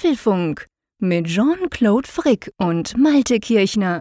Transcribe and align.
Apfelfunk 0.00 0.66
mit 0.98 1.26
Jean-Claude 1.26 2.08
Frick 2.08 2.50
und 2.56 2.96
Malte 2.96 3.38
Kirchner. 3.38 4.00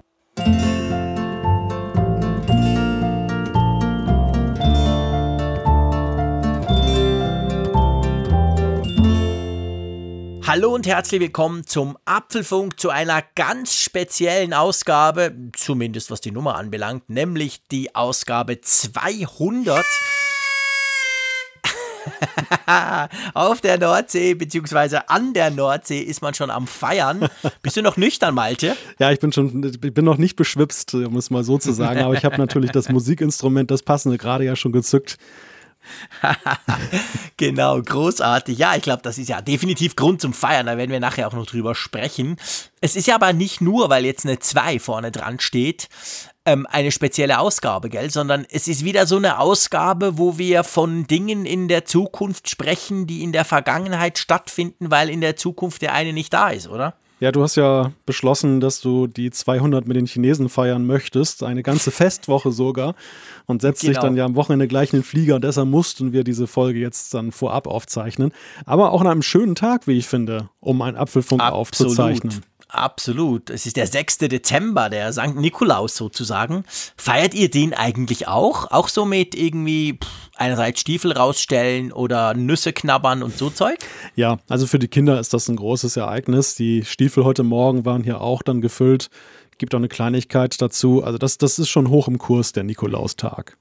Hallo 10.47 10.73
und 10.73 10.87
herzlich 10.87 11.19
willkommen 11.19 11.67
zum 11.67 11.97
Apfelfunk 12.05 12.79
zu 12.79 12.91
einer 12.91 13.21
ganz 13.35 13.75
speziellen 13.75 14.53
Ausgabe, 14.53 15.35
zumindest 15.53 16.11
was 16.11 16.21
die 16.21 16.31
Nummer 16.31 16.55
anbelangt, 16.55 17.09
nämlich 17.09 17.67
die 17.67 17.93
Ausgabe 17.93 18.61
200 18.61 19.83
Auf 23.33 23.61
der 23.61 23.77
Nordsee 23.77 24.33
beziehungsweise 24.33 25.09
an 25.09 25.33
der 25.33 25.51
Nordsee 25.51 25.99
ist 25.99 26.21
man 26.21 26.33
schon 26.33 26.49
am 26.49 26.67
Feiern. 26.67 27.29
Bist 27.61 27.77
du 27.77 27.81
noch 27.81 27.97
nüchtern, 27.97 28.33
Malte? 28.35 28.75
Ja, 28.99 29.11
ich 29.11 29.19
bin 29.19 29.31
schon, 29.31 29.63
ich 29.63 29.93
bin 29.93 30.05
noch 30.05 30.17
nicht 30.17 30.35
beschwipst, 30.35 30.93
um 30.93 31.15
es 31.17 31.29
mal 31.29 31.43
so 31.43 31.57
zu 31.57 31.71
sagen, 31.71 32.01
aber 32.01 32.13
ich 32.13 32.25
habe 32.25 32.37
natürlich 32.37 32.71
das 32.71 32.89
Musikinstrument, 32.89 33.71
das 33.71 33.83
passende, 33.83 34.17
gerade 34.17 34.45
ja 34.45 34.55
schon 34.55 34.71
gezückt. 34.71 35.17
genau, 37.37 37.81
großartig. 37.81 38.57
Ja, 38.57 38.75
ich 38.75 38.83
glaube, 38.83 39.01
das 39.01 39.17
ist 39.17 39.29
ja 39.29 39.41
definitiv 39.41 39.95
Grund 39.95 40.21
zum 40.21 40.33
Feiern. 40.33 40.65
Da 40.65 40.77
werden 40.77 40.91
wir 40.91 40.99
nachher 40.99 41.27
auch 41.27 41.33
noch 41.33 41.45
drüber 41.45 41.75
sprechen. 41.75 42.37
Es 42.81 42.95
ist 42.95 43.07
ja 43.07 43.15
aber 43.15 43.33
nicht 43.33 43.61
nur, 43.61 43.89
weil 43.89 44.05
jetzt 44.05 44.25
eine 44.25 44.39
2 44.39 44.79
vorne 44.79 45.11
dran 45.11 45.39
steht, 45.39 45.89
ähm, 46.49 46.67
eine 46.69 46.91
spezielle 46.91 47.39
Ausgabe, 47.39 47.89
gell? 47.89 48.09
Sondern 48.09 48.45
es 48.49 48.67
ist 48.67 48.83
wieder 48.83 49.05
so 49.05 49.17
eine 49.17 49.39
Ausgabe, 49.39 50.17
wo 50.17 50.37
wir 50.37 50.63
von 50.63 51.07
Dingen 51.07 51.45
in 51.45 51.67
der 51.67 51.85
Zukunft 51.85 52.49
sprechen, 52.49 53.07
die 53.07 53.23
in 53.23 53.31
der 53.31 53.45
Vergangenheit 53.45 54.17
stattfinden, 54.17 54.91
weil 54.91 55.09
in 55.09 55.21
der 55.21 55.35
Zukunft 55.35 55.81
der 55.81 55.93
eine 55.93 56.13
nicht 56.13 56.33
da 56.33 56.49
ist, 56.49 56.67
oder? 56.67 56.95
Ja, 57.19 57.33
du 57.33 57.43
hast 57.43 57.57
ja 57.57 57.91
beschlossen, 58.05 58.61
dass 58.61 58.79
du 58.79 59.05
die 59.07 59.29
200 59.29 59.85
mit 59.85 59.97
den 59.97 60.05
Chinesen 60.05 60.47
feiern 60.47 60.85
möchtest, 60.85 61.43
eine 61.43 61.63
ganze 61.63 61.91
Festwoche 61.91 62.51
sogar, 62.51 62.95
und 63.45 63.61
setzt 63.61 63.81
genau. 63.81 63.91
dich 63.91 63.99
dann 63.99 64.15
ja 64.15 64.25
am 64.25 64.35
Wochenende 64.35 64.67
gleich 64.67 64.93
in 64.93 64.99
den 64.99 65.03
Flieger 65.03 65.35
und 65.35 65.43
deshalb 65.43 65.67
mussten 65.67 66.13
wir 66.13 66.23
diese 66.23 66.47
Folge 66.47 66.79
jetzt 66.79 67.13
dann 67.13 67.31
vorab 67.31 67.67
aufzeichnen. 67.67 68.31
Aber 68.65 68.93
auch 68.93 69.01
an 69.01 69.07
einem 69.07 69.21
schönen 69.21 69.55
Tag, 69.55 69.85
wie 69.85 69.97
ich 69.97 70.07
finde, 70.07 70.49
um 70.61 70.81
einen 70.81 70.95
Apfelfunk 70.95 71.41
Absolut. 71.41 71.59
aufzuzeichnen. 71.59 72.41
Absolut. 72.69 73.49
Es 73.49 73.65
ist 73.65 73.77
der 73.77 73.87
6. 73.87 74.19
Dezember, 74.19 74.89
der 74.89 75.11
St. 75.11 75.35
Nikolaus 75.35 75.95
sozusagen. 75.95 76.63
Feiert 76.97 77.33
ihr 77.33 77.49
den 77.49 77.73
eigentlich 77.73 78.27
auch? 78.27 78.69
Auch 78.69 78.89
so 78.89 79.05
mit 79.05 79.33
irgendwie 79.33 79.93
pff, 79.93 80.07
einerseits 80.35 80.79
Stiefel 80.79 81.11
rausstellen 81.11 81.91
oder 81.91 82.35
Nüsse 82.35 82.71
knabbern 82.71 83.23
und 83.23 83.35
so 83.35 83.49
Zeug? 83.49 83.79
Ja, 84.15 84.37
also 84.47 84.67
für 84.67 84.77
die 84.77 84.87
Kinder 84.87 85.19
ist 85.19 85.33
das 85.33 85.49
ein 85.49 85.55
großes 85.55 85.97
Ereignis. 85.97 86.53
Die 86.53 86.85
Stiefel 86.85 87.23
heute 87.23 87.41
Morgen 87.41 87.85
waren 87.85 88.03
hier 88.03 88.21
auch 88.21 88.43
dann 88.43 88.61
gefüllt. 88.61 89.09
Gibt 89.57 89.73
auch 89.73 89.79
eine 89.79 89.89
Kleinigkeit 89.89 90.61
dazu. 90.61 91.03
Also 91.03 91.17
das, 91.17 91.39
das 91.39 91.57
ist 91.57 91.69
schon 91.69 91.89
hoch 91.89 92.07
im 92.07 92.19
Kurs, 92.19 92.53
der 92.53 92.63
Nikolaustag. 92.63 93.57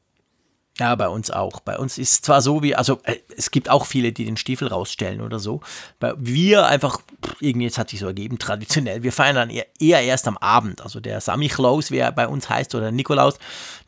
Ja, 0.80 0.94
bei 0.94 1.08
uns 1.08 1.30
auch. 1.30 1.58
Bei 1.60 1.76
uns 1.76 1.98
ist 1.98 2.24
zwar 2.24 2.40
so 2.40 2.62
wie, 2.62 2.76
also 2.76 3.00
äh, 3.02 3.16
es 3.36 3.50
gibt 3.50 3.68
auch 3.68 3.84
viele, 3.84 4.12
die 4.12 4.24
den 4.24 4.36
Stiefel 4.36 4.68
rausstellen 4.68 5.20
oder 5.20 5.40
so. 5.40 5.60
Bei, 5.98 6.14
wir 6.16 6.66
einfach, 6.66 7.00
irgendwie, 7.40 7.66
jetzt 7.66 7.78
hat 7.78 7.90
sich 7.90 7.98
so 7.98 8.06
ergeben, 8.06 8.38
traditionell, 8.38 9.02
wir 9.02 9.12
feiern 9.12 9.34
dann 9.34 9.50
eher, 9.50 9.66
eher 9.80 10.02
erst 10.02 10.28
am 10.28 10.36
Abend. 10.36 10.80
Also 10.80 11.00
der 11.00 11.20
Samichlaus, 11.20 11.90
wie 11.90 11.98
er 11.98 12.12
bei 12.12 12.28
uns 12.28 12.48
heißt, 12.48 12.74
oder 12.76 12.92
Nikolaus, 12.92 13.38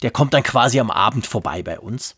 der 0.03 0.11
kommt 0.11 0.35
dann 0.35 0.43
quasi 0.43 0.81
am 0.81 0.91
Abend 0.91 1.27
vorbei 1.27 1.63
bei 1.63 1.79
uns. 1.79 2.17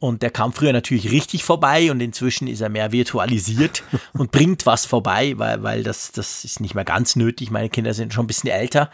Und 0.00 0.22
der 0.22 0.30
kam 0.30 0.52
früher 0.52 0.72
natürlich 0.72 1.10
richtig 1.10 1.42
vorbei 1.42 1.90
und 1.90 2.00
inzwischen 2.00 2.46
ist 2.46 2.60
er 2.60 2.68
mehr 2.68 2.92
virtualisiert 2.92 3.82
und 4.14 4.30
bringt 4.30 4.64
was 4.64 4.86
vorbei, 4.86 5.34
weil, 5.36 5.62
weil 5.62 5.82
das, 5.82 6.12
das 6.12 6.44
ist 6.44 6.60
nicht 6.60 6.74
mehr 6.74 6.84
ganz 6.84 7.16
nötig. 7.16 7.50
Meine 7.50 7.68
Kinder 7.68 7.92
sind 7.92 8.14
schon 8.14 8.24
ein 8.24 8.28
bisschen 8.28 8.48
älter. 8.48 8.90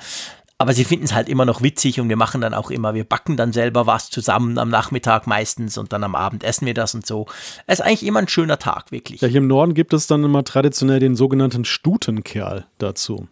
Aber 0.57 0.73
sie 0.73 0.85
finden 0.85 1.05
es 1.05 1.15
halt 1.15 1.29
immer 1.29 1.45
noch 1.45 1.63
witzig 1.63 1.99
und 2.01 2.09
wir 2.09 2.17
machen 2.17 2.41
dann 2.41 2.55
auch 2.55 2.71
immer, 2.71 2.95
wir 2.95 3.05
backen 3.05 3.37
dann 3.37 3.53
selber 3.53 3.87
was 3.87 4.11
zusammen 4.11 4.57
am 4.59 4.69
Nachmittag 4.69 5.27
meistens 5.27 5.77
und 5.79 5.93
dann 5.93 6.05
am 6.05 6.15
Abend 6.15 6.45
essen 6.45 6.65
wir 6.65 6.75
das 6.75 6.95
und 6.95 7.05
so. 7.05 7.27
Es 7.67 7.81
ist 7.81 7.85
eigentlich 7.85 8.07
immer 8.07 8.21
ein 8.21 8.29
schöner 8.29 8.59
Tag, 8.59 8.93
wirklich. 8.93 9.21
Ja, 9.21 9.29
hier 9.29 9.39
im 9.39 9.49
Norden 9.49 9.75
gibt 9.75 9.93
es 9.93 10.07
dann 10.07 10.23
immer 10.23 10.45
traditionell 10.45 11.01
den 11.01 11.17
sogenannten 11.17 11.65
Stutenkerl 11.65 12.67
dazu. 12.79 13.27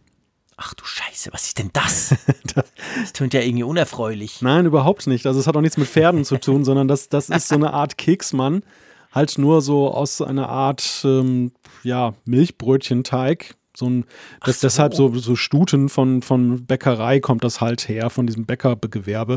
Ach 0.56 0.74
du 0.74 0.84
Scheiße, 0.84 1.32
was 1.32 1.46
ist 1.46 1.58
denn 1.58 1.70
das? 1.72 2.14
Das 2.54 3.14
klingt 3.14 3.32
ja 3.32 3.40
irgendwie 3.40 3.62
unerfreulich. 3.62 4.42
Nein, 4.42 4.66
überhaupt 4.66 5.06
nicht. 5.06 5.26
Also 5.26 5.40
es 5.40 5.46
hat 5.46 5.56
auch 5.56 5.62
nichts 5.62 5.78
mit 5.78 5.88
Pferden 5.88 6.24
zu 6.24 6.38
tun, 6.38 6.64
sondern 6.66 6.86
das, 6.86 7.08
das 7.08 7.30
ist 7.30 7.48
so 7.48 7.54
eine 7.54 7.72
Art 7.72 7.96
Keksmann. 7.96 8.62
Halt 9.10 9.38
nur 9.38 9.62
so 9.62 9.90
aus 9.90 10.20
einer 10.20 10.48
Art 10.48 11.00
ähm, 11.04 11.52
ja, 11.82 12.14
Milchbrötchenteig 12.26 13.54
so 13.76 13.88
ein, 13.88 14.04
das, 14.44 14.60
so. 14.60 14.66
deshalb 14.66 14.94
so, 14.94 15.14
so 15.14 15.36
Stuten 15.36 15.88
von, 15.88 16.22
von 16.22 16.64
Bäckerei 16.66 17.20
kommt 17.20 17.44
das 17.44 17.60
halt 17.60 17.88
her, 17.88 18.10
von 18.10 18.26
diesem 18.26 18.44
Bäckergewerbe. 18.44 19.36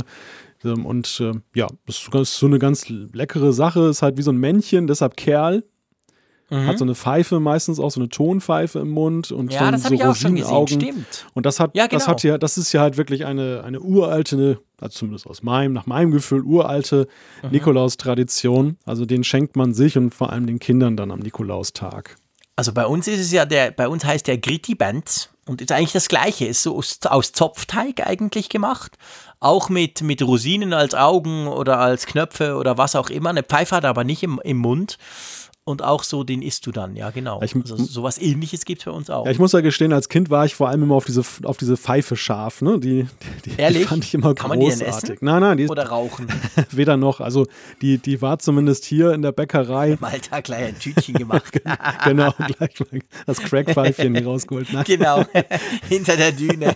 Ähm, 0.63 0.85
und 0.85 1.19
äh, 1.21 1.33
ja, 1.53 1.67
das 1.85 2.07
ist 2.13 2.37
so 2.37 2.45
eine 2.45 2.59
ganz 2.59 2.89
leckere 2.89 3.53
Sache, 3.53 3.87
ist 3.87 4.01
halt 4.01 4.17
wie 4.17 4.21
so 4.23 4.31
ein 4.31 4.37
Männchen, 4.37 4.87
deshalb 4.87 5.17
Kerl. 5.17 5.63
Mhm. 6.49 6.67
Hat 6.67 6.77
so 6.77 6.85
eine 6.85 6.93
Pfeife 6.93 7.39
meistens 7.39 7.79
auch 7.79 7.89
so 7.89 7.99
eine 7.99 8.09
Tonpfeife 8.09 8.77
im 8.77 8.89
Mund 8.89 9.31
und 9.31 9.51
ja, 9.51 9.71
das 9.71 9.83
so 9.83 9.93
ich 9.93 10.03
auch 10.03 10.15
schon 10.15 10.35
gesehen, 10.35 10.67
stimmt. 10.67 11.25
Und 11.33 11.47
das 11.47 11.59
hat, 11.59 11.75
ja, 11.75 11.87
genau. 11.87 11.97
das 11.97 12.07
hat 12.07 12.21
ja, 12.21 12.37
das 12.37 12.59
ist 12.59 12.71
ja 12.71 12.81
halt 12.81 12.97
wirklich 12.97 13.25
eine, 13.25 13.63
eine 13.63 13.81
uralte, 13.81 14.59
also 14.79 14.93
zumindest 14.99 15.25
aus 15.25 15.41
meinem, 15.41 15.73
nach 15.73 15.87
meinem 15.87 16.11
Gefühl, 16.11 16.43
uralte 16.43 17.07
mhm. 17.41 17.49
Nikolaus-Tradition. 17.49 18.77
Also 18.85 19.07
den 19.07 19.23
schenkt 19.23 19.55
man 19.55 19.73
sich 19.73 19.97
und 19.97 20.13
vor 20.13 20.31
allem 20.31 20.45
den 20.45 20.59
Kindern 20.59 20.95
dann 20.95 21.09
am 21.09 21.19
Nikolaustag. 21.19 22.15
Also 22.55 22.71
bei 22.71 22.85
uns 22.85 23.07
ist 23.07 23.19
es 23.19 23.31
ja 23.31 23.45
der, 23.45 23.71
bei 23.71 23.87
uns 23.87 24.05
heißt 24.05 24.27
der 24.27 24.37
Gritti 24.37 24.75
Band 24.75 25.29
und 25.45 25.61
ist 25.61 25.71
eigentlich 25.71 25.91
das 25.91 26.07
gleiche, 26.07 26.45
ist 26.45 26.63
so 26.63 26.77
aus, 26.77 26.99
aus 27.05 27.33
Zopfteig 27.33 28.05
eigentlich 28.05 28.49
gemacht. 28.49 28.97
Auch 29.39 29.69
mit, 29.69 30.01
mit 30.01 30.21
Rosinen 30.23 30.73
als 30.73 30.95
Augen 30.95 31.47
oder 31.47 31.79
als 31.79 32.05
Knöpfe 32.05 32.55
oder 32.55 32.77
was 32.77 32.95
auch 32.95 33.09
immer. 33.09 33.29
Eine 33.29 33.43
Pfeife 33.43 33.75
hat 33.75 33.85
aber 33.85 34.03
nicht 34.03 34.23
im, 34.23 34.39
im 34.43 34.57
Mund. 34.57 34.97
Und 35.67 35.83
auch 35.83 36.03
so, 36.03 36.23
den 36.23 36.43
isst 36.43 36.67
du 36.67 36.71
dann, 36.71 36.95
ja, 36.95 37.09
genau. 37.09 37.41
Ich, 37.41 37.55
also 37.55 37.75
sowas 37.75 38.19
ähnliches 38.19 38.65
gibt 38.65 38.81
es 38.81 38.85
bei 38.85 38.91
uns 38.91 39.09
auch. 39.09 39.25
Ja, 39.25 39.31
ich 39.31 39.39
muss 39.39 39.51
ja 39.51 39.61
gestehen, 39.61 39.93
als 39.93 40.09
Kind 40.09 40.29
war 40.29 40.45
ich 40.45 40.53
vor 40.53 40.69
allem 40.69 40.83
immer 40.83 40.93
auf 40.93 41.05
diese, 41.05 41.23
auf 41.43 41.57
diese 41.57 41.75
Pfeife 41.75 42.15
scharf, 42.15 42.61
ne? 42.61 42.79
Die, 42.79 43.07
die, 43.45 43.51
Ehrlich? 43.57 43.81
die 43.81 43.87
fand 43.87 44.05
ich 44.05 44.13
immer 44.13 44.35
Kann 44.35 44.51
großartig. 44.51 44.79
Man 44.79 44.99
die 44.99 45.07
denn 45.07 45.15
essen? 45.15 45.25
Nein, 45.25 45.41
nein, 45.41 45.57
die 45.57 45.67
Oder 45.67 45.87
rauchen. 45.87 46.27
weder 46.69 46.97
noch. 46.97 47.19
Also 47.19 47.47
die, 47.81 47.97
die 47.97 48.21
war 48.21 48.37
zumindest 48.37 48.85
hier 48.85 49.13
in 49.13 49.23
der 49.23 49.31
Bäckerei. 49.31 49.97
Malta 49.99 50.41
gleich 50.41 50.65
ein 50.65 50.77
Tütchen 50.77 51.15
gemacht. 51.15 51.51
genau, 52.03 52.31
gleich 52.57 52.79
mal 52.79 52.99
das 53.25 53.39
Crackpfeifchen 53.39 54.23
rausgeholt. 54.23 54.71
Nein. 54.71 54.83
Genau, 54.85 55.25
hinter 55.89 56.15
der 56.15 56.31
Düne. 56.31 56.75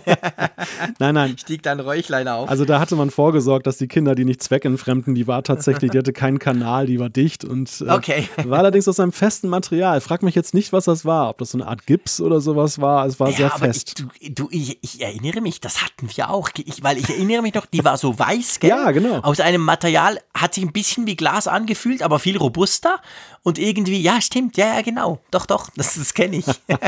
nein, 0.98 1.14
nein. 1.14 1.38
Stieg 1.38 1.62
dann 1.62 1.78
Räuchlein 1.78 2.26
auf. 2.26 2.50
Also 2.50 2.64
da 2.64 2.80
hatte 2.80 2.96
man 2.96 3.10
vorgesorgt, 3.10 3.68
dass 3.68 3.78
die 3.78 3.86
Kinder 3.86 4.16
die 4.16 4.24
nicht 4.24 4.42
zweckentfremden. 4.42 5.14
Die 5.14 5.28
war 5.28 5.44
tatsächlich, 5.44 5.92
die 5.92 5.98
hatte 5.98 6.12
keinen 6.12 6.40
Kanal, 6.40 6.86
die 6.86 6.98
war 6.98 7.08
dicht 7.08 7.44
und 7.44 7.84
äh, 7.86 7.90
okay. 7.90 8.28
war 8.46 8.58
allerdings 8.58 8.79
aus 8.88 9.00
einem 9.00 9.12
festen 9.12 9.48
Material 9.48 9.70
Material. 9.70 10.00
Frag 10.00 10.22
mich 10.22 10.34
jetzt 10.34 10.54
nicht, 10.54 10.72
was 10.72 10.84
das 10.84 11.04
war. 11.04 11.30
Ob 11.30 11.38
das 11.38 11.50
so 11.50 11.58
eine 11.58 11.66
Art 11.66 11.86
Gips 11.86 12.20
oder 12.20 12.40
sowas 12.40 12.80
war. 12.80 13.06
Es 13.06 13.20
war 13.20 13.30
ja, 13.30 13.36
sehr 13.36 13.50
fest. 13.50 14.04
Ich, 14.18 14.34
du, 14.34 14.44
du 14.44 14.48
ich, 14.50 14.78
ich, 14.82 15.00
erinnere 15.00 15.40
mich, 15.40 15.60
das 15.60 15.82
hatten 15.82 16.08
wir 16.14 16.30
auch. 16.30 16.50
Ich, 16.56 16.82
weil 16.82 16.98
ich 16.98 17.08
erinnere 17.08 17.42
mich 17.42 17.54
noch, 17.54 17.66
die 17.66 17.84
war 17.84 17.96
so 17.96 18.18
weiß, 18.18 18.60
gell? 18.60 18.70
Ja, 18.70 18.90
genau. 18.90 19.20
Aus 19.20 19.40
einem 19.40 19.62
Material, 19.62 20.20
hat 20.34 20.54
sich 20.54 20.64
ein 20.64 20.72
bisschen 20.72 21.06
wie 21.06 21.16
Glas 21.16 21.46
angefühlt, 21.46 22.02
aber 22.02 22.18
viel 22.18 22.36
robuster. 22.36 23.00
Und 23.42 23.58
irgendwie, 23.58 24.00
ja, 24.00 24.20
stimmt, 24.20 24.56
ja, 24.56 24.74
ja, 24.74 24.82
genau. 24.82 25.20
Doch, 25.30 25.46
doch, 25.46 25.70
das, 25.76 25.94
das 25.94 26.14
kenne 26.14 26.36
ich. 26.36 26.46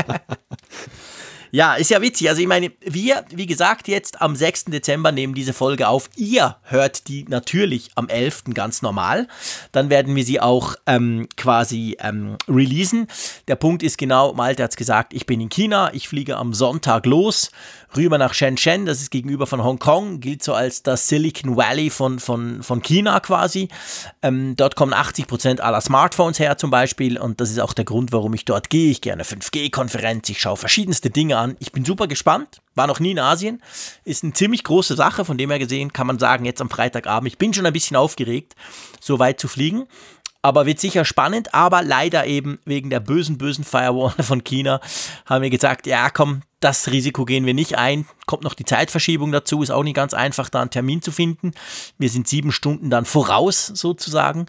Ja, 1.55 1.75
ist 1.75 1.91
ja 1.91 2.01
witzig. 2.01 2.29
Also 2.29 2.41
ich 2.41 2.47
meine, 2.47 2.71
wir, 2.81 3.25
wie 3.29 3.45
gesagt, 3.45 3.87
jetzt 3.87 4.23
am 4.23 4.35
6. 4.35 4.65
Dezember 4.65 5.11
nehmen 5.11 5.35
diese 5.35 5.53
Folge 5.53 5.87
auf. 5.87 6.09
Ihr 6.15 6.55
hört 6.63 7.07
die 7.07 7.25
natürlich 7.29 7.91
am 7.93 8.09
11. 8.09 8.45
ganz 8.55 8.81
normal. 8.81 9.27
Dann 9.71 9.91
werden 9.91 10.15
wir 10.15 10.25
sie 10.25 10.39
auch 10.39 10.73
ähm, 10.87 11.27
quasi 11.37 11.95
ähm, 11.99 12.37
releasen. 12.49 13.05
Der 13.47 13.55
Punkt 13.55 13.83
ist 13.83 13.99
genau, 13.99 14.33
Malte 14.33 14.63
hat 14.63 14.71
es 14.71 14.77
gesagt, 14.77 15.13
ich 15.13 15.27
bin 15.27 15.39
in 15.41 15.49
China, 15.49 15.93
ich 15.93 16.07
fliege 16.07 16.37
am 16.37 16.55
Sonntag 16.55 17.05
los 17.05 17.51
rüber 17.97 18.17
nach 18.17 18.33
Shenzhen, 18.33 18.85
das 18.85 19.01
ist 19.01 19.11
gegenüber 19.11 19.47
von 19.47 19.63
Hongkong, 19.63 20.19
gilt 20.19 20.43
so 20.43 20.53
als 20.53 20.83
das 20.83 21.07
Silicon 21.07 21.55
Valley 21.55 21.89
von, 21.89 22.19
von, 22.19 22.63
von 22.63 22.81
China 22.81 23.19
quasi. 23.19 23.69
Ähm, 24.21 24.55
dort 24.55 24.75
kommen 24.75 24.93
80% 24.93 25.59
aller 25.59 25.81
Smartphones 25.81 26.39
her 26.39 26.57
zum 26.57 26.69
Beispiel 26.69 27.17
und 27.17 27.41
das 27.41 27.49
ist 27.49 27.59
auch 27.59 27.73
der 27.73 27.85
Grund, 27.85 28.11
warum 28.11 28.33
ich 28.33 28.45
dort 28.45 28.69
gehe. 28.69 28.91
Ich 28.91 29.01
gehe 29.01 29.13
eine 29.13 29.23
5G-Konferenz, 29.23 30.29
ich 30.29 30.39
schaue 30.39 30.57
verschiedenste 30.57 31.09
Dinge 31.09 31.37
an. 31.37 31.55
Ich 31.59 31.71
bin 31.71 31.85
super 31.85 32.07
gespannt, 32.07 32.61
war 32.75 32.87
noch 32.87 32.99
nie 32.99 33.11
in 33.11 33.19
Asien, 33.19 33.61
ist 34.05 34.23
eine 34.23 34.33
ziemlich 34.33 34.63
große 34.63 34.95
Sache, 34.95 35.25
von 35.25 35.37
dem 35.37 35.49
her 35.49 35.59
gesehen 35.59 35.93
kann 35.93 36.07
man 36.07 36.19
sagen, 36.19 36.45
jetzt 36.45 36.61
am 36.61 36.69
Freitagabend, 36.69 37.27
ich 37.27 37.37
bin 37.37 37.53
schon 37.53 37.65
ein 37.65 37.73
bisschen 37.73 37.97
aufgeregt, 37.97 38.55
so 38.99 39.19
weit 39.19 39.39
zu 39.39 39.47
fliegen 39.47 39.87
aber 40.43 40.67
wird 40.67 40.79
sicher 40.79 41.05
spannend, 41.05 41.55
aber 41.55 41.81
leider 41.81 42.27
eben 42.27 42.59
wegen 42.65 42.91
der 42.91 42.99
bösen, 42.99 43.39
bösen 43.39 43.63
Firewall 43.63 44.13
von 44.21 44.43
China 44.43 44.79
haben 45.25 45.41
wir 45.41 45.49
gesagt, 45.49 45.87
ja 45.87 46.11
komm, 46.11 46.41
das 46.59 46.91
Risiko 46.91 47.25
gehen 47.25 47.45
wir 47.45 47.53
nicht 47.53 47.77
ein. 47.77 48.05
Kommt 48.25 48.43
noch 48.43 48.53
die 48.53 48.65
Zeitverschiebung 48.65 49.31
dazu, 49.31 49.63
ist 49.63 49.71
auch 49.71 49.83
nicht 49.83 49.95
ganz 49.95 50.13
einfach, 50.13 50.49
da 50.49 50.61
einen 50.61 50.69
Termin 50.69 51.01
zu 51.01 51.11
finden. 51.11 51.51
Wir 51.97 52.09
sind 52.09 52.27
sieben 52.27 52.51
Stunden 52.51 52.89
dann 52.89 53.05
voraus 53.05 53.67
sozusagen 53.67 54.45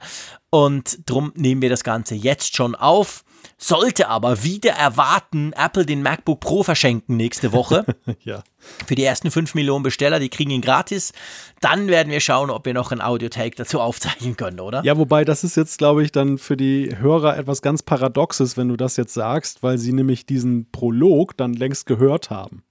und 0.50 0.98
drum 1.06 1.32
nehmen 1.36 1.62
wir 1.62 1.70
das 1.70 1.84
Ganze 1.84 2.14
jetzt 2.14 2.54
schon 2.54 2.74
auf. 2.74 3.24
Sollte 3.66 4.08
aber 4.08 4.42
wieder 4.42 4.72
erwarten 4.72 5.52
Apple 5.54 5.86
den 5.86 6.02
MacBook 6.02 6.40
Pro 6.40 6.62
verschenken 6.62 7.16
nächste 7.16 7.52
Woche. 7.52 7.86
ja. 8.20 8.42
Für 8.86 8.94
die 8.94 9.04
ersten 9.04 9.30
5 9.30 9.54
Millionen 9.54 9.82
Besteller, 9.82 10.20
die 10.20 10.28
kriegen 10.28 10.50
ihn 10.50 10.60
gratis. 10.60 11.12
Dann 11.60 11.88
werden 11.88 12.10
wir 12.10 12.20
schauen, 12.20 12.50
ob 12.50 12.66
wir 12.66 12.74
noch 12.74 12.92
ein 12.92 13.00
Audio-Take 13.00 13.56
dazu 13.56 13.80
aufzeichnen 13.80 14.36
können, 14.36 14.60
oder? 14.60 14.84
Ja, 14.84 14.98
wobei 14.98 15.24
das 15.24 15.44
ist 15.44 15.56
jetzt, 15.56 15.78
glaube 15.78 16.02
ich, 16.02 16.12
dann 16.12 16.38
für 16.38 16.56
die 16.56 16.96
Hörer 16.98 17.36
etwas 17.38 17.62
ganz 17.62 17.82
Paradoxes, 17.82 18.56
wenn 18.56 18.68
du 18.68 18.76
das 18.76 18.96
jetzt 18.96 19.14
sagst, 19.14 19.62
weil 19.62 19.78
sie 19.78 19.92
nämlich 19.92 20.26
diesen 20.26 20.70
Prolog 20.70 21.36
dann 21.36 21.54
längst 21.54 21.86
gehört 21.86 22.30
haben. 22.30 22.64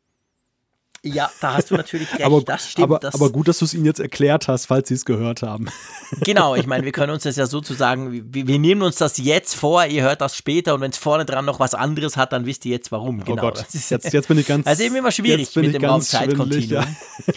Ja, 1.05 1.29
da 1.41 1.55
hast 1.55 1.69
du 1.69 1.75
natürlich 1.75 2.09
recht. 2.13 2.23
aber, 2.23 2.41
das 2.41 2.69
stimmt. 2.71 2.83
Aber, 2.85 2.99
das 2.99 3.13
aber 3.13 3.29
gut, 3.29 3.49
dass 3.49 3.59
du 3.59 3.65
es 3.65 3.73
ihnen 3.73 3.83
jetzt 3.83 3.99
erklärt 3.99 4.47
hast, 4.47 4.67
falls 4.67 4.87
sie 4.87 4.93
es 4.93 5.03
gehört 5.05 5.41
haben. 5.41 5.67
Genau, 6.21 6.55
ich 6.55 6.67
meine, 6.67 6.85
wir 6.85 6.91
können 6.91 7.11
uns 7.11 7.23
das 7.23 7.37
ja 7.37 7.47
sozusagen, 7.47 8.31
wir, 8.31 8.47
wir 8.47 8.59
nehmen 8.59 8.83
uns 8.83 8.97
das 8.97 9.17
jetzt 9.17 9.55
vor, 9.55 9.83
ihr 9.85 10.03
hört 10.03 10.21
das 10.21 10.37
später 10.37 10.75
und 10.75 10.81
wenn 10.81 10.91
es 10.91 10.97
vorne 10.97 11.25
dran 11.25 11.43
noch 11.43 11.59
was 11.59 11.73
anderes 11.73 12.17
hat, 12.17 12.31
dann 12.33 12.45
wisst 12.45 12.65
ihr 12.65 12.71
jetzt 12.71 12.91
warum. 12.91 13.21
Oh 13.21 13.25
Genau. 13.25 13.41
Gott, 13.41 13.65
jetzt, 13.73 14.13
jetzt 14.13 14.27
bin 14.27 14.37
ich 14.37 14.45
ganz. 14.45 14.67
Also 14.73 14.83
eben 14.83 14.95
immer 14.95 15.11
schwierig 15.11 15.53
mit 15.55 15.73
dem 15.73 15.83
Raumzeitkontinuum. 15.83 16.69
Ja. 16.83 16.85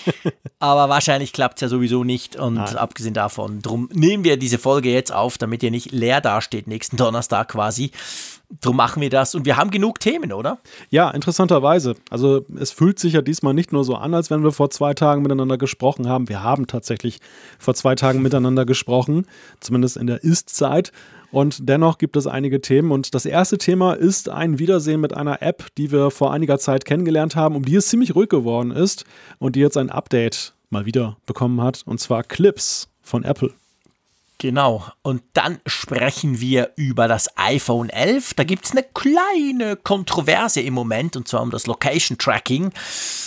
Aber 0.59 0.91
wahrscheinlich 0.91 1.33
klappt 1.33 1.57
es 1.57 1.63
ja 1.63 1.69
sowieso 1.69 2.05
nicht 2.05 2.37
und 2.37 2.55
Nein. 2.55 2.77
abgesehen 2.77 3.15
davon, 3.15 3.63
drum 3.63 3.89
nehmen 3.95 4.25
wir 4.25 4.37
diese 4.37 4.59
Folge 4.59 4.91
jetzt 4.91 5.11
auf, 5.13 5.39
damit 5.39 5.63
ihr 5.63 5.71
nicht 5.71 5.91
leer 5.91 6.21
dasteht 6.21 6.67
nächsten 6.67 6.99
Donnerstag 6.99 7.49
quasi. 7.49 7.93
Drum 8.61 8.77
machen 8.77 9.03
wir 9.03 9.11
das 9.11 9.35
und 9.35 9.45
wir 9.45 9.57
haben 9.57 9.71
genug 9.71 9.99
Themen, 9.99 10.33
oder? 10.33 10.59
Ja, 10.89 11.11
interessanterweise. 11.11 11.97
Also 12.11 12.45
es 12.59 12.71
fühlt 12.71 12.99
sich 13.01 13.15
ja 13.15 13.23
diesmal 13.23 13.55
nicht 13.55 13.73
nur 13.73 13.85
so 13.85 13.97
an, 13.97 14.15
als 14.15 14.31
wenn 14.31 14.45
wir 14.45 14.53
vor 14.53 14.71
zwei 14.71 14.95
Tagen 14.95 15.23
miteinander 15.23 15.59
gesprochen 15.59 16.09
haben. 16.09 16.29
Wir 16.29 16.45
haben 16.45 16.69
tatsächlich 16.69 17.19
vor 17.59 17.75
zwei 17.75 17.97
Tagen 17.97 18.23
miteinander 18.23 18.65
gesprochen, 18.65 19.27
zumindest 19.59 19.97
in 19.97 20.07
der 20.07 20.23
Ist-Zeit. 20.23 20.93
Und 21.33 21.69
dennoch 21.69 21.99
gibt 21.99 22.17
es 22.17 22.29
einige 22.29 22.61
Themen. 22.61 22.93
Und 22.93 23.15
das 23.15 23.27
erste 23.27 23.59
Thema 23.59 23.95
ist 23.95 24.29
ein 24.29 24.61
Wiedersehen 24.61 25.01
mit 25.01 25.13
einer 25.13 25.43
App, 25.43 25.67
die 25.77 25.91
wir 25.91 26.13
vor 26.13 26.33
einiger 26.33 26.59
Zeit 26.59 26.85
kennengelernt 26.85 27.35
haben, 27.35 27.57
um 27.57 27.65
die 27.65 27.75
es 27.75 27.89
ziemlich 27.89 28.15
ruhig 28.15 28.29
geworden 28.29 28.71
ist 28.71 29.05
und 29.39 29.57
die 29.57 29.61
jetzt 29.61 29.77
ein 29.77 29.91
Update 29.91 30.55
mal 30.71 30.87
wieder 30.87 31.17
bekommen 31.27 31.61
hat. 31.61 31.83
Und 31.85 31.99
zwar 31.99 32.23
Clips 32.23 32.89
von 33.03 33.25
Apple. 33.25 33.53
Genau. 34.39 34.85
Und 35.03 35.23
dann 35.33 35.61
sprechen 35.67 36.41
wir 36.41 36.73
über 36.77 37.09
das 37.09 37.29
iPhone 37.39 37.89
11. 37.89 38.35
Da 38.35 38.45
gibt 38.45 38.67
es 38.67 38.73
eine 38.73 38.83
kleine 38.83 39.77
Kontroverse 39.77 40.61
im 40.61 40.75
Moment, 40.75 41.17
und 41.17 41.27
zwar 41.27 41.43
um 41.43 41.51
das 41.51 41.67
Location 41.67 42.19
Tracking. 42.19 42.73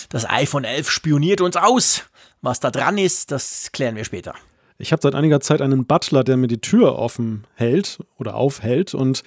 Das 0.08 0.28
iPhone 0.28 0.64
11 0.64 0.88
spioniert 0.88 1.40
uns 1.40 1.56
aus. 1.56 2.04
Was 2.42 2.60
da 2.60 2.70
dran 2.70 2.96
ist, 2.96 3.32
das 3.32 3.70
klären 3.72 3.96
wir 3.96 4.04
später. 4.04 4.34
Ich 4.78 4.92
habe 4.92 5.02
seit 5.02 5.14
einiger 5.14 5.40
Zeit 5.40 5.60
einen 5.60 5.84
Butler, 5.84 6.24
der 6.24 6.38
mir 6.38 6.46
die 6.46 6.60
Tür 6.60 6.96
offen 6.96 7.44
hält 7.54 7.98
oder 8.16 8.34
aufhält 8.34 8.94
und 8.94 9.22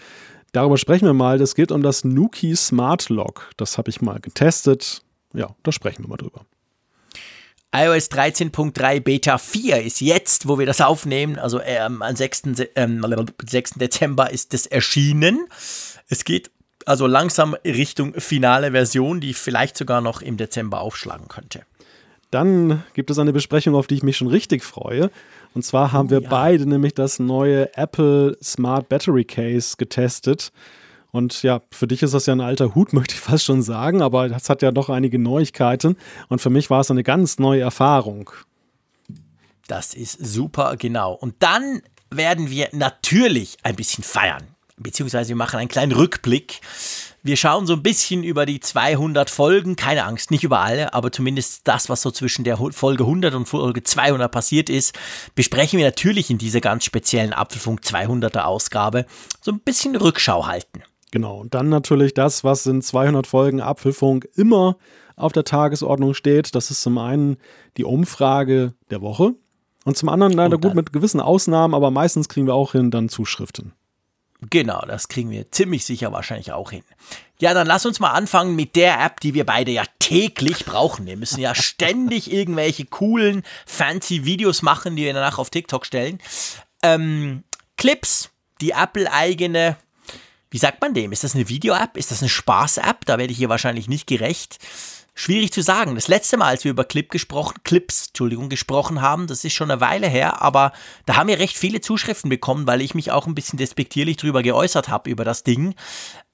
darüber 0.51 0.77
sprechen 0.77 1.06
wir 1.06 1.13
mal. 1.13 1.38
Das 1.38 1.53
geht 1.53 1.71
um 1.71 1.83
das 1.83 2.03
Nuki 2.03 2.56
Smart 2.56 3.09
Lock. 3.09 3.51
Das 3.57 3.77
habe 3.77 3.91
ich 3.91 4.01
mal 4.01 4.19
getestet. 4.19 5.03
Ja, 5.33 5.56
da 5.62 5.71
sprechen 5.71 6.03
wir 6.06 6.09
mal 6.09 6.18
drüber. 6.18 6.45
iOS 7.73 8.09
13.3 8.11 8.99
Beta 8.99 9.37
4 9.37 9.81
ist 9.81 9.99
jetzt, 10.01 10.47
wo 10.47 10.59
wir 10.59 10.65
das 10.65 10.79
aufnehmen, 10.81 11.39
also 11.39 11.59
ähm, 11.61 12.01
am 12.01 12.15
6. 12.15 12.41
Se- 12.55 12.69
Ähm, 12.75 13.03
6. 13.45 13.71
Dezember 13.71 14.29
ist 14.31 14.53
es 14.53 14.67
erschienen. 14.67 15.47
Es 16.07 16.23
geht 16.23 16.51
also 16.85 17.07
langsam 17.07 17.55
Richtung 17.65 18.13
finale 18.15 18.71
Version, 18.71 19.21
die 19.21 19.33
vielleicht 19.33 19.77
sogar 19.77 20.01
noch 20.01 20.21
im 20.21 20.37
Dezember 20.37 20.81
aufschlagen 20.81 21.27
könnte. 21.29 21.61
Dann 22.29 22.83
gibt 22.93 23.09
es 23.09 23.19
eine 23.19 23.31
Besprechung, 23.33 23.75
auf 23.75 23.87
die 23.87 23.95
ich 23.95 24.03
mich 24.03 24.17
schon 24.17 24.27
richtig 24.27 24.63
freue. 24.63 25.09
Und 25.53 25.63
zwar 25.63 25.91
haben 25.91 26.09
wir 26.09 26.21
ja. 26.21 26.29
beide 26.29 26.65
nämlich 26.67 26.93
das 26.93 27.19
neue 27.19 27.75
Apple 27.77 28.37
Smart 28.43 28.89
Battery 28.89 29.23
Case 29.23 29.75
getestet. 29.77 30.51
Und 31.13 31.44
ja, 31.44 31.62
für 31.71 31.86
dich 31.86 32.01
ist 32.01 32.15
das 32.15 32.25
ja 32.25 32.33
ein 32.33 32.42
alter 32.42 32.74
Hut, 32.74 32.92
möchte 32.94 33.13
ich 33.13 33.21
fast 33.21 33.45
schon 33.45 33.62
sagen, 33.62 34.01
aber 34.01 34.27
das 34.27 34.50
hat 34.50 34.62
ja 34.62 34.71
doch 34.71 34.89
einige 34.89 35.19
Neuigkeiten. 35.19 35.95
Und 36.27 36.42
für 36.42 36.50
mich 36.50 36.69
war 36.69 36.81
es 36.81 36.92
eine 36.92 37.04
ganz 37.04 37.39
neue 37.39 37.62
Erfahrung. 37.62 38.31
Das 39.68 39.94
ist 39.94 40.18
super, 40.25 40.75
genau. 40.75 41.13
Und 41.13 41.36
dann 41.39 41.81
werden 42.10 42.50
wir 42.50 42.68
natürlich 42.74 43.57
ein 43.63 43.75
bisschen 43.75 44.04
feiern. 44.04 44.44
Beziehungsweise 44.77 45.30
wir 45.30 45.36
machen 45.36 45.60
einen 45.60 45.69
kleinen 45.69 45.92
Rückblick. 45.92 46.62
Wir 47.21 47.38
schauen 47.38 47.68
so 47.68 47.74
ein 47.74 47.83
bisschen 47.83 48.24
über 48.24 48.48
die 48.48 48.60
200 48.60 49.30
Folgen. 49.30 49.75
Keine 49.75 50.06
Angst, 50.06 50.31
nicht 50.31 50.44
über 50.44 50.62
alle, 50.62 50.95
aber 50.95 51.12
zumindest 51.12 51.68
das, 51.68 51.89
was 51.89 52.01
so 52.01 52.10
zwischen 52.10 52.44
der 52.44 52.57
Folge 52.57 53.04
100 53.04 53.36
und 53.36 53.45
Folge 53.45 53.83
200 53.83 54.31
passiert 54.31 54.69
ist, 54.71 54.98
besprechen 55.36 55.77
wir 55.77 55.86
natürlich 55.86 56.31
in 56.31 56.39
dieser 56.39 56.60
ganz 56.60 56.86
speziellen 56.86 57.33
Apfelfunk 57.33 57.81
200er 57.81 58.42
Ausgabe. 58.42 59.06
So 59.42 59.51
ein 59.51 59.60
bisschen 59.60 59.95
Rückschau 59.95 60.48
halten. 60.48 60.81
Genau. 61.13 61.42
Und 61.42 61.54
dann 61.54 61.69
natürlich 61.69 62.15
das, 62.15 62.44
was 62.44 62.65
in 62.65 62.81
200 62.81 63.27
Folgen 63.27 63.62
Apfelfunk 63.62 64.27
immer 64.33 64.77
auf 65.15 65.31
der 65.31 65.44
Tagesordnung 65.44 66.15
steht. 66.15 66.56
Das 66.56 66.71
ist 66.71 66.81
zum 66.81 66.98
einen 66.98 67.38
die 67.77 67.83
Umfrage 67.83 68.74
der 68.89 69.01
Woche 69.01 69.36
und 69.86 69.95
zum 69.95 70.10
anderen 70.10 70.33
leider 70.33 70.57
gut 70.57 70.74
mit 70.74 70.92
gewissen 70.92 71.21
Ausnahmen, 71.21 71.75
aber 71.75 71.92
meistens 71.92 72.30
kriegen 72.30 72.48
wir 72.48 72.56
auch 72.56 72.71
hin 72.71 72.89
dann 72.89 73.10
Zuschriften. 73.10 73.74
Genau, 74.50 74.81
das 74.88 75.07
kriegen 75.07 75.30
wir 75.30 75.51
ziemlich 75.51 75.86
sicher 75.86 76.12
wahrscheinlich 76.12 76.51
auch 76.51 76.71
hin. 76.71 76.81
Ja, 77.38 77.54
dann 77.54 77.68
lass 77.68 77.86
uns 77.86 78.00
mal 78.00 78.10
anfangen 78.10 78.56
mit 78.56 78.75
der 78.75 79.00
App, 79.00 79.19
die 79.19 79.36
wir 79.36 79.45
beide 79.45 79.69
ja 79.69 79.83
täglich 80.00 80.65
brauchen. 80.65 81.06
Wir 81.06 81.15
müssen 81.15 81.39
ja 81.39 81.54
ständig 81.56 82.33
irgendwelche 82.33 82.86
coolen, 82.86 83.44
fancy 83.68 84.25
Videos 84.25 84.63
machen, 84.63 84.95
die 84.95 85.04
wir 85.04 85.13
danach 85.13 85.38
auf 85.38 85.51
TikTok 85.51 85.86
stellen. 85.86 86.18
Ähm, 86.81 87.44
Clips, 87.77 88.31
die 88.62 88.71
Apple-eigene, 88.71 89.77
wie 90.53 90.59
sagt 90.59 90.81
man 90.81 90.94
dem? 90.94 91.11
Ist 91.11 91.23
das 91.23 91.33
eine 91.33 91.50
Video-App? 91.50 91.97
Ist 91.97 92.11
das 92.11 92.21
eine 92.21 92.29
Spaß-App? 92.29 93.05
Da 93.07 93.17
werde 93.17 93.31
ich 93.31 93.39
hier 93.39 93.50
wahrscheinlich 93.50 93.88
nicht 93.88 94.05
gerecht. 94.05 94.59
Schwierig 95.15 95.51
zu 95.51 95.63
sagen. 95.63 95.95
Das 95.95 96.07
letzte 96.07 96.38
Mal, 96.38 96.45
als 96.45 96.63
wir 96.63 96.69
über 96.69 96.83
Clip 96.83 97.09
gesprochen, 97.09 97.55
Clips, 97.63 98.09
Entschuldigung, 98.09 98.50
gesprochen 98.50 99.01
haben, 99.01 99.25
das 99.25 99.44
ist 99.44 99.53
schon 99.53 99.71
eine 99.71 99.81
Weile 99.81 100.07
her, 100.07 100.44
aber 100.44 100.71
da 101.07 101.15
haben 101.15 101.27
wir 101.27 101.39
recht 101.39 101.57
viele 101.57 101.81
Zuschriften 101.81 102.29
bekommen, 102.29 102.67
weil 102.67 102.81
ich 102.81 102.94
mich 102.94 103.11
auch 103.11 103.25
ein 103.25 103.33
bisschen 103.33 103.57
despektierlich 103.57 104.17
drüber 104.17 104.44
geäußert 104.44 104.89
habe 104.89 105.09
über 105.09 105.25
das 105.25 105.44
Ding. 105.44 105.73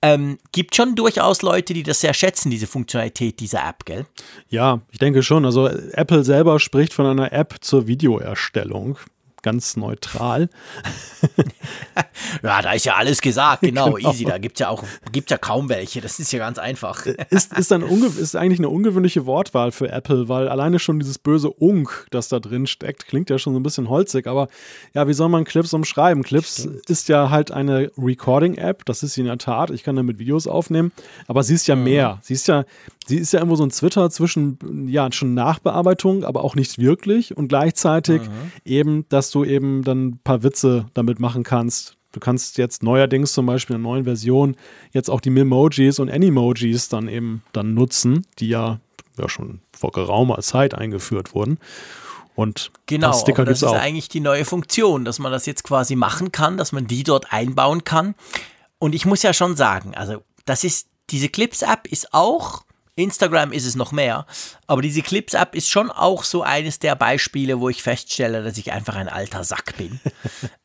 Ähm, 0.01 0.37
gibt 0.51 0.75
schon 0.75 0.95
durchaus 0.95 1.41
Leute, 1.41 1.73
die 1.73 1.83
das 1.83 2.01
sehr 2.01 2.13
schätzen, 2.13 2.49
diese 2.49 2.67
Funktionalität 2.67 3.39
dieser 3.39 3.65
App, 3.65 3.85
gell? 3.85 4.05
Ja, 4.49 4.81
ich 4.91 4.99
denke 4.99 5.23
schon. 5.23 5.45
Also 5.45 5.67
Apple 5.67 6.25
selber 6.25 6.59
spricht 6.59 6.93
von 6.93 7.05
einer 7.05 7.31
App 7.31 7.55
zur 7.61 7.87
Videoerstellung. 7.87 8.97
Ganz 9.41 9.77
neutral. 9.77 10.49
Ja, 12.43 12.61
da 12.61 12.73
ist 12.73 12.85
ja 12.85 12.95
alles 12.95 13.21
gesagt, 13.21 13.61
genau, 13.61 13.93
Genau. 13.95 14.11
easy. 14.11 14.25
Da 14.25 14.37
gibt 14.37 14.57
es 14.57 14.59
ja 14.59 14.69
auch 14.69 14.83
gibt's 15.11 15.31
ja 15.31 15.37
kaum 15.37 15.69
welche. 15.69 16.01
Das 16.01 16.19
ist 16.19 16.31
ja 16.31 16.39
ganz 16.39 16.57
einfach. 16.57 17.05
Ist, 17.29 17.57
ist, 17.57 17.71
ein 17.71 17.81
ist 17.81 18.35
eigentlich 18.35 18.59
eine 18.59 18.69
ungewöhnliche 18.69 19.25
Wortwahl 19.25 19.71
für 19.71 19.89
Apple, 19.89 20.29
weil 20.29 20.47
alleine 20.47 20.79
schon 20.79 20.99
dieses 20.99 21.17
böse 21.17 21.49
Unk, 21.49 22.07
das 22.11 22.29
da 22.29 22.39
drin 22.39 22.67
steckt, 22.67 23.07
klingt 23.07 23.29
ja 23.29 23.39
schon 23.39 23.53
so 23.53 23.59
ein 23.59 23.63
bisschen 23.63 23.89
holzig. 23.89 24.27
Aber 24.27 24.47
ja, 24.93 25.07
wie 25.07 25.13
soll 25.13 25.29
man 25.29 25.43
Clips 25.43 25.73
umschreiben? 25.73 26.23
Clips 26.23 26.67
ist 26.87 27.09
ja 27.09 27.29
halt 27.29 27.51
eine 27.51 27.91
Recording-App, 27.97 28.85
das 28.85 29.03
ist 29.03 29.13
sie 29.13 29.21
in 29.21 29.27
der 29.27 29.37
Tat. 29.37 29.71
Ich 29.71 29.83
kann 29.83 29.95
damit 29.95 30.19
Videos 30.19 30.47
aufnehmen, 30.47 30.91
aber 31.27 31.43
sie 31.43 31.55
ist 31.55 31.67
ja 31.67 31.75
mehr. 31.75 32.19
Sie 32.21 32.33
ist 32.33 32.47
ja, 32.47 32.65
sie 33.09 33.17
ist 33.17 33.33
ja 33.33 33.39
irgendwo 33.39 33.55
so 33.55 33.63
ein 33.63 33.71
Twitter 33.71 34.09
zwischen, 34.09 34.87
ja, 34.87 35.11
schon 35.11 35.33
Nachbearbeitung, 35.33 36.23
aber 36.23 36.43
auch 36.43 36.55
nicht 36.55 36.77
wirklich 36.77 37.35
und 37.35 37.49
gleichzeitig 37.49 38.21
eben, 38.63 39.05
dass 39.09 39.31
du 39.31 39.43
eben 39.43 39.83
dann 39.83 40.07
ein 40.07 40.19
paar 40.23 40.43
Witze 40.43 40.85
damit 40.93 41.19
machen 41.19 41.43
kannst. 41.43 41.97
Du 42.11 42.19
kannst 42.19 42.57
jetzt 42.57 42.81
neuerdings 42.83 43.33
zum 43.33 43.45
Beispiel 43.45 43.75
in 43.75 43.83
der 43.83 43.91
neuen 43.91 44.03
Version 44.05 44.55
jetzt 44.91 45.09
auch 45.09 45.21
die 45.21 45.29
Memojis 45.31 45.99
und 45.99 46.09
Animojis 46.09 46.87
dann 46.89 47.07
eben 47.07 47.43
dann 47.51 47.73
nutzen, 47.73 48.25
die 48.39 48.49
ja, 48.49 48.79
ja 49.17 49.27
schon 49.27 49.59
vor 49.77 49.91
geraumer 49.91 50.39
Zeit 50.39 50.73
eingeführt 50.73 51.33
wurden. 51.35 51.57
Und 52.35 52.71
Genau, 52.85 53.07
das 53.07 53.21
Sticker 53.21 53.43
das 53.43 53.57
ist 53.57 53.63
auch. 53.63 53.73
eigentlich 53.73 54.07
die 54.07 54.21
neue 54.21 54.45
Funktion, 54.45 55.03
dass 55.03 55.19
man 55.19 55.31
das 55.31 55.45
jetzt 55.45 55.63
quasi 55.63 55.95
machen 55.95 56.31
kann, 56.31 56.57
dass 56.57 56.71
man 56.71 56.87
die 56.87 57.03
dort 57.03 57.33
einbauen 57.33 57.83
kann. 57.83 58.15
Und 58.77 58.95
ich 58.95 59.05
muss 59.05 59.23
ja 59.23 59.33
schon 59.33 59.55
sagen, 59.55 59.93
also 59.93 60.23
das 60.45 60.63
ist, 60.63 60.87
diese 61.09 61.27
Clips-App 61.27 61.87
ist 61.87 62.13
auch, 62.13 62.63
Instagram 62.99 63.51
ist 63.51 63.65
es 63.65 63.75
noch 63.75 63.91
mehr, 63.91 64.25
aber 64.67 64.81
diese 64.81 65.01
Clips-App 65.01 65.55
ist 65.55 65.69
schon 65.69 65.89
auch 65.89 66.23
so 66.23 66.43
eines 66.43 66.79
der 66.79 66.95
Beispiele, 66.95 67.59
wo 67.59 67.69
ich 67.69 67.81
feststelle, 67.81 68.43
dass 68.43 68.57
ich 68.57 68.71
einfach 68.71 68.95
ein 68.95 69.09
alter 69.09 69.43
Sack 69.43 69.77
bin. 69.77 69.99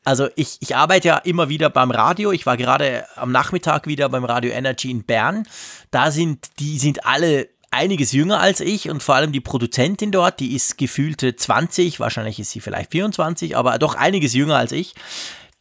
Also 0.07 0.27
ich, 0.35 0.57
ich 0.59 0.75
arbeite 0.75 1.07
ja 1.07 1.17
immer 1.17 1.49
wieder 1.49 1.71
beim 1.71 1.89
Radio. 1.89 2.31
Ich 2.31 2.45
war 2.45 2.57
gerade 2.57 3.05
am 3.15 3.31
Nachmittag 3.31 3.87
wieder 3.87 4.07
beim 4.07 4.23
Radio 4.23 4.51
Energy 4.51 4.91
in 4.91 5.03
Bern. 5.03 5.47
Da 5.89 6.11
sind, 6.11 6.47
die 6.59 6.77
sind 6.77 7.07
alle 7.07 7.49
einiges 7.71 8.11
jünger 8.11 8.39
als 8.39 8.59
ich 8.59 8.89
und 8.89 9.03
vor 9.03 9.15
allem 9.15 9.31
die 9.31 9.41
Produzentin 9.41 10.11
dort, 10.11 10.39
die 10.39 10.55
ist 10.55 10.77
gefühlte 10.77 11.35
20, 11.35 11.99
wahrscheinlich 11.99 12.39
ist 12.39 12.51
sie 12.51 12.61
vielleicht 12.61 12.91
24, 12.91 13.57
aber 13.57 13.77
doch 13.79 13.95
einiges 13.95 14.33
jünger 14.33 14.57
als 14.57 14.71
ich. 14.71 14.93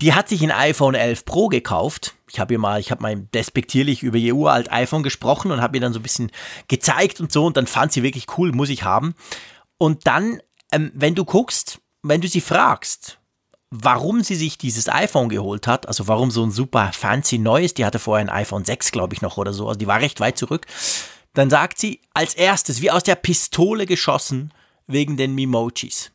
Die 0.04 0.12
hat 0.12 0.28
sich 0.28 0.42
ein 0.42 0.50
iPhone 0.50 0.94
11 0.94 1.24
Pro 1.24 1.48
gekauft. 1.48 2.14
Ich 2.30 2.38
habe 2.38 2.52
ihr 2.52 2.58
mal, 2.58 2.78
ich 2.78 2.90
habe 2.90 3.00
mal 3.00 3.16
despektierlich 3.16 4.02
über 4.02 4.18
ihr 4.18 4.36
uralt 4.36 4.70
iPhone 4.70 5.02
gesprochen 5.02 5.50
und 5.50 5.62
habe 5.62 5.78
ihr 5.78 5.80
dann 5.80 5.94
so 5.94 5.98
ein 5.98 6.02
bisschen 6.02 6.30
gezeigt 6.68 7.22
und 7.22 7.32
so 7.32 7.46
und 7.46 7.56
dann 7.56 7.66
fand 7.66 7.90
sie 7.90 8.02
wirklich 8.02 8.26
cool, 8.36 8.52
muss 8.52 8.68
ich 8.68 8.82
haben. 8.82 9.14
Und 9.78 10.06
dann, 10.06 10.42
ähm, 10.72 10.92
wenn 10.94 11.14
du 11.14 11.24
guckst, 11.24 11.80
wenn 12.02 12.20
du 12.20 12.28
sie 12.28 12.42
fragst, 12.42 13.18
warum 13.70 14.22
sie 14.22 14.34
sich 14.34 14.58
dieses 14.58 14.90
iPhone 14.90 15.30
geholt 15.30 15.66
hat, 15.66 15.88
also 15.88 16.06
warum 16.06 16.30
so 16.30 16.44
ein 16.44 16.50
super 16.50 16.92
fancy 16.92 17.38
neues, 17.38 17.72
die 17.72 17.86
hatte 17.86 17.98
vorher 17.98 18.26
ein 18.26 18.42
iPhone 18.42 18.66
6, 18.66 18.92
glaube 18.92 19.14
ich, 19.14 19.22
noch 19.22 19.38
oder 19.38 19.54
so, 19.54 19.68
also 19.68 19.78
die 19.78 19.86
war 19.86 20.02
recht 20.02 20.20
weit 20.20 20.36
zurück, 20.36 20.66
dann 21.32 21.48
sagt 21.48 21.78
sie 21.78 22.02
als 22.12 22.34
erstes, 22.34 22.82
wie 22.82 22.90
aus 22.90 23.04
der 23.04 23.14
Pistole 23.14 23.86
geschossen, 23.86 24.52
wegen 24.86 25.16
den 25.16 25.34
Memojis. 25.34 26.10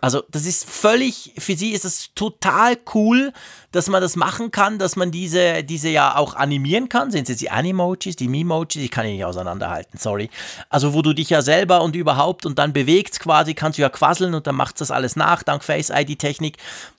Also 0.00 0.22
das 0.30 0.46
ist 0.46 0.68
völlig, 0.68 1.32
für 1.38 1.56
sie 1.56 1.70
ist 1.70 1.84
es 1.84 2.10
total 2.14 2.78
cool, 2.94 3.32
dass 3.72 3.88
man 3.88 4.00
das 4.00 4.16
machen 4.16 4.50
kann, 4.50 4.78
dass 4.78 4.96
man 4.96 5.10
diese, 5.10 5.62
diese 5.62 5.88
ja 5.88 6.16
auch 6.16 6.34
animieren 6.34 6.88
kann. 6.88 7.10
Sind 7.10 7.24
es 7.24 7.28
jetzt 7.30 7.40
die 7.40 7.50
Animojis, 7.50 8.16
die 8.16 8.28
Memojis? 8.28 8.76
Ich 8.76 8.90
kann 8.90 9.06
die 9.06 9.12
nicht 9.12 9.24
auseinanderhalten, 9.24 9.98
sorry. 9.98 10.30
Also 10.68 10.94
wo 10.94 11.02
du 11.02 11.12
dich 11.12 11.30
ja 11.30 11.42
selber 11.42 11.82
und 11.82 11.96
überhaupt 11.96 12.46
und 12.46 12.58
dann 12.58 12.72
bewegst 12.72 13.20
quasi, 13.20 13.54
kannst 13.54 13.78
du 13.78 13.82
ja 13.82 13.88
quasseln 13.88 14.34
und 14.34 14.46
dann 14.46 14.56
macht 14.56 14.80
das 14.80 14.90
alles 14.90 15.16
nach, 15.16 15.42
dank 15.42 15.62
Face-ID-Technik. 15.62 16.56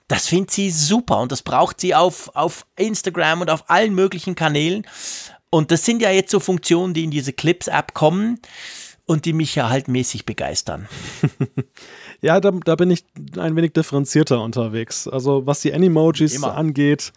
Das 0.07 0.27
findet 0.27 0.51
sie 0.51 0.69
super 0.69 1.19
und 1.19 1.31
das 1.31 1.41
braucht 1.41 1.79
sie 1.81 1.95
auf, 1.95 2.35
auf 2.35 2.65
Instagram 2.75 3.41
und 3.41 3.49
auf 3.49 3.69
allen 3.69 3.95
möglichen 3.95 4.35
Kanälen. 4.35 4.85
Und 5.49 5.71
das 5.71 5.85
sind 5.85 6.01
ja 6.01 6.11
jetzt 6.11 6.31
so 6.31 6.39
Funktionen, 6.39 6.93
die 6.93 7.03
in 7.03 7.11
diese 7.11 7.33
Clips-App 7.33 7.93
kommen 7.93 8.39
und 9.05 9.25
die 9.25 9.33
mich 9.33 9.55
ja 9.55 9.69
halt 9.69 9.87
mäßig 9.87 10.25
begeistern. 10.25 10.87
Ja, 12.21 12.39
da, 12.39 12.51
da 12.51 12.75
bin 12.75 12.91
ich 12.91 13.03
ein 13.37 13.55
wenig 13.55 13.73
differenzierter 13.73 14.41
unterwegs. 14.41 15.07
Also 15.07 15.45
was 15.47 15.61
die 15.61 15.73
Animojis 15.73 16.43
angeht, 16.43 17.13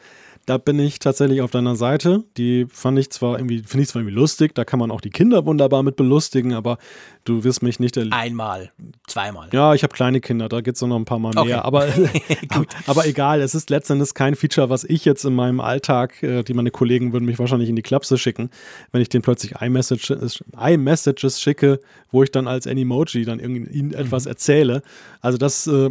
da 0.47 0.59
bin 0.59 0.79
ich 0.79 0.99
tatsächlich 0.99 1.41
auf 1.41 1.51
deiner 1.51 1.77
Seite. 1.77 2.25
Die 2.37 2.67
fand 2.69 2.99
ich 2.99 3.11
zwar 3.11 3.39
irgendwie, 3.39 3.63
finde 3.63 3.83
ich 3.83 3.89
zwar 3.89 4.03
irgendwie 4.03 4.15
lustig, 4.15 4.55
da 4.55 4.65
kann 4.65 4.79
man 4.79 4.91
auch 4.91 5.01
die 5.01 5.11
Kinder 5.11 5.47
wunderbar 5.47 5.83
mit 5.83 5.97
belustigen, 5.97 6.53
aber 6.53 6.79
du 7.25 7.45
wirst 7.45 7.63
mich 7.63 7.81
nicht 7.81 7.97
Einmal, 8.13 8.73
zweimal. 9.07 9.49
Ja, 9.53 9.75
ich 9.75 9.83
habe 9.83 9.95
kleine 9.95 10.21
Kinder, 10.21 10.49
da 10.49 10.61
geht 10.61 10.75
es 10.75 10.83
noch 10.83 10.97
ein 10.97 11.05
paar 11.05 11.19
Mal 11.19 11.33
mehr. 11.35 11.43
Okay. 11.43 11.53
Aber, 11.55 11.89
aber 12.87 13.07
egal, 13.07 13.41
es 13.41 13.55
ist 13.55 13.71
letztendlich 13.71 14.15
kein 14.15 14.35
Feature, 14.35 14.69
was 14.69 14.85
ich 14.85 15.05
jetzt 15.05 15.25
in 15.25 15.35
meinem 15.35 15.61
Alltag, 15.61 16.23
äh, 16.23 16.43
die 16.43 16.55
meine 16.55 16.71
Kollegen 16.71 17.13
würden 17.13 17.25
mich 17.25 17.39
wahrscheinlich 17.39 17.69
in 17.69 17.77
die 17.77 17.83
Klapse 17.83 18.19
schicken, 18.19 18.51
wenn 18.93 19.01
ich 19.01 19.09
denen 19.09 19.23
plötzlich 19.23 19.61
iMessages, 19.61 20.45
iMessages 20.59 21.41
schicke, 21.41 21.81
wo 22.11 22.23
ich 22.23 22.31
dann 22.31 22.49
als 22.49 22.67
Animoji 22.67 23.25
dann 23.25 23.41
ihnen 23.41 23.95
etwas 23.95 24.25
mhm. 24.25 24.31
erzähle. 24.31 24.83
Also 25.21 25.39
das 25.39 25.67
äh, 25.67 25.91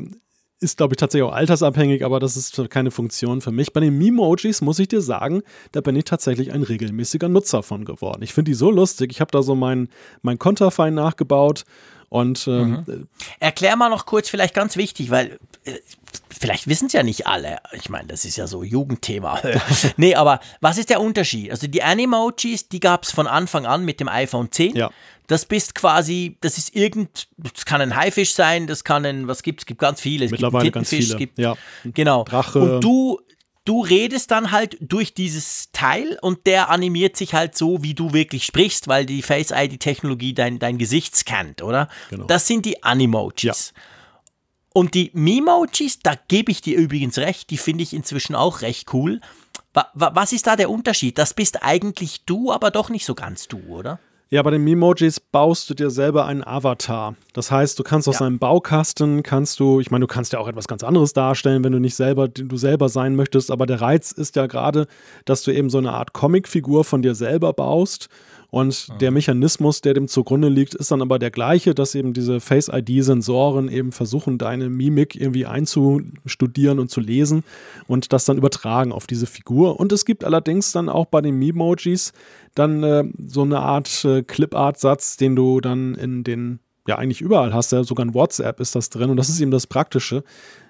ist, 0.64 0.78
glaube 0.78 0.94
ich, 0.94 0.98
tatsächlich 0.98 1.30
auch 1.30 1.34
altersabhängig, 1.34 2.04
aber 2.04 2.20
das 2.20 2.38
ist 2.38 2.70
keine 2.70 2.92
Funktion 2.92 3.42
für 3.42 3.52
mich. 3.52 3.74
Bei 3.74 3.82
den 3.82 3.98
Memojis 3.98 4.62
muss 4.62 4.80
ich 4.80 4.88
dir 4.88 5.02
sagen, 5.02 5.44
da 5.74 5.82
bin 5.82 5.96
ich 5.96 6.06
tatsächlich 6.06 6.52
ein 6.52 6.64
regelmäßiger 6.64 7.30
Nutzer 7.30 7.62
von 7.62 7.86
geworden. 7.86 8.24
Ich 8.24 8.34
finde 8.34 8.52
die 8.52 8.56
so 8.56 8.72
lustig. 8.72 9.12
Ich 9.12 9.22
habe 9.22 9.32
da 9.32 9.44
so 9.44 9.56
mein, 9.56 9.90
mein 10.22 10.40
Konterfei 10.40 10.90
nachgebaut 10.90 11.66
und 12.14 12.48
ähm, 12.48 12.84
mhm. 12.86 13.08
erklär 13.40 13.76
mal 13.76 13.90
noch 13.90 14.06
kurz, 14.06 14.30
vielleicht 14.30 14.54
ganz 14.54 14.78
wichtig, 14.78 15.10
weil 15.10 15.40
äh, 15.66 15.80
vielleicht 16.30 16.68
wissen 16.68 16.86
es 16.86 16.94
ja 16.94 17.02
nicht 17.02 17.26
alle. 17.26 17.58
Ich 17.72 17.90
meine, 17.90 18.08
das 18.08 18.24
ist 18.24 18.38
ja 18.38 18.46
so 18.46 18.64
Jugendthema. 18.64 19.42
nee, 19.98 20.14
aber 20.14 20.40
was 20.62 20.78
ist 20.78 20.92
der 20.92 21.02
Unterschied? 21.02 21.50
Also 21.50 21.66
die 21.66 21.82
Animojis, 21.82 22.70
die 22.70 22.80
gab 22.80 23.06
es 23.06 23.12
von 23.12 23.26
Anfang 23.26 23.66
an 23.66 23.84
mit 23.84 24.00
dem 24.00 24.10
iPhone 24.10 24.52
10. 24.52 24.76
Ja. 24.76 24.92
Das 25.28 25.46
bist 25.46 25.76
quasi, 25.76 26.38
das 26.42 26.58
ist 26.58 26.76
irgend, 26.76 27.28
das 27.38 27.66
kann 27.66 27.82
ein 27.82 27.96
Haifisch 27.96 28.34
sein, 28.34 28.68
das 28.68 28.84
kann 28.84 29.06
ein, 29.06 29.28
was 29.28 29.42
gibt 29.42 29.62
es, 29.62 29.66
gibt 29.66 29.80
ganz 29.80 30.02
viele. 30.02 30.26
Es 30.26 30.32
Mittlerweile 30.32 30.66
gibt 30.66 30.76
ganz 30.76 30.90
viele. 30.90 31.16
Gibt, 31.16 31.38
ja. 31.38 31.56
Genau. 31.86 32.24
Drache. 32.26 32.60
Und 32.60 32.84
du, 32.84 33.20
du 33.66 33.82
redest 33.82 34.32
dann 34.32 34.52
halt 34.52 34.78
durch 34.82 35.14
dieses 35.14 35.72
Teil 35.72 36.18
und 36.22 36.46
der 36.46 36.70
animiert 36.70 37.16
sich 37.16 37.34
halt 37.34 37.58
so, 37.58 37.84
wie 37.84 37.94
du 37.94 38.14
wirklich 38.14 38.46
sprichst, 38.46 38.88
weil 38.88 39.06
die 39.06 39.22
Face-ID-Technologie 39.22 40.34
dein, 40.34 40.60
dein 40.60 40.78
Gesicht 40.78 41.16
scannt, 41.16 41.62
oder? 41.62 41.88
Genau. 42.10 42.26
Das 42.26 42.48
sind 42.48 42.66
die 42.66 42.84
Animojis. 42.84 43.44
Ja. 43.76 43.82
Und 44.74 44.96
die 44.96 45.12
Memojis, 45.14 46.00
da 46.00 46.16
gebe 46.28 46.52
ich 46.52 46.62
dir 46.62 46.78
übrigens 46.78 47.20
recht, 47.20 47.52
die 47.52 47.58
finde 47.58 47.84
ich 47.84 47.94
inzwischen 47.94 48.36
auch 48.36 48.62
recht 48.62 48.92
cool. 48.94 49.22
Was 49.94 50.34
ist 50.34 50.48
da 50.48 50.56
der 50.56 50.70
Unterschied? 50.70 51.18
Das 51.18 51.34
bist 51.34 51.64
eigentlich 51.64 52.26
du, 52.26 52.52
aber 52.52 52.72
doch 52.72 52.90
nicht 52.90 53.06
so 53.06 53.16
ganz 53.16 53.48
du, 53.48 53.60
oder? 53.70 54.00
Ja, 54.34 54.42
bei 54.42 54.50
den 54.50 54.64
Memojis 54.64 55.20
baust 55.20 55.70
du 55.70 55.76
dir 55.76 55.92
selber 55.92 56.26
einen 56.26 56.44
Avatar. 56.44 57.16
Das 57.34 57.52
heißt, 57.52 57.78
du 57.78 57.84
kannst 57.84 58.10
aus 58.10 58.18
ja. 58.18 58.26
einem 58.26 58.40
Baukasten, 58.40 59.22
kannst 59.22 59.60
du, 59.60 59.80
ich 59.80 59.92
meine, 59.92 60.02
du 60.02 60.08
kannst 60.08 60.34
ja 60.34 60.40
auch 60.40 60.48
etwas 60.48 60.68
ganz 60.68 60.84
anderes 60.84 61.14
darstellen, 61.14 61.64
wenn 61.64 61.72
du 61.72 61.78
nicht 61.78 61.94
selber, 61.94 62.30
du 62.30 62.58
selber 62.58 62.90
sein 62.90 63.16
möchtest, 63.16 63.52
aber 63.52 63.68
der 63.68 63.80
Reiz 63.80 64.12
ist 64.12 64.36
ja 64.36 64.48
gerade, 64.48 64.88
dass 65.26 65.44
du 65.44 65.52
eben 65.52 65.70
so 65.70 65.78
eine 65.78 65.92
Art 65.92 66.14
Comicfigur 66.14 66.84
von 66.84 67.04
dir 67.04 67.14
selber 67.14 67.54
baust 67.54 68.10
und 68.54 68.88
mhm. 68.88 68.98
der 69.00 69.10
Mechanismus, 69.10 69.82
der 69.82 69.96
dem 69.96 70.08
zugrunde 70.08 70.48
liegt, 70.48 70.76
ist 70.76 70.92
dann 70.92 71.02
aber 71.02 71.18
der 71.18 71.32
gleiche, 71.32 71.74
dass 71.74 71.96
eben 71.96 72.14
diese 72.14 72.40
Face-ID-Sensoren 72.40 73.68
eben 73.68 73.92
versuchen, 73.92 74.38
deine 74.38 74.70
Mimik 74.70 75.16
irgendwie 75.16 75.48
einzustudieren 75.48 76.78
und 76.78 76.92
zu 76.92 77.02
lesen 77.02 77.44
und 77.88 78.14
das 78.14 78.26
dann 78.26 78.38
übertragen 78.38 78.92
auf 78.92 79.08
diese 79.08 79.26
Figur. 79.26 79.80
Und 79.80 79.92
es 79.92 80.06
gibt 80.06 80.24
allerdings 80.24 80.72
dann 80.72 80.88
auch 80.88 81.08
bei 81.08 81.20
den 81.22 81.40
Memojis 81.40 82.14
dann 82.54 82.84
äh, 82.84 83.06
so 83.26 83.42
eine 83.42 83.58
Art 83.58 84.06
äh, 84.06 84.22
Clipart-Satz, 84.22 85.18
den 85.18 85.36
du 85.36 85.60
dann 85.60 85.96
in 85.96 86.24
den 86.24 86.60
ja 86.88 87.00
eigentlich 87.00 87.22
überall 87.22 87.56
hast, 87.56 87.72
ja, 87.72 87.84
sogar 87.84 88.06
in 88.06 88.14
WhatsApp 88.14 88.60
ist 88.60 88.76
das 88.76 88.92
drin 88.92 89.10
und 89.10 89.18
das 89.18 89.30
ist 89.30 89.42
eben 89.42 89.50
das 89.50 89.66
Praktische, 89.66 90.24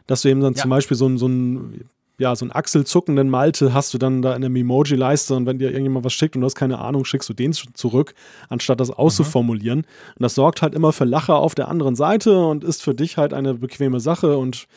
dass 0.08 0.22
du 0.22 0.30
eben 0.30 0.40
dann 0.40 0.54
ja. 0.54 0.62
zum 0.62 0.70
Beispiel 0.70 0.96
so 0.96 1.10
ein, 1.10 1.18
so 1.18 1.28
ein 1.28 1.90
ja, 2.20 2.36
so 2.36 2.46
einen 2.46 2.52
achselzuckenden 2.52 3.30
Malte 3.30 3.74
hast 3.74 3.94
du 3.94 3.98
dann 3.98 4.22
da 4.22 4.36
in 4.36 4.42
der 4.42 4.50
Memoji-Leiste 4.50 5.34
und 5.34 5.46
wenn 5.46 5.58
dir 5.58 5.70
irgendjemand 5.70 6.06
was 6.06 6.14
schickt 6.14 6.36
und 6.36 6.42
du 6.42 6.46
hast 6.46 6.56
keine 6.56 6.80
Ahnung, 6.80 7.06
schickst 7.06 7.28
du 7.28 7.34
den 7.34 7.54
zurück, 7.54 8.14
anstatt 8.50 8.80
das 8.80 8.92
auszuformulieren. 8.92 9.80
Mhm. 9.80 10.14
Und 10.16 10.22
das 10.24 10.36
sorgt 10.36 10.62
halt 10.62 10.76
immer 10.76 10.94
für 10.94 11.06
Lacher 11.06 11.38
auf 11.38 11.56
der 11.56 11.70
anderen 11.70 11.96
Seite 11.96 12.46
und 12.46 12.64
ist 12.64 12.84
für 12.84 12.94
dich 12.94 13.18
halt 13.18 13.34
eine 13.34 13.56
bequeme 13.56 14.00
Sache 14.00 14.38
und 14.38 14.68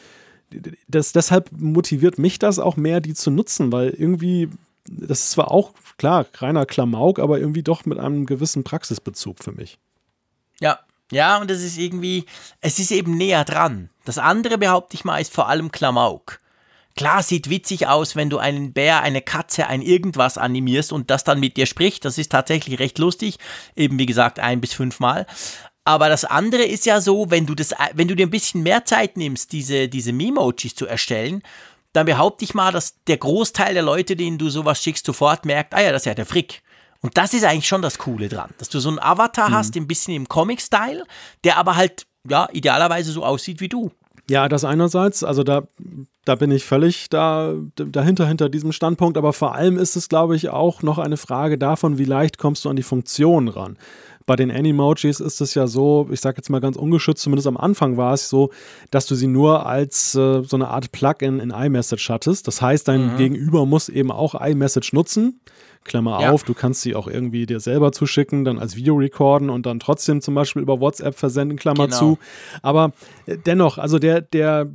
das, 0.88 1.12
deshalb 1.12 1.50
motiviert 1.52 2.18
mich 2.18 2.38
das 2.38 2.58
auch 2.58 2.76
mehr, 2.76 3.00
die 3.00 3.14
zu 3.14 3.30
nutzen, 3.30 3.72
weil 3.72 3.90
irgendwie, 3.90 4.48
das 4.88 5.20
ist 5.24 5.30
zwar 5.32 5.50
auch, 5.50 5.72
klar, 5.98 6.26
reiner 6.34 6.66
Klamauk, 6.66 7.18
aber 7.18 7.38
irgendwie 7.38 7.62
doch 7.62 7.84
mit 7.84 7.98
einem 7.98 8.26
gewissen 8.26 8.64
Praxisbezug 8.64 9.42
für 9.42 9.52
mich. 9.52 9.78
Ja, 10.60 10.78
ja, 11.12 11.38
und 11.38 11.50
es 11.50 11.62
ist 11.62 11.78
irgendwie, 11.78 12.26
es 12.60 12.78
ist 12.78 12.90
eben 12.90 13.16
näher 13.16 13.44
dran. 13.44 13.90
Das 14.04 14.18
andere, 14.18 14.58
behaupte 14.58 14.94
ich 14.94 15.04
mal, 15.04 15.20
ist 15.20 15.32
vor 15.32 15.48
allem 15.48 15.70
Klamauk. 15.72 16.40
Klar, 16.96 17.22
sieht 17.22 17.50
witzig 17.50 17.86
aus, 17.88 18.16
wenn 18.16 18.30
du 18.30 18.38
einen 18.38 18.72
Bär, 18.72 19.02
eine 19.02 19.20
Katze, 19.20 19.66
ein 19.66 19.82
irgendwas 19.82 20.38
animierst 20.38 20.92
und 20.92 21.10
das 21.10 21.24
dann 21.24 21.40
mit 21.40 21.58
dir 21.58 21.66
spricht. 21.66 22.06
Das 22.06 22.16
ist 22.16 22.32
tatsächlich 22.32 22.78
recht 22.78 22.98
lustig. 22.98 23.38
Eben 23.76 23.98
wie 23.98 24.06
gesagt, 24.06 24.38
ein 24.38 24.62
bis 24.62 24.72
fünfmal. 24.72 25.26
Aber 25.84 26.08
das 26.08 26.24
andere 26.24 26.64
ist 26.64 26.86
ja 26.86 27.02
so, 27.02 27.30
wenn 27.30 27.46
du 27.46 27.54
das, 27.54 27.74
wenn 27.92 28.08
du 28.08 28.16
dir 28.16 28.26
ein 28.26 28.30
bisschen 28.30 28.62
mehr 28.62 28.86
Zeit 28.86 29.16
nimmst, 29.18 29.52
diese, 29.52 29.88
diese 29.88 30.12
Memojis 30.12 30.74
zu 30.74 30.86
erstellen, 30.86 31.42
dann 31.92 32.06
behaupte 32.06 32.44
ich 32.44 32.54
mal, 32.54 32.72
dass 32.72 33.02
der 33.04 33.18
Großteil 33.18 33.74
der 33.74 33.82
Leute, 33.82 34.16
denen 34.16 34.38
du 34.38 34.48
sowas 34.48 34.82
schickst, 34.82 35.06
sofort 35.06 35.44
merkt, 35.44 35.74
ah 35.74 35.82
ja, 35.82 35.92
das 35.92 36.02
ist 36.02 36.06
ja 36.06 36.14
der 36.14 36.26
Frick. 36.26 36.62
Und 37.00 37.16
das 37.18 37.34
ist 37.34 37.44
eigentlich 37.44 37.68
schon 37.68 37.82
das 37.82 37.98
Coole 37.98 38.28
dran, 38.28 38.50
dass 38.58 38.68
du 38.70 38.80
so 38.80 38.88
einen 38.88 38.98
Avatar 38.98 39.50
mhm. 39.50 39.54
hast, 39.54 39.76
ein 39.76 39.86
bisschen 39.86 40.14
im 40.14 40.28
Comic-Style, 40.28 41.04
der 41.44 41.58
aber 41.58 41.76
halt, 41.76 42.06
ja, 42.28 42.48
idealerweise 42.52 43.12
so 43.12 43.24
aussieht 43.24 43.60
wie 43.60 43.68
du. 43.68 43.92
Ja, 44.28 44.48
das 44.48 44.64
einerseits, 44.64 45.22
also 45.22 45.44
da, 45.44 45.68
da 46.24 46.34
bin 46.34 46.50
ich 46.50 46.64
völlig 46.64 47.08
da, 47.10 47.54
dahinter, 47.76 48.26
hinter 48.26 48.48
diesem 48.48 48.72
Standpunkt, 48.72 49.16
aber 49.16 49.32
vor 49.32 49.54
allem 49.54 49.78
ist 49.78 49.94
es, 49.94 50.08
glaube 50.08 50.34
ich, 50.34 50.48
auch 50.48 50.82
noch 50.82 50.98
eine 50.98 51.16
Frage 51.16 51.58
davon, 51.58 51.98
wie 51.98 52.04
leicht 52.04 52.36
kommst 52.36 52.64
du 52.64 52.68
an 52.68 52.76
die 52.76 52.82
Funktion 52.82 53.46
ran. 53.46 53.78
Bei 54.26 54.34
den 54.34 54.50
Animojis 54.50 55.20
ist 55.20 55.40
es 55.40 55.54
ja 55.54 55.68
so, 55.68 56.08
ich 56.10 56.20
sage 56.20 56.38
jetzt 56.38 56.50
mal 56.50 56.60
ganz 56.60 56.76
ungeschützt, 56.76 57.22
zumindest 57.22 57.46
am 57.46 57.56
Anfang 57.56 57.96
war 57.96 58.14
es 58.14 58.28
so, 58.28 58.50
dass 58.90 59.06
du 59.06 59.14
sie 59.14 59.28
nur 59.28 59.64
als 59.66 60.16
äh, 60.16 60.42
so 60.42 60.56
eine 60.56 60.68
Art 60.68 60.90
Plugin 60.90 61.38
in 61.38 61.50
iMessage 61.50 62.10
hattest. 62.10 62.48
Das 62.48 62.60
heißt, 62.60 62.88
dein 62.88 63.12
mhm. 63.12 63.16
Gegenüber 63.18 63.64
muss 63.64 63.88
eben 63.88 64.10
auch 64.10 64.34
iMessage 64.34 64.92
nutzen. 64.92 65.40
Klammer 65.86 66.20
ja. 66.20 66.30
auf, 66.30 66.44
du 66.44 66.54
kannst 66.54 66.82
sie 66.82 66.94
auch 66.94 67.08
irgendwie 67.08 67.46
dir 67.46 67.60
selber 67.60 67.92
zuschicken, 67.92 68.44
dann 68.44 68.58
als 68.58 68.76
Video 68.76 68.96
recorden 68.96 69.50
und 69.50 69.66
dann 69.66 69.80
trotzdem 69.80 70.20
zum 70.20 70.34
Beispiel 70.34 70.62
über 70.62 70.80
WhatsApp 70.80 71.14
versenden, 71.14 71.58
Klammer 71.58 71.86
genau. 71.86 71.98
zu. 71.98 72.18
Aber 72.62 72.92
äh, 73.26 73.38
dennoch, 73.38 73.78
also 73.78 73.98
der, 73.98 74.20
der, 74.20 74.70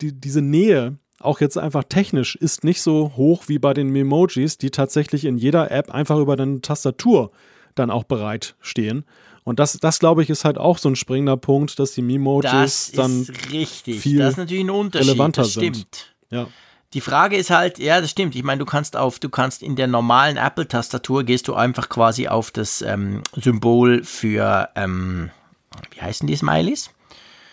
die, 0.00 0.12
diese 0.12 0.42
Nähe, 0.42 0.96
auch 1.18 1.40
jetzt 1.40 1.58
einfach 1.58 1.84
technisch, 1.84 2.36
ist 2.36 2.64
nicht 2.64 2.80
so 2.80 3.12
hoch 3.16 3.44
wie 3.46 3.58
bei 3.58 3.74
den 3.74 3.88
Memojis, 3.90 4.58
die 4.58 4.70
tatsächlich 4.70 5.24
in 5.24 5.36
jeder 5.36 5.70
App 5.70 5.90
einfach 5.90 6.18
über 6.18 6.36
deine 6.36 6.60
Tastatur 6.60 7.30
dann 7.74 7.90
auch 7.90 8.04
bereit 8.04 8.56
stehen. 8.60 9.04
Und 9.44 9.58
das, 9.58 9.72
das 9.74 9.98
glaube 9.98 10.22
ich, 10.22 10.30
ist 10.30 10.44
halt 10.44 10.58
auch 10.58 10.78
so 10.78 10.88
ein 10.88 10.96
springender 10.96 11.36
Punkt, 11.36 11.78
dass 11.78 11.92
die 11.92 12.02
Memojis 12.02 12.92
dann 12.94 13.26
richtig. 13.52 14.00
viel 14.00 14.22
relevanter 14.22 15.42
das 15.42 15.54
sind. 15.54 15.76
Stimmt. 15.76 16.14
Ja. 16.30 16.46
Die 16.92 17.00
Frage 17.00 17.36
ist 17.36 17.50
halt, 17.50 17.78
ja, 17.78 18.00
das 18.00 18.10
stimmt. 18.10 18.34
Ich 18.34 18.42
meine, 18.42 18.58
du 18.58 18.66
kannst 18.66 18.96
auf, 18.96 19.20
du 19.20 19.28
kannst 19.28 19.62
in 19.62 19.76
der 19.76 19.86
normalen 19.86 20.36
Apple-Tastatur 20.36 21.22
gehst 21.22 21.46
du 21.46 21.54
einfach 21.54 21.88
quasi 21.88 22.26
auf 22.26 22.50
das 22.50 22.82
ähm, 22.82 23.22
Symbol 23.36 24.02
für, 24.02 24.68
ähm, 24.74 25.30
wie 25.92 26.00
heißen 26.00 26.26
die 26.26 26.34
Smileys? 26.34 26.90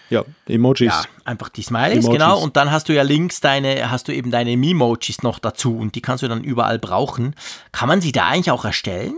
Ja, 0.10 0.24
Emojis. 0.48 0.88
Ja, 0.88 1.03
einfach 1.25 1.50
die 1.50 1.62
Smileys, 1.62 2.06
Emojis. 2.06 2.12
genau. 2.12 2.39
Und 2.39 2.58
dann 2.58 2.72
hast 2.72 2.89
du 2.89 2.94
ja 2.94 3.03
links 3.03 3.39
deine, 3.39 3.91
hast 3.91 4.08
du 4.08 4.13
eben 4.13 4.32
deine 4.32 4.58
Memojis 4.58 5.22
noch 5.22 5.38
dazu 5.38 5.77
und 5.77 5.94
die 5.94 6.01
kannst 6.01 6.24
du 6.24 6.27
dann 6.27 6.44
überall 6.44 6.79
brauchen. 6.79 7.36
Kann 7.72 7.89
man 7.89 8.01
sie 8.01 8.12
da 8.12 8.27
eigentlich 8.27 8.51
auch 8.51 8.65
erstellen? 8.65 9.17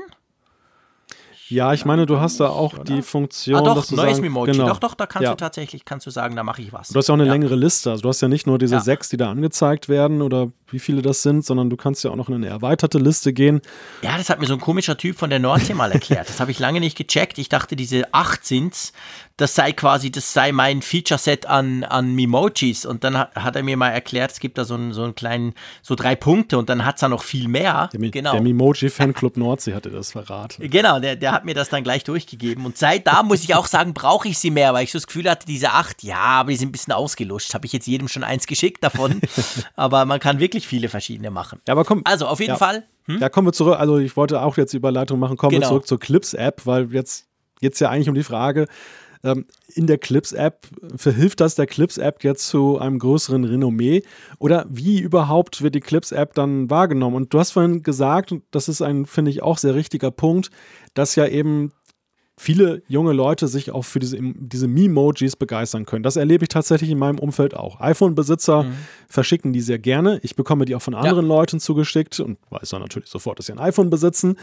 Ja, 1.49 1.73
ich 1.73 1.83
meine, 1.83 2.05
du 2.05 2.19
hast 2.19 2.39
da 2.39 2.47
auch 2.49 2.73
oder? 2.75 2.83
die 2.83 3.01
Funktion, 3.01 3.55
Ah, 3.57 3.61
doch, 3.61 3.75
dass 3.75 3.87
du 3.87 3.95
neues 3.95 4.11
sagen, 4.17 4.21
Memoji. 4.21 4.51
Genau. 4.53 4.67
Doch, 4.67 4.79
doch, 4.79 4.93
da 4.93 5.05
kannst 5.07 5.23
Ja. 5.23 5.31
du 5.31 5.37
tatsächlich, 5.37 5.83
kannst 5.83 6.05
du 6.05 6.11
sagen, 6.11 6.35
da 6.35 6.43
mache 6.43 6.61
ich 6.61 6.71
was. 6.71 6.89
Du 6.89 6.97
hast 6.99 7.07
ja 7.07 7.13
auch 7.13 7.17
eine 7.17 7.25
Ja. 7.25 7.33
längere 7.33 7.55
Liste. 7.55 7.89
Also 7.89 8.03
du 8.03 8.09
hast 8.09 8.21
ja 8.21 8.27
nicht 8.27 8.45
nur 8.47 8.57
diese 8.59 8.75
Ja. 8.75 8.81
sechs, 8.81 9.09
die 9.09 9.17
da 9.17 9.31
angezeigt 9.31 9.89
werden 9.89 10.21
oder 10.21 10.51
wie 10.69 10.79
viele 10.79 11.01
das 11.01 11.23
sind, 11.23 11.43
sondern 11.43 11.69
du 11.69 11.77
kannst 11.77 12.03
ja 12.03 12.11
auch 12.11 12.15
noch 12.15 12.29
in 12.29 12.35
eine 12.35 12.47
erweiterte 12.47 12.99
Liste 12.99 13.33
gehen. 13.33 13.61
Ja, 14.03 14.17
das 14.17 14.29
hat 14.29 14.39
mir 14.39 14.45
so 14.45 14.53
ein 14.53 14.59
komischer 14.59 14.95
Typ 14.97 15.17
von 15.17 15.29
der 15.31 15.39
Nordsee 15.39 15.73
mal 15.73 15.91
erklärt. 15.91 16.29
Das 16.29 16.39
habe 16.39 16.51
ich 16.51 16.59
lange 16.59 16.79
nicht 16.79 16.97
gecheckt. 16.97 17.37
Ich 17.39 17.49
dachte, 17.49 17.75
diese 17.75 18.13
acht 18.13 18.45
sind's. 18.45 18.93
Das 19.39 19.55
sei 19.55 19.71
quasi, 19.71 20.11
das 20.11 20.33
sei 20.33 20.51
mein 20.51 20.81
Feature-Set 20.81 21.45
an, 21.45 21.85
an 21.85 22.13
Memojis. 22.13 22.85
Und 22.85 23.03
dann 23.05 23.17
hat, 23.17 23.35
hat 23.35 23.55
er 23.55 23.63
mir 23.63 23.77
mal 23.77 23.89
erklärt, 23.89 24.31
es 24.31 24.39
gibt 24.41 24.57
da 24.57 24.65
so 24.65 24.73
einen, 24.75 24.91
so 24.91 25.03
einen 25.03 25.15
kleinen, 25.15 25.53
so 25.81 25.95
drei 25.95 26.15
Punkte 26.15 26.57
und 26.57 26.67
dann 26.69 26.85
hat's 26.85 26.99
da 26.99 27.07
noch 27.07 27.23
viel 27.23 27.47
mehr. 27.47 27.89
Der, 27.93 27.99
Mi- 28.01 28.11
genau. 28.11 28.33
der 28.33 28.41
Mimoji-Fanclub 28.41 29.37
Nordsee 29.37 29.73
hatte 29.73 29.89
das 29.89 30.11
verraten. 30.11 30.61
Genau, 30.69 30.99
der, 30.99 31.15
der 31.15 31.31
hat 31.31 31.45
mir 31.45 31.53
das 31.55 31.69
dann 31.69 31.83
gleich 31.83 32.03
durchgegeben. 32.03 32.65
Und 32.65 32.77
seit 32.77 33.07
da 33.07 33.23
muss 33.23 33.43
ich 33.43 33.55
auch 33.55 33.65
sagen, 33.67 33.93
brauche 33.93 34.27
ich 34.27 34.37
sie 34.37 34.51
mehr, 34.51 34.73
weil 34.73 34.83
ich 34.83 34.91
so 34.91 34.97
das 34.99 35.07
Gefühl 35.07 35.29
hatte, 35.29 35.45
diese 35.45 35.71
acht, 35.71 36.03
ja, 36.03 36.17
aber 36.17 36.51
die 36.51 36.57
sind 36.57 36.69
ein 36.69 36.71
bisschen 36.73 36.93
ausgelutscht. 36.93 37.53
Habe 37.53 37.65
ich 37.65 37.71
jetzt 37.73 37.87
jedem 37.87 38.07
schon 38.09 38.23
eins 38.25 38.45
geschickt 38.45 38.83
davon. 38.83 39.21
aber 39.77 40.03
man 40.05 40.19
kann 40.19 40.39
wirklich 40.39 40.67
viele 40.67 40.89
verschiedene 40.89 41.31
machen. 41.31 41.61
Ja, 41.67 41.73
aber 41.73 41.85
komm. 41.85 42.01
Also 42.03 42.27
auf 42.27 42.39
jeden 42.39 42.51
ja. 42.51 42.57
Fall. 42.57 42.83
Ja, 43.07 43.29
kommen 43.29 43.47
wir 43.47 43.53
zurück. 43.53 43.79
Also 43.79 43.97
ich 43.99 44.15
wollte 44.17 44.41
auch 44.41 44.57
jetzt 44.57 44.73
die 44.73 44.77
Überleitung 44.77 45.17
machen. 45.17 45.37
Kommen 45.37 45.51
wir 45.51 45.59
Genau. 45.59 45.69
zurück 45.69 45.87
zur 45.87 45.99
Clips-App, 45.99 46.65
weil 46.65 46.93
jetzt 46.93 47.25
geht 47.61 47.73
es 47.73 47.79
ja 47.79 47.89
eigentlich 47.89 48.09
um 48.09 48.15
die 48.15 48.23
Frage, 48.23 48.67
in 49.21 49.87
der 49.87 49.97
Clips-App, 49.97 50.67
verhilft 50.95 51.41
das 51.41 51.55
der 51.55 51.67
Clips-App 51.67 52.23
jetzt 52.23 52.47
zu 52.47 52.79
einem 52.79 52.99
größeren 52.99 53.43
Renommee? 53.43 54.03
Oder 54.37 54.65
wie 54.69 54.99
überhaupt 54.99 55.61
wird 55.61 55.75
die 55.75 55.81
Clips-App 55.81 56.33
dann 56.33 56.69
wahrgenommen? 56.69 57.15
Und 57.17 57.33
du 57.33 57.39
hast 57.39 57.51
vorhin 57.51 57.83
gesagt, 57.83 58.31
und 58.31 58.43
das 58.51 58.69
ist 58.69 58.81
ein, 58.81 59.05
finde 59.05 59.31
ich, 59.31 59.43
auch 59.43 59.57
sehr 59.57 59.75
richtiger 59.75 60.11
Punkt, 60.11 60.51
dass 60.93 61.15
ja 61.15 61.27
eben 61.27 61.73
viele 62.37 62.81
junge 62.87 63.11
Leute 63.11 63.49
sich 63.49 63.71
auch 63.71 63.83
für 63.83 63.99
diese, 63.99 64.17
diese 64.21 64.69
Memojis 64.69 65.35
begeistern 65.35 65.85
können. 65.85 66.03
Das 66.03 66.15
erlebe 66.15 66.45
ich 66.45 66.49
tatsächlich 66.49 66.89
in 66.89 66.97
meinem 66.97 67.19
Umfeld 67.19 67.53
auch. 67.53 67.81
iPhone-Besitzer 67.81 68.65
verschicken 69.09 69.51
die 69.51 69.59
sehr 69.59 69.79
gerne. 69.79 70.21
Ich 70.23 70.37
bekomme 70.37 70.63
die 70.63 70.75
auch 70.75 70.81
von 70.81 70.95
anderen 70.95 71.27
Leuten 71.27 71.59
zugeschickt 71.59 72.21
und 72.21 72.37
weiß 72.49 72.69
dann 72.69 72.81
natürlich 72.81 73.09
sofort, 73.09 73.39
dass 73.39 73.47
sie 73.47 73.51
ein 73.51 73.59
iPhone 73.59 73.89
besitzen. 73.89 74.37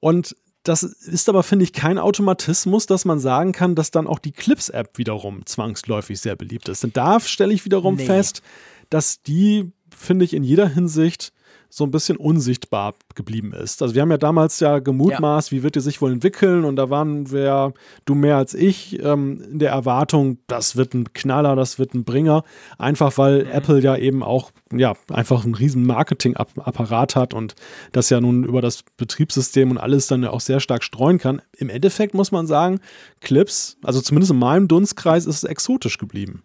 Und 0.00 0.34
das 0.68 0.82
ist 0.82 1.28
aber, 1.28 1.42
finde 1.42 1.64
ich, 1.64 1.72
kein 1.72 1.98
Automatismus, 1.98 2.86
dass 2.86 3.04
man 3.04 3.18
sagen 3.18 3.52
kann, 3.52 3.74
dass 3.74 3.90
dann 3.90 4.06
auch 4.06 4.18
die 4.18 4.32
Clips-App 4.32 4.98
wiederum 4.98 5.46
zwangsläufig 5.46 6.20
sehr 6.20 6.34
beliebt 6.36 6.68
ist. 6.68 6.82
Denn 6.82 6.92
da 6.92 7.20
stelle 7.20 7.54
ich 7.54 7.64
wiederum 7.64 7.96
Nee. 7.96 8.06
fest, 8.06 8.42
dass 8.90 9.22
die, 9.22 9.70
finde 9.96 10.24
ich, 10.24 10.34
in 10.34 10.42
jeder 10.42 10.68
Hinsicht 10.68 11.32
so 11.76 11.84
ein 11.84 11.90
bisschen 11.90 12.16
unsichtbar 12.16 12.94
geblieben 13.14 13.52
ist. 13.52 13.82
Also 13.82 13.94
wir 13.94 14.00
haben 14.00 14.10
ja 14.10 14.16
damals 14.16 14.60
ja 14.60 14.78
gemutmaßt, 14.78 15.52
wie 15.52 15.62
wird 15.62 15.74
die 15.74 15.80
sich 15.80 16.00
wohl 16.00 16.10
entwickeln 16.10 16.64
und 16.64 16.76
da 16.76 16.88
waren 16.88 17.30
wir, 17.30 17.74
du 18.06 18.14
mehr 18.14 18.38
als 18.38 18.54
ich, 18.54 18.98
ähm, 19.04 19.42
in 19.52 19.58
der 19.58 19.72
Erwartung, 19.72 20.38
das 20.46 20.76
wird 20.76 20.94
ein 20.94 21.12
Knaller, 21.12 21.54
das 21.54 21.78
wird 21.78 21.92
ein 21.92 22.04
Bringer, 22.04 22.44
einfach 22.78 23.18
weil 23.18 23.46
Apple 23.52 23.80
ja 23.80 23.94
eben 23.94 24.22
auch, 24.22 24.52
ja, 24.72 24.94
einfach 25.12 25.44
einen 25.44 25.54
riesen 25.54 25.84
Marketingapparat 25.84 27.14
hat 27.14 27.34
und 27.34 27.54
das 27.92 28.08
ja 28.08 28.22
nun 28.22 28.44
über 28.44 28.62
das 28.62 28.82
Betriebssystem 28.96 29.70
und 29.70 29.76
alles 29.76 30.06
dann 30.06 30.22
ja 30.22 30.30
auch 30.30 30.40
sehr 30.40 30.60
stark 30.60 30.82
streuen 30.82 31.18
kann. 31.18 31.42
Im 31.58 31.68
Endeffekt 31.68 32.14
muss 32.14 32.32
man 32.32 32.46
sagen, 32.46 32.80
Clips, 33.20 33.76
also 33.84 34.00
zumindest 34.00 34.32
in 34.32 34.38
meinem 34.38 34.66
Dunstkreis 34.66 35.26
ist 35.26 35.36
es 35.36 35.44
exotisch 35.44 35.98
geblieben. 35.98 36.42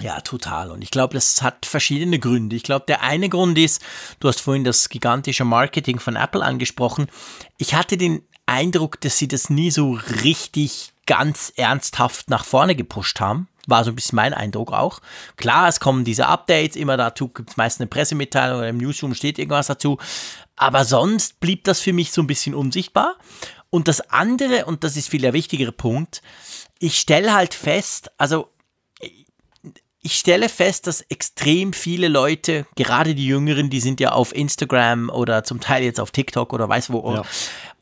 Ja, 0.00 0.20
total. 0.20 0.70
Und 0.70 0.82
ich 0.82 0.90
glaube, 0.90 1.14
das 1.14 1.42
hat 1.42 1.66
verschiedene 1.66 2.18
Gründe. 2.18 2.56
Ich 2.56 2.62
glaube, 2.62 2.86
der 2.88 3.02
eine 3.02 3.28
Grund 3.28 3.58
ist, 3.58 3.82
du 4.20 4.28
hast 4.28 4.40
vorhin 4.40 4.64
das 4.64 4.88
gigantische 4.88 5.44
Marketing 5.44 5.98
von 6.00 6.16
Apple 6.16 6.42
angesprochen. 6.42 7.08
Ich 7.58 7.74
hatte 7.74 7.96
den 7.98 8.22
Eindruck, 8.46 9.00
dass 9.00 9.18
sie 9.18 9.28
das 9.28 9.50
nie 9.50 9.70
so 9.70 9.98
richtig 10.24 10.92
ganz 11.06 11.52
ernsthaft 11.56 12.30
nach 12.30 12.44
vorne 12.44 12.74
gepusht 12.74 13.20
haben. 13.20 13.48
War 13.66 13.84
so 13.84 13.90
ein 13.90 13.94
bisschen 13.94 14.16
mein 14.16 14.34
Eindruck 14.34 14.72
auch. 14.72 15.00
Klar, 15.36 15.68
es 15.68 15.78
kommen 15.78 16.04
diese 16.04 16.26
Updates, 16.26 16.76
immer 16.76 16.96
dazu 16.96 17.28
gibt 17.28 17.50
es 17.50 17.56
meist 17.56 17.80
eine 17.80 17.86
Pressemitteilung 17.86 18.58
oder 18.58 18.68
im 18.68 18.78
Newsroom 18.78 19.14
steht 19.14 19.38
irgendwas 19.38 19.68
dazu. 19.68 19.98
Aber 20.56 20.84
sonst 20.84 21.38
blieb 21.38 21.64
das 21.64 21.80
für 21.80 21.92
mich 21.92 22.12
so 22.12 22.22
ein 22.22 22.26
bisschen 22.26 22.54
unsichtbar. 22.54 23.16
Und 23.70 23.88
das 23.88 24.00
andere, 24.10 24.66
und 24.66 24.84
das 24.84 24.96
ist 24.96 25.08
viel 25.08 25.22
der 25.22 25.32
wichtigere 25.32 25.72
Punkt, 25.72 26.22
ich 26.78 26.98
stelle 26.98 27.32
halt 27.32 27.54
fest, 27.54 28.10
also 28.18 28.51
ich 30.02 30.14
stelle 30.18 30.48
fest, 30.48 30.86
dass 30.86 31.00
extrem 31.02 31.72
viele 31.72 32.08
Leute, 32.08 32.66
gerade 32.74 33.14
die 33.14 33.26
Jüngeren, 33.26 33.70
die 33.70 33.80
sind 33.80 34.00
ja 34.00 34.12
auf 34.12 34.34
Instagram 34.34 35.10
oder 35.10 35.44
zum 35.44 35.60
Teil 35.60 35.84
jetzt 35.84 36.00
auf 36.00 36.10
TikTok 36.10 36.52
oder 36.52 36.68
weiß 36.68 36.90
wo, 36.92 37.12
Ja. 37.14 37.22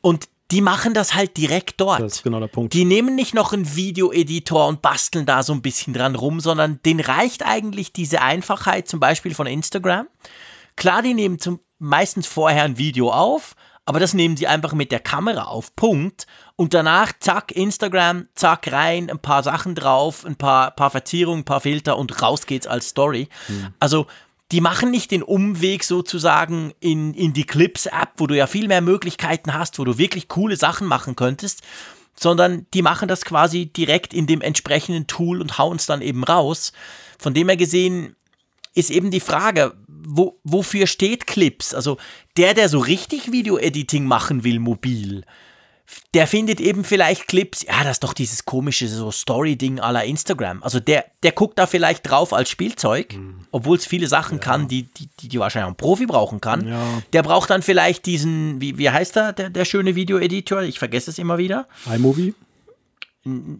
und 0.01 0.27
die 0.51 0.61
machen 0.61 0.93
das 0.93 1.13
halt 1.15 1.37
direkt 1.37 1.79
dort. 1.79 2.01
Das 2.01 2.15
ist 2.17 2.23
genau 2.23 2.39
der 2.41 2.47
Punkt. 2.47 2.73
Die 2.73 2.83
nehmen 2.83 3.15
nicht 3.15 3.33
noch 3.33 3.53
einen 3.53 3.75
Videoeditor 3.75 4.67
und 4.67 4.81
basteln 4.81 5.25
da 5.25 5.43
so 5.43 5.53
ein 5.53 5.61
bisschen 5.61 5.93
dran 5.93 6.13
rum, 6.15 6.41
sondern 6.41 6.79
denen 6.85 6.99
reicht 6.99 7.45
eigentlich 7.45 7.93
diese 7.93 8.21
Einfachheit, 8.21 8.87
zum 8.87 8.99
Beispiel 8.99 9.33
von 9.33 9.47
Instagram. 9.47 10.07
Klar, 10.75 11.01
die 11.03 11.13
nehmen 11.13 11.39
zum, 11.39 11.59
meistens 11.79 12.27
vorher 12.27 12.63
ein 12.63 12.77
Video 12.77 13.11
auf, 13.11 13.55
aber 13.85 13.99
das 13.99 14.13
nehmen 14.13 14.37
sie 14.37 14.47
einfach 14.47 14.73
mit 14.73 14.91
der 14.91 14.99
Kamera 14.99 15.43
auf, 15.43 15.75
Punkt. 15.75 16.27
Und 16.55 16.73
danach, 16.73 17.11
zack, 17.19 17.51
Instagram, 17.51 18.27
zack, 18.35 18.71
rein, 18.71 19.09
ein 19.09 19.19
paar 19.19 19.43
Sachen 19.43 19.75
drauf, 19.75 20.25
ein 20.25 20.35
paar, 20.35 20.71
paar 20.71 20.91
Verzierungen, 20.91 21.41
ein 21.41 21.45
paar 21.45 21.61
Filter 21.61 21.97
und 21.97 22.21
raus 22.21 22.45
geht's 22.45 22.67
als 22.67 22.89
Story. 22.89 23.27
Also, 23.79 24.07
die 24.51 24.61
machen 24.61 24.91
nicht 24.91 25.11
den 25.11 25.23
Umweg 25.23 25.83
sozusagen 25.83 26.73
in, 26.79 27.13
in 27.13 27.33
die 27.33 27.45
Clips-App, 27.45 28.11
wo 28.17 28.27
du 28.27 28.35
ja 28.35 28.47
viel 28.47 28.67
mehr 28.67 28.81
Möglichkeiten 28.81 29.53
hast, 29.53 29.79
wo 29.79 29.85
du 29.85 29.97
wirklich 29.97 30.27
coole 30.27 30.57
Sachen 30.57 30.87
machen 30.87 31.15
könntest, 31.15 31.61
sondern 32.15 32.67
die 32.73 32.81
machen 32.81 33.07
das 33.07 33.23
quasi 33.23 33.67
direkt 33.67 34.13
in 34.13 34.27
dem 34.27 34.41
entsprechenden 34.41 35.07
Tool 35.07 35.41
und 35.41 35.57
hauen 35.57 35.77
es 35.77 35.85
dann 35.85 36.01
eben 36.01 36.23
raus. 36.23 36.73
Von 37.17 37.33
dem 37.33 37.47
her 37.47 37.57
gesehen 37.57 38.15
ist 38.73 38.91
eben 38.91 39.09
die 39.09 39.21
Frage, 39.21 39.73
wo, 40.05 40.39
wofür 40.43 40.87
steht 40.87 41.27
Clips? 41.27 41.73
Also 41.73 41.97
der, 42.37 42.53
der 42.53 42.69
so 42.69 42.79
richtig 42.79 43.31
Video-Editing 43.31 44.05
machen 44.05 44.43
will, 44.43 44.59
mobil, 44.59 45.23
der 46.13 46.27
findet 46.27 46.59
eben 46.59 46.83
vielleicht 46.83 47.27
Clips, 47.27 47.63
ja, 47.63 47.83
das 47.83 47.93
ist 47.93 48.03
doch 48.03 48.13
dieses 48.13 48.45
komische 48.45 48.87
so 48.87 49.11
Story-Ding 49.11 49.77
la 49.77 50.01
Instagram. 50.01 50.61
Also 50.63 50.79
der, 50.79 51.05
der 51.23 51.31
guckt 51.31 51.57
da 51.57 51.67
vielleicht 51.67 52.09
drauf 52.09 52.33
als 52.33 52.49
Spielzeug, 52.49 53.17
obwohl 53.51 53.77
es 53.77 53.85
viele 53.85 54.07
Sachen 54.07 54.39
kann, 54.39 54.67
die, 54.67 54.83
die, 54.83 55.07
die, 55.19 55.27
die 55.29 55.39
wahrscheinlich 55.39 55.67
auch 55.67 55.73
ein 55.73 55.77
Profi 55.77 56.05
brauchen 56.05 56.41
kann. 56.41 56.67
Ja. 56.67 57.01
Der 57.13 57.23
braucht 57.23 57.49
dann 57.49 57.61
vielleicht 57.61 58.05
diesen, 58.05 58.59
wie, 58.59 58.77
wie 58.77 58.89
heißt 58.89 59.15
der, 59.15 59.33
der, 59.33 59.49
der 59.49 59.65
schöne 59.65 59.95
Video-Editor? 59.95 60.63
Ich 60.63 60.79
vergesse 60.79 61.11
es 61.11 61.17
immer 61.17 61.37
wieder. 61.37 61.67
iMovie? 61.93 62.33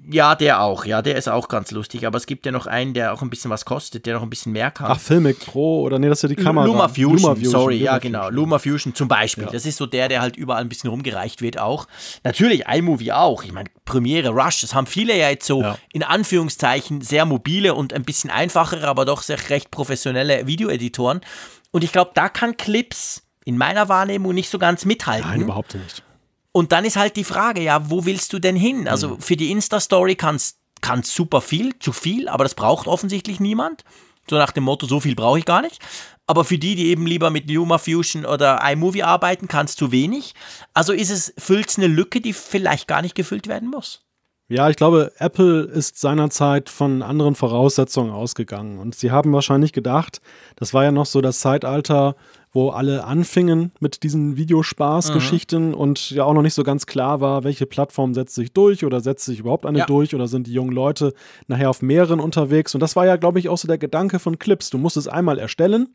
Ja, 0.10 0.34
der 0.34 0.62
auch, 0.62 0.86
ja, 0.86 1.04
der 1.04 1.18
ist 1.18 1.30
auch 1.30 1.48
ganz 1.48 1.70
lustig, 1.70 2.08
aber 2.08 2.18
es 2.18 2.26
gibt 2.26 2.48
ja 2.48 2.52
noch 2.52 2.66
einen, 2.66 2.96
der 2.96 3.14
auch 3.14 3.22
ein 3.22 3.30
bisschen 3.30 3.52
was 3.52 3.64
kostet, 3.64 4.08
der 4.08 4.16
noch 4.16 4.24
ein 4.24 4.30
bisschen 4.32 4.54
mehr 4.54 4.72
kann. 4.72 4.88
Ach, 4.90 5.00
Filmic 5.00 5.40
Pro 5.40 5.82
oder 5.82 6.00
nee, 6.00 6.10
das 6.10 6.24
ist 6.24 6.24
ja 6.24 6.36
die 6.36 6.44
Kamera. 6.44 6.66
Luma 6.66 6.88
Fusion, 6.88 7.44
sorry, 7.46 7.76
ja 7.78 7.92
Luma 7.92 8.00
genau. 8.00 8.20
Fusion. 8.22 8.36
Luma 8.36 8.58
Fusion 8.60 8.96
zum 8.96 9.08
Beispiel. 9.08 9.44
Ja. 9.44 9.52
Das 9.52 9.68
ist 9.68 9.78
so 9.78 9.86
der, 9.86 10.08
der 10.08 10.22
halt 10.22 10.36
überall 10.36 10.62
ein 10.62 10.70
bisschen 10.70 10.90
rumgereicht 10.90 11.44
wird 11.44 11.60
auch. 11.60 11.86
Natürlich 12.24 12.66
iMovie 12.68 13.12
auch. 13.12 13.44
Ich 13.44 13.52
meine, 13.52 13.70
Premiere, 13.86 14.30
Rush, 14.30 14.62
das 14.62 14.74
haben 14.74 14.88
viele 14.88 15.16
ja 15.16 15.30
jetzt 15.30 15.46
so 15.46 15.62
Ja. 15.62 15.78
in 15.94 16.02
Anführungszeichen 16.02 17.02
sehr 17.02 17.26
mobile 17.26 17.76
und 17.76 17.94
ein 17.94 18.04
bisschen 18.04 18.32
einfachere, 18.32 18.88
aber 18.88 19.06
doch 19.06 19.22
sehr 19.22 19.38
recht 19.50 19.70
professionelle 19.70 20.48
Videoeditoren. 20.48 21.22
Und 21.70 21.84
ich 21.84 21.92
glaube, 21.92 22.12
da 22.16 22.30
kann 22.30 22.58
Clips 22.58 23.22
in 23.46 23.58
meiner 23.58 23.90
Wahrnehmung 23.90 24.34
nicht 24.34 24.50
so 24.50 24.58
ganz 24.58 24.86
mithalten. 24.86 25.30
Nein, 25.30 25.42
überhaupt 25.42 25.76
nicht. 25.76 26.04
Und 26.52 26.72
dann 26.72 26.86
ist 26.86 26.98
halt 26.98 27.16
die 27.16 27.24
Frage, 27.24 27.62
ja, 27.62 27.90
wo 27.90 28.06
willst 28.06 28.34
du 28.34 28.40
denn 28.40 28.56
hin? 28.56 28.88
Also 28.88 29.18
für 29.20 29.38
die 29.38 29.52
Insta-Story 29.52 30.16
kann 30.16 30.36
es 30.36 30.58
super 31.04 31.42
viel, 31.42 31.78
zu 31.80 31.94
viel, 31.94 32.28
aber 32.28 32.44
das 32.44 32.56
braucht 32.56 32.88
offensichtlich 32.88 33.40
niemand. 33.40 33.84
So 34.30 34.36
nach 34.36 34.52
dem 34.52 34.66
Motto, 34.66 34.86
so 34.86 35.00
viel 35.00 35.16
brauche 35.16 35.40
ich 35.40 35.46
gar 35.46 35.62
nicht. 35.62 35.80
Aber 36.28 36.46
für 36.46 36.58
die, 36.58 36.76
die 36.76 36.88
eben 36.88 37.06
lieber 37.08 37.30
mit 37.30 37.50
Luma 37.50 37.78
Fusion 37.78 38.26
oder 38.26 38.62
iMovie 38.64 39.04
arbeiten, 39.04 39.48
kann 39.48 39.66
es 39.66 39.76
zu 39.76 39.92
wenig. 39.92 40.34
Also 40.74 40.94
ist 40.94 41.10
es, 41.10 41.34
füllt 41.38 41.70
es 41.70 41.78
eine 41.78 41.88
Lücke, 41.88 42.22
die 42.22 42.34
vielleicht 42.34 42.88
gar 42.88 43.02
nicht 43.02 43.16
gefüllt 43.16 43.48
werden 43.48 43.70
muss. 43.70 44.06
Ja, 44.48 44.70
ich 44.70 44.76
glaube, 44.76 45.14
Apple 45.18 45.62
ist 45.64 46.00
seinerzeit 46.00 46.70
von 46.70 47.02
anderen 47.02 47.36
Voraussetzungen 47.36 48.12
ausgegangen. 48.12 48.80
Und 48.80 48.96
sie 48.96 49.10
haben 49.10 49.32
wahrscheinlich 49.32 49.72
gedacht, 49.72 50.22
das 50.58 50.74
war 50.74 50.84
ja 50.84 50.92
noch 50.92 51.06
so 51.06 51.22
das 51.22 51.40
Zeitalter, 51.40 52.16
wo 52.54 52.70
alle 52.70 53.06
anfingen 53.06 53.72
mit 53.80 54.04
diesen 54.04 54.36
Videospaß-Geschichten 54.38 55.74
und 55.74 56.12
ja 56.12 56.26
auch 56.26 56.34
noch 56.34 56.42
nicht 56.42 56.54
so 56.54 56.64
ganz 56.64 56.86
klar 56.86 57.22
war, 57.22 57.44
welche 57.44 57.66
Plattform 57.66 58.14
setzt 58.14 58.36
sich 58.36 58.52
durch 58.54 58.84
oder 58.84 59.00
setzt 59.00 59.26
sich 59.26 59.40
überhaupt 59.40 59.66
eine 59.66 59.80
Ja. 59.80 59.86
durch 59.86 60.14
oder 60.14 60.28
sind 60.28 60.48
die 60.48 60.54
jungen 60.54 60.72
Leute 60.72 61.14
nachher 61.48 61.70
auf 61.70 61.82
mehreren 61.82 62.20
unterwegs. 62.20 62.74
Und 62.74 62.82
das 62.82 62.96
war 62.96 63.06
ja, 63.06 63.16
glaube 63.16 63.40
ich, 63.40 63.48
auch 63.50 63.58
so 63.58 63.68
der 63.68 63.78
Gedanke 63.78 64.20
von 64.20 64.38
Clips. 64.38 64.70
Du 64.70 64.78
musst 64.78 64.98
es 64.98 65.08
einmal 65.08 65.40
erstellen. 65.40 65.90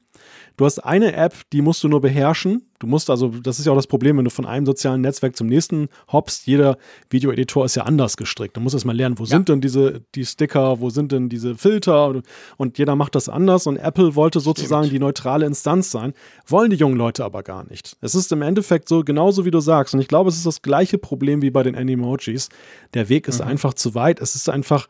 Du 0.57 0.64
hast 0.64 0.79
eine 0.79 1.14
App, 1.14 1.35
die 1.52 1.61
musst 1.61 1.85
du 1.85 1.88
nur 1.88 2.00
beherrschen. 2.00 2.62
Du 2.79 2.87
musst 2.87 3.11
also, 3.11 3.29
das 3.29 3.59
ist 3.59 3.66
ja 3.66 3.72
auch 3.72 3.76
das 3.76 3.87
Problem, 3.87 4.16
wenn 4.16 4.24
du 4.24 4.31
von 4.31 4.46
einem 4.46 4.64
sozialen 4.64 5.00
Netzwerk 5.00 5.37
zum 5.37 5.48
nächsten 5.48 5.88
hoppst. 6.11 6.46
Jeder 6.46 6.79
Videoeditor 7.11 7.64
ist 7.64 7.74
ja 7.74 7.83
anders 7.83 8.16
gestrickt. 8.16 8.57
Du 8.57 8.61
musst 8.61 8.74
erst 8.74 8.87
mal 8.87 8.96
lernen, 8.96 9.18
wo 9.18 9.24
sind 9.26 9.48
denn 9.48 9.61
diese 9.61 10.02
die 10.14 10.24
Sticker, 10.24 10.81
wo 10.81 10.88
sind 10.88 11.12
denn 11.12 11.29
diese 11.29 11.57
Filter 11.57 12.22
und 12.57 12.79
jeder 12.79 12.96
macht 12.96 13.14
das 13.14 13.29
anders. 13.29 13.66
Und 13.66 13.76
Apple 13.76 14.14
wollte 14.14 14.40
sozusagen 14.40 14.88
die 14.88 14.98
neutrale 14.98 15.46
Instanz 15.46 15.90
sein. 15.90 16.14
Wollen 16.46 16.70
die 16.70 16.76
jungen 16.76 16.96
Leute 16.96 17.24
aber 17.24 17.42
gar 17.42 17.64
nicht. 17.68 17.96
Es 18.00 18.14
ist 18.14 18.33
im 18.33 18.42
Endeffekt 18.42 18.88
so 18.88 19.05
genauso 19.05 19.44
wie 19.44 19.50
du 19.50 19.61
sagst. 19.61 19.94
Und 19.94 20.00
ich 20.00 20.09
glaube, 20.09 20.31
es 20.31 20.37
ist 20.37 20.46
das 20.46 20.62
gleiche 20.62 20.98
Problem 20.98 21.42
wie 21.42 21.50
bei 21.50 21.62
den 21.62 21.76
Animojis. 21.76 22.48
Der 22.94 23.09
Weg 23.09 23.29
ist 23.29 23.40
mhm. 23.40 23.48
einfach 23.48 23.74
zu 23.74 23.94
weit. 23.94 24.20
Es 24.20 24.35
ist 24.35 24.48
einfach 24.48 24.87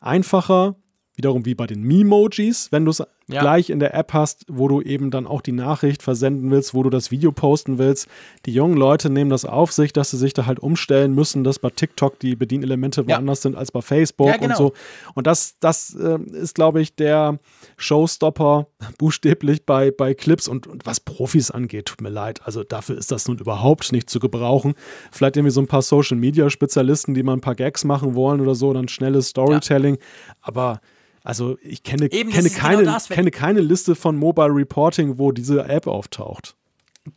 einfacher, 0.00 0.76
wiederum 1.14 1.44
wie 1.44 1.54
bei 1.54 1.66
den 1.66 1.82
Memojis, 1.82 2.70
wenn 2.70 2.84
du 2.84 2.90
es 2.90 3.02
ja. 3.28 3.40
gleich 3.40 3.70
in 3.70 3.78
der 3.78 3.94
App 3.94 4.12
hast, 4.12 4.44
wo 4.48 4.68
du 4.68 4.80
eben 4.80 5.10
dann 5.10 5.26
auch 5.26 5.42
die 5.42 5.52
Nachricht 5.52 6.02
versenden 6.02 6.50
willst, 6.50 6.74
wo 6.74 6.82
du 6.82 6.90
das 6.90 7.10
Video 7.10 7.30
posten 7.30 7.78
willst. 7.78 8.08
Die 8.46 8.52
jungen 8.52 8.76
Leute 8.76 9.10
nehmen 9.10 9.30
das 9.30 9.44
auf 9.44 9.72
sich, 9.72 9.92
dass 9.92 10.10
sie 10.10 10.16
sich 10.16 10.32
da 10.32 10.46
halt 10.46 10.58
umstellen 10.58 11.14
müssen, 11.14 11.44
dass 11.44 11.58
bei 11.58 11.70
TikTok 11.70 12.18
die 12.18 12.36
Bedienelemente 12.36 13.02
ja. 13.02 13.16
woanders 13.16 13.42
sind 13.42 13.56
als 13.56 13.70
bei 13.70 13.82
Facebook 13.82 14.28
ja, 14.28 14.36
genau. 14.36 14.50
und 14.50 14.56
so. 14.56 14.72
Und 15.14 15.26
das, 15.26 15.56
das 15.60 15.94
äh, 15.94 16.18
ist, 16.32 16.54
glaube 16.54 16.80
ich, 16.80 16.94
der 16.94 17.38
Showstopper 17.76 18.66
buchstäblich 18.98 19.66
bei, 19.66 19.90
bei 19.90 20.14
Clips 20.14 20.48
und, 20.48 20.66
und 20.66 20.86
was 20.86 21.00
Profis 21.00 21.50
angeht, 21.50 21.86
tut 21.86 22.00
mir 22.00 22.10
leid. 22.10 22.40
Also 22.44 22.64
dafür 22.64 22.96
ist 22.96 23.12
das 23.12 23.28
nun 23.28 23.38
überhaupt 23.38 23.92
nicht 23.92 24.08
zu 24.08 24.20
gebrauchen. 24.20 24.74
Vielleicht 25.12 25.36
irgendwie 25.36 25.52
so 25.52 25.60
ein 25.60 25.68
paar 25.68 25.82
Social 25.82 26.16
Media 26.16 26.48
Spezialisten, 26.48 27.14
die 27.14 27.22
mal 27.22 27.34
ein 27.34 27.40
paar 27.40 27.54
Gags 27.54 27.84
machen 27.84 28.14
wollen 28.14 28.40
oder 28.40 28.54
so, 28.54 28.72
dann 28.72 28.88
schnelles 28.88 29.28
Storytelling. 29.28 29.98
Aber 30.40 30.80
also 31.28 31.58
ich 31.60 31.82
kenne, 31.82 32.10
Eben, 32.10 32.30
kenne, 32.30 32.48
genau 32.48 32.60
keine, 32.62 32.78
genau 32.78 32.92
das, 32.94 33.08
kenne 33.10 33.30
keine 33.30 33.60
Liste 33.60 33.94
von 33.94 34.16
Mobile 34.16 34.48
Reporting, 34.48 35.18
wo 35.18 35.30
diese 35.30 35.62
App 35.68 35.86
auftaucht. 35.86 36.56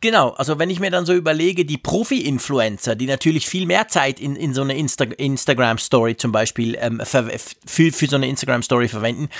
Genau, 0.02 0.30
also 0.32 0.58
wenn 0.58 0.68
ich 0.68 0.80
mir 0.80 0.90
dann 0.90 1.06
so 1.06 1.14
überlege, 1.14 1.64
die 1.64 1.78
Profi-Influencer, 1.78 2.94
die 2.94 3.06
natürlich 3.06 3.46
viel 3.46 3.64
mehr 3.64 3.88
Zeit 3.88 4.20
in, 4.20 4.36
in 4.36 4.52
so 4.52 4.60
eine 4.60 4.76
Insta 4.76 5.04
Instagram-Story 5.04 6.18
zum 6.18 6.30
Beispiel 6.30 6.76
ähm, 6.78 7.00
für, 7.00 7.92
für 7.92 8.06
so 8.06 8.16
eine 8.16 8.28
Instagram-Story 8.28 8.88
verwenden, 8.88 9.30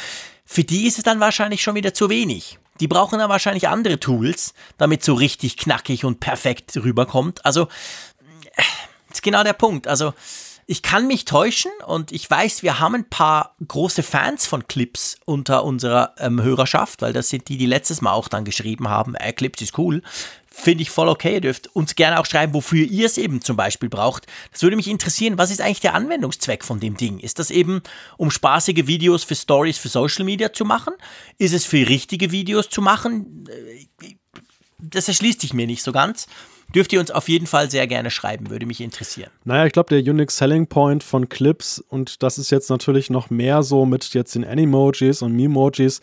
für 0.47 0.65
die 0.65 0.87
ist 0.87 0.97
es 0.97 1.05
dann 1.05 1.21
wahrscheinlich 1.21 1.63
schon 1.63 1.75
wieder 1.75 1.93
zu 1.93 2.09
wenig. 2.09 2.59
Die 2.81 2.89
brauchen 2.89 3.19
dann 3.19 3.29
wahrscheinlich 3.29 3.69
andere 3.69 4.01
Tools, 4.01 4.55
damit 4.79 5.05
so 5.05 5.13
richtig 5.13 5.59
knackig 5.59 6.07
und 6.07 6.19
perfekt 6.19 6.79
rüberkommt. 6.79 7.45
Also, 7.45 7.67
das 8.57 8.65
äh, 8.65 9.13
ist 9.13 9.23
genau 9.23 9.45
der 9.45 9.53
Punkt. 9.53 9.87
Also, 9.87 10.15
ich 10.67 10.83
kann 10.83 11.07
mich 11.07 11.25
täuschen 11.25 11.73
und 11.87 12.13
ich 12.13 12.31
weiß, 12.31 12.63
wir 12.63 12.79
haben 12.79 12.95
ein 12.95 13.09
paar 13.09 13.57
große 13.67 14.03
Fans 14.03 14.47
von 14.47 14.67
Clips 14.69 15.17
unter 15.25 15.65
unserer 15.65 16.15
ähm, 16.19 16.41
Hörerschaft, 16.43 17.03
weil 17.03 17.13
das 17.13 17.29
sind 17.29 17.49
die, 17.49 17.57
die 17.57 17.67
letztes 17.67 18.01
Mal 18.01 18.13
auch 18.13 18.29
dann 18.29 18.45
geschrieben 18.45 18.89
haben, 18.89 19.15
äh, 19.15 19.33
Clips 19.33 19.61
ist 19.61 19.77
cool. 19.79 20.03
Finde 20.55 20.83
ich 20.83 20.91
voll 20.91 21.09
okay. 21.09 21.35
Ihr 21.35 21.41
dürft 21.41 21.75
uns 21.75 21.95
gerne 21.95 22.21
auch 22.21 22.27
schreiben, 22.27 22.53
wofür 22.53 22.85
ihr 22.85 23.07
es 23.07 23.17
eben 23.17 23.41
zum 23.41 23.57
Beispiel 23.57 23.89
braucht. 23.89 24.27
Das 24.53 24.63
würde 24.63 24.77
mich 24.77 24.87
interessieren, 24.89 25.39
was 25.39 25.51
ist 25.51 25.63
eigentlich 25.63 25.81
der 25.81 25.95
Anwendungszweck 25.95 26.63
von 26.63 26.79
dem 26.79 26.97
Ding? 26.97 27.19
Ist 27.21 27.39
das 27.39 27.51
eben, 27.51 27.83
um 28.19 28.31
spaßige 28.31 28.87
Videos 28.87 29.25
für 29.25 29.35
Stories 29.35 29.79
für 29.79 29.89
Social 29.89 30.27
Media 30.27 30.53
zu 30.53 30.67
machen? 30.67 30.93
Ist 31.39 31.55
es 31.55 31.65
für 31.65 31.89
richtige 31.89 32.33
Videos 32.33 32.69
zu 32.69 32.83
machen? 32.83 33.47
Äh, 33.49 34.15
das 34.79 35.09
erschließt 35.09 35.41
sich 35.41 35.55
mir 35.55 35.67
nicht 35.67 35.83
so 35.83 35.93
ganz. 35.93 36.27
Dürft 36.75 36.93
ihr 36.93 37.01
uns 37.01 37.11
auf 37.11 37.29
jeden 37.29 37.47
Fall 37.47 37.71
sehr 37.71 37.87
gerne 37.87 38.11
schreiben, 38.11 38.51
würde 38.51 38.67
mich 38.67 38.81
interessieren. 38.81 39.31
Naja, 39.45 39.67
ich 39.67 39.73
glaube, 39.73 39.89
der 39.91 40.13
Unique 40.13 40.31
Selling 40.31 40.67
Point 40.67 41.03
von 41.03 41.29
Clips, 41.29 41.79
und 41.89 42.23
das 42.23 42.39
ist 42.39 42.51
jetzt 42.51 42.71
natürlich 42.71 43.11
noch 43.11 43.31
mehr 43.31 43.63
so 43.63 43.87
mit 43.87 44.15
jetzt 44.15 44.35
den 44.35 44.45
Animojis 44.45 45.23
und 45.23 45.33
Memojis, 45.35 46.01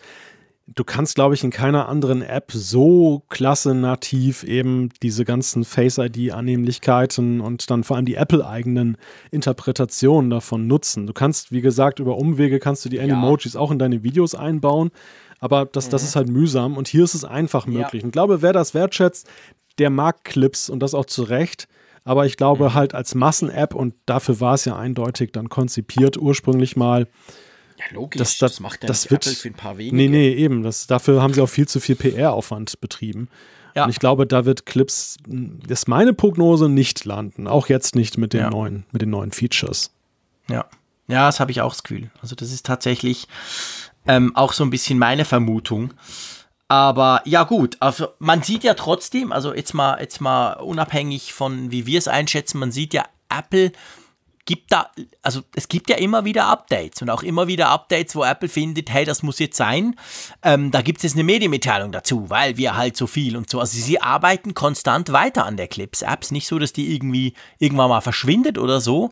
du 0.76 0.84
kannst, 0.84 1.16
glaube 1.16 1.36
ich, 1.36 1.44
in 1.44 1.50
keiner 1.50 1.90
anderen 1.90 2.22
App 2.22 2.52
so 2.52 3.24
klasse 3.30 3.74
nativ 3.74 4.44
eben 4.44 4.90
diese 5.02 5.26
ganzen 5.26 5.64
Face-ID-Annehmlichkeiten 5.66 7.42
und 7.42 7.70
dann 7.70 7.84
vor 7.84 7.98
allem 7.98 8.06
die 8.06 8.16
Apple-eigenen 8.16 8.98
Interpretationen 9.32 10.30
davon 10.30 10.68
nutzen. 10.68 11.08
Du 11.08 11.14
kannst, 11.14 11.52
wie 11.52 11.62
gesagt, 11.62 12.00
über 12.00 12.18
Umwege 12.18 12.60
kannst 12.60 12.86
du 12.86 12.90
die 12.90 13.00
Animojis 13.00 13.54
ja. 13.54 13.60
auch 13.60 13.72
in 13.72 13.80
deine 13.80 14.04
Videos 14.04 14.36
einbauen. 14.36 14.92
Aber 15.42 15.66
das, 15.66 15.88
das 15.88 16.02
mhm. 16.02 16.08
ist 16.08 16.16
halt 16.18 16.30
mühsam 16.30 16.78
und 16.78 16.90
hier 16.90 17.04
ist 17.04 17.16
es 17.16 17.24
einfach 17.24 17.66
möglich. 17.66 18.02
Ja. 18.02 18.04
Und 18.04 18.10
ich 18.10 18.12
glaube, 18.12 18.42
wer 18.42 18.52
das 18.52 18.74
wertschätzt, 18.74 19.28
der 19.80 19.90
mag 19.90 20.24
Clips 20.24 20.70
und 20.70 20.80
das 20.80 20.94
auch 20.94 21.06
zu 21.06 21.24
Recht. 21.24 21.68
Aber 22.04 22.26
ich 22.26 22.38
glaube 22.38 22.70
mhm. 22.70 22.74
halt 22.74 22.96
als 22.96 23.16
Massen-App 23.16 23.76
und 23.76 23.94
dafür 24.06 24.40
war 24.40 24.56
es 24.56 24.66
ja 24.66 24.76
eindeutig 24.76 25.32
dann 25.32 25.50
konzipiert 25.50 26.18
ursprünglich 26.18 26.76
mal. 26.76 27.08
Ja, 27.78 27.86
logisch. 27.92 28.20
Das, 28.20 28.38
das, 28.38 28.54
das 28.54 28.60
macht 28.60 28.84
ja 28.84 28.88
das 28.88 29.10
wird, 29.12 29.26
für 29.26 29.48
ein 29.48 29.54
paar 29.54 29.78
wenige. 29.78 29.96
Nee, 29.96 30.08
nee, 30.08 30.34
eben. 30.34 30.64
Das, 30.64 30.88
dafür 30.88 31.22
haben 31.22 31.34
sie 31.34 31.42
auch 31.42 31.50
viel 31.50 31.68
zu 31.68 31.80
viel 31.80 31.96
PR-Aufwand 31.96 32.82
betrieben. 32.82 33.30
Ja. 33.76 33.84
Und 33.84 33.92
ich 33.92 34.00
glaube, 34.00 34.26
da 34.26 34.46
wird 34.46 34.66
Clips, 34.66 35.18
das 35.28 35.82
ist 35.82 35.88
meine 35.88 36.14
Prognose, 36.14 36.68
nicht 36.68 37.06
landen. 37.06 37.48
Auch 37.48 37.70
jetzt 37.70 37.96
nicht 37.96 38.18
mit 38.18 38.34
den, 38.34 38.42
ja. 38.42 38.50
neuen, 38.50 38.86
mit 38.92 39.02
den 39.02 39.10
neuen 39.10 39.32
Features. 39.32 39.92
Ja. 40.50 40.66
Ja, 41.08 41.26
das 41.26 41.40
habe 41.40 41.52
ich 41.52 41.62
auch 41.62 41.74
das 41.74 41.84
Gefühl. 41.84 42.12
Also, 42.22 42.36
das 42.36 42.52
ist 42.52 42.66
tatsächlich 42.66 43.28
ähm, 44.08 44.36
auch 44.36 44.54
so 44.54 44.64
ein 44.64 44.70
bisschen 44.70 45.00
meine 45.00 45.26
Vermutung. 45.26 45.94
Aber 46.70 47.24
ja 47.26 47.44
gut, 47.44 47.78
also 47.80 48.10
man 48.20 48.44
sieht 48.44 48.64
ja 48.64 48.76
trotzdem, 48.76 49.32
also 49.32 49.54
jetzt 49.56 49.74
mal, 49.74 50.00
jetzt 50.00 50.22
mal 50.22 50.54
unabhängig 50.54 51.34
von 51.34 51.72
wie 51.72 51.88
wir 51.88 51.98
es 51.98 52.08
einschätzen, 52.08 52.60
man 52.60 52.72
sieht 52.72 52.94
ja, 52.94 53.06
Apple 53.28 53.72
gibt 54.46 54.72
da, 54.72 54.90
also 55.22 55.42
es 55.56 55.68
gibt 55.68 55.92
ja 55.92 55.98
immer 55.98 56.26
wieder 56.26 56.48
Updates 56.48 57.04
und 57.04 57.10
auch 57.12 57.22
immer 57.22 57.48
wieder 57.48 57.70
Updates, 57.70 58.16
wo 58.16 58.24
Apple 58.24 58.50
findet, 58.50 58.90
hey, 58.90 59.06
das 59.06 59.22
muss 59.22 59.38
jetzt 59.38 59.58
sein. 59.58 59.96
Ähm, 60.42 60.72
da 60.72 60.82
gibt 60.82 60.98
es 61.00 61.04
jetzt 61.04 61.14
eine 61.14 61.24
Medienmitteilung 61.24 61.92
dazu, 61.92 62.32
weil 62.32 62.58
wir 62.58 62.76
halt 62.76 62.98
so 62.98 63.06
viel 63.06 63.38
und 63.38 63.48
so. 63.48 63.60
Also 63.60 63.78
sie 63.78 64.02
arbeiten 64.02 64.56
konstant 64.56 65.12
weiter 65.12 65.46
an 65.46 65.56
der 65.56 65.68
Clips-Apps. 65.68 66.32
Nicht 66.32 66.48
so, 66.48 66.58
dass 66.58 66.74
die 66.74 66.96
irgendwie 66.96 67.34
irgendwann 67.60 67.90
mal 67.90 68.02
verschwindet 68.02 68.58
oder 68.58 68.82
so. 68.82 69.12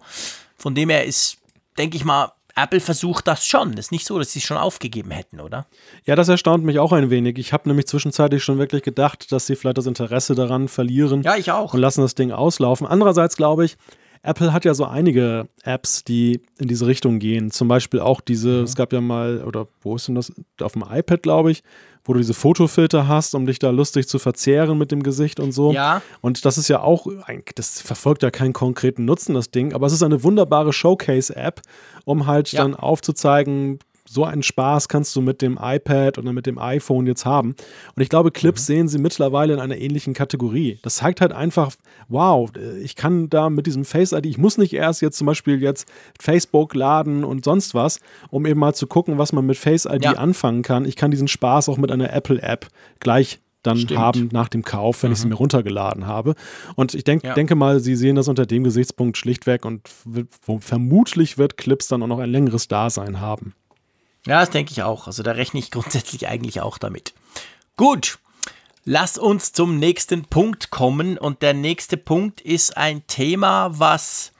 Von 0.57 0.73
dem 0.73 0.89
her 0.89 1.05
ist, 1.05 1.37
denke 1.77 1.97
ich 1.97 2.03
mal, 2.03 2.31
Apple 2.57 2.79
versucht 2.79 3.27
das 3.27 3.45
schon. 3.45 3.73
Es 3.73 3.87
ist 3.87 3.91
nicht 3.91 4.05
so, 4.05 4.17
dass 4.17 4.31
sie 4.31 4.39
es 4.39 4.45
schon 4.45 4.57
aufgegeben 4.57 5.11
hätten, 5.11 5.39
oder? 5.39 5.67
Ja, 6.05 6.15
das 6.15 6.27
erstaunt 6.27 6.63
mich 6.63 6.79
auch 6.79 6.91
ein 6.91 7.09
wenig. 7.09 7.37
Ich 7.37 7.53
habe 7.53 7.69
nämlich 7.69 7.87
zwischenzeitlich 7.87 8.43
schon 8.43 8.57
wirklich 8.57 8.81
gedacht, 8.81 9.31
dass 9.31 9.45
sie 9.45 9.55
vielleicht 9.55 9.77
das 9.77 9.85
Interesse 9.85 10.33
daran 10.33 10.67
verlieren. 10.67 11.21
Ja, 11.21 11.35
ich 11.35 11.51
auch. 11.51 11.73
Und 11.73 11.79
lassen 11.79 12.01
das 12.01 12.15
Ding 12.15 12.31
auslaufen. 12.31 12.87
Andererseits 12.87 13.37
glaube 13.37 13.65
ich, 13.65 13.77
Apple 14.23 14.51
hat 14.51 14.65
ja 14.65 14.73
so 14.73 14.85
einige 14.85 15.47
Apps, 15.63 16.03
die 16.03 16.41
in 16.57 16.67
diese 16.67 16.87
Richtung 16.87 17.19
gehen. 17.19 17.51
Zum 17.51 17.67
Beispiel 17.67 17.99
auch 17.99 18.21
diese, 18.21 18.49
mhm. 18.49 18.63
es 18.63 18.75
gab 18.75 18.91
ja 18.91 19.01
mal, 19.01 19.43
oder 19.43 19.67
wo 19.81 19.95
ist 19.95 20.07
denn 20.07 20.15
das? 20.15 20.33
Auf 20.59 20.73
dem 20.73 20.83
iPad, 20.89 21.21
glaube 21.21 21.51
ich, 21.51 21.63
wo 22.07 22.13
du 22.13 22.19
diese 22.19 22.33
Fotofilter 22.33 23.07
hast, 23.07 23.35
um 23.35 23.45
dich 23.45 23.59
da 23.59 23.69
lustig 23.69 24.07
zu 24.07 24.17
verzehren 24.17 24.77
mit 24.77 24.91
dem 24.91 25.03
Gesicht 25.03 25.39
und 25.39 25.51
so. 25.51 25.73
Ja. 25.73 26.01
Und 26.21 26.45
das 26.45 26.57
ist 26.57 26.69
ja 26.69 26.81
auch, 26.81 27.07
das 27.55 27.81
verfolgt 27.81 28.23
ja 28.23 28.31
keinen 28.31 28.53
konkreten 28.53 29.05
Nutzen, 29.05 29.35
das 29.35 29.51
Ding, 29.51 29.73
aber 29.73 29.87
es 29.87 29.93
ist 29.93 30.03
eine 30.03 30.23
wunderbare 30.23 30.73
Showcase-App, 30.73 31.61
um 32.05 32.25
halt 32.25 32.51
ja. 32.53 32.61
dann 32.61 32.75
aufzuzeigen, 32.75 33.79
so 34.07 34.23
einen 34.23 34.43
Spaß 34.43 34.87
kannst 34.87 35.15
du 35.15 35.21
mit 35.21 35.41
dem 35.41 35.59
iPad 35.61 36.17
oder 36.17 36.33
mit 36.33 36.45
dem 36.45 36.57
iPhone 36.57 37.07
jetzt 37.07 37.25
haben. 37.25 37.55
Und 37.95 38.01
ich 38.01 38.09
glaube, 38.09 38.31
Clips 38.31 38.63
mhm. 38.63 38.65
sehen 38.65 38.87
sie 38.87 38.99
mittlerweile 38.99 39.53
in 39.53 39.59
einer 39.59 39.77
ähnlichen 39.77 40.13
Kategorie. 40.13 40.79
Das 40.81 40.97
zeigt 40.97 41.21
halt 41.21 41.33
einfach, 41.33 41.73
wow, 42.07 42.49
ich 42.81 42.95
kann 42.95 43.29
da 43.29 43.49
mit 43.49 43.67
diesem 43.67 43.85
Face 43.85 44.13
ID, 44.13 44.25
ich 44.25 44.37
muss 44.37 44.57
nicht 44.57 44.73
erst 44.73 45.01
jetzt 45.01 45.17
zum 45.17 45.27
Beispiel 45.27 45.61
jetzt 45.61 45.87
Facebook 46.19 46.73
laden 46.73 47.23
und 47.23 47.45
sonst 47.45 47.75
was, 47.75 47.99
um 48.29 48.45
eben 48.45 48.59
mal 48.59 48.73
zu 48.73 48.87
gucken, 48.87 49.17
was 49.17 49.33
man 49.33 49.45
mit 49.45 49.57
Face 49.57 49.85
ID 49.85 50.05
ja. 50.05 50.11
anfangen 50.13 50.61
kann. 50.61 50.85
Ich 50.85 50.95
kann 50.95 51.11
diesen 51.11 51.27
Spaß 51.27 51.69
auch 51.69 51.77
mit 51.77 51.91
einer 51.91 52.13
Apple-App 52.13 52.67
gleich 52.99 53.39
dann 53.63 53.77
Stimmt. 53.77 53.99
haben 53.99 54.29
nach 54.31 54.49
dem 54.49 54.63
Kauf, 54.63 55.03
wenn 55.03 55.09
mhm. 55.09 55.13
ich 55.13 55.19
sie 55.19 55.27
mir 55.27 55.35
runtergeladen 55.35 56.07
habe. 56.07 56.35
Und 56.75 56.93
ich 56.93 57.03
denk, 57.03 57.23
ja. 57.23 57.33
denke 57.33 57.55
mal, 57.55 57.79
sie 57.79 57.95
sehen 57.95 58.15
das 58.15 58.27
unter 58.27 58.45
dem 58.45 58.63
Gesichtspunkt 58.63 59.17
schlichtweg 59.17 59.65
und 59.65 59.89
vermutlich 60.59 61.37
wird 61.37 61.57
Clips 61.57 61.87
dann 61.87 62.01
auch 62.03 62.07
noch 62.07 62.19
ein 62.19 62.29
längeres 62.29 62.67
Dasein 62.67 63.19
haben. 63.19 63.53
Ja, 64.27 64.41
das 64.41 64.49
denke 64.49 64.71
ich 64.73 64.83
auch. 64.83 65.07
Also 65.07 65.23
da 65.23 65.31
rechne 65.31 65.59
ich 65.59 65.71
grundsätzlich 65.71 66.27
eigentlich 66.27 66.61
auch 66.61 66.77
damit. 66.77 67.13
Gut, 67.77 68.19
lass 68.83 69.17
uns 69.17 69.53
zum 69.53 69.79
nächsten 69.79 70.25
Punkt 70.25 70.69
kommen. 70.69 71.17
Und 71.17 71.41
der 71.41 71.53
nächste 71.53 71.97
Punkt 71.97 72.41
ist 72.41 72.75
ein 72.75 73.07
Thema, 73.07 73.79
was 73.79 74.33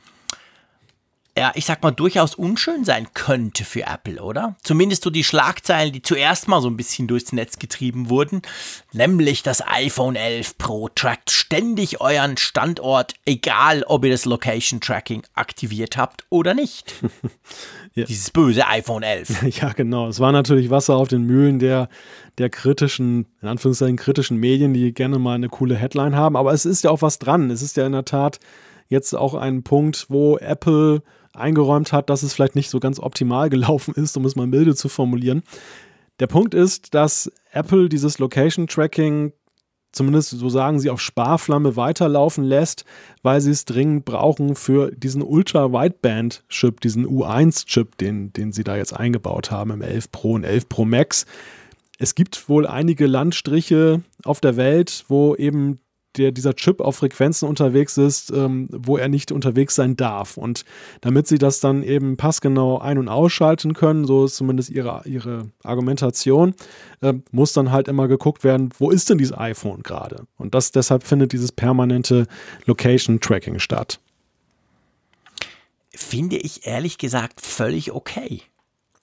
ja, 1.37 1.51
ich 1.53 1.65
sag 1.65 1.83
mal, 1.83 1.91
durchaus 1.91 2.33
unschön 2.33 2.83
sein 2.83 3.13
könnte 3.13 3.63
für 3.63 3.83
Apple, 3.83 4.23
oder? 4.23 4.55
Zumindest 4.63 5.03
so 5.03 5.11
die 5.11 5.23
Schlagzeilen, 5.23 5.93
die 5.93 6.01
zuerst 6.01 6.47
mal 6.47 6.61
so 6.61 6.67
ein 6.67 6.77
bisschen 6.77 7.07
durchs 7.07 7.31
Netz 7.31 7.59
getrieben 7.59 8.09
wurden. 8.09 8.41
Nämlich 8.91 9.43
das 9.43 9.61
iPhone 9.61 10.15
11 10.15 10.57
Pro 10.57 10.89
trackt 10.89 11.29
ständig 11.29 12.01
euren 12.01 12.37
Standort, 12.37 13.13
egal 13.25 13.83
ob 13.83 14.03
ihr 14.03 14.11
das 14.11 14.25
Location 14.25 14.81
Tracking 14.81 15.21
aktiviert 15.35 15.95
habt 15.95 16.25
oder 16.29 16.55
nicht. 16.55 16.95
ja. 17.97 18.05
Dieses 18.05 18.29
böse 18.29 18.67
iPhone 18.67 19.03
11. 19.03 19.41
Ja, 19.61 19.73
genau. 19.73 20.07
Es 20.07 20.19
war 20.19 20.31
natürlich 20.31 20.69
Wasser 20.69 20.95
auf 20.95 21.07
den 21.07 21.23
Mühlen 21.23 21.59
der, 21.59 21.89
der 22.37 22.49
kritischen, 22.49 23.25
in 23.41 23.47
Anführungszeichen 23.47 23.97
kritischen 23.97 24.37
Medien, 24.37 24.73
die 24.73 24.93
gerne 24.93 25.17
mal 25.17 25.35
eine 25.35 25.49
coole 25.49 25.75
Headline 25.75 26.15
haben. 26.15 26.35
Aber 26.35 26.53
es 26.53 26.65
ist 26.65 26.83
ja 26.83 26.91
auch 26.91 27.01
was 27.01 27.17
dran. 27.17 27.49
Es 27.49 27.61
ist 27.61 27.75
ja 27.75 27.85
in 27.85 27.93
der 27.93 28.05
Tat 28.05 28.39
jetzt 28.87 29.15
auch 29.15 29.33
ein 29.33 29.63
Punkt, 29.63 30.05
wo 30.09 30.37
Apple 30.37 31.01
eingeräumt 31.33 31.91
hat, 31.91 32.09
dass 32.09 32.23
es 32.23 32.33
vielleicht 32.33 32.55
nicht 32.55 32.69
so 32.69 32.79
ganz 32.79 32.99
optimal 32.99 33.49
gelaufen 33.49 33.93
ist, 33.95 34.15
um 34.15 34.25
es 34.25 34.35
mal 34.35 34.47
milde 34.47 34.75
zu 34.75 34.89
formulieren. 34.89 35.43
Der 36.19 36.27
Punkt 36.27 36.53
ist, 36.53 36.93
dass 36.93 37.31
Apple 37.51 37.89
dieses 37.89 38.19
Location 38.19 38.67
Tracking 38.67 39.33
zumindest 39.97 40.29
so 40.29 40.49
sagen 40.49 40.79
sie, 40.79 40.89
auf 40.89 41.01
Sparflamme 41.01 41.75
weiterlaufen 41.75 42.43
lässt, 42.43 42.85
weil 43.23 43.41
sie 43.41 43.51
es 43.51 43.65
dringend 43.65 44.05
brauchen 44.05 44.55
für 44.55 44.91
diesen 44.91 45.21
Ultra-Wideband-Chip, 45.21 46.79
diesen 46.81 47.05
U1-Chip, 47.05 47.97
den, 47.97 48.31
den 48.31 48.51
sie 48.51 48.63
da 48.63 48.77
jetzt 48.77 48.93
eingebaut 48.93 49.51
haben 49.51 49.71
im 49.71 49.81
11 49.81 50.11
Pro 50.11 50.33
und 50.33 50.43
11 50.43 50.69
Pro 50.69 50.85
Max. 50.85 51.25
es 51.99 52.15
gibt 52.15 52.47
wohl 52.47 52.65
einige 52.67 53.07
Landstriche 53.07 54.01
auf 54.23 54.39
der 54.39 54.55
Welt, 54.55 55.03
wo 55.07 55.35
eben 55.35 55.79
der, 56.17 56.31
dieser 56.31 56.55
Chip 56.55 56.81
auf 56.81 56.97
Frequenzen 56.97 57.47
unterwegs 57.47 57.97
ist, 57.97 58.31
ähm, 58.31 58.67
wo 58.71 58.97
er 58.97 59.07
nicht 59.07 59.31
unterwegs 59.31 59.75
sein 59.75 59.95
darf. 59.95 60.37
Und 60.37 60.65
damit 61.01 61.27
sie 61.27 61.37
das 61.37 61.59
dann 61.59 61.83
eben 61.83 62.17
passgenau 62.17 62.79
ein- 62.79 62.97
und 62.97 63.07
ausschalten 63.07 63.73
können, 63.73 64.05
so 64.05 64.25
ist 64.25 64.35
zumindest 64.35 64.69
ihre, 64.69 65.01
ihre 65.05 65.49
Argumentation, 65.63 66.55
äh, 67.01 67.13
muss 67.31 67.53
dann 67.53 67.71
halt 67.71 67.87
immer 67.87 68.07
geguckt 68.07 68.43
werden, 68.43 68.69
wo 68.77 68.89
ist 68.89 69.09
denn 69.09 69.17
dieses 69.17 69.37
iPhone 69.37 69.83
gerade? 69.83 70.25
Und 70.37 70.55
das, 70.55 70.71
deshalb 70.71 71.03
findet 71.03 71.33
dieses 71.33 71.51
permanente 71.51 72.27
Location-Tracking 72.65 73.59
statt. 73.59 73.99
Finde 75.93 76.37
ich 76.37 76.67
ehrlich 76.67 76.97
gesagt 76.97 77.41
völlig 77.41 77.91
okay. 77.91 78.41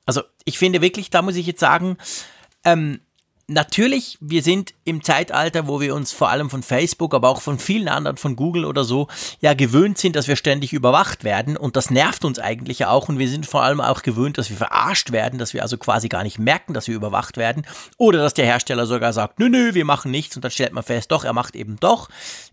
Also 0.07 0.22
ich 0.44 0.59
finde 0.59 0.81
wirklich, 0.81 1.11
da 1.11 1.22
muss 1.22 1.37
ich 1.37 1.46
jetzt 1.46 1.61
sagen, 1.61 1.96
ähm, 2.64 3.00
natürlich, 3.46 4.16
wir 4.20 4.42
sind 4.42 4.74
im 4.85 5.02
Zeitalter, 5.02 5.66
wo 5.66 5.80
wir 5.80 5.94
uns 5.94 6.12
vor 6.12 6.30
allem 6.30 6.50
von 6.50 6.62
Facebook, 6.62 7.14
aber 7.14 7.28
auch 7.28 7.40
von 7.40 7.59
vielen 7.59 7.88
anderen, 7.88 8.16
von 8.16 8.37
Google 8.37 8.64
oder 8.64 8.85
so, 8.85 9.09
ja 9.40 9.54
gewöhnt 9.54 9.98
sind, 9.98 10.16
dass 10.16 10.28
wir 10.28 10.37
ständig 10.37 10.72
überwacht 10.72 11.24
werden. 11.24 11.57
Und 11.57 11.76
das 11.76 11.90
nervt 11.90 12.24
uns 12.24 12.38
eigentlich 12.38 12.87
auch. 12.87 13.09
Und 13.09 13.18
wir 13.18 13.28
sind 13.28 13.46
vor 13.46 13.62
allem 13.62 13.80
auch 13.80 14.02
gewöhnt, 14.02 14.38
dass 14.38 14.50
wir 14.50 14.57
verarscht 14.57 15.12
werden, 15.12 15.38
dass 15.38 15.54
wir 15.54 15.62
also 15.62 15.76
quasi 15.76 16.09
gar 16.09 16.22
nicht 16.22 16.38
merken, 16.38 16.74
dass 16.74 16.88
wir 16.88 16.94
überwacht 16.94 17.37
werden. 17.37 17.66
Oder 17.98 18.18
dass 18.18 18.35
der 18.35 18.46
Hersteller 18.46 18.87
sogar 18.87 19.12
sagt, 19.12 19.38
nö, 19.38 19.48
nö, 19.48 19.74
wir 19.74 19.85
machen 19.85 20.11
nichts. 20.11 20.37
Und 20.37 20.44
dann 20.44 20.50
stellt 20.50 20.72
man 20.72 20.85
fest, 20.85 21.12
doch, 21.12 21.24
er 21.24 21.33
macht 21.33 21.57
eben 21.57 21.76
doch. 21.80 22.09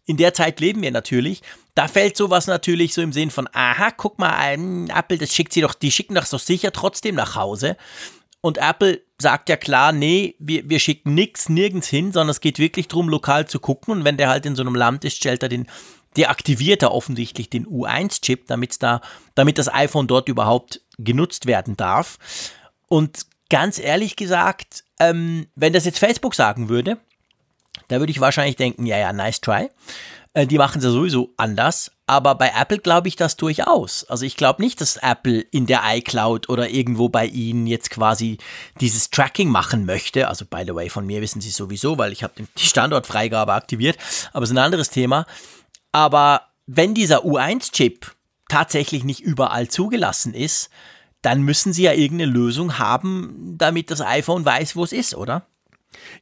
In 0.06 0.17
der 0.17 0.34
Zeit 0.34 0.60
leben 0.60 0.82
wir 0.82 0.91
natürlich. 0.91 1.41
Da 1.73 1.88
fällt 1.88 2.17
sowas 2.17 2.47
natürlich 2.47 2.93
so 2.93 3.01
im 3.01 3.13
Sinn 3.13 3.32
von, 3.32 3.47
aha, 3.54 3.91
guck 3.91 4.19
mal, 4.19 4.58
Apple, 4.93 5.17
das 5.17 5.34
schickt 5.34 5.54
sie 5.54 5.62
doch, 5.62 5.73
die 5.73 5.91
schicken 5.91 6.15
das 6.15 6.32
doch 6.32 6.39
sicher 6.39 6.73
trotzdem 6.73 7.15
nach 7.15 7.36
Hause. 7.36 7.77
Und 8.41 8.58
Apple 8.58 9.01
sagt 9.21 9.49
ja 9.49 9.57
klar, 9.57 9.91
nee, 9.91 10.36
wir, 10.39 10.69
wir 10.69 10.79
schicken 10.79 11.13
nichts 11.13 11.49
nirgends 11.49 11.88
hin, 11.88 12.12
sondern 12.12 12.31
es 12.31 12.41
geht 12.41 12.60
wirklich 12.60 12.88
darum, 12.88 13.10
lokal 13.10 13.47
zu 13.47 13.60
gucken. 13.60 13.93
Und 13.93 14.03
wenn 14.05 14.17
der 14.17 14.29
halt 14.29 14.45
in 14.45 14.55
so 14.55 14.62
einem 14.62 14.75
Land 14.75 15.05
ist, 15.05 15.17
stellt 15.17 15.43
er 15.43 15.49
den, 15.49 15.67
deaktiviert 16.17 16.84
er 16.84 16.93
offensichtlich 16.93 17.49
den 17.49 17.65
U1-Chip, 17.65 18.47
damit 18.47 18.81
da, 18.84 19.01
damit 19.36 19.57
das 19.57 19.73
iPhone 19.73 20.07
dort 20.07 20.27
überhaupt 20.27 20.81
genutzt 20.97 21.45
werden 21.45 21.77
darf. 21.77 22.17
Und 22.88 23.25
ganz 23.49 23.79
ehrlich 23.79 24.15
gesagt, 24.15 24.84
ähm, 24.99 25.47
wenn 25.55 25.73
das 25.73 25.86
jetzt 25.86 25.99
Facebook 25.99 26.36
sagen 26.36 26.67
würde, 26.67 26.97
da 27.88 27.99
würde 27.99 28.12
ich 28.12 28.19
wahrscheinlich 28.19 28.55
denken, 28.55 28.86
ja, 28.86 28.97
ja, 28.97 29.13
nice 29.13 29.41
try. 29.41 29.69
Äh, 30.33 30.47
die 30.47 30.57
machen 30.57 30.81
ja 30.81 30.89
sowieso 30.89 31.33
anders. 31.37 31.91
Aber 32.07 32.35
bei 32.35 32.51
Apple 32.55 32.79
glaube 32.79 33.07
ich 33.07 33.15
das 33.15 33.37
durchaus. 33.37 34.03
Also 34.05 34.25
ich 34.25 34.35
glaube 34.35 34.61
nicht, 34.61 34.81
dass 34.81 34.97
Apple 34.97 35.39
in 35.39 35.65
der 35.65 35.81
iCloud 35.85 36.49
oder 36.49 36.69
irgendwo 36.69 37.09
bei 37.09 37.25
Ihnen 37.25 37.67
jetzt 37.67 37.89
quasi 37.89 38.37
dieses 38.79 39.09
Tracking 39.09 39.49
machen 39.49 39.85
möchte. 39.85 40.27
Also 40.27 40.45
by 40.45 40.63
the 40.65 40.75
way, 40.75 40.89
von 40.89 41.05
mir 41.05 41.21
wissen 41.21 41.41
Sie 41.41 41.49
sowieso, 41.49 41.97
weil 41.97 42.11
ich 42.11 42.23
habe 42.23 42.33
die 42.57 42.65
Standortfreigabe 42.65 43.53
aktiviert. 43.53 43.97
Aber 44.33 44.43
es 44.43 44.49
ist 44.49 44.55
ein 44.55 44.63
anderes 44.63 44.89
Thema. 44.89 45.25
Aber 45.91 46.41
wenn 46.65 46.93
dieser 46.93 47.25
U1-Chip 47.25 48.11
tatsächlich 48.49 49.03
nicht 49.03 49.21
überall 49.21 49.69
zugelassen 49.69 50.33
ist, 50.33 50.69
dann 51.21 51.41
müssen 51.43 51.71
Sie 51.71 51.83
ja 51.83 51.93
irgendeine 51.93 52.31
Lösung 52.31 52.79
haben, 52.79 53.55
damit 53.57 53.91
das 53.91 54.01
iPhone 54.01 54.43
weiß, 54.43 54.75
wo 54.75 54.83
es 54.83 54.91
ist, 54.91 55.15
oder? 55.15 55.45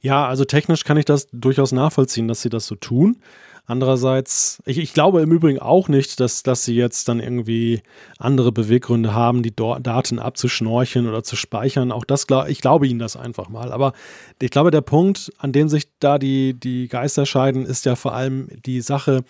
Ja, 0.02 0.28
also 0.28 0.46
technisch 0.46 0.84
kann 0.84 0.98
ich 0.98 1.06
das 1.06 1.28
durchaus 1.32 1.72
nachvollziehen, 1.72 2.28
dass 2.28 2.42
sie 2.42 2.50
das 2.50 2.66
so 2.66 2.76
tun. 2.76 3.22
Andererseits, 3.70 4.64
ich, 4.66 4.80
ich, 4.80 4.96
glaube 4.96 5.22
im 5.22 5.32
Übrigen 5.32 5.60
auch 5.60 5.90
nicht, 5.90 6.20
dass, 6.20 6.42
dass 6.42 6.66
sie 6.66 6.74
jetzt 6.74 7.08
dann 7.08 7.20
irgendwie 7.20 7.84
andere 8.18 8.52
Beweggründe 8.52 9.14
haben, 9.14 9.44
die 9.44 9.56
Daten 9.56 10.18
abzuschnorcheln 10.18 11.08
oder 11.08 11.22
zu 11.22 11.36
speichern. 11.36 11.92
Auch 11.92 12.04
das, 12.04 12.26
ich 12.48 12.62
glaube 12.62 12.88
ihnen 12.88 12.98
das 12.98 13.16
einfach 13.16 13.48
mal. 13.48 13.72
Aber 13.72 13.94
ich 14.42 14.50
glaube, 14.50 14.72
der 14.72 14.82
Punkt, 14.82 15.32
an 15.38 15.52
dem 15.52 15.70
sich 15.70 15.84
da 16.00 16.18
die, 16.18 16.60
die 16.60 16.88
Geister 16.88 17.28
scheiden, 17.28 17.64
ist 17.64 17.86
ja 17.86 17.96
vor 17.96 18.16
allem 18.16 18.48
die 18.66 18.82
Sache, 18.82 19.24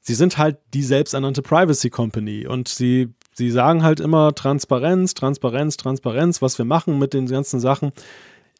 sie 0.00 0.14
sind 0.14 0.38
halt 0.38 0.56
die 0.72 0.82
selbsternannte 0.82 1.42
Privacy 1.42 1.90
Company 1.90 2.46
und 2.46 2.68
sie, 2.68 3.10
sie 3.34 3.50
sagen 3.50 3.82
halt 3.82 4.00
immer 4.00 4.34
Transparenz, 4.34 5.12
Transparenz, 5.12 5.76
Transparenz, 5.76 6.40
was 6.40 6.56
wir 6.56 6.64
machen 6.64 6.98
mit 6.98 7.12
den 7.12 7.26
ganzen 7.26 7.60
Sachen. 7.60 7.92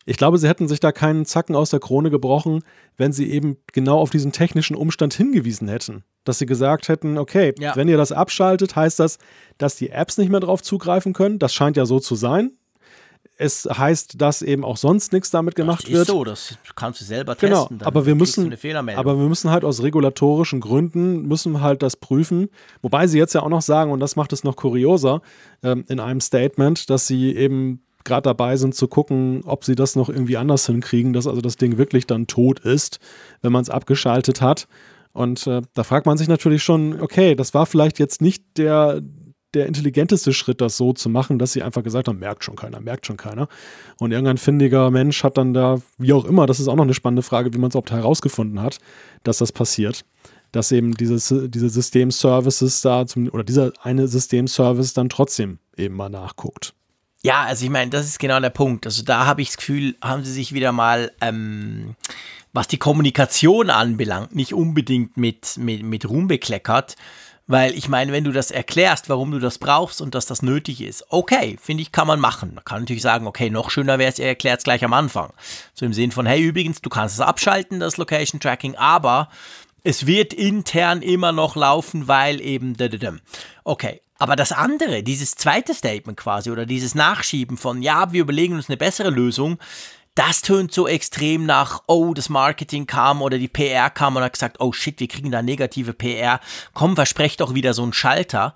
Ich 0.06 0.16
glaube, 0.16 0.38
sie 0.38 0.48
hätten 0.48 0.68
sich 0.68 0.80
da 0.80 0.92
keinen 0.92 1.24
Zacken 1.24 1.56
aus 1.56 1.70
der 1.70 1.80
Krone 1.80 2.10
gebrochen, 2.10 2.62
wenn 2.96 3.12
sie 3.12 3.30
eben 3.30 3.56
genau 3.72 3.98
auf 3.98 4.10
diesen 4.10 4.32
technischen 4.32 4.76
Umstand 4.76 5.14
hingewiesen 5.14 5.68
hätten. 5.68 6.04
Dass 6.24 6.38
sie 6.38 6.46
gesagt 6.46 6.88
hätten, 6.88 7.18
okay, 7.18 7.54
ja. 7.58 7.74
wenn 7.76 7.88
ihr 7.88 7.96
das 7.96 8.12
abschaltet, 8.12 8.76
heißt 8.76 9.00
das, 9.00 9.18
dass 9.58 9.76
die 9.76 9.90
Apps 9.90 10.18
nicht 10.18 10.30
mehr 10.30 10.40
drauf 10.40 10.62
zugreifen 10.62 11.12
können. 11.12 11.38
Das 11.38 11.54
scheint 11.54 11.76
ja 11.76 11.86
so 11.86 12.00
zu 12.00 12.14
sein. 12.14 12.52
Es 13.36 13.64
heißt, 13.64 14.20
dass 14.20 14.42
eben 14.42 14.64
auch 14.64 14.76
sonst 14.76 15.12
nichts 15.12 15.30
damit 15.30 15.56
gemacht 15.56 15.82
das 15.82 15.90
ist 15.90 15.96
wird. 15.96 16.06
so, 16.06 16.22
das 16.22 16.56
kannst 16.76 17.00
du 17.00 17.04
selber 17.04 17.34
genau, 17.34 17.62
testen. 17.62 17.78
Genau, 17.78 17.88
aber 17.88 18.06
wir 18.06 18.14
müssen, 18.14 18.54
aber 18.94 19.18
wir 19.18 19.28
müssen 19.28 19.50
halt 19.50 19.64
aus 19.64 19.82
regulatorischen 19.82 20.60
Gründen 20.60 21.22
müssen 21.26 21.60
halt 21.60 21.82
das 21.82 21.96
prüfen. 21.96 22.48
Wobei 22.80 23.08
sie 23.08 23.18
jetzt 23.18 23.34
ja 23.34 23.42
auch 23.42 23.48
noch 23.48 23.62
sagen, 23.62 23.90
und 23.90 23.98
das 23.98 24.14
macht 24.14 24.32
es 24.32 24.44
noch 24.44 24.54
kurioser, 24.54 25.20
ähm, 25.64 25.84
in 25.88 25.98
einem 25.98 26.20
Statement, 26.20 26.88
dass 26.90 27.08
sie 27.08 27.34
eben 27.34 27.82
gerade 28.04 28.22
dabei 28.22 28.56
sind 28.56 28.74
zu 28.74 28.86
gucken, 28.86 29.42
ob 29.44 29.64
sie 29.64 29.74
das 29.74 29.96
noch 29.96 30.08
irgendwie 30.08 30.36
anders 30.36 30.66
hinkriegen, 30.66 31.12
dass 31.12 31.26
also 31.26 31.40
das 31.40 31.56
Ding 31.56 31.78
wirklich 31.78 32.06
dann 32.06 32.26
tot 32.26 32.60
ist, 32.60 33.00
wenn 33.42 33.52
man 33.52 33.62
es 33.62 33.70
abgeschaltet 33.70 34.40
hat. 34.40 34.68
Und 35.12 35.46
äh, 35.46 35.62
da 35.74 35.84
fragt 35.84 36.06
man 36.06 36.18
sich 36.18 36.28
natürlich 36.28 36.62
schon, 36.62 37.00
okay, 37.00 37.34
das 37.34 37.54
war 37.54 37.66
vielleicht 37.66 37.98
jetzt 37.98 38.20
nicht 38.20 38.44
der, 38.56 39.00
der 39.54 39.66
intelligenteste 39.66 40.32
Schritt, 40.32 40.60
das 40.60 40.76
so 40.76 40.92
zu 40.92 41.08
machen, 41.08 41.38
dass 41.38 41.52
sie 41.52 41.62
einfach 41.62 41.82
gesagt 41.82 42.08
haben, 42.08 42.18
merkt 42.18 42.44
schon 42.44 42.56
keiner, 42.56 42.80
merkt 42.80 43.06
schon 43.06 43.16
keiner. 43.16 43.48
Und 43.98 44.10
irgendein 44.10 44.38
findiger 44.38 44.90
Mensch 44.90 45.22
hat 45.22 45.38
dann 45.38 45.54
da, 45.54 45.80
wie 45.98 46.12
auch 46.12 46.24
immer, 46.24 46.46
das 46.46 46.60
ist 46.60 46.68
auch 46.68 46.76
noch 46.76 46.84
eine 46.84 46.94
spannende 46.94 47.22
Frage, 47.22 47.54
wie 47.54 47.58
man 47.58 47.68
es 47.68 47.74
überhaupt 47.74 47.92
herausgefunden 47.92 48.60
hat, 48.60 48.78
dass 49.22 49.38
das 49.38 49.52
passiert. 49.52 50.04
Dass 50.52 50.70
eben 50.72 50.94
dieses, 50.94 51.34
diese 51.48 51.68
Systemservices 51.68 52.80
da, 52.80 53.06
zum, 53.06 53.28
oder 53.28 53.44
dieser 53.44 53.72
eine 53.82 54.06
Systemservice 54.06 54.94
dann 54.94 55.08
trotzdem 55.08 55.58
eben 55.76 55.94
mal 55.94 56.10
nachguckt. 56.10 56.74
Ja, 57.24 57.44
also 57.44 57.64
ich 57.64 57.70
meine, 57.70 57.90
das 57.90 58.04
ist 58.04 58.18
genau 58.18 58.38
der 58.38 58.50
Punkt. 58.50 58.84
Also 58.84 59.02
da 59.02 59.24
habe 59.24 59.40
ich 59.40 59.48
das 59.48 59.56
Gefühl, 59.56 59.96
haben 60.02 60.24
sie 60.24 60.32
sich 60.32 60.52
wieder 60.52 60.72
mal, 60.72 61.10
ähm, 61.22 61.96
was 62.52 62.68
die 62.68 62.76
Kommunikation 62.76 63.70
anbelangt, 63.70 64.34
nicht 64.34 64.52
unbedingt 64.52 65.16
mit, 65.16 65.56
mit, 65.56 65.82
mit 65.82 66.06
Ruhm 66.06 66.28
bekleckert. 66.28 66.96
Weil 67.46 67.72
ich 67.74 67.88
meine, 67.88 68.12
wenn 68.12 68.24
du 68.24 68.32
das 68.32 68.50
erklärst, 68.50 69.08
warum 69.08 69.30
du 69.30 69.38
das 69.38 69.58
brauchst 69.58 70.02
und 70.02 70.14
dass 70.14 70.26
das 70.26 70.42
nötig 70.42 70.82
ist, 70.82 71.06
okay, 71.08 71.56
finde 71.60 71.82
ich, 71.82 71.92
kann 71.92 72.06
man 72.06 72.20
machen. 72.20 72.54
Man 72.54 72.64
kann 72.64 72.80
natürlich 72.80 73.02
sagen, 73.02 73.26
okay, 73.26 73.48
noch 73.48 73.70
schöner 73.70 73.98
wäre 73.98 74.10
es, 74.12 74.18
ihr 74.18 74.26
erklärt 74.26 74.58
es 74.58 74.64
gleich 74.64 74.84
am 74.84 74.92
Anfang. 74.92 75.32
So 75.72 75.86
im 75.86 75.94
Sinn 75.94 76.10
von, 76.10 76.26
hey, 76.26 76.42
übrigens, 76.42 76.82
du 76.82 76.90
kannst 76.90 77.14
es 77.14 77.20
abschalten, 77.20 77.80
das 77.80 77.96
Location 77.96 78.38
Tracking, 78.38 78.76
aber 78.76 79.30
es 79.82 80.06
wird 80.06 80.34
intern 80.34 81.00
immer 81.00 81.32
noch 81.32 81.56
laufen, 81.56 82.06
weil 82.06 82.40
eben. 82.40 82.76
Okay, 83.64 84.00
aber 84.24 84.36
das 84.36 84.52
andere, 84.52 85.02
dieses 85.02 85.34
zweite 85.34 85.74
Statement 85.74 86.16
quasi 86.16 86.50
oder 86.50 86.64
dieses 86.64 86.94
Nachschieben 86.94 87.58
von, 87.58 87.82
ja, 87.82 88.10
wir 88.10 88.22
überlegen 88.22 88.54
uns 88.54 88.70
eine 88.70 88.78
bessere 88.78 89.10
Lösung, 89.10 89.58
das 90.14 90.40
tönt 90.40 90.72
so 90.72 90.88
extrem 90.88 91.44
nach, 91.44 91.82
oh, 91.88 92.14
das 92.14 92.30
Marketing 92.30 92.86
kam 92.86 93.20
oder 93.20 93.36
die 93.36 93.48
PR 93.48 93.90
kam 93.90 94.16
und 94.16 94.22
hat 94.22 94.32
gesagt, 94.32 94.60
oh 94.60 94.72
shit, 94.72 94.98
wir 94.98 95.08
kriegen 95.08 95.30
da 95.30 95.42
negative 95.42 95.92
PR. 95.92 96.40
Komm, 96.72 96.96
versprecht 96.96 97.42
doch 97.42 97.52
wieder 97.52 97.74
so 97.74 97.82
einen 97.82 97.92
Schalter. 97.92 98.54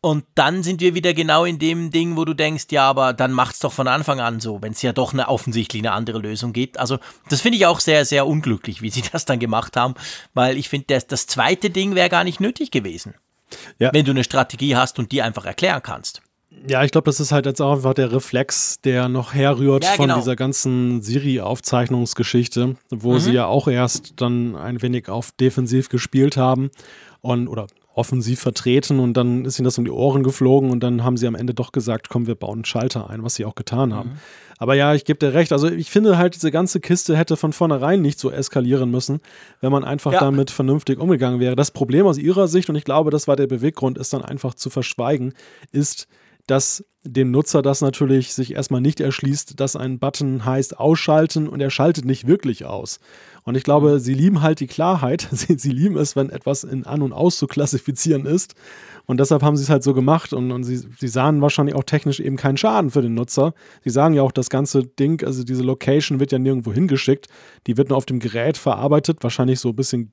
Und 0.00 0.24
dann 0.34 0.62
sind 0.62 0.80
wir 0.80 0.94
wieder 0.94 1.12
genau 1.12 1.44
in 1.44 1.58
dem 1.58 1.90
Ding, 1.90 2.16
wo 2.16 2.24
du 2.24 2.32
denkst, 2.32 2.68
ja, 2.70 2.88
aber 2.88 3.12
dann 3.12 3.32
macht's 3.32 3.58
doch 3.58 3.74
von 3.74 3.88
Anfang 3.88 4.18
an 4.18 4.40
so, 4.40 4.62
wenn 4.62 4.72
es 4.72 4.80
ja 4.80 4.94
doch 4.94 5.12
eine 5.12 5.28
offensichtlich 5.28 5.82
eine 5.82 5.92
andere 5.92 6.20
Lösung 6.20 6.54
gibt. 6.54 6.78
Also, 6.78 7.00
das 7.28 7.42
finde 7.42 7.58
ich 7.58 7.66
auch 7.66 7.80
sehr, 7.80 8.06
sehr 8.06 8.26
unglücklich, 8.26 8.80
wie 8.80 8.88
sie 8.88 9.02
das 9.12 9.26
dann 9.26 9.40
gemacht 9.40 9.76
haben, 9.76 9.92
weil 10.32 10.56
ich 10.56 10.70
finde, 10.70 10.86
das, 10.88 11.06
das 11.06 11.26
zweite 11.26 11.68
Ding 11.68 11.94
wäre 11.94 12.08
gar 12.08 12.24
nicht 12.24 12.40
nötig 12.40 12.70
gewesen. 12.70 13.12
Ja. 13.78 13.90
Wenn 13.92 14.04
du 14.04 14.12
eine 14.12 14.24
Strategie 14.24 14.76
hast 14.76 14.98
und 14.98 15.12
die 15.12 15.22
einfach 15.22 15.44
erklären 15.44 15.82
kannst. 15.82 16.22
Ja, 16.66 16.84
ich 16.84 16.92
glaube, 16.92 17.06
das 17.06 17.18
ist 17.18 17.32
halt 17.32 17.46
jetzt 17.46 17.60
auch 17.60 17.72
einfach 17.72 17.94
der 17.94 18.12
Reflex, 18.12 18.80
der 18.82 19.08
noch 19.08 19.34
herrührt 19.34 19.84
ja, 19.84 19.96
genau. 19.96 20.14
von 20.14 20.20
dieser 20.20 20.36
ganzen 20.36 21.02
Siri-Aufzeichnungsgeschichte, 21.02 22.76
wo 22.90 23.14
mhm. 23.14 23.18
sie 23.18 23.32
ja 23.32 23.46
auch 23.46 23.68
erst 23.68 24.20
dann 24.20 24.54
ein 24.54 24.82
wenig 24.82 25.08
auf 25.08 25.32
defensiv 25.32 25.88
gespielt 25.88 26.36
haben 26.36 26.70
und 27.20 27.48
oder 27.48 27.66
offensiv 27.94 28.40
vertreten 28.40 29.00
und 29.00 29.14
dann 29.14 29.44
ist 29.44 29.58
ihnen 29.58 29.64
das 29.64 29.76
um 29.78 29.84
die 29.84 29.90
Ohren 29.90 30.22
geflogen 30.22 30.70
und 30.70 30.80
dann 30.80 31.04
haben 31.04 31.16
sie 31.16 31.26
am 31.26 31.34
Ende 31.34 31.52
doch 31.54 31.72
gesagt, 31.72 32.08
komm, 32.08 32.26
wir 32.26 32.34
bauen 32.34 32.58
einen 32.58 32.64
Schalter 32.64 33.10
ein, 33.10 33.22
was 33.22 33.34
sie 33.34 33.44
auch 33.44 33.54
getan 33.54 33.92
haben. 33.92 34.10
Mhm. 34.10 34.16
Aber 34.62 34.74
ja, 34.74 34.94
ich 34.94 35.04
gebe 35.04 35.18
dir 35.18 35.34
recht. 35.34 35.50
Also 35.50 35.68
ich 35.68 35.90
finde 35.90 36.18
halt, 36.18 36.36
diese 36.36 36.52
ganze 36.52 36.78
Kiste 36.78 37.16
hätte 37.16 37.36
von 37.36 37.52
vornherein 37.52 38.00
nicht 38.00 38.20
so 38.20 38.30
eskalieren 38.30 38.92
müssen, 38.92 39.20
wenn 39.60 39.72
man 39.72 39.82
einfach 39.82 40.12
ja. 40.12 40.20
damit 40.20 40.52
vernünftig 40.52 41.00
umgegangen 41.00 41.40
wäre. 41.40 41.56
Das 41.56 41.72
Problem 41.72 42.06
aus 42.06 42.16
ihrer 42.16 42.46
Sicht, 42.46 42.70
und 42.70 42.76
ich 42.76 42.84
glaube, 42.84 43.10
das 43.10 43.26
war 43.26 43.34
der 43.34 43.48
Beweggrund, 43.48 43.98
ist 43.98 44.12
dann 44.12 44.24
einfach 44.24 44.54
zu 44.54 44.70
verschweigen, 44.70 45.34
ist, 45.72 46.06
dass 46.46 46.84
dem 47.04 47.30
Nutzer 47.30 47.62
das 47.62 47.80
natürlich 47.80 48.32
sich 48.32 48.54
erstmal 48.54 48.80
nicht 48.80 49.00
erschließt, 49.00 49.58
dass 49.58 49.74
ein 49.74 49.98
Button 49.98 50.44
heißt 50.44 50.78
ausschalten 50.78 51.48
und 51.48 51.60
er 51.60 51.70
schaltet 51.70 52.04
nicht 52.04 52.26
wirklich 52.26 52.64
aus. 52.64 53.00
Und 53.44 53.56
ich 53.56 53.64
glaube, 53.64 53.98
sie 53.98 54.14
lieben 54.14 54.40
halt 54.40 54.60
die 54.60 54.68
Klarheit. 54.68 55.28
Sie, 55.32 55.70
lieben 55.70 55.96
es, 55.96 56.14
wenn 56.14 56.30
etwas 56.30 56.62
in 56.62 56.86
an 56.86 57.02
und 57.02 57.12
aus 57.12 57.38
zu 57.38 57.48
klassifizieren 57.48 58.24
ist. 58.24 58.54
Und 59.06 59.18
deshalb 59.18 59.42
haben 59.42 59.56
sie 59.56 59.64
es 59.64 59.70
halt 59.70 59.82
so 59.82 59.94
gemacht 59.94 60.32
und, 60.32 60.52
und 60.52 60.62
sie, 60.62 60.76
sie 60.76 61.08
sahen 61.08 61.40
wahrscheinlich 61.40 61.74
auch 61.74 61.82
technisch 61.82 62.20
eben 62.20 62.36
keinen 62.36 62.56
Schaden 62.56 62.90
für 62.90 63.02
den 63.02 63.14
Nutzer. 63.14 63.52
Sie 63.82 63.90
sagen 63.90 64.14
ja 64.14 64.22
auch, 64.22 64.30
das 64.30 64.48
ganze 64.48 64.84
Ding, 64.84 65.24
also 65.24 65.42
diese 65.42 65.64
Location 65.64 66.20
wird 66.20 66.30
ja 66.30 66.38
nirgendwo 66.38 66.72
hingeschickt. 66.72 67.26
Die 67.66 67.76
wird 67.76 67.88
nur 67.88 67.98
auf 67.98 68.06
dem 68.06 68.20
Gerät 68.20 68.56
verarbeitet, 68.56 69.18
wahrscheinlich 69.22 69.58
so 69.58 69.70
ein 69.70 69.76
bisschen 69.76 70.12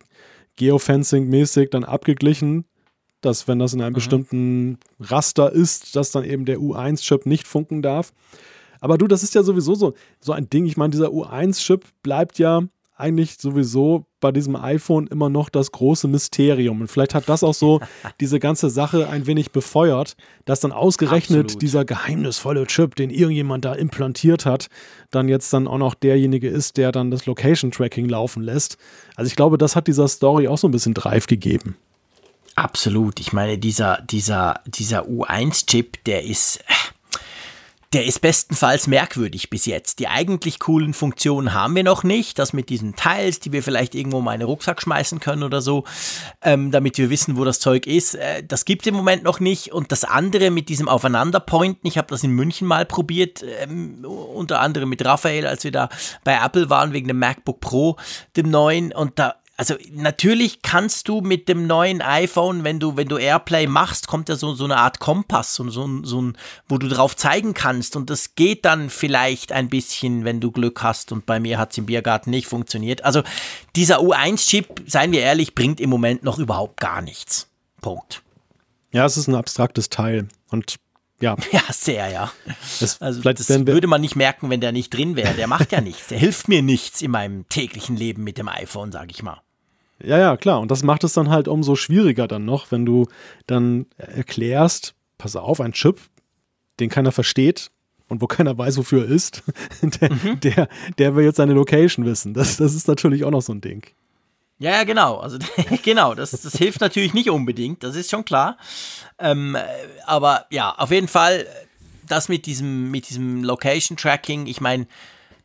Geofencing-mäßig 0.57 1.69
dann 1.69 1.83
abgeglichen, 1.83 2.65
dass 3.21 3.47
wenn 3.47 3.59
das 3.59 3.73
in 3.73 3.81
einem 3.81 3.91
mhm. 3.91 3.95
bestimmten 3.95 4.77
Raster 4.99 5.51
ist, 5.51 5.95
dass 5.95 6.11
dann 6.11 6.23
eben 6.23 6.45
der 6.45 6.59
U1-Chip 6.59 7.25
nicht 7.25 7.47
funken 7.47 7.81
darf. 7.81 8.13
Aber 8.81 8.97
du, 8.97 9.07
das 9.07 9.23
ist 9.23 9.35
ja 9.35 9.43
sowieso 9.43 9.75
so, 9.75 9.93
so 10.19 10.31
ein 10.31 10.49
Ding. 10.49 10.65
Ich 10.65 10.77
meine, 10.77 10.91
dieser 10.91 11.09
U1-Chip 11.09 11.85
bleibt 12.01 12.39
ja 12.39 12.63
eigentlich 12.99 13.37
sowieso 13.39 14.05
bei 14.19 14.33
diesem 14.33 14.57
iPhone 14.57 15.07
immer 15.07 15.29
noch 15.29 15.49
das 15.49 15.71
große 15.71 16.09
Mysterium. 16.09 16.81
Und 16.81 16.87
vielleicht 16.89 17.15
hat 17.15 17.29
das 17.29 17.43
auch 17.43 17.53
so 17.53 17.79
diese 18.19 18.39
ganze 18.39 18.69
Sache 18.69 19.07
ein 19.07 19.25
wenig 19.25 19.51
befeuert, 19.51 20.17
dass 20.43 20.59
dann 20.59 20.73
ausgerechnet 20.73 21.45
Absolut. 21.45 21.61
dieser 21.61 21.85
geheimnisvolle 21.85 22.67
Chip, 22.67 22.95
den 22.95 23.09
irgendjemand 23.09 23.63
da 23.63 23.73
implantiert 23.73 24.45
hat, 24.45 24.67
dann 25.11 25.29
jetzt 25.29 25.53
dann 25.53 25.67
auch 25.67 25.77
noch 25.77 25.93
derjenige 25.93 26.49
ist, 26.49 26.75
der 26.75 26.91
dann 26.91 27.09
das 27.09 27.25
Location-Tracking 27.25 28.09
laufen 28.09 28.43
lässt. 28.43 28.77
Also 29.15 29.29
ich 29.29 29.37
glaube, 29.37 29.57
das 29.57 29.77
hat 29.77 29.87
dieser 29.87 30.09
Story 30.09 30.49
auch 30.49 30.57
so 30.57 30.67
ein 30.67 30.71
bisschen 30.71 30.93
Drive 30.93 31.27
gegeben. 31.27 31.77
Absolut. 32.59 33.21
Ich 33.21 33.31
meine, 33.31 33.57
dieser, 33.57 34.01
dieser, 34.01 34.61
dieser 34.65 35.03
U1-Chip, 35.05 36.03
der 36.03 36.23
ist 36.23 36.59
der 37.93 38.05
ist 38.05 38.19
bestenfalls 38.21 38.85
merkwürdig 38.85 39.49
bis 39.49 39.65
jetzt. 39.65 39.97
Die 39.97 40.07
eigentlich 40.07 40.59
coolen 40.59 40.93
Funktionen 40.93 41.55
haben 41.55 41.75
wir 41.75 41.83
noch 41.83 42.03
nicht. 42.03 42.37
Das 42.37 42.53
mit 42.53 42.69
diesen 42.69 42.95
Teils, 42.95 43.39
die 43.39 43.51
wir 43.51 43.63
vielleicht 43.63 43.95
irgendwo 43.95 44.21
mal 44.21 44.35
in 44.35 44.41
den 44.41 44.47
Rucksack 44.47 44.79
schmeißen 44.79 45.19
können 45.19 45.41
oder 45.41 45.59
so, 45.61 45.85
ähm, 46.43 46.69
damit 46.69 46.99
wir 46.99 47.09
wissen, 47.09 47.35
wo 47.35 47.45
das 47.45 47.59
Zeug 47.59 47.87
ist, 47.87 48.13
äh, 48.13 48.43
das 48.43 48.65
gibt 48.65 48.83
es 48.83 48.87
im 48.87 48.93
Moment 48.93 49.23
noch 49.23 49.39
nicht. 49.39 49.71
Und 49.71 49.91
das 49.91 50.03
andere 50.03 50.51
mit 50.51 50.69
diesem 50.69 50.87
Aufeinanderpointen, 50.87 51.87
ich 51.87 51.97
habe 51.97 52.09
das 52.09 52.23
in 52.23 52.31
München 52.31 52.67
mal 52.67 52.85
probiert, 52.85 53.43
ähm, 53.61 54.05
unter 54.05 54.59
anderem 54.59 54.89
mit 54.89 55.03
Raphael, 55.03 55.47
als 55.47 55.63
wir 55.63 55.71
da 55.71 55.89
bei 56.23 56.35
Apple 56.35 56.69
waren 56.69 56.93
wegen 56.93 57.07
dem 57.07 57.17
MacBook 57.17 57.59
Pro, 57.59 57.95
dem 58.35 58.51
neuen. 58.51 58.91
Und 58.91 59.17
da 59.17 59.35
also 59.59 59.75
natürlich 59.91 60.61
kannst 60.61 61.09
du 61.09 61.19
mit 61.19 61.49
dem 61.49 61.67
neuen 61.67 62.01
iPhone, 62.01 62.63
wenn 62.63 62.79
du, 62.79 62.95
wenn 62.95 63.09
du 63.09 63.17
Airplay 63.17 63.67
machst, 63.67 64.07
kommt 64.07 64.29
ja 64.29 64.37
so, 64.37 64.53
so 64.53 64.63
eine 64.63 64.77
Art 64.77 64.99
Kompass, 64.99 65.53
so, 65.53 65.69
so, 65.69 66.01
so 66.03 66.21
ein, 66.21 66.37
wo 66.69 66.77
du 66.77 66.87
drauf 66.87 67.17
zeigen 67.17 67.53
kannst. 67.53 67.97
Und 67.97 68.09
das 68.09 68.35
geht 68.35 68.63
dann 68.63 68.89
vielleicht 68.89 69.51
ein 69.51 69.67
bisschen, 69.67 70.23
wenn 70.23 70.39
du 70.39 70.51
Glück 70.51 70.81
hast. 70.81 71.11
Und 71.11 71.25
bei 71.25 71.41
mir 71.41 71.57
hat 71.57 71.71
es 71.71 71.77
im 71.77 71.87
Biergarten 71.87 72.29
nicht 72.29 72.47
funktioniert. 72.47 73.03
Also 73.03 73.21
dieser 73.75 73.99
U1-Chip, 73.99 74.83
seien 74.87 75.11
wir 75.11 75.19
ehrlich, 75.19 75.55
bringt 75.55 75.81
im 75.81 75.89
Moment 75.89 76.23
noch 76.23 76.39
überhaupt 76.39 76.79
gar 76.79 77.01
nichts. 77.01 77.49
Punkt. 77.81 78.23
Ja, 78.93 79.05
es 79.05 79.17
ist 79.17 79.27
ein 79.27 79.35
abstraktes 79.35 79.89
Teil. 79.89 80.29
Und 80.51 80.77
ja. 81.19 81.35
Ja, 81.51 81.63
sehr, 81.69 82.07
ja. 82.07 82.31
Das, 82.79 83.01
also, 83.01 83.21
das 83.21 83.49
würde 83.49 83.87
man 83.87 83.99
nicht 83.99 84.15
merken, 84.15 84.49
wenn 84.49 84.61
der 84.61 84.71
nicht 84.71 84.93
drin 84.93 85.17
wäre. 85.17 85.33
Der 85.33 85.47
macht 85.47 85.73
ja 85.73 85.81
nichts. 85.81 86.07
Der 86.07 86.17
hilft 86.19 86.47
mir 86.47 86.61
nichts 86.61 87.01
in 87.01 87.11
meinem 87.11 87.49
täglichen 87.49 87.97
Leben 87.97 88.23
mit 88.23 88.37
dem 88.37 88.47
iPhone, 88.47 88.93
sage 88.93 89.11
ich 89.11 89.21
mal. 89.21 89.41
Ja, 90.01 90.17
ja, 90.17 90.37
klar. 90.37 90.59
Und 90.59 90.71
das 90.71 90.83
macht 90.83 91.03
es 91.03 91.13
dann 91.13 91.29
halt 91.29 91.47
umso 91.47 91.75
schwieriger 91.75 92.27
dann 92.27 92.45
noch, 92.45 92.71
wenn 92.71 92.85
du 92.85 93.07
dann 93.47 93.85
erklärst, 93.97 94.95
pass 95.17 95.35
auf, 95.35 95.59
ein 95.59 95.73
Chip, 95.73 95.99
den 96.79 96.89
keiner 96.89 97.11
versteht 97.11 97.71
und 98.07 98.21
wo 98.21 98.27
keiner 98.27 98.57
weiß, 98.57 98.77
wofür 98.77 99.05
er 99.05 99.11
ist, 99.11 99.43
der, 99.81 100.13
mhm. 100.13 100.39
der, 100.39 100.69
der 100.97 101.15
will 101.15 101.25
jetzt 101.25 101.37
seine 101.37 101.53
Location 101.53 102.05
wissen. 102.05 102.33
Das, 102.33 102.57
das 102.57 102.73
ist 102.73 102.87
natürlich 102.87 103.23
auch 103.23 103.31
noch 103.31 103.41
so 103.41 103.53
ein 103.53 103.61
Ding. 103.61 103.85
Ja, 104.57 104.71
ja, 104.71 104.83
genau. 104.83 105.17
Also 105.17 105.37
genau, 105.83 106.15
das, 106.15 106.31
das 106.31 106.55
hilft 106.55 106.81
natürlich 106.81 107.13
nicht 107.13 107.29
unbedingt, 107.29 107.83
das 107.83 107.95
ist 107.95 108.11
schon 108.11 108.25
klar. 108.25 108.57
Ähm, 109.17 109.57
aber 110.05 110.45
ja, 110.49 110.73
auf 110.75 110.91
jeden 110.91 111.07
Fall, 111.07 111.45
das 112.07 112.29
mit 112.29 112.45
diesem, 112.45 112.91
mit 112.91 113.09
diesem 113.09 113.43
Location 113.43 113.95
Tracking, 113.95 114.47
ich 114.47 114.59
meine, 114.59 114.87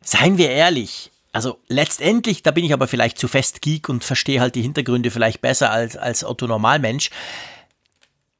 seien 0.01 0.37
wir 0.37 0.49
ehrlich, 0.49 1.11
also 1.35 1.59
letztendlich, 1.67 2.43
da 2.43 2.51
bin 2.51 2.63
ich 2.63 2.71
aber 2.71 2.87
vielleicht 2.87 3.19
zu 3.19 3.27
fest 3.27 3.61
Geek 3.61 3.89
und 3.89 4.05
verstehe 4.05 4.39
halt 4.39 4.55
die 4.55 4.61
Hintergründe 4.61 5.11
vielleicht 5.11 5.41
besser 5.41 5.69
als, 5.69 5.97
als 5.97 6.23
Otto 6.23 6.47
Normalmensch. 6.47 7.09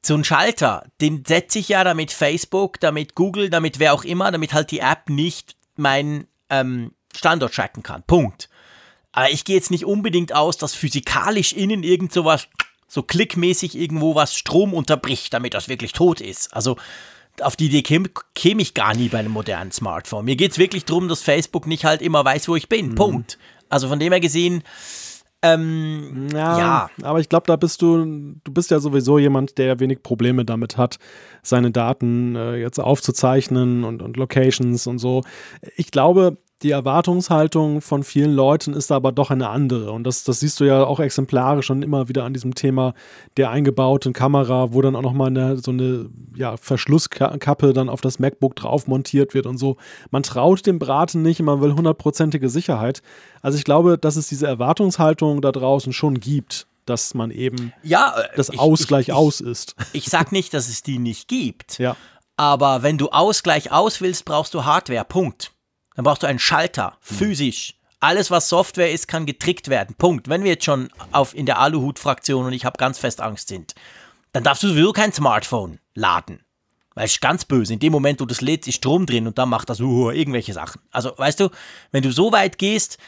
So 0.00 0.14
ein 0.14 0.24
Schalter, 0.24 0.86
den 1.02 1.22
setze 1.26 1.58
ich 1.58 1.68
ja 1.68 1.84
damit 1.84 2.10
Facebook, 2.10 2.80
damit 2.80 3.14
Google, 3.14 3.50
damit 3.50 3.80
wer 3.80 3.92
auch 3.92 4.02
immer, 4.02 4.32
damit 4.32 4.54
halt 4.54 4.70
die 4.70 4.78
App 4.78 5.10
nicht 5.10 5.56
meinen 5.76 6.26
ähm, 6.48 6.92
Standort 7.14 7.52
tracken 7.54 7.82
kann. 7.82 8.02
Punkt. 8.06 8.48
Aber 9.12 9.28
ich 9.28 9.44
gehe 9.44 9.56
jetzt 9.56 9.70
nicht 9.70 9.84
unbedingt 9.84 10.32
aus, 10.34 10.56
dass 10.56 10.74
physikalisch 10.74 11.52
innen 11.52 11.82
irgend 11.82 12.14
sowas, 12.14 12.48
so 12.88 13.02
klickmäßig 13.02 13.76
irgendwo 13.76 14.14
was 14.14 14.34
Strom 14.34 14.72
unterbricht, 14.72 15.34
damit 15.34 15.52
das 15.52 15.68
wirklich 15.68 15.92
tot 15.92 16.22
ist. 16.22 16.54
Also 16.54 16.78
auf 17.42 17.56
die 17.56 17.66
Idee 17.66 17.82
käme, 17.82 18.08
käme 18.34 18.62
ich 18.62 18.74
gar 18.74 18.94
nie 18.94 19.08
bei 19.08 19.18
einem 19.18 19.32
modernen 19.32 19.72
Smartphone. 19.72 20.24
Mir 20.24 20.36
geht 20.36 20.52
es 20.52 20.58
wirklich 20.58 20.84
darum, 20.84 21.08
dass 21.08 21.22
Facebook 21.22 21.66
nicht 21.66 21.84
halt 21.84 22.02
immer 22.02 22.24
weiß, 22.24 22.48
wo 22.48 22.56
ich 22.56 22.68
bin. 22.68 22.90
Mhm. 22.90 22.94
Punkt. 22.94 23.38
Also 23.68 23.88
von 23.88 23.98
dem 23.98 24.12
her 24.12 24.20
gesehen, 24.20 24.62
ähm, 25.42 26.28
ja, 26.32 26.58
ja, 26.58 26.90
aber 27.02 27.20
ich 27.20 27.28
glaube, 27.28 27.46
da 27.46 27.56
bist 27.56 27.82
du, 27.82 28.04
du 28.42 28.52
bist 28.52 28.70
ja 28.70 28.80
sowieso 28.80 29.18
jemand, 29.18 29.58
der 29.58 29.78
wenig 29.80 30.02
Probleme 30.02 30.44
damit 30.44 30.76
hat, 30.76 30.98
seine 31.42 31.70
Daten 31.70 32.34
äh, 32.36 32.56
jetzt 32.56 32.80
aufzuzeichnen 32.80 33.84
und, 33.84 34.02
und 34.02 34.16
Locations 34.16 34.86
und 34.86 34.98
so. 34.98 35.22
Ich 35.76 35.90
glaube, 35.90 36.38
die 36.62 36.70
Erwartungshaltung 36.70 37.82
von 37.82 38.02
vielen 38.02 38.32
Leuten 38.32 38.72
ist 38.72 38.90
aber 38.90 39.12
doch 39.12 39.30
eine 39.30 39.50
andere. 39.50 39.92
Und 39.92 40.04
das, 40.04 40.24
das 40.24 40.40
siehst 40.40 40.58
du 40.58 40.64
ja 40.64 40.84
auch 40.84 41.00
exemplarisch 41.00 41.70
und 41.70 41.82
immer 41.82 42.08
wieder 42.08 42.24
an 42.24 42.32
diesem 42.32 42.54
Thema 42.54 42.94
der 43.36 43.50
eingebauten 43.50 44.14
Kamera, 44.14 44.72
wo 44.72 44.80
dann 44.80 44.96
auch 44.96 45.02
nochmal 45.02 45.28
eine, 45.28 45.58
so 45.58 45.70
eine 45.70 46.08
ja, 46.34 46.56
Verschlusskappe 46.56 47.74
dann 47.74 47.90
auf 47.90 48.00
das 48.00 48.18
MacBook 48.18 48.56
drauf 48.56 48.86
montiert 48.86 49.34
wird 49.34 49.46
und 49.46 49.58
so. 49.58 49.76
Man 50.10 50.22
traut 50.22 50.64
dem 50.66 50.78
Braten 50.78 51.20
nicht, 51.20 51.40
man 51.42 51.60
will 51.60 51.74
hundertprozentige 51.74 52.48
Sicherheit. 52.48 53.02
Also 53.42 53.58
ich 53.58 53.64
glaube, 53.64 53.98
dass 53.98 54.16
es 54.16 54.28
diese 54.28 54.46
Erwartungshaltung 54.46 55.42
da 55.42 55.52
draußen 55.52 55.92
schon 55.92 56.20
gibt 56.20 56.66
dass 56.86 57.14
man 57.14 57.32
eben 57.32 57.72
ja, 57.82 58.14
das 58.36 58.48
ich, 58.48 58.60
Ausgleich 58.60 59.06
ich, 59.06 59.08
ich, 59.08 59.14
aus 59.14 59.40
ist. 59.40 59.74
Ich 59.92 60.08
sag 60.08 60.30
nicht, 60.30 60.54
dass 60.54 60.68
es 60.68 60.84
die 60.84 61.00
nicht 61.00 61.26
gibt. 61.26 61.80
Ja. 61.80 61.96
Aber 62.36 62.84
wenn 62.84 62.96
du 62.96 63.08
Ausgleich 63.08 63.72
aus 63.72 64.00
willst, 64.00 64.24
brauchst 64.24 64.54
du 64.54 64.64
Hardware. 64.64 65.04
Punkt. 65.04 65.55
Dann 65.96 66.04
brauchst 66.04 66.22
du 66.22 66.26
einen 66.26 66.38
Schalter, 66.38 66.98
hm. 67.08 67.16
physisch. 67.16 67.74
Alles, 67.98 68.30
was 68.30 68.48
Software 68.48 68.92
ist, 68.92 69.08
kann 69.08 69.26
getrickt 69.26 69.68
werden. 69.68 69.96
Punkt. 69.96 70.28
Wenn 70.28 70.44
wir 70.44 70.52
jetzt 70.52 70.64
schon 70.64 70.90
auf, 71.12 71.34
in 71.34 71.46
der 71.46 71.58
Aluhut-Fraktion 71.58 72.46
und 72.46 72.52
ich 72.52 72.64
habe 72.64 72.76
ganz 72.76 72.98
fest 72.98 73.20
Angst 73.20 73.48
sind, 73.48 73.74
dann 74.32 74.44
darfst 74.44 74.62
du 74.62 74.68
sowieso 74.68 74.92
kein 74.92 75.12
Smartphone 75.12 75.80
laden. 75.94 76.42
Weil 76.94 77.06
es 77.06 77.12
ist 77.12 77.20
ganz 77.20 77.44
böse. 77.44 77.72
In 77.72 77.78
dem 77.78 77.92
Moment, 77.92 78.20
wo 78.20 78.24
du 78.24 78.34
das 78.34 78.42
lädst, 78.42 78.68
ist 78.68 78.76
Strom 78.76 79.06
drin 79.06 79.26
und 79.26 79.38
dann 79.38 79.48
macht 79.48 79.70
das 79.70 79.80
uh, 79.80 80.10
irgendwelche 80.10 80.52
Sachen. 80.52 80.80
Also, 80.90 81.12
weißt 81.16 81.40
du, 81.40 81.50
wenn 81.90 82.02
du 82.02 82.12
so 82.12 82.32
weit 82.32 82.58
gehst, 82.58 82.98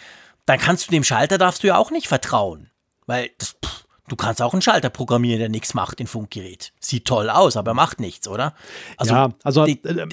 dann 0.47 0.59
kannst 0.59 0.87
du 0.87 0.91
dem 0.91 1.05
Schalter 1.05 1.37
darfst 1.37 1.63
du 1.63 1.69
ja 1.69 1.77
auch 1.77 1.91
nicht 1.91 2.09
vertrauen. 2.09 2.71
Weil 3.07 3.31
das, 3.39 3.57
pff, 3.65 3.85
Du 4.09 4.17
kannst 4.17 4.43
auch 4.43 4.53
einen 4.53 4.63
Schalter 4.63 4.91
programmieren, 4.91 5.39
der 5.39 5.49
nichts 5.49 5.75
macht, 5.75 5.99
den 5.99 6.07
Funkgerät. 6.07 6.73
Sieht 6.81 7.05
toll 7.05 7.31
aus, 7.31 7.57
aber 7.57 7.75
macht 7.75 8.01
nichts, 8.01 8.27
oder? 8.27 8.55
Also, 8.97 9.15
ja, 9.15 9.29
also 9.45 9.65
die, 9.67 9.83
äh, 9.85 10.07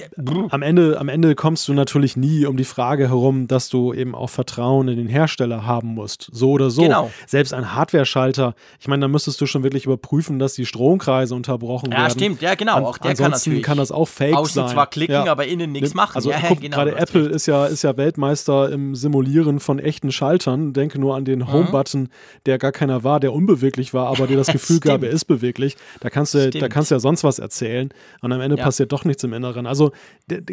am, 0.50 0.62
Ende, 0.62 0.98
am 1.00 1.08
Ende 1.08 1.34
kommst 1.34 1.66
du 1.68 1.74
natürlich 1.74 2.16
nie 2.16 2.46
um 2.46 2.56
die 2.56 2.64
Frage 2.64 3.08
herum, 3.08 3.48
dass 3.48 3.68
du 3.68 3.94
eben 3.94 4.14
auch 4.14 4.30
Vertrauen 4.30 4.88
in 4.88 4.96
den 4.96 5.08
Hersteller 5.08 5.66
haben 5.66 5.88
musst. 5.88 6.28
So 6.32 6.52
oder 6.52 6.70
so. 6.70 6.82
Genau. 6.82 7.10
Selbst 7.26 7.54
ein 7.54 7.74
Hardware-Schalter, 7.74 8.54
ich 8.80 8.88
meine, 8.88 9.02
da 9.02 9.08
müsstest 9.08 9.40
du 9.40 9.46
schon 9.46 9.62
wirklich 9.62 9.86
überprüfen, 9.86 10.38
dass 10.38 10.54
die 10.54 10.66
Stromkreise 10.66 11.34
unterbrochen 11.34 11.90
ja, 11.90 11.98
werden. 11.98 12.04
Ja, 12.04 12.10
stimmt, 12.10 12.42
ja, 12.42 12.54
genau. 12.54 12.84
auch 12.84 12.98
der 12.98 13.14
kann 13.14 13.30
natürlich. 13.30 13.62
kann 13.62 13.78
das 13.78 13.90
auch 13.90 14.06
fake 14.06 14.36
außen 14.36 14.54
sein. 14.54 14.64
Außen 14.64 14.74
zwar 14.74 14.86
klicken, 14.88 15.24
ja. 15.24 15.32
aber 15.32 15.46
innen 15.46 15.72
nichts 15.72 15.94
machen. 15.94 16.16
Also, 16.16 16.30
ja, 16.30 16.38
guck, 16.46 16.60
genau, 16.60 16.76
gerade 16.76 16.96
Apple 16.96 17.26
ist 17.26 17.46
ja, 17.46 17.66
ist 17.66 17.82
ja 17.82 17.96
Weltmeister 17.96 18.70
im 18.70 18.94
Simulieren 18.94 19.60
von 19.60 19.78
echten 19.78 20.12
Schaltern. 20.12 20.72
Denke 20.72 20.98
nur 20.98 21.16
an 21.16 21.24
den 21.24 21.40
mhm. 21.40 21.52
Home-Button, 21.52 22.08
der 22.44 22.58
gar 22.58 22.72
keiner 22.72 23.04
war, 23.04 23.20
der 23.20 23.32
unbeweglich 23.32 23.85
war, 23.94 24.08
aber 24.08 24.26
dir 24.26 24.36
das 24.36 24.46
Gefühl 24.52 24.80
gab, 24.80 25.02
er 25.02 25.10
ist 25.10 25.24
beweglich. 25.24 25.76
Da 26.00 26.10
kannst 26.10 26.34
du, 26.34 26.50
da 26.50 26.68
kannst 26.68 26.90
du 26.90 26.94
ja 26.94 26.98
sonst 27.00 27.24
was 27.24 27.38
erzählen 27.38 27.90
und 28.20 28.32
am 28.32 28.40
Ende 28.40 28.56
ja. 28.56 28.64
passiert 28.64 28.92
doch 28.92 29.04
nichts 29.04 29.24
im 29.24 29.32
Inneren. 29.32 29.66
Also 29.66 29.92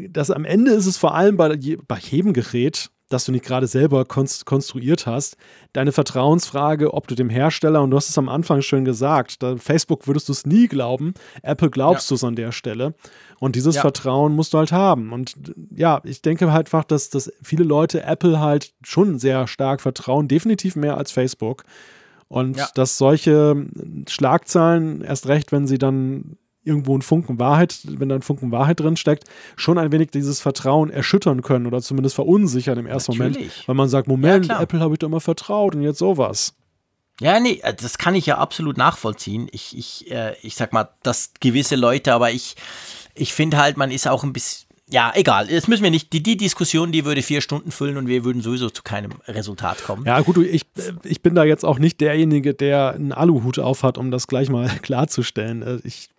das 0.09 0.31
am 0.31 0.45
Ende 0.45 0.71
ist 0.71 0.85
es 0.85 0.97
vor 0.97 1.15
allem 1.15 1.37
bei, 1.37 1.57
bei 1.87 1.97
jedem 1.97 2.33
Gerät, 2.33 2.89
das 3.09 3.25
du 3.25 3.31
nicht 3.31 3.45
gerade 3.45 3.67
selber 3.67 4.05
konstruiert 4.05 5.05
hast, 5.05 5.37
deine 5.71 5.91
Vertrauensfrage, 5.91 6.93
ob 6.93 7.07
du 7.07 7.15
dem 7.15 7.29
Hersteller, 7.29 7.81
und 7.83 7.91
du 7.91 7.97
hast 7.97 8.09
es 8.09 8.17
am 8.17 8.27
Anfang 8.27 8.61
schön 8.61 8.85
gesagt, 8.85 9.43
da, 9.43 9.55
Facebook 9.57 10.07
würdest 10.07 10.29
du 10.29 10.33
es 10.33 10.45
nie 10.45 10.67
glauben, 10.67 11.13
Apple 11.43 11.69
glaubst 11.69 12.09
ja. 12.09 12.13
du 12.13 12.15
es 12.15 12.23
an 12.23 12.35
der 12.35 12.51
Stelle. 12.51 12.95
Und 13.39 13.55
dieses 13.55 13.75
ja. 13.75 13.81
Vertrauen 13.81 14.33
musst 14.35 14.53
du 14.53 14.57
halt 14.57 14.71
haben. 14.71 15.11
Und 15.11 15.35
ja, 15.75 16.01
ich 16.05 16.21
denke 16.21 16.51
halt 16.51 16.67
einfach, 16.67 16.85
dass, 16.85 17.09
dass 17.09 17.31
viele 17.41 17.63
Leute 17.63 18.03
Apple 18.03 18.39
halt 18.39 18.73
schon 18.83 19.19
sehr 19.19 19.47
stark 19.47 19.81
vertrauen, 19.81 20.27
definitiv 20.27 20.75
mehr 20.75 20.97
als 20.97 21.11
Facebook. 21.11 21.65
Und 22.34 22.57
ja. 22.57 22.67
dass 22.73 22.97
solche 22.97 23.67
Schlagzeilen, 24.09 25.01
erst 25.01 25.27
recht, 25.27 25.51
wenn 25.51 25.67
sie 25.67 25.77
dann 25.77 26.36
irgendwo 26.63 26.97
ein 26.97 27.03
Funken 27.03 27.38
Wahrheit, 27.38 27.77
wenn 27.84 28.09
da 28.09 28.15
ein 28.15 28.23
Funken 28.23 28.51
Wahrheit 28.51 28.79
drin 28.79 28.97
steckt, 28.97 29.25
schon 29.55 29.77
ein 29.77 29.91
wenig 29.91 30.09
dieses 30.09 30.41
Vertrauen 30.41 30.89
erschüttern 30.89 31.43
können 31.43 31.67
oder 31.67 31.79
zumindest 31.79 32.15
verunsichern 32.15 32.79
im 32.79 32.88
ersten 32.88 33.11
Natürlich. 33.11 33.38
Moment, 33.38 33.67
weil 33.67 33.75
man 33.75 33.88
sagt, 33.88 34.07
Moment, 34.07 34.47
Ja. 34.47 34.59
Apple 34.59 34.79
habe 34.79 34.95
ich 34.95 34.99
doch 34.99 35.09
immer 35.09 35.21
vertraut 35.21 35.75
und 35.75 35.84
jetzt 35.84 35.99
sowas. 35.99 36.55
Ja, 37.19 37.39
nee, 37.39 37.59
äh, 37.61 37.75
das 37.75 37.99
kann 37.99 38.15
ich 38.15 38.25
ja 38.25 38.39
absolut 38.39 38.77
nachvollziehen. 38.77 39.47
Ich, 39.51 39.77
ich, 39.77 40.09
äh, 40.09 40.36
ich 40.41 40.55
sag 40.55 40.73
mal, 40.73 40.89
dass 41.03 41.34
gewisse 41.39 41.75
Leute, 41.75 42.15
aber 42.15 42.31
ich, 42.31 42.55
ich 43.13 43.31
finde 43.31 43.57
halt, 43.57 43.77
man 43.77 43.91
ist 43.91 44.07
auch 44.07 44.23
ein 44.23 44.34
bisschen. 44.34 44.67
Ja, 44.93 45.11
egal. 45.15 45.47
Das 45.47 45.67
müssen 45.67 45.81
wir 45.81 45.89
nicht. 45.89 46.13
Die, 46.13 46.21
die 46.21 46.37
Diskussion, 46.37 46.91
die 46.91 47.03
würde 47.03 47.23
vier 47.23 47.41
Stunden 47.41 47.71
füllen 47.71 47.97
und 47.97 48.05
wir 48.07 48.23
würden 48.23 48.43
sowieso 48.43 48.69
zu 48.69 48.83
keinem 48.83 49.13
Resultat 49.27 49.83
kommen. 49.83 50.05
Ja, 50.05 50.19
gut, 50.19 50.37
ich, 50.37 50.67
ich 51.03 51.23
bin 51.23 51.33
da 51.33 51.43
jetzt 51.43 51.65
auch 51.65 51.79
nicht 51.79 51.99
derjenige, 51.99 52.53
der 52.53 52.93
einen 52.93 53.11
Aluhut 53.11 53.57
aufhat, 53.57 53.97
um 53.97 54.11
das 54.11 54.27
gleich 54.27 54.49
mal 54.49 54.69
klarzustellen. 54.83 55.63
Äh, 55.63 55.79
Ich 55.83 56.09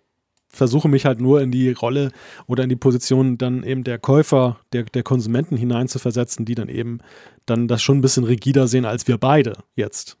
versuche 0.49 0.89
mich 0.89 1.05
halt 1.05 1.21
nur 1.21 1.39
in 1.39 1.51
die 1.51 1.71
Rolle 1.71 2.11
oder 2.47 2.63
in 2.63 2.69
die 2.69 2.75
Position 2.75 3.37
dann 3.37 3.63
eben 3.63 3.85
der 3.85 3.97
Käufer, 3.97 4.59
der, 4.73 4.83
der 4.83 5.03
Konsumenten 5.03 5.55
hineinzuversetzen, 5.55 6.43
die 6.43 6.55
dann 6.55 6.67
eben 6.67 6.99
dann 7.45 7.69
das 7.69 7.81
schon 7.81 7.99
ein 7.99 8.01
bisschen 8.01 8.25
rigider 8.25 8.67
sehen 8.67 8.83
als 8.83 9.07
wir 9.07 9.17
beide 9.17 9.53
jetzt. 9.75 10.17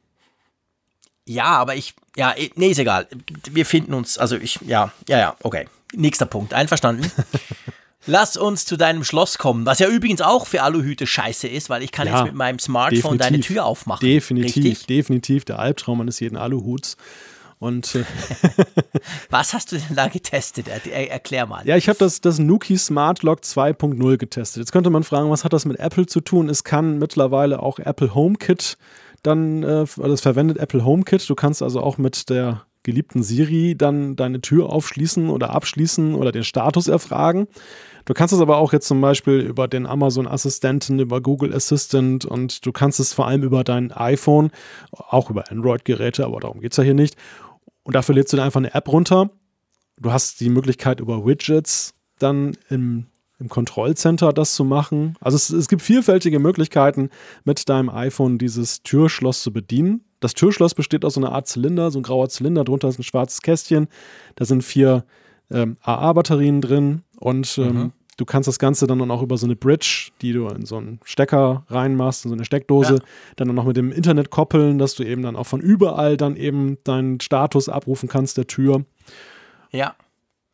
Ja, 1.27 1.57
aber 1.57 1.75
ich, 1.75 1.93
ja, 2.15 2.33
nee, 2.55 2.69
ist 2.69 2.79
egal. 2.79 3.05
Wir 3.51 3.65
finden 3.65 3.93
uns, 3.93 4.17
also 4.17 4.37
ich, 4.37 4.61
ja, 4.65 4.93
ja, 5.09 5.17
ja, 5.19 5.35
okay. 5.43 5.67
Nächster 5.93 6.25
Punkt, 6.25 6.53
einverstanden. 6.53 7.11
Lass 8.07 8.37
uns 8.37 8.65
zu 8.65 8.77
deinem 8.77 9.03
Schloss 9.03 9.37
kommen, 9.37 9.65
was 9.65 9.79
ja 9.79 9.87
übrigens 9.87 10.21
auch 10.21 10.47
für 10.47 10.61
Aluhüte 10.63 11.07
scheiße 11.07 11.47
ist, 11.47 11.69
weil 11.69 11.83
ich 11.83 11.91
kann 11.91 12.07
Ja, 12.07 12.19
jetzt 12.19 12.25
mit 12.25 12.35
meinem 12.35 12.59
Smartphone 12.59 13.17
deine. 13.17 13.39
Tür 13.39 13.65
aufmachen. 13.65 14.05
Definitiv, 14.05 14.55
Richtig? 14.55 14.87
definitiv 14.87 15.45
der 15.45 15.59
Albtraum 15.59 16.01
eines 16.01 16.19
jeden 16.19 16.37
Aluhuts. 16.37 16.97
Und 17.59 17.95
äh, 17.95 18.03
Was 19.29 19.53
hast 19.53 19.71
du 19.71 19.77
denn 19.77 19.95
da 19.95 20.07
getestet? 20.07 20.67
Er, 20.67 20.85
er, 20.85 21.11
erklär 21.11 21.45
mal. 21.45 21.65
Ja, 21.65 21.77
ich 21.77 21.87
habe 21.87 21.97
das, 21.97 22.21
das 22.21 22.37
Nuki 22.37 22.77
Smart 22.77 23.23
Lock 23.23 23.39
2.0 23.41 24.17
getestet. 24.17 24.61
Jetzt 24.61 24.71
könnte 24.71 24.89
man 24.89 25.03
fragen, 25.03 25.29
was 25.29 25.43
hat 25.43 25.53
das 25.53 25.65
mit 25.65 25.79
Apple 25.79 26.05
zu 26.05 26.21
tun? 26.21 26.49
Es 26.49 26.63
kann 26.63 26.99
mittlerweile 26.99 27.61
auch 27.61 27.79
Apple 27.79 28.13
HomeKit 28.13 28.77
dann, 29.23 29.63
äh, 29.63 29.83
es 29.83 30.21
verwendet 30.21 30.57
Apple 30.57 30.85
HomeKit. 30.85 31.27
Du 31.29 31.35
kannst 31.35 31.61
also 31.61 31.81
auch 31.81 31.97
mit 31.97 32.29
der 32.29 32.65
geliebten 32.83 33.23
Siri 33.23 33.75
dann 33.75 34.15
deine 34.15 34.41
Tür 34.41 34.69
aufschließen 34.69 35.29
oder 35.29 35.49
abschließen 35.49 36.13
oder 36.13 36.31
den 36.31 36.43
Status 36.43 36.87
erfragen. 36.87 37.47
Du 38.05 38.13
kannst 38.13 38.33
es 38.33 38.39
aber 38.39 38.57
auch 38.57 38.71
jetzt 38.71 38.87
zum 38.87 39.01
Beispiel 39.01 39.39
über 39.39 39.67
den 39.67 39.85
Amazon 39.85 40.27
Assistenten, 40.27 40.99
über 40.99 41.21
Google 41.21 41.53
Assistant 41.53 42.23
und 42.25 42.65
du 42.65 42.71
kannst 42.71 42.99
es 42.99 43.13
vor 43.13 43.27
allem 43.27 43.43
über 43.43 43.63
dein 43.63 43.91
iPhone, 43.91 44.51
auch 44.91 45.29
über 45.29 45.49
Android-Geräte, 45.49 46.25
aber 46.25 46.39
darum 46.39 46.61
geht 46.61 46.71
es 46.71 46.77
ja 46.77 46.83
hier 46.83 46.93
nicht. 46.93 47.15
Und 47.83 47.95
dafür 47.95 48.15
lädst 48.15 48.31
du 48.33 48.37
dir 48.37 48.43
einfach 48.43 48.59
eine 48.59 48.73
App 48.73 48.87
runter 48.87 49.29
Du 49.97 50.11
hast 50.11 50.41
die 50.41 50.49
Möglichkeit 50.49 50.99
über 50.99 51.25
Widgets 51.25 51.93
dann 52.19 52.57
im, 52.69 53.05
im 53.39 53.49
Kontrollcenter 53.49 54.33
das 54.33 54.53
zu 54.53 54.65
machen. 54.65 55.15
Also 55.21 55.35
es, 55.35 55.49
es 55.49 55.67
gibt 55.67 55.81
vielfältige 55.81 56.39
Möglichkeiten, 56.39 57.09
mit 57.43 57.67
deinem 57.69 57.89
iPhone 57.89 58.37
dieses 58.37 58.83
Türschloss 58.83 59.41
zu 59.41 59.53
bedienen. 59.53 60.03
Das 60.19 60.33
Türschloss 60.33 60.73
besteht 60.73 61.05
aus 61.05 61.13
so 61.13 61.21
einer 61.21 61.31
Art 61.31 61.47
Zylinder, 61.47 61.91
so 61.91 61.99
ein 61.99 62.03
grauer 62.03 62.29
Zylinder, 62.29 62.63
drunter 62.63 62.89
ist 62.89 62.99
ein 62.99 63.03
schwarzes 63.03 63.41
Kästchen. 63.41 63.87
Da 64.35 64.45
sind 64.45 64.63
vier 64.63 65.05
ähm, 65.51 65.77
AA-Batterien 65.81 66.61
drin 66.61 67.03
und 67.19 67.57
ähm, 67.57 67.91
du 68.17 68.25
kannst 68.25 68.47
das 68.47 68.59
Ganze 68.59 68.87
dann 68.87 69.11
auch 69.11 69.21
über 69.21 69.37
so 69.37 69.45
eine 69.45 69.55
Bridge, 69.55 70.09
die 70.21 70.31
du 70.33 70.47
in 70.47 70.65
so 70.65 70.77
einen 70.77 70.99
Stecker 71.03 71.65
reinmachst, 71.69 72.25
in 72.25 72.29
so 72.29 72.35
eine 72.35 72.45
Steckdose, 72.45 72.95
Ja. 72.95 72.99
dann 73.35 73.53
noch 73.53 73.65
mit 73.65 73.77
dem 73.77 73.91
Internet 73.91 74.29
koppeln, 74.29 74.77
dass 74.77 74.95
du 74.95 75.03
eben 75.03 75.21
dann 75.21 75.35
auch 75.35 75.45
von 75.47 75.61
überall 75.61 76.17
dann 76.17 76.35
eben 76.35 76.77
deinen 76.83 77.19
Status 77.19 77.67
abrufen 77.69 78.07
kannst 78.09 78.37
der 78.37 78.47
Tür. 78.47 78.85
Ja. 79.71 79.95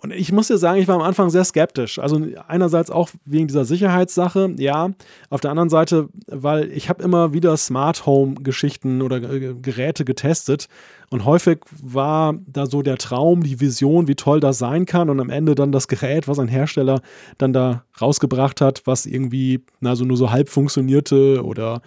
Und 0.02 0.12
ich 0.12 0.32
muss 0.32 0.48
dir 0.48 0.58
sagen, 0.58 0.80
ich 0.80 0.88
war 0.88 0.96
am 0.96 1.04
Anfang 1.04 1.30
sehr 1.30 1.44
skeptisch. 1.44 2.00
Also 2.00 2.20
einerseits 2.48 2.90
auch 2.90 3.10
wegen 3.24 3.48
dieser 3.48 3.66
Sicherheitssache, 3.66 4.56
ja. 4.58 4.90
Auf 5.30 5.42
der 5.42 5.52
anderen 5.52 5.70
Seite, 5.70 6.10
weil 6.26 6.72
ich 6.72 6.90
habe 6.90 7.04
immer 7.04 7.34
wieder 7.34 7.56
Smart 7.56 8.08
Home 8.08 8.34
Geschichten 8.36 9.04
oder 9.04 9.20
Geräte 9.20 10.04
getestet 10.04 10.68
und 11.12 11.26
häufig 11.26 11.60
war 11.84 12.36
da 12.48 12.66
so 12.66 12.82
der 12.82 12.98
Traum, 12.98 13.44
die 13.44 13.60
Vision, 13.60 14.08
wie 14.08 14.16
toll 14.16 14.40
das 14.40 14.58
sein 14.58 14.86
kann 14.86 15.10
und 15.10 15.20
am 15.20 15.30
Ende 15.30 15.56
dann 15.56 15.72
das 15.72 15.88
Gerät, 15.88 16.28
was 16.28 16.40
ein 16.40 16.48
Hersteller 16.48 17.02
dann 17.38 17.54
da 17.54 17.84
rausgebracht 18.00 18.62
hat, 18.62 18.82
was 18.86 19.06
irgendwie 19.06 19.66
na, 19.82 19.96
so 19.96 20.06
nur 20.06 20.18
so 20.18 20.32
halb 20.32 20.50
funktionierte 20.50 21.44
oder 21.44 21.82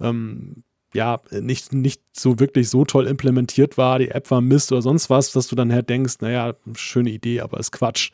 ähm, 0.00 0.62
ja, 0.94 1.20
nicht, 1.30 1.72
nicht 1.72 2.02
so 2.12 2.38
wirklich 2.38 2.70
so 2.70 2.84
toll 2.84 3.06
implementiert 3.06 3.76
war, 3.76 3.98
die 3.98 4.08
App 4.08 4.30
war 4.30 4.40
Mist 4.40 4.72
oder 4.72 4.82
sonst 4.82 5.10
was, 5.10 5.32
dass 5.32 5.48
du 5.48 5.56
dann 5.56 5.72
halt 5.72 5.88
denkst, 5.88 6.16
naja, 6.20 6.54
schöne 6.74 7.10
Idee, 7.10 7.40
aber 7.40 7.58
ist 7.58 7.72
Quatsch. 7.72 8.10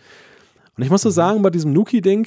Und 0.77 0.83
ich 0.83 0.91
muss 0.91 1.03
so 1.03 1.11
sagen, 1.11 1.43
bei 1.43 1.51
diesem 1.51 1.73
Nuki-Ding, 1.73 2.27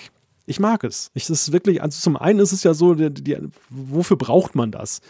ich 0.49 0.61
mag 0.61 0.85
es. 0.85 1.11
Ich, 1.13 1.23
es 1.23 1.29
ist 1.29 1.51
wirklich, 1.51 1.81
also 1.81 1.99
zum 1.99 2.15
einen 2.15 2.39
ist 2.39 2.53
es 2.53 2.63
ja 2.63 2.73
so, 2.73 2.95
die, 2.95 3.13
die, 3.13 3.37
wofür 3.69 4.15
braucht 4.15 4.55
man 4.55 4.71
das? 4.71 5.01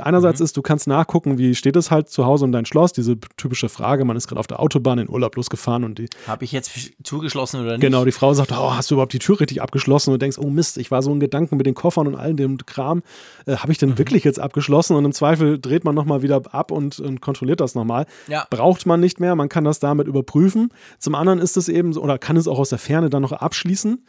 Einerseits 0.00 0.40
ist, 0.40 0.56
du 0.56 0.62
kannst 0.62 0.88
nachgucken, 0.88 1.38
wie 1.38 1.54
steht 1.54 1.76
es 1.76 1.92
halt 1.92 2.10
zu 2.10 2.26
Hause 2.26 2.44
um 2.44 2.52
dein 2.52 2.66
Schloss, 2.66 2.92
diese 2.92 3.16
typische 3.36 3.68
Frage, 3.68 4.04
man 4.04 4.16
ist 4.16 4.26
gerade 4.26 4.40
auf 4.40 4.48
der 4.48 4.58
Autobahn 4.58 4.98
in 4.98 5.08
Urlaub 5.08 5.36
losgefahren 5.36 5.84
und 5.84 5.98
die, 5.98 6.08
Habe 6.26 6.44
ich 6.44 6.50
jetzt 6.50 6.72
zugeschlossen 7.04 7.60
oder 7.60 7.72
nicht? 7.72 7.80
Genau, 7.80 8.04
die 8.04 8.10
Frau 8.10 8.34
sagt, 8.34 8.50
oh, 8.50 8.74
hast 8.74 8.90
du 8.90 8.96
überhaupt 8.96 9.12
die 9.12 9.20
Tür 9.20 9.38
richtig 9.38 9.62
abgeschlossen? 9.62 10.10
Und 10.10 10.14
du 10.14 10.18
denkst, 10.18 10.38
oh 10.38 10.50
Mist, 10.50 10.76
ich 10.78 10.90
war 10.90 11.00
so 11.00 11.12
in 11.12 11.20
Gedanken 11.20 11.56
mit 11.56 11.66
den 11.66 11.74
Koffern 11.74 12.08
und 12.08 12.16
all 12.16 12.34
dem 12.34 12.58
Kram. 12.58 13.04
Äh, 13.46 13.56
Habe 13.56 13.70
ich 13.70 13.78
denn 13.78 13.98
wirklich 13.98 14.24
jetzt 14.24 14.40
abgeschlossen? 14.40 14.96
Und 14.96 15.04
im 15.04 15.12
Zweifel 15.12 15.60
dreht 15.60 15.84
man 15.84 15.94
nochmal 15.94 16.22
wieder 16.22 16.42
ab 16.52 16.72
und, 16.72 16.98
und 16.98 17.20
kontrolliert 17.20 17.60
das 17.60 17.76
nochmal. 17.76 18.06
Ja. 18.26 18.48
Braucht 18.50 18.84
man 18.84 18.98
nicht 18.98 19.20
mehr, 19.20 19.36
man 19.36 19.48
kann 19.48 19.62
das 19.62 19.78
damit 19.78 20.08
überprüfen. 20.08 20.70
Zum 20.98 21.14
anderen 21.14 21.38
ist 21.38 21.56
es 21.56 21.68
eben, 21.68 21.92
so, 21.92 22.02
oder 22.02 22.18
kann 22.18 22.36
es 22.36 22.48
auch 22.48 22.58
aus 22.58 22.70
der 22.70 22.78
Ferne 22.78 23.10
dann 23.10 23.22
noch 23.22 23.32
abschließen. 23.32 24.02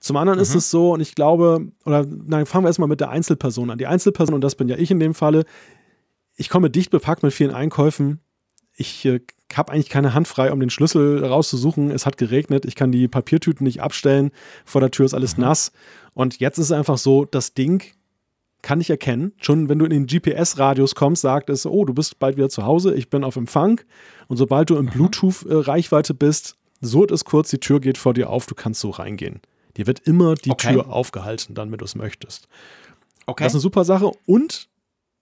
Zum 0.00 0.16
anderen 0.16 0.38
ist 0.38 0.54
es 0.54 0.70
so, 0.70 0.94
und 0.94 1.00
ich 1.00 1.14
glaube, 1.14 1.68
oder 1.84 2.06
nein, 2.06 2.46
fangen 2.46 2.64
wir 2.64 2.68
erstmal 2.68 2.88
mit 2.88 3.00
der 3.00 3.10
Einzelperson 3.10 3.70
an. 3.70 3.76
Die 3.76 3.86
Einzelperson, 3.86 4.34
und 4.34 4.40
das 4.40 4.54
bin 4.54 4.68
ja 4.68 4.76
ich 4.76 4.90
in 4.90 4.98
dem 4.98 5.12
Falle, 5.12 5.44
ich 6.36 6.48
komme 6.48 6.70
dicht 6.70 6.90
bepackt 6.90 7.22
mit 7.22 7.34
vielen 7.34 7.50
Einkäufen. 7.50 8.20
Ich 8.74 9.04
äh, 9.04 9.20
habe 9.54 9.72
eigentlich 9.72 9.90
keine 9.90 10.14
Hand 10.14 10.26
frei, 10.26 10.52
um 10.52 10.58
den 10.58 10.70
Schlüssel 10.70 11.22
rauszusuchen. 11.22 11.90
Es 11.90 12.06
hat 12.06 12.16
geregnet, 12.16 12.64
ich 12.64 12.76
kann 12.76 12.92
die 12.92 13.08
Papiertüten 13.08 13.62
nicht 13.62 13.82
abstellen. 13.82 14.30
Vor 14.64 14.80
der 14.80 14.90
Tür 14.90 15.04
ist 15.04 15.12
alles 15.12 15.36
nass. 15.36 15.70
Und 16.14 16.40
jetzt 16.40 16.56
ist 16.56 16.66
es 16.66 16.72
einfach 16.72 16.96
so, 16.96 17.26
das 17.26 17.52
Ding 17.52 17.82
kann 18.62 18.80
ich 18.80 18.88
erkennen. 18.88 19.32
Schon 19.38 19.68
wenn 19.68 19.78
du 19.78 19.84
in 19.84 19.90
den 19.90 20.06
GPS-Radius 20.06 20.94
kommst, 20.94 21.22
sagt 21.22 21.50
es, 21.50 21.66
oh, 21.66 21.84
du 21.84 21.92
bist 21.92 22.18
bald 22.18 22.38
wieder 22.38 22.48
zu 22.48 22.64
Hause, 22.64 22.94
ich 22.94 23.10
bin 23.10 23.22
auf 23.22 23.36
Empfang. 23.36 23.82
Und 24.28 24.38
sobald 24.38 24.70
du 24.70 24.76
in 24.76 24.86
Bluetooth-Reichweite 24.86 26.14
bist, 26.14 26.56
surrt 26.80 27.10
es 27.10 27.26
kurz, 27.26 27.50
die 27.50 27.58
Tür 27.58 27.80
geht 27.80 27.98
vor 27.98 28.14
dir 28.14 28.30
auf, 28.30 28.46
du 28.46 28.54
kannst 28.54 28.80
so 28.80 28.88
reingehen. 28.88 29.40
Dir 29.76 29.86
wird 29.86 30.00
immer 30.00 30.34
die 30.34 30.50
Okay. 30.50 30.72
Tür 30.72 30.88
aufgehalten, 30.90 31.54
dann, 31.54 31.70
wenn 31.70 31.78
du 31.78 31.84
es 31.84 31.94
möchtest. 31.94 32.48
Okay. 33.26 33.44
Das 33.44 33.52
ist 33.52 33.56
eine 33.56 33.60
super 33.62 33.84
Sache. 33.84 34.10
Und, 34.26 34.68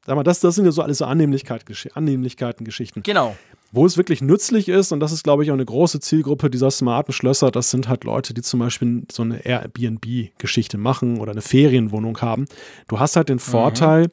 sag 0.07 0.17
mal, 0.17 0.23
das, 0.23 0.41
das 0.41 0.55
sind 0.55 0.65
ja 0.65 0.73
so 0.73 0.83
alles 0.83 0.99
so 0.99 1.05
Annehmlichkeit, 1.05 1.65
Annehmlichkeiten, 1.95 2.65
Geschichten. 2.65 3.03
genau. 3.03 3.37
Wo 3.71 3.85
es 3.85 3.99
wirklich 3.99 4.23
nützlich 4.23 4.71
ist, 4.71 4.93
und 4.93 5.01
das 5.01 5.13
ist, 5.13 5.25
glaube 5.25 5.45
ich, 5.45 5.51
auch 5.51 5.55
eine 5.55 5.65
große 5.67 6.01
Zielgruppe 6.01 6.49
dieser 6.49 6.71
smarten 6.71 7.13
Schlösser, 7.13 7.51
das 7.51 7.71
sind 7.71 7.87
halt 7.87 8.05
Leute, 8.05 8.33
die 8.33 8.41
zum 8.41 8.61
Beispiel 8.61 9.03
so 9.13 9.23
eine 9.23 9.45
Airbnb-Geschichte 9.45 10.79
machen 10.79 11.21
oder 11.21 11.33
eine 11.33 11.43
Ferienwohnung 11.43 12.19
haben. 12.23 12.47
Du 12.89 12.99
hast 12.99 13.17
halt 13.17 13.29
den 13.29 13.39
Vorteil, 13.39 14.11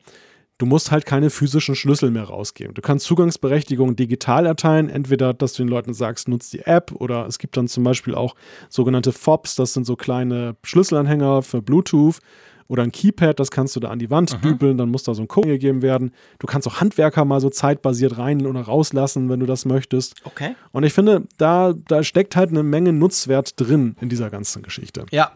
du 0.58 0.66
musst 0.66 0.92
halt 0.92 1.06
keine 1.06 1.30
physischen 1.30 1.76
Schlüssel 1.76 2.12
mehr 2.12 2.24
rausgeben. 2.24 2.74
Du 2.74 2.82
kannst 2.82 3.06
Zugangsberechtigungen 3.06 3.96
digital 3.96 4.46
erteilen, 4.46 4.90
entweder, 4.90 5.34
dass 5.34 5.54
du 5.54 5.64
den 5.64 5.70
Leuten 5.70 5.94
sagst, 5.94 6.28
nutzt 6.28 6.54
die 6.54 6.62
App 6.62 6.92
oder 6.94 7.26
es 7.28 7.40
gibt 7.40 7.58
dann 7.58 7.68
zum 7.68 7.84
Beispiel 7.84 8.16
auch 8.16 8.36
sogenannte 8.70 9.12
FOBs, 9.12 9.56
das 9.56 9.74
sind 9.74 9.86
so 9.86 9.96
kleine 9.96 10.56
Schlüsselanhänger 10.64 11.42
für 11.42 11.62
Bluetooth 11.62 12.20
oder 12.68 12.84
ein 12.84 12.92
Keypad, 12.92 13.40
das 13.40 13.52
kannst 13.52 13.76
du 13.76 13.80
da 13.80 13.90
an 13.90 14.00
die 14.00 14.10
Wand 14.10 14.44
dübeln, 14.44 14.78
dann 14.78 14.90
muss 14.90 15.04
da 15.04 15.14
so 15.14 15.22
ein 15.22 15.28
Code 15.28 15.50
gegeben 15.50 15.82
werden. 15.82 16.12
Du 16.40 16.48
kannst 16.48 16.68
auch 16.68 16.82
Handwerker 16.82 17.24
mal 17.24 17.40
so 17.40 17.50
zeitbasiert 17.50 18.18
rein 18.18 18.46
oder 18.46 18.62
rauslassen, 18.62 19.30
wenn 19.30 19.40
du 19.40 19.46
das 19.46 19.66
möchtest. 19.66 20.16
Okay. 20.24 20.56
Und 20.72 20.84
ich 20.84 20.94
finde, 20.94 21.28
da, 21.38 21.74
da 21.88 22.02
steckt 22.04 22.36
halt 22.36 22.50
eine 22.50 22.64
Menge 22.64 22.92
Nutzwert 22.92 23.60
drin 23.60 23.96
in 24.02 24.10
dieser 24.10 24.30
ganzen 24.32 24.64
Geschichte. 24.64 25.06
Ja. 25.12 25.32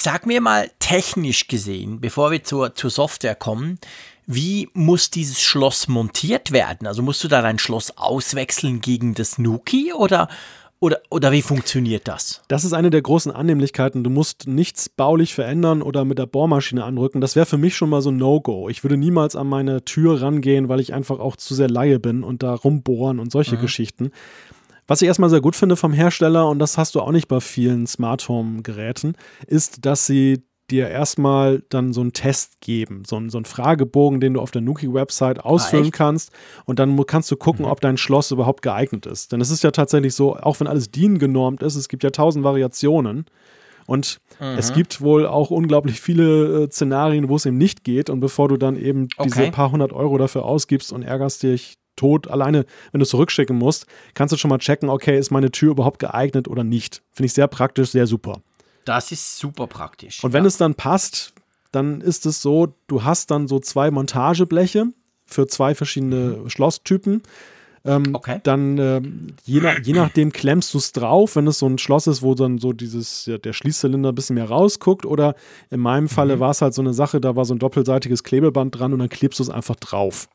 Sag 0.00 0.26
mir 0.26 0.40
mal 0.40 0.70
technisch 0.78 1.48
gesehen, 1.48 2.00
bevor 2.00 2.30
wir 2.30 2.44
zur, 2.44 2.72
zur 2.72 2.88
Software 2.88 3.34
kommen, 3.34 3.80
wie 4.26 4.68
muss 4.72 5.10
dieses 5.10 5.40
Schloss 5.40 5.88
montiert 5.88 6.52
werden? 6.52 6.86
Also 6.86 7.02
musst 7.02 7.24
du 7.24 7.28
da 7.28 7.42
dein 7.42 7.58
Schloss 7.58 7.96
auswechseln 7.96 8.80
gegen 8.80 9.14
das 9.14 9.38
Nuki 9.38 9.92
oder, 9.92 10.28
oder, 10.78 11.00
oder 11.10 11.32
wie 11.32 11.42
funktioniert 11.42 12.06
das? 12.06 12.42
Das 12.46 12.64
ist 12.64 12.74
eine 12.74 12.90
der 12.90 13.02
großen 13.02 13.32
Annehmlichkeiten. 13.32 14.04
Du 14.04 14.10
musst 14.10 14.46
nichts 14.46 14.88
baulich 14.88 15.34
verändern 15.34 15.82
oder 15.82 16.04
mit 16.04 16.20
der 16.20 16.26
Bohrmaschine 16.26 16.84
anrücken. 16.84 17.20
Das 17.20 17.34
wäre 17.34 17.46
für 17.46 17.58
mich 17.58 17.74
schon 17.74 17.90
mal 17.90 18.00
so 18.00 18.12
ein 18.12 18.18
No-Go. 18.18 18.68
Ich 18.68 18.84
würde 18.84 18.96
niemals 18.96 19.34
an 19.34 19.48
meine 19.48 19.84
Tür 19.84 20.22
rangehen, 20.22 20.68
weil 20.68 20.78
ich 20.78 20.94
einfach 20.94 21.18
auch 21.18 21.34
zu 21.34 21.56
sehr 21.56 21.68
Laie 21.68 21.98
bin 21.98 22.22
und 22.22 22.44
da 22.44 22.54
rumbohren 22.54 23.18
und 23.18 23.32
solche 23.32 23.56
Geschichten. 23.56 24.12
Was 24.88 25.02
ich 25.02 25.06
erstmal 25.06 25.30
sehr 25.30 25.42
gut 25.42 25.54
finde 25.54 25.76
vom 25.76 25.92
Hersteller, 25.92 26.48
und 26.48 26.58
das 26.58 26.78
hast 26.78 26.94
du 26.94 27.00
auch 27.00 27.12
nicht 27.12 27.28
bei 27.28 27.40
vielen 27.40 27.86
Smart 27.86 28.28
Home 28.28 28.62
Geräten, 28.62 29.14
ist, 29.46 29.84
dass 29.84 30.06
sie 30.06 30.42
dir 30.70 30.88
erstmal 30.88 31.62
dann 31.68 31.92
so 31.92 32.00
einen 32.00 32.12
Test 32.12 32.60
geben, 32.60 33.02
so, 33.06 33.16
einen, 33.16 33.30
so 33.30 33.38
einen 33.38 33.44
Fragebogen, 33.44 34.20
den 34.20 34.34
du 34.34 34.40
auf 34.40 34.50
der 34.50 34.62
Nuki-Website 34.62 35.44
ausfüllen 35.44 35.88
ah, 35.88 35.96
kannst 35.96 36.30
und 36.64 36.78
dann 36.78 37.04
kannst 37.06 37.30
du 37.30 37.36
gucken, 37.36 37.64
mhm. 37.64 37.70
ob 37.70 37.80
dein 37.80 37.96
Schloss 37.96 38.30
überhaupt 38.30 38.62
geeignet 38.62 39.06
ist. 39.06 39.32
Denn 39.32 39.40
es 39.40 39.50
ist 39.50 39.62
ja 39.62 39.70
tatsächlich 39.70 40.14
so, 40.14 40.36
auch 40.36 40.60
wenn 40.60 40.66
alles 40.66 40.90
DIN 40.90 41.18
genormt 41.18 41.62
ist, 41.62 41.76
es 41.76 41.88
gibt 41.88 42.02
ja 42.02 42.10
tausend 42.10 42.44
Variationen 42.44 43.26
und 43.86 44.20
mhm. 44.40 44.58
es 44.58 44.74
gibt 44.74 45.00
wohl 45.00 45.26
auch 45.26 45.50
unglaublich 45.50 46.00
viele 46.00 46.64
äh, 46.64 46.70
Szenarien, 46.70 47.30
wo 47.30 47.36
es 47.36 47.46
eben 47.46 47.56
nicht 47.56 47.84
geht 47.84 48.10
und 48.10 48.20
bevor 48.20 48.48
du 48.48 48.58
dann 48.58 48.76
eben 48.76 49.08
okay. 49.16 49.30
diese 49.30 49.50
paar 49.50 49.72
hundert 49.72 49.92
Euro 49.92 50.18
dafür 50.18 50.44
ausgibst 50.44 50.92
und 50.92 51.02
ärgerst 51.02 51.42
dich 51.42 51.78
tot, 51.98 52.28
alleine 52.28 52.64
wenn 52.92 53.00
du 53.00 53.02
es 53.02 53.10
zurückschicken 53.10 53.56
musst, 53.56 53.86
kannst 54.14 54.32
du 54.32 54.36
schon 54.38 54.48
mal 54.48 54.58
checken, 54.58 54.88
okay, 54.88 55.18
ist 55.18 55.30
meine 55.30 55.50
Tür 55.50 55.72
überhaupt 55.72 55.98
geeignet 55.98 56.48
oder 56.48 56.64
nicht. 56.64 57.02
Finde 57.12 57.26
ich 57.26 57.34
sehr 57.34 57.48
praktisch, 57.48 57.90
sehr 57.90 58.06
super. 58.06 58.40
Das 58.84 59.12
ist 59.12 59.38
super 59.38 59.66
praktisch. 59.66 60.24
Und 60.24 60.32
wenn 60.32 60.44
ja. 60.44 60.48
es 60.48 60.56
dann 60.56 60.74
passt, 60.74 61.34
dann 61.72 62.00
ist 62.00 62.24
es 62.24 62.40
so, 62.40 62.74
du 62.86 63.04
hast 63.04 63.30
dann 63.30 63.46
so 63.46 63.60
zwei 63.60 63.90
Montagebleche 63.90 64.86
für 65.26 65.46
zwei 65.46 65.74
verschiedene 65.74 66.38
mhm. 66.42 66.50
Schlosstypen. 66.50 67.22
Ähm, 67.84 68.14
okay. 68.14 68.40
Dann 68.42 68.78
äh, 68.78 69.00
je, 69.44 69.60
nach, 69.60 69.78
je 69.82 69.92
nachdem 69.92 70.32
klemmst 70.32 70.74
du 70.74 70.78
es 70.78 70.92
drauf, 70.92 71.36
wenn 71.36 71.46
es 71.46 71.58
so 71.58 71.66
ein 71.66 71.78
Schloss 71.78 72.06
ist, 72.06 72.22
wo 72.22 72.34
dann 72.34 72.58
so 72.58 72.72
dieses, 72.72 73.26
ja, 73.26 73.38
der 73.38 73.52
Schließzylinder 73.52 74.10
ein 74.10 74.14
bisschen 74.14 74.34
mehr 74.34 74.48
rausguckt. 74.48 75.06
Oder 75.06 75.34
in 75.70 75.80
meinem 75.80 76.08
Falle 76.08 76.36
mhm. 76.36 76.40
war 76.40 76.50
es 76.50 76.62
halt 76.62 76.74
so 76.74 76.82
eine 76.82 76.94
Sache, 76.94 77.20
da 77.20 77.36
war 77.36 77.44
so 77.44 77.54
ein 77.54 77.58
doppelseitiges 77.58 78.24
Klebeband 78.24 78.78
dran 78.78 78.92
und 78.92 78.98
dann 78.98 79.08
klebst 79.08 79.38
du 79.38 79.42
es 79.42 79.50
einfach 79.50 79.76
drauf. 79.76 80.28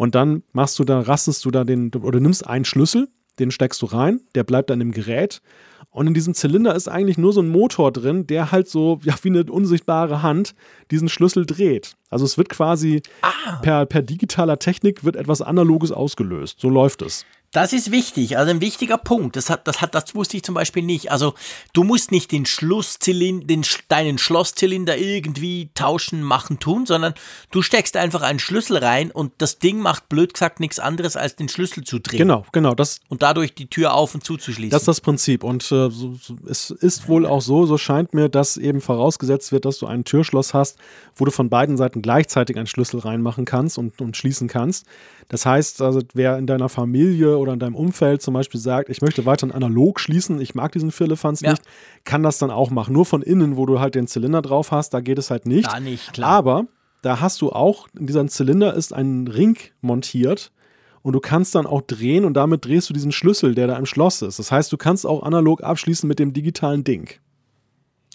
Und 0.00 0.14
dann 0.14 0.44
machst 0.54 0.78
du 0.78 0.84
da, 0.84 1.00
rastest 1.00 1.44
du 1.44 1.50
da 1.50 1.62
den, 1.62 1.92
oder 1.94 2.20
nimmst 2.20 2.46
einen 2.46 2.64
Schlüssel, 2.64 3.08
den 3.38 3.50
steckst 3.50 3.82
du 3.82 3.86
rein, 3.86 4.22
der 4.34 4.44
bleibt 4.44 4.70
dann 4.70 4.80
im 4.80 4.92
Gerät 4.92 5.42
und 5.90 6.06
in 6.06 6.14
diesem 6.14 6.32
Zylinder 6.32 6.74
ist 6.74 6.88
eigentlich 6.88 7.18
nur 7.18 7.34
so 7.34 7.42
ein 7.42 7.50
Motor 7.50 7.92
drin, 7.92 8.26
der 8.26 8.50
halt 8.50 8.66
so 8.66 8.98
ja, 9.02 9.14
wie 9.20 9.28
eine 9.28 9.44
unsichtbare 9.44 10.22
Hand 10.22 10.54
diesen 10.90 11.10
Schlüssel 11.10 11.44
dreht. 11.44 11.96
Also 12.08 12.24
es 12.24 12.38
wird 12.38 12.48
quasi 12.48 13.02
ah. 13.20 13.56
per, 13.60 13.84
per 13.84 14.00
digitaler 14.00 14.58
Technik 14.58 15.04
wird 15.04 15.16
etwas 15.16 15.42
Analoges 15.42 15.92
ausgelöst. 15.92 16.60
So 16.60 16.70
läuft 16.70 17.02
es. 17.02 17.26
Das 17.52 17.72
ist 17.72 17.90
wichtig, 17.90 18.38
also 18.38 18.48
ein 18.52 18.60
wichtiger 18.60 18.96
Punkt. 18.96 19.34
Das, 19.34 19.50
hat, 19.50 19.66
das, 19.66 19.80
hat, 19.80 19.92
das 19.96 20.14
wusste 20.14 20.36
ich 20.36 20.44
zum 20.44 20.54
Beispiel 20.54 20.84
nicht. 20.84 21.10
Also 21.10 21.34
du 21.72 21.82
musst 21.82 22.12
nicht 22.12 22.30
den 22.30 22.46
Schlusszylinder, 22.46 23.44
den, 23.44 23.64
deinen 23.88 24.18
Schlosszylinder 24.18 24.96
irgendwie 24.96 25.70
tauschen, 25.74 26.22
machen, 26.22 26.60
tun, 26.60 26.86
sondern 26.86 27.12
du 27.50 27.62
steckst 27.62 27.96
einfach 27.96 28.22
einen 28.22 28.38
Schlüssel 28.38 28.76
rein 28.76 29.10
und 29.10 29.32
das 29.38 29.58
Ding 29.58 29.80
macht 29.80 30.08
blöd 30.08 30.32
gesagt 30.32 30.60
nichts 30.60 30.78
anderes, 30.78 31.16
als 31.16 31.34
den 31.34 31.48
Schlüssel 31.48 31.82
zu 31.82 31.98
drehen. 31.98 32.18
Genau, 32.18 32.46
genau. 32.52 32.76
Das, 32.76 33.00
und 33.08 33.22
dadurch 33.22 33.52
die 33.52 33.68
Tür 33.68 33.94
auf 33.94 34.14
und 34.14 34.22
zuzuschließen. 34.22 34.70
Das 34.70 34.82
ist 34.82 34.88
das 34.88 35.00
Prinzip. 35.00 35.42
Und 35.42 35.64
äh, 35.72 35.90
so, 35.90 36.14
so, 36.14 36.36
es 36.48 36.70
ist 36.70 37.08
wohl 37.08 37.26
auch 37.26 37.40
so, 37.40 37.66
so 37.66 37.78
scheint 37.78 38.14
mir, 38.14 38.28
dass 38.28 38.58
eben 38.58 38.80
vorausgesetzt 38.80 39.50
wird, 39.50 39.64
dass 39.64 39.78
du 39.78 39.88
ein 39.88 40.04
Türschloss 40.04 40.54
hast, 40.54 40.78
wo 41.16 41.24
du 41.24 41.32
von 41.32 41.50
beiden 41.50 41.76
Seiten 41.76 42.00
gleichzeitig 42.00 42.56
einen 42.56 42.68
Schlüssel 42.68 43.00
reinmachen 43.00 43.44
kannst 43.44 43.76
und, 43.76 44.00
und 44.00 44.16
schließen 44.16 44.46
kannst. 44.46 44.86
Das 45.30 45.46
heißt, 45.46 45.80
also 45.80 46.00
wer 46.12 46.38
in 46.38 46.48
deiner 46.48 46.68
Familie 46.68 47.38
oder 47.38 47.52
in 47.52 47.60
deinem 47.60 47.76
Umfeld 47.76 48.20
zum 48.20 48.34
Beispiel 48.34 48.58
sagt, 48.58 48.90
ich 48.90 49.00
möchte 49.00 49.26
weiterhin 49.26 49.54
analog 49.54 50.00
schließen, 50.00 50.40
ich 50.40 50.56
mag 50.56 50.72
diesen 50.72 50.90
Firlefanz 50.90 51.40
ja. 51.40 51.52
nicht, 51.52 51.62
kann 52.04 52.24
das 52.24 52.38
dann 52.38 52.50
auch 52.50 52.70
machen. 52.70 52.92
Nur 52.92 53.06
von 53.06 53.22
innen, 53.22 53.56
wo 53.56 53.64
du 53.64 53.78
halt 53.78 53.94
den 53.94 54.08
Zylinder 54.08 54.42
drauf 54.42 54.72
hast, 54.72 54.92
da 54.92 54.98
geht 55.00 55.18
es 55.20 55.30
halt 55.30 55.46
nicht. 55.46 55.72
Da 55.72 55.78
nicht, 55.78 56.12
klar. 56.12 56.30
Aber 56.30 56.64
da 57.02 57.20
hast 57.20 57.40
du 57.42 57.50
auch, 57.52 57.86
in 57.96 58.08
diesem 58.08 58.28
Zylinder 58.28 58.74
ist 58.74 58.92
ein 58.92 59.28
Ring 59.28 59.56
montiert 59.82 60.50
und 61.02 61.12
du 61.12 61.20
kannst 61.20 61.54
dann 61.54 61.64
auch 61.64 61.82
drehen 61.82 62.24
und 62.24 62.34
damit 62.34 62.64
drehst 62.64 62.90
du 62.90 62.92
diesen 62.92 63.12
Schlüssel, 63.12 63.54
der 63.54 63.68
da 63.68 63.76
im 63.76 63.86
Schloss 63.86 64.22
ist. 64.22 64.40
Das 64.40 64.50
heißt, 64.50 64.72
du 64.72 64.76
kannst 64.76 65.06
auch 65.06 65.22
analog 65.22 65.62
abschließen 65.62 66.08
mit 66.08 66.18
dem 66.18 66.32
digitalen 66.32 66.82
Ding. 66.82 67.08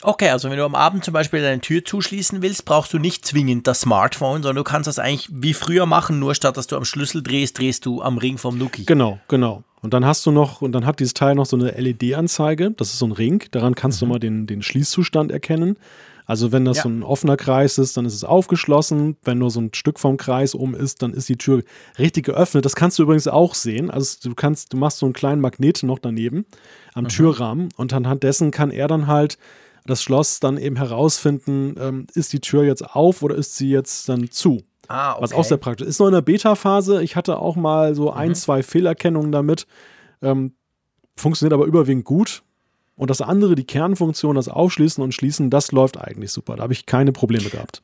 Okay, 0.01 0.29
also 0.29 0.49
wenn 0.49 0.57
du 0.57 0.65
am 0.65 0.75
Abend 0.75 1.05
zum 1.05 1.13
Beispiel 1.13 1.41
deine 1.41 1.61
Tür 1.61 1.83
zuschließen 1.83 2.41
willst, 2.41 2.65
brauchst 2.65 2.93
du 2.93 2.99
nicht 2.99 3.25
zwingend 3.25 3.65
das 3.65 3.81
Smartphone, 3.81 4.43
sondern 4.43 4.57
du 4.57 4.63
kannst 4.63 4.87
das 4.87 4.99
eigentlich 4.99 5.29
wie 5.31 5.53
früher 5.53 5.85
machen, 5.85 6.19
nur 6.19 6.35
statt 6.35 6.57
dass 6.57 6.67
du 6.67 6.75
am 6.75 6.85
Schlüssel 6.85 7.23
drehst, 7.23 7.57
drehst 7.57 7.85
du 7.85 8.01
am 8.01 8.17
Ring 8.17 8.37
vom 8.37 8.57
Nuki. 8.57 8.83
Genau, 8.85 9.19
genau. 9.27 9.63
Und 9.81 9.93
dann 9.93 10.05
hast 10.05 10.25
du 10.25 10.31
noch, 10.31 10.61
und 10.61 10.73
dann 10.73 10.85
hat 10.85 10.99
dieses 10.99 11.13
Teil 11.13 11.35
noch 11.35 11.45
so 11.45 11.55
eine 11.55 11.71
LED-Anzeige, 11.71 12.71
das 12.71 12.89
ist 12.89 12.99
so 12.99 13.05
ein 13.05 13.11
Ring, 13.11 13.43
daran 13.51 13.75
kannst 13.75 14.01
mhm. 14.01 14.05
du 14.07 14.13
mal 14.13 14.19
den, 14.19 14.47
den 14.47 14.61
Schließzustand 14.61 15.31
erkennen. 15.31 15.77
Also 16.25 16.51
wenn 16.51 16.65
das 16.65 16.77
ja. 16.77 16.83
so 16.83 16.89
ein 16.89 17.03
offener 17.03 17.37
Kreis 17.37 17.77
ist, 17.77 17.95
dann 17.97 18.05
ist 18.05 18.15
es 18.15 18.23
aufgeschlossen. 18.23 19.15
Wenn 19.23 19.37
nur 19.37 19.51
so 19.51 19.61
ein 19.61 19.71
Stück 19.73 19.99
vom 19.99 20.17
Kreis 20.17 20.55
oben 20.55 20.73
ist, 20.73 21.03
dann 21.03 21.13
ist 21.13 21.29
die 21.29 21.37
Tür 21.37 21.61
richtig 21.99 22.25
geöffnet. 22.25 22.65
Das 22.65 22.75
kannst 22.75 22.97
du 22.97 23.03
übrigens 23.03 23.27
auch 23.27 23.53
sehen. 23.53 23.91
Also 23.91 24.17
du 24.23 24.33
kannst, 24.33 24.73
du 24.73 24.77
machst 24.77 24.97
so 24.97 25.05
einen 25.05 25.13
kleinen 25.13 25.39
Magnet 25.39 25.83
noch 25.83 25.99
daneben 25.99 26.45
am 26.93 27.03
mhm. 27.03 27.09
Türrahmen 27.09 27.69
und 27.77 27.93
anhand 27.93 28.23
dessen 28.23 28.49
kann 28.49 28.71
er 28.71 28.87
dann 28.87 29.05
halt 29.05 29.37
das 29.85 30.01
Schloss 30.01 30.39
dann 30.39 30.57
eben 30.57 30.75
herausfinden, 30.75 31.75
ähm, 31.79 32.07
ist 32.13 32.33
die 32.33 32.39
Tür 32.39 32.63
jetzt 32.63 32.83
auf 32.83 33.21
oder 33.21 33.35
ist 33.35 33.55
sie 33.55 33.69
jetzt 33.69 34.09
dann 34.09 34.29
zu. 34.31 34.63
Ah, 34.87 35.13
okay. 35.13 35.23
Was 35.23 35.33
auch 35.33 35.43
sehr 35.43 35.57
praktisch 35.57 35.87
ist. 35.87 35.99
Noch 35.99 36.07
in 36.07 36.13
der 36.13 36.21
Beta-Phase. 36.21 37.01
Ich 37.03 37.15
hatte 37.15 37.39
auch 37.39 37.55
mal 37.55 37.95
so 37.95 38.11
ein, 38.11 38.29
mhm. 38.29 38.35
zwei 38.35 38.63
Fehlerkennungen 38.63 39.31
damit. 39.31 39.67
Ähm, 40.21 40.53
funktioniert 41.15 41.53
aber 41.53 41.65
überwiegend 41.65 42.05
gut. 42.05 42.43
Und 42.95 43.09
das 43.09 43.21
andere, 43.21 43.55
die 43.55 43.65
Kernfunktion, 43.65 44.35
das 44.35 44.47
Aufschließen 44.47 45.03
und 45.03 45.13
Schließen, 45.13 45.49
das 45.49 45.71
läuft 45.71 45.97
eigentlich 45.97 46.31
super. 46.31 46.55
Da 46.55 46.63
habe 46.63 46.73
ich 46.73 46.85
keine 46.85 47.11
Probleme 47.11 47.49
gehabt. 47.49 47.81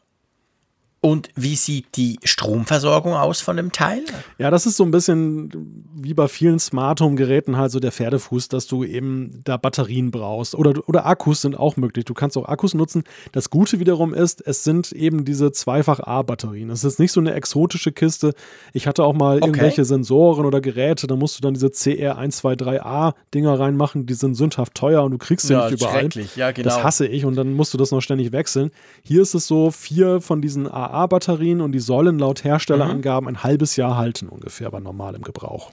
Und 1.03 1.29
wie 1.33 1.55
sieht 1.55 1.97
die 1.97 2.19
Stromversorgung 2.23 3.15
aus 3.15 3.41
von 3.41 3.57
dem 3.57 3.71
Teil? 3.71 4.03
Ja, 4.37 4.51
das 4.51 4.67
ist 4.67 4.77
so 4.77 4.83
ein 4.83 4.91
bisschen 4.91 5.49
wie 5.95 6.13
bei 6.13 6.27
vielen 6.27 6.59
Smart 6.59 7.01
Home 7.01 7.15
Geräten 7.15 7.57
halt 7.57 7.71
so 7.71 7.79
der 7.79 7.91
Pferdefuß, 7.91 8.49
dass 8.49 8.67
du 8.67 8.83
eben 8.83 9.41
da 9.43 9.57
Batterien 9.57 10.11
brauchst 10.11 10.53
oder, 10.53 10.87
oder 10.87 11.07
Akkus 11.07 11.41
sind 11.41 11.57
auch 11.57 11.75
möglich. 11.75 12.05
Du 12.05 12.13
kannst 12.13 12.37
auch 12.37 12.47
Akkus 12.47 12.75
nutzen. 12.75 13.03
Das 13.31 13.49
Gute 13.49 13.79
wiederum 13.79 14.13
ist, 14.13 14.45
es 14.45 14.63
sind 14.63 14.91
eben 14.91 15.25
diese 15.25 15.51
Zweifach-A-Batterien. 15.51 16.69
Es 16.69 16.83
ist 16.83 16.99
nicht 16.99 17.13
so 17.13 17.19
eine 17.19 17.33
exotische 17.33 17.91
Kiste. 17.91 18.35
Ich 18.71 18.85
hatte 18.85 19.03
auch 19.03 19.13
mal 19.13 19.37
okay. 19.37 19.47
irgendwelche 19.47 19.85
Sensoren 19.85 20.45
oder 20.45 20.61
Geräte, 20.61 21.07
da 21.07 21.15
musst 21.15 21.35
du 21.35 21.41
dann 21.41 21.55
diese 21.55 21.69
CR123A-Dinger 21.69 23.59
reinmachen, 23.59 24.05
die 24.05 24.13
sind 24.13 24.35
sündhaft 24.35 24.75
teuer 24.75 25.03
und 25.03 25.13
du 25.13 25.17
kriegst 25.17 25.47
sie 25.47 25.53
ja, 25.53 25.67
nicht 25.67 25.81
überall. 25.81 26.09
Ja, 26.35 26.51
genau. 26.51 26.69
Das 26.69 26.83
hasse 26.83 27.07
ich 27.07 27.25
und 27.25 27.35
dann 27.35 27.53
musst 27.53 27.73
du 27.73 27.79
das 27.79 27.89
noch 27.89 28.01
ständig 28.01 28.31
wechseln. 28.31 28.69
Hier 29.01 29.23
ist 29.23 29.33
es 29.33 29.47
so, 29.47 29.71
vier 29.71 30.21
von 30.21 30.43
diesen 30.43 30.67
A 30.67 30.90
AA-Batterien 30.91 31.61
und 31.61 31.71
die 31.71 31.79
sollen 31.79 32.19
laut 32.19 32.43
Herstellerangaben 32.43 33.29
mhm. 33.29 33.35
ein 33.35 33.43
halbes 33.43 33.75
Jahr 33.75 33.97
halten 33.97 34.29
ungefähr 34.29 34.69
bei 34.71 34.79
normalem 34.79 35.21
Gebrauch. 35.21 35.71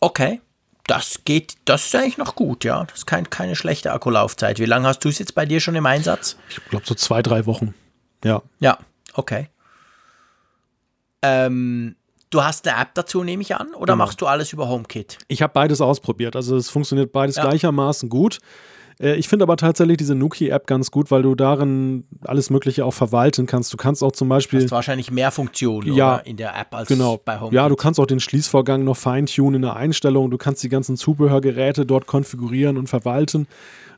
Okay, 0.00 0.40
das 0.88 1.20
geht, 1.24 1.54
das 1.66 1.86
ist 1.86 1.94
eigentlich 1.94 2.18
noch 2.18 2.34
gut, 2.34 2.64
ja. 2.64 2.84
Das 2.84 3.00
ist 3.00 3.06
kein, 3.06 3.28
keine 3.28 3.56
schlechte 3.56 3.92
Akkulaufzeit. 3.92 4.58
Wie 4.58 4.64
lange 4.64 4.88
hast 4.88 5.00
du 5.00 5.08
es 5.08 5.18
jetzt 5.18 5.34
bei 5.34 5.44
dir 5.44 5.60
schon 5.60 5.74
im 5.74 5.84
Einsatz? 5.86 6.36
Ich 6.48 6.64
glaube 6.64 6.86
so 6.86 6.94
zwei, 6.94 7.22
drei 7.22 7.46
Wochen. 7.46 7.74
Ja. 8.24 8.42
Ja, 8.58 8.78
okay. 9.12 9.48
Ähm, 11.20 11.96
du 12.30 12.42
hast 12.42 12.66
eine 12.66 12.80
App 12.80 12.94
dazu, 12.94 13.22
nehme 13.22 13.42
ich 13.42 13.54
an, 13.54 13.74
oder 13.74 13.92
genau. 13.92 14.04
machst 14.04 14.20
du 14.20 14.26
alles 14.26 14.52
über 14.52 14.68
HomeKit? 14.68 15.18
Ich 15.28 15.42
habe 15.42 15.52
beides 15.52 15.80
ausprobiert. 15.80 16.36
Also 16.36 16.56
es 16.56 16.70
funktioniert 16.70 17.12
beides 17.12 17.36
ja. 17.36 17.42
gleichermaßen 17.42 18.08
gut. 18.08 18.38
Äh, 19.00 19.14
ich 19.16 19.28
finde 19.28 19.44
aber 19.44 19.56
tatsächlich 19.56 19.96
diese 19.96 20.14
Nuki-App 20.14 20.66
ganz 20.66 20.90
gut, 20.90 21.10
weil 21.10 21.22
du 21.22 21.34
darin 21.34 22.04
alles 22.24 22.50
Mögliche 22.50 22.84
auch 22.84 22.94
verwalten 22.94 23.46
kannst. 23.46 23.72
Du 23.72 23.76
kannst 23.76 24.02
auch 24.02 24.12
zum 24.12 24.28
Beispiel. 24.28 24.60
Du 24.60 24.64
hast 24.66 24.72
wahrscheinlich 24.72 25.10
mehr 25.10 25.30
Funktionen 25.30 25.94
ja, 25.94 26.16
in 26.16 26.36
der 26.36 26.58
App 26.58 26.74
als 26.74 26.88
genau. 26.88 27.18
bei 27.24 27.38
HomeKit. 27.38 27.54
Ja, 27.54 27.68
du 27.68 27.76
kannst 27.76 28.00
auch 28.00 28.06
den 28.06 28.20
Schließvorgang 28.20 28.84
noch 28.84 28.96
feintunen 28.96 29.56
in 29.56 29.62
der 29.62 29.76
Einstellung. 29.76 30.30
Du 30.30 30.38
kannst 30.38 30.62
die 30.62 30.68
ganzen 30.68 30.96
Zubehörgeräte 30.96 31.86
dort 31.86 32.06
konfigurieren 32.06 32.76
und 32.76 32.88
verwalten. 32.88 33.46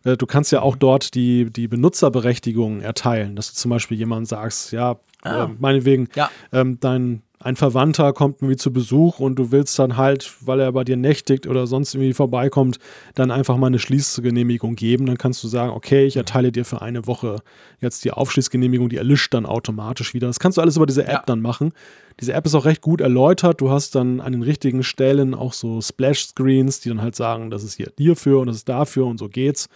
Äh, 0.05 0.17
du 0.17 0.27
kannst 0.27 0.53
ja 0.53 0.63
auch 0.63 0.75
mhm. 0.75 0.81
dort 0.81 1.15
die, 1.15 1.51
die 1.51 1.69
Benutzerberechtigungen 1.69 2.81
erteilen, 2.81 3.37
dass 3.37 3.53
du 3.53 3.55
zum 3.55 3.71
Beispiel 3.71 3.99
jemand 3.99 4.29
sagst, 4.29 4.73
ja, 4.73 4.97
ah. 5.23 5.45
äh, 5.45 5.49
meinetwegen, 5.59 6.09
ja. 6.15 6.31
Ähm, 6.53 6.79
dein 6.81 7.23
ein 7.43 7.57
Verwandter 7.57 8.13
kommt 8.13 8.43
irgendwie 8.43 8.59
zu 8.59 8.71
Besuch 8.71 9.19
und 9.19 9.37
du 9.37 9.51
willst 9.51 9.79
dann 9.79 9.97
halt, 9.97 10.35
weil 10.43 10.61
er 10.61 10.73
bei 10.73 10.85
dir 10.85 10.99
nächtigt 10.99 11.47
oder 11.47 11.67
sonst 11.67 11.95
irgendwie 11.95 12.13
vorbeikommt, 12.13 12.79
dann 13.15 13.31
einfach 13.31 13.57
mal 13.57 13.69
eine 13.69 13.79
Schließgenehmigung 13.79 14.77
geben. 14.77 15.07
Dann 15.07 15.17
kannst 15.17 15.43
du 15.43 15.49
sagen, 15.49 15.73
okay, 15.73 16.05
ich 16.05 16.19
erteile 16.19 16.53
dir 16.53 16.67
für 16.67 16.83
eine 16.83 17.07
Woche 17.07 17.37
jetzt 17.81 18.05
die 18.05 18.11
Aufschließgenehmigung, 18.11 18.91
die 18.91 18.99
erlischt 18.99 19.33
dann 19.33 19.47
automatisch 19.47 20.13
wieder. 20.13 20.27
Das 20.27 20.39
kannst 20.39 20.59
du 20.59 20.63
alles 20.63 20.77
über 20.77 20.85
diese 20.85 21.05
App 21.05 21.11
ja. 21.11 21.23
dann 21.25 21.41
machen. 21.41 21.73
Diese 22.21 22.35
App 22.35 22.45
ist 22.45 22.55
auch 22.55 22.67
recht 22.67 22.83
gut 22.83 23.01
erläutert. 23.01 23.63
Du 23.63 23.71
hast 23.71 23.95
dann 23.95 24.21
an 24.21 24.33
den 24.33 24.43
richtigen 24.43 24.83
Stellen 24.83 25.35
auch 25.35 25.55
so 25.55 25.81
Splash-Screens, 25.81 26.81
die 26.81 26.91
dann 26.91 27.01
halt 27.01 27.17
sagen, 27.17 27.51
das 27.51 27.65
ist 27.65 27.75
hier 27.75 27.91
hierfür 27.97 28.41
und 28.41 28.49
das 28.49 28.57
ist 28.57 28.69
dafür 28.69 29.07
und 29.07 29.17
so 29.17 29.31
geht's. 29.31 29.71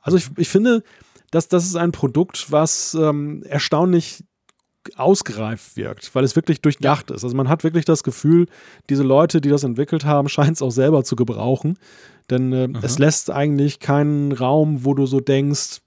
Also 0.00 0.18
ich, 0.18 0.30
ich 0.36 0.48
finde, 0.48 0.82
dass 1.30 1.46
das 1.46 1.64
ist 1.64 1.76
ein 1.76 1.92
Produkt, 1.92 2.50
was 2.50 2.94
ähm, 2.94 3.44
erstaunlich 3.44 4.24
ausgereift 4.96 5.76
wirkt, 5.76 6.14
weil 6.14 6.24
es 6.24 6.36
wirklich 6.36 6.60
durchdacht 6.60 7.10
ist. 7.10 7.24
Also 7.24 7.36
man 7.36 7.48
hat 7.48 7.64
wirklich 7.64 7.84
das 7.84 8.02
Gefühl, 8.02 8.46
diese 8.88 9.02
Leute, 9.02 9.40
die 9.40 9.48
das 9.48 9.64
entwickelt 9.64 10.04
haben, 10.04 10.28
scheinen 10.30 10.52
es 10.52 10.62
auch 10.62 10.70
selber 10.70 11.04
zu 11.04 11.16
gebrauchen. 11.16 11.78
Denn 12.30 12.52
äh, 12.52 12.68
es 12.82 12.98
lässt 12.98 13.30
eigentlich 13.30 13.78
keinen 13.80 14.32
Raum, 14.32 14.84
wo 14.84 14.94
du 14.94 15.06
so 15.06 15.20
denkst, 15.20 15.80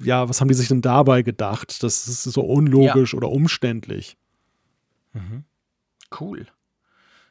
ja, 0.00 0.28
was 0.28 0.40
haben 0.40 0.48
die 0.48 0.54
sich 0.54 0.68
denn 0.68 0.82
dabei 0.82 1.22
gedacht? 1.22 1.82
Das 1.82 2.06
ist 2.06 2.24
so 2.24 2.42
unlogisch 2.42 3.12
ja. 3.12 3.16
oder 3.16 3.30
umständlich. 3.30 4.16
Mhm. 5.14 5.44
Cool. 6.20 6.46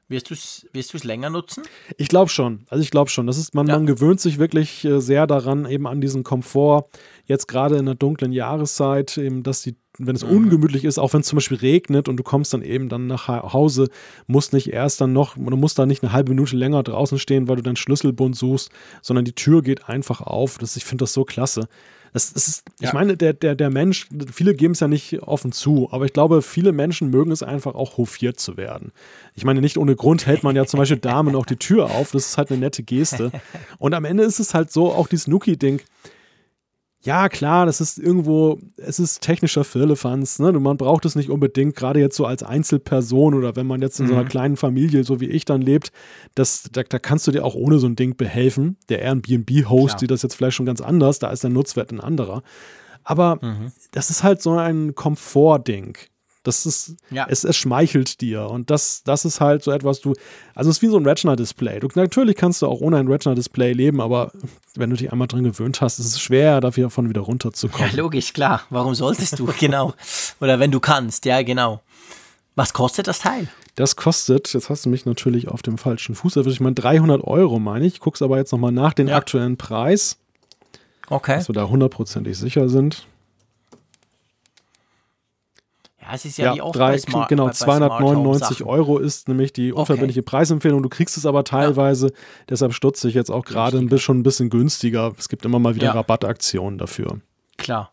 Wirst 0.08 0.30
du 0.30 0.36
es 0.36 0.68
wirst 0.72 1.04
länger 1.04 1.32
nutzen? 1.32 1.64
Ich 1.98 2.10
glaube 2.10 2.30
schon. 2.30 2.66
Also 2.70 2.84
ich 2.84 2.92
glaube 2.92 3.10
schon. 3.10 3.26
Das 3.26 3.40
ist, 3.40 3.56
man, 3.56 3.66
ja. 3.66 3.76
man 3.76 3.88
gewöhnt 3.88 4.22
sich 4.22 4.38
wirklich 4.38 4.86
äh, 4.86 5.02
sehr 5.02 5.26
daran, 5.26 5.66
eben 5.66 5.88
an 5.88 6.00
diesen 6.00 6.24
Komfort. 6.24 6.90
Jetzt 7.26 7.48
gerade 7.48 7.78
in 7.78 7.88
der 7.88 7.96
dunklen 7.96 8.32
Jahreszeit, 8.32 9.18
eben, 9.18 9.42
dass 9.42 9.64
die, 9.64 9.76
wenn 9.98 10.16
es 10.16 10.24
mhm. 10.24 10.38
ungemütlich 10.38 10.86
ist, 10.86 11.00
auch 11.00 11.14
wenn 11.14 11.22
es 11.22 11.28
zum 11.28 11.38
Beispiel 11.38 11.58
regnet 11.58 12.08
und 12.08 12.18
du 12.18 12.24
kommst 12.24 12.54
dann 12.54 12.62
eben 12.62 12.88
dann 12.88 13.08
nach 13.08 13.28
Hause, 13.28 13.88
musst 14.28 14.54
nicht 14.54 14.72
erst 14.72 15.02
dann 15.02 15.12
noch, 15.12 15.38
du 15.38 15.58
musst 15.58 15.80
da 15.80 15.88
nicht 15.88 16.04
eine 16.04 16.12
halbe 16.14 16.30
Minute 16.30 16.56
länger 16.56 16.84
draußen 16.84 17.18
stehen, 17.18 17.48
weil 17.48 17.56
du 17.56 17.64
deinen 17.64 17.76
Schlüsselbund 17.76 18.36
suchst, 18.36 18.70
sondern 19.02 19.26
die 19.26 19.34
Tür 19.34 19.64
geht 19.64 19.90
einfach 19.90 20.22
auf. 20.22 20.60
Das, 20.60 20.78
ich 20.78 20.86
finde 20.86 21.04
das 21.04 21.14
so 21.14 21.24
klasse. 21.26 21.68
Das, 22.16 22.32
das 22.32 22.48
ist, 22.48 22.64
ja. 22.80 22.88
Ich 22.88 22.94
meine, 22.94 23.18
der, 23.18 23.34
der, 23.34 23.56
der 23.56 23.70
Mensch, 23.70 24.08
viele 24.32 24.56
geben 24.56 24.72
es 24.72 24.80
ja 24.80 24.88
nicht 24.88 25.22
offen 25.24 25.52
zu, 25.52 25.90
aber 25.92 26.06
ich 26.06 26.14
glaube, 26.14 26.42
viele 26.42 26.72
Menschen 26.72 27.10
mögen 27.10 27.30
es 27.30 27.44
einfach 27.44 27.76
auch 27.76 27.98
hofiert 27.98 28.40
zu 28.40 28.56
werden. 28.56 28.94
Ich 29.34 29.44
meine, 29.44 29.60
nicht 29.60 29.78
ohne 29.78 29.98
Grund 29.98 30.26
hält 30.26 30.42
man 30.42 30.56
ja 30.56 30.66
zum 30.66 30.78
Beispiel 30.78 30.96
Damen 30.96 31.36
auch 31.36 31.46
die 31.46 31.58
Tür 31.58 31.92
auf. 31.92 32.12
Das 32.12 32.28
ist 32.28 32.38
halt 32.38 32.52
eine 32.52 32.60
nette 32.62 32.84
Geste. 32.84 33.34
Und 33.80 33.94
am 33.94 34.06
Ende 34.06 34.24
ist 34.24 34.40
es 34.40 34.54
halt 34.54 34.72
so, 34.72 34.94
auch 34.94 35.10
dieses 35.10 35.28
Nuki-Ding, 35.28 35.82
ja, 37.06 37.30
klar, 37.30 37.68
das 37.68 37.82
ist 37.82 38.00
irgendwo, 38.00 38.58
es 38.78 38.98
ist 38.98 39.22
technischer 39.22 39.64
Firlefanz, 39.64 40.40
ne? 40.40 40.52
Man 40.54 40.78
braucht 40.78 41.06
es 41.06 41.16
nicht 41.16 41.30
unbedingt, 41.30 41.76
gerade 41.76 42.00
jetzt 42.00 42.16
so 42.16 42.26
als 42.26 42.42
Einzelperson 42.42 43.36
oder 43.36 43.56
wenn 43.56 43.68
man 43.68 43.82
jetzt 43.84 44.00
in 44.00 44.06
mhm. 44.06 44.10
so 44.10 44.16
einer 44.16 44.24
mhm. 44.24 44.30
kleinen 44.30 44.58
Familie, 44.58 45.04
so 45.04 45.20
wie 45.20 45.28
ich 45.28 45.46
dann 45.46 45.62
lebt, 45.62 45.92
das, 46.34 46.64
da, 46.72 46.82
da 46.82 46.98
kannst 46.98 47.28
du 47.28 47.32
dir 47.32 47.46
auch 47.46 47.54
ohne 47.54 47.78
so 47.78 47.86
ein 47.86 47.96
Ding 47.96 48.18
behelfen. 48.18 48.78
Der 48.90 49.02
Airbnb-Host 49.04 50.00
sieht 50.00 50.10
das 50.10 50.24
jetzt 50.24 50.34
vielleicht 50.34 50.58
schon 50.58 50.66
ganz 50.66 50.82
anders, 50.82 51.20
da 51.20 51.30
ist 51.30 51.44
der 51.44 51.52
Nutzwert 51.52 51.92
ein 51.92 52.02
anderer. 52.02 52.42
Aber 53.04 53.36
mhm. 53.36 53.72
das 53.92 54.10
ist 54.10 54.24
halt 54.24 54.42
so 54.42 54.58
ein 54.58 54.96
Komfortding. 54.96 55.98
Das 56.46 56.66
ist, 56.68 56.96
ja. 57.10 57.26
es, 57.28 57.44
es 57.44 57.58
schmeichelt 57.58 58.22
dir. 58.22 58.48
Und 58.50 58.70
das, 58.70 59.02
das 59.04 59.26
ist 59.26 59.42
halt 59.42 59.64
so 59.64 59.72
etwas, 59.72 60.00
du, 60.00 60.14
also 60.54 60.70
es 60.70 60.78
ist 60.78 60.82
wie 60.84 60.88
so 60.88 60.98
ein 60.98 61.06
Retina-Display. 61.06 61.80
Du, 61.80 61.88
natürlich 61.96 62.36
kannst 62.36 62.62
du 62.62 62.68
auch 62.68 62.82
ohne 62.82 62.98
ein 62.98 63.08
Retina-Display 63.08 63.74
leben, 63.74 64.00
aber 64.00 64.32
wenn 64.76 64.92
du 64.92 64.96
dich 64.96 65.12
einmal 65.12 65.28
dran 65.28 65.44
gewöhnt 65.44 65.82
hast, 65.82 65.98
ist 65.98 66.06
es 66.06 66.22
schwer, 66.22 66.62
davon 66.62 67.10
wieder 67.10 67.22
runterzukommen. 67.22 67.90
Ja, 67.90 67.98
logisch, 68.02 68.32
klar. 68.34 68.62
Warum 68.70 68.94
solltest 68.94 69.40
du? 69.40 69.46
genau. 69.60 69.94
Oder 70.40 70.60
wenn 70.60 70.70
du 70.70 70.80
kannst, 70.80 71.26
ja, 71.26 71.42
genau. 71.42 71.82
Was 72.54 72.74
kostet 72.74 73.08
das 73.08 73.20
Teil? 73.20 73.48
Das 73.74 73.96
kostet, 73.96 74.54
jetzt 74.54 74.70
hast 74.70 74.86
du 74.86 74.90
mich 74.90 75.06
natürlich 75.06 75.48
auf 75.48 75.64
dem 75.64 75.78
falschen 75.80 76.16
Fuß 76.16 76.36
erwischt, 76.38 76.56
ich 76.56 76.62
meine 76.62 76.76
300 76.76 77.24
Euro, 77.24 77.60
meine 77.60 77.86
ich. 77.86 78.00
Es 78.06 78.22
aber 78.22 78.38
jetzt 78.38 78.52
nochmal 78.52 78.72
nach, 78.72 78.94
den 78.94 79.08
ja. 79.08 79.18
aktuellen 79.18 79.58
Preis. 79.58 80.18
Okay. 81.10 81.38
Dass 81.38 81.50
wir 81.50 81.54
da 81.54 81.68
hundertprozentig 81.68 82.38
sicher 82.38 82.70
sind. 82.70 83.08
Ja, 86.08 86.14
es 86.14 86.26
ist 86.26 86.38
ja, 86.38 86.46
ja 86.46 86.56
wie 86.56 86.62
oft 86.62 86.76
drei, 86.76 86.92
bei 86.92 86.98
Smart, 86.98 87.30
Genau, 87.30 87.46
bei, 87.46 87.50
bei 87.50 87.56
299 87.56 88.64
Euro 88.64 88.98
ist 88.98 89.28
nämlich 89.28 89.54
die 89.54 89.74
unverbindliche 89.74 90.22
okay. 90.22 90.30
Preisempfehlung. 90.30 90.84
Du 90.84 90.90
kriegst 90.90 91.18
es 91.18 91.26
aber 91.26 91.44
teilweise, 91.44 92.08
ja. 92.08 92.14
deshalb 92.50 92.74
stutze 92.74 93.08
ich 93.08 93.16
jetzt 93.16 93.32
auch 93.32 93.46
gerade 93.46 93.78
ein 93.78 93.88
bisschen, 93.88 94.00
schon 94.00 94.20
ein 94.20 94.24
bisschen 94.24 94.50
günstiger. 94.50 95.14
Es 95.18 95.30
gibt 95.30 95.46
immer 95.46 95.60
mal 95.60 95.76
wieder 95.76 95.88
ja. 95.88 95.92
Rabattaktionen 95.94 96.78
dafür. 96.78 97.20
Klar. 97.58 97.92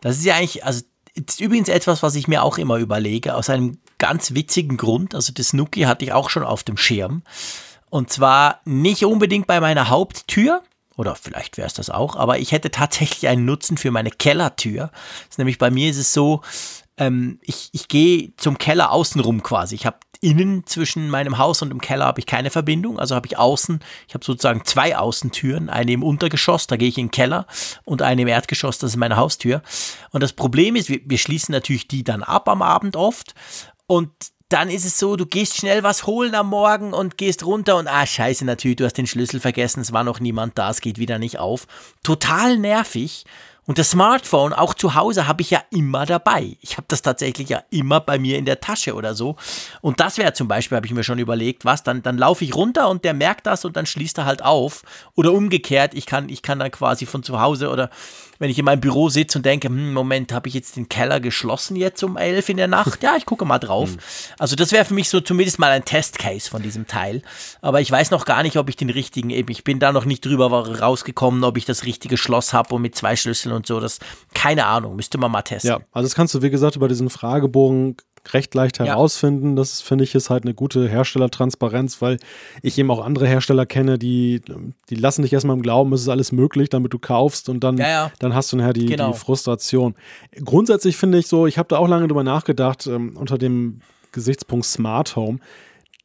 Das 0.00 0.16
ist 0.18 0.24
ja 0.24 0.34
eigentlich, 0.34 0.64
also 0.64 0.82
ist 1.14 1.40
übrigens 1.40 1.68
etwas, 1.68 2.02
was 2.02 2.14
ich 2.14 2.28
mir 2.28 2.42
auch 2.42 2.58
immer 2.58 2.78
überlege, 2.78 3.34
aus 3.34 3.50
einem 3.50 3.78
ganz 3.98 4.34
witzigen 4.34 4.76
Grund. 4.76 5.14
Also 5.14 5.32
das 5.32 5.52
Nuki 5.52 5.82
hatte 5.82 6.04
ich 6.04 6.12
auch 6.12 6.30
schon 6.30 6.44
auf 6.44 6.62
dem 6.62 6.76
Schirm. 6.76 7.22
Und 7.90 8.10
zwar 8.10 8.60
nicht 8.64 9.04
unbedingt 9.04 9.46
bei 9.46 9.60
meiner 9.60 9.90
Haupttür, 9.90 10.62
oder 10.96 11.14
vielleicht 11.14 11.56
wäre 11.56 11.66
es 11.66 11.74
das 11.74 11.90
auch, 11.90 12.16
aber 12.16 12.38
ich 12.38 12.52
hätte 12.52 12.70
tatsächlich 12.70 13.28
einen 13.28 13.44
Nutzen 13.44 13.76
für 13.76 13.90
meine 13.90 14.10
Kellertür. 14.10 14.90
Das 14.92 15.30
ist 15.30 15.38
nämlich 15.38 15.58
bei 15.58 15.70
mir 15.70 15.90
ist 15.90 15.98
es 15.98 16.12
so, 16.12 16.42
ähm, 16.98 17.38
ich, 17.42 17.70
ich 17.72 17.88
gehe 17.88 18.34
zum 18.36 18.58
Keller 18.58 18.90
außenrum 18.92 19.42
quasi. 19.42 19.74
Ich 19.74 19.86
habe 19.86 19.98
innen 20.20 20.66
zwischen 20.66 21.10
meinem 21.10 21.38
Haus 21.38 21.62
und 21.62 21.70
dem 21.70 21.80
Keller 21.80 22.04
habe 22.04 22.20
ich 22.20 22.26
keine 22.26 22.50
Verbindung, 22.50 22.98
also 22.98 23.14
habe 23.14 23.26
ich 23.26 23.38
außen, 23.38 23.80
ich 24.06 24.14
habe 24.14 24.24
sozusagen 24.24 24.64
zwei 24.64 24.96
Außentüren, 24.96 25.68
eine 25.68 25.92
im 25.92 26.04
Untergeschoss, 26.04 26.68
da 26.68 26.76
gehe 26.76 26.88
ich 26.88 26.98
in 26.98 27.06
den 27.06 27.10
Keller 27.10 27.46
und 27.84 28.02
eine 28.02 28.22
im 28.22 28.28
Erdgeschoss, 28.28 28.78
das 28.78 28.92
ist 28.92 28.96
meine 28.96 29.16
Haustür. 29.16 29.62
Und 30.10 30.22
das 30.22 30.32
Problem 30.32 30.76
ist, 30.76 30.88
wir, 30.88 31.00
wir 31.04 31.18
schließen 31.18 31.52
natürlich 31.52 31.88
die 31.88 32.04
dann 32.04 32.22
ab 32.22 32.48
am 32.48 32.62
Abend 32.62 32.94
oft 32.96 33.34
und 33.88 34.10
dann 34.48 34.68
ist 34.68 34.84
es 34.84 34.98
so, 34.98 35.16
du 35.16 35.24
gehst 35.24 35.56
schnell 35.56 35.82
was 35.82 36.06
holen 36.06 36.34
am 36.34 36.48
Morgen 36.48 36.92
und 36.92 37.16
gehst 37.16 37.44
runter 37.44 37.76
und 37.76 37.88
ah, 37.88 38.06
scheiße, 38.06 38.44
natürlich, 38.44 38.76
du 38.76 38.84
hast 38.84 38.98
den 38.98 39.06
Schlüssel 39.06 39.40
vergessen, 39.40 39.80
es 39.80 39.92
war 39.92 40.04
noch 40.04 40.20
niemand 40.20 40.58
da, 40.58 40.70
es 40.70 40.80
geht 40.80 40.98
wieder 40.98 41.18
nicht 41.18 41.38
auf. 41.38 41.66
Total 42.02 42.58
nervig. 42.58 43.24
Und 43.64 43.78
das 43.78 43.90
Smartphone, 43.90 44.52
auch 44.52 44.74
zu 44.74 44.96
Hause, 44.96 45.28
habe 45.28 45.42
ich 45.42 45.50
ja 45.50 45.62
immer 45.70 46.04
dabei. 46.04 46.56
Ich 46.60 46.76
habe 46.76 46.86
das 46.88 47.00
tatsächlich 47.00 47.48
ja 47.48 47.62
immer 47.70 48.00
bei 48.00 48.18
mir 48.18 48.36
in 48.36 48.44
der 48.44 48.60
Tasche 48.60 48.94
oder 48.94 49.14
so. 49.14 49.36
Und 49.80 50.00
das 50.00 50.18
wäre 50.18 50.32
zum 50.32 50.48
Beispiel, 50.48 50.74
habe 50.74 50.86
ich 50.86 50.92
mir 50.92 51.04
schon 51.04 51.20
überlegt, 51.20 51.64
was, 51.64 51.84
dann, 51.84 52.02
dann 52.02 52.18
laufe 52.18 52.44
ich 52.44 52.56
runter 52.56 52.88
und 52.88 53.04
der 53.04 53.14
merkt 53.14 53.46
das 53.46 53.64
und 53.64 53.76
dann 53.76 53.86
schließt 53.86 54.18
er 54.18 54.24
halt 54.24 54.42
auf. 54.42 54.82
Oder 55.14 55.32
umgekehrt, 55.32 55.94
ich 55.94 56.06
kann, 56.06 56.28
ich 56.28 56.42
kann 56.42 56.58
dann 56.58 56.72
quasi 56.72 57.06
von 57.06 57.22
zu 57.22 57.40
Hause 57.40 57.68
oder 57.68 57.88
wenn 58.42 58.50
ich 58.50 58.58
in 58.58 58.64
meinem 58.64 58.80
Büro 58.80 59.08
sitze 59.08 59.38
und 59.38 59.46
denke, 59.46 59.68
hm, 59.68 59.92
Moment, 59.92 60.32
habe 60.32 60.48
ich 60.48 60.54
jetzt 60.54 60.74
den 60.74 60.88
Keller 60.88 61.20
geschlossen 61.20 61.76
jetzt 61.76 62.02
um 62.02 62.16
elf 62.16 62.48
in 62.48 62.56
der 62.56 62.66
Nacht? 62.66 63.00
Ja, 63.04 63.14
ich 63.16 63.24
gucke 63.24 63.44
mal 63.44 63.60
drauf. 63.60 63.90
Hm. 63.90 63.98
Also 64.36 64.56
das 64.56 64.72
wäre 64.72 64.84
für 64.84 64.94
mich 64.94 65.08
so 65.08 65.20
zumindest 65.20 65.60
mal 65.60 65.70
ein 65.70 65.84
Testcase 65.84 66.50
von 66.50 66.60
diesem 66.60 66.88
Teil. 66.88 67.22
Aber 67.60 67.80
ich 67.80 67.88
weiß 67.88 68.10
noch 68.10 68.24
gar 68.24 68.42
nicht, 68.42 68.56
ob 68.56 68.68
ich 68.68 68.74
den 68.74 68.90
richtigen, 68.90 69.30
eben, 69.30 69.48
ich 69.52 69.62
bin 69.62 69.78
da 69.78 69.92
noch 69.92 70.06
nicht 70.06 70.26
drüber 70.26 70.50
rausgekommen, 70.50 71.44
ob 71.44 71.56
ich 71.56 71.66
das 71.66 71.84
richtige 71.84 72.16
Schloss 72.16 72.52
habe 72.52 72.74
und 72.74 72.82
mit 72.82 72.96
zwei 72.96 73.14
Schlüsseln 73.14 73.51
und 73.52 73.66
so. 73.66 73.80
Das, 73.80 73.98
keine 74.34 74.66
Ahnung, 74.66 74.96
müsste 74.96 75.18
man 75.18 75.30
mal 75.30 75.42
testen. 75.42 75.70
Ja, 75.70 75.80
also 75.92 76.06
das 76.06 76.14
kannst 76.14 76.34
du, 76.34 76.42
wie 76.42 76.50
gesagt, 76.50 76.76
über 76.76 76.88
diesen 76.88 77.10
Fragebogen 77.10 77.96
recht 78.30 78.54
leicht 78.54 78.78
herausfinden. 78.78 79.50
Ja. 79.50 79.54
Das 79.56 79.80
finde 79.80 80.04
ich 80.04 80.14
ist 80.14 80.30
halt 80.30 80.44
eine 80.44 80.54
gute 80.54 80.88
Herstellertransparenz, 80.88 82.00
weil 82.00 82.18
ich 82.62 82.78
eben 82.78 82.90
auch 82.90 83.04
andere 83.04 83.26
Hersteller 83.26 83.66
kenne, 83.66 83.98
die, 83.98 84.40
die 84.90 84.94
lassen 84.94 85.22
dich 85.22 85.32
erstmal 85.32 85.56
im 85.56 85.62
Glauben, 85.62 85.92
es 85.92 86.02
ist 86.02 86.08
alles 86.08 86.32
möglich, 86.32 86.68
damit 86.68 86.92
du 86.92 86.98
kaufst 86.98 87.48
und 87.48 87.64
dann, 87.64 87.78
ja, 87.78 87.88
ja. 87.88 88.12
dann 88.20 88.34
hast 88.34 88.52
du 88.52 88.56
nachher 88.56 88.72
die, 88.72 88.86
genau. 88.86 89.12
die 89.12 89.18
Frustration. 89.18 89.94
Grundsätzlich 90.44 90.96
finde 90.96 91.18
ich 91.18 91.26
so, 91.26 91.46
ich 91.46 91.58
habe 91.58 91.68
da 91.68 91.78
auch 91.78 91.88
lange 91.88 92.06
drüber 92.06 92.24
nachgedacht, 92.24 92.86
ähm, 92.86 93.16
unter 93.16 93.38
dem 93.38 93.80
Gesichtspunkt 94.12 94.66
Smart 94.66 95.16
Home. 95.16 95.38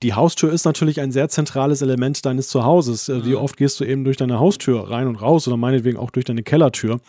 Die 0.03 0.13
Haustür 0.13 0.53
ist 0.53 0.65
natürlich 0.65 1.01
ein 1.01 1.11
sehr 1.11 1.27
zentrales 1.27 1.81
Element 1.81 2.25
deines 2.25 2.49
Zuhauses. 2.49 3.09
Äh, 3.09 3.25
wie 3.25 3.31
mhm. 3.31 3.37
oft 3.37 3.57
gehst 3.57 3.79
du 3.79 3.83
eben 3.83 4.03
durch 4.03 4.17
deine 4.17 4.39
Haustür 4.39 4.89
rein 4.89 5.07
und 5.07 5.15
raus 5.15 5.47
oder 5.47 5.57
meinetwegen 5.57 5.97
auch 5.97 6.11
durch 6.11 6.25
deine 6.25 6.43
Kellertür? 6.43 6.99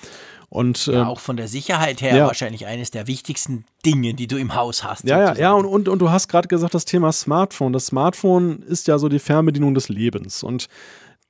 Und, 0.50 0.86
ja, 0.86 1.02
äh, 1.02 1.04
auch 1.04 1.20
von 1.20 1.36
der 1.36 1.48
Sicherheit 1.48 2.00
her 2.00 2.16
ja. 2.16 2.26
wahrscheinlich 2.26 2.66
eines 2.66 2.90
der 2.90 3.06
wichtigsten 3.06 3.66
Dinge, 3.84 4.14
die 4.14 4.26
du 4.26 4.38
im 4.38 4.54
Haus 4.54 4.82
hast. 4.82 5.04
Ja, 5.04 5.20
ja, 5.20 5.34
ja, 5.34 5.52
und, 5.52 5.66
und, 5.66 5.88
und 5.88 5.98
du 5.98 6.10
hast 6.10 6.28
gerade 6.28 6.48
gesagt, 6.48 6.72
das 6.72 6.86
Thema 6.86 7.12
Smartphone. 7.12 7.74
Das 7.74 7.86
Smartphone 7.86 8.62
ist 8.62 8.88
ja 8.88 8.98
so 8.98 9.10
die 9.10 9.18
Fernbedienung 9.18 9.74
des 9.74 9.90
Lebens. 9.90 10.42
Und 10.42 10.68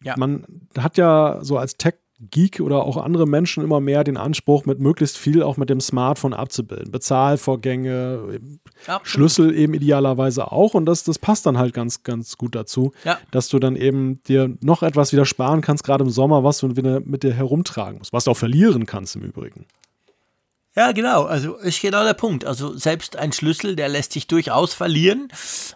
ja. 0.04 0.14
man 0.16 0.44
hat 0.78 0.96
ja 0.96 1.38
so 1.42 1.58
als 1.58 1.76
Tech 1.76 1.94
Geek 2.20 2.60
oder 2.60 2.84
auch 2.84 2.96
andere 2.96 3.26
Menschen 3.26 3.62
immer 3.62 3.80
mehr 3.80 4.02
den 4.02 4.16
Anspruch, 4.16 4.66
mit 4.66 4.80
möglichst 4.80 5.16
viel 5.16 5.42
auch 5.42 5.56
mit 5.56 5.70
dem 5.70 5.80
Smartphone 5.80 6.34
abzubilden. 6.34 6.90
Bezahlvorgänge, 6.90 8.40
Absolut. 8.86 9.06
Schlüssel 9.06 9.56
eben 9.56 9.74
idealerweise 9.74 10.50
auch. 10.50 10.74
Und 10.74 10.86
das, 10.86 11.04
das 11.04 11.18
passt 11.18 11.46
dann 11.46 11.58
halt 11.58 11.74
ganz, 11.74 12.02
ganz 12.02 12.36
gut 12.36 12.56
dazu, 12.56 12.92
ja. 13.04 13.18
dass 13.30 13.48
du 13.48 13.60
dann 13.60 13.76
eben 13.76 14.20
dir 14.24 14.56
noch 14.60 14.82
etwas 14.82 15.12
wieder 15.12 15.24
sparen 15.24 15.60
kannst, 15.60 15.84
gerade 15.84 16.04
im 16.04 16.10
Sommer, 16.10 16.42
was 16.42 16.58
du 16.58 16.76
wieder 16.76 17.00
mit 17.00 17.22
dir 17.22 17.32
herumtragen 17.32 17.98
musst, 17.98 18.12
was 18.12 18.24
du 18.24 18.32
auch 18.32 18.36
verlieren 18.36 18.84
kannst 18.86 19.14
im 19.14 19.22
Übrigen. 19.22 19.66
Ja, 20.78 20.92
genau. 20.92 21.24
Also 21.24 21.56
ist 21.56 21.82
genau 21.82 22.04
der 22.04 22.14
Punkt. 22.14 22.44
Also 22.44 22.76
selbst 22.76 23.16
ein 23.16 23.32
Schlüssel, 23.32 23.74
der 23.74 23.88
lässt 23.88 24.12
sich 24.12 24.28
durchaus 24.28 24.74
verlieren. 24.74 25.26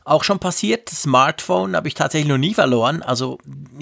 Auch 0.05 0.23
schon 0.23 0.39
passiert. 0.39 0.89
Smartphone 0.91 1.75
habe 1.75 1.89
ich 1.89 1.95
tatsächlich 1.95 2.29
noch 2.29 2.39
nie 2.39 2.55
verloren. 2.55 3.03
Also 3.03 3.39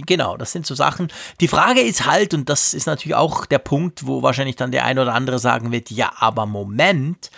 genau, 0.06 0.38
das 0.38 0.52
sind 0.52 0.64
so 0.64 0.74
Sachen. 0.74 1.08
Die 1.40 1.48
Frage 1.48 1.82
ist 1.82 2.06
halt, 2.06 2.32
und 2.32 2.48
das 2.48 2.72
ist 2.72 2.86
natürlich 2.86 3.16
auch 3.16 3.44
der 3.44 3.58
Punkt, 3.58 4.06
wo 4.06 4.22
wahrscheinlich 4.22 4.56
dann 4.56 4.72
der 4.72 4.86
ein 4.86 4.98
oder 4.98 5.12
andere 5.12 5.38
sagen 5.38 5.72
wird, 5.72 5.90
ja, 5.90 6.10
aber 6.16 6.46
Moment, 6.46 7.30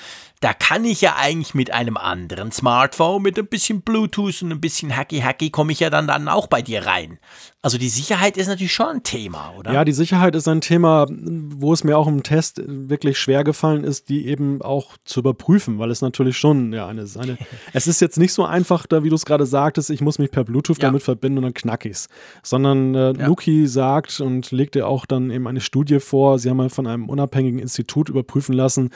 da 0.43 0.53
kann 0.53 0.85
ich 0.85 1.01
ja 1.01 1.15
eigentlich 1.17 1.55
mit 1.55 1.73
einem 1.73 1.97
anderen 1.97 2.51
Smartphone, 2.51 3.23
mit 3.23 3.39
ein 3.39 3.47
bisschen 3.47 3.83
Bluetooth 3.83 4.43
und 4.43 4.51
ein 4.51 4.61
bisschen 4.61 4.95
Hacky-Hacky, 4.97 5.51
komme 5.51 5.71
ich 5.71 5.79
ja 5.79 5.89
dann, 5.89 6.09
dann 6.09 6.29
auch 6.29 6.49
bei 6.49 6.63
dir 6.63 6.85
rein. 6.85 7.19
Also 7.65 7.79
die 7.79 7.89
Sicherheit 7.89 8.37
ist 8.37 8.49
natürlich 8.49 8.73
schon 8.73 8.89
ein 8.89 9.03
Thema, 9.05 9.55
oder? 9.57 9.73
Ja, 9.73 9.85
die 9.85 9.93
Sicherheit 9.93 10.35
ist 10.35 10.49
ein 10.49 10.61
Thema, 10.61 11.07
wo 11.09 11.73
es 11.73 11.85
mir 11.85 11.97
auch 11.97 12.09
im 12.09 12.25
Test 12.25 12.61
wirklich 12.67 13.21
schwer 13.21 13.45
gefallen 13.45 13.85
ist, 13.85 14.09
die 14.09 14.27
eben 14.27 14.61
auch 14.63 14.97
zu 15.05 15.21
überprüfen, 15.21 15.79
weil 15.79 15.93
es 15.93 16.03
natürlich 16.03 16.37
schon, 16.37 16.73
ja, 16.73 16.89
eine, 16.89 17.07
eine 17.17 17.39
es 17.73 17.87
ist 17.87 18.01
jetzt 18.01 18.19
nicht 18.19 18.33
so 18.33 18.45
einfach, 18.45 18.89
da 18.89 19.05
wie 19.05 19.11
du 19.11 19.15
es 19.15 19.25
gerade 19.25 19.47
sagtest, 19.47 19.91
ich 19.91 20.01
muss 20.01 20.19
mich 20.19 20.33
per 20.33 20.43
Bluetooth 20.43 20.79
ja. 20.79 20.89
damit 20.89 21.05
verbinden 21.05 21.39
und 21.39 21.45
dann 21.45 21.55
knack 21.55 21.85
ich's. 21.85 22.09
Sondern 22.43 22.97
äh, 22.97 23.13
ja. 23.13 23.27
Luki 23.29 23.69
sagt 23.69 24.21
und 24.21 24.51
legte 24.51 24.89
auch 24.89 25.07
dann 25.07 25.31
eben 25.31 25.47
eine 25.47 25.61
Studie 25.61 26.01
vor, 26.01 26.41
sie 26.41 26.51
haben 26.51 26.57
mal 26.57 26.69
von 26.69 26.89
einem 26.89 27.09
unabhängigen 27.09 27.61
Institut 27.61 28.09
überprüfen 28.09 28.57
lassen, 28.57 28.91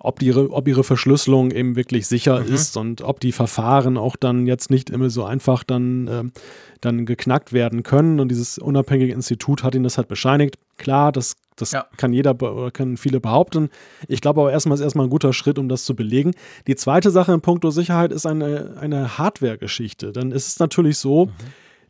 ob, 0.00 0.18
die, 0.18 0.34
ob 0.34 0.66
ihre 0.66 0.82
Verschlüsselung 0.82 1.50
eben 1.50 1.76
wirklich 1.76 2.06
sicher 2.06 2.40
mhm. 2.40 2.52
ist 2.52 2.76
und 2.76 3.02
ob 3.02 3.20
die 3.20 3.32
Verfahren 3.32 3.96
auch 3.96 4.16
dann 4.16 4.46
jetzt 4.46 4.70
nicht 4.70 4.90
immer 4.90 5.10
so 5.10 5.24
einfach 5.24 5.62
dann, 5.62 6.08
äh, 6.08 6.24
dann 6.80 7.06
geknackt 7.06 7.52
werden 7.52 7.82
können. 7.82 8.18
Und 8.18 8.28
dieses 8.28 8.58
unabhängige 8.58 9.12
Institut 9.12 9.62
hat 9.62 9.74
ihnen 9.74 9.84
das 9.84 9.98
halt 9.98 10.08
bescheinigt. 10.08 10.56
Klar, 10.78 11.12
das 11.12 11.36
das 11.56 11.72
ja. 11.72 11.84
kann 11.98 12.12
jeder 12.12 12.40
oder 12.40 12.70
können 12.70 12.96
viele 12.96 13.20
behaupten. 13.20 13.68
Ich 14.08 14.20
glaube 14.22 14.40
aber 14.40 14.52
erstmal 14.52 14.76
ist 14.76 14.80
erstmal 14.80 15.06
ein 15.06 15.10
guter 15.10 15.34
Schritt, 15.34 15.58
um 15.58 15.68
das 15.68 15.84
zu 15.84 15.94
belegen. 15.94 16.32
Die 16.66 16.76
zweite 16.76 17.10
Sache 17.10 17.32
in 17.32 17.42
puncto 17.42 17.70
Sicherheit 17.70 18.12
ist 18.12 18.24
eine, 18.24 18.76
eine 18.80 19.18
Hardware-Geschichte. 19.18 20.12
Dann 20.12 20.32
ist 20.32 20.48
es 20.48 20.58
natürlich 20.58 20.96
so, 20.96 21.26
mhm. 21.26 21.30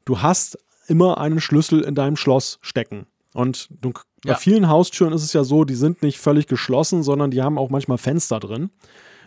du 0.05 0.23
hast 0.23 0.59
immer 0.89 1.19
einen 1.19 1.41
Schlüssel 1.41 1.83
in 1.83 1.95
deinem 1.95 2.17
Schloss 2.17 2.59
stecken. 2.63 3.07
Und 3.33 3.69
du, 3.81 3.93
ja. 4.25 4.35
bei 4.35 4.39
vielen 4.39 4.69
Haustüren 4.69 5.13
ist 5.13 5.23
es 5.23 5.33
ja 5.33 5.45
so, 5.45 5.65
die 5.65 5.75
sind 5.75 6.03
nicht 6.03 6.19
völlig 6.19 6.47
geschlossen, 6.47 7.03
sondern 7.03 7.31
die 7.31 7.43
haben 7.43 7.59
auch 7.59 7.71
manchmal 7.71 7.99
Fenster 7.99 8.41
drin. 8.41 8.71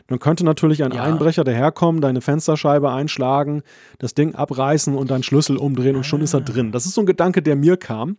Dann 0.08 0.20
könnte 0.20 0.44
natürlich 0.44 0.84
ein 0.84 0.92
ja. 0.92 1.04
Einbrecher 1.04 1.44
daherkommen, 1.44 2.02
deine 2.02 2.22
Fensterscheibe 2.22 2.92
einschlagen, 2.92 3.64
das 4.00 4.14
Ding 4.14 4.36
abreißen 4.36 4.96
und 4.96 5.12
deinen 5.12 5.24
Schlüssel 5.24 5.58
umdrehen 5.58 5.96
und 5.96 6.06
schon 6.06 6.22
ist 6.22 6.34
er 6.34 6.42
ah. 6.42 6.44
drin. 6.44 6.72
Das 6.72 6.86
ist 6.86 6.94
so 6.94 7.02
ein 7.02 7.08
Gedanke, 7.08 7.42
der 7.42 7.56
mir 7.56 7.78
kam. 7.78 8.18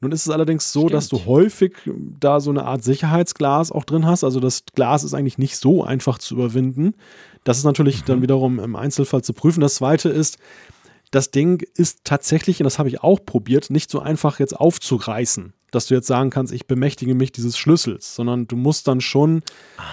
Nun 0.00 0.12
ist 0.12 0.26
es 0.26 0.32
allerdings 0.32 0.72
so, 0.72 0.82
Stimmt. 0.82 0.92
dass 0.92 1.08
du 1.08 1.24
häufig 1.24 1.74
da 2.20 2.38
so 2.38 2.50
eine 2.50 2.64
Art 2.64 2.84
Sicherheitsglas 2.84 3.72
auch 3.72 3.84
drin 3.84 4.06
hast. 4.06 4.22
Also 4.22 4.38
das 4.38 4.64
Glas 4.74 5.02
ist 5.02 5.14
eigentlich 5.14 5.38
nicht 5.38 5.56
so 5.56 5.82
einfach 5.82 6.18
zu 6.18 6.34
überwinden. 6.34 6.94
Das 7.42 7.58
ist 7.58 7.64
natürlich 7.64 8.02
mhm. 8.02 8.06
dann 8.06 8.22
wiederum 8.22 8.60
im 8.60 8.76
Einzelfall 8.76 9.22
zu 9.22 9.32
prüfen. 9.32 9.60
Das 9.60 9.76
zweite 9.76 10.08
ist, 10.10 10.38
das 11.10 11.30
Ding 11.32 11.66
ist 11.74 12.04
tatsächlich, 12.04 12.60
und 12.60 12.64
das 12.64 12.78
habe 12.78 12.90
ich 12.90 13.02
auch 13.02 13.18
probiert, 13.24 13.70
nicht 13.70 13.90
so 13.90 13.98
einfach 13.98 14.38
jetzt 14.38 14.54
aufzureißen 14.54 15.54
dass 15.70 15.86
du 15.86 15.94
jetzt 15.94 16.06
sagen 16.06 16.30
kannst, 16.30 16.52
ich 16.52 16.66
bemächtige 16.66 17.14
mich 17.14 17.32
dieses 17.32 17.58
Schlüssels, 17.58 18.14
sondern 18.14 18.46
du 18.46 18.56
musst 18.56 18.88
dann 18.88 19.00
schon 19.00 19.42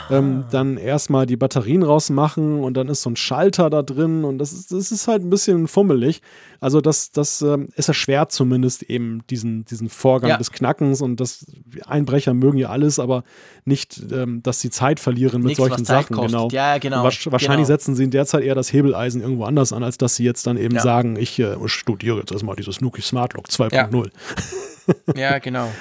ähm, 0.10 0.46
dann 0.52 0.78
erstmal 0.78 1.26
die 1.26 1.36
Batterien 1.36 1.84
rausmachen 1.84 2.64
und 2.64 2.76
dann 2.76 2.88
ist 2.88 3.02
so 3.02 3.10
ein 3.10 3.16
Schalter 3.16 3.70
da 3.70 3.82
drin 3.82 4.24
und 4.24 4.38
das 4.38 4.54
ist, 4.54 4.72
das 4.72 4.92
ist 4.92 5.08
halt 5.08 5.24
ein 5.24 5.30
bisschen 5.30 5.68
fummelig. 5.68 6.22
Also 6.62 6.80
das, 6.82 7.12
das 7.12 7.42
ähm, 7.42 7.68
ist 7.76 7.90
erschwert 7.90 8.32
zumindest 8.32 8.84
eben 8.84 9.24
diesen, 9.30 9.66
diesen 9.66 9.90
Vorgang 9.90 10.32
ja. 10.32 10.38
des 10.38 10.52
Knackens 10.52 11.02
und 11.02 11.20
das 11.20 11.46
Einbrecher 11.86 12.34
mögen 12.34 12.58
ja 12.58 12.70
alles, 12.70 12.98
aber 12.98 13.24
nicht, 13.66 14.02
ähm, 14.12 14.42
dass 14.44 14.62
sie 14.62 14.70
Zeit 14.70 15.00
verlieren 15.00 15.42
mit 15.42 15.50
Nichts, 15.50 15.64
solchen 15.64 15.86
Sachen. 15.86 16.16
Genau. 16.16 16.48
Ja, 16.52 16.78
genau. 16.78 17.04
wahrscheinlich 17.04 17.48
genau. 17.48 17.64
setzen 17.66 17.96
sie 17.96 18.06
in 18.06 18.12
der 18.12 18.26
Zeit 18.26 18.44
eher 18.44 18.56
das 18.56 18.72
Hebeleisen 18.72 19.22
irgendwo 19.22 19.44
anders 19.44 19.74
an, 19.74 19.84
als 19.84 19.98
dass 19.98 20.16
sie 20.16 20.24
jetzt 20.24 20.48
dann 20.48 20.58
eben 20.58 20.76
ja. 20.76 20.82
sagen, 20.82 21.18
ich 21.18 21.38
äh, 21.40 21.56
studiere 21.66 22.20
jetzt 22.20 22.32
erstmal 22.32 22.56
dieses 22.56 22.80
Nuki 22.80 23.02
Smart 23.02 23.34
Lock 23.34 23.48
2.0. 23.48 23.74
Ja. 23.74 23.90
ja, 25.16 25.40
genau. 25.40 25.72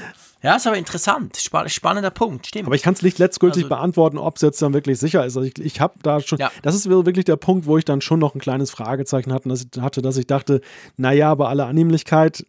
Ja, 0.42 0.56
ist 0.56 0.66
aber 0.66 0.76
interessant. 0.76 1.36
Sp 1.40 1.64
spannender 1.68 2.10
Punkt, 2.10 2.46
stimmt. 2.46 2.66
Aber 2.66 2.76
ich 2.76 2.82
kann 2.82 2.92
es 2.92 3.00
nicht 3.00 3.18
letztgültig 3.18 3.64
also, 3.64 3.74
beantworten, 3.74 4.18
ob 4.18 4.36
es 4.36 4.42
jetzt 4.42 4.60
dann 4.60 4.74
wirklich 4.74 4.98
sicher 4.98 5.20
ist. 5.20 5.36
Also 5.36 5.42
ich, 5.42 5.58
ich 5.58 5.80
habe 5.80 5.94
da 6.02 6.20
schon, 6.20 6.38
ja. 6.38 6.52
das 6.60 6.74
ist 6.74 6.88
wirklich 6.88 7.24
der 7.24 7.36
Punkt, 7.36 7.66
wo 7.66 7.78
ich 7.78 7.86
dann 7.86 8.02
schon 8.02 8.18
noch 8.18 8.34
ein 8.34 8.40
kleines 8.40 8.70
Fragezeichen 8.70 9.32
hatte, 9.32 9.48
dass 9.48 9.62
ich, 9.62 9.80
hatte, 9.80 10.02
dass 10.02 10.18
ich 10.18 10.26
dachte, 10.26 10.60
naja, 10.98 11.30
aber 11.30 11.48
alle 11.48 11.64
Annehmlichkeit. 11.64 12.44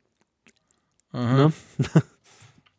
Mhm. 1.14 1.22
Ne? 1.22 1.54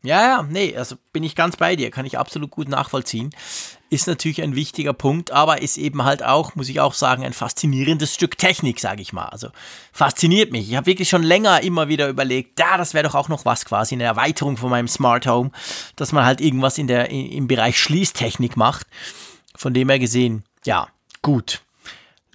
Ja, 0.03 0.23
ja, 0.23 0.43
nee, 0.49 0.77
also 0.77 0.95
bin 1.13 1.25
ich 1.25 1.35
ganz 1.35 1.57
bei 1.57 1.75
dir, 1.75 1.91
kann 1.91 2.07
ich 2.07 2.17
absolut 2.17 2.53
gut 2.53 2.69
nachvollziehen. 2.69 3.31
Ist 3.89 4.09
natürlich 4.09 4.43
ein 4.43 4.57
wichtiger 4.57 4.93
Punkt, 4.93 5.31
aber 5.31 5.63
ist 5.63 5.77
eben 5.77 6.03
halt 6.03 6.25
auch, 6.25 6.57
muss 6.57 6.69
ich 6.69 6.81
auch 6.81 6.93
sagen, 6.93 7.25
ein 7.25 7.33
faszinierendes 7.33 8.15
Stück 8.15 8.37
Technik, 8.37 8.81
sage 8.81 9.01
ich 9.01 9.13
mal. 9.13 9.27
Also 9.27 9.51
fasziniert 9.93 10.51
mich. 10.51 10.69
Ich 10.69 10.77
habe 10.77 10.87
wirklich 10.87 11.09
schon 11.09 11.23
länger 11.23 11.63
immer 11.63 11.89
wieder 11.89 12.09
überlegt, 12.09 12.59
ja, 12.59 12.77
das 12.77 12.95
wäre 12.95 13.07
doch 13.07 13.15
auch 13.15 13.29
noch 13.29 13.45
was 13.45 13.65
quasi, 13.65 13.95
eine 13.95 14.05
Erweiterung 14.05 14.57
von 14.57 14.71
meinem 14.71 14.89
Smart 14.89 15.27
Home, 15.27 15.53
dass 15.95 16.11
man 16.11 16.25
halt 16.25 16.41
irgendwas 16.41 16.79
in 16.79 16.89
der, 16.89 17.11
im 17.11 17.47
Bereich 17.47 17.79
Schließtechnik 17.79 18.57
macht. 18.57 18.89
Von 19.55 19.73
dem 19.73 19.89
her 19.89 20.01
gesehen, 20.01 20.43
ja, 20.65 20.89
gut. 21.23 21.63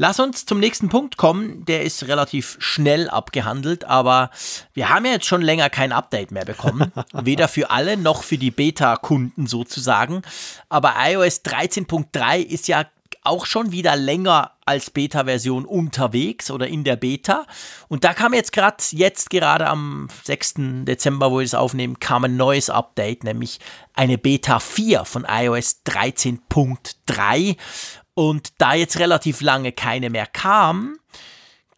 Lass 0.01 0.19
uns 0.19 0.47
zum 0.47 0.59
nächsten 0.59 0.89
Punkt 0.89 1.17
kommen. 1.17 1.63
Der 1.65 1.83
ist 1.83 2.07
relativ 2.07 2.57
schnell 2.57 3.07
abgehandelt, 3.07 3.83
aber 3.83 4.31
wir 4.73 4.89
haben 4.89 5.05
ja 5.05 5.11
jetzt 5.11 5.27
schon 5.27 5.43
länger 5.43 5.69
kein 5.69 5.91
Update 5.91 6.31
mehr 6.31 6.43
bekommen. 6.43 6.91
Weder 7.13 7.47
für 7.47 7.69
alle 7.69 7.97
noch 7.97 8.23
für 8.23 8.39
die 8.39 8.49
Beta-Kunden 8.49 9.45
sozusagen. 9.45 10.23
Aber 10.69 10.95
iOS 10.97 11.43
13.3 11.45 12.39
ist 12.39 12.67
ja 12.67 12.87
auch 13.23 13.45
schon 13.45 13.71
wieder 13.71 13.95
länger 13.95 14.53
als 14.65 14.89
Beta-Version 14.89 15.65
unterwegs 15.65 16.49
oder 16.49 16.67
in 16.67 16.83
der 16.83 16.95
Beta. 16.95 17.45
Und 17.87 18.03
da 18.03 18.13
kam 18.13 18.33
jetzt 18.33 18.53
gerade, 18.53 18.77
jetzt 18.91 19.29
gerade 19.29 19.67
am 19.67 20.07
6. 20.23 20.53
Dezember, 20.85 21.31
wo 21.31 21.37
wir 21.37 21.45
es 21.45 21.53
aufnehmen, 21.53 21.99
kam 21.99 22.23
ein 22.23 22.37
neues 22.37 22.71
Update, 22.71 23.23
nämlich 23.23 23.59
eine 23.93 24.17
Beta 24.17 24.59
4 24.59 25.05
von 25.05 25.27
iOS 25.29 25.81
13.3. 25.85 27.57
Und 28.21 28.53
da 28.59 28.75
jetzt 28.75 28.99
relativ 28.99 29.41
lange 29.41 29.71
keine 29.71 30.11
mehr 30.11 30.27
kam, 30.27 30.95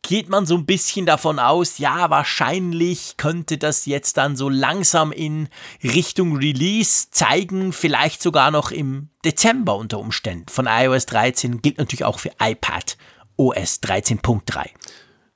geht 0.01 0.27
man 0.27 0.45
so 0.45 0.57
ein 0.57 0.65
bisschen 0.65 1.05
davon 1.05 1.39
aus, 1.39 1.77
ja, 1.77 2.09
wahrscheinlich 2.09 3.15
könnte 3.15 3.57
das 3.57 3.85
jetzt 3.85 4.17
dann 4.17 4.35
so 4.35 4.49
langsam 4.49 5.13
in 5.13 5.47
Richtung 5.81 6.35
Release 6.35 7.07
zeigen, 7.11 7.71
vielleicht 7.71 8.21
sogar 8.21 8.51
noch 8.51 8.71
im 8.71 9.07
Dezember 9.23 9.77
unter 9.77 9.99
Umständen. 9.99 10.49
Von 10.49 10.67
iOS 10.69 11.05
13 11.05 11.61
gilt 11.61 11.77
natürlich 11.77 12.03
auch 12.03 12.19
für 12.19 12.31
iPad 12.41 12.97
OS 13.37 13.81
13.3. 13.81 14.65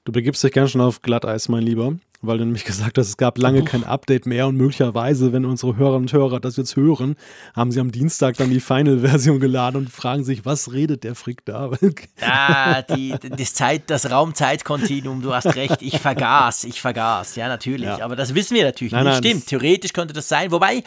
Du 0.04 0.12
begibst 0.12 0.44
dich 0.44 0.52
ganz 0.52 0.72
schön 0.72 0.82
auf 0.82 1.02
Glatteis, 1.02 1.48
mein 1.48 1.64
Lieber 1.64 1.96
weil 2.22 2.40
du 2.40 2.46
nämlich 2.46 2.66
gesagt 2.66 2.98
hast, 2.98 3.08
es 3.08 3.18
gab 3.18 3.38
lange 3.38 3.64
kein 3.64 3.84
Update 3.84 4.26
mehr 4.26 4.48
und 4.48 4.58
möglicherweise, 4.58 5.34
wenn 5.34 5.46
unsere 5.46 5.76
Hörerinnen 5.76 6.04
und 6.04 6.14
Hörer 6.14 6.40
das 6.40 6.58
jetzt 6.58 6.76
hören, 6.76 7.16
haben 7.56 7.72
sie 7.72 7.80
am 7.80 7.92
Dienstag 7.92 8.38
dann 8.38 8.50
die 8.50 8.60
Final-Version 8.60 9.40
geladen 9.40 9.78
und 9.78 9.90
fragen 9.90 10.24
sich, 10.24 10.46
was 10.46 10.74
redet 10.74 11.04
der 11.04 11.16
Frick 11.16 11.46
da? 11.46 11.72
Ja, 12.20 12.82
die, 12.82 13.16
das, 13.38 13.54
Zeit, 13.54 13.84
das 13.88 14.10
Raum-Zeit-Kontinuum, 14.10 15.22
du 15.22 15.34
hast 15.34 15.56
recht, 15.56 15.82
ich 15.82 16.00
vergaß, 16.00 16.66
ich 16.66 16.82
vergaß, 16.82 17.36
ja, 17.36 17.48
natürlich, 17.48 17.88
ja. 17.88 18.02
aber 18.02 18.16
das 18.16 18.34
wissen 18.34 18.56
wir 18.56 18.64
natürlich 18.64 18.94
nein, 18.94 19.06
nicht. 19.06 19.14
Nein, 19.14 19.24
Stimmt, 19.24 19.48
theoretisch 19.48 19.94
könnte 19.94 20.14
das 20.14 20.28
sein, 20.28 20.52
wobei 20.52 20.84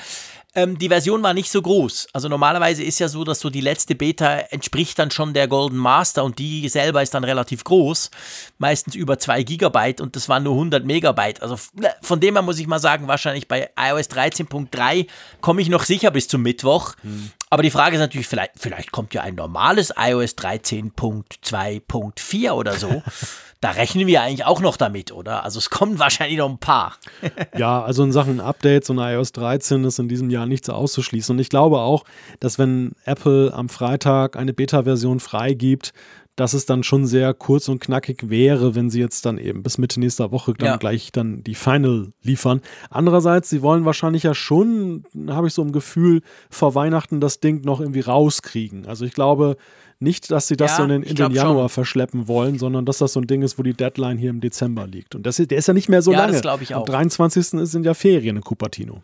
ähm, 0.54 0.78
die 0.78 0.88
Version 0.88 1.22
war 1.22 1.34
nicht 1.34 1.50
so 1.50 1.60
groß. 1.62 2.08
Also 2.12 2.28
normalerweise 2.28 2.82
ist 2.82 2.98
ja 2.98 3.08
so, 3.08 3.24
dass 3.24 3.40
so 3.40 3.50
die 3.50 3.60
letzte 3.60 3.94
Beta 3.94 4.38
entspricht 4.50 4.98
dann 4.98 5.10
schon 5.10 5.34
der 5.34 5.48
Golden 5.48 5.76
Master 5.76 6.24
und 6.24 6.38
die 6.38 6.66
selber 6.68 7.02
ist 7.02 7.12
dann 7.14 7.24
relativ 7.24 7.64
groß, 7.64 8.10
meistens 8.58 8.94
über 8.94 9.18
2 9.18 9.42
Gigabyte 9.44 10.00
und 10.00 10.16
das 10.16 10.26
waren 10.28 10.42
nur 10.42 10.54
100 10.54 10.84
Megabyte. 10.84 11.42
Also 11.42 11.56
ne, 11.74 11.94
von 12.02 12.20
dem 12.20 12.34
her 12.34 12.42
muss 12.42 12.58
ich 12.58 12.66
mal 12.66 12.80
sagen, 12.80 13.08
wahrscheinlich 13.08 13.48
bei 13.48 13.70
iOS 13.78 14.10
13.3 14.10 15.06
komme 15.40 15.62
ich 15.62 15.68
noch 15.68 15.84
sicher 15.84 16.10
bis 16.10 16.28
zum 16.28 16.42
Mittwoch. 16.42 16.94
Hm. 17.02 17.30
Aber 17.48 17.62
die 17.62 17.70
Frage 17.70 17.96
ist 17.96 18.00
natürlich, 18.00 18.26
vielleicht, 18.26 18.52
vielleicht 18.56 18.92
kommt 18.92 19.14
ja 19.14 19.22
ein 19.22 19.34
normales 19.34 19.94
iOS 19.96 20.36
13.2.4 20.36 22.50
oder 22.50 22.74
so. 22.74 23.02
da 23.60 23.72
rechnen 23.72 24.06
wir 24.06 24.22
eigentlich 24.22 24.46
auch 24.46 24.60
noch 24.60 24.78
damit, 24.78 25.12
oder? 25.12 25.44
Also 25.44 25.58
es 25.58 25.68
kommen 25.68 25.98
wahrscheinlich 25.98 26.38
noch 26.38 26.48
ein 26.48 26.58
paar. 26.58 26.96
ja, 27.56 27.82
also 27.82 28.02
in 28.02 28.12
Sachen 28.12 28.40
Updates 28.40 28.88
und 28.88 28.98
iOS 28.98 29.32
13 29.32 29.84
ist 29.84 29.98
in 29.98 30.08
diesem 30.08 30.30
Jahr 30.30 30.46
nichts 30.46 30.70
auszuschließen. 30.70 31.34
Und 31.34 31.40
ich 31.40 31.50
glaube 31.50 31.78
auch, 31.78 32.04
dass 32.40 32.58
wenn 32.58 32.92
Apple 33.04 33.52
am 33.52 33.68
Freitag 33.68 34.36
eine 34.36 34.54
Beta-Version 34.54 35.20
freigibt, 35.20 35.92
dass 36.36 36.54
es 36.54 36.64
dann 36.64 36.82
schon 36.82 37.06
sehr 37.06 37.34
kurz 37.34 37.68
und 37.68 37.80
knackig 37.80 38.30
wäre, 38.30 38.74
wenn 38.74 38.88
sie 38.88 39.00
jetzt 39.00 39.26
dann 39.26 39.36
eben 39.36 39.62
bis 39.62 39.76
Mitte 39.76 40.00
nächster 40.00 40.32
Woche 40.32 40.54
dann 40.54 40.66
ja. 40.66 40.76
gleich 40.76 41.12
dann 41.12 41.44
die 41.44 41.54
Final 41.54 42.14
liefern. 42.22 42.62
Andererseits, 42.88 43.50
sie 43.50 43.60
wollen 43.60 43.84
wahrscheinlich 43.84 44.22
ja 44.22 44.32
schon, 44.32 45.04
habe 45.28 45.48
ich 45.48 45.52
so 45.52 45.60
ein 45.60 45.72
Gefühl, 45.72 46.22
vor 46.48 46.74
Weihnachten 46.74 47.20
das 47.20 47.40
Ding 47.40 47.60
noch 47.62 47.80
irgendwie 47.80 48.00
rauskriegen. 48.00 48.86
Also 48.86 49.04
ich 49.04 49.12
glaube, 49.12 49.58
nicht, 50.00 50.30
dass 50.30 50.48
sie 50.48 50.56
das 50.56 50.72
ja, 50.72 50.76
so 50.78 50.82
in, 50.84 50.88
den, 50.88 51.02
in 51.02 51.14
den 51.14 51.30
Januar 51.32 51.68
schon. 51.68 51.74
verschleppen 51.74 52.28
wollen, 52.28 52.58
sondern 52.58 52.86
dass 52.86 52.98
das 52.98 53.12
so 53.12 53.20
ein 53.20 53.26
Ding 53.26 53.42
ist, 53.42 53.58
wo 53.58 53.62
die 53.62 53.74
Deadline 53.74 54.18
hier 54.18 54.30
im 54.30 54.40
Dezember 54.40 54.86
liegt. 54.86 55.14
Und 55.14 55.26
das, 55.26 55.36
der 55.36 55.58
ist 55.58 55.68
ja 55.68 55.74
nicht 55.74 55.88
mehr 55.88 56.02
so 56.02 56.12
ja, 56.12 56.20
lange. 56.20 56.32
Das 56.32 56.42
glaube 56.42 56.62
ich 56.62 56.74
auch. 56.74 56.80
Am 56.80 56.86
23. 56.86 57.46
sind 57.46 57.84
ja 57.84 57.94
Ferien 57.94 58.36
in 58.36 58.42
Cupertino. 58.42 59.02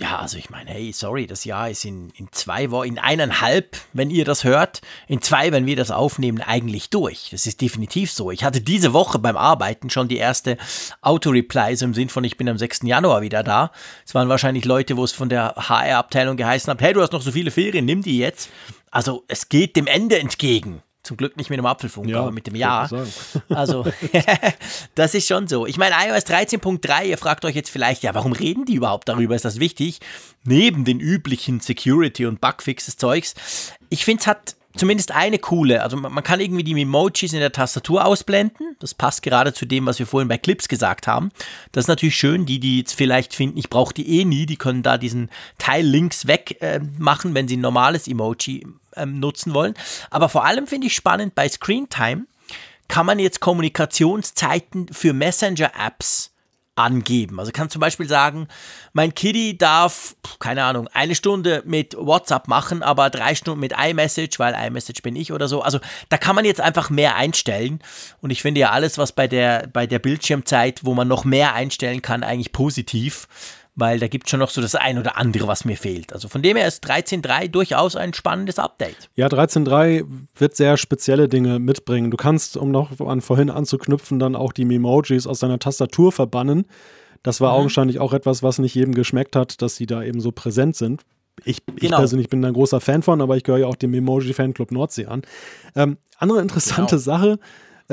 Ja, 0.00 0.18
also 0.18 0.38
ich 0.38 0.50
meine, 0.50 0.70
hey, 0.70 0.92
sorry, 0.92 1.28
das 1.28 1.44
Jahr 1.44 1.70
ist 1.70 1.84
in, 1.84 2.10
in 2.16 2.26
zwei 2.32 2.72
Wochen, 2.72 2.88
in 2.88 2.98
eineinhalb, 2.98 3.76
wenn 3.92 4.10
ihr 4.10 4.24
das 4.24 4.42
hört, 4.42 4.80
in 5.06 5.22
zwei, 5.22 5.52
wenn 5.52 5.66
wir 5.66 5.76
das 5.76 5.92
aufnehmen, 5.92 6.40
eigentlich 6.40 6.90
durch. 6.90 7.28
Das 7.30 7.46
ist 7.46 7.60
definitiv 7.60 8.10
so. 8.10 8.32
Ich 8.32 8.42
hatte 8.42 8.60
diese 8.60 8.92
Woche 8.92 9.20
beim 9.20 9.36
Arbeiten 9.36 9.90
schon 9.90 10.08
die 10.08 10.16
erste 10.16 10.58
Auto-Reply, 11.00 11.76
so 11.76 11.84
im 11.84 11.94
Sinn 11.94 12.08
von, 12.08 12.24
ich 12.24 12.36
bin 12.36 12.48
am 12.48 12.58
6. 12.58 12.80
Januar 12.82 13.22
wieder 13.22 13.44
da. 13.44 13.70
Es 14.04 14.16
waren 14.16 14.28
wahrscheinlich 14.28 14.64
Leute, 14.64 14.96
wo 14.96 15.04
es 15.04 15.12
von 15.12 15.28
der 15.28 15.54
HR-Abteilung 15.56 16.36
geheißen 16.36 16.72
hat, 16.72 16.80
hey, 16.80 16.92
du 16.92 17.00
hast 17.00 17.12
noch 17.12 17.22
so 17.22 17.30
viele 17.30 17.52
Ferien, 17.52 17.84
nimm 17.84 18.02
die 18.02 18.18
jetzt. 18.18 18.50
Also 18.90 19.22
es 19.28 19.48
geht 19.48 19.76
dem 19.76 19.86
Ende 19.86 20.18
entgegen. 20.18 20.82
Zum 21.04 21.18
Glück 21.18 21.36
nicht 21.36 21.50
mit 21.50 21.58
dem 21.58 21.66
Apfelfunk, 21.66 22.08
ja, 22.08 22.20
aber 22.20 22.32
mit 22.32 22.46
dem 22.46 22.56
Jahr. 22.56 22.90
Also, 23.50 23.84
das 24.94 25.14
ist 25.14 25.28
schon 25.28 25.46
so. 25.46 25.66
Ich 25.66 25.76
meine, 25.76 25.94
iOS 25.94 26.24
13.3, 26.24 27.04
ihr 27.04 27.18
fragt 27.18 27.44
euch 27.44 27.54
jetzt 27.54 27.70
vielleicht, 27.70 28.02
ja, 28.02 28.14
warum 28.14 28.32
reden 28.32 28.64
die 28.64 28.74
überhaupt 28.74 29.08
darüber? 29.08 29.34
Ist 29.34 29.44
das 29.44 29.60
wichtig? 29.60 30.00
Neben 30.44 30.84
den 30.84 31.00
üblichen 31.00 31.60
Security- 31.60 32.26
und 32.26 32.40
Bugfixes-Zeugs. 32.40 33.34
Ich 33.90 34.04
finde, 34.04 34.22
es 34.22 34.26
hat 34.26 34.56
zumindest 34.76 35.12
eine 35.12 35.38
coole. 35.38 35.82
Also 35.82 35.96
man 35.96 36.22
kann 36.24 36.40
irgendwie 36.40 36.64
die 36.64 36.80
Emojis 36.80 37.32
in 37.32 37.40
der 37.40 37.52
Tastatur 37.52 38.04
ausblenden. 38.04 38.76
Das 38.80 38.94
passt 38.94 39.22
gerade 39.22 39.52
zu 39.52 39.66
dem, 39.66 39.86
was 39.86 39.98
wir 39.98 40.06
vorhin 40.06 40.28
bei 40.28 40.38
Clips 40.38 40.68
gesagt 40.68 41.06
haben. 41.06 41.30
Das 41.72 41.84
ist 41.84 41.88
natürlich 41.88 42.16
schön. 42.16 42.46
Die, 42.46 42.60
die 42.60 42.78
jetzt 42.78 42.94
vielleicht 42.94 43.34
finden, 43.34 43.58
ich 43.58 43.70
brauche 43.70 43.94
die 43.94 44.20
eh 44.20 44.24
nie, 44.24 44.46
die 44.46 44.56
können 44.56 44.82
da 44.82 44.98
diesen 44.98 45.30
Teil 45.58 45.84
links 45.84 46.26
weg 46.26 46.58
äh, 46.60 46.80
machen, 46.98 47.34
wenn 47.34 47.48
sie 47.48 47.56
ein 47.56 47.60
normales 47.60 48.08
Emoji 48.08 48.66
äh, 48.92 49.06
nutzen 49.06 49.54
wollen. 49.54 49.74
Aber 50.10 50.28
vor 50.28 50.44
allem 50.44 50.66
finde 50.66 50.88
ich 50.88 50.94
spannend 50.94 51.34
bei 51.34 51.48
Screentime 51.48 52.26
kann 52.88 53.06
man 53.06 53.18
jetzt 53.18 53.40
Kommunikationszeiten 53.40 54.88
für 54.92 55.14
Messenger-Apps 55.14 56.33
angeben. 56.76 57.38
Also 57.38 57.52
kann 57.52 57.70
zum 57.70 57.80
Beispiel 57.80 58.08
sagen, 58.08 58.48
mein 58.92 59.14
Kitty 59.14 59.56
darf, 59.56 60.16
keine 60.40 60.64
Ahnung, 60.64 60.88
eine 60.92 61.14
Stunde 61.14 61.62
mit 61.64 61.96
WhatsApp 61.96 62.48
machen, 62.48 62.82
aber 62.82 63.10
drei 63.10 63.34
Stunden 63.34 63.60
mit 63.60 63.72
iMessage, 63.72 64.38
weil 64.38 64.54
iMessage 64.54 65.02
bin 65.02 65.14
ich 65.14 65.32
oder 65.32 65.46
so. 65.46 65.62
Also 65.62 65.78
da 66.08 66.16
kann 66.16 66.34
man 66.34 66.44
jetzt 66.44 66.60
einfach 66.60 66.90
mehr 66.90 67.16
einstellen. 67.16 67.80
Und 68.20 68.30
ich 68.30 68.42
finde 68.42 68.60
ja 68.60 68.70
alles, 68.70 68.98
was 68.98 69.12
bei 69.12 69.28
der, 69.28 69.68
bei 69.72 69.86
der 69.86 70.00
Bildschirmzeit, 70.00 70.84
wo 70.84 70.94
man 70.94 71.06
noch 71.06 71.24
mehr 71.24 71.54
einstellen 71.54 72.02
kann, 72.02 72.24
eigentlich 72.24 72.52
positiv 72.52 73.28
weil 73.76 73.98
da 73.98 74.08
gibt 74.08 74.26
es 74.26 74.30
schon 74.30 74.40
noch 74.40 74.50
so 74.50 74.60
das 74.60 74.74
ein 74.74 74.98
oder 74.98 75.16
andere, 75.16 75.48
was 75.48 75.64
mir 75.64 75.76
fehlt. 75.76 76.12
Also 76.12 76.28
von 76.28 76.42
dem 76.42 76.56
her 76.56 76.68
ist 76.68 76.84
13.3 76.84 77.48
durchaus 77.48 77.96
ein 77.96 78.14
spannendes 78.14 78.58
Update. 78.58 79.10
Ja, 79.16 79.26
13.3 79.26 80.04
wird 80.36 80.56
sehr 80.56 80.76
spezielle 80.76 81.28
Dinge 81.28 81.58
mitbringen. 81.58 82.10
Du 82.10 82.16
kannst, 82.16 82.56
um 82.56 82.70
noch 82.70 83.00
an 83.00 83.20
vorhin 83.20 83.50
anzuknüpfen, 83.50 84.18
dann 84.18 84.36
auch 84.36 84.52
die 84.52 84.64
Memojis 84.64 85.26
aus 85.26 85.40
deiner 85.40 85.58
Tastatur 85.58 86.12
verbannen. 86.12 86.66
Das 87.22 87.40
war 87.40 87.52
mhm. 87.52 87.60
augenscheinlich 87.60 87.98
auch 87.98 88.12
etwas, 88.12 88.42
was 88.42 88.58
nicht 88.58 88.74
jedem 88.74 88.94
geschmeckt 88.94 89.34
hat, 89.34 89.60
dass 89.62 89.76
sie 89.76 89.86
da 89.86 90.02
eben 90.02 90.20
so 90.20 90.30
präsent 90.30 90.76
sind. 90.76 91.02
Ich, 91.44 91.66
genau. 91.66 91.78
ich 91.80 91.90
persönlich 91.90 92.28
bin 92.28 92.42
da 92.42 92.48
ein 92.48 92.54
großer 92.54 92.80
Fan 92.80 93.02
von, 93.02 93.20
aber 93.20 93.36
ich 93.36 93.42
gehöre 93.42 93.60
ja 93.60 93.66
auch 93.66 93.76
dem 93.76 93.90
Memoji-Fanclub 93.90 94.70
Nordsee 94.70 95.06
an. 95.06 95.22
Ähm, 95.74 95.96
andere 96.18 96.40
interessante 96.40 96.96
genau. 96.96 97.02
Sache, 97.02 97.38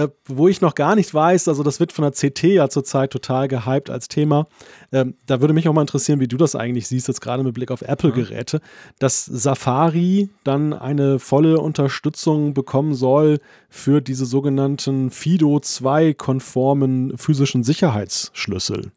äh, 0.02 0.10
wo 0.28 0.47
ich 0.47 0.62
noch 0.62 0.76
gar 0.76 0.95
nicht 0.95 1.14
weiß, 1.14 1.47
also 1.47 1.64
das 1.64 1.80
wird 1.80 1.91
von 1.91 2.04
der 2.04 2.12
CT 2.12 2.43
ja 2.43 2.70
zurzeit 2.70 3.12
total 3.12 3.47
gehypt 3.47 3.89
als 3.89 4.08
Thema. 4.08 4.47
Ähm, 4.91 5.16
da 5.26 5.41
würde 5.41 5.54
mich 5.54 5.68
auch 5.68 5.74
mal 5.74 5.82
interessieren, 5.82 6.20
wie 6.20 6.28
du 6.28 6.38
das 6.38 6.56
eigentlich 6.56 6.88
siehst, 6.88 7.08
jetzt 7.08 7.22
gerade 7.22 7.43
mit 7.43 7.54
Blick 7.54 7.72
auf 7.72 7.82
Apple-Geräte, 7.82 8.58
mhm. 8.58 8.95
dass 8.99 9.26
Safari 9.26 10.30
dann 10.43 10.74
eine 10.74 11.20
volle 11.20 11.60
Unterstützung 11.60 12.54
bekommen 12.54 12.93
soll 12.93 13.39
für 13.70 14.02
diese 14.02 14.26
sogenannten 14.26 15.12
FIDO 15.12 15.58
2-konformen 15.58 17.18
physischen 17.18 17.64
Sicherheitsschlüssel. 17.64 18.91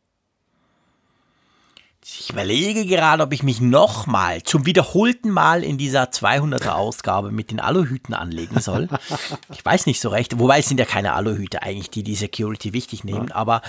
Ich 2.06 2.28
überlege 2.28 2.84
gerade, 2.84 3.22
ob 3.22 3.32
ich 3.32 3.42
mich 3.42 3.62
nochmal 3.62 4.42
zum 4.42 4.66
wiederholten 4.66 5.30
Mal 5.30 5.64
in 5.64 5.78
dieser 5.78 6.10
200er 6.10 6.72
Ausgabe 6.72 7.30
mit 7.30 7.50
den 7.50 7.60
Aluhüten 7.60 8.12
anlegen 8.12 8.60
soll. 8.60 8.90
Ich 9.54 9.64
weiß 9.64 9.86
nicht 9.86 10.02
so 10.02 10.10
recht, 10.10 10.38
wobei 10.38 10.58
es 10.58 10.68
sind 10.68 10.78
ja 10.78 10.84
keine 10.84 11.14
Aluhüte 11.14 11.62
eigentlich, 11.62 11.88
die 11.88 12.02
die 12.02 12.14
Security 12.14 12.74
wichtig 12.74 13.04
nehmen, 13.04 13.28
ja. 13.28 13.34
aber 13.34 13.62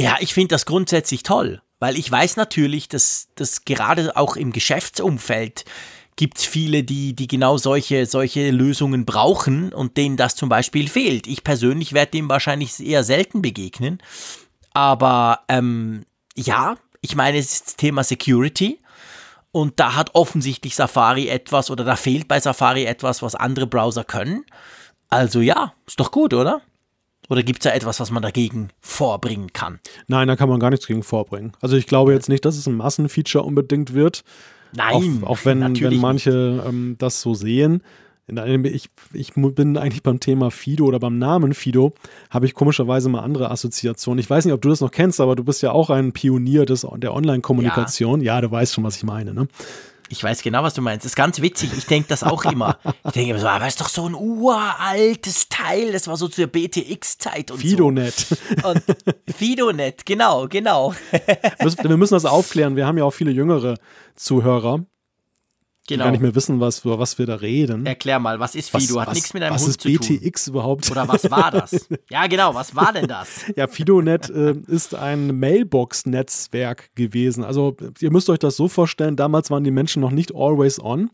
ja, 0.00 0.16
ich 0.20 0.32
finde 0.32 0.48
das 0.48 0.64
grundsätzlich 0.64 1.24
toll, 1.24 1.60
weil 1.78 1.98
ich 1.98 2.10
weiß 2.10 2.36
natürlich, 2.36 2.88
dass, 2.88 3.28
dass 3.34 3.66
gerade 3.66 4.16
auch 4.16 4.36
im 4.36 4.52
Geschäftsumfeld 4.52 5.66
gibt 6.16 6.38
es 6.38 6.46
viele, 6.46 6.84
die, 6.84 7.14
die 7.14 7.26
genau 7.26 7.58
solche, 7.58 8.06
solche 8.06 8.50
Lösungen 8.50 9.04
brauchen 9.04 9.74
und 9.74 9.98
denen 9.98 10.16
das 10.16 10.36
zum 10.36 10.48
Beispiel 10.48 10.88
fehlt. 10.88 11.26
Ich 11.26 11.44
persönlich 11.44 11.92
werde 11.92 12.12
dem 12.12 12.30
wahrscheinlich 12.30 12.80
eher 12.80 13.04
selten 13.04 13.42
begegnen, 13.42 13.98
aber 14.72 15.40
ähm, 15.48 16.06
ja, 16.34 16.76
ich 17.02 17.14
meine, 17.14 17.36
es 17.38 17.52
ist 17.52 17.66
das 17.66 17.76
Thema 17.76 18.02
Security. 18.02 18.78
Und 19.50 19.78
da 19.78 19.96
hat 19.96 20.14
offensichtlich 20.14 20.74
Safari 20.74 21.28
etwas 21.28 21.70
oder 21.70 21.84
da 21.84 21.94
fehlt 21.94 22.26
bei 22.26 22.40
Safari 22.40 22.86
etwas, 22.86 23.20
was 23.20 23.34
andere 23.34 23.66
Browser 23.66 24.02
können. 24.02 24.46
Also 25.10 25.40
ja, 25.42 25.74
ist 25.86 26.00
doch 26.00 26.10
gut, 26.10 26.32
oder? 26.32 26.62
Oder 27.28 27.42
gibt 27.42 27.60
es 27.60 27.70
da 27.70 27.76
etwas, 27.76 28.00
was 28.00 28.10
man 28.10 28.22
dagegen 28.22 28.70
vorbringen 28.80 29.52
kann? 29.52 29.78
Nein, 30.06 30.26
da 30.28 30.36
kann 30.36 30.48
man 30.48 30.58
gar 30.58 30.70
nichts 30.70 30.86
gegen 30.86 31.02
vorbringen. 31.02 31.52
Also 31.60 31.76
ich 31.76 31.86
glaube 31.86 32.14
jetzt 32.14 32.30
nicht, 32.30 32.46
dass 32.46 32.56
es 32.56 32.66
ein 32.66 32.76
Massenfeature 32.76 33.44
unbedingt 33.44 33.92
wird. 33.92 34.24
Nein. 34.72 35.20
Auch, 35.22 35.30
auch 35.30 35.44
wenn, 35.44 35.78
wenn 35.80 36.00
manche 36.00 36.64
ähm, 36.66 36.96
das 36.98 37.20
so 37.20 37.34
sehen 37.34 37.82
ich, 38.64 38.90
ich 39.12 39.32
bin 39.34 39.76
eigentlich 39.76 40.02
beim 40.02 40.20
Thema 40.20 40.50
Fido 40.50 40.84
oder 40.84 40.98
beim 40.98 41.18
Namen 41.18 41.54
Fido, 41.54 41.94
habe 42.30 42.46
ich 42.46 42.54
komischerweise 42.54 43.08
mal 43.08 43.20
andere 43.20 43.50
Assoziationen. 43.50 44.18
Ich 44.18 44.28
weiß 44.28 44.44
nicht, 44.44 44.54
ob 44.54 44.62
du 44.62 44.68
das 44.68 44.80
noch 44.80 44.90
kennst, 44.90 45.20
aber 45.20 45.36
du 45.36 45.44
bist 45.44 45.62
ja 45.62 45.72
auch 45.72 45.90
ein 45.90 46.12
Pionier 46.12 46.66
des, 46.66 46.86
der 46.96 47.14
Online-Kommunikation. 47.14 48.20
Ja. 48.20 48.34
ja, 48.34 48.40
du 48.40 48.50
weißt 48.50 48.74
schon, 48.74 48.84
was 48.84 48.96
ich 48.96 49.04
meine, 49.04 49.34
ne? 49.34 49.48
Ich 50.12 50.22
weiß 50.22 50.42
genau, 50.42 50.62
was 50.62 50.74
du 50.74 50.82
meinst. 50.82 51.06
Das 51.06 51.12
ist 51.12 51.16
ganz 51.16 51.40
witzig. 51.40 51.70
Ich 51.74 51.86
denke 51.86 52.06
das 52.08 52.22
auch 52.22 52.44
immer. 52.44 52.78
Ich 53.06 53.12
denke 53.12 53.30
immer 53.30 53.40
so, 53.40 53.48
aber 53.48 53.66
ist 53.66 53.80
doch 53.80 53.88
so 53.88 54.06
ein 54.06 54.14
uraltes 54.14 55.48
Teil. 55.48 55.92
Das 55.92 56.06
war 56.06 56.16
so 56.16 56.28
zur 56.28 56.46
BTX-Zeit 56.46 57.50
und 57.50 57.58
Fidonet. 57.58 58.14
so. 58.14 58.68
Und 58.68 58.82
Fidonet, 59.34 60.04
genau, 60.04 60.48
genau. 60.48 60.94
Wir 61.82 61.96
müssen 61.96 62.14
das 62.14 62.26
aufklären. 62.26 62.76
Wir 62.76 62.86
haben 62.86 62.98
ja 62.98 63.04
auch 63.04 63.12
viele 63.12 63.30
jüngere 63.30 63.76
Zuhörer. 64.14 64.84
Genau. 65.88 66.04
gar 66.04 66.10
nicht 66.12 66.20
mehr 66.20 66.34
wissen, 66.34 66.60
was, 66.60 66.84
über 66.84 67.00
was 67.00 67.18
wir 67.18 67.26
da 67.26 67.34
reden. 67.34 67.86
Erklär 67.86 68.20
mal, 68.20 68.38
was 68.38 68.54
ist 68.54 68.70
Fido? 68.70 69.00
Hat 69.00 69.08
was, 69.08 69.14
nichts 69.14 69.34
mit 69.34 69.42
einem 69.42 69.56
Hund 69.56 69.72
zu 69.72 69.78
tun. 69.78 69.98
Was 69.98 70.10
ist 70.10 70.20
BTX 70.20 70.46
überhaupt? 70.48 70.90
Oder 70.90 71.08
was 71.08 71.28
war 71.28 71.50
das? 71.50 71.88
ja, 72.10 72.26
genau, 72.28 72.54
was 72.54 72.76
war 72.76 72.92
denn 72.92 73.08
das? 73.08 73.46
ja, 73.56 73.66
FidoNet 73.66 74.30
äh, 74.30 74.54
ist 74.68 74.94
ein 74.94 75.38
Mailbox-Netzwerk 75.38 76.94
gewesen. 76.94 77.42
Also, 77.42 77.76
ihr 77.98 78.12
müsst 78.12 78.30
euch 78.30 78.38
das 78.38 78.56
so 78.56 78.68
vorstellen, 78.68 79.16
damals 79.16 79.50
waren 79.50 79.64
die 79.64 79.72
Menschen 79.72 80.00
noch 80.00 80.12
nicht 80.12 80.32
always 80.34 80.78
on 80.78 81.10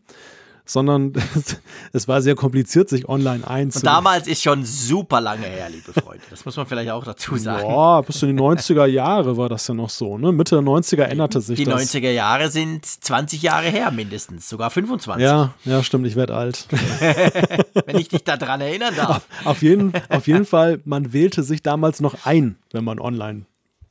sondern 0.69 1.13
es 1.93 2.07
war 2.07 2.21
sehr 2.21 2.35
kompliziert, 2.35 2.89
sich 2.89 3.09
online 3.09 3.45
einzuloggen. 3.47 3.85
Damals 3.85 4.27
ist 4.27 4.43
schon 4.43 4.63
super 4.63 5.19
lange 5.19 5.47
her, 5.47 5.67
liebe 5.69 5.91
Freunde. 5.93 6.23
Das 6.29 6.45
muss 6.45 6.55
man 6.57 6.67
vielleicht 6.67 6.91
auch 6.91 7.03
dazu 7.03 7.37
sagen. 7.37 7.67
Ja, 7.67 8.01
bis 8.01 8.21
in 8.21 8.37
die 8.37 8.41
90er 8.41 8.85
Jahre 8.85 9.35
war 9.35 9.49
das 9.49 9.67
ja 9.67 9.73
noch 9.73 9.89
so. 9.89 10.17
Ne? 10.17 10.31
Mitte 10.31 10.55
der 10.55 10.63
90er 10.63 11.03
änderte 11.03 11.41
sich 11.41 11.57
die 11.57 11.65
das. 11.65 11.91
Die 11.91 11.99
90er 11.99 12.11
Jahre 12.11 12.49
sind 12.51 12.85
20 12.85 13.41
Jahre 13.41 13.69
her 13.69 13.89
mindestens, 13.91 14.47
sogar 14.47 14.69
25. 14.69 15.23
Ja, 15.23 15.53
ja, 15.65 15.81
stimmt, 15.81 16.05
ich 16.05 16.15
werde 16.15 16.35
alt. 16.35 16.67
wenn 17.85 17.97
ich 17.97 18.09
dich 18.09 18.23
daran 18.23 18.61
erinnern 18.61 18.93
darf. 18.95 19.25
Auf 19.45 19.63
jeden, 19.63 19.93
auf 20.09 20.27
jeden 20.27 20.45
Fall, 20.45 20.81
man 20.85 21.13
wählte 21.13 21.41
sich 21.41 21.63
damals 21.63 21.99
noch 21.99 22.25
ein, 22.25 22.57
wenn 22.71 22.83
man 22.83 22.99
online 22.99 23.45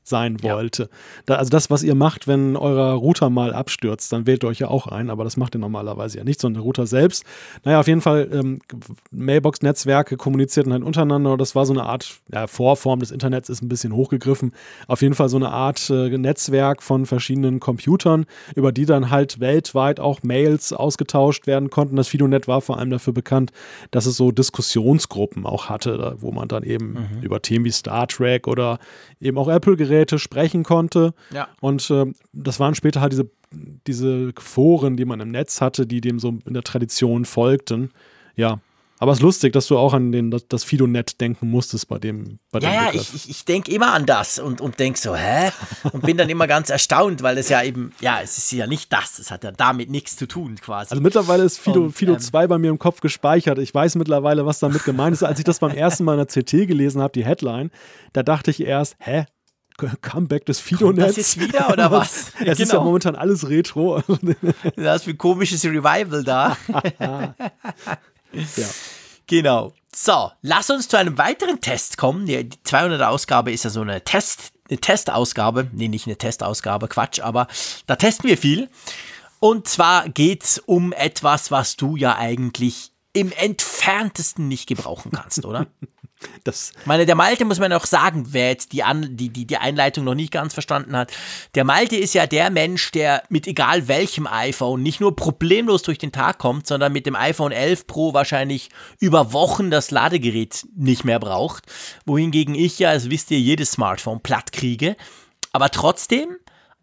sein 0.08 0.42
wollte. 0.42 0.84
Ja. 0.84 0.88
Da, 1.26 1.34
also 1.36 1.50
das, 1.50 1.70
was 1.70 1.82
ihr 1.82 1.94
macht, 1.94 2.26
wenn 2.26 2.56
euer 2.56 2.92
Router 2.94 3.30
mal 3.30 3.52
abstürzt, 3.52 4.12
dann 4.12 4.26
wählt 4.26 4.44
ihr 4.44 4.48
euch 4.48 4.58
ja 4.58 4.68
auch 4.68 4.86
ein, 4.86 5.10
aber 5.10 5.24
das 5.24 5.36
macht 5.36 5.54
ihr 5.54 5.58
normalerweise 5.58 6.18
ja 6.18 6.24
nicht, 6.24 6.40
sondern 6.40 6.60
der 6.60 6.64
Router 6.64 6.86
selbst. 6.86 7.24
Naja, 7.64 7.80
auf 7.80 7.86
jeden 7.86 8.00
Fall, 8.00 8.28
ähm, 8.32 8.60
Mailbox-Netzwerke 9.10 10.16
kommunizierten 10.16 10.72
halt 10.72 10.82
untereinander. 10.82 11.36
Das 11.36 11.54
war 11.54 11.66
so 11.66 11.72
eine 11.72 11.84
Art, 11.84 12.20
ja, 12.32 12.46
Vorform 12.46 13.00
des 13.00 13.10
Internets 13.10 13.48
ist 13.48 13.62
ein 13.62 13.68
bisschen 13.68 13.92
hochgegriffen. 13.92 14.52
Auf 14.86 15.02
jeden 15.02 15.14
Fall 15.14 15.28
so 15.28 15.36
eine 15.36 15.50
Art 15.50 15.90
äh, 15.90 16.16
Netzwerk 16.16 16.82
von 16.82 17.06
verschiedenen 17.06 17.60
Computern, 17.60 18.26
über 18.54 18.72
die 18.72 18.86
dann 18.86 19.10
halt 19.10 19.40
weltweit 19.40 20.00
auch 20.00 20.22
Mails 20.22 20.72
ausgetauscht 20.72 21.46
werden 21.46 21.70
konnten. 21.70 21.96
Das 21.96 22.08
Fidonet 22.08 22.48
war 22.48 22.60
vor 22.60 22.78
allem 22.78 22.90
dafür 22.90 23.12
bekannt, 23.12 23.52
dass 23.90 24.06
es 24.06 24.16
so 24.16 24.32
Diskussionsgruppen 24.32 25.46
auch 25.46 25.68
hatte, 25.68 26.16
wo 26.18 26.32
man 26.32 26.48
dann 26.48 26.62
eben 26.62 26.92
mhm. 26.92 27.22
über 27.22 27.42
Themen 27.42 27.64
wie 27.64 27.70
Star 27.70 28.06
Trek 28.06 28.46
oder 28.48 28.78
eben 29.20 29.38
auch 29.38 29.48
Apple-Geräte 29.48 29.97
Geräte 29.98 30.18
sprechen 30.18 30.62
konnte. 30.62 31.12
Ja. 31.32 31.48
Und 31.60 31.90
äh, 31.90 32.06
das 32.32 32.60
waren 32.60 32.74
später 32.74 33.00
halt 33.00 33.12
diese, 33.12 33.30
diese 33.86 34.32
Foren, 34.38 34.96
die 34.96 35.04
man 35.04 35.20
im 35.20 35.30
Netz 35.30 35.60
hatte, 35.60 35.86
die 35.86 36.00
dem 36.00 36.18
so 36.18 36.38
in 36.46 36.54
der 36.54 36.62
Tradition 36.62 37.24
folgten. 37.24 37.90
Ja. 38.36 38.60
Aber 39.00 39.12
es 39.12 39.18
ist 39.18 39.22
lustig, 39.22 39.52
dass 39.52 39.68
du 39.68 39.78
auch 39.78 39.94
an 39.94 40.10
den, 40.10 40.32
das, 40.32 40.48
das 40.48 40.64
Fidonet 40.64 41.20
denken 41.20 41.48
musstest 41.48 41.86
bei 41.86 41.98
dem, 41.98 42.40
bei 42.50 42.58
ja, 42.58 42.72
Ja, 42.72 42.90
ich, 42.92 43.14
ich, 43.14 43.30
ich 43.30 43.44
denke 43.44 43.70
immer 43.70 43.92
an 43.92 44.06
das 44.06 44.40
und, 44.40 44.60
und 44.60 44.80
denke 44.80 44.98
so, 44.98 45.14
hä? 45.14 45.52
Und 45.92 46.02
bin 46.02 46.16
dann 46.16 46.28
immer 46.28 46.48
ganz 46.48 46.68
erstaunt, 46.68 47.22
weil 47.22 47.38
es 47.38 47.48
ja 47.48 47.62
eben, 47.62 47.92
ja, 48.00 48.20
es 48.20 48.38
ist 48.38 48.50
ja 48.50 48.66
nicht 48.66 48.92
das, 48.92 49.20
es 49.20 49.30
hat 49.30 49.44
ja 49.44 49.52
damit 49.52 49.88
nichts 49.88 50.16
zu 50.16 50.26
tun 50.26 50.56
quasi. 50.56 50.90
Also 50.90 51.00
mittlerweile 51.00 51.44
ist 51.44 51.60
Fido, 51.60 51.84
und, 51.84 51.92
Fido 51.92 52.14
ähm, 52.14 52.18
2 52.18 52.48
bei 52.48 52.58
mir 52.58 52.70
im 52.70 52.80
Kopf 52.80 53.00
gespeichert. 53.00 53.58
Ich 53.60 53.72
weiß 53.72 53.94
mittlerweile, 53.94 54.46
was 54.46 54.58
damit 54.58 54.84
gemeint 54.84 55.14
ist. 55.14 55.22
Als 55.22 55.38
ich 55.38 55.44
das 55.44 55.60
beim 55.60 55.70
ersten 55.76 56.02
Mal 56.02 56.18
in 56.18 56.26
der 56.26 56.42
CT 56.42 56.66
gelesen 56.66 57.00
habe, 57.00 57.12
die 57.12 57.24
Headline, 57.24 57.70
da 58.12 58.24
dachte 58.24 58.50
ich 58.50 58.60
erst, 58.60 58.96
hä, 58.98 59.26
Comeback 60.02 60.44
des 60.46 60.60
Fido-Netz. 60.60 61.06
Das 61.06 61.16
jetzt 61.16 61.40
wieder 61.40 61.70
oder 61.70 61.90
was? 61.90 62.28
es 62.28 62.34
genau. 62.34 62.52
ist 62.52 62.58
ja 62.58 62.64
genau. 62.66 62.84
momentan 62.84 63.16
alles 63.16 63.48
Retro. 63.48 64.02
das 64.76 65.02
ist 65.02 65.08
ein 65.08 65.18
komisches 65.18 65.64
Revival 65.64 66.24
da. 66.24 66.56
ja. 66.98 67.34
Genau. 69.26 69.72
So, 69.94 70.30
lass 70.42 70.70
uns 70.70 70.88
zu 70.88 70.98
einem 70.98 71.16
weiteren 71.18 71.60
Test 71.60 71.96
kommen. 71.96 72.26
Die 72.26 72.48
200 72.64 73.02
Ausgabe 73.02 73.52
ist 73.52 73.64
ja 73.64 73.70
so 73.70 73.80
eine 73.80 74.02
Test, 74.04 74.52
eine 74.68 74.78
Testausgabe. 74.78 75.68
Nee, 75.72 75.88
nicht 75.88 76.06
eine 76.06 76.16
Testausgabe, 76.16 76.88
Quatsch, 76.88 77.20
aber 77.20 77.46
da 77.86 77.96
testen 77.96 78.28
wir 78.28 78.36
viel. 78.36 78.68
Und 79.40 79.68
zwar 79.68 80.08
geht 80.08 80.44
es 80.44 80.58
um 80.58 80.92
etwas, 80.92 81.50
was 81.50 81.76
du 81.76 81.96
ja 81.96 82.16
eigentlich 82.16 82.92
im 83.12 83.32
entferntesten 83.32 84.48
nicht 84.48 84.66
gebrauchen 84.66 85.12
kannst, 85.12 85.44
oder? 85.44 85.66
Das 86.42 86.72
ich 86.80 86.86
meine, 86.86 87.06
der 87.06 87.14
Malte 87.14 87.44
muss 87.44 87.60
man 87.60 87.72
auch 87.72 87.86
sagen, 87.86 88.26
wer 88.30 88.48
jetzt 88.48 88.72
die, 88.72 88.82
An 88.82 89.16
die, 89.16 89.28
die, 89.28 89.46
die 89.46 89.56
Einleitung 89.56 90.04
noch 90.04 90.16
nicht 90.16 90.32
ganz 90.32 90.52
verstanden 90.52 90.96
hat. 90.96 91.12
Der 91.54 91.62
Malte 91.62 91.96
ist 91.96 92.12
ja 92.12 92.26
der 92.26 92.50
Mensch, 92.50 92.90
der 92.90 93.22
mit 93.28 93.46
egal 93.46 93.86
welchem 93.86 94.26
iPhone 94.26 94.82
nicht 94.82 95.00
nur 95.00 95.14
problemlos 95.14 95.82
durch 95.82 95.98
den 95.98 96.10
Tag 96.10 96.38
kommt, 96.38 96.66
sondern 96.66 96.92
mit 96.92 97.06
dem 97.06 97.14
iPhone 97.14 97.52
11 97.52 97.86
Pro 97.86 98.14
wahrscheinlich 98.14 98.70
über 98.98 99.32
Wochen 99.32 99.70
das 99.70 99.92
Ladegerät 99.92 100.66
nicht 100.74 101.04
mehr 101.04 101.20
braucht. 101.20 101.66
Wohingegen 102.04 102.56
ich 102.56 102.80
ja, 102.80 102.92
das 102.92 103.10
wisst 103.10 103.30
ihr, 103.30 103.38
jedes 103.38 103.70
Smartphone 103.70 104.20
platt 104.20 104.50
kriege. 104.50 104.96
Aber 105.52 105.70
trotzdem 105.70 106.36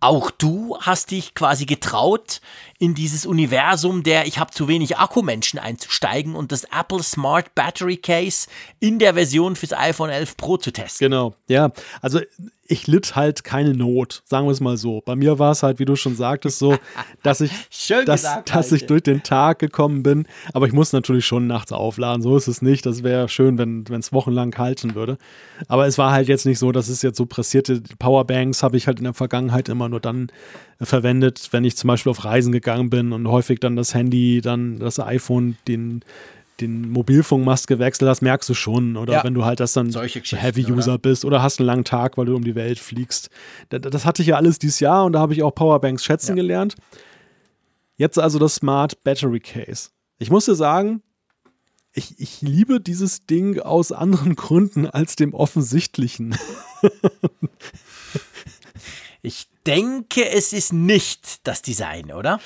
auch 0.06 0.30
du 0.30 0.78
hast 0.80 1.12
dich 1.12 1.34
quasi 1.34 1.66
getraut, 1.66 2.40
in 2.78 2.94
dieses 2.94 3.26
Universum 3.26 4.04
der 4.04 4.28
Ich 4.28 4.38
habe 4.38 4.52
zu 4.52 4.68
wenig 4.68 4.98
Akkumenschen 4.98 5.60
einzusteigen 5.60 6.36
und 6.36 6.52
das 6.52 6.66
Apple 6.66 7.02
Smart 7.02 7.56
Battery 7.56 7.98
Case 7.98 8.48
in 8.80 9.00
der 9.00 9.16
Version 9.16 9.56
fürs 9.56 9.74
iPhone 9.74 10.10
11 10.10 10.38
Pro 10.38 10.58
zu 10.58 10.72
testen. 10.72 11.06
Genau, 11.06 11.34
ja. 11.48 11.72
Also 12.02 12.20
ich 12.68 12.88
litt 12.88 13.16
halt 13.16 13.44
keine 13.44 13.74
Not, 13.74 14.24
sagen 14.26 14.48
wir 14.48 14.52
es 14.52 14.60
mal 14.60 14.76
so. 14.76 15.02
Bei 15.06 15.16
mir 15.16 15.38
war 15.38 15.52
es 15.52 15.62
halt, 15.62 15.78
wie 15.78 15.86
du 15.86 15.96
schon 15.96 16.16
sagtest, 16.16 16.58
so, 16.58 16.76
dass 17.22 17.42
ich, 17.42 17.52
dass, 18.06 18.24
gesagt, 18.24 18.56
dass 18.56 18.72
ich 18.72 18.88
durch 18.88 19.04
den 19.04 19.22
Tag 19.22 19.60
gekommen 19.60 20.02
bin. 20.02 20.28
Aber 20.54 20.66
ich 20.66 20.74
muss 20.74 20.92
natürlich 20.92 21.26
schon 21.26 21.46
nachts 21.46 21.72
aufladen. 21.72 22.24
So 22.24 22.36
ist 22.36 22.48
es 22.48 22.62
nicht. 22.64 22.86
Das 22.86 23.04
wäre 23.04 23.30
schön, 23.30 23.58
wenn 23.60 23.86
es 24.00 24.12
wochenlang 24.12 24.56
halten 24.58 24.96
würde. 24.96 25.18
Aber 25.68 25.86
es 25.86 25.98
war 25.98 26.12
halt 26.12 26.28
jetzt 26.28 26.46
nicht 26.46 26.58
so, 26.58 26.72
dass 26.72 26.88
es 26.88 27.04
jetzt 27.04 27.18
so 27.18 27.28
pressierte. 27.28 27.82
Powerbanks 28.00 28.64
habe 28.64 28.78
ich 28.78 28.88
halt 28.88 28.98
in 28.98 29.04
der 29.04 29.14
Vergangenheit 29.14 29.70
immer 29.70 29.88
nur 29.88 30.00
dann 30.00 30.32
verwendet, 30.82 31.50
wenn 31.52 31.64
ich 31.64 31.78
zum 31.78 31.88
Beispiel 31.88 32.10
auf 32.10 32.26
Reisen 32.26 32.52
gegangen 32.52 32.90
bin 32.90 33.14
und 33.14 33.28
häufig 33.28 33.60
dann 33.60 33.76
das 33.76 33.94
Handy, 33.94 34.42
dann 34.42 34.80
das 34.80 35.00
iPhone, 35.00 35.56
den 35.68 36.04
den 36.62 36.90
Mobilfunkmast 36.90 37.68
gewechselt 37.68 38.10
hast, 38.10 38.22
merkst 38.22 38.50
du 38.50 38.54
schon. 38.54 38.98
Oder 38.98 39.14
ja. 39.14 39.24
wenn 39.24 39.34
du 39.34 39.46
halt 39.46 39.60
das 39.60 39.74
dann 39.74 39.92
Heavy-User 39.92 40.98
bist 40.98 41.26
oder 41.26 41.42
hast 41.42 41.60
einen 41.60 41.68
langen 41.68 41.84
Tag, 41.84 42.18
weil 42.18 42.26
du 42.26 42.36
um 42.36 42.44
die 42.44 42.56
Welt 42.56 42.80
fliegst. 42.80 43.30
Das, 43.70 43.82
das 43.82 44.06
hatte 44.06 44.22
ich 44.22 44.30
ja 44.30 44.36
alles 44.36 44.60
dieses 44.60 44.80
Jahr 44.80 45.06
und 45.06 45.14
da 45.14 45.20
habe 45.20 45.34
ich 45.34 45.44
auch 45.44 45.54
Powerbanks 45.54 46.04
schätzen 46.04 46.32
ja. 46.32 46.36
gelernt. 46.36 46.76
Jetzt 47.98 48.20
also 48.20 48.40
das 48.40 48.56
Smart 48.56 49.04
Battery 49.04 49.40
Case. 49.40 49.90
Ich 50.18 50.30
muss 50.30 50.46
dir 50.46 50.56
sagen, 50.56 51.02
ich, 51.94 52.20
ich 52.20 52.42
liebe 52.42 52.82
dieses 52.82 53.26
Ding 53.26 53.60
aus 53.60 53.92
anderen 53.92 54.36
Gründen 54.36 54.88
als 54.88 55.16
dem 55.16 55.34
offensichtlichen. 55.34 56.38
ich 59.22 59.48
denke, 59.66 60.30
es 60.30 60.54
ist 60.54 60.74
nicht 60.74 61.48
das 61.48 61.62
Design, 61.62 62.12
oder? 62.12 62.40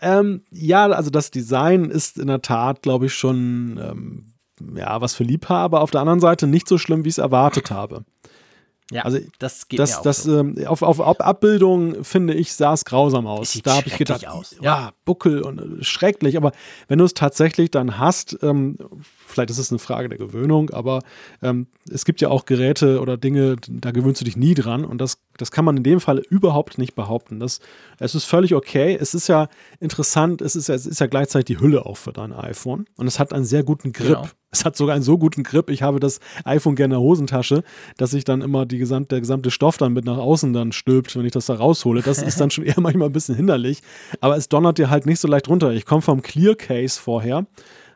Ähm, 0.00 0.42
ja, 0.50 0.86
also 0.86 1.10
das 1.10 1.30
Design 1.30 1.86
ist 1.86 2.18
in 2.18 2.28
der 2.28 2.42
Tat, 2.42 2.82
glaube 2.82 3.06
ich, 3.06 3.14
schon 3.14 3.80
ähm, 3.82 4.34
ja, 4.74 5.00
was 5.00 5.14
für 5.14 5.24
Liebhaber. 5.24 5.80
Auf 5.80 5.90
der 5.90 6.00
anderen 6.00 6.20
Seite 6.20 6.46
nicht 6.46 6.68
so 6.68 6.78
schlimm, 6.78 7.04
wie 7.04 7.08
ich 7.08 7.14
es 7.14 7.18
erwartet 7.18 7.70
habe. 7.70 8.04
Ja, 8.90 9.02
also 9.02 9.18
das 9.38 9.68
geht 9.68 9.78
das, 9.78 9.90
mir 9.90 9.98
auch 9.98 10.02
das, 10.02 10.22
so. 10.22 10.38
ähm, 10.38 10.66
auf, 10.66 10.80
auf, 10.82 10.98
auf 10.98 11.20
Abbildung, 11.20 12.04
finde 12.04 12.32
ich, 12.32 12.54
sah 12.54 12.72
es 12.72 12.86
grausam 12.86 13.26
aus. 13.26 13.60
Da 13.62 13.76
habe 13.76 13.88
ich 13.88 13.98
gedacht, 13.98 14.26
aus. 14.26 14.56
ja, 14.62 14.92
Buckel 15.04 15.42
und 15.42 15.80
äh, 15.80 15.84
schrecklich. 15.84 16.38
Aber 16.38 16.52
wenn 16.88 16.98
du 16.98 17.04
es 17.04 17.12
tatsächlich 17.12 17.70
dann 17.70 17.98
hast, 17.98 18.38
ähm, 18.42 18.78
vielleicht 19.28 19.50
ist 19.50 19.58
es 19.58 19.70
eine 19.70 19.78
Frage 19.78 20.08
der 20.08 20.18
Gewöhnung, 20.18 20.70
aber 20.70 21.02
ähm, 21.42 21.66
es 21.90 22.04
gibt 22.04 22.20
ja 22.20 22.28
auch 22.28 22.46
Geräte 22.46 23.00
oder 23.00 23.16
Dinge, 23.16 23.56
da 23.68 23.90
gewöhnst 23.90 24.20
du 24.20 24.24
dich 24.24 24.36
nie 24.36 24.54
dran. 24.54 24.84
Und 24.84 25.00
das, 25.00 25.18
das 25.36 25.50
kann 25.50 25.64
man 25.64 25.76
in 25.76 25.82
dem 25.82 26.00
Fall 26.00 26.18
überhaupt 26.18 26.78
nicht 26.78 26.94
behaupten. 26.94 27.40
Das, 27.40 27.60
es 27.98 28.14
ist 28.14 28.24
völlig 28.24 28.54
okay. 28.54 28.96
Es 28.98 29.14
ist 29.14 29.28
ja 29.28 29.48
interessant, 29.80 30.42
es 30.42 30.56
ist, 30.56 30.68
es 30.68 30.86
ist 30.86 31.00
ja 31.00 31.06
gleichzeitig 31.06 31.56
die 31.56 31.60
Hülle 31.60 31.86
auch 31.86 31.96
für 31.96 32.12
dein 32.12 32.32
iPhone. 32.32 32.86
Und 32.96 33.06
es 33.06 33.18
hat 33.18 33.32
einen 33.32 33.44
sehr 33.44 33.62
guten 33.62 33.92
Grip. 33.92 34.08
Genau. 34.08 34.28
Es 34.50 34.64
hat 34.64 34.76
sogar 34.76 34.94
einen 34.94 35.04
so 35.04 35.18
guten 35.18 35.42
Grip. 35.42 35.68
Ich 35.68 35.82
habe 35.82 36.00
das 36.00 36.20
iPhone 36.44 36.74
gerne 36.74 36.94
in 36.94 37.00
der 37.00 37.06
Hosentasche, 37.06 37.62
dass 37.98 38.12
sich 38.12 38.24
dann 38.24 38.40
immer 38.40 38.64
die 38.64 38.78
gesamte, 38.78 39.08
der 39.16 39.20
gesamte 39.20 39.50
Stoff 39.50 39.76
dann 39.76 39.92
mit 39.92 40.06
nach 40.06 40.16
außen 40.16 40.54
dann 40.54 40.72
stülpt, 40.72 41.14
wenn 41.16 41.26
ich 41.26 41.32
das 41.32 41.46
da 41.46 41.54
raushole. 41.54 42.00
Das 42.00 42.22
ist 42.22 42.40
dann 42.40 42.50
schon 42.50 42.64
eher 42.64 42.80
manchmal 42.80 43.08
ein 43.08 43.12
bisschen 43.12 43.34
hinderlich. 43.34 43.82
Aber 44.20 44.36
es 44.36 44.48
donnert 44.48 44.78
dir 44.78 44.88
halt 44.88 45.04
nicht 45.04 45.20
so 45.20 45.28
leicht 45.28 45.48
runter. 45.48 45.72
Ich 45.72 45.84
komme 45.84 46.00
vom 46.00 46.22
Clear 46.22 46.54
Case 46.54 46.98
vorher 46.98 47.46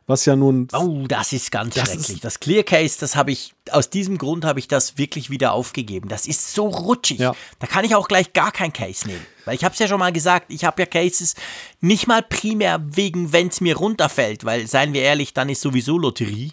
was 0.06 0.24
ja 0.24 0.36
nun. 0.36 0.68
Oh, 0.72 1.04
das 1.06 1.32
ist 1.32 1.50
ganz 1.50 1.74
das 1.74 1.88
schrecklich. 1.88 2.16
Ist 2.16 2.24
das 2.24 2.40
Clear 2.40 2.62
Case, 2.62 2.96
das 3.00 3.16
habe 3.16 3.30
ich, 3.30 3.54
aus 3.70 3.90
diesem 3.90 4.18
Grund 4.18 4.44
habe 4.44 4.58
ich 4.58 4.68
das 4.68 4.98
wirklich 4.98 5.30
wieder 5.30 5.52
aufgegeben. 5.52 6.08
Das 6.08 6.26
ist 6.26 6.54
so 6.54 6.66
rutschig. 6.66 7.20
Ja. 7.20 7.34
Da 7.60 7.66
kann 7.66 7.84
ich 7.84 7.94
auch 7.94 8.08
gleich 8.08 8.32
gar 8.32 8.52
kein 8.52 8.72
Case 8.72 9.06
nehmen. 9.06 9.24
Weil 9.44 9.54
ich 9.54 9.64
habe 9.64 9.72
es 9.72 9.78
ja 9.78 9.88
schon 9.88 9.98
mal 9.98 10.12
gesagt, 10.12 10.46
ich 10.48 10.64
habe 10.64 10.82
ja 10.82 10.86
Cases 10.86 11.34
nicht 11.80 12.06
mal 12.06 12.22
primär 12.22 12.80
wegen, 12.84 13.32
wenn 13.32 13.48
es 13.48 13.60
mir 13.60 13.76
runterfällt, 13.76 14.44
weil, 14.44 14.66
seien 14.66 14.92
wir 14.92 15.02
ehrlich, 15.02 15.34
dann 15.34 15.48
ist 15.48 15.60
sowieso 15.60 15.98
Lotterie. 15.98 16.52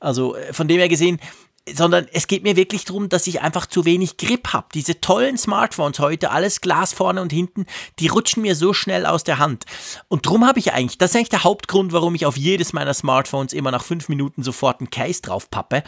Also 0.00 0.34
äh, 0.34 0.52
von 0.52 0.68
dem 0.68 0.78
her 0.78 0.88
gesehen, 0.88 1.20
sondern 1.70 2.06
es 2.12 2.26
geht 2.26 2.42
mir 2.42 2.56
wirklich 2.56 2.84
darum, 2.84 3.08
dass 3.08 3.26
ich 3.26 3.40
einfach 3.40 3.66
zu 3.66 3.84
wenig 3.84 4.16
Grip 4.16 4.52
habe. 4.52 4.66
Diese 4.74 5.00
tollen 5.00 5.38
Smartphones 5.38 6.00
heute, 6.00 6.30
alles 6.30 6.60
Glas 6.60 6.92
vorne 6.92 7.22
und 7.22 7.32
hinten, 7.32 7.66
die 7.98 8.08
rutschen 8.08 8.42
mir 8.42 8.56
so 8.56 8.72
schnell 8.72 9.06
aus 9.06 9.22
der 9.22 9.38
Hand. 9.38 9.64
Und 10.08 10.26
darum 10.26 10.46
habe 10.46 10.58
ich 10.58 10.72
eigentlich, 10.72 10.98
das 10.98 11.10
ist 11.10 11.16
eigentlich 11.16 11.28
der 11.28 11.44
Hauptgrund, 11.44 11.92
warum 11.92 12.14
ich 12.14 12.26
auf 12.26 12.36
jedes 12.36 12.72
meiner 12.72 12.94
Smartphones 12.94 13.52
immer 13.52 13.70
nach 13.70 13.84
fünf 13.84 14.08
Minuten 14.08 14.42
sofort 14.42 14.80
ein 14.80 14.90
Case 14.90 15.22
drauf 15.22 15.50
pappe. 15.50 15.84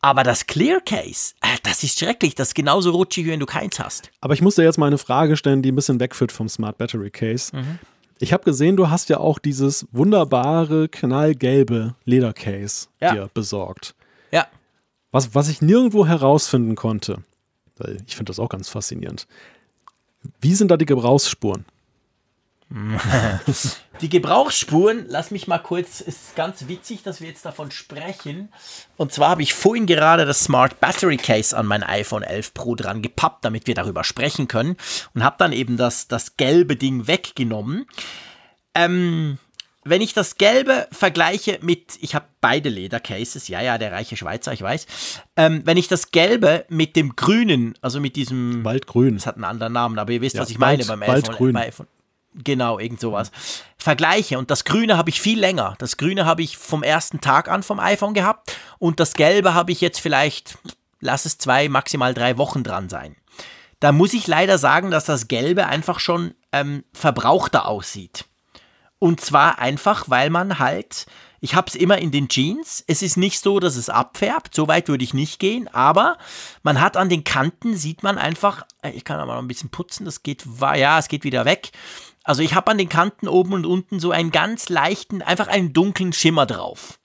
Aber 0.00 0.24
das 0.24 0.48
Clear 0.48 0.80
Case, 0.80 1.34
äh, 1.42 1.56
das 1.62 1.84
ist 1.84 2.00
schrecklich. 2.00 2.34
Das 2.34 2.48
ist 2.48 2.54
genauso 2.54 2.90
rutschig, 2.90 3.26
wie 3.26 3.30
wenn 3.30 3.40
du 3.40 3.46
keins 3.46 3.78
hast. 3.78 4.10
Aber 4.20 4.34
ich 4.34 4.42
muss 4.42 4.56
dir 4.56 4.64
jetzt 4.64 4.76
mal 4.76 4.88
eine 4.88 4.98
Frage 4.98 5.36
stellen, 5.36 5.62
die 5.62 5.70
ein 5.70 5.76
bisschen 5.76 6.00
wegführt 6.00 6.32
vom 6.32 6.48
Smart 6.48 6.76
Battery 6.76 7.10
Case. 7.10 7.54
Mhm. 7.54 7.78
Ich 8.18 8.32
habe 8.32 8.42
gesehen, 8.42 8.76
du 8.76 8.90
hast 8.90 9.08
ja 9.08 9.18
auch 9.18 9.38
dieses 9.38 9.86
wunderbare 9.92 10.88
knallgelbe 10.88 11.94
Ledercase 12.04 12.88
ja. 13.00 13.12
dir 13.12 13.30
besorgt. 13.32 13.94
Ja. 14.32 14.46
Was, 15.12 15.34
was 15.34 15.48
ich 15.48 15.62
nirgendwo 15.62 16.06
herausfinden 16.06 16.74
konnte, 16.74 17.18
weil 17.76 17.98
ich 18.06 18.16
finde 18.16 18.30
das 18.30 18.40
auch 18.40 18.48
ganz 18.48 18.68
faszinierend. 18.68 19.26
Wie 20.40 20.54
sind 20.54 20.70
da 20.70 20.76
die 20.76 20.86
Gebrauchsspuren? 20.86 21.64
Die 24.00 24.08
Gebrauchsspuren, 24.08 25.04
lass 25.08 25.30
mich 25.30 25.46
mal 25.46 25.58
kurz, 25.58 26.00
ist 26.00 26.34
ganz 26.36 26.68
witzig, 26.68 27.02
dass 27.02 27.20
wir 27.20 27.28
jetzt 27.28 27.44
davon 27.44 27.70
sprechen. 27.70 28.48
Und 28.96 29.12
zwar 29.12 29.28
habe 29.30 29.42
ich 29.42 29.52
vorhin 29.52 29.84
gerade 29.84 30.24
das 30.24 30.44
Smart 30.44 30.80
Battery 30.80 31.18
Case 31.18 31.56
an 31.56 31.66
mein 31.66 31.82
iPhone 31.82 32.22
11 32.22 32.54
Pro 32.54 32.74
dran 32.74 33.02
gepappt, 33.02 33.44
damit 33.44 33.66
wir 33.66 33.74
darüber 33.74 34.04
sprechen 34.04 34.48
können. 34.48 34.76
Und 35.14 35.22
habe 35.22 35.36
dann 35.38 35.52
eben 35.52 35.76
das, 35.76 36.08
das 36.08 36.36
gelbe 36.38 36.76
Ding 36.76 37.06
weggenommen. 37.06 37.86
Ähm, 38.74 39.38
wenn 39.84 40.00
ich 40.00 40.14
das 40.14 40.36
Gelbe 40.36 40.86
vergleiche 40.92 41.58
mit, 41.62 41.98
ich 42.00 42.14
habe 42.14 42.26
beide 42.40 42.68
Ledercases, 42.68 43.48
ja, 43.48 43.60
ja, 43.60 43.78
der 43.78 43.92
reiche 43.92 44.16
Schweizer, 44.16 44.52
ich 44.52 44.62
weiß. 44.62 44.86
Ähm, 45.36 45.62
wenn 45.64 45.76
ich 45.76 45.88
das 45.88 46.10
Gelbe 46.12 46.64
mit 46.68 46.94
dem 46.94 47.16
Grünen, 47.16 47.74
also 47.80 48.00
mit 48.00 48.16
diesem. 48.16 48.64
Waldgrün. 48.64 49.14
Das 49.14 49.26
hat 49.26 49.36
einen 49.36 49.44
anderen 49.44 49.72
Namen, 49.72 49.98
aber 49.98 50.12
ihr 50.12 50.20
wisst, 50.20 50.36
ja, 50.36 50.42
was 50.42 50.50
ich 50.50 50.58
meine 50.58 50.86
Wald, 50.86 51.00
beim 51.00 51.08
Waldgrün. 51.08 51.56
iPhone. 51.56 51.86
Genau, 52.34 52.78
irgend 52.78 53.00
sowas. 53.00 53.30
Vergleiche. 53.76 54.38
Und 54.38 54.50
das 54.50 54.64
Grüne 54.64 54.96
habe 54.96 55.10
ich 55.10 55.20
viel 55.20 55.38
länger. 55.38 55.74
Das 55.78 55.96
Grüne 55.98 56.24
habe 56.24 56.42
ich 56.42 56.56
vom 56.56 56.82
ersten 56.82 57.20
Tag 57.20 57.48
an 57.48 57.62
vom 57.62 57.78
iPhone 57.78 58.14
gehabt. 58.14 58.56
Und 58.78 59.00
das 59.00 59.14
Gelbe 59.14 59.52
habe 59.52 59.72
ich 59.72 59.82
jetzt 59.82 60.00
vielleicht, 60.00 60.56
lass 61.00 61.26
es 61.26 61.36
zwei, 61.36 61.68
maximal 61.68 62.14
drei 62.14 62.38
Wochen 62.38 62.62
dran 62.62 62.88
sein. 62.88 63.16
Da 63.80 63.92
muss 63.92 64.14
ich 64.14 64.26
leider 64.28 64.56
sagen, 64.58 64.90
dass 64.90 65.04
das 65.04 65.28
Gelbe 65.28 65.66
einfach 65.66 65.98
schon 65.98 66.34
ähm, 66.52 66.84
verbrauchter 66.94 67.66
aussieht. 67.66 68.24
Und 69.02 69.20
zwar 69.20 69.58
einfach, 69.58 70.10
weil 70.10 70.30
man 70.30 70.60
halt, 70.60 71.06
ich 71.40 71.56
habe 71.56 71.66
es 71.66 71.74
immer 71.74 71.98
in 71.98 72.12
den 72.12 72.28
Jeans. 72.28 72.84
Es 72.86 73.02
ist 73.02 73.16
nicht 73.16 73.40
so, 73.40 73.58
dass 73.58 73.74
es 73.74 73.90
abfärbt. 73.90 74.54
So 74.54 74.68
weit 74.68 74.86
würde 74.86 75.02
ich 75.02 75.12
nicht 75.12 75.40
gehen. 75.40 75.66
Aber 75.66 76.18
man 76.62 76.80
hat 76.80 76.96
an 76.96 77.08
den 77.08 77.24
Kanten, 77.24 77.76
sieht 77.76 78.04
man 78.04 78.16
einfach, 78.16 78.64
äh, 78.80 78.90
ich 78.90 79.02
kann 79.02 79.18
aber 79.18 79.34
noch 79.34 79.42
ein 79.42 79.48
bisschen 79.48 79.70
putzen, 79.70 80.04
das 80.04 80.22
geht, 80.22 80.44
ja, 80.60 81.00
es 81.00 81.08
geht 81.08 81.24
wieder 81.24 81.44
weg. 81.44 81.72
Also 82.22 82.44
ich 82.44 82.54
habe 82.54 82.70
an 82.70 82.78
den 82.78 82.88
Kanten 82.88 83.26
oben 83.26 83.54
und 83.54 83.66
unten 83.66 83.98
so 83.98 84.12
einen 84.12 84.30
ganz 84.30 84.68
leichten, 84.68 85.20
einfach 85.20 85.48
einen 85.48 85.72
dunklen 85.72 86.12
Schimmer 86.12 86.46
drauf. 86.46 87.00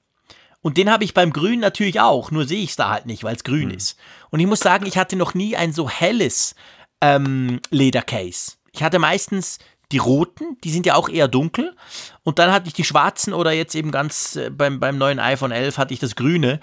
Und 0.62 0.78
den 0.78 0.91
habe 0.91 1.04
ich 1.04 1.16
beim 1.16 1.34
Grün 1.34 1.62
natürlich 1.62 2.00
auch, 2.00 2.30
nur 2.30 2.45
sehe 2.45 2.62
ich 2.62 2.70
es 2.70 2.76
da 2.76 2.91
halt 2.91 3.08
nicht, 3.08 3.24
weil 3.24 3.36
es 3.36 3.43
grün 3.43 3.70
mhm. 3.70 3.74
ist. 3.74 3.98
Und 4.30 4.39
ich 4.39 4.45
muss 4.45 4.60
sagen, 4.60 4.86
ich 4.86 5.00
hatte 5.00 5.16
noch 5.16 5.34
nie 5.34 5.56
ein 5.56 5.74
so 5.74 5.89
helles 5.89 6.54
ähm, 7.02 7.60
Ledercase. 7.72 8.52
Ich 8.72 8.84
hatte 8.84 9.00
meistens 9.00 9.58
die 9.92 9.98
roten, 9.98 10.58
die 10.64 10.70
sind 10.70 10.86
ja 10.86 10.96
auch 10.96 11.10
eher 11.10 11.28
dunkel. 11.28 11.76
Und 12.24 12.40
dann 12.40 12.52
hatte 12.52 12.68
ich 12.68 12.74
die 12.74 12.84
schwarzen 12.84 13.34
oder 13.34 13.52
jetzt 13.52 13.76
eben 13.76 13.92
ganz 13.92 14.36
äh, 14.36 14.50
beim, 14.50 14.80
beim 14.80 14.98
neuen 14.98 15.20
iPhone 15.20 15.52
11 15.52 15.78
hatte 15.78 15.94
ich 15.94 16.00
das 16.00 16.16
grüne. 16.16 16.60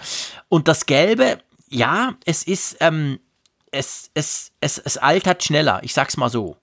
Und 0.49 0.67
das 0.67 0.85
gelbe, 0.85 1.39
ja, 1.69 2.15
es 2.25 2.43
ist, 2.43 2.77
ähm, 2.81 3.19
es, 3.71 4.11
es, 4.13 4.51
es, 4.61 4.77
es 4.77 4.97
altert 4.97 5.43
schneller, 5.43 5.79
ich 5.83 5.93
sag's 5.93 6.17
mal 6.17 6.29
so. 6.29 6.57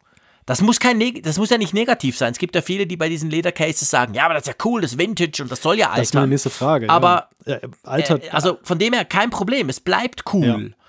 Das 0.44 0.60
muss, 0.60 0.80
kein 0.80 1.00
das 1.22 1.38
muss 1.38 1.50
ja 1.50 1.58
nicht 1.58 1.72
negativ 1.72 2.18
sein. 2.18 2.32
Es 2.32 2.38
gibt 2.38 2.56
ja 2.56 2.62
viele, 2.62 2.86
die 2.86 2.96
bei 2.96 3.08
diesen 3.08 3.30
Ledercases 3.30 3.88
sagen, 3.88 4.14
ja, 4.14 4.24
aber 4.24 4.34
das 4.34 4.42
ist 4.42 4.48
ja 4.48 4.54
cool, 4.64 4.80
das 4.80 4.92
ist 4.92 4.98
Vintage 4.98 5.40
und 5.40 5.52
das 5.52 5.62
soll 5.62 5.78
ja 5.78 5.86
altern. 5.86 6.00
Das 6.00 6.08
ist 6.08 6.14
meine 6.14 6.26
nächste 6.28 6.50
Frage. 6.50 6.90
Aber 6.90 7.28
ja. 7.46 7.58
Ja, 7.62 7.68
altert. 7.84 8.24
Äh, 8.24 8.30
also 8.30 8.58
von 8.62 8.78
dem 8.78 8.92
her 8.92 9.04
kein 9.04 9.30
Problem, 9.30 9.68
es 9.68 9.80
bleibt 9.80 10.24
cool. 10.32 10.72
Ja 10.72 10.81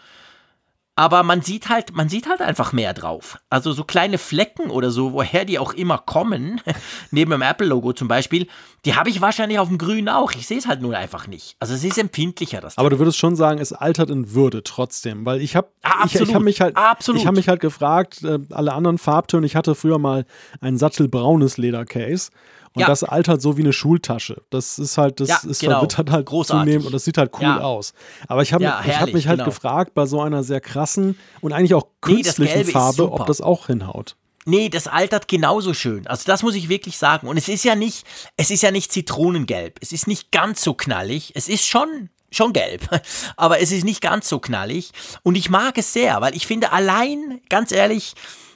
aber 0.96 1.24
man 1.24 1.42
sieht 1.42 1.70
halt, 1.70 1.96
man 1.96 2.08
sieht 2.08 2.28
halt 2.28 2.42
einfach 2.42 2.72
mehr 2.72 2.94
drauf. 2.94 3.40
Also 3.50 3.72
so 3.72 3.84
kleine 3.84 4.20
Flecken 4.20 4.70
oder 4.70 4.92
so, 4.92 5.14
woher 5.14 5.44
die 5.44 5.58
auch 5.58 5.74
immer 5.74 5.98
kommen, 5.98 6.62
neben 7.12 7.32
dem 7.32 7.42
Apple-Logo 7.42 7.94
zum 7.94 8.08
Beispiel, 8.08 8.48
die 8.86 8.96
habe 8.96 9.10
ich 9.10 9.20
wahrscheinlich 9.20 9.58
auf 9.58 9.70
dem 9.70 9.80
Grün 9.80 10.08
auch. 10.08 10.32
Ich 10.34 10.46
sehe 10.46 10.58
es 10.58 10.68
halt 10.68 10.82
nur 10.82 10.96
einfach 10.96 11.26
nicht. 11.26 11.56
Also 11.60 11.74
es 11.74 11.84
ist 11.84 11.98
empfindlicher, 11.98 12.62
das. 12.62 12.78
Aber 12.78 12.92
du 12.92 13.00
würdest 13.00 13.18
schon 13.18 13.36
sagen, 13.36 13.60
es 13.60 13.74
altert 13.74 14.12
in 14.12 14.34
Würde 14.34 14.64
trotzdem, 14.64 15.26
weil 15.26 15.42
ich 15.42 15.56
habe, 15.56 15.70
ah, 15.82 16.04
ich, 16.06 16.16
ich 16.16 16.34
habe 16.34 16.44
mich 16.44 16.62
halt, 16.62 16.78
absolut. 16.78 17.22
ich 17.22 17.28
habe 17.28 17.38
mich 17.38 17.48
halt 17.48 17.60
gefragt, 17.60 18.24
äh, 18.24 18.40
alle 18.52 18.74
anderen 18.74 19.00
Farbtöne. 19.00 19.46
Ich 19.48 19.56
hatte 19.56 19.74
früher 19.74 19.98
mal 19.98 20.26
ein 20.62 20.78
sattelbraunes 20.78 21.58
Ledercase 21.58 22.30
und 22.76 22.82
ja. 22.82 22.88
das 22.88 23.04
altert 23.04 23.42
so 23.42 23.58
wie 23.58 23.62
eine 23.62 23.74
Schultasche. 23.74 24.42
Das 24.50 24.80
ist 24.80 24.98
halt, 24.98 25.20
das 25.20 25.30
ja, 25.30 25.40
ist 25.48 25.62
genau. 25.62 25.80
verwittert 25.80 26.10
halt 26.10 26.26
Großartig. 26.26 26.64
zunehmend 26.64 26.86
und 26.88 26.92
das 26.94 27.06
sieht 27.06 27.18
halt 27.18 27.32
cool 27.36 27.44
ja. 27.44 27.60
aus. 27.60 27.94
Aber 28.28 28.42
ich 28.42 28.54
habe 28.54 28.64
ich 28.64 29.00
hab 29.00 29.14
mich 29.14 29.28
halt 29.28 29.40
genau. 29.40 29.50
gefragt, 29.50 29.94
bei 29.94 30.06
so 30.06 30.22
einer 30.22 30.44
sehr 30.44 30.62
krassen 30.62 31.18
und 31.42 31.54
eigentlich 31.54 31.76
auch 31.76 31.88
künstlichen 32.02 32.60
nee, 32.60 32.72
Farbe, 32.72 33.12
ob 33.12 33.26
das 33.28 33.42
auch 33.42 33.68
hinhaut. 33.68 34.16
Nee, 34.46 34.70
das 34.70 34.88
altert 34.88 35.28
genauso 35.28 35.74
schön. 35.74 36.06
Also 36.08 36.24
das 36.26 36.44
muss 36.44 36.56
ich 36.56 36.68
wirklich 36.68 36.98
sagen. 36.98 37.28
Und 37.28 37.38
es 37.38 37.48
ist 37.48 37.64
ja 37.64 37.76
nicht, 37.76 38.06
es 38.36 38.52
ist 38.52 38.62
ja 38.62 38.72
nicht 38.72 38.92
Zitronengelb. 38.92 39.78
Es 39.82 39.92
ist 39.92 40.08
nicht 40.08 40.32
ganz 40.32 40.62
so 40.62 40.74
knallig. 40.74 41.32
Es 41.36 41.48
ist 41.48 41.66
schon 41.66 42.10
schon 42.32 42.52
gelb, 42.52 42.90
aber 43.38 43.60
es 43.60 43.72
ist 43.72 43.84
nicht 43.84 44.02
ganz 44.02 44.28
so 44.28 44.40
knallig 44.40 44.92
und 45.22 45.36
ich 45.36 45.52
mag 45.52 45.78
es 45.78 45.94
sehr, 45.94 46.20
weil 46.20 46.36
ich 46.36 46.48
finde 46.48 46.72
allein, 46.72 47.42
ganz 47.48 47.72
ehrlich, 47.72 48.16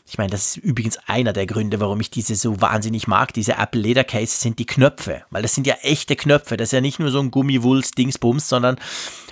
ich 0.10 0.18
meine, 0.18 0.30
das 0.30 0.56
ist 0.56 0.58
übrigens 0.58 0.98
einer 1.06 1.34
der 1.34 1.46
Gründe, 1.46 1.80
warum 1.82 2.00
ich 2.00 2.10
diese 2.10 2.36
so 2.36 2.62
wahnsinnig 2.62 3.08
mag, 3.08 3.34
diese 3.34 3.58
Apple 3.58 3.82
Leder 3.82 4.06
Cases 4.06 4.40
sind 4.40 4.58
die 4.58 4.66
Knöpfe, 4.66 5.24
weil 5.32 5.42
das 5.42 5.54
sind 5.54 5.68
ja 5.68 5.76
echte 5.82 6.16
Knöpfe, 6.16 6.56
das 6.56 6.70
ist 6.70 6.74
ja 6.74 6.82
nicht 6.82 7.00
nur 7.00 7.12
so 7.12 7.20
ein 7.20 7.30
Gummiwulst 7.30 7.98
Dingsbums, 7.98 8.48
sondern 8.48 8.78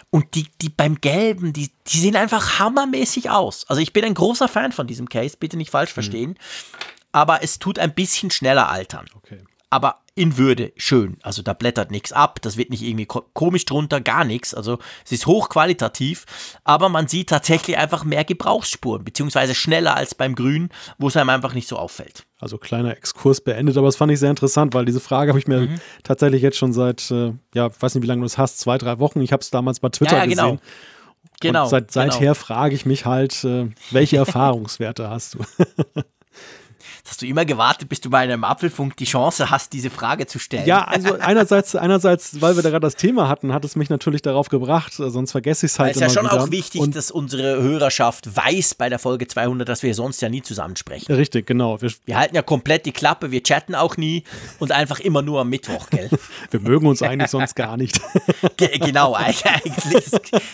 und 0.10 0.36
die, 0.36 0.48
die 0.62 0.70
beim 0.70 1.00
Gelben, 1.02 1.54
die, 1.54 1.72
die 1.88 1.98
sehen 1.98 2.16
einfach 2.16 2.60
hammermäßig 2.60 3.30
aus. 3.30 3.66
Also 3.70 3.82
ich 3.82 3.94
bin 3.94 4.06
ein 4.06 4.14
großer 4.14 4.48
Fan 4.48 4.72
von 4.72 4.88
diesem 4.88 5.10
Case, 5.10 5.38
bitte 5.40 5.58
nicht 5.58 5.72
falsch 5.72 5.92
mhm. 5.92 5.94
verstehen. 5.94 6.30
Mhm. 6.32 6.38
Aber 7.12 7.44
es 7.44 7.60
tut 7.60 7.80
ein 7.80 7.94
bisschen 7.94 8.30
schneller 8.32 8.70
altern. 8.70 9.06
Okay. 9.16 9.40
Aber 9.76 10.04
in 10.16 10.38
Würde 10.38 10.72
schön. 10.78 11.18
Also 11.22 11.42
da 11.42 11.52
blättert 11.52 11.92
nichts 11.92 12.14
ab, 12.14 12.42
das 12.42 12.56
wird 12.56 12.70
nicht 12.70 12.82
irgendwie 12.82 13.06
komisch 13.06 13.66
drunter, 13.66 14.00
gar 14.00 14.24
nichts. 14.24 14.54
Also 14.54 14.80
es 15.04 15.12
ist 15.12 15.28
hochqualitativ, 15.28 16.24
aber 16.64 16.88
man 16.88 17.10
sieht 17.10 17.28
tatsächlich 17.28 17.78
einfach 17.78 18.06
mehr 18.06 18.24
Gebrauchsspuren, 18.24 19.04
beziehungsweise 19.04 19.54
schneller 19.54 19.98
als 19.98 20.16
beim 20.16 20.34
Grün, 20.36 20.70
wo 20.98 21.10
es 21.10 21.18
einem 21.18 21.30
einfach 21.30 21.54
nicht 21.54 21.68
so 21.68 21.76
auffällt. 21.76 22.26
Also 22.40 22.58
kleiner 22.58 22.96
Exkurs 22.96 23.42
beendet, 23.42 23.76
aber 23.76 23.88
das 23.88 23.98
fand 23.98 24.14
ich 24.14 24.20
sehr 24.20 24.30
interessant, 24.30 24.74
weil 24.74 24.86
diese 24.86 25.02
Frage 25.02 25.32
habe 25.32 25.40
ich 25.40 25.48
mir 25.48 25.64
mhm. 25.64 25.82
tatsächlich 26.04 26.42
jetzt 26.42 26.56
schon 26.56 26.72
seit, 26.72 27.12
äh, 27.12 27.34
ja, 27.54 27.70
weiß 27.78 27.96
nicht, 27.96 28.04
wie 28.04 28.08
lange 28.08 28.22
du 28.22 28.28
es 28.28 28.38
hast, 28.38 28.62
zwei, 28.62 28.78
drei 28.78 29.00
Wochen. 29.00 29.20
Ich 29.20 29.34
habe 29.34 29.42
es 29.42 29.52
damals 29.52 29.82
bei 29.82 29.90
Twitter 29.90 30.14
ja, 30.14 30.20
ja, 30.20 30.30
genau. 30.30 30.52
gesehen. 30.54 30.60
Genau. 31.42 31.64
Und 31.64 31.70
seit, 31.70 31.92
seither 31.92 32.20
genau. 32.20 32.34
frage 32.36 32.74
ich 32.74 32.86
mich 32.86 33.06
halt, 33.06 33.44
äh, 33.44 33.68
welche 33.92 34.16
Erfahrungswerte 34.26 35.10
hast 35.10 35.34
du? 35.34 35.40
hast 37.08 37.22
du 37.22 37.28
immer 37.28 37.46
gewartet, 37.46 37.88
bis 37.88 38.02
du 38.02 38.10
bei 38.10 38.20
einem 38.20 38.44
Apfelfunk 38.44 38.98
die 38.98 39.06
Chance 39.06 39.52
hast, 39.52 39.74
diese 39.74 39.92
Frage 39.92 40.26
zu 40.26 40.40
stellen. 40.40 40.66
Ja, 40.66 40.86
also 40.86 41.14
einerseits, 41.20 41.76
einerseits, 41.76 42.42
weil 42.42 42.56
wir 42.56 42.64
da 42.64 42.72
gerade 42.72 42.82
das 42.82 42.96
Thema 42.96 43.30
hatten, 43.30 43.54
hat 43.54 43.64
es 43.64 43.76
mich 43.76 43.90
natürlich 43.90 44.24
darauf 44.24 44.50
gebracht, 44.50 44.94
sonst 44.94 45.32
vergesse 45.32 45.68
ich 45.68 45.74
es 45.74 45.80
halt. 45.80 45.92
Es 45.92 45.98
ist 45.98 46.02
ja 46.02 46.10
schon 46.10 46.26
wieder. 46.26 46.44
auch 46.44 46.52
wichtig, 46.52 46.82
Und 46.82 46.96
dass 46.96 47.12
unsere 47.12 47.62
Hörerschaft 47.62 48.36
weiß 48.36 48.76
bei 48.76 48.90
der 48.90 48.98
Folge 48.98 49.28
200, 49.28 49.70
dass 49.70 49.84
wir 49.84 49.94
sonst 49.94 50.22
ja 50.22 50.30
nie 50.30 50.42
zusammensprechen. 50.42 51.14
Richtig, 51.14 51.46
genau. 51.46 51.80
Wir, 51.80 51.92
wir 52.06 52.18
halten 52.18 52.36
ja 52.36 52.42
komplett 52.42 52.88
die 52.88 52.92
Klappe, 52.92 53.30
wir 53.30 53.44
chatten 53.44 53.76
auch 53.76 53.98
nie 53.98 54.24
und 54.58 54.72
einfach 54.72 55.00
immer 55.00 55.22
nur 55.22 55.42
am 55.42 55.50
Mittwoch, 55.50 55.90
gell? 55.92 56.10
wir 56.50 56.60
mögen 56.60 56.88
uns 56.88 57.04
eigentlich 57.04 57.30
sonst 57.30 57.56
gar 57.56 57.78
nicht. 57.78 58.02
genau, 58.58 59.14
eigentlich. 59.14 60.06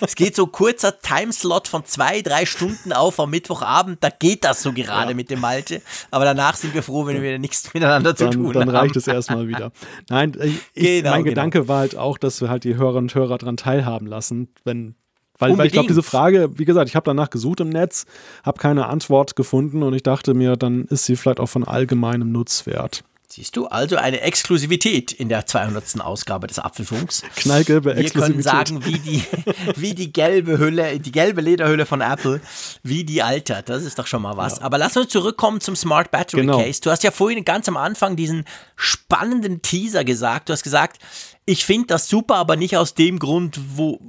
Es 0.01 0.15
geht 0.15 0.35
so 0.35 0.47
kurzer 0.47 0.99
Timeslot 0.99 1.69
von 1.69 1.85
zwei, 1.85 2.21
drei 2.21 2.45
Stunden 2.45 2.91
auf 2.91 3.21
am 3.21 3.29
Mittwochabend, 3.29 4.03
da 4.03 4.09
geht 4.09 4.43
das 4.43 4.61
so 4.61 4.73
gerade 4.73 5.11
ja. 5.11 5.15
mit 5.15 5.29
dem 5.29 5.39
Malte, 5.39 5.81
aber 6.11 6.25
danach 6.25 6.40
danach 6.41 6.55
sind 6.55 6.73
wir 6.73 6.83
froh, 6.83 7.05
wenn 7.05 7.21
wir 7.21 7.39
nichts 7.39 7.71
miteinander 7.73 8.15
zu 8.15 8.25
dann, 8.25 8.33
tun 8.33 8.53
dann 8.53 8.61
haben. 8.63 8.67
Dann 8.67 8.75
reicht 8.75 8.95
es 8.95 9.07
erstmal 9.07 9.47
wieder. 9.47 9.71
Nein, 10.09 10.35
ich, 10.41 10.73
genau, 10.73 11.11
mein 11.11 11.23
genau. 11.23 11.31
Gedanke 11.31 11.67
war 11.67 11.79
halt 11.79 11.95
auch, 11.95 12.17
dass 12.17 12.41
wir 12.41 12.49
halt 12.49 12.63
die 12.63 12.75
Hörerinnen 12.75 13.05
und 13.05 13.15
Hörer 13.15 13.37
daran 13.37 13.57
teilhaben 13.57 14.07
lassen, 14.07 14.49
wenn 14.63 14.95
weil, 15.37 15.57
weil, 15.57 15.65
ich 15.65 15.73
glaube, 15.73 15.87
diese 15.87 16.03
Frage, 16.03 16.51
wie 16.59 16.65
gesagt, 16.65 16.87
ich 16.87 16.95
habe 16.95 17.03
danach 17.03 17.31
gesucht 17.31 17.61
im 17.61 17.69
Netz, 17.69 18.05
habe 18.43 18.59
keine 18.59 18.85
Antwort 18.85 19.35
gefunden 19.35 19.81
und 19.81 19.95
ich 19.95 20.03
dachte 20.03 20.35
mir, 20.35 20.55
dann 20.55 20.85
ist 20.85 21.05
sie 21.05 21.15
vielleicht 21.15 21.39
auch 21.39 21.47
von 21.47 21.63
allgemeinem 21.63 22.31
Nutzwert. 22.31 23.03
Siehst 23.31 23.55
du, 23.55 23.67
also 23.67 23.95
eine 23.95 24.19
Exklusivität 24.19 25.13
in 25.13 25.29
der 25.29 25.45
200. 25.45 26.01
Ausgabe 26.01 26.47
des 26.47 26.59
Apfelfunks. 26.59 27.23
Knallgelbe 27.37 27.95
Exklusivität. 27.95 28.45
Wir 28.45 28.51
können 28.51 28.81
sagen, 28.81 28.85
wie 28.85 28.99
die, 28.99 29.23
wie 29.77 29.93
die 29.93 30.11
gelbe 30.11 30.57
Hülle, 30.57 30.99
die 30.99 31.13
gelbe 31.13 31.39
Lederhülle 31.39 31.85
von 31.85 32.01
Apple, 32.01 32.41
wie 32.83 33.05
die 33.05 33.23
altert. 33.23 33.69
Das 33.69 33.83
ist 33.83 33.97
doch 33.97 34.05
schon 34.05 34.21
mal 34.21 34.35
was. 34.35 34.57
Ja. 34.57 34.63
Aber 34.63 34.77
lass 34.77 34.97
uns 34.97 35.07
zurückkommen 35.07 35.61
zum 35.61 35.77
Smart 35.77 36.11
Battery 36.11 36.41
genau. 36.41 36.61
Case. 36.61 36.81
Du 36.81 36.91
hast 36.91 37.03
ja 37.03 37.11
vorhin 37.11 37.45
ganz 37.45 37.69
am 37.69 37.77
Anfang 37.77 38.17
diesen 38.17 38.43
spannenden 38.75 39.61
Teaser 39.61 40.03
gesagt. 40.03 40.49
Du 40.49 40.53
hast 40.53 40.63
gesagt, 40.63 41.01
ich 41.45 41.63
finde 41.63 41.87
das 41.87 42.09
super, 42.09 42.35
aber 42.35 42.57
nicht 42.57 42.75
aus 42.75 42.95
dem 42.95 43.17
Grund, 43.17 43.61
wo, 43.77 44.01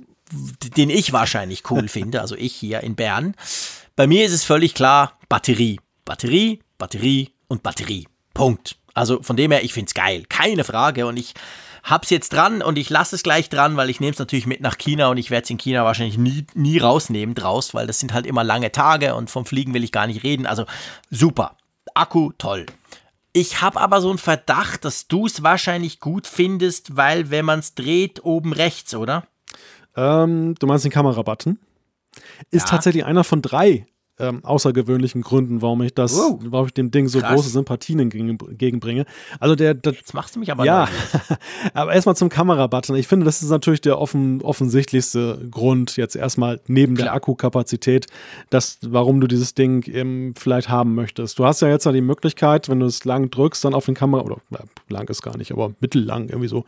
den 0.76 0.90
ich 0.90 1.12
wahrscheinlich 1.12 1.70
cool 1.70 1.86
finde. 1.88 2.22
Also 2.22 2.34
ich 2.34 2.56
hier 2.56 2.80
in 2.80 2.96
Bern. 2.96 3.36
Bei 3.94 4.08
mir 4.08 4.26
ist 4.26 4.32
es 4.32 4.42
völlig 4.42 4.74
klar, 4.74 5.16
Batterie. 5.28 5.78
Batterie, 6.04 6.58
Batterie 6.76 7.30
und 7.46 7.62
Batterie. 7.62 8.08
Punkt. 8.34 8.81
Also 8.94 9.22
von 9.22 9.36
dem 9.36 9.50
her, 9.50 9.64
ich 9.64 9.72
finde 9.72 9.88
es 9.88 9.94
geil, 9.94 10.24
keine 10.28 10.64
Frage. 10.64 11.06
Und 11.06 11.16
ich 11.16 11.34
hab's 11.82 12.10
jetzt 12.10 12.32
dran 12.32 12.62
und 12.62 12.78
ich 12.78 12.90
lasse 12.90 13.16
es 13.16 13.22
gleich 13.22 13.48
dran, 13.48 13.76
weil 13.76 13.90
ich 13.90 14.00
nehme 14.00 14.12
es 14.12 14.18
natürlich 14.18 14.46
mit 14.46 14.60
nach 14.60 14.78
China 14.78 15.08
und 15.08 15.16
ich 15.16 15.30
werde 15.30 15.44
es 15.44 15.50
in 15.50 15.58
China 15.58 15.84
wahrscheinlich 15.84 16.18
nie, 16.18 16.46
nie 16.54 16.78
rausnehmen 16.78 17.34
draus, 17.34 17.74
weil 17.74 17.86
das 17.86 17.98
sind 17.98 18.12
halt 18.12 18.26
immer 18.26 18.44
lange 18.44 18.70
Tage 18.72 19.14
und 19.14 19.30
vom 19.30 19.44
Fliegen 19.44 19.74
will 19.74 19.84
ich 19.84 19.92
gar 19.92 20.06
nicht 20.06 20.22
reden. 20.22 20.46
Also 20.46 20.66
super. 21.10 21.56
Akku 21.94 22.32
toll. 22.38 22.66
Ich 23.32 23.62
habe 23.62 23.80
aber 23.80 24.00
so 24.00 24.10
einen 24.10 24.18
Verdacht, 24.18 24.84
dass 24.84 25.08
du 25.08 25.26
es 25.26 25.42
wahrscheinlich 25.42 26.00
gut 26.00 26.26
findest, 26.26 26.96
weil 26.96 27.30
wenn 27.30 27.44
man 27.44 27.60
es 27.60 27.74
dreht, 27.74 28.24
oben 28.24 28.52
rechts, 28.52 28.94
oder? 28.94 29.24
Ähm, 29.96 30.54
du 30.58 30.66
meinst 30.66 30.84
den 30.84 30.92
Kamerabutton? 30.92 31.58
Ist 32.50 32.66
ja. 32.66 32.70
tatsächlich 32.70 33.04
einer 33.04 33.24
von 33.24 33.40
drei 33.40 33.86
ähm, 34.22 34.44
außergewöhnlichen 34.44 35.22
Gründen, 35.22 35.62
warum 35.62 35.82
ich 35.82 35.94
das, 35.94 36.16
oh, 36.16 36.38
warum 36.44 36.66
ich 36.66 36.74
dem 36.74 36.90
Ding 36.90 37.08
so 37.08 37.18
krass. 37.18 37.34
große 37.34 37.50
Sympathien 37.50 37.98
entgegenbringe. 37.98 39.04
Also 39.40 39.56
der, 39.56 39.74
der 39.74 39.92
Jetzt 39.92 40.14
machst 40.14 40.36
du 40.36 40.40
mich 40.40 40.50
aber 40.52 40.64
Ja, 40.64 40.88
aber 41.74 41.92
erstmal 41.92 42.16
zum 42.16 42.28
Kamerabutton. 42.28 42.96
Ich 42.96 43.08
finde, 43.08 43.26
das 43.26 43.42
ist 43.42 43.50
natürlich 43.50 43.80
der 43.80 43.98
offen, 43.98 44.40
offensichtlichste 44.42 45.38
Grund, 45.50 45.96
jetzt 45.96 46.14
erstmal 46.14 46.60
neben 46.68 46.94
Klar. 46.94 47.06
der 47.06 47.14
Akkukapazität, 47.14 48.06
dass, 48.48 48.78
warum 48.82 49.20
du 49.20 49.26
dieses 49.26 49.54
Ding 49.54 49.82
eben 49.88 50.34
vielleicht 50.36 50.68
haben 50.68 50.94
möchtest. 50.94 51.38
Du 51.38 51.44
hast 51.44 51.60
ja 51.60 51.68
jetzt 51.68 51.84
ja 51.84 51.92
die 51.92 52.00
Möglichkeit, 52.00 52.68
wenn 52.68 52.80
du 52.80 52.86
es 52.86 53.04
lang 53.04 53.30
drückst, 53.30 53.64
dann 53.64 53.74
auf 53.74 53.86
den 53.86 53.94
Kamera, 53.94 54.22
oder 54.22 54.36
ja, 54.50 54.60
lang 54.88 55.08
ist 55.08 55.22
gar 55.22 55.36
nicht, 55.36 55.50
aber 55.50 55.72
mittellang 55.80 56.28
irgendwie 56.28 56.48
so. 56.48 56.64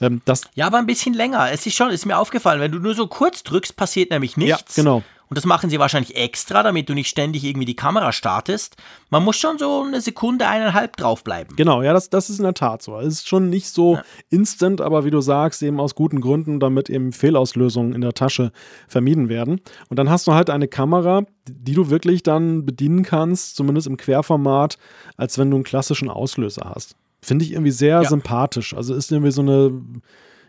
Ähm, 0.00 0.22
das 0.24 0.42
ja, 0.54 0.66
aber 0.66 0.78
ein 0.78 0.86
bisschen 0.86 1.12
länger. 1.14 1.52
Es 1.52 1.66
ist 1.66 1.74
schon, 1.74 1.90
ist 1.90 2.06
mir 2.06 2.18
aufgefallen, 2.18 2.60
wenn 2.60 2.72
du 2.72 2.78
nur 2.78 2.94
so 2.94 3.06
kurz 3.06 3.42
drückst, 3.42 3.76
passiert 3.76 4.10
nämlich 4.10 4.36
nichts. 4.36 4.76
Ja, 4.76 4.82
genau. 4.82 5.02
Und 5.28 5.38
das 5.38 5.46
machen 5.46 5.70
sie 5.70 5.78
wahrscheinlich 5.78 6.16
extra, 6.16 6.62
damit 6.62 6.88
du 6.88 6.94
nicht 6.94 7.08
ständig 7.08 7.44
irgendwie 7.44 7.64
die 7.64 7.76
Kamera 7.76 8.12
startest. 8.12 8.76
Man 9.10 9.24
muss 9.24 9.36
schon 9.36 9.58
so 9.58 9.82
eine 9.86 10.00
Sekunde, 10.00 10.46
eineinhalb 10.46 10.96
draufbleiben. 10.96 11.56
Genau, 11.56 11.82
ja, 11.82 11.92
das, 11.92 12.10
das 12.10 12.30
ist 12.30 12.38
in 12.38 12.44
der 12.44 12.54
Tat 12.54 12.82
so. 12.82 12.98
Es 12.98 13.14
ist 13.14 13.28
schon 13.28 13.48
nicht 13.48 13.68
so 13.68 13.94
ja. 13.94 14.02
instant, 14.30 14.80
aber 14.80 15.04
wie 15.04 15.10
du 15.10 15.20
sagst, 15.20 15.62
eben 15.62 15.80
aus 15.80 15.94
guten 15.94 16.20
Gründen, 16.20 16.60
damit 16.60 16.90
eben 16.90 17.12
Fehlauslösungen 17.12 17.94
in 17.94 18.00
der 18.00 18.12
Tasche 18.12 18.52
vermieden 18.86 19.28
werden. 19.28 19.60
Und 19.88 19.98
dann 19.98 20.10
hast 20.10 20.26
du 20.26 20.34
halt 20.34 20.50
eine 20.50 20.68
Kamera, 20.68 21.22
die 21.48 21.74
du 21.74 21.90
wirklich 21.90 22.22
dann 22.22 22.64
bedienen 22.66 23.02
kannst, 23.02 23.56
zumindest 23.56 23.86
im 23.86 23.96
Querformat, 23.96 24.78
als 25.16 25.38
wenn 25.38 25.50
du 25.50 25.56
einen 25.56 25.64
klassischen 25.64 26.10
Auslöser 26.10 26.72
hast. 26.74 26.96
Finde 27.22 27.44
ich 27.44 27.52
irgendwie 27.52 27.70
sehr 27.70 28.02
ja. 28.02 28.08
sympathisch. 28.08 28.74
Also 28.74 28.94
ist 28.94 29.10
irgendwie 29.10 29.32
so 29.32 29.40
eine 29.40 29.72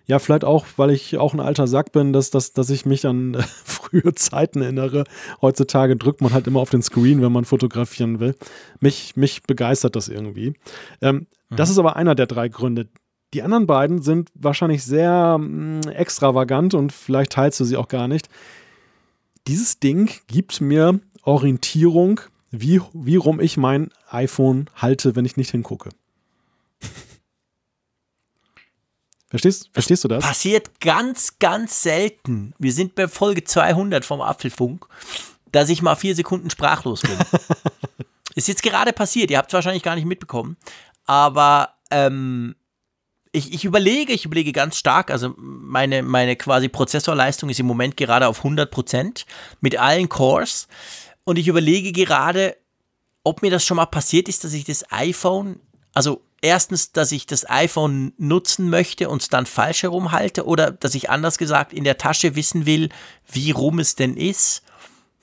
ja, 0.07 0.19
vielleicht 0.19 0.43
auch, 0.43 0.65
weil 0.77 0.91
ich 0.91 1.17
auch 1.17 1.33
ein 1.33 1.39
alter 1.39 1.67
Sack 1.67 1.91
bin, 1.91 2.13
dass, 2.13 2.29
dass, 2.29 2.53
dass 2.53 2.69
ich 2.69 2.85
mich 2.85 3.05
an 3.07 3.33
äh, 3.33 3.41
frühe 3.63 4.13
Zeiten 4.13 4.61
erinnere. 4.61 5.03
Heutzutage 5.41 5.95
drückt 5.95 6.21
man 6.21 6.33
halt 6.33 6.47
immer 6.47 6.59
auf 6.59 6.69
den 6.69 6.83
Screen, 6.83 7.21
wenn 7.21 7.31
man 7.31 7.45
fotografieren 7.45 8.19
will. 8.19 8.35
Mich, 8.79 9.15
mich 9.15 9.43
begeistert 9.43 9.95
das 9.95 10.07
irgendwie. 10.07 10.53
Ähm, 11.01 11.27
mhm. 11.49 11.55
Das 11.55 11.69
ist 11.69 11.79
aber 11.79 11.95
einer 11.95 12.15
der 12.15 12.27
drei 12.27 12.49
Gründe. 12.49 12.87
Die 13.33 13.41
anderen 13.41 13.67
beiden 13.67 14.01
sind 14.01 14.29
wahrscheinlich 14.35 14.83
sehr 14.83 15.37
mh, 15.39 15.87
mm, 15.87 15.89
extravagant 15.89 16.73
und 16.73 16.93
vielleicht 16.93 17.33
teilst 17.33 17.59
du 17.59 17.65
sie 17.65 17.77
auch 17.77 17.87
gar 17.87 18.07
nicht. 18.07 18.29
Dieses 19.47 19.79
Ding 19.79 20.09
gibt 20.27 20.61
mir 20.61 20.99
Orientierung, 21.23 22.21
wie, 22.51 22.79
wie 22.93 23.15
rum 23.15 23.39
ich 23.39 23.57
mein 23.57 23.89
iPhone 24.09 24.69
halte, 24.75 25.15
wenn 25.15 25.25
ich 25.25 25.37
nicht 25.37 25.51
hingucke. 25.51 25.89
Verstehst, 29.35 29.69
verstehst 29.73 30.01
du 30.05 30.07
das? 30.07 30.23
Passiert 30.23 30.79
ganz, 30.79 31.39
ganz 31.39 31.83
selten. 31.83 32.53
Wir 32.57 32.71
sind 32.71 32.95
bei 32.95 33.09
Folge 33.09 33.43
200 33.43 34.05
vom 34.05 34.21
Apfelfunk, 34.21 34.87
dass 35.51 35.67
ich 35.67 35.81
mal 35.81 35.95
vier 35.95 36.15
Sekunden 36.15 36.49
sprachlos 36.49 37.01
bin. 37.01 37.17
Ist 38.35 38.47
jetzt 38.47 38.63
gerade 38.63 38.93
passiert, 38.93 39.31
ihr 39.31 39.37
habt 39.37 39.49
es 39.49 39.53
wahrscheinlich 39.53 39.83
gar 39.83 39.95
nicht 39.95 40.05
mitbekommen, 40.05 40.55
aber 41.05 41.75
ähm, 41.91 42.55
ich, 43.33 43.53
ich, 43.53 43.65
überlege, 43.65 44.13
ich 44.13 44.23
überlege 44.23 44.53
ganz 44.53 44.77
stark, 44.77 45.11
also 45.11 45.33
meine, 45.37 46.01
meine 46.01 46.37
quasi 46.37 46.69
Prozessorleistung 46.69 47.49
ist 47.49 47.59
im 47.59 47.65
Moment 47.65 47.97
gerade 47.97 48.29
auf 48.29 48.45
100% 48.45 49.25
mit 49.59 49.77
allen 49.77 50.07
Cores 50.07 50.69
und 51.25 51.37
ich 51.37 51.49
überlege 51.49 51.91
gerade, 51.91 52.55
ob 53.25 53.41
mir 53.41 53.51
das 53.51 53.65
schon 53.65 53.75
mal 53.75 53.85
passiert 53.85 54.29
ist, 54.29 54.45
dass 54.45 54.53
ich 54.53 54.63
das 54.63 54.89
iPhone, 54.91 55.59
also 55.93 56.21
erstens, 56.41 56.91
dass 56.91 57.11
ich 57.11 57.25
das 57.25 57.49
iPhone 57.49 58.13
nutzen 58.17 58.69
möchte 58.69 59.09
und 59.09 59.21
es 59.21 59.29
dann 59.29 59.45
falsch 59.45 59.83
herum 59.83 60.11
halte 60.11 60.45
oder 60.45 60.71
dass 60.71 60.95
ich 60.95 61.09
anders 61.09 61.37
gesagt 61.37 61.73
in 61.73 61.83
der 61.83 61.97
Tasche 61.97 62.35
wissen 62.35 62.65
will, 62.65 62.89
wie 63.31 63.51
rum 63.51 63.79
es 63.79 63.95
denn 63.95 64.15
ist. 64.15 64.61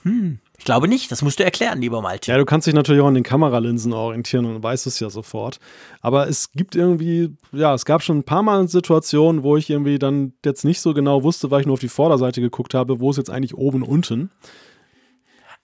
Hm, 0.02 0.40
ich 0.58 0.64
glaube 0.64 0.88
nicht. 0.88 1.12
Das 1.12 1.22
musst 1.22 1.38
du 1.38 1.44
erklären, 1.44 1.80
lieber 1.80 2.02
Malte. 2.02 2.30
Ja, 2.30 2.38
du 2.38 2.44
kannst 2.44 2.66
dich 2.66 2.74
natürlich 2.74 3.02
auch 3.02 3.06
an 3.06 3.14
den 3.14 3.22
Kameralinsen 3.22 3.92
orientieren 3.92 4.46
und 4.46 4.62
weißt 4.62 4.86
es 4.86 4.98
ja 4.98 5.10
sofort. 5.10 5.60
Aber 6.00 6.28
es 6.28 6.50
gibt 6.52 6.74
irgendwie, 6.74 7.36
ja, 7.52 7.72
es 7.74 7.84
gab 7.84 8.02
schon 8.02 8.18
ein 8.18 8.24
paar 8.24 8.42
Mal 8.42 8.66
Situationen, 8.68 9.42
wo 9.42 9.56
ich 9.56 9.70
irgendwie 9.70 9.98
dann 9.98 10.32
jetzt 10.44 10.64
nicht 10.64 10.80
so 10.80 10.94
genau 10.94 11.22
wusste, 11.22 11.50
weil 11.50 11.60
ich 11.60 11.66
nur 11.66 11.74
auf 11.74 11.80
die 11.80 11.88
Vorderseite 11.88 12.40
geguckt 12.40 12.74
habe, 12.74 13.00
wo 13.00 13.10
ist 13.10 13.16
jetzt 13.16 13.30
eigentlich 13.30 13.54
oben 13.54 13.82
und 13.82 13.88
unten. 13.88 14.30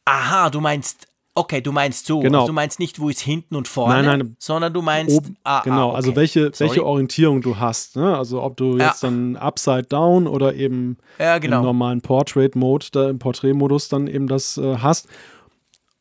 Aha, 0.04 0.50
du 0.50 0.60
meinst 0.60 1.07
Okay, 1.38 1.60
du 1.60 1.70
meinst 1.72 2.06
so. 2.06 2.20
Genau. 2.20 2.38
Also 2.40 2.48
du 2.48 2.52
meinst 2.52 2.78
nicht, 2.80 2.98
wo 3.00 3.08
ist 3.08 3.20
hinten 3.20 3.54
und 3.56 3.68
vorne, 3.68 4.02
Nein, 4.02 4.18
nein. 4.18 4.36
sondern 4.38 4.72
du 4.72 4.82
meinst. 4.82 5.16
Oben, 5.16 5.36
ah, 5.44 5.60
genau, 5.62 5.92
ah, 5.92 5.94
also 5.94 6.10
okay. 6.10 6.16
welche, 6.20 6.40
Sorry. 6.52 6.70
welche 6.70 6.84
Orientierung 6.84 7.40
du 7.42 7.58
hast. 7.58 7.96
Ne? 7.96 8.16
Also 8.16 8.42
ob 8.42 8.56
du 8.56 8.76
Ja. 8.76 8.88
jetzt 8.88 9.02
dann 9.04 9.36
Upside 9.36 9.84
Down 9.84 10.26
oder 10.26 10.54
eben 10.54 10.96
Ja, 11.18 11.38
genau. 11.38 11.58
im 11.58 11.64
normalen 11.64 12.00
Portrait-Mode, 12.00 12.86
da 12.92 13.08
im 13.10 13.18
Porträtmodus 13.18 13.88
dann 13.88 14.06
eben 14.08 14.26
das 14.26 14.58
äh, 14.58 14.78
hast. 14.78 15.08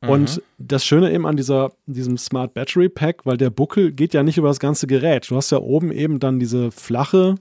Und 0.01 0.37
Mhm. 0.37 0.41
das 0.59 0.85
Schöne 0.85 1.11
eben 1.11 1.25
an 1.25 1.37
dieser, 1.37 1.71
diesem 1.87 2.17
Smart 2.17 2.53
Battery 2.53 2.87
Pack, 2.89 3.25
weil 3.25 3.37
der 3.37 3.49
Buckel 3.49 3.91
geht 3.91 4.13
ja 4.13 4.21
nicht 4.23 4.37
über 4.37 4.47
das 4.47 4.59
ganze 4.59 4.85
Gerät. 4.87 5.29
Du 5.29 5.35
hast 5.35 5.51
ja 5.51 5.57
oben 5.59 5.91
eben 5.91 6.19
dann 6.19 6.39
diese 6.39 6.69
flache 6.71 7.35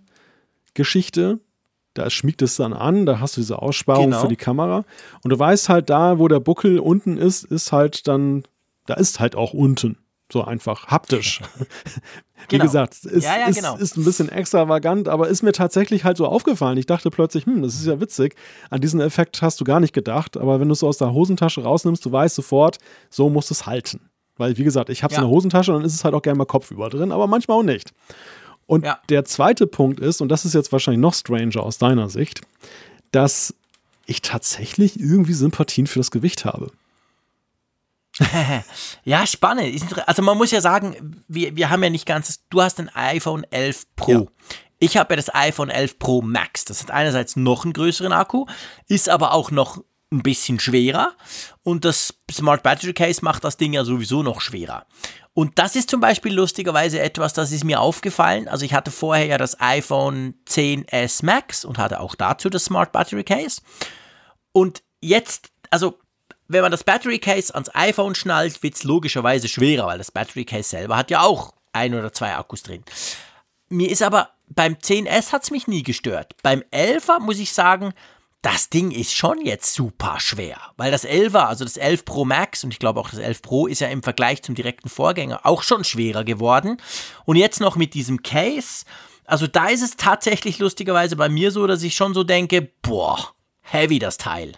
Geschichte. 0.75 1.41
Da 1.99 2.11
schmiegt 2.11 2.43
es 2.43 2.57
dann 2.57 2.73
an, 2.73 3.07
da 3.07 3.21
hast 3.21 3.37
du 3.37 3.41
diese 3.41 3.61
Aussparung 3.63 4.07
Genau. 4.07 4.21
für 4.21 4.29
die 4.29 4.37
Kamera. 4.37 4.85
Und 5.23 5.31
du 5.31 5.39
weißt 5.39 5.69
halt, 5.69 5.91
da, 5.91 6.19
wo 6.19 6.29
der 6.29 6.41
Buckel 6.41 6.79
unten 6.79 7.17
ist, 7.17 7.45
ist 7.45 7.73
halt 7.73 8.07
dann, 8.09 8.45
da 8.87 8.95
ist 8.95 9.21
halt 9.21 9.35
auch 9.37 9.53
unten. 9.55 9.99
So 10.33 10.43
einfach 10.43 10.89
haptisch. 10.89 11.41
Wie 12.49 12.57
Genau. 12.57 12.65
gesagt, 12.65 12.95
es 12.95 13.05
ist, 13.05 13.25
Ja, 13.25 13.39
ja, 13.39 13.51
genau. 13.51 13.77
ist 13.77 13.97
ein 13.97 14.05
bisschen 14.05 14.29
extravagant, 14.29 15.09
aber 15.09 15.29
ist 15.29 15.43
mir 15.43 15.53
tatsächlich 15.53 16.05
halt 16.05 16.17
so 16.17 16.27
aufgefallen. 16.27 16.77
Ich 16.79 16.87
dachte 16.87 17.11
plötzlich, 17.11 17.47
hm, 17.47 17.63
das 17.63 17.75
ist 17.75 17.87
ja 17.87 18.01
witzig. 18.01 18.35
An 18.71 18.81
diesen 18.81 19.01
Effekt 19.01 19.41
hast 19.43 19.61
du 19.61 19.65
gar 19.65 19.81
nicht 19.81 19.93
gedacht, 19.93 20.37
aber 20.37 20.61
wenn 20.61 20.69
du 20.69 20.73
es 20.73 20.83
aus 20.85 20.99
der 20.99 21.13
Hosentasche 21.13 21.63
rausnimmst, 21.63 22.05
du 22.05 22.13
weißt 22.13 22.35
sofort, 22.35 22.79
so 23.09 23.31
muss 23.31 23.51
es 23.51 23.67
halten. 23.67 24.11
Weil, 24.37 24.59
wie 24.59 24.65
gesagt, 24.65 24.91
ich 24.91 25.03
habe 25.03 25.13
es 25.13 25.17
Ja. 25.17 25.23
in 25.23 25.29
der 25.29 25.35
Hosentasche 25.35 25.73
und 25.73 25.79
dann 25.79 25.87
ist 25.87 25.95
es 25.95 26.05
halt 26.05 26.15
auch 26.15 26.23
gerne 26.23 26.37
mal 26.39 26.45
kopfüber 26.45 26.91
drin, 26.91 27.11
aber 27.11 27.27
manchmal 27.27 27.59
auch 27.59 27.63
nicht. 27.63 27.93
Und 28.67 28.85
Ja. 28.85 28.99
der 29.09 29.25
zweite 29.25 29.67
Punkt 29.67 30.01
ist, 30.01 30.21
und 30.21 30.29
das 30.29 30.45
ist 30.45 30.55
jetzt 30.55 30.73
wahrscheinlich 30.73 31.01
noch 31.01 31.15
stranger 31.15 31.63
aus 31.63 31.79
deiner 31.79 32.09
Sicht, 32.11 32.41
dass 33.13 33.55
ich 34.07 34.23
tatsächlich 34.23 34.99
irgendwie 35.01 35.33
Sympathien 35.35 35.87
für 35.87 35.99
das 36.01 36.11
Gewicht 36.11 36.45
habe. 36.45 36.71
Ja, 39.05 39.27
spannend. 39.27 39.83
Also 40.07 40.23
man 40.23 40.39
muss 40.39 40.51
ja 40.51 40.61
sagen, 40.61 41.23
wir, 41.29 41.55
wir 41.57 41.71
haben 41.71 41.83
ja 41.83 41.91
nicht 41.91 42.07
ganz, 42.07 42.41
du 42.51 42.63
hast 42.63 42.81
ein 42.81 42.89
iPhone 42.95 43.45
11 43.51 43.87
Pro. 43.95 44.11
Ja. 44.13 44.23
Ich 44.79 44.97
habe 44.97 45.13
ja 45.15 45.17
das 45.17 45.35
iPhone 45.35 45.71
11 45.71 45.99
Pro 45.99 46.23
Max. 46.23 46.65
Das 46.65 46.83
hat 46.83 46.91
einerseits 46.91 47.37
noch 47.37 47.65
einen 47.65 47.73
größeren 47.73 48.13
Akku, 48.13 48.47
ist 48.89 49.09
aber 49.09 49.33
auch 49.33 49.51
noch 49.51 49.83
ein 50.13 50.23
bisschen 50.23 50.61
schwerer. 50.61 51.15
Und 51.63 51.85
das 51.85 52.15
Smart 52.31 52.63
Battery 52.63 52.95
Case 52.95 53.25
macht 53.25 53.45
das 53.45 53.57
Ding 53.57 53.73
ja 53.73 53.85
sowieso 53.85 54.23
noch 54.23 54.41
schwerer. 54.41 54.87
Und 55.35 55.59
das 55.59 55.77
ist 55.77 55.91
zum 55.91 56.01
Beispiel 56.01 56.33
lustigerweise 56.33 56.99
etwas, 57.01 57.35
das 57.35 57.53
ist 57.53 57.65
mir 57.65 57.81
aufgefallen. 57.81 58.49
Also 58.49 58.65
ich 58.65 58.73
hatte 58.73 58.91
vorher 58.91 59.27
ja 59.27 59.39
das 59.39 59.61
iPhone 59.61 60.35
10s 60.49 61.25
Max 61.25 61.65
und 61.65 61.79
hatte 61.79 62.01
auch 62.01 62.15
dazu 62.15 62.49
das 62.49 62.65
Smart 62.65 62.93
Battery 62.93 63.25
Case. 63.25 63.61
Und 64.53 64.83
jetzt, 65.01 65.51
also 65.71 65.99
wenn 66.49 66.63
man 66.63 66.71
das 66.71 66.85
Battery 66.85 67.19
Case 67.19 67.55
ans 67.55 67.75
iPhone 67.75 68.15
schnallt, 68.15 68.63
wird 68.63 68.77
es 68.77 68.85
logischerweise 68.85 69.49
schwerer, 69.49 69.87
weil 69.87 69.99
das 69.99 70.11
Battery 70.11 70.45
Case 70.45 70.71
selber 70.71 70.97
hat 70.97 71.11
ja 71.11 71.21
auch 71.21 71.53
ein 71.73 71.95
oder 71.95 72.13
zwei 72.13 72.35
Akkus 72.35 72.63
drin. 72.63 72.83
Mir 73.69 73.91
ist 73.91 74.03
aber 74.03 74.31
beim 74.49 74.75
10S 74.75 75.33
hat 75.33 75.43
es 75.43 75.51
mich 75.51 75.67
nie 75.67 75.83
gestört. 75.83 76.35
Beim 76.43 76.63
11er 76.73 77.21
muss 77.21 77.39
ich 77.39 77.53
sagen, 77.53 77.93
das 78.47 78.71
Ding 78.71 78.93
ist 78.93 79.13
schon 79.13 79.45
jetzt 79.45 79.75
super 79.75 80.21
schwer, 80.21 80.57
weil 80.77 80.93
das 80.93 81.05
11er, 81.05 81.47
also 81.47 81.65
das 81.65 81.77
11 81.77 82.05
Pro 82.05 82.25
Max 82.25 82.63
und 82.63 82.73
ich 82.73 82.79
glaube 82.79 83.01
auch 83.01 83.11
das 83.11 83.19
11 83.19 83.43
Pro 83.43 83.67
ist 83.67 83.81
ja 83.81 83.89
im 83.89 84.05
Vergleich 84.05 84.41
zum 84.45 84.55
direkten 84.55 84.89
Vorgänger 84.89 85.41
auch 85.43 85.65
schon 85.65 85.83
schwerer 85.83 86.23
geworden. 86.23 86.77
Und 87.25 87.35
jetzt 87.35 87.61
noch 87.61 87.75
mit 87.75 87.93
diesem 87.95 88.23
Case, 88.23 88.85
also 89.25 89.49
da 89.49 89.67
ist 89.67 89.83
es 89.83 89.97
tatsächlich 89.97 90.61
lustigerweise 90.61 91.17
bei 91.17 91.29
mir 91.29 91.51
so, 91.51 91.67
dass 91.67 91.83
ich 91.83 91.97
schon 91.97 92.15
so 92.15 92.23
denke, 92.23 92.71
boah, 92.83 93.19
heavy 93.63 93.99
das 93.99 94.17
Teil. 94.17 94.53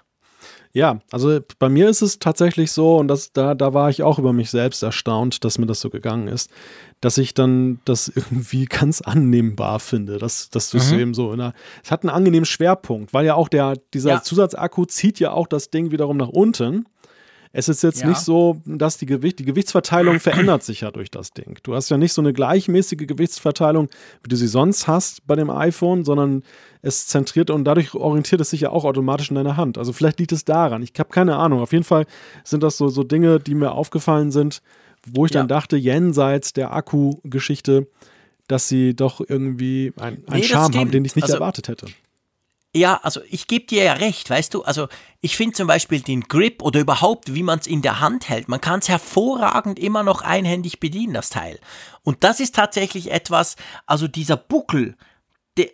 Ja, 0.74 1.00
also 1.10 1.40
bei 1.58 1.70
mir 1.70 1.88
ist 1.88 2.02
es 2.02 2.18
tatsächlich 2.18 2.72
so, 2.72 2.98
und 2.98 3.08
das, 3.08 3.32
da, 3.32 3.54
da 3.54 3.72
war 3.72 3.88
ich 3.88 4.02
auch 4.02 4.18
über 4.18 4.34
mich 4.34 4.50
selbst 4.50 4.82
erstaunt, 4.82 5.44
dass 5.44 5.56
mir 5.56 5.64
das 5.64 5.80
so 5.80 5.88
gegangen 5.88 6.28
ist, 6.28 6.50
dass 7.00 7.16
ich 7.18 7.34
dann 7.34 7.80
das 7.84 8.08
irgendwie 8.08 8.64
ganz 8.68 9.00
annehmbar 9.00 9.80
finde, 9.80 10.18
dass, 10.18 10.50
dass 10.50 10.70
du 10.70 10.78
es 10.78 10.90
Mhm. 10.92 10.98
eben 10.98 11.14
so 11.14 11.32
in 11.32 11.40
einer, 11.40 11.54
es 11.84 11.90
hat 11.90 12.02
einen 12.02 12.10
angenehmen 12.10 12.46
Schwerpunkt, 12.46 13.12
weil 13.14 13.24
ja 13.26 13.34
auch 13.34 13.48
der, 13.48 13.74
dieser 13.94 14.10
Ja. 14.10 14.22
Zusatzakku 14.22 14.84
zieht 14.86 15.20
ja 15.20 15.30
auch 15.32 15.46
das 15.46 15.70
Ding 15.70 15.90
wiederum 15.90 16.16
nach 16.16 16.28
unten. 16.28 16.86
Es 17.50 17.70
ist 17.70 17.82
jetzt 17.82 18.02
Ja. 18.02 18.08
nicht 18.08 18.18
so, 18.20 18.60
dass 18.66 18.98
die 18.98 19.06
Gewicht, 19.06 19.38
die 19.38 19.44
Gewichtsverteilung 19.46 20.20
verändert 20.20 20.62
sich 20.62 20.82
ja 20.82 20.90
durch 20.90 21.10
das 21.10 21.30
Ding. 21.32 21.56
Du 21.62 21.74
hast 21.74 21.88
ja 21.88 21.96
nicht 21.96 22.12
so 22.12 22.20
eine 22.20 22.32
gleichmäßige 22.34 23.06
Gewichtsverteilung, 23.06 23.88
wie 24.22 24.28
du 24.28 24.36
sie 24.36 24.46
sonst 24.48 24.86
hast 24.86 25.26
bei 25.26 25.34
dem 25.34 25.48
iPhone, 25.50 26.04
sondern 26.04 26.42
es 26.82 27.06
zentriert 27.06 27.50
und 27.50 27.64
dadurch 27.64 27.94
orientiert 27.94 28.40
es 28.42 28.50
sich 28.50 28.60
ja 28.62 28.70
auch 28.70 28.84
automatisch 28.84 29.30
in 29.30 29.36
deiner 29.36 29.56
Hand. 29.56 29.78
Also 29.78 29.92
vielleicht 29.94 30.18
liegt 30.20 30.32
es 30.32 30.44
daran. 30.44 30.82
Ich 30.82 30.92
habe 30.98 31.08
keine 31.08 31.36
Ahnung. 31.36 31.60
Auf 31.60 31.72
jeden 31.72 31.84
Fall 31.84 32.04
sind 32.44 32.62
das 32.62 32.76
so, 32.76 32.88
so 32.88 33.02
Dinge, 33.02 33.40
die 33.40 33.54
mir 33.54 33.72
aufgefallen 33.72 34.30
sind, 34.30 34.60
wo 35.06 35.26
ich 35.26 35.32
Ja. 35.32 35.40
dann 35.40 35.48
dachte, 35.48 35.76
jenseits 35.76 36.52
der 36.52 36.72
Akku-Geschichte, 36.72 37.86
dass 38.46 38.68
sie 38.68 38.94
doch 38.94 39.20
irgendwie 39.26 39.92
ein- 39.96 40.22
einen 40.26 40.40
Nee, 40.40 40.42
Charme 40.42 40.74
haben, 40.76 40.90
den 40.90 41.04
ich 41.04 41.14
nicht 41.16 41.24
Also- 41.24 41.34
erwartet 41.36 41.68
hätte. 41.68 41.86
Ja, 42.74 43.00
also 43.02 43.20
ich 43.30 43.46
gebe 43.46 43.64
dir 43.66 43.82
ja 43.84 43.92
recht, 43.94 44.28
weißt 44.28 44.52
du, 44.52 44.62
also 44.62 44.88
ich 45.22 45.36
finde 45.38 45.54
zum 45.56 45.66
Beispiel 45.66 46.00
den 46.00 46.20
Grip 46.22 46.62
oder 46.62 46.80
überhaupt, 46.80 47.34
wie 47.34 47.42
man 47.42 47.58
es 47.58 47.66
in 47.66 47.80
der 47.80 48.00
Hand 48.00 48.28
hält, 48.28 48.48
man 48.48 48.60
kann 48.60 48.80
es 48.80 48.88
hervorragend 48.90 49.78
immer 49.78 50.02
noch 50.02 50.20
einhändig 50.20 50.78
bedienen, 50.78 51.14
das 51.14 51.30
Teil. 51.30 51.58
Und 52.02 52.24
das 52.24 52.40
ist 52.40 52.54
tatsächlich 52.54 53.10
etwas, 53.10 53.56
also 53.86 54.06
dieser 54.06 54.36
Buckel, 54.36 54.96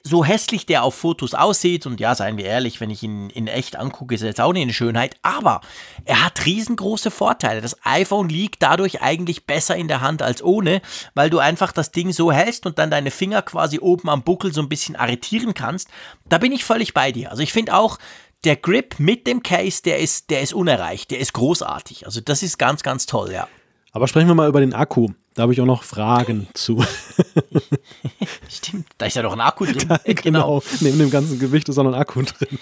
so 0.03 0.25
hässlich 0.25 0.67
der 0.67 0.83
auf 0.83 0.95
Fotos 0.95 1.35
aussieht, 1.35 1.87
und 1.87 2.01
ja, 2.01 2.15
seien 2.15 2.37
wir 2.37 2.45
ehrlich, 2.45 2.81
wenn 2.81 2.91
ich 2.91 3.03
ihn 3.03 3.31
in 3.31 3.47
echt 3.47 3.77
angucke, 3.77 4.15
ist 4.15 4.23
er 4.23 4.29
jetzt 4.29 4.41
auch 4.41 4.53
nicht 4.53 4.63
eine 4.63 4.73
Schönheit, 4.73 5.17
aber 5.23 5.61
er 6.05 6.25
hat 6.25 6.45
riesengroße 6.47 7.11
Vorteile. 7.11 7.61
Das 7.61 7.77
iPhone 7.85 8.29
liegt 8.29 8.63
dadurch 8.63 9.03
eigentlich 9.03 9.47
besser 9.47 9.77
in 9.77 9.89
der 9.89 10.01
Hand 10.01 10.23
als 10.23 10.43
ohne, 10.43 10.83
weil 11.15 11.31
du 11.31 11.39
einfach 11.39 11.73
das 11.73 11.93
Ding 11.93 12.13
so 12.13 12.33
hältst 12.33 12.67
und 12.67 12.79
dann 12.79 12.91
deine 12.91 13.11
Finger 13.11 13.43
quasi 13.43 13.79
oben 13.79 14.09
am 14.09 14.23
Buckel 14.23 14.53
so 14.53 14.61
ein 14.61 14.69
bisschen 14.69 14.97
arretieren 14.97 15.55
kannst. 15.55 15.89
Da 16.29 16.39
bin 16.39 16.53
ich 16.53 16.65
völlig 16.65 16.95
bei 16.95 17.13
dir. 17.13 17.31
Also 17.31 17.43
ich 17.43 17.53
finde 17.53 17.75
auch, 17.75 17.99
der 18.45 18.57
Grip 18.57 18.97
mit 18.99 19.27
dem 19.27 19.43
Case, 19.43 19.83
der 19.83 19.99
ist, 19.99 20.31
der 20.31 20.43
ist 20.43 20.53
unerreicht, 20.53 21.11
der 21.11 21.19
ist 21.19 21.33
großartig. 21.33 22.07
Also 22.07 22.21
das 22.21 22.43
ist 22.43 22.59
ganz, 22.59 22.83
ganz 22.83 23.07
toll, 23.07 23.33
ja. 23.33 23.49
Aber 23.93 24.09
sprechen 24.09 24.29
wir 24.29 24.35
mal 24.35 24.49
über 24.49 24.61
den 24.61 24.75
Akku. 24.75 25.09
Da 25.35 25.43
habe 25.43 25.53
ich 25.53 25.61
auch 25.61 25.67
noch 25.67 25.83
Fragen 25.83 26.47
zu. 26.55 26.83
Stimmt, 28.49 28.87
da 28.99 29.07
ist 29.07 29.17
ja 29.17 29.23
noch 29.23 29.33
ein 29.33 29.41
Akku 29.41 29.65
drin. 29.65 29.89
genau. 30.23 30.63
Neben 30.81 30.99
dem 30.99 31.11
ganzen 31.11 31.39
Gewicht 31.41 31.69
ist 31.69 31.77
auch 31.79 31.83
noch 31.83 31.93
ein 31.93 32.01
Akku 32.01 32.23
drin. 32.23 32.59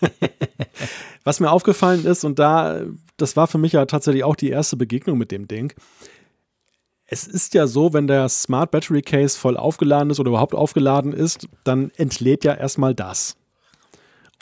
Was 1.24 1.40
mir 1.40 1.50
aufgefallen 1.50 2.04
ist, 2.06 2.24
und 2.24 2.38
da, 2.38 2.80
das 3.16 3.36
war 3.36 3.46
für 3.46 3.58
mich 3.58 3.72
ja 3.72 3.84
tatsächlich 3.86 4.24
auch 4.24 4.36
die 4.36 4.48
erste 4.50 4.76
Begegnung 4.76 5.18
mit 5.18 5.30
dem 5.30 5.48
Ding. 5.48 5.72
Es 7.06 7.26
ist 7.26 7.52
ja 7.54 7.66
so, 7.66 7.92
wenn 7.92 8.06
der 8.06 8.28
Smart 8.30 8.70
Battery 8.70 9.02
Case 9.02 9.38
voll 9.38 9.56
aufgeladen 9.58 10.10
ist 10.10 10.18
oder 10.18 10.30
überhaupt 10.30 10.54
aufgeladen 10.54 11.12
ist, 11.12 11.46
dann 11.64 11.90
entlädt 11.96 12.44
ja 12.44 12.54
erstmal 12.54 12.94
das. 12.94 13.36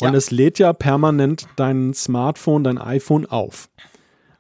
Und 0.01 0.13
Ja. 0.13 0.15
es 0.15 0.31
lädt 0.31 0.59
ja 0.59 0.73
permanent 0.73 1.47
dein 1.57 1.95
Smartphone, 1.95 2.65
dein 2.65 2.79
iPhone 2.79 3.27
auf. 3.27 3.69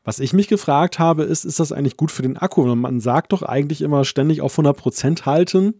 Was 0.05 0.19
ich 0.19 0.33
mich 0.33 0.49
gefragt 0.49 0.99
habe, 0.99 1.23
ist, 1.23 1.45
ist 1.45 1.61
das 1.61 1.71
eigentlich 1.71 1.97
gut 1.97 2.11
für 2.11 2.23
den 2.23 2.37
Akku? 2.37 2.65
Man 2.75 3.01
sagt 3.01 3.33
doch 3.33 3.43
eigentlich 3.43 3.83
immer 3.83 4.05
ständig 4.05 4.41
auf 4.41 4.59
100% 4.59 5.27
halten. 5.27 5.75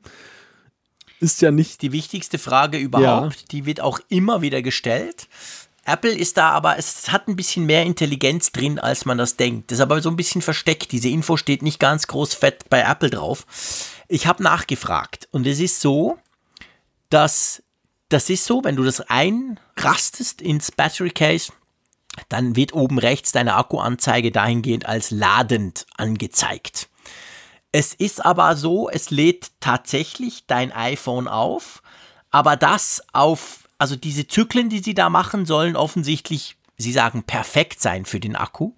Ist 1.19 1.43
ja 1.43 1.51
nicht 1.51 1.83
die 1.83 1.93
wichtigste 1.93 2.39
Frage 2.39 2.79
überhaupt. 2.79 3.53
Die 3.53 3.67
wird 3.67 3.81
auch 3.81 4.01
immer 4.09 4.43
wieder 4.43 4.63
gestellt. 4.63 5.29
Apple 5.85 6.13
ist 6.13 6.37
da 6.37 6.51
aber, 6.51 6.79
es 6.79 7.11
hat 7.11 7.27
ein 7.27 7.35
bisschen 7.35 7.67
mehr 7.67 7.85
Intelligenz 7.85 8.53
drin, 8.53 8.79
als 8.79 9.05
man 9.05 9.19
das 9.19 9.37
denkt. 9.37 9.71
Das 9.71 9.79
ist 9.79 9.83
aber 9.83 10.01
so 10.01 10.11
ein 10.11 10.17
bisschen 10.17 10.43
versteckt. 10.43 10.93
Diese 10.93 11.09
Info 11.09 11.37
steht 11.37 11.63
nicht 11.63 11.81
ganz 11.81 12.07
groß 12.07 12.35
fett 12.35 12.71
bei 12.71 12.83
Apple 12.83 13.11
drauf. 13.11 13.47
Ich 14.07 14.29
habe 14.29 14.43
nachgefragt 14.43 15.29
und 15.33 15.47
es 15.47 15.59
ist 15.59 15.81
so, 15.81 16.19
dass 17.11 17.63
das 18.09 18.31
ist 18.31 18.45
so, 18.45 18.63
wenn 18.63 18.77
du 18.77 18.85
das 18.85 19.01
einrastest 19.01 20.43
ins 20.43 20.71
Battery 20.71 21.11
Case, 21.11 21.53
dann 22.29 22.57
wird 22.57 22.73
oben 22.73 22.99
rechts 22.99 23.33
deine 23.33 23.55
Akkuanzeige 23.55 24.31
dahingehend 24.31 24.87
als 24.87 25.11
ladend 25.11 25.87
angezeigt. 25.97 26.89
Es 27.73 27.95
ist 27.95 28.25
aber 28.25 28.55
so, 28.57 28.91
es 28.91 29.11
lädt 29.11 29.51
tatsächlich 29.61 30.47
dein 30.47 30.73
iPhone 30.73 31.27
auf, 31.27 31.83
aber 32.31 32.57
das 32.57 33.03
auf, 33.13 33.69
also 33.79 33.97
diese 33.97 34.27
Zyklen, 34.27 34.69
die 34.69 34.81
sie 34.81 34.95
da 34.95 35.09
machen, 35.09 35.47
sollen 35.47 35.75
offensichtlich, 35.75 36.57
sie 36.77 36.93
sagen, 36.93 37.23
perfekt 37.23 37.81
sein 37.81 38.05
für 38.05 38.21
den 38.21 38.37
Akku. 38.37 38.73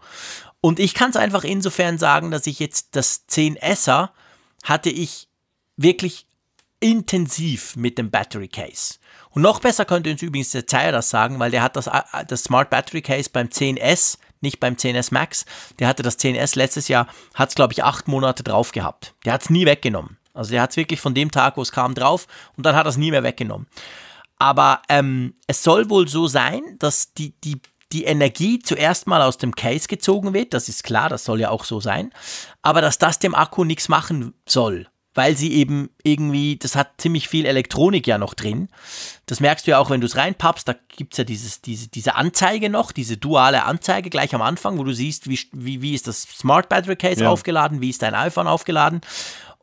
Und 0.60 0.78
ich 0.78 0.94
kann 0.94 1.10
es 1.10 1.16
einfach 1.16 1.44
insofern 1.44 1.98
sagen, 1.98 2.30
dass 2.30 2.46
ich 2.46 2.60
jetzt 2.60 2.96
das 2.96 3.28
10S 3.28 4.10
hatte 4.62 4.90
ich 4.90 5.28
wirklich 5.76 6.26
intensiv 6.80 7.76
mit 7.76 7.98
dem 7.98 8.10
Battery 8.10 8.48
Case. 8.48 8.94
Und 9.34 9.42
noch 9.42 9.60
besser 9.60 9.84
könnte 9.84 10.10
uns 10.10 10.22
übrigens 10.22 10.50
der 10.50 10.66
Zeier 10.66 10.92
das 10.92 11.10
sagen, 11.10 11.40
weil 11.40 11.50
der 11.50 11.62
hat 11.62 11.76
das, 11.76 11.90
das 12.28 12.44
Smart 12.44 12.70
Battery 12.70 13.02
Case 13.02 13.28
beim 13.32 13.48
10S, 13.48 14.18
nicht 14.40 14.60
beim 14.60 14.74
10S 14.74 15.12
Max. 15.12 15.44
Der 15.80 15.88
hatte 15.88 16.04
das 16.04 16.18
10S 16.18 16.56
letztes 16.56 16.86
Jahr, 16.88 17.08
hat 17.34 17.48
es 17.48 17.54
glaube 17.56 17.72
ich 17.72 17.82
acht 17.82 18.06
Monate 18.06 18.44
drauf 18.44 18.70
gehabt. 18.70 19.14
Der 19.24 19.32
hat 19.32 19.42
es 19.42 19.50
nie 19.50 19.66
weggenommen. 19.66 20.18
Also 20.34 20.52
der 20.52 20.62
hat 20.62 20.70
es 20.70 20.76
wirklich 20.76 21.00
von 21.00 21.14
dem 21.14 21.30
Tag, 21.30 21.56
wo 21.56 21.62
es 21.62 21.72
kam, 21.72 21.94
drauf 21.94 22.26
und 22.56 22.64
dann 22.64 22.76
hat 22.76 22.86
er 22.86 22.90
es 22.90 22.96
nie 22.96 23.10
mehr 23.10 23.22
weggenommen. 23.22 23.66
Aber 24.38 24.82
ähm, 24.88 25.34
es 25.46 25.62
soll 25.62 25.90
wohl 25.90 26.08
so 26.08 26.26
sein, 26.26 26.62
dass 26.78 27.12
die, 27.14 27.34
die, 27.40 27.60
die 27.92 28.04
Energie 28.04 28.58
zuerst 28.58 29.06
mal 29.06 29.22
aus 29.22 29.38
dem 29.38 29.54
Case 29.54 29.88
gezogen 29.88 30.34
wird, 30.34 30.54
das 30.54 30.68
ist 30.68 30.82
klar, 30.82 31.08
das 31.08 31.24
soll 31.24 31.40
ja 31.40 31.50
auch 31.50 31.64
so 31.64 31.80
sein, 31.80 32.10
aber 32.62 32.80
dass 32.80 32.98
das 32.98 33.20
dem 33.20 33.34
Akku 33.34 33.64
nichts 33.64 33.88
machen 33.88 34.34
soll, 34.46 34.88
weil 35.14 35.36
sie 35.36 35.52
eben 35.52 35.90
irgendwie, 36.02 36.56
das 36.56 36.76
hat 36.76 36.92
ziemlich 36.98 37.28
viel 37.28 37.46
Elektronik 37.46 38.06
ja 38.06 38.18
noch 38.18 38.34
drin. 38.34 38.68
Das 39.26 39.40
merkst 39.40 39.66
du 39.66 39.72
ja 39.72 39.78
auch, 39.78 39.90
wenn 39.90 40.00
du 40.00 40.06
es 40.06 40.16
reinpappst, 40.16 40.66
da 40.66 40.74
gibt 40.88 41.14
es 41.14 41.18
ja 41.18 41.24
dieses, 41.24 41.60
diese, 41.60 41.88
diese 41.88 42.16
Anzeige 42.16 42.68
noch, 42.68 42.92
diese 42.92 43.16
duale 43.16 43.64
Anzeige 43.64 44.10
gleich 44.10 44.34
am 44.34 44.42
Anfang, 44.42 44.78
wo 44.78 44.84
du 44.84 44.92
siehst, 44.92 45.28
wie, 45.28 45.38
wie, 45.52 45.82
wie 45.82 45.94
ist 45.94 46.08
das 46.08 46.22
Smart 46.22 46.68
Battery 46.68 46.96
Case 46.96 47.22
ja. 47.22 47.30
aufgeladen, 47.30 47.80
wie 47.80 47.90
ist 47.90 48.02
dein 48.02 48.14
iPhone 48.14 48.48
aufgeladen. 48.48 49.00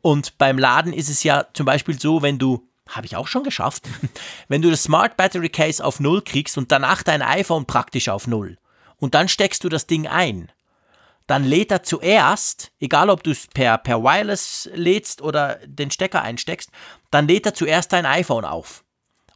Und 0.00 0.38
beim 0.38 0.58
Laden 0.58 0.92
ist 0.92 1.08
es 1.08 1.22
ja 1.22 1.46
zum 1.52 1.66
Beispiel 1.66 2.00
so, 2.00 2.22
wenn 2.22 2.38
du 2.38 2.66
habe 2.88 3.06
ich 3.06 3.16
auch 3.16 3.28
schon 3.28 3.44
geschafft. 3.44 3.88
Wenn 4.48 4.60
du 4.60 4.70
das 4.70 4.82
Smart 4.82 5.16
Battery 5.16 5.48
Case 5.48 5.82
auf 5.82 6.00
Null 6.00 6.20
kriegst 6.20 6.58
und 6.58 6.72
danach 6.72 7.02
dein 7.02 7.22
iPhone 7.22 7.64
praktisch 7.64 8.08
auf 8.08 8.26
Null 8.26 8.58
und 8.98 9.14
dann 9.14 9.28
steckst 9.28 9.64
du 9.64 9.68
das 9.68 9.86
Ding 9.86 10.06
ein, 10.06 10.50
dann 11.26 11.44
lädt 11.44 11.70
er 11.70 11.82
zuerst, 11.82 12.72
egal 12.80 13.10
ob 13.10 13.22
du 13.22 13.30
es 13.30 13.46
per, 13.46 13.78
per 13.78 14.02
Wireless 14.02 14.68
lädst 14.74 15.22
oder 15.22 15.58
den 15.66 15.90
Stecker 15.90 16.22
einsteckst, 16.22 16.70
dann 17.10 17.28
lädt 17.28 17.46
er 17.46 17.54
zuerst 17.54 17.92
dein 17.92 18.06
iPhone 18.06 18.44
auf. 18.44 18.84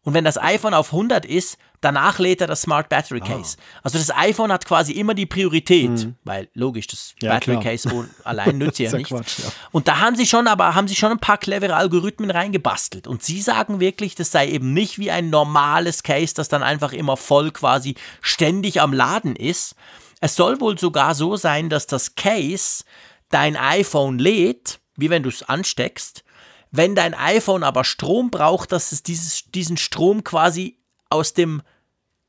Und 0.07 0.15
wenn 0.15 0.25
das 0.25 0.41
iPhone 0.41 0.73
auf 0.73 0.93
100 0.93 1.27
ist, 1.27 1.59
danach 1.81 2.21
lädt 2.21 2.41
er 2.41 2.47
das 2.47 2.63
Smart 2.63 2.89
Battery 2.89 3.21
ah. 3.25 3.27
Case. 3.27 3.57
Ah. 3.59 3.81
Also 3.83 3.99
das 3.99 4.17
iPhone 4.17 4.53
hat 4.53 4.65
quasi 4.65 4.93
immer 4.93 5.15
die 5.15 5.27
Priorität, 5.27 5.91
mhm. 5.91 6.15
weil 6.23 6.49
logisch, 6.55 6.87
das 6.87 7.17
ja, 7.21 7.33
Battery 7.33 7.55
klar. 7.55 7.65
Case 7.65 8.09
allein 8.23 8.59
nützt 8.59 8.79
ja 8.79 8.97
nicht. 8.97 9.09
Quatsch, 9.09 9.41
ja. 9.41 9.51
Und 9.73 9.89
da 9.89 9.99
haben 9.99 10.15
sie 10.15 10.27
schon, 10.27 10.47
aber 10.47 10.77
haben 10.77 10.87
sie 10.87 10.95
schon 10.95 11.11
ein 11.11 11.19
paar 11.19 11.39
clevere 11.39 11.75
Algorithmen 11.75 12.31
reingebastelt. 12.31 13.09
Und 13.09 13.25
sie 13.25 13.43
sagen 13.43 13.81
wirklich, 13.81 14.15
das 14.15 14.31
sei 14.31 14.49
eben 14.49 14.73
nicht 14.73 14.99
wie 14.99 15.11
ein 15.11 15.29
normales 15.29 16.05
Case, 16.05 16.35
das 16.35 16.49
dann 16.49 16.63
einfach 16.63 16.93
immer 16.93 17.17
voll 17.17 17.51
quasi 17.51 17.97
ständig 18.21 18.81
am 18.81 18.93
Laden 18.93 19.35
ist, 19.35 19.75
es 20.21 20.35
soll 20.35 20.61
wohl 20.61 20.79
sogar 20.79 21.15
so 21.15 21.37
sein, 21.37 21.69
dass 21.69 21.87
das 21.87 22.15
Case 22.15 22.85
dein 23.29 23.57
iPhone 23.57 24.19
lädt, 24.19 24.81
wie 24.97 25.11
wenn 25.11 25.23
du 25.23 25.29
es 25.29 25.43
ansteckst. 25.43 26.25
Wenn 26.71 26.95
dein 26.95 27.15
iPhone 27.15 27.63
aber 27.63 27.85
Strom 27.85 28.31
braucht, 28.31 28.73
dass 28.73 28.93
es 28.93 29.03
dieses, 29.03 29.45
diesen 29.51 29.77
Strom 29.77 30.25
quasi 30.25 30.79
aus 31.11 31.33
dem 31.33 31.63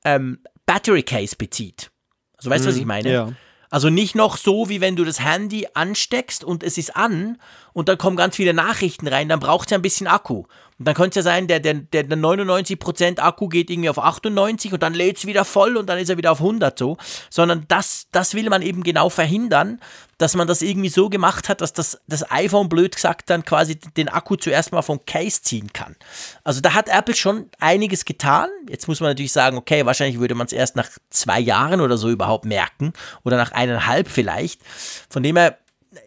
ähm, 0.03 0.39
Battery 0.65 1.03
Case 1.03 1.35
bezieht. 1.35 1.91
Also 2.37 2.49
weißt 2.49 2.65
du, 2.65 2.69
mhm, 2.69 2.73
was 2.73 2.79
ich 2.79 2.85
meine? 2.85 3.11
Ja. 3.11 3.33
Also 3.69 3.89
nicht 3.89 4.15
noch 4.15 4.37
so, 4.37 4.69
wie 4.69 4.79
wenn 4.79 4.95
du 4.95 5.03
das 5.03 5.19
Handy 5.19 5.67
ansteckst 5.73 6.43
und 6.43 6.63
es 6.63 6.77
ist 6.77 6.95
an 6.95 7.37
und 7.73 7.89
dann 7.89 7.97
kommen 7.97 8.15
ganz 8.15 8.35
viele 8.35 8.53
Nachrichten 8.53 9.07
rein, 9.07 9.27
dann 9.27 9.39
braucht 9.39 9.67
es 9.67 9.71
ja 9.71 9.77
ein 9.77 9.81
bisschen 9.81 10.07
Akku. 10.07 10.45
Und 10.79 10.87
dann 10.87 10.93
könnte 10.93 11.19
es 11.19 11.25
ja 11.25 11.31
sein, 11.31 11.47
der, 11.47 11.59
der, 11.59 11.73
der 11.73 12.05
99% 12.05 13.19
Akku 13.19 13.47
geht 13.47 13.69
irgendwie 13.69 13.89
auf 13.89 13.97
98 13.97 14.73
und 14.73 14.83
dann 14.83 14.93
lädt 14.93 15.17
es 15.17 15.25
wieder 15.25 15.43
voll 15.43 15.75
und 15.75 15.87
dann 15.87 15.97
ist 15.97 16.09
er 16.09 16.17
wieder 16.17 16.31
auf 16.31 16.39
100 16.39 16.77
so. 16.77 16.97
Sondern 17.29 17.65
das, 17.67 18.07
das 18.11 18.35
will 18.35 18.49
man 18.49 18.61
eben 18.61 18.83
genau 18.83 19.09
verhindern, 19.09 19.79
dass 20.19 20.35
man 20.35 20.47
das 20.47 20.61
irgendwie 20.61 20.89
so 20.89 21.09
gemacht 21.09 21.49
hat, 21.49 21.61
dass 21.61 21.73
das, 21.73 21.99
das 22.07 22.29
iPhone 22.31 22.69
blöd 22.69 22.95
gesagt 22.95 23.29
dann 23.29 23.43
quasi 23.43 23.75
den 23.75 24.09
Akku 24.09 24.35
zuerst 24.35 24.71
mal 24.71 24.83
vom 24.83 25.03
Case 25.05 25.41
ziehen 25.41 25.73
kann. 25.73 25.95
Also 26.43 26.61
da 26.61 26.73
hat 26.73 26.89
Apple 26.89 27.15
schon 27.15 27.49
einiges 27.59 28.05
getan. 28.05 28.49
Jetzt 28.69 28.87
muss 28.87 28.99
man 28.99 29.09
natürlich 29.09 29.31
sagen, 29.31 29.57
okay, 29.57 29.85
wahrscheinlich 29.85 30.19
würde 30.19 30.35
man 30.35 30.45
es 30.45 30.53
erst 30.53 30.75
nach 30.75 30.89
zwei 31.09 31.39
Jahren 31.39 31.81
oder 31.81 31.97
so 31.97 32.09
überhaupt 32.09 32.45
merken 32.45 32.93
oder 33.23 33.37
nach 33.37 33.51
eineinhalb 33.51 34.09
vielleicht. 34.09 34.61
Von 35.09 35.23
dem 35.23 35.37
her 35.37 35.57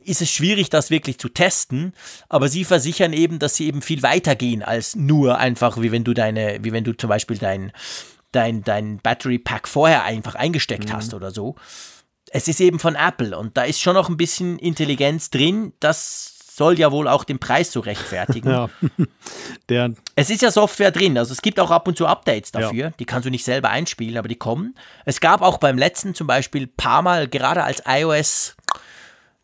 ist 0.05 0.21
es 0.21 0.31
schwierig, 0.31 0.71
das 0.71 0.91
wirklich 0.91 1.19
zu 1.19 1.29
testen, 1.29 1.95
aber 2.29 2.49
sie 2.49 2.65
versichern 2.65 3.13
eben, 3.13 3.39
dass 3.39 3.57
sie 3.57 3.67
eben 3.67 3.83
viel 3.83 4.03
weiter 4.03 4.35
gehen 4.37 4.63
als 4.63 4.95
nur 4.95 5.39
einfach, 5.39 5.81
wie 5.81 5.93
wenn 5.93 6.05
du 6.05 6.15
deine, 6.15 6.59
wie 6.63 6.73
wenn 6.73 6.85
du 6.85 6.97
zum 6.97 7.09
Beispiel 7.09 7.39
dein, 7.39 7.73
dein, 8.33 8.63
dein 8.63 8.99
Battery 8.99 9.39
Pack 9.39 9.69
vorher 9.69 10.05
einfach 10.05 10.35
eingesteckt 10.35 10.89
mhm. 10.89 10.93
hast 10.93 11.15
oder 11.15 11.31
so. 11.31 11.57
Es 12.31 12.47
ist 12.47 12.61
eben 12.61 12.79
von 12.79 12.95
Apple 12.95 13.37
und 13.37 13.57
da 13.57 13.63
ist 13.63 13.81
schon 13.81 13.95
noch 13.95 14.09
ein 14.09 14.17
bisschen 14.17 14.59
Intelligenz 14.59 15.31
drin, 15.31 15.73
das 15.81 16.37
soll 16.61 16.79
ja 16.79 16.93
wohl 16.93 17.09
auch 17.09 17.25
den 17.25 17.39
Preis 17.39 17.73
so 17.73 17.81
rechtfertigen. 17.81 18.51
ja. 18.51 18.69
Der 19.71 19.95
es 20.15 20.29
ist 20.29 20.43
ja 20.43 20.51
Software 20.51 20.91
drin, 20.91 21.17
also 21.17 21.33
es 21.33 21.41
gibt 21.41 21.59
auch 21.59 21.71
ab 21.71 21.89
und 21.89 21.97
zu 21.97 22.07
Updates 22.07 22.53
dafür, 22.53 22.85
ja. 22.89 22.93
die 22.99 23.07
kannst 23.07 23.25
du 23.25 23.31
nicht 23.31 23.45
selber 23.45 23.71
einspielen, 23.71 24.19
aber 24.19 24.29
die 24.29 24.37
kommen. 24.37 24.75
Es 25.07 25.21
gab 25.21 25.41
auch 25.41 25.57
beim 25.57 25.79
letzten 25.79 26.15
zum 26.15 26.27
Beispiel 26.27 26.67
paar 26.67 27.01
Mal, 27.01 27.29
gerade 27.29 27.65
als 27.65 27.83
iOS 27.87 28.57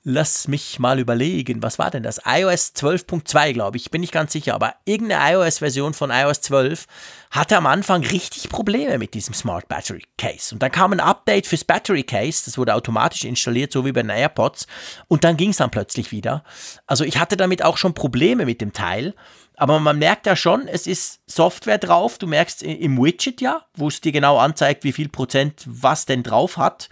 Lass 0.09 0.47
mich 0.47 0.79
mal 0.79 1.01
überlegen, 1.01 1.65
was 1.65 1.81
war 1.81 1.91
denn 1.91 2.05
das? 2.05 2.21
iOS 2.25 2.75
12.2, 2.77 3.53
glaube 3.53 3.77
ich, 3.77 3.91
bin 3.91 4.05
ich 4.05 4.13
ganz 4.13 4.33
sicher, 4.33 4.55
aber 4.55 4.77
irgendeine 4.85 5.33
iOS-Version 5.33 5.95
von 5.95 6.13
iOS 6.13 6.43
12 6.43 6.87
hatte 7.33 7.57
am 7.57 7.67
Anfang 7.67 8.05
richtig 8.05 8.49
Probleme 8.49 8.99
mit 8.99 9.15
diesem 9.15 9.35
Smart 9.35 9.67
Battery 9.67 10.05
Case. 10.17 10.55
Und 10.55 10.63
dann 10.63 10.71
kam 10.71 10.93
ein 10.93 11.01
Update 11.01 11.49
fürs 11.49 11.65
Battery 11.65 12.05
Case, 12.05 12.45
das 12.45 12.57
wurde 12.57 12.77
automatisch 12.77 13.25
installiert, 13.25 13.73
so 13.73 13.85
wie 13.85 13.91
bei 13.91 14.03
den 14.03 14.11
AirPods, 14.11 14.69
und 15.09 15.25
dann 15.25 15.37
ging 15.37 15.51
es 15.51 15.57
dann 15.57 15.73
plötzlich 15.73 16.13
wieder. 16.13 16.45
Also 16.87 17.03
ich 17.03 17.19
hatte 17.19 17.37
damit 17.37 17.65
auch 17.65 17.77
schon 17.77 17.93
Probleme 17.93 18.45
mit 18.45 18.61
dem 18.61 18.73
Teil. 18.73 19.13
Aber 19.57 19.81
man 19.81 19.99
merkt 19.99 20.27
ja 20.27 20.37
schon, 20.37 20.69
es 20.69 20.87
ist 20.87 21.19
Software 21.27 21.79
drauf. 21.79 22.19
Du 22.19 22.29
merkst 22.29 22.63
im 22.63 23.03
Widget 23.03 23.41
ja, 23.41 23.63
wo 23.75 23.89
es 23.89 24.01
dir 24.01 24.13
genau 24.13 24.39
anzeigt, 24.39 24.85
wie 24.85 24.93
viel 24.93 25.09
Prozent 25.09 25.65
was 25.67 26.07
denn 26.07 26.23
drauf 26.23 26.59
hat. 26.59 26.91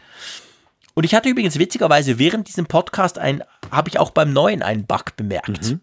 Und 0.94 1.04
ich 1.04 1.14
hatte 1.14 1.28
übrigens 1.28 1.58
witzigerweise 1.58 2.18
während 2.18 2.48
diesem 2.48 2.66
Podcast 2.66 3.18
ein, 3.18 3.42
habe 3.70 3.88
ich 3.88 3.98
auch 3.98 4.10
beim 4.10 4.32
neuen 4.32 4.62
einen 4.62 4.86
Bug 4.86 5.16
bemerkt. 5.16 5.70
Mhm. 5.70 5.80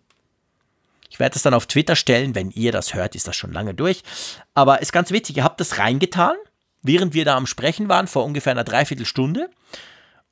Ich 1.10 1.20
werde 1.20 1.36
es 1.36 1.44
dann 1.44 1.54
auf 1.54 1.68
Twitter 1.68 1.98
stellen, 1.98 2.36
wenn 2.36 2.52
ihr 2.52 2.72
das 2.72 2.94
hört, 2.94 3.16
ist 3.16 3.28
das 3.28 3.36
schon 3.36 3.52
lange 3.52 3.74
durch. 3.74 4.02
Aber 4.54 4.82
ist 4.82 4.94
ganz 4.94 5.12
witzig, 5.12 5.38
ihr 5.38 5.44
habt 5.44 5.60
das 5.60 5.78
reingetan, 5.78 6.36
während 6.82 7.14
wir 7.14 7.26
da 7.26 7.36
am 7.36 7.46
Sprechen 7.46 7.90
waren, 7.90 8.08
vor 8.08 8.24
ungefähr 8.24 8.52
einer 8.52 8.64
Dreiviertelstunde. 8.64 9.50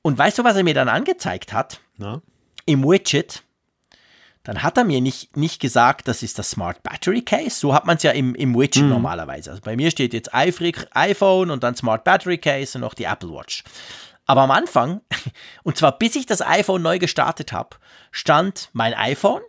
Und 0.02 0.18
weißt 0.18 0.38
du, 0.38 0.46
was 0.46 0.56
er 0.56 0.64
mir 0.64 0.74
dann 0.74 0.88
angezeigt 0.88 1.52
hat? 1.52 1.82
Na? 1.98 2.22
Im 2.66 2.84
Widget. 2.84 3.44
Dann 4.44 4.64
hat 4.64 4.78
er 4.78 4.86
mir 4.86 5.02
nicht, 5.02 5.36
nicht 5.36 5.60
gesagt, 5.60 6.08
das 6.08 6.24
ist 6.24 6.40
das 6.40 6.52
Smart 6.52 6.82
Battery 6.82 7.24
Case. 7.24 7.60
So 7.60 7.74
hat 7.74 7.86
man 7.86 7.98
es 7.98 8.04
ja 8.04 8.12
im, 8.12 8.34
im 8.36 8.58
Widget 8.58 8.84
mhm. 8.84 8.90
normalerweise. 8.90 9.52
Also 9.52 9.62
bei 9.62 9.76
mir 9.76 9.92
steht 9.92 10.14
jetzt 10.14 10.34
iPhone 10.34 11.52
und 11.52 11.62
dann 11.62 11.76
Smart 11.76 12.06
Battery 12.06 12.38
Case 12.38 12.78
und 12.78 12.82
noch 12.82 12.94
die 12.94 13.04
Apple 13.04 13.30
Watch. 13.30 13.66
Aber 14.30 14.42
am 14.42 14.52
Anfang, 14.52 15.02
und 15.64 15.76
zwar 15.76 15.98
bis 15.98 16.16
ich 16.16 16.28
das 16.28 16.44
iPhone 16.44 16.84
neu 16.84 17.00
gestartet 17.00 17.52
habe, 17.52 17.78
stand 18.12 18.70
mein 18.74 18.94
iPhone, 18.94 19.42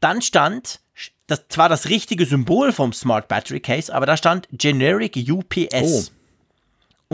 dann 0.00 0.22
stand 0.22 0.80
das 1.28 1.46
zwar 1.48 1.68
das 1.68 1.88
richtige 1.88 2.26
Symbol 2.26 2.72
vom 2.72 2.92
Smart 2.92 3.28
Battery 3.28 3.60
Case, 3.60 3.94
aber 3.94 4.06
da 4.06 4.16
stand 4.16 4.48
Generic 4.50 5.16
UPS. 5.16 5.82
Oh. 5.84 6.02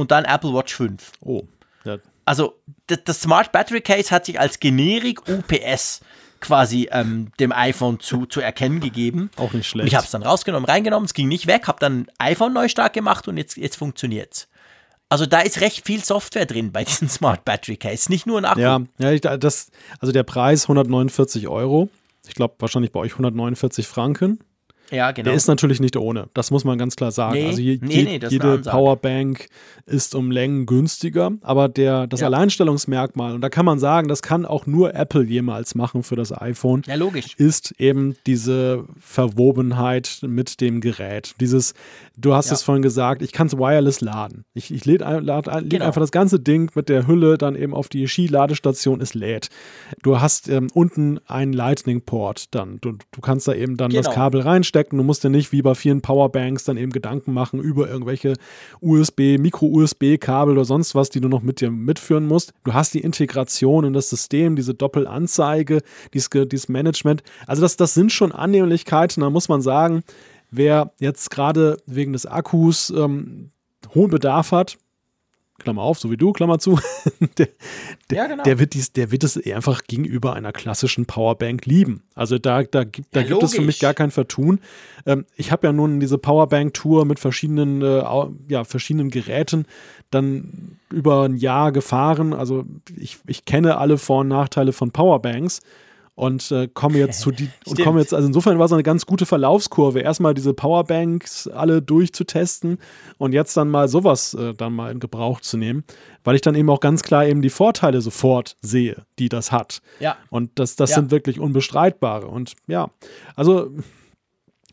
Und 0.00 0.12
dann 0.12 0.24
Apple 0.24 0.54
Watch 0.54 0.74
5. 0.74 1.12
Oh. 1.20 1.42
Ja. 1.84 1.98
Also 2.24 2.54
das, 2.86 3.20
Smart 3.20 3.52
Battery 3.52 3.82
Case 3.82 4.10
hat 4.10 4.24
sich 4.24 4.40
als 4.40 4.58
Generic 4.58 5.20
UPS 5.28 6.00
quasi 6.40 6.88
ähm, 6.90 7.32
dem 7.38 7.52
iPhone 7.52 8.00
zu, 8.00 8.24
zu 8.24 8.40
erkennen 8.40 8.80
gegeben. 8.80 9.30
Auch 9.36 9.52
nicht 9.52 9.68
schlecht. 9.68 9.82
Und 9.82 9.88
ich 9.88 9.94
habe 9.94 10.06
es 10.06 10.10
dann 10.10 10.22
rausgenommen, 10.22 10.64
reingenommen, 10.64 11.04
es 11.04 11.12
ging 11.12 11.28
nicht 11.28 11.46
weg, 11.46 11.68
habe 11.68 11.80
dann 11.80 12.06
iPhone 12.16 12.54
neu 12.54 12.68
stark 12.68 12.94
gemacht 12.94 13.28
und 13.28 13.36
jetzt, 13.36 13.58
jetzt 13.58 13.76
funktioniert 13.76 14.32
es. 14.32 14.48
Also 15.10 15.26
da 15.26 15.40
ist 15.40 15.60
recht 15.60 15.84
viel 15.84 16.02
Software 16.02 16.46
drin 16.46 16.72
bei 16.72 16.84
diesen 16.84 17.08
Smart 17.08 17.44
Battery 17.44 17.76
Case, 17.76 18.10
nicht 18.10 18.26
nur 18.26 18.38
ein 18.38 18.46
Akku. 18.46 18.60
Ja, 18.60 18.80
ja 18.98 19.10
ich, 19.10 19.20
das, 19.20 19.70
also 19.98 20.12
der 20.12 20.22
Preis 20.22 20.64
149 20.64 21.48
Euro. 21.48 21.90
Ich 22.26 22.34
glaube 22.34 22.54
wahrscheinlich 22.58 22.92
bei 22.92 23.00
euch 23.00 23.12
149 23.12 23.86
Franken. 23.86 24.38
Ja, 24.90 25.12
genau. 25.12 25.26
Der 25.26 25.34
ist 25.34 25.46
natürlich 25.46 25.80
nicht 25.80 25.96
ohne, 25.96 26.28
das 26.34 26.50
muss 26.50 26.64
man 26.64 26.78
ganz 26.78 26.96
klar 26.96 27.12
sagen. 27.12 27.34
Nee, 27.34 27.46
also 27.46 27.60
je, 27.60 27.78
nee, 27.80 28.02
nee, 28.02 28.20
jede 28.28 28.58
Powerbank 28.58 29.48
ist 29.86 30.14
um 30.14 30.30
Längen 30.30 30.66
günstiger, 30.66 31.32
aber 31.42 31.68
der, 31.68 32.06
das 32.06 32.20
ja. 32.20 32.26
Alleinstellungsmerkmal, 32.26 33.34
und 33.34 33.40
da 33.40 33.48
kann 33.48 33.64
man 33.64 33.78
sagen, 33.78 34.08
das 34.08 34.22
kann 34.22 34.44
auch 34.44 34.66
nur 34.66 34.94
Apple 34.94 35.24
jemals 35.24 35.74
machen 35.74 36.02
für 36.02 36.16
das 36.16 36.32
iPhone, 36.38 36.82
ja, 36.86 36.96
logisch. 36.96 37.34
ist 37.36 37.74
eben 37.78 38.16
diese 38.26 38.84
Verwobenheit 38.98 40.20
mit 40.22 40.60
dem 40.60 40.80
Gerät. 40.80 41.34
Dieses, 41.40 41.74
du 42.16 42.34
hast 42.34 42.48
ja. 42.48 42.54
es 42.54 42.62
vorhin 42.62 42.82
gesagt, 42.82 43.22
ich 43.22 43.32
kann 43.32 43.46
es 43.46 43.56
wireless 43.56 44.00
laden. 44.00 44.44
Ich, 44.54 44.72
ich 44.72 44.84
lädt 44.84 45.00
lad, 45.00 45.46
lad 45.46 45.70
genau. 45.70 45.86
einfach 45.86 46.00
das 46.00 46.12
ganze 46.12 46.40
Ding 46.40 46.70
mit 46.74 46.88
der 46.88 47.06
Hülle 47.06 47.38
dann 47.38 47.54
eben 47.54 47.74
auf 47.74 47.88
die 47.88 48.06
Skiladestation, 48.06 49.00
es 49.00 49.14
lädt. 49.14 49.48
Du 50.02 50.20
hast 50.20 50.48
ähm, 50.48 50.68
unten 50.74 51.20
einen 51.26 51.52
Lightning-Port 51.52 52.54
dann. 52.54 52.78
Du, 52.80 52.92
du 52.92 53.20
kannst 53.20 53.48
da 53.48 53.54
eben 53.54 53.76
dann 53.76 53.90
genau. 53.90 54.02
das 54.02 54.14
Kabel 54.14 54.40
reinstecken 54.40 54.79
stecken. 54.80 54.96
Du 54.96 55.04
musst 55.04 55.22
dir 55.22 55.30
nicht 55.30 55.52
wie 55.52 55.60
bei 55.60 55.74
vielen 55.74 56.00
Powerbanks 56.00 56.64
dann 56.64 56.78
eben 56.78 56.90
Gedanken 56.90 57.34
machen 57.34 57.60
über 57.60 57.88
irgendwelche 57.88 58.34
USB, 58.80 59.38
Micro-USB-Kabel 59.38 60.54
oder 60.54 60.64
sonst 60.64 60.94
was, 60.94 61.10
die 61.10 61.20
du 61.20 61.28
noch 61.28 61.42
mit 61.42 61.60
dir 61.60 61.70
mitführen 61.70 62.26
musst. 62.26 62.52
Du 62.64 62.72
hast 62.72 62.94
die 62.94 63.00
Integration 63.00 63.84
in 63.84 63.92
das 63.92 64.08
System, 64.08 64.56
diese 64.56 64.74
Doppelanzeige, 64.74 65.82
dieses, 66.14 66.30
dieses 66.30 66.68
Management. 66.68 67.22
Also 67.46 67.60
das, 67.62 67.76
das 67.76 67.92
sind 67.92 68.10
schon 68.10 68.32
Annehmlichkeiten. 68.32 69.20
Da 69.20 69.28
muss 69.28 69.50
man 69.50 69.60
sagen, 69.60 70.02
wer 70.50 70.92
jetzt 70.98 71.30
gerade 71.30 71.76
wegen 71.86 72.14
des 72.14 72.24
Akkus 72.24 72.90
ähm, 72.90 73.50
hohen 73.94 74.10
Bedarf 74.10 74.52
hat, 74.52 74.78
Klammer 75.60 75.82
auf, 75.82 75.98
so 76.00 76.10
wie 76.10 76.16
du, 76.16 76.32
Klammer 76.32 76.58
zu, 76.58 76.78
der, 77.38 77.48
der, 78.10 78.16
Ja, 78.16 78.26
genau. 78.26 78.42
der, 78.42 78.58
wird 78.58 78.74
dies, 78.74 78.92
der 78.92 79.12
wird 79.12 79.22
es 79.22 79.36
einfach 79.46 79.84
gegenüber 79.84 80.34
einer 80.34 80.52
klassischen 80.52 81.06
Powerbank 81.06 81.66
lieben. 81.66 82.02
Also 82.14 82.38
da, 82.38 82.62
da, 82.64 82.84
gibt- 82.84 83.08
da 83.14 83.20
Ja, 83.20 83.28
gibt 83.28 83.42
es 83.42 83.54
für 83.54 83.62
mich 83.62 83.78
gar 83.78 83.94
kein 83.94 84.10
Vertun. 84.10 84.60
Ähm, 85.06 85.24
ich 85.36 85.52
habe 85.52 85.66
ja 85.66 85.72
nun 85.72 86.00
diese 86.00 86.18
Powerbank-Tour 86.18 87.04
mit 87.04 87.20
verschiedenen, 87.20 87.82
äh, 87.82 88.02
ja, 88.48 88.64
verschiedenen 88.64 89.10
Geräten 89.10 89.66
dann 90.10 90.76
über 90.90 91.22
ein 91.24 91.36
Jahr 91.36 91.70
gefahren. 91.72 92.32
Also 92.32 92.64
ich, 92.96 93.18
ich 93.26 93.44
kenne 93.44 93.78
alle 93.78 93.96
Vor- 93.98 94.20
und 94.22 94.28
Nachteile 94.28 94.72
von 94.72 94.90
Powerbanks 94.90 95.60
und 96.20 96.50
äh, 96.50 96.68
komme 96.68 96.98
jetzt 96.98 97.20
zu 97.20 97.30
die 97.30 97.48
und 97.66 97.80
komme 97.80 97.98
jetzt, 98.00 98.12
also 98.12 98.26
insofern 98.26 98.58
war 98.58 98.66
es 98.66 98.72
eine 98.72 98.82
ganz 98.82 99.06
gute 99.06 99.24
Verlaufskurve, 99.24 100.00
erstmal 100.00 100.34
diese 100.34 100.52
Powerbanks 100.52 101.48
alle 101.48 101.80
durchzutesten 101.80 102.76
und 103.16 103.32
jetzt 103.32 103.56
dann 103.56 103.70
mal 103.70 103.88
sowas 103.88 104.34
äh, 104.34 104.52
dann 104.52 104.74
mal 104.74 104.92
in 104.92 105.00
Gebrauch 105.00 105.40
zu 105.40 105.56
nehmen, 105.56 105.82
weil 106.22 106.34
ich 106.34 106.42
dann 106.42 106.54
eben 106.54 106.68
auch 106.68 106.80
ganz 106.80 107.02
klar 107.02 107.24
eben 107.24 107.40
die 107.40 107.48
Vorteile 107.48 108.02
sofort 108.02 108.56
sehe, 108.60 109.06
die 109.18 109.30
das 109.30 109.50
hat. 109.50 109.80
Ja. 109.98 110.18
Und 110.28 110.50
das, 110.58 110.76
das 110.76 110.90
Ja. 110.90 110.96
sind 110.96 111.10
wirklich 111.10 111.40
unbestreitbare. 111.40 112.26
Und 112.26 112.52
ja, 112.66 112.90
also 113.34 113.70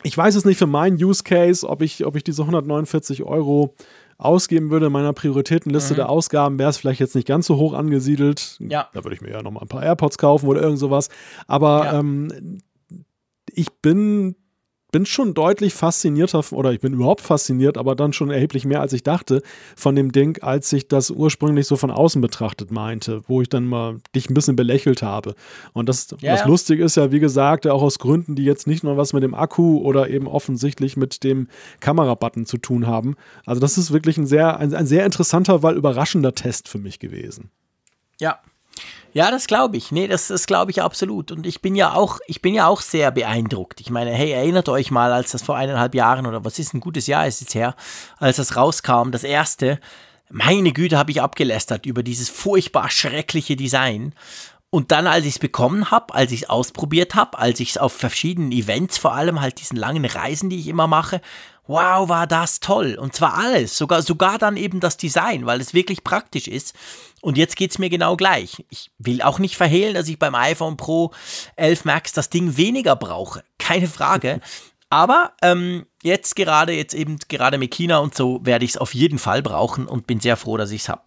ich 0.04 0.18
weiß 0.18 0.36
es 0.36 0.44
nicht 0.44 0.58
für 0.58 0.68
meinen 0.68 1.02
Use 1.02 1.24
Case, 1.24 1.66
ob 1.68 1.82
ich, 1.82 2.06
ob 2.06 2.18
ich 2.18 2.26
diese 2.26 2.42
149 2.42 3.24
Euro 3.24 3.74
ausgeben 4.18 4.72
würde. 4.72 4.88
In 4.88 4.92
meiner 4.92 5.14
Prioritätenliste 5.14 5.94
der 5.96 6.10
Ausgaben 6.10 6.58
wäre 6.60 6.70
es 6.70 6.78
vielleicht 6.78 7.00
jetzt 7.00 7.16
nicht 7.16 7.28
ganz 7.28 7.46
so 7.48 7.58
hoch 7.58 7.74
angesiedelt. 7.74 8.58
Mhm. 8.60 8.70
Ja. 8.72 8.90
Da 8.94 9.04
würde 9.04 9.16
ich 9.16 9.22
mir 9.22 9.32
ja 9.32 9.42
noch 9.44 9.52
mal 9.52 9.62
ein 9.62 9.68
paar 9.68 9.84
AirPods 9.84 10.18
kaufen 10.18 10.48
oder 10.48 10.62
irgend 10.62 10.80
sowas. 10.80 11.10
Aber 11.48 11.86
Ja. 11.86 12.00
ähm, 12.00 12.60
ich 13.54 13.72
bin, 13.82 14.36
bin 14.98 15.06
schon 15.06 15.36
deutlich 15.36 15.76
faszinierter, 15.76 16.44
oder 16.54 16.72
ich 16.72 16.80
bin 16.80 16.94
überhaupt 16.94 17.22
fasziniert, 17.22 17.78
aber 17.78 17.96
dann 17.96 18.14
schon 18.14 18.32
erheblich 18.32 18.66
mehr, 18.66 18.82
als 18.82 18.94
ich 18.94 19.04
dachte, 19.04 19.44
von 19.76 19.96
dem 19.96 20.12
Ding, 20.12 20.42
als 20.42 20.74
ich 20.74 20.88
das 20.88 21.12
ursprünglich 21.12 21.68
so 21.68 21.76
von 21.76 21.92
außen 21.92 22.20
betrachtet 22.20 22.72
meinte, 22.72 23.22
wo 23.28 23.40
ich 23.44 23.48
dann 23.48 23.68
mal 23.68 23.98
dich 24.16 24.28
ein 24.28 24.34
bisschen 24.34 24.56
belächelt 24.56 25.04
habe. 25.04 25.36
Und 25.74 25.88
das, 25.88 26.08
Ja, 26.20 26.32
das 26.32 26.40
ja. 26.40 26.48
Lustige 26.48 26.84
ist 26.84 26.98
ja, 26.98 27.12
wie 27.12 27.20
gesagt, 27.20 27.68
auch 27.68 27.84
aus 27.84 28.00
Gründen, 28.00 28.34
die 28.34 28.44
jetzt 28.44 28.66
nicht 28.66 28.84
nur 28.84 28.98
was 28.98 29.14
mit 29.14 29.22
dem 29.22 29.36
Akku 29.36 29.78
oder 29.82 30.10
eben 30.10 30.26
offensichtlich 30.26 30.98
mit 30.98 31.24
dem 31.24 31.48
Kamerabutton 31.80 32.48
zu 32.48 32.58
tun 32.58 32.88
haben. 32.88 33.18
Also 33.46 33.62
das 33.62 33.78
ist 33.78 33.94
wirklich 33.94 34.18
ein 34.18 34.26
sehr, 34.26 34.58
ein, 34.58 34.74
ein 34.74 34.88
sehr 34.88 35.06
interessanter, 35.06 35.62
weil 35.62 35.76
überraschender 35.76 36.34
Test 36.34 36.68
für 36.68 36.80
mich 36.80 36.98
gewesen. 36.98 37.52
Ja. 38.20 38.40
Ja, 39.14 39.32
das 39.32 39.48
glaube 39.48 39.78
ich. 39.78 39.92
Nee, 39.92 40.08
das, 40.08 40.28
das 40.28 40.48
glaube 40.48 40.72
ich 40.72 40.82
absolut. 40.82 41.32
Und 41.32 41.46
ich 41.46 41.62
bin 41.62 41.76
ja 41.76 41.94
auch, 41.94 42.20
ich 42.28 42.42
bin 42.42 42.54
ja 42.54 42.68
auch 42.68 42.82
sehr 42.82 43.12
beeindruckt. 43.12 43.82
Ich 43.82 43.90
meine, 43.90 44.12
hey, 44.12 44.32
erinnert 44.32 44.70
euch 44.70 44.92
mal, 44.92 45.12
als 45.12 45.32
das 45.32 45.42
vor 45.42 45.56
eineinhalb 45.56 45.96
Jahren 45.96 46.26
oder 46.26 46.46
was 46.46 46.60
ist 46.60 46.74
ein 46.74 46.80
gutes 46.80 47.08
Jahr 47.08 47.28
ist 47.28 47.42
jetzt 47.42 47.56
her, 47.56 47.76
als 48.18 48.38
das 48.38 48.56
rauskam, 48.56 49.12
das 49.12 49.24
erste, 49.24 49.80
meine 50.30 50.74
Güte, 50.74 50.98
habe 50.98 51.12
ich 51.12 51.22
abgelästert 51.22 51.86
über 51.86 52.04
dieses 52.04 52.30
furchtbar 52.30 52.90
schreckliche 52.90 53.56
Design. 53.56 54.14
Und 54.70 54.92
dann, 54.92 55.08
als 55.08 55.26
ich 55.26 55.36
es 55.36 55.40
bekommen 55.40 55.92
habe, 55.92 56.14
als 56.14 56.32
ich 56.34 56.44
es 56.44 56.50
ausprobiert 56.50 57.16
habe, 57.16 57.40
als 57.40 57.62
ich 57.62 57.72
es 57.72 57.78
auf 57.78 57.94
verschiedenen 57.94 58.52
Events, 58.52 58.98
vor 58.98 59.14
allem 59.14 59.40
halt 59.40 59.62
diesen 59.62 59.78
langen 59.78 60.04
Reisen, 60.04 60.50
die 60.50 60.60
ich 60.60 60.68
immer 60.68 60.88
mache, 60.88 61.22
wow, 61.68 62.08
war 62.10 62.28
das 62.28 62.60
toll. 62.60 62.98
Und 63.00 63.16
zwar 63.16 63.36
alles, 63.36 63.78
sogar, 63.78 64.02
sogar 64.02 64.38
dann 64.38 64.58
eben 64.58 64.80
das 64.80 64.98
Design, 64.98 65.46
weil 65.46 65.62
es 65.62 65.74
wirklich 65.74 66.04
praktisch 66.04 66.48
ist. 66.48 66.76
Und 67.22 67.38
jetzt 67.38 67.56
geht 67.56 67.72
es 67.72 67.80
mir 67.80 67.90
genau 67.90 68.16
gleich. 68.16 68.66
Ich 68.70 68.92
will 69.00 69.22
auch 69.22 69.40
nicht 69.40 69.58
verhehlen, 69.58 69.94
dass 69.94 70.08
ich 70.08 70.20
beim 70.20 70.36
iPhone 70.36 70.78
Pro 70.78 71.12
11 71.56 71.86
Max 71.86 72.14
das 72.14 72.30
Ding 72.30 72.58
weniger 72.58 72.96
brauche. 72.96 73.44
Keine 73.60 73.88
Frage. 73.88 74.40
Aber 74.90 75.34
ähm, 75.42 75.86
jetzt 76.02 76.38
gerade, 76.38 76.72
jetzt 76.72 76.94
eben 76.94 77.18
gerade 77.28 77.58
mit 77.58 77.74
China 77.74 77.98
und 77.98 78.16
so, 78.16 78.40
werde 78.46 78.64
ich 78.64 78.72
es 78.72 78.78
auf 78.78 78.94
jeden 78.94 79.20
Fall 79.20 79.42
brauchen 79.42 79.86
und 79.86 80.08
bin 80.08 80.22
sehr 80.22 80.38
froh, 80.38 80.56
dass 80.56 80.72
ich 80.72 80.84
es 80.84 80.90
habe. 80.90 81.04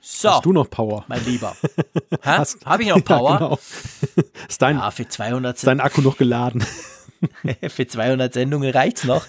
So, 0.00 0.30
Hast 0.30 0.44
du 0.44 0.52
noch 0.52 0.70
Power? 0.70 1.04
mein 1.06 1.24
Lieber. 1.24 1.54
Habe 2.22 2.82
ich 2.82 2.88
noch 2.88 3.04
Power? 3.04 3.30
Ja, 3.30 3.36
genau. 3.38 3.58
ist, 4.48 4.62
dein, 4.62 4.78
Ja, 4.78 4.90
für 4.90 5.06
200 5.06 5.56
ist 5.56 5.66
dein 5.66 5.80
Akku 5.80 6.00
noch 6.00 6.16
geladen? 6.16 6.64
Für 7.68 7.86
200 7.86 8.32
Sendungen 8.32 8.70
reicht's 8.70 9.04
noch. 9.04 9.24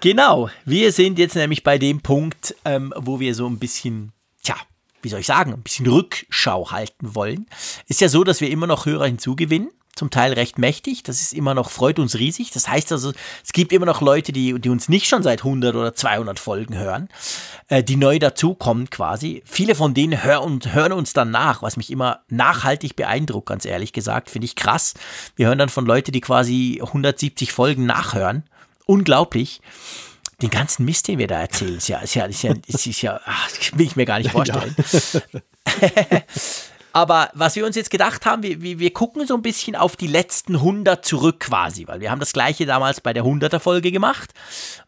genau, 0.00 0.50
wir 0.64 0.92
sind 0.92 1.18
jetzt 1.18 1.36
nämlich 1.36 1.62
bei 1.62 1.78
dem 1.78 2.00
Punkt, 2.00 2.54
ähm, 2.64 2.92
wo 2.96 3.20
wir 3.20 3.34
so 3.34 3.46
ein 3.46 3.58
bisschen, 3.58 4.12
tja, 4.42 4.56
wie 5.02 5.08
soll 5.08 5.20
ich 5.20 5.26
sagen, 5.26 5.52
ein 5.52 5.62
bisschen 5.62 5.86
Rückschau 5.86 6.70
halten 6.70 7.14
wollen. 7.14 7.46
Ist 7.88 8.00
ja 8.00 8.08
so, 8.08 8.24
dass 8.24 8.40
wir 8.40 8.50
immer 8.50 8.66
noch 8.66 8.86
Hörer 8.86 9.06
hinzugewinnen. 9.06 9.70
Zum 9.94 10.08
Teil 10.08 10.32
recht 10.32 10.58
mächtig. 10.58 11.02
Das 11.02 11.20
ist 11.20 11.34
immer 11.34 11.52
noch, 11.52 11.70
freut 11.70 11.98
uns 11.98 12.14
riesig. 12.14 12.50
Das 12.50 12.66
heißt 12.66 12.92
also, 12.92 13.12
es 13.44 13.52
gibt 13.52 13.72
immer 13.72 13.84
noch 13.84 14.00
Leute, 14.00 14.32
die, 14.32 14.58
die 14.58 14.70
uns 14.70 14.88
nicht 14.88 15.06
schon 15.06 15.22
seit 15.22 15.40
100 15.40 15.74
oder 15.74 15.94
200 15.94 16.38
Folgen 16.38 16.78
hören, 16.78 17.08
äh, 17.68 17.84
die 17.84 17.96
neu 17.96 18.18
dazukommen 18.18 18.88
quasi. 18.88 19.42
Viele 19.44 19.74
von 19.74 19.92
denen 19.92 20.24
hören, 20.24 20.44
und 20.44 20.72
hören 20.72 20.92
uns 20.92 21.12
dann 21.12 21.30
nach, 21.30 21.62
was 21.62 21.76
mich 21.76 21.90
immer 21.90 22.20
nachhaltig 22.28 22.96
beeindruckt, 22.96 23.48
ganz 23.48 23.66
ehrlich 23.66 23.92
gesagt. 23.92 24.30
Finde 24.30 24.46
ich 24.46 24.56
krass. 24.56 24.94
Wir 25.36 25.48
hören 25.48 25.58
dann 25.58 25.68
von 25.68 25.84
Leuten, 25.84 26.12
die 26.12 26.22
quasi 26.22 26.80
170 26.82 27.52
Folgen 27.52 27.84
nachhören. 27.84 28.44
Unglaublich. 28.86 29.60
Den 30.40 30.50
ganzen 30.50 30.86
Mist, 30.86 31.06
den 31.06 31.18
wir 31.18 31.28
da 31.28 31.38
erzählen, 31.38 31.76
ist 31.76 31.88
ja, 31.88 31.98
ist 31.98 32.14
ja, 32.14 32.24
ist 32.24 32.42
ja, 32.42 32.54
ist, 32.66 33.02
ja 33.02 33.20
ach, 33.26 33.48
will 33.74 33.86
ich 33.86 33.96
mir 33.96 34.06
gar 34.06 34.18
nicht 34.18 34.30
vorstellen. 34.32 34.74
Aber 36.92 37.30
was 37.34 37.56
wir 37.56 37.64
uns 37.64 37.76
jetzt 37.76 37.90
gedacht 37.90 38.26
haben, 38.26 38.42
wir, 38.42 38.60
wir, 38.62 38.78
wir 38.78 38.92
gucken 38.92 39.26
so 39.26 39.34
ein 39.34 39.42
bisschen 39.42 39.76
auf 39.76 39.96
die 39.96 40.06
letzten 40.06 40.56
100 40.56 41.04
zurück 41.04 41.40
quasi, 41.40 41.86
weil 41.88 42.00
wir 42.00 42.10
haben 42.10 42.20
das 42.20 42.32
gleiche 42.32 42.66
damals 42.66 43.00
bei 43.00 43.12
der 43.12 43.24
100er 43.24 43.58
Folge 43.58 43.92
gemacht 43.92 44.32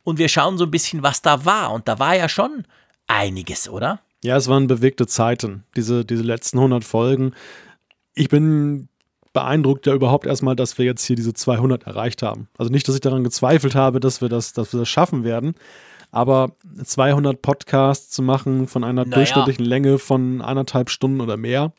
und 0.02 0.18
wir 0.18 0.28
schauen 0.28 0.58
so 0.58 0.64
ein 0.64 0.70
bisschen, 0.70 1.02
was 1.02 1.22
da 1.22 1.44
war. 1.44 1.72
Und 1.72 1.88
da 1.88 1.98
war 1.98 2.14
ja 2.16 2.28
schon 2.28 2.64
einiges, 3.06 3.68
oder? 3.68 4.00
Ja, 4.22 4.36
es 4.36 4.48
waren 4.48 4.66
bewegte 4.66 5.06
Zeiten, 5.06 5.64
diese, 5.76 6.04
diese 6.04 6.22
letzten 6.22 6.58
100 6.58 6.84
Folgen. 6.84 7.32
Ich 8.14 8.28
bin 8.28 8.88
beeindruckt 9.34 9.86
ja 9.86 9.92
überhaupt 9.92 10.26
erstmal, 10.26 10.56
dass 10.56 10.78
wir 10.78 10.84
jetzt 10.86 11.04
hier 11.04 11.16
diese 11.16 11.34
200 11.34 11.86
erreicht 11.86 12.22
haben. 12.22 12.48
Also 12.56 12.70
nicht, 12.70 12.88
dass 12.88 12.94
ich 12.94 13.00
daran 13.00 13.24
gezweifelt 13.24 13.74
habe, 13.74 14.00
dass 14.00 14.20
wir 14.22 14.28
das, 14.28 14.52
dass 14.52 14.72
wir 14.72 14.80
das 14.80 14.88
schaffen 14.88 15.24
werden, 15.24 15.54
aber 16.10 16.52
200 16.82 17.42
Podcasts 17.42 18.10
zu 18.10 18.22
machen 18.22 18.68
von 18.68 18.84
einer 18.84 19.04
Naja. 19.04 19.16
durchschnittlichen 19.16 19.64
Länge 19.64 19.98
von 19.98 20.40
anderthalb 20.40 20.88
Stunden 20.88 21.20
oder 21.20 21.36
mehr, 21.36 21.72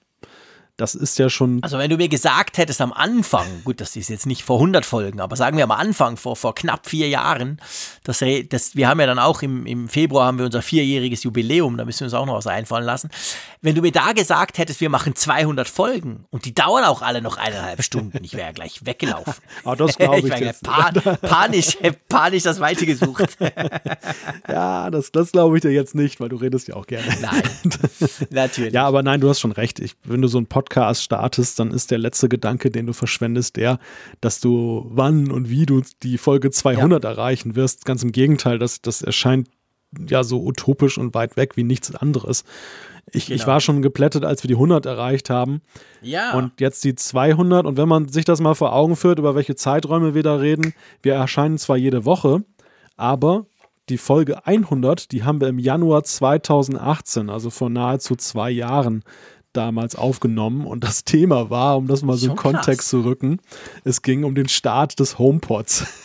das 0.78 0.94
ist 0.94 1.18
ja 1.20 1.30
schon 1.30 1.64
Also 1.64 1.78
wenn 1.78 1.90
du 1.90 1.96
mir 1.96 2.10
gesagt 2.10 2.58
hättest 2.58 2.82
am 2.82 2.92
Anfang, 2.92 3.46
gut, 3.64 3.80
das 3.80 3.96
ist 3.96 4.10
jetzt 4.10 4.26
nicht 4.26 4.44
vor 4.44 4.58
100 4.58 4.86
Folgen, 4.86 5.22
aber 5.22 5.38
sagen 5.38 5.56
wir 5.56 5.64
am 5.64 5.72
Anfang, 5.72 6.18
vor, 6.18 6.36
vor 6.36 6.54
knapp 6.54 6.90
vier 6.90 7.08
Jahren, 7.08 7.62
das, 8.04 8.22
das, 8.50 8.76
wir 8.76 8.90
haben 8.90 9.00
ja 9.00 9.06
dann 9.06 9.20
auch 9.20 9.42
im, 9.42 9.66
im 9.66 9.88
Februar 9.88 10.28
haben 10.28 10.38
wir 10.38 10.46
unser 10.46 10.62
vierjähriges 10.62 11.24
Jubiläum, 11.24 11.78
da 11.78 11.86
müssen 11.86 12.02
wir 12.02 12.06
uns 12.08 12.14
auch 12.14 12.26
noch 12.26 12.36
was 12.36 12.48
einfallen 12.48 12.84
lassen. 12.84 13.10
Wenn 13.62 13.76
du 13.76 13.82
mir 13.82 13.94
da 13.94 14.12
gesagt 14.12 14.58
hättest, 14.58 14.82
wir 14.82 14.90
machen 14.90 15.16
200 15.16 15.70
Folgen 15.70 16.26
und 16.30 16.44
die 16.44 16.54
dauern 16.54 16.84
auch 16.84 17.02
alle 17.02 17.22
noch 17.22 17.38
eineinhalb 17.38 17.82
Stunden, 17.82 18.22
ich 18.24 18.34
wäre 18.34 18.48
ja 18.48 18.52
gleich 18.52 18.86
weggelaufen. 18.86 19.34
Ah, 19.64 19.76
das 19.76 19.98
glaube 19.98 20.20
ich 20.28 20.28
ja 20.28 20.38
jetzt. 20.38 20.64
pan, 20.64 20.94
panisch, 21.22 21.78
panisch 22.10 22.44
das 22.44 22.60
Weite 22.60 22.86
gesucht. 22.86 23.38
Ja, 24.48 24.92
das, 24.92 25.12
das 25.12 25.32
glaube 25.32 25.58
ich 25.58 25.62
dir 25.62 25.72
jetzt 25.72 25.96
nicht, 25.96 26.20
weil 26.20 26.30
du 26.30 26.36
redest 26.36 26.68
ja 26.68 26.76
auch 26.76 26.86
gerne. 26.86 27.08
Nein, 27.22 27.44
natürlich. 28.30 28.74
Ja, 28.74 28.86
aber 28.86 29.02
nein, 29.02 29.20
du 29.22 29.30
hast 29.30 29.40
schon 29.40 29.52
recht. 29.52 29.80
Ich, 29.80 29.96
wenn 30.04 30.22
du 30.22 30.28
so 30.28 30.38
einen 30.38 30.48
Podcast 30.48 30.65
startest, 30.72 31.60
dann 31.60 31.72
ist 31.72 31.92
der 31.92 31.98
letzte 31.98 32.30
Gedanke, 32.30 32.72
den 32.72 32.86
du 32.88 32.94
verschwendest, 32.94 33.56
der, 33.56 33.80
dass 34.22 34.40
du 34.40 34.86
wann 34.90 35.32
und 35.32 35.50
wie 35.50 35.66
du 35.66 35.82
die 36.04 36.18
Folge 36.18 36.52
200 36.52 37.04
erreichen 37.04 37.56
wirst. 37.56 37.86
Ganz 37.86 38.04
im 38.04 38.12
Gegenteil, 38.12 38.60
das, 38.60 38.82
das 38.82 39.02
erscheint 39.02 39.48
ja 40.10 40.24
so 40.24 40.44
utopisch 40.44 40.98
und 40.98 41.14
weit 41.14 41.38
weg 41.38 41.56
wie 41.56 41.64
nichts 41.64 41.94
anderes. 41.96 42.44
Ich, 43.12 43.32
ich 43.32 43.42
Genau. 43.42 43.48
war 43.54 43.62
schon 43.62 43.82
geplättet, 43.82 44.26
als 44.26 44.44
wir 44.44 44.48
die 44.48 44.56
100 44.56 44.86
erreicht 44.86 45.30
haben. 45.30 45.62
ja. 46.02 46.34
Und 46.36 46.60
jetzt 46.60 46.84
die 46.84 46.96
200. 46.96 47.66
Und 47.66 47.78
wenn 47.78 47.88
man 47.88 48.08
sich 48.08 48.26
das 48.26 48.42
mal 48.42 48.56
vor 48.56 48.74
Augen 48.74 48.96
führt, 48.96 49.20
über 49.20 49.36
welche 49.36 49.56
Zeiträume 49.56 50.16
wir 50.16 50.24
da 50.24 50.36
reden, 50.36 50.74
wir 51.04 51.14
erscheinen 51.14 51.58
zwar 51.58 51.78
jede 51.78 52.04
Woche, 52.06 52.44
aber 52.98 53.46
die 53.90 54.00
Folge 54.00 54.48
100, 54.48 55.12
die 55.12 55.24
haben 55.24 55.40
wir 55.40 55.48
im 55.48 55.60
Januar 55.60 56.04
2018, 56.04 57.30
also 57.30 57.52
vor 57.52 57.70
nahezu 57.70 58.16
zwei 58.16 58.50
Jahren, 58.50 59.04
damals 59.56 59.96
aufgenommen. 59.96 60.66
Und 60.66 60.84
das 60.84 61.04
Thema 61.04 61.50
war, 61.50 61.78
um 61.78 61.88
das 61.88 62.02
mal 62.02 62.18
so 62.18 62.32
in. 62.32 62.36
Kontext 62.36 62.90
zu 62.90 63.02
rücken, 63.02 63.40
es 63.84 64.02
ging 64.02 64.24
um 64.24 64.36
den 64.36 64.50
Start 64.50 65.00
des 65.00 65.18
HomePods. 65.18 65.86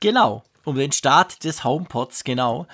Genau, 0.00 0.44
um 0.64 0.76
den 0.76 0.92
Start 0.92 1.42
des 1.44 1.64
HomePods, 1.64 2.22
genau. 2.22 2.66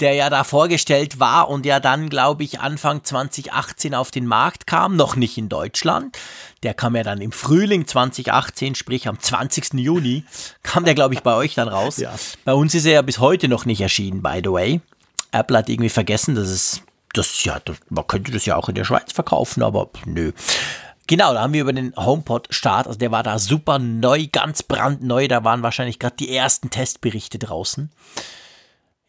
Der 0.00 0.14
ja 0.14 0.30
da 0.30 0.44
vorgestellt 0.44 1.18
war 1.18 1.48
und 1.48 1.66
ja 1.66 1.80
dann, 1.80 2.08
glaube 2.08 2.44
ich, 2.44 2.60
Anfang 2.60 3.02
2018 3.02 3.94
auf 3.94 4.10
den 4.10 4.26
Markt 4.26 4.66
kam, 4.66 4.94
noch 4.94 5.16
nicht 5.16 5.38
in 5.38 5.48
Deutschland. 5.48 6.16
Der 6.62 6.74
kam 6.74 6.94
ja 6.94 7.02
dann 7.02 7.20
im 7.20 7.32
Frühling 7.32 7.86
2018, 7.86 8.76
sprich 8.76 9.08
am 9.08 9.18
20. 9.18 9.74
Juni, 9.74 10.24
kam 10.62 10.84
der, 10.84 10.94
glaube 10.94 11.14
ich, 11.14 11.20
bei 11.20 11.34
euch 11.34 11.54
dann 11.54 11.68
raus. 11.68 11.96
Ja. 11.96 12.14
Bei 12.44 12.54
uns 12.54 12.74
ist 12.74 12.84
er 12.84 12.92
ja 12.92 13.02
bis 13.02 13.18
heute 13.18 13.48
noch 13.48 13.64
nicht 13.64 13.80
erschienen, 13.80 14.22
by 14.22 14.40
the 14.42 14.52
way. 14.52 14.80
Apple 15.32 15.58
hat 15.58 15.68
irgendwie 15.68 15.90
vergessen, 15.90 16.36
dass 16.36 16.48
es, 16.48 16.82
das, 17.18 17.44
ja, 17.44 17.60
das, 17.64 17.76
man 17.90 18.06
könnte 18.06 18.32
das 18.32 18.46
ja 18.46 18.56
auch 18.56 18.68
in 18.68 18.74
der 18.74 18.84
Schweiz 18.84 19.12
verkaufen, 19.12 19.62
aber 19.62 19.90
nö. 20.06 20.32
Genau, 21.08 21.32
da 21.32 21.40
haben 21.40 21.54
wir 21.54 21.62
über 21.62 21.72
den 21.72 21.94
HomePod-Start, 21.96 22.86
also 22.86 22.98
der 22.98 23.10
war 23.10 23.22
da 23.22 23.38
super 23.38 23.78
neu, 23.78 24.26
ganz 24.30 24.62
brandneu, 24.62 25.26
da 25.26 25.42
waren 25.42 25.62
wahrscheinlich 25.62 25.98
gerade 25.98 26.16
die 26.16 26.34
ersten 26.34 26.70
Testberichte 26.70 27.38
draußen. 27.38 27.90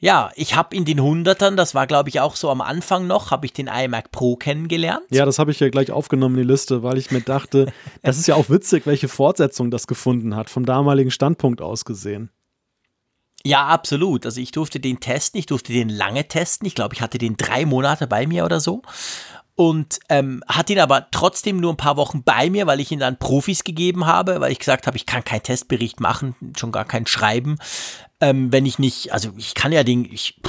Ja, 0.02 0.32
ich 0.36 0.56
habe 0.56 0.78
in 0.78 0.86
den 0.86 1.02
Hundertern, 1.02 1.58
das 1.58 1.76
war 1.76 1.86
glaube 1.86 2.08
ich 2.08 2.22
auch 2.22 2.38
so 2.38 2.50
am 2.50 2.62
Anfang 2.62 3.06
noch, 3.06 3.32
habe 3.32 3.46
ich 3.46 3.52
den 3.52 3.68
iMac 3.68 4.12
Pro 4.12 4.38
kennengelernt. 4.38 5.04
Ja, 5.10 5.26
das 5.26 5.40
habe 5.40 5.52
ich 5.52 5.60
ja 5.60 5.70
gleich 5.70 5.92
aufgenommen 5.92 6.36
in 6.36 6.48
die 6.48 6.52
Liste, 6.54 6.84
weil 6.84 6.98
ich 6.98 7.12
mir 7.12 7.20
dachte, 7.20 7.74
das 8.02 8.18
ist 8.18 8.28
ja 8.28 8.36
auch 8.36 8.50
witzig, 8.50 8.86
welche 8.88 9.10
Fortsetzung 9.10 9.70
das 9.70 9.86
gefunden 9.86 10.38
hat, 10.38 10.50
vom 10.50 10.66
damaligen 10.66 11.12
Standpunkt 11.12 11.62
aus 11.62 11.84
gesehen. 11.84 12.32
Ja, 13.46 13.68
absolut. 13.68 14.26
Also 14.26 14.42
ich 14.42 14.52
durfte 14.52 14.80
den 14.80 15.00
testen, 15.00 15.40
ich 15.40 15.46
durfte 15.46 15.72
den 15.72 15.90
lange 15.90 16.28
testen. 16.28 16.68
Ich 16.68 16.76
glaube, 16.76 16.96
ich 16.96 17.02
hatte 17.02 17.18
den 17.18 17.38
drei 17.38 17.66
Monate 17.66 18.08
bei 18.08 18.28
mir 18.28 18.46
oder 18.46 18.60
so. 18.60 18.82
Und 19.56 20.00
ähm, 20.08 20.42
hatte 20.48 20.72
ihn 20.72 20.80
aber 20.80 21.08
trotzdem 21.12 21.60
nur 21.60 21.74
ein 21.74 21.78
paar 21.78 21.98
Wochen 21.98 22.24
bei 22.24 22.50
mir, 22.50 22.66
weil 22.66 22.80
ich 22.80 22.92
ihn 22.92 23.00
dann 23.00 23.20
Profis 23.20 23.66
gegeben 23.66 24.06
habe, 24.06 24.40
weil 24.40 24.54
ich 24.54 24.60
gesagt 24.60 24.88
habe, 24.88 24.96
ich 24.96 25.06
kann 25.06 25.26
keinen 25.26 25.44
Testbericht 25.44 26.00
machen, 26.00 26.34
schon 26.58 26.72
gar 26.72 26.86
keinen 26.86 27.08
schreiben, 27.08 27.58
ähm, 28.22 28.54
wenn 28.54 28.66
ich 28.66 28.80
nicht, 28.80 29.12
also 29.12 29.32
ich 29.38 29.56
kann 29.56 29.74
ja 29.74 29.84
den, 29.84 30.06
ich, 30.06 30.40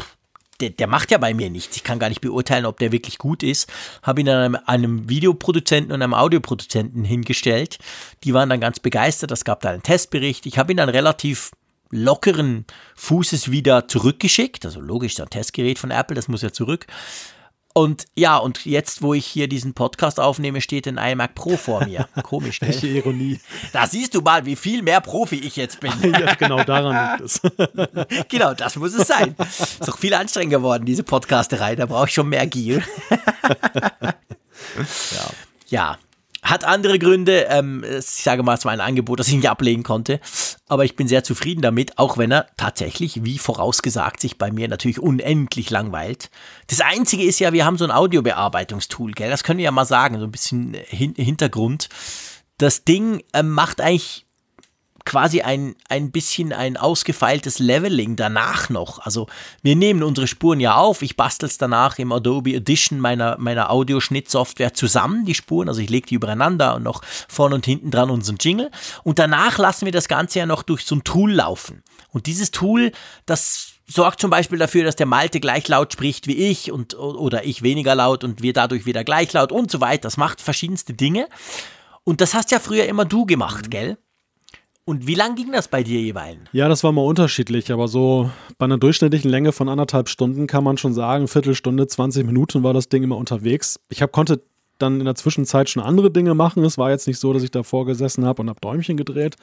der, 0.61 0.71
der, 0.71 0.87
macht 0.87 1.11
ja 1.11 1.19
bei 1.19 1.35
mir 1.35 1.51
nichts. 1.51 1.77
Ich 1.77 1.83
kann 1.83 1.99
gar 1.99 2.09
nicht 2.09 2.21
beurteilen, 2.21 2.67
ob 2.67 2.79
der 2.79 2.93
wirklich 2.93 3.19
gut 3.19 3.43
ist. 3.43 3.69
Habe 4.03 4.21
ihn 4.21 4.27
dann 4.27 4.55
einem, 4.55 4.59
einem 4.67 5.09
Videoproduzenten 5.09 5.93
und 5.93 6.03
einem 6.03 6.15
Audioproduzenten 6.15 7.03
hingestellt. 7.05 7.79
Die 8.23 8.35
waren 8.35 8.49
dann 8.49 8.61
ganz 8.61 8.79
begeistert. 8.79 9.33
Es 9.33 9.45
gab 9.45 9.61
da 9.61 9.71
einen 9.71 9.83
Testbericht. 9.83 10.47
Ich 10.47 10.59
habe 10.59 10.73
ihn 10.73 10.77
dann 10.77 10.89
relativ 10.89 11.51
lockeren 11.91 12.65
Fußes 12.97 13.51
wieder 13.51 13.89
zurückgeschickt. 13.89 14.65
Also 14.65 14.81
logisch, 14.81 15.19
ein 15.21 15.31
Testgerät 15.31 15.79
von 15.79 15.91
Apple, 15.91 16.15
das 16.15 16.29
muss 16.29 16.43
ja 16.43 16.53
zurück. 16.53 16.87
Und 17.73 18.07
ja, 18.17 18.37
und 18.37 18.67
jetzt, 18.67 19.01
wo 19.01 19.15
ich 19.15 19.25
hier 19.25 19.49
diesen 19.49 19.75
Podcast 19.75 20.19
aufnehme, 20.19 20.61
steht 20.61 20.89
ein 20.89 20.99
iMac 20.99 21.37
Pro 21.37 21.57
vor 21.57 21.85
mir. 21.85 22.09
Komisch? 22.25 22.61
Welche 22.61 22.89
Ironie. 22.89 23.39
Da 23.73 23.87
siehst 23.87 24.15
du 24.15 24.23
mal, 24.23 24.45
wie 24.45 24.57
viel 24.57 24.83
mehr 24.83 25.01
Profi 25.01 25.37
ich 25.37 25.55
jetzt 25.55 25.79
bin. 25.79 25.93
ja, 26.03 26.35
genau 26.35 26.65
daran 26.65 27.21
liegt 27.21 27.31
es. 27.31 27.41
genau, 28.29 28.55
das 28.55 28.75
muss 28.75 28.95
es 28.95 29.07
sein. 29.07 29.37
Ist 29.39 29.87
doch 29.87 29.99
viel 29.99 30.15
anstrengender 30.15 30.59
geworden, 30.59 30.85
diese 30.85 31.05
Podcasterei. 31.05 31.77
Da 31.77 31.87
brauche 31.87 32.07
ich 32.07 32.15
schon 32.15 32.29
mehr 32.29 32.47
Gier. 32.49 32.83
ja. 35.13 35.31
ja, 35.69 35.99
hat 36.43 36.65
andere 36.65 36.99
Gründe. 36.99 37.47
Ähm, 37.49 37.85
ich 37.85 38.07
sage 38.07 38.43
mal, 38.43 38.55
es 38.55 38.65
war 38.65 38.73
ein 38.73 38.81
Angebot, 38.81 39.21
das 39.21 39.29
ich 39.29 39.35
nicht 39.35 39.49
ablehnen 39.49 39.83
konnte. 39.83 40.21
Aber 40.69 40.85
ich 40.85 40.97
bin 40.97 41.09
sehr 41.09 41.25
zufrieden 41.25 41.63
damit, 41.63 41.99
auch 41.99 42.19
wenn 42.19 42.31
er 42.31 42.47
tatsächlich, 42.57 43.25
wie 43.25 43.39
vorausgesagt, 43.39 44.21
sich 44.21 44.39
bei 44.39 44.51
mir 44.51 44.69
natürlich 44.69 45.01
unendlich 45.01 45.71
langweilt. 45.71 46.31
Das 46.69 46.81
Einzige 46.81 47.25
ist 47.25 47.39
ja, 47.41 47.53
wir 47.53 47.65
haben 47.65 47.79
so 47.79 47.85
ein 47.85 47.91
Audiobearbeitungstool, 47.91 49.13
gell? 49.13 49.31
Das 49.31 49.45
können 49.45 49.59
wir 49.59 49.65
ja 49.65 49.71
mal 49.71 49.85
sagen, 49.85 50.19
so 50.19 50.25
ein 50.25 50.33
bisschen 50.33 50.75
Hin 50.75 51.15
Hintergrund. 51.17 51.89
Das 52.59 52.85
Ding 52.85 53.23
äh, 53.33 53.43
macht 53.43 53.81
eigentlich 53.81 54.27
quasi 55.05 55.43
ein, 55.43 55.75
ein 55.89 56.11
bisschen 56.11 56.53
ein 56.53 56.77
ausgefeiltes 56.77 57.59
Leveling 57.59 58.17
danach 58.17 58.69
noch. 58.69 58.99
Also 59.01 59.27
wir 59.63 59.77
nehmen 59.77 60.03
unsere 60.03 60.27
Spuren 60.27 60.61
ja 60.61 60.75
auf, 60.77 61.03
ich 61.03 61.17
bastel 61.17 61.49
es 61.49 61.59
danach 61.59 61.99
im 61.99 62.13
Adobe 62.13 62.55
Edition 62.55 63.01
meiner, 63.01 63.37
meiner 63.39 63.71
Audioschnittsoftware 63.71 64.75
zusammen, 64.75 65.25
die 65.25 65.35
Spuren, 65.35 65.69
also 65.69 65.81
ich 65.81 65.91
lege 65.91 66.07
die 66.07 66.15
übereinander 66.15 66.77
und 66.77 66.83
noch 66.83 67.03
vorne 67.29 67.55
und 67.55 67.67
hinten 67.67 67.91
dran 67.91 68.11
unseren 68.11 68.37
Jingle 68.41 68.71
und 69.03 69.19
danach 69.19 69.59
lassen 69.59 69.85
wir 69.85 69.93
das 69.93 70.09
Ganze 70.09 70.41
ja 70.41 70.47
noch 70.47 70.63
durch 70.63 70.85
so 70.85 70.97
ein 70.97 71.05
Tool 71.05 71.33
laufen. 71.33 71.83
Und 72.11 72.27
dieses 72.27 72.51
Tool, 72.51 72.93
das 73.27 73.75
sorgt 73.87 74.21
zum 74.21 74.31
Beispiel 74.31 74.59
dafür, 74.59 74.85
dass 74.85 74.97
der 74.97 75.07
Malte 75.07 75.41
gleich 75.41 75.67
laut 75.69 75.93
spricht 75.93 76.27
wie 76.27 76.37
ich 76.37 76.71
und 76.71 76.95
oder 76.95 77.45
ich 77.45 77.63
weniger 77.63 77.95
laut 77.95 78.25
und 78.25 78.43
wir 78.43 78.53
dadurch 78.53 78.87
wieder 78.87 79.05
gleich 79.05 79.33
laut 79.33 79.53
und 79.53 79.71
so 79.71 79.81
weiter. 79.81 80.03
Das 80.03 80.17
macht 80.17 80.41
verschiedenste 80.41 80.95
Dinge. 80.95 81.29
Und 82.05 82.21
das 82.21 82.35
hast 82.35 82.51
ja 82.51 82.61
früher 82.61 82.87
immer 82.87 83.05
du 83.05 83.27
gemacht, 83.27 83.71
gell? 83.71 83.99
Und 84.91 85.07
wie 85.07 85.15
lang 85.15 85.37
ging 85.37 85.53
das 85.53 85.69
bei 85.69 85.85
dir 85.85 86.01
jeweils? 86.01 86.41
Ja, 86.51 86.69
das 86.69 86.83
war 86.83 86.91
mal 86.91 87.03
unterschiedlich, 87.05 87.71
aber 87.71 87.87
so 87.87 88.29
bei 88.59 88.65
einer 88.65 88.77
durchschnittlichen 88.77 89.31
Länge 89.31 89.53
von 89.53 89.69
anderthalb 89.69 90.09
Stunden 90.09 90.49
kann 90.49 90.65
man 90.65 90.79
schon 90.79 90.95
sagen, 90.95 91.29
Viertelstunde, 91.29 91.87
20 91.87 92.27
Minuten 92.27 92.65
war 92.65 92.75
das 92.75 92.89
Ding 92.89 93.05
immer 93.05 93.17
unterwegs. 93.17 93.79
Ich 93.89 94.03
hab, 94.03 94.11
konnte 94.11 94.43
dann 94.79 94.99
in 94.99 95.05
der 95.05 95.15
Zwischenzeit 95.15 95.71
schon 95.71 95.81
andere 95.81 96.11
Dinge 96.11 96.35
machen. 96.35 96.65
Es 96.65 96.77
war 96.77 96.91
jetzt 96.91 97.07
nicht 97.07 97.21
so, 97.21 97.33
dass 97.33 97.45
ich 97.45 97.53
davor 97.53 97.87
gesessen 97.87 98.25
habe 98.25 98.43
und 98.43 98.49
habe 98.49 98.59
Däumchen 98.61 98.97
gedreht. 98.97 99.37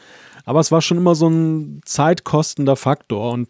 Aber 0.43 0.59
es 0.59 0.69
war 0.69 0.81
schon 0.81 0.97
immer 0.97 1.15
so 1.15 1.29
ein 1.29 1.79
zeitkostender 1.85 2.75
Faktor. 2.75 3.31
Und 3.31 3.47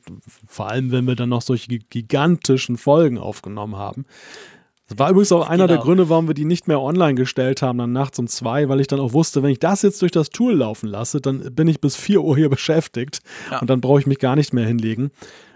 vor 0.48 0.70
allem, 0.70 0.92
wenn 0.92 1.08
wir 1.08 1.16
dann 1.16 1.30
noch 1.30 1.42
solche 1.42 1.68
gigantischen 1.68 2.78
Folgen 2.78 3.18
aufgenommen 3.18 3.76
haben, 3.76 4.06
das 4.88 4.98
war 4.98 5.10
übrigens 5.10 5.32
auch 5.34 5.48
einer 5.48 5.68
genau. 5.68 5.78
der 5.78 5.84
Gründe, 5.84 6.10
warum 6.10 6.28
wir 6.28 6.34
die 6.34 6.46
nicht 6.46 6.68
mehr 6.68 6.80
online 6.80 7.16
gestellt 7.16 7.62
haben, 7.62 7.78
dann 7.78 7.92
nachts 7.92 8.20
um 8.20 8.28
zwei, 8.28 8.70
weil 8.70 8.80
ich 8.80 8.88
dann 8.88 9.02
auch 9.02 9.12
wusste, 9.12 9.44
wenn 9.44 9.50
ich 9.50 9.60
das 9.60 9.82
jetzt 9.82 10.02
durch 10.02 10.14
das 10.14 10.30
Tool 10.30 10.54
laufen 10.54 10.88
lasse, 10.88 11.20
dann 11.20 11.54
bin 11.54 11.68
ich 11.68 11.82
bis 11.82 11.96
vier 11.98 12.24
Uhr 12.24 12.38
hier 12.38 12.50
beschäftigt 12.58 13.22
ja. 13.52 13.60
und 13.60 13.70
dann 13.70 13.82
brauche 13.82 14.00
ich 14.00 14.08
mich 14.08 14.20
gar 14.20 14.36
nicht 14.36 14.54
mehr 14.54 14.66
hinlegen. 14.66 15.12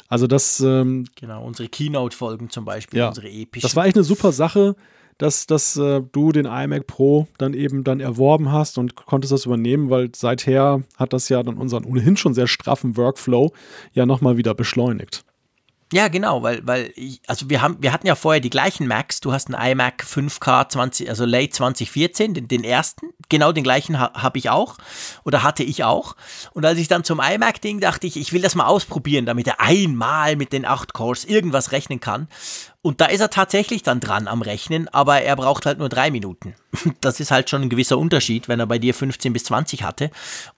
Also 0.10 0.28
das. 0.28 0.60
Ähm, 0.60 1.06
genau, 1.16 1.46
unsere 1.46 1.70
Keynote-Folgen 1.70 2.50
zum 2.50 2.66
Beispiel, 2.66 3.00
ja, 3.00 3.08
unsere 3.08 3.30
epischen. 3.30 3.66
Das 3.66 3.78
war 3.78 3.86
echt 3.86 3.96
eine 3.96 4.04
super 4.04 4.34
Sache, 4.34 4.76
dass, 5.18 5.48
dass 5.48 5.78
äh, 5.78 6.02
du 6.12 6.34
den 6.34 6.46
iMac 6.46 6.88
Pro 6.88 7.28
dann 7.38 7.54
eben 7.54 7.86
dann 7.86 8.02
erworben 8.02 8.52
hast 8.52 8.78
und 8.78 8.96
konntest 8.96 9.32
das 9.32 9.46
übernehmen, 9.46 9.90
weil 9.90 10.10
seither 10.14 10.84
hat 10.98 11.14
das 11.14 11.30
ja 11.30 11.42
dann 11.44 11.56
unseren 11.56 11.86
ohnehin 11.86 12.18
schon 12.18 12.34
sehr 12.34 12.48
straffen 12.48 12.98
Workflow 12.98 13.54
ja 13.94 14.06
nochmal 14.06 14.36
wieder 14.36 14.54
beschleunigt. 14.54 15.24
Ja, 15.94 16.08
genau, 16.08 16.42
weil, 16.42 16.66
weil 16.66 16.94
ich, 16.96 17.20
also 17.28 17.50
wir 17.50 17.62
haben, 17.62 17.76
wir 17.82 17.92
hatten 17.92 18.08
ja 18.08 18.16
vorher 18.16 18.40
die 18.40 18.50
gleichen 18.50 18.88
Macs. 18.88 19.20
Du 19.20 19.34
hast 19.34 19.54
einen 19.54 19.72
iMac 19.72 20.04
5K 20.04 20.70
20, 20.70 21.10
also 21.10 21.26
Late 21.26 21.50
2014, 21.50 22.34
den, 22.34 22.48
den 22.48 22.64
ersten. 22.64 23.08
Genau 23.28 23.52
den 23.52 23.66
gleichen 23.66 24.00
ha, 24.00 24.14
habe 24.14 24.38
ich 24.38 24.50
auch 24.50 24.78
oder 25.26 25.44
hatte 25.44 25.64
ich 25.64 25.84
auch. 25.84 26.16
Und 26.54 26.66
als 26.66 26.80
ich 26.80 26.88
dann 26.88 27.04
zum 27.04 27.20
iMac-Ding 27.20 27.82
dachte 27.82 28.08
ich, 28.08 28.16
ich 28.16 28.32
will 28.32 28.42
das 28.42 28.56
mal 28.56 28.68
ausprobieren, 28.68 29.26
damit 29.26 29.48
er 29.48 29.60
einmal 29.60 30.38
mit 30.38 30.54
den 30.54 30.66
8 30.66 30.94
Cores 30.94 31.26
irgendwas 31.26 31.74
rechnen 31.74 32.00
kann. 32.00 32.30
Und 32.84 33.00
da 33.00 33.06
ist 33.06 33.20
er 33.20 33.30
tatsächlich 33.30 33.84
dann 33.84 34.00
dran 34.00 34.28
am 34.28 34.42
Rechnen, 34.42 34.88
aber 34.88 35.22
er 35.22 35.36
braucht 35.36 35.68
halt 35.68 35.78
nur 35.78 35.90
drei 35.90 36.12
Minuten. 36.12 36.56
Das 37.02 37.20
ist 37.20 37.32
halt 37.32 37.50
schon 37.50 37.64
ein 37.64 37.70
gewisser 37.70 37.98
Unterschied, 37.98 38.48
wenn 38.48 38.60
er 38.60 38.66
bei 38.66 38.80
dir 38.80 38.94
15 38.94 39.34
bis 39.34 39.44
20 39.44 39.84
hatte. 39.84 40.10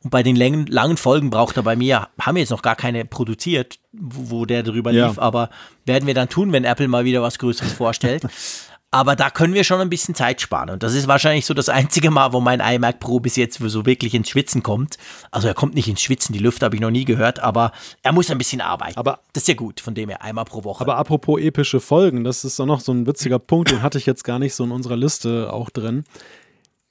Und 0.04 0.10
bei 0.10 0.24
den 0.24 0.36
langen, 0.36 0.68
langen 0.68 0.96
Folgen 0.96 1.30
braucht 1.30 1.58
er 1.58 1.64
bei 1.64 1.76
mir, 1.76 2.08
haben 2.20 2.36
wir 2.36 2.42
jetzt 2.42 2.52
noch 2.52 2.62
gar 2.62 2.76
keine 2.76 3.04
produziert, 3.04 3.80
wo, 3.92 4.30
wo 4.30 4.46
der 4.46 4.64
drüber 4.64 4.92
ja. 4.92 5.08
lief, 5.08 5.20
aber 5.20 5.50
werden 5.86 6.06
wir 6.08 6.14
dann 6.14 6.30
tun, 6.30 6.54
wenn 6.54 6.64
Apple 6.64 6.88
mal 6.88 7.04
wieder 7.04 7.22
was 7.22 7.40
Größeres 7.40 7.74
vorstellt. 7.74 8.24
Aber 8.94 9.16
da 9.16 9.32
können 9.32 9.56
wir 9.56 9.64
schon 9.64 9.82
ein 9.82 9.90
bisschen 9.90 10.14
Zeit 10.14 10.40
sparen. 10.40 10.70
Und 10.70 10.84
das 10.84 10.94
ist 10.94 11.08
wahrscheinlich 11.08 11.48
so 11.48 11.56
das 11.56 11.68
einzige 11.68 12.12
Mal, 12.12 12.32
wo 12.32 12.40
mein 12.40 12.60
iMac 12.60 13.00
Pro 13.00 13.20
bis 13.20 13.36
jetzt 13.36 13.58
so 13.58 13.86
wirklich 13.88 14.14
ins 14.14 14.30
Schwitzen 14.30 14.62
kommt. 14.62 14.98
Also 15.32 15.48
er 15.48 15.56
kommt 15.56 15.74
nicht 15.74 15.88
ins 15.88 16.00
Schwitzen, 16.00 16.32
die 16.32 16.40
Lüfte 16.40 16.64
habe 16.64 16.76
ich 16.76 16.82
noch 16.82 16.92
nie 16.92 17.04
gehört, 17.04 17.40
aber 17.40 17.72
er 18.04 18.12
muss 18.12 18.30
ein 18.30 18.38
bisschen 18.38 18.62
arbeiten. 18.62 19.00
Aber 19.00 19.22
das 19.34 19.44
ist 19.44 19.48
ja 19.48 19.56
gut, 19.56 19.80
von 19.80 19.96
dem 19.96 20.10
her 20.10 20.22
einmal 20.22 20.46
pro 20.46 20.64
Woche. 20.64 20.84
Aber 20.84 20.98
apropos 20.98 21.42
epische 21.42 21.80
Folgen, 21.80 22.24
das 22.24 22.46
ist 22.46 22.60
auch 22.60 22.68
noch 22.68 22.82
so 22.82 22.92
ein 22.92 23.08
witziger 23.08 23.40
Punkt, 23.40 23.72
den 23.72 23.82
hatte 23.82 23.98
ich 23.98 24.06
jetzt 24.06 24.24
gar 24.24 24.38
nicht 24.38 24.54
so 24.54 24.64
in 24.64 24.70
unserer 24.70 24.96
Liste 24.96 25.52
auch 25.52 25.72
drin. 25.72 26.04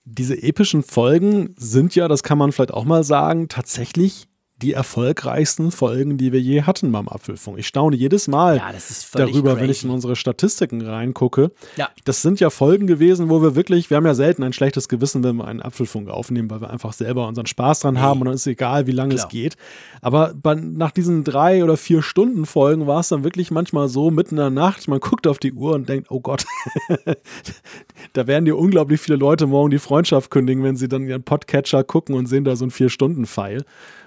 Diese 0.05 0.43
epischen 0.43 0.83
Folgen 0.83 1.55
sind 1.57 1.95
ja, 1.95 2.09
das 2.09 2.25
kann 2.25 2.37
man 2.37 2.51
vielleicht 2.51 2.75
auch 2.75 2.85
mal 2.85 3.05
sagen, 3.05 3.47
tatsächlich 3.47 4.27
die 4.63 4.73
erfolgreichsten 4.73 5.73
Folgen, 5.73 6.17
die 6.17 6.33
wir 6.33 6.41
je 6.41 6.63
hatten 6.63 6.93
beim 6.93 7.09
Apfelfunk. 7.09 7.59
Ich 7.59 7.67
staune 7.67 7.97
jedes 7.97 8.29
Mal 8.29 8.59
ja, 8.59 8.73
darüber, 9.13 9.51
crazy. 9.51 9.61
wenn 9.61 9.71
ich 9.71 9.85
in 9.85 9.91
unsere 9.91 10.15
Statistiken 10.15 10.81
reingucke. 10.81 11.51
Ja. 11.77 11.91
Das 12.05 12.23
sind 12.23 12.39
ja 12.39 12.49
Folgen 12.49 12.87
gewesen, 12.87 13.29
wo 13.29 13.43
wir 13.43 13.57
wirklich, 13.57 13.91
wir 13.91 13.97
haben 13.97 14.07
ja 14.07 14.15
selten 14.15 14.45
ein 14.45 14.53
schlechtes 14.53 14.89
Gewissen, 14.89 15.25
wenn 15.25 15.37
wir 15.37 15.47
einen 15.47 15.61
Apfelfunk 15.61 16.09
aufnehmen, 16.09 16.49
weil 16.49 16.61
wir 16.61 16.71
einfach 16.71 16.93
selber 16.93 17.27
unseren 17.27 17.47
Spaß 17.47 17.81
dran 17.81 17.95
nee. 17.95 18.01
haben 18.01 18.21
und 18.21 18.27
dann 18.27 18.35
ist 18.35 18.47
egal, 18.47 18.87
wie 18.87 18.93
lange 18.93 19.17
Klar. 19.17 19.27
es 19.27 19.31
geht. 19.33 19.57
Aber 20.01 20.33
bei, 20.35 20.55
nach 20.55 20.93
diesen 20.93 21.25
drei 21.25 21.65
oder 21.65 21.77
vier 21.77 22.03
Stunden 22.03 22.47
Folgen 22.47 22.87
war 22.87 23.01
es 23.01 23.09
dann 23.09 23.25
wirklich 23.25 23.51
manchmal 23.51 23.89
so, 23.89 24.11
mitten 24.11 24.37
in 24.37 24.41
der 24.41 24.51
Nacht, 24.51 24.87
man 24.87 25.01
guckt 25.01 25.27
auf 25.27 25.39
die 25.39 25.53
Uhr 25.53 25.75
und 25.75 25.89
denkt, 25.89 26.11
oh 26.11 26.21
Gott, 26.21 26.45
da 28.13 28.27
werden 28.29 28.45
dir 28.45 28.57
unglaublich 28.57 29.01
viele 29.01 29.17
Leute 29.17 29.47
morgen 29.47 29.71
die 29.71 29.79
Freundschaft 29.79 30.31
kündigen, 30.31 30.63
wenn 30.63 30.77
sie 30.77 30.89
dann 30.89 31.09
ihren 31.09 31.25
Podcatcher 31.25 31.83
gucken 31.83 32.15
und 32.15 32.27
sehen 32.27 32.45
da 32.45 32.55
so 32.55 32.65
ein 32.65 32.71
Vier-Stunden-Pfeil. 32.71 33.65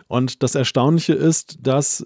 Und 0.07 0.43
das 0.43 0.53
Erstaunliche 0.53 1.13
ist, 1.13 1.57
dass 1.61 2.05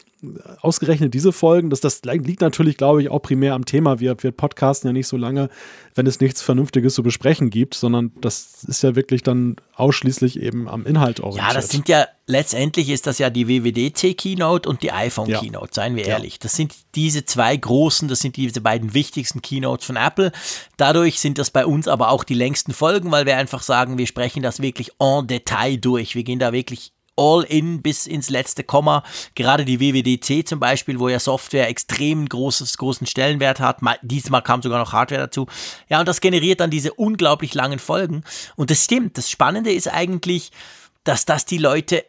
ausgerechnet 0.62 1.14
diese 1.14 1.34
Folgen, 1.34 1.70
das, 1.70 1.82
das 1.82 2.02
liegt 2.04 2.40
natürlich, 2.40 2.78
glaube 2.78 3.02
ich, 3.02 3.10
auch 3.10 3.20
primär 3.20 3.54
am 3.54 3.66
Thema. 3.66 4.00
Wir, 4.00 4.16
wir 4.22 4.32
podcasten 4.32 4.88
ja 4.88 4.94
nicht 4.94 5.08
so 5.08 5.18
lange, 5.18 5.50
wenn 5.96 6.08
es 6.08 6.22
nichts 6.22 6.42
Vernünftiges 6.42 6.94
zu 6.94 7.04
besprechen 7.04 7.50
gibt, 7.50 7.76
sondern 7.76 8.12
das 8.22 8.64
ist 8.64 8.84
ja 8.84 8.96
wirklich 8.96 9.22
dann 9.24 9.58
ausschließlich 9.76 10.42
eben 10.42 10.70
am 10.70 10.86
Inhalt 10.86 11.20
orientiert. 11.20 11.48
Ja, 11.48 11.54
das 11.54 11.70
sind 11.70 11.90
ja, 11.90 12.06
letztendlich 12.26 12.90
ist 12.90 13.06
das 13.06 13.18
ja 13.18 13.30
die 13.30 13.50
WWDC 13.50 14.18
Keynote 14.18 14.70
und 14.70 14.82
die 14.82 14.94
iPhone 14.94 15.30
ja. 15.30 15.40
Keynote, 15.40 15.72
seien 15.74 15.98
wir 15.98 16.04
ja. 16.04 16.14
ehrlich. 16.14 16.40
Das 16.40 16.56
sind 16.56 16.74
diese 16.96 17.26
zwei 17.26 17.56
großen, 17.56 18.08
das 18.08 18.20
sind 18.20 18.38
diese 18.38 18.62
beiden 18.62 18.94
wichtigsten 18.94 19.42
Keynotes 19.42 19.86
von 19.86 19.98
Apple. 19.98 20.32
Dadurch 20.78 21.20
sind 21.20 21.38
das 21.38 21.52
bei 21.52 21.66
uns 21.66 21.90
aber 21.90 22.12
auch 22.12 22.24
die 22.24 22.34
längsten 22.34 22.74
Folgen, 22.74 23.12
weil 23.12 23.26
wir 23.26 23.36
einfach 23.36 23.62
sagen, 23.62 23.98
wir 23.98 24.08
sprechen 24.08 24.42
das 24.42 24.62
wirklich 24.62 24.92
en 25.00 25.28
Detail 25.28 25.78
durch. 25.78 26.16
Wir 26.16 26.24
gehen 26.24 26.40
da 26.40 26.54
wirklich 26.54 26.94
all 27.20 27.44
in 27.44 27.82
bis 27.82 28.08
ins 28.08 28.30
letzte 28.30 28.64
Komma. 28.64 29.04
Gerade 29.36 29.66
die 29.66 29.80
WWDC 29.80 30.48
zum 30.48 30.60
Beispiel, 30.60 31.00
wo 31.00 31.10
ja 31.10 31.20
Software 31.20 31.68
extrem 31.68 32.28
großes, 32.28 32.78
großen 32.78 33.06
Stellenwert 33.06 33.60
hat. 33.60 33.80
Diesmal 34.02 34.42
kam 34.42 34.62
sogar 34.62 34.80
noch 34.80 34.94
Hardware 34.94 35.22
dazu. 35.22 35.48
Ja, 35.90 36.00
und 36.00 36.08
das 36.08 36.22
generiert 36.22 36.62
dann 36.62 36.72
diese 36.72 36.94
unglaublich 36.94 37.54
langen 37.54 37.80
Folgen. 37.80 38.24
Und 38.56 38.72
das 38.72 38.86
stimmt. 38.86 39.18
Das 39.18 39.30
Spannende 39.30 39.74
ist 39.74 39.88
eigentlich, 39.88 40.52
dass 41.04 41.26
das 41.26 41.46
die 41.46 41.58
Leute 41.58 42.06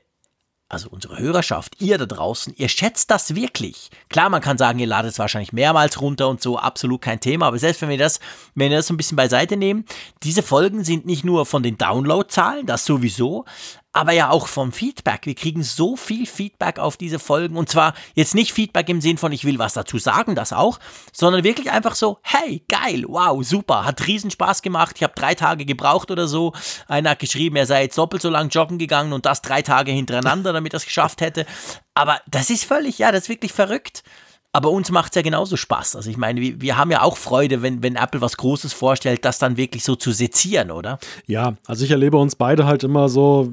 also 0.70 0.88
unsere 0.88 1.18
Hörerschaft, 1.18 1.80
ihr 1.80 1.98
da 1.98 2.06
draußen, 2.06 2.54
ihr 2.56 2.68
schätzt 2.68 3.10
das 3.10 3.34
wirklich. 3.34 3.90
Klar, 4.08 4.30
man 4.30 4.40
kann 4.40 4.56
sagen, 4.56 4.78
ihr 4.78 4.86
ladet 4.86 5.10
es 5.10 5.18
wahrscheinlich 5.18 5.52
mehrmals 5.52 6.00
runter 6.00 6.28
und 6.28 6.40
so, 6.40 6.58
absolut 6.58 7.02
kein 7.02 7.18
Thema, 7.18 7.48
aber 7.48 7.58
selbst 7.58 7.82
wenn 7.82 7.88
wir 7.88 7.98
das, 7.98 8.20
wenn 8.54 8.70
wir 8.70 8.78
das 8.78 8.86
so 8.86 8.94
ein 8.94 8.96
bisschen 8.96 9.16
beiseite 9.16 9.56
nehmen, 9.56 9.84
diese 10.22 10.44
Folgen 10.44 10.84
sind 10.84 11.06
nicht 11.06 11.24
nur 11.24 11.44
von 11.44 11.64
den 11.64 11.76
Downloadzahlen, 11.76 12.66
das 12.66 12.84
sowieso, 12.84 13.46
aber 13.92 14.12
ja 14.12 14.30
auch 14.30 14.46
vom 14.46 14.72
Feedback. 14.72 15.26
Wir 15.26 15.34
kriegen 15.34 15.62
so 15.62 15.96
viel 15.96 16.26
Feedback 16.26 16.78
auf 16.78 16.96
diese 16.96 17.18
Folgen 17.18 17.56
und 17.56 17.68
zwar 17.68 17.94
jetzt 18.14 18.34
nicht 18.34 18.52
Feedback 18.52 18.88
im 18.88 19.00
Sinn 19.00 19.18
von 19.18 19.32
ich 19.32 19.44
will 19.44 19.58
was 19.58 19.74
dazu 19.74 19.98
sagen, 19.98 20.34
das 20.34 20.52
auch, 20.52 20.78
sondern 21.12 21.44
wirklich 21.44 21.70
einfach 21.70 21.94
so, 21.94 22.18
hey, 22.22 22.64
geil, 22.68 23.04
wow, 23.08 23.44
super, 23.44 23.84
hat 23.84 24.06
riesen 24.06 24.30
Spaß 24.30 24.62
gemacht, 24.62 24.96
ich 24.96 25.02
habe 25.02 25.14
drei 25.16 25.34
Tage 25.34 25.64
gebraucht 25.64 26.10
oder 26.10 26.28
so. 26.28 26.52
Einer 26.86 27.10
hat 27.10 27.18
geschrieben, 27.18 27.56
er 27.56 27.66
sei 27.66 27.82
jetzt 27.82 27.98
doppelt 27.98 28.22
so 28.22 28.30
lang 28.30 28.48
joggen 28.50 28.78
gegangen 28.78 29.12
und 29.12 29.26
das 29.26 29.42
drei 29.42 29.62
Tage 29.62 29.90
hintereinander, 29.90 30.52
damit 30.52 30.72
er 30.72 30.78
es 30.78 30.84
geschafft 30.84 31.20
hätte. 31.20 31.46
Aber 31.94 32.20
das 32.28 32.50
ist 32.50 32.64
völlig, 32.64 32.98
ja, 32.98 33.10
das 33.10 33.24
ist 33.24 33.28
wirklich 33.28 33.52
verrückt. 33.52 34.04
Aber 34.52 34.70
uns 34.70 34.90
macht 34.90 35.12
es 35.12 35.16
ja 35.16 35.22
genauso 35.22 35.56
Spaß. 35.56 35.94
Also 35.94 36.10
ich 36.10 36.16
meine, 36.16 36.40
wir, 36.40 36.60
wir, 36.60 36.76
haben 36.76 36.90
ja 36.90 37.02
auch 37.02 37.16
Freude, 37.16 37.62
wenn, 37.62 37.84
wenn 37.84 37.94
Apple 37.94 38.20
was 38.20 38.36
Großes 38.36 38.72
vorstellt, 38.72 39.24
das 39.24 39.38
dann 39.38 39.56
wirklich 39.56 39.84
so 39.84 39.94
zu 39.94 40.10
sezieren, 40.10 40.72
oder? 40.72 40.98
Ja, 41.26 41.54
also 41.66 41.84
ich 41.84 41.92
erlebe 41.92 42.16
uns 42.16 42.34
beide 42.34 42.66
halt 42.66 42.82
immer 42.82 43.08
so 43.08 43.52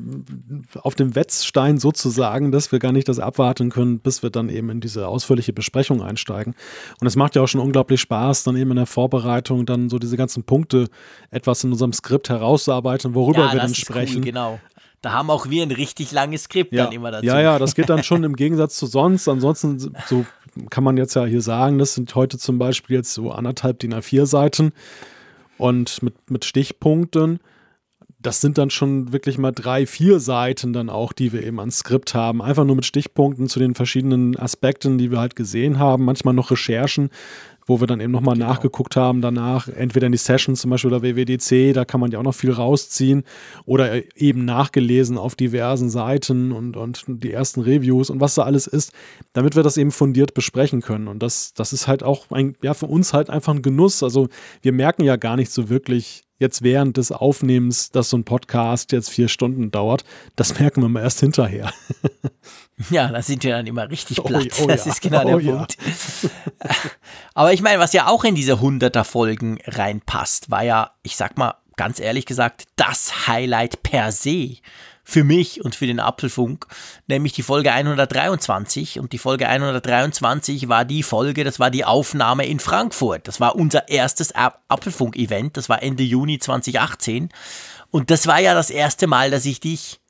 auf 0.82 0.96
dem 0.96 1.14
Wetzstein 1.14 1.78
sozusagen, 1.78 2.52
dass 2.52 2.72
wir 2.72 2.80
gar 2.80 2.94
nicht 2.94 3.08
das 3.08 3.20
abwarten 3.20 3.70
können, 3.70 4.00
bis 4.00 4.24
wir 4.24 4.32
dann 4.32 4.50
eben 4.50 4.72
in 4.72 4.82
diese 4.82 5.08
ausführliche 5.08 5.54
Besprechung 5.54 6.02
einsteigen. 6.02 6.56
Und 7.00 7.06
es 7.06 7.16
macht 7.16 7.36
ja 7.36 7.44
auch 7.44 7.48
schon 7.48 7.62
unglaublich 7.62 8.02
Spaß, 8.02 8.44
dann 8.46 8.58
eben 8.58 8.72
in 8.72 8.78
der 8.78 8.88
Vorbereitung 8.88 9.68
dann 9.68 9.90
so 9.90 10.00
diese 10.00 10.18
ganzen 10.18 10.46
Punkte 10.46 10.88
etwas 11.30 11.64
in 11.64 11.72
unserem 11.72 11.94
Skript 11.94 12.30
herauszuarbeiten, 12.30 13.14
worüber 13.14 13.46
ja, 13.46 13.54
wir 13.54 13.60
dann 13.60 13.76
sprechen. 13.76 14.18
Cool, 14.18 14.24
genau. 14.24 14.60
Da 15.02 15.12
haben 15.12 15.30
auch 15.30 15.48
wir 15.50 15.62
ein 15.62 15.72
richtig 15.72 16.12
langes 16.12 16.44
Skript 16.44 16.74
ja. 16.74 16.86
dann 16.86 16.94
immer 16.94 17.12
dazu. 17.12 17.26
Ja, 17.26 17.40
ja, 17.40 17.60
das 17.60 17.76
geht 17.76 17.88
dann 17.88 18.04
schon 18.04 18.24
im 18.24 18.36
Gegensatz 18.36 18.78
zu 18.78 18.88
sonst. 18.88 19.28
Ansonsten 19.28 19.78
so 20.08 20.26
kann 20.70 20.84
man 20.84 20.98
jetzt 20.98 21.16
ja 21.16 21.26
hier 21.26 21.42
sagen, 21.42 21.78
das 21.78 21.94
sind 21.94 22.14
heute 22.16 22.38
zum 22.38 22.58
Beispiel 22.58 22.98
jetzt 22.98 23.14
so 23.14 23.32
anderthalb 23.32 23.80
DIN 23.80 23.94
A4 23.94 24.26
Seiten 24.26 24.72
und 25.58 26.02
mit, 26.04 26.32
mit 26.32 26.46
Stichpunkten. 26.46 27.40
Das 28.20 28.42
sind 28.42 28.58
dann 28.58 28.70
schon 28.70 29.14
wirklich 29.14 29.38
mal 29.38 29.52
drei, 29.52 29.86
vier 29.86 30.20
Seiten 30.20 30.74
dann 30.74 30.90
auch, 30.90 31.14
die 31.14 31.34
wir 31.34 31.44
eben 31.44 31.60
ans 31.60 31.80
Skript 31.80 32.16
haben. 32.16 32.42
Einfach 32.42 32.66
nur 32.66 32.76
mit 32.76 32.86
Stichpunkten 32.86 33.48
zu 33.48 33.60
den 33.60 33.76
verschiedenen 33.76 34.36
Aspekten, 34.38 34.98
die 34.98 35.12
wir 35.12 35.20
halt 35.20 35.36
gesehen 35.36 35.78
haben. 35.78 36.04
Manchmal 36.04 36.34
noch 36.34 36.50
Recherchen, 36.50 37.10
wo 37.68 37.82
wir 37.82 37.88
dann 37.88 38.00
eben 38.00 38.12
nochmal 38.12 38.36
genau. 38.36 38.48
nachgeguckt 38.48 38.96
haben 38.96 39.22
danach, 39.22 39.68
entweder 39.68 40.08
in 40.08 40.14
die 40.14 40.18
Sessions 40.18 40.62
zum 40.62 40.72
Beispiel 40.72 40.94
oder 40.94 41.04
WWDC, 41.04 41.74
da 41.74 41.86
kann 41.86 42.00
man 42.00 42.12
ja 42.12 42.18
auch 42.18 42.24
noch 42.24 42.34
viel 42.34 42.52
rausziehen 42.52 43.24
oder 43.66 44.02
eben 44.20 44.46
nachgelesen 44.46 45.18
auf 45.18 45.36
diversen 45.36 45.90
Seiten 45.90 46.54
und, 46.54 46.78
und 46.78 47.04
die 47.08 47.32
ersten 47.32 47.62
Reviews 47.62 48.10
und 48.10 48.22
was 48.22 48.36
da 48.36 48.44
alles 48.44 48.68
ist, 48.68 48.94
damit 49.34 49.56
wir 49.56 49.64
das 49.64 49.78
eben 49.78 49.92
fundiert 49.92 50.34
besprechen 50.34 50.82
können. 50.82 51.08
Und 51.10 51.22
das, 51.22 51.54
das 51.54 51.74
ist 51.74 51.88
halt 51.88 52.04
auch 52.04 52.32
ein, 52.32 52.56
ja, 52.64 52.74
für 52.74 52.88
uns 52.88 53.14
halt 53.14 53.30
einfach 53.30 53.54
ein 53.54 53.62
Genuss. 53.62 54.02
Also 54.02 54.30
wir 54.62 54.72
merken 54.72 55.04
ja 55.04 55.18
gar 55.18 55.36
nicht 55.36 55.52
so 55.52 55.70
wirklich, 55.70 56.24
jetzt 56.40 56.62
während 56.62 56.98
des 56.98 57.12
Aufnehmens, 57.12 57.92
dass 57.92 58.10
so 58.10 58.18
ein 58.18 58.24
Podcast 58.24 58.92
jetzt 58.92 59.10
vier 59.10 59.28
Stunden 59.28 59.72
dauert. 59.72 60.04
Das 60.36 60.60
merken 60.60 60.82
wir 60.82 60.90
mal 60.90 61.04
erst 61.04 61.20
hinterher. 61.20 61.74
Ja, 62.92 63.08
da 63.08 63.24
sind 63.24 63.44
wir 63.44 63.56
dann 63.56 63.66
immer 63.66 63.90
richtig 63.90 64.20
oh 64.20 64.24
platt. 64.24 64.50
Oh, 64.60 64.66
oh, 64.66 64.68
das 64.68 64.86
ja. 64.86 64.92
ist 64.92 65.02
genau 65.02 65.24
der 65.24 65.38
oh, 65.38 65.40
Punkt. 65.40 65.78
Ja. 65.82 66.70
Aber 67.34 67.52
ich 67.52 67.64
meine, 67.64 67.80
was 67.80 67.92
ja 67.92 68.06
auch 68.06 68.24
in 68.24 68.36
diese 68.36 68.54
100er 68.54 69.04
Folgen 69.04 69.58
reinpasst, 69.66 70.52
war 70.52 70.64
ja, 70.64 70.92
ich 71.02 71.16
sag 71.16 71.40
mal 71.40 71.56
ganz 71.76 72.00
ehrlich 72.00 72.28
gesagt, 72.28 72.66
das 72.76 73.28
Highlight 73.28 73.82
per 73.82 74.12
se 74.12 74.58
für 75.10 75.24
mich 75.24 75.64
und 75.64 75.74
für 75.74 75.88
den 75.88 76.02
Apfelfunk, 76.02 76.68
nämlich 77.08 77.32
die 77.32 77.42
Folge 77.42 77.72
123. 77.72 79.00
Und 79.00 79.14
die 79.14 79.18
Folge 79.18 79.48
123 79.48 80.68
war 80.68 80.84
die 80.84 81.02
Folge, 81.02 81.46
das 81.46 81.62
war 81.62 81.72
die 81.72 81.86
Aufnahme 81.86 82.46
in 82.46 82.60
Frankfurt. 82.60 83.26
Das 83.26 83.40
war 83.40 83.56
unser 83.56 83.88
erstes 83.88 84.34
Apfelfunk-Event, 84.36 85.56
das 85.56 85.70
war 85.70 85.82
Ende 85.82 86.04
Juni 86.04 86.40
2018. 86.40 87.30
Und 87.90 88.12
das 88.12 88.28
war 88.28 88.42
ja 88.42 88.54
das 88.54 88.70
erste 88.70 89.08
Mal, 89.08 89.32
dass 89.32 89.46
ich 89.46 89.62
dich 89.62 90.02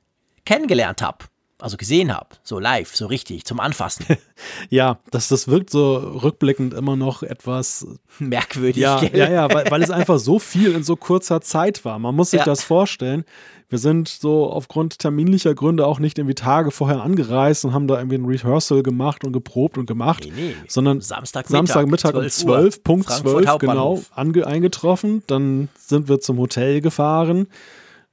kennengelernt 0.44 1.00
habe 1.00 1.26
also 1.60 1.76
gesehen 1.76 2.14
habe, 2.14 2.28
so 2.44 2.60
live, 2.60 2.94
so 2.94 3.06
richtig, 3.06 3.44
zum 3.44 3.58
Anfassen. 3.58 4.06
ja, 4.70 5.00
das, 5.10 5.26
das 5.28 5.48
wirkt 5.48 5.70
so 5.70 5.96
rückblickend 5.96 6.72
immer 6.72 6.94
noch 6.94 7.24
etwas 7.24 7.84
merkwürdig. 8.20 8.76
Ja, 8.76 9.02
ja, 9.02 9.28
ja, 9.28 9.52
weil, 9.52 9.68
weil 9.70 9.82
es 9.82 9.90
einfach 9.90 10.20
so 10.20 10.38
viel 10.38 10.72
in 10.72 10.84
so 10.84 10.94
kurzer 10.94 11.40
Zeit 11.40 11.84
war. 11.84 11.98
Man 11.98 12.14
muss 12.14 12.30
sich 12.30 12.38
ja. 12.38 12.44
das 12.44 12.62
vorstellen. 12.62 13.24
Wir 13.68 13.78
sind 13.78 14.08
so 14.08 14.50
aufgrund 14.50 14.98
terminlicher 14.98 15.54
Gründe 15.54 15.86
auch 15.86 15.98
nicht 15.98 16.18
irgendwie 16.18 16.34
Tage 16.34 16.70
vorher 16.70 17.02
angereist 17.02 17.64
und 17.64 17.74
haben 17.74 17.86
da 17.86 17.98
irgendwie 17.98 18.16
ein 18.16 18.24
Rehearsal 18.24 18.82
gemacht 18.82 19.24
und 19.24 19.32
geprobt 19.32 19.76
und 19.76 19.86
gemacht, 19.86 20.24
nee, 20.24 20.32
nee. 20.36 20.54
sondern 20.68 21.00
Samstagmittag, 21.00 21.58
Samstagmittag 21.58 22.14
um 22.14 22.28
12, 22.28 22.82
Punkt 22.82 23.10
12, 23.10 23.58
genau, 23.58 24.02
eingetroffen. 24.14 25.22
Dann 25.26 25.68
sind 25.76 26.08
wir 26.08 26.20
zum 26.20 26.38
Hotel 26.38 26.80
gefahren 26.80 27.46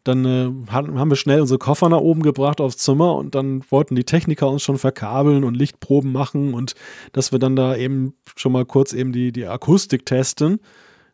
dann 0.06 0.24
äh, 0.24 0.72
haben 0.72 1.10
wir 1.10 1.16
schnell 1.16 1.42
unsere 1.42 1.58
Koffer 1.58 1.90
nach 1.90 2.00
oben 2.00 2.22
gebracht 2.22 2.62
aufs 2.62 2.78
Zimmer 2.78 3.16
und 3.16 3.34
dann 3.34 3.64
wollten 3.72 3.96
die 3.96 4.04
Techniker 4.04 4.48
uns 4.48 4.62
schon 4.62 4.78
verkabeln 4.78 5.44
und 5.44 5.56
Lichtproben 5.56 6.12
machen 6.12 6.54
und 6.54 6.76
dass 7.12 7.32
wir 7.32 7.40
dann 7.40 7.56
da 7.56 7.76
eben 7.76 8.14
schon 8.36 8.52
mal 8.52 8.66
kurz 8.66 8.94
eben 8.94 9.12
die, 9.12 9.32
die 9.32 9.48
Akustik 9.48 10.06
testen. 10.06 10.60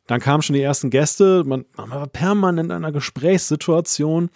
Dann 0.08 0.20
kamen 0.20 0.42
schon 0.42 0.56
die 0.56 0.62
ersten 0.62 0.90
Gäste, 0.90 1.44
man, 1.46 1.66
man 1.78 1.90
war 1.90 2.08
permanent 2.08 2.70
in 2.72 2.76
einer 2.76 2.92
Gesprächssituation 2.92 4.30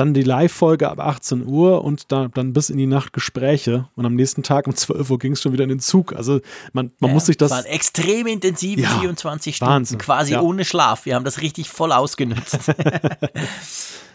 dann 0.00 0.14
die 0.14 0.22
Live-Folge 0.22 0.88
ab 0.88 0.98
18 0.98 1.46
Uhr 1.46 1.84
und 1.84 2.10
da, 2.10 2.28
dann 2.32 2.52
bis 2.52 2.70
in 2.70 2.78
die 2.78 2.86
Nacht 2.86 3.12
Gespräche. 3.12 3.88
Und 3.96 4.06
am 4.06 4.14
nächsten 4.14 4.42
Tag 4.42 4.66
um 4.66 4.74
12 4.74 5.10
Uhr 5.10 5.18
ging 5.18 5.32
es 5.32 5.42
schon 5.42 5.52
wieder 5.52 5.64
in 5.64 5.68
den 5.68 5.80
Zug. 5.80 6.14
Also 6.14 6.40
man, 6.72 6.90
man 7.00 7.10
ja, 7.10 7.14
muss 7.14 7.26
sich 7.26 7.36
das. 7.36 7.50
Es 7.50 7.56
waren 7.56 7.66
extrem 7.66 8.26
intensive 8.26 8.80
ja, 8.80 8.88
24 9.00 9.56
Stunden, 9.56 9.72
Wahnsinn. 9.72 9.98
quasi 9.98 10.32
ja. 10.32 10.40
ohne 10.40 10.64
Schlaf. 10.64 11.04
Wir 11.04 11.16
haben 11.16 11.24
das 11.24 11.42
richtig 11.42 11.68
voll 11.68 11.92
ausgenutzt. 11.92 12.58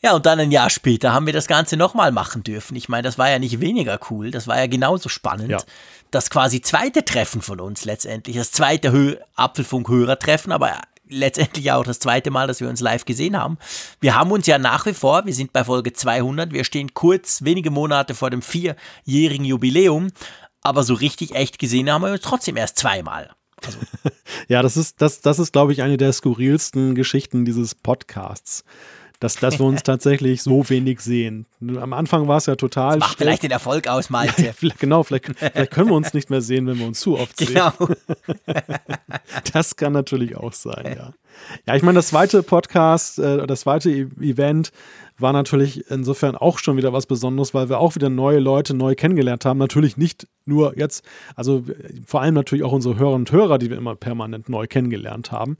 ja, 0.00 0.14
und 0.14 0.26
dann 0.26 0.38
ein 0.38 0.52
Jahr 0.52 0.70
später 0.70 1.12
haben 1.12 1.26
wir 1.26 1.32
das 1.32 1.48
Ganze 1.48 1.76
nochmal 1.76 2.12
machen 2.12 2.44
dürfen. 2.44 2.76
Ich 2.76 2.88
meine, 2.88 3.02
das 3.02 3.18
war 3.18 3.30
ja 3.30 3.38
nicht 3.38 3.60
weniger 3.60 3.98
cool, 4.10 4.30
das 4.30 4.46
war 4.46 4.58
ja 4.58 4.66
genauso 4.66 5.08
spannend. 5.08 5.50
Ja. 5.50 5.58
Das 6.10 6.30
quasi 6.30 6.60
zweite 6.60 7.04
Treffen 7.04 7.42
von 7.42 7.60
uns 7.60 7.84
letztendlich, 7.84 8.36
das 8.36 8.52
zweite 8.52 8.92
Hö 8.92 9.16
Apfelfunk-Hörertreffen, 9.34 10.52
aber 10.52 10.80
letztendlich 11.08 11.72
auch 11.72 11.84
das 11.84 11.98
zweite 11.98 12.30
Mal, 12.30 12.46
dass 12.46 12.60
wir 12.60 12.68
uns 12.68 12.80
live 12.80 13.04
gesehen 13.04 13.36
haben. 13.36 13.58
Wir 14.00 14.14
haben 14.14 14.30
uns 14.30 14.46
ja 14.46 14.58
nach 14.58 14.86
wie 14.86 14.94
vor, 14.94 15.26
wir 15.26 15.34
sind 15.34 15.52
bei 15.52 15.64
Folge 15.64 15.92
200, 15.92 16.52
wir 16.52 16.64
stehen 16.64 16.94
kurz 16.94 17.42
wenige 17.42 17.70
Monate 17.70 18.14
vor 18.14 18.30
dem 18.30 18.42
vierjährigen 18.42 19.44
Jubiläum, 19.44 20.08
aber 20.62 20.84
so 20.84 20.94
richtig 20.94 21.34
echt 21.34 21.58
gesehen 21.58 21.90
haben 21.90 22.02
wir 22.02 22.12
uns 22.12 22.20
trotzdem 22.20 22.56
erst 22.56 22.78
zweimal. 22.78 23.30
Also. 23.64 23.78
ja, 24.48 24.62
das 24.62 24.76
ist, 24.76 25.02
das, 25.02 25.20
das 25.22 25.40
ist, 25.40 25.52
glaube 25.52 25.72
ich, 25.72 25.82
eine 25.82 25.96
der 25.96 26.12
skurrilsten 26.12 26.94
Geschichten 26.94 27.44
dieses 27.44 27.74
Podcasts 27.74 28.64
dass, 29.20 29.36
dass 29.36 29.58
wir 29.58 29.66
uns 29.66 29.82
tatsächlich 29.84 30.42
so 30.42 30.68
wenig 30.68 31.00
sehen. 31.00 31.46
Am 31.60 31.92
Anfang 31.92 32.28
war 32.28 32.38
es 32.38 32.46
ja 32.46 32.56
total. 32.56 32.98
Das 32.98 33.08
macht 33.08 33.18
vielleicht 33.18 33.42
den 33.42 33.50
Erfolg 33.50 33.88
aus, 33.88 34.10
Malte. 34.10 34.54
genau, 34.78 35.02
vielleicht, 35.02 35.26
vielleicht, 35.26 35.70
können 35.70 35.88
wir 35.88 35.96
uns 35.96 36.14
nicht 36.14 36.30
mehr 36.30 36.40
sehen, 36.40 36.66
wenn 36.66 36.78
wir 36.78 36.86
uns 36.86 37.00
zu 37.00 37.18
oft 37.18 37.36
sehen. 37.36 37.54
Genau. 37.54 37.72
das 39.52 39.76
kann 39.76 39.92
natürlich 39.92 40.36
auch 40.36 40.52
sein, 40.52 40.94
ja. 40.96 41.12
Ja, 41.66 41.76
ich 41.76 41.82
meine, 41.82 41.96
das 41.96 42.08
zweite 42.08 42.42
Podcast, 42.42 43.18
äh, 43.20 43.46
das 43.46 43.60
zweite 43.60 43.90
e 43.90 44.08
Event 44.20 44.72
war 45.18 45.32
natürlich 45.32 45.88
insofern 45.90 46.36
auch 46.36 46.58
schon 46.58 46.76
wieder 46.76 46.92
was 46.92 47.06
Besonderes, 47.06 47.54
weil 47.54 47.68
wir 47.68 47.78
auch 47.78 47.94
wieder 47.94 48.08
neue 48.08 48.38
Leute 48.38 48.74
neu 48.74 48.94
kennengelernt 48.94 49.44
haben. 49.44 49.58
Natürlich 49.58 49.96
nicht 49.96 50.26
nur 50.46 50.76
jetzt, 50.78 51.04
also 51.34 51.64
vor 52.06 52.22
allem 52.22 52.34
natürlich 52.34 52.64
auch 52.64 52.72
unsere 52.72 52.96
Hörerinnen 52.96 53.22
und 53.22 53.32
Hörer, 53.32 53.58
die 53.58 53.70
wir 53.70 53.76
immer 53.76 53.94
permanent 53.94 54.48
neu 54.48 54.66
kennengelernt 54.66 55.32
haben. 55.32 55.56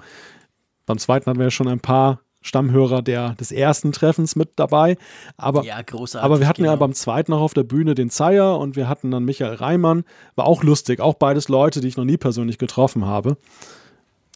Beim 0.87 0.99
zweiten 0.99 1.27
hatten 1.27 1.39
wir 1.39 1.47
ja 1.47 1.51
schon 1.51 1.69
ein 1.69 1.81
paar 1.81 2.21
Stammhörer 2.41 3.03
der, 3.03 3.35
des 3.35 3.53
ersten 3.53 3.93
Treffens 3.93 4.37
mit 4.37 4.51
dabei. 4.57 4.97
Aber, 5.37 5.65
ja, 5.65 5.81
großartig. 5.83 6.25
Aber 6.25 6.41
wir 6.41 6.49
hatten 6.49 6.63
genau. 6.63 6.73
ja 6.73 6.77
beim 6.77 6.95
zweiten 6.95 7.33
auch 7.33 7.41
auf 7.41 7.55
der 7.55 7.65
Bühne 7.65 7.95
den 7.95 8.11
Zeier 8.11 8.59
und 8.59 8.77
wir 8.77 8.89
hatten 8.89 9.11
dann 9.11 9.25
Michael 9.25 9.55
Reimann. 9.55 10.05
War 10.37 10.47
auch 10.47 10.63
lustig. 10.63 11.01
Auch 11.01 11.15
beides 11.15 11.49
Leute, 11.49 11.81
die 11.81 11.89
ich 11.89 11.97
noch 11.97 12.05
nie 12.05 12.17
persönlich 12.17 12.59
getroffen 12.59 13.05
habe. 13.07 13.37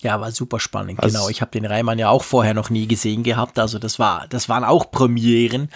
Ja, 0.01 0.21
war 0.21 0.33
super 0.33 0.59
spannend. 0.59 1.01
Also, 1.01 1.17
genau. 1.17 1.29
Ich 1.29 1.41
habe 1.41 1.53
den 1.53 1.65
Reimann 1.65 1.99
ja 1.99 2.11
auch 2.11 2.25
vorher 2.25 2.55
noch 2.55 2.71
nie 2.71 2.89
gesehen 2.89 3.23
gehabt. 3.23 3.59
Also 3.59 3.79
das 3.79 3.99
war, 3.99 4.27
das 4.29 4.49
waren 4.49 4.65
auch 4.65 4.91
Premieren 4.91 5.69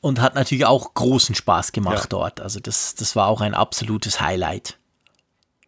und 0.00 0.20
hat 0.20 0.34
natürlich 0.34 0.64
auch 0.64 0.94
großen 0.94 1.34
Spaß 1.34 1.72
gemacht 1.72 2.04
ja. 2.04 2.08
dort. 2.08 2.40
Also 2.40 2.60
das, 2.60 2.94
das 2.94 3.14
war 3.14 3.28
auch 3.28 3.42
ein 3.42 3.54
absolutes 3.54 4.20
Highlight. 4.20 4.78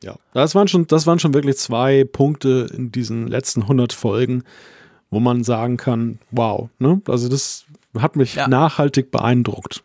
Ja, 0.02 0.16
das 0.32 0.54
waren 0.54 0.66
schon, 0.66 0.86
das 0.86 1.06
waren 1.06 1.18
schon 1.18 1.34
wirklich 1.34 1.58
zwei 1.58 2.04
Punkte 2.04 2.70
in 2.72 2.90
diesen 2.90 3.26
letzten 3.26 3.62
100 3.62 3.92
Folgen, 3.92 4.44
wo 5.10 5.20
man 5.20 5.44
sagen 5.44 5.76
kann, 5.76 6.18
wow, 6.30 6.68
ne? 6.78 7.00
Also 7.08 7.28
das 7.28 7.64
hat 7.98 8.16
mich 8.16 8.34
ja. 8.34 8.48
nachhaltig 8.48 9.10
beeindruckt. 9.10 9.82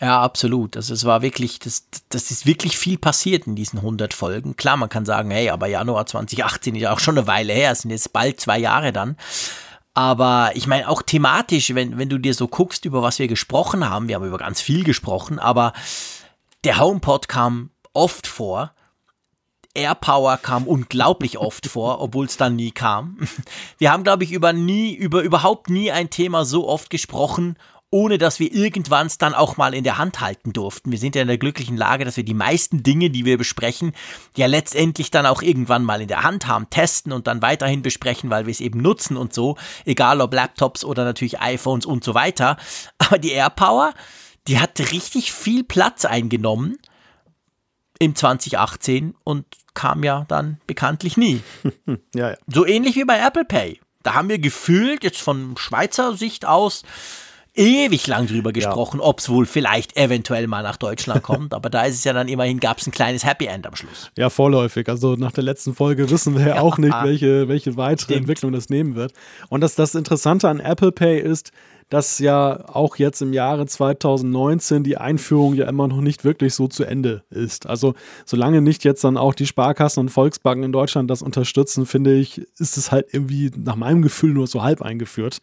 Ja, 0.00 0.22
absolut. 0.22 0.76
Also 0.76 0.94
es 0.94 1.04
war 1.04 1.20
wirklich, 1.20 1.58
das, 1.58 1.86
das 2.08 2.30
ist 2.30 2.46
wirklich 2.46 2.78
viel 2.78 2.96
passiert 2.96 3.46
in 3.46 3.54
diesen 3.54 3.80
100 3.80 4.14
Folgen. 4.14 4.56
Klar, 4.56 4.78
man 4.78 4.88
kann 4.88 5.04
sagen, 5.04 5.30
hey, 5.30 5.50
aber 5.50 5.66
Januar 5.66 6.06
2018 6.06 6.74
ist 6.74 6.82
ja 6.82 6.92
auch 6.92 7.00
schon 7.00 7.18
eine 7.18 7.26
Weile 7.26 7.52
her, 7.52 7.72
es 7.72 7.82
sind 7.82 7.90
jetzt 7.90 8.12
bald 8.12 8.40
zwei 8.40 8.58
Jahre 8.58 8.92
dann. 8.92 9.16
Aber 9.92 10.52
ich 10.54 10.66
meine 10.66 10.88
auch 10.88 11.02
thematisch, 11.02 11.74
wenn, 11.74 11.98
wenn 11.98 12.08
du 12.08 12.18
dir 12.18 12.32
so 12.32 12.48
guckst, 12.48 12.86
über 12.86 13.02
was 13.02 13.18
wir 13.18 13.28
gesprochen 13.28 13.90
haben, 13.90 14.08
wir 14.08 14.14
haben 14.14 14.26
über 14.26 14.38
ganz 14.38 14.60
viel 14.60 14.84
gesprochen, 14.84 15.38
aber 15.38 15.74
der 16.64 16.78
HomePod 16.78 17.28
kam 17.28 17.70
oft 17.92 18.26
vor. 18.26 18.72
AirPower 19.74 20.36
kam 20.38 20.66
unglaublich 20.66 21.38
oft 21.38 21.66
vor, 21.66 22.00
obwohl 22.00 22.26
es 22.26 22.36
dann 22.36 22.56
nie 22.56 22.72
kam. 22.72 23.18
Wir 23.78 23.92
haben, 23.92 24.04
glaube 24.04 24.24
ich, 24.24 24.32
über 24.32 24.52
nie, 24.52 24.94
über 24.94 25.22
überhaupt 25.22 25.70
nie 25.70 25.90
ein 25.90 26.10
Thema 26.10 26.44
so 26.44 26.68
oft 26.68 26.90
gesprochen 26.90 27.56
ohne 27.90 28.18
dass 28.18 28.38
wir 28.38 28.52
irgendwann 28.52 29.08
es 29.08 29.18
dann 29.18 29.34
auch 29.34 29.56
mal 29.56 29.74
in 29.74 29.82
der 29.82 29.98
Hand 29.98 30.20
halten 30.20 30.52
durften. 30.52 30.92
Wir 30.92 30.98
sind 30.98 31.16
ja 31.16 31.22
in 31.22 31.28
der 31.28 31.38
glücklichen 31.38 31.76
Lage, 31.76 32.04
dass 32.04 32.16
wir 32.16 32.24
die 32.24 32.34
meisten 32.34 32.82
Dinge, 32.82 33.10
die 33.10 33.24
wir 33.24 33.36
besprechen, 33.36 33.92
ja 34.36 34.46
letztendlich 34.46 35.10
dann 35.10 35.26
auch 35.26 35.42
irgendwann 35.42 35.84
mal 35.84 36.00
in 36.00 36.08
der 36.08 36.22
Hand 36.22 36.46
haben, 36.46 36.70
testen 36.70 37.12
und 37.12 37.26
dann 37.26 37.42
weiterhin 37.42 37.82
besprechen, 37.82 38.30
weil 38.30 38.46
wir 38.46 38.52
es 38.52 38.60
eben 38.60 38.80
nutzen 38.80 39.16
und 39.16 39.34
so, 39.34 39.56
egal 39.84 40.20
ob 40.20 40.32
Laptops 40.32 40.84
oder 40.84 41.04
natürlich 41.04 41.40
iPhones 41.40 41.84
und 41.84 42.04
so 42.04 42.14
weiter. 42.14 42.56
Aber 42.98 43.18
die 43.18 43.32
AirPower, 43.32 43.92
die 44.46 44.60
hat 44.60 44.78
richtig 44.78 45.32
viel 45.32 45.64
Platz 45.64 46.04
eingenommen 46.04 46.78
im 48.00 48.16
2018 48.16 49.14
und 49.22 49.44
kam 49.74 50.02
ja 50.02 50.24
dann 50.26 50.58
bekanntlich 50.66 51.16
nie. 51.16 51.42
ja, 52.14 52.30
ja. 52.30 52.36
So 52.48 52.66
ähnlich 52.66 52.96
wie 52.96 53.04
bei 53.04 53.20
Apple 53.20 53.44
Pay. 53.44 53.78
Da 54.02 54.14
haben 54.14 54.28
wir 54.28 54.38
gefühlt, 54.38 55.04
jetzt 55.04 55.20
von 55.20 55.54
Schweizer 55.58 56.16
Sicht 56.16 56.46
aus, 56.46 56.82
ewig 57.54 58.06
lang 58.06 58.26
drüber 58.26 58.52
gesprochen, 58.52 59.00
ja. 59.00 59.06
ob 59.06 59.18
es 59.18 59.28
wohl 59.28 59.44
vielleicht 59.44 59.96
eventuell 59.96 60.46
mal 60.46 60.62
nach 60.62 60.78
Deutschland 60.78 61.22
kommt. 61.22 61.52
Aber 61.54 61.68
da 61.68 61.82
ist 61.82 61.96
es 61.96 62.04
ja 62.04 62.14
dann 62.14 62.28
immerhin, 62.28 62.58
gab 62.58 62.78
es 62.78 62.86
ein 62.86 62.92
kleines 62.92 63.24
Happy 63.24 63.46
End 63.46 63.66
am 63.66 63.76
Schluss. 63.76 64.10
Ja, 64.16 64.30
vorläufig. 64.30 64.88
Also 64.88 65.16
nach 65.16 65.32
der 65.32 65.44
letzten 65.44 65.74
Folge 65.74 66.08
wissen 66.10 66.38
wir 66.38 66.46
ja 66.46 66.60
auch 66.60 66.78
nicht, 66.78 66.94
welche, 67.02 67.48
welche 67.48 67.76
weitere 67.76 68.04
Stimmt. 68.04 68.20
Entwicklung 68.20 68.52
das 68.52 68.70
nehmen 68.70 68.94
wird. 68.94 69.12
Und 69.50 69.60
das, 69.60 69.74
das 69.74 69.94
Interessante 69.94 70.48
an 70.48 70.60
Apple 70.60 70.92
Pay 70.92 71.20
ist, 71.20 71.52
dass 71.90 72.20
ja 72.20 72.68
auch 72.68 72.96
jetzt 72.96 73.20
im 73.20 73.32
Jahre 73.32 73.66
2019 73.66 74.84
die 74.84 74.96
Einführung 74.96 75.54
ja 75.54 75.68
immer 75.68 75.88
noch 75.88 76.00
nicht 76.00 76.24
wirklich 76.24 76.54
so 76.54 76.68
zu 76.68 76.84
Ende 76.84 77.24
ist. 77.30 77.66
Also 77.66 77.94
solange 78.24 78.62
nicht 78.62 78.84
jetzt 78.84 79.02
dann 79.02 79.16
auch 79.16 79.34
die 79.34 79.46
Sparkassen 79.46 80.00
und 80.00 80.08
Volksbanken 80.08 80.64
in 80.64 80.72
Deutschland 80.72 81.10
das 81.10 81.20
unterstützen, 81.20 81.86
finde 81.86 82.14
ich, 82.14 82.38
ist 82.58 82.76
es 82.76 82.92
halt 82.92 83.12
irgendwie 83.12 83.50
nach 83.56 83.74
meinem 83.74 84.02
Gefühl 84.02 84.32
nur 84.32 84.46
so 84.46 84.62
halb 84.62 84.82
eingeführt. 84.82 85.40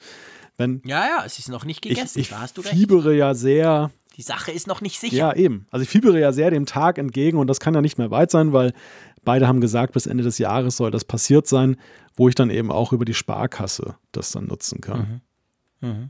Wenn 0.56 0.82
ja, 0.86 1.06
ja, 1.06 1.24
es 1.26 1.38
ist 1.38 1.50
noch 1.50 1.66
nicht 1.66 1.82
gegessen. 1.82 2.18
Ich, 2.18 2.28
ich 2.28 2.30
da 2.30 2.40
hast 2.40 2.58
du 2.58 2.62
recht. 2.62 2.74
fiebere 2.74 3.14
ja 3.14 3.34
sehr. 3.34 3.92
Die 4.16 4.22
Sache 4.24 4.52
ist 4.52 4.68
noch 4.68 4.80
nicht 4.80 5.00
sicher. 5.00 5.18
Ja, 5.18 5.34
eben. 5.36 5.68
Also 5.70 5.84
ich 5.84 5.90
fiebere 5.90 6.20
ja 6.20 6.32
sehr 6.32 6.50
dem 6.50 6.66
Tag 6.66 6.98
entgegen 6.98 7.38
und 7.38 7.48
das 7.48 7.60
kann 7.60 7.76
ja 7.76 7.82
nicht 7.82 7.98
mehr 7.98 8.10
weit 8.10 8.32
sein, 8.32 8.54
weil 8.54 8.74
beide 9.26 9.50
haben 9.50 9.60
gesagt, 9.60 9.94
bis 9.94 10.08
Ende 10.08 10.24
des 10.24 10.38
Jahres 10.38 10.78
soll 10.78 10.92
das 10.92 11.04
passiert 11.04 11.46
sein, 11.46 11.76
wo 12.16 12.30
ich 12.30 12.36
dann 12.36 12.50
eben 12.50 12.72
auch 12.72 12.94
über 12.94 13.04
die 13.04 13.14
Sparkasse 13.14 13.96
das 14.14 14.32
dann 14.32 14.46
nutzen 14.46 14.80
kann. 14.80 15.22
Mhm. 15.82 15.90
Mhm. 15.90 16.10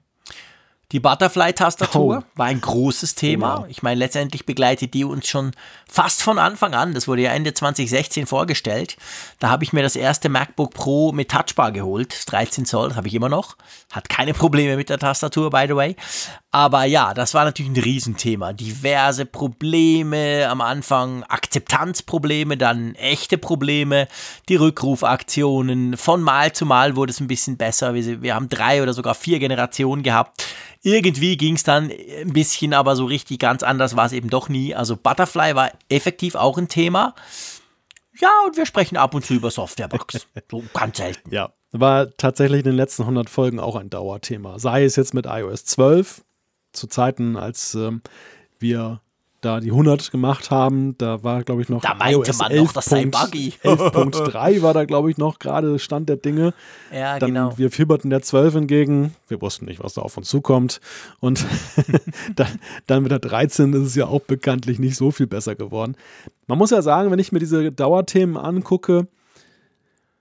Die 0.93 1.01
Butterfly-Tastatur 1.01 2.23
oh. 2.23 2.37
war 2.37 2.45
ein 2.45 2.61
großes 2.61 3.15
Thema. 3.15 3.55
Genau. 3.55 3.67
Ich 3.67 3.83
meine, 3.83 3.99
letztendlich 3.99 4.45
begleitet 4.45 4.93
die 4.93 5.03
uns 5.03 5.27
schon 5.27 5.51
fast 5.85 6.21
von 6.21 6.39
Anfang 6.39 6.73
an. 6.73 6.93
Das 6.93 7.09
wurde 7.09 7.23
ja 7.23 7.31
Ende 7.31 7.53
2016 7.53 8.25
vorgestellt. 8.25 8.95
Da 9.39 9.49
habe 9.49 9.65
ich 9.65 9.73
mir 9.73 9.83
das 9.83 9.97
erste 9.97 10.29
MacBook 10.29 10.73
Pro 10.73 11.11
mit 11.11 11.29
Touchbar 11.29 11.73
geholt. 11.73 12.31
13 12.31 12.65
Zoll, 12.65 12.87
das 12.87 12.97
habe 12.97 13.09
ich 13.09 13.13
immer 13.13 13.27
noch. 13.27 13.57
Hat 13.91 14.07
keine 14.07 14.33
Probleme 14.33 14.77
mit 14.77 14.87
der 14.87 14.97
Tastatur, 14.97 15.49
by 15.49 15.65
the 15.67 15.75
way. 15.75 15.97
Aber 16.51 16.85
ja, 16.85 17.13
das 17.13 17.33
war 17.33 17.43
natürlich 17.43 17.71
ein 17.71 17.83
Riesenthema. 17.83 18.53
Diverse 18.53 19.25
Probleme, 19.25 20.47
am 20.49 20.61
Anfang 20.61 21.23
Akzeptanzprobleme, 21.23 22.55
dann 22.55 22.95
echte 22.95 23.37
Probleme, 23.37 24.07
die 24.47 24.55
Rückrufaktionen. 24.55 25.97
Von 25.97 26.21
Mal 26.21 26.53
zu 26.53 26.65
Mal 26.65 26.95
wurde 26.95 27.11
es 27.11 27.19
ein 27.19 27.27
bisschen 27.27 27.57
besser. 27.57 27.93
Wir, 27.93 28.21
wir 28.21 28.35
haben 28.35 28.47
drei 28.47 28.81
oder 28.81 28.93
sogar 28.93 29.15
vier 29.15 29.39
Generationen 29.39 30.01
gehabt 30.01 30.45
irgendwie 30.81 31.37
ging 31.37 31.55
es 31.55 31.63
dann 31.63 31.91
ein 31.91 32.33
bisschen, 32.33 32.73
aber 32.73 32.95
so 32.95 33.05
richtig 33.05 33.39
ganz 33.39 33.63
anders 33.63 33.95
war 33.95 34.05
es 34.05 34.11
eben 34.11 34.29
doch 34.29 34.49
nie. 34.49 34.75
Also 34.75 34.95
Butterfly 34.95 35.55
war 35.55 35.71
effektiv 35.89 36.35
auch 36.35 36.57
ein 36.57 36.67
Thema. 36.67 37.15
Ja, 38.19 38.31
und 38.45 38.57
wir 38.57 38.65
sprechen 38.65 38.97
ab 38.97 39.13
und 39.13 39.25
zu 39.25 39.35
über 39.35 39.51
Softwarebugs. 39.51 40.27
so 40.51 40.63
ganz 40.73 40.97
selten. 40.97 41.31
Ja, 41.31 41.53
war 41.71 42.15
tatsächlich 42.17 42.59
in 42.59 42.65
den 42.71 42.75
letzten 42.75 43.03
100 43.03 43.29
Folgen 43.29 43.59
auch 43.59 43.75
ein 43.75 43.89
Dauerthema. 43.89 44.59
Sei 44.59 44.83
es 44.83 44.95
jetzt 44.95 45.13
mit 45.13 45.25
iOS 45.25 45.65
12, 45.65 46.23
zu 46.73 46.87
Zeiten, 46.87 47.37
als 47.37 47.75
ähm, 47.75 48.01
wir 48.59 49.01
da 49.41 49.59
die 49.59 49.69
100 49.69 50.11
gemacht 50.11 50.49
haben, 50.49 50.97
da 50.97 51.23
war, 51.23 51.43
glaube 51.43 51.61
ich, 51.61 51.69
noch 51.69 51.81
da 51.81 51.93
meinte 51.93 52.29
iOS 52.29 52.37
man 52.39 52.51
11. 52.51 52.63
noch, 52.63 52.73
das 52.73 52.85
sei 52.85 53.05
buggy. 53.05 53.53
11.3 53.63 54.61
war 54.61 54.73
da, 54.73 54.85
glaube 54.85 55.11
ich, 55.11 55.17
noch 55.17 55.39
gerade 55.39 55.77
Stand 55.79 56.09
der 56.09 56.17
Dinge. 56.17 56.53
Ja, 56.91 57.19
Dann, 57.19 57.29
genau. 57.29 57.57
Wir 57.57 57.69
fieberten 57.71 58.09
der 58.09 58.21
12 58.21 58.55
entgegen. 58.55 59.15
Wir 59.27 59.41
wussten 59.41 59.65
nicht, 59.65 59.83
was 59.83 59.93
da 59.93 60.01
auf 60.01 60.17
uns 60.17 60.27
zukommt. 60.27 60.81
Und 61.19 61.45
dann, 62.35 62.59
dann 62.87 63.03
mit 63.03 63.11
der 63.11 63.19
13 63.19 63.73
ist 63.73 63.81
es 63.81 63.95
ja 63.95 64.07
auch 64.07 64.21
bekanntlich 64.21 64.79
nicht 64.79 64.95
so 64.95 65.11
viel 65.11 65.27
besser 65.27 65.55
geworden. 65.55 65.95
Man 66.47 66.57
muss 66.57 66.71
ja 66.71 66.81
sagen, 66.81 67.11
wenn 67.11 67.19
ich 67.19 67.31
mir 67.31 67.39
diese 67.39 67.71
Dauerthemen 67.71 68.37
angucke, 68.37 69.07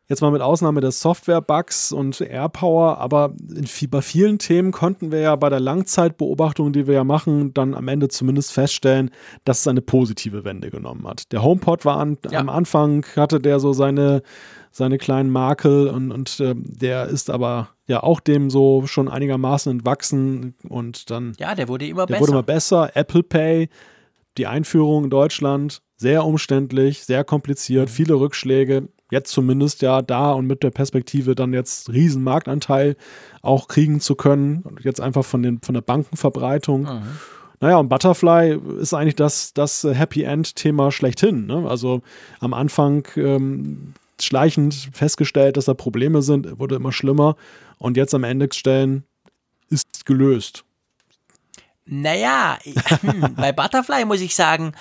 Jetzt 0.09 0.20
mal 0.20 0.31
mit 0.31 0.41
Ausnahme 0.41 0.81
des 0.81 1.01
Software-Bugs 1.01 1.91
und 1.91 2.20
AirPower, 2.20 2.99
aber 2.99 3.35
in, 3.53 3.66
bei 3.91 4.01
vielen 4.01 4.39
Themen 4.39 4.70
konnten 4.70 5.11
wir 5.11 5.19
ja 5.19 5.35
bei 5.35 5.49
der 5.49 5.59
Langzeitbeobachtung, 5.59 6.73
die 6.73 6.87
wir 6.87 6.95
ja 6.95 7.03
machen, 7.03 7.53
dann 7.55 7.74
am 7.74 7.89
Ende 7.89 8.07
zumindest 8.07 8.53
feststellen, 8.53 9.11
dass 9.45 9.61
es 9.61 9.69
eine 9.69 9.83
positive 9.83 10.45
Wende 10.45 10.70
genommen 10.70 11.09
hat. 11.09 11.33
Der 11.33 11.43
HomePod 11.43 11.85
war 11.85 11.97
an, 11.97 12.19
ja. 12.31 12.39
am 12.39 12.49
Anfang, 12.49 13.05
hatte 13.16 13.41
der 13.41 13.59
so 13.59 13.73
seine, 13.73 14.23
seine 14.70 14.99
kleinen 14.99 15.31
Makel 15.31 15.89
und, 15.89 16.12
und 16.12 16.39
äh, 16.39 16.55
der 16.57 17.07
ist 17.07 17.28
aber 17.28 17.70
ja 17.89 18.05
auch 18.05 18.20
dem 18.20 18.49
so 18.49 18.87
schon 18.87 19.09
einigermaßen 19.09 19.73
entwachsen 19.73 20.55
und 20.69 21.11
dann. 21.11 21.33
Ja, 21.41 21.57
der 21.57 21.66
wurde 21.66 21.85
immer 21.85 22.07
der 22.07 22.15
besser. 22.15 22.20
wurde 22.20 22.33
immer 22.33 22.43
besser. 22.45 22.91
Apple 22.95 23.24
Pay, 23.24 23.69
die 24.39 24.47
Einführung 24.47 25.03
in 25.03 25.11
Deutschland, 25.11 25.83
sehr 25.97 26.24
umständlich, 26.24 27.05
sehr 27.05 27.24
kompliziert, 27.24 27.89
mhm. 27.89 27.93
viele 27.93 28.15
Rückschläge 28.15 28.89
jetzt 29.11 29.33
zumindest 29.33 29.83
ja 29.83 30.03
da 30.03 30.33
und 30.33 30.47
mit 30.47 30.62
der 30.62 30.70
Perspektive 30.70 31.35
dann 31.35 31.53
jetzt 31.53 31.91
riesen 31.91 32.23
Marktanteil 32.23 32.97
auch 33.43 33.69
kriegen 33.69 34.01
zu 34.01 34.15
können. 34.15 34.65
Jetzt 34.83 35.01
einfach 35.01 35.24
von, 35.24 35.43
den, 35.43 35.61
von 35.61 35.74
der 35.74 35.83
Bankenverbreitung. 35.83 36.83
Mhm. 36.83 37.03
Naja, 37.61 37.78
und 37.78 37.89
Butterfly 37.89 38.59
ist 38.81 38.93
eigentlich 38.93 39.16
das, 39.16 39.55
das 39.55 39.85
Happy 39.85 40.24
End-Thema 40.24 40.93
schlechthin. 40.93 41.47
Ne? 41.47 41.66
Also 41.69 42.03
am 42.41 42.53
Anfang 42.53 43.07
ähm, 43.16 43.95
schleichend 44.20 44.91
festgestellt, 44.93 45.57
dass 45.57 45.66
da 45.66 45.74
Probleme 45.74 46.23
sind, 46.23 46.59
wurde 46.59 46.74
immer 46.74 46.93
schlimmer. 46.93 47.37
Und 47.78 47.97
jetzt 47.97 48.15
am 48.15 48.24
Ende 48.24 48.49
stellen, 48.53 49.05
ist 49.70 50.05
gelöst. 50.05 50.65
Naja, 51.87 52.59
bei 53.37 53.53
Butterfly 53.53 54.05
muss 54.05 54.20
ich 54.20 54.35
sagen, 54.35 54.73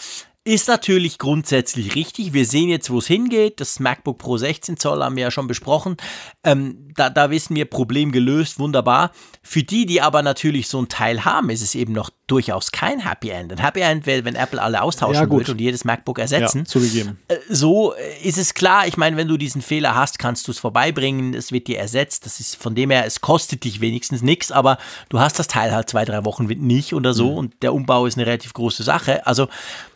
ist 0.47 0.67
natürlich 0.67 1.17
grundsätzlich 1.17 1.95
richtig. 1.95 2.33
Wir 2.33 2.45
sehen 2.45 2.69
jetzt, 2.69 2.91
wo 2.91 2.99
es 2.99 3.07
hingeht. 3.07 3.59
Das 3.59 3.79
MacBook 3.79 4.19
Pro 4.19 4.37
16 4.37 4.77
Zoll 4.77 5.03
haben 5.03 5.15
wir 5.15 5.23
ja 5.23 5.31
schon 5.31 5.47
besprochen. 5.47 5.97
Ähm, 6.43 6.93
da, 6.95 7.09
da 7.09 7.31
wissen 7.31 7.55
wir, 7.55 7.65
Problem 7.65 8.11
gelöst, 8.11 8.59
wunderbar. 8.59 9.11
Für 9.41 9.63
die, 9.63 9.87
die 9.87 10.03
aber 10.03 10.21
natürlich 10.21 10.67
so 10.67 10.79
ein 10.79 10.87
Teil 10.87 11.25
haben, 11.25 11.49
ist 11.49 11.63
es 11.63 11.73
eben 11.73 11.93
noch 11.93 12.11
durchaus 12.27 12.71
kein 12.71 12.99
Happy 12.99 13.29
End. 13.29 13.53
Ein 13.53 13.57
Happy 13.57 13.79
End 13.79 14.05
wäre, 14.05 14.23
wenn 14.23 14.35
Apple 14.35 14.61
alle 14.61 14.83
austauschen 14.83 15.23
ja, 15.23 15.29
würde 15.31 15.51
und 15.51 15.59
jedes 15.59 15.83
MacBook 15.83 16.19
ersetzen. 16.19 16.59
Ja, 16.59 16.65
zugegeben. 16.65 17.17
Äh, 17.27 17.37
so 17.49 17.95
ist 18.23 18.37
es 18.37 18.53
klar. 18.53 18.85
Ich 18.85 18.97
meine, 18.97 19.17
wenn 19.17 19.27
du 19.27 19.37
diesen 19.37 19.63
Fehler 19.63 19.95
hast, 19.95 20.19
kannst 20.19 20.47
du 20.47 20.51
es 20.51 20.59
vorbeibringen. 20.59 21.33
Es 21.33 21.51
wird 21.51 21.67
dir 21.67 21.79
ersetzt. 21.79 22.23
Das 22.27 22.39
ist 22.39 22.55
von 22.55 22.75
dem 22.75 22.91
her, 22.91 23.03
es 23.07 23.19
kostet 23.19 23.63
dich 23.63 23.81
wenigstens 23.81 24.21
nichts, 24.21 24.51
aber 24.51 24.77
du 25.09 25.19
hast 25.19 25.39
das 25.39 25.47
Teil 25.47 25.71
halt 25.71 25.89
zwei, 25.89 26.05
drei 26.05 26.23
Wochen 26.23 26.45
nicht 26.45 26.93
oder 26.93 27.15
so 27.15 27.31
mhm. 27.31 27.37
und 27.37 27.63
der 27.63 27.73
Umbau 27.73 28.05
ist 28.05 28.15
eine 28.15 28.27
relativ 28.27 28.53
große 28.53 28.83
Sache. 28.83 29.25
Also 29.25 29.47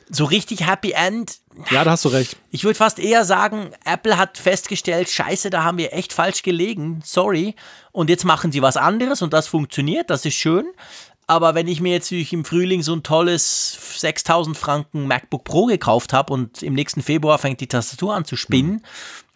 so 0.09 0.25
richtig 0.25 0.65
Happy 0.67 0.91
End. 0.91 1.39
Ja, 1.69 1.83
da 1.83 1.91
hast 1.91 2.05
du 2.05 2.09
recht. 2.09 2.37
Ich 2.51 2.63
würde 2.63 2.75
fast 2.75 2.99
eher 2.99 3.25
sagen, 3.25 3.71
Apple 3.85 4.17
hat 4.17 4.37
festgestellt, 4.37 5.09
scheiße, 5.09 5.49
da 5.49 5.63
haben 5.63 5.77
wir 5.77 5.93
echt 5.93 6.13
falsch 6.13 6.41
gelegen, 6.41 7.01
sorry. 7.03 7.55
Und 7.91 8.09
jetzt 8.09 8.25
machen 8.25 8.51
sie 8.51 8.61
was 8.61 8.77
anderes 8.77 9.21
und 9.21 9.33
das 9.33 9.47
funktioniert, 9.47 10.09
das 10.09 10.25
ist 10.25 10.35
schön. 10.35 10.65
Aber 11.27 11.53
wenn 11.53 11.67
ich 11.67 11.79
mir 11.79 11.91
jetzt 11.91 12.11
im 12.11 12.43
Frühling 12.43 12.81
so 12.81 12.93
ein 12.93 13.03
tolles 13.03 13.77
6000 13.99 14.57
Franken 14.57 15.05
MacBook 15.05 15.43
Pro 15.43 15.65
gekauft 15.65 16.11
habe 16.11 16.33
und 16.33 16.63
im 16.63 16.73
nächsten 16.73 17.03
Februar 17.03 17.37
fängt 17.37 17.61
die 17.61 17.67
Tastatur 17.67 18.15
an 18.15 18.25
zu 18.25 18.35
spinnen, 18.35 18.71
mhm. 18.71 18.81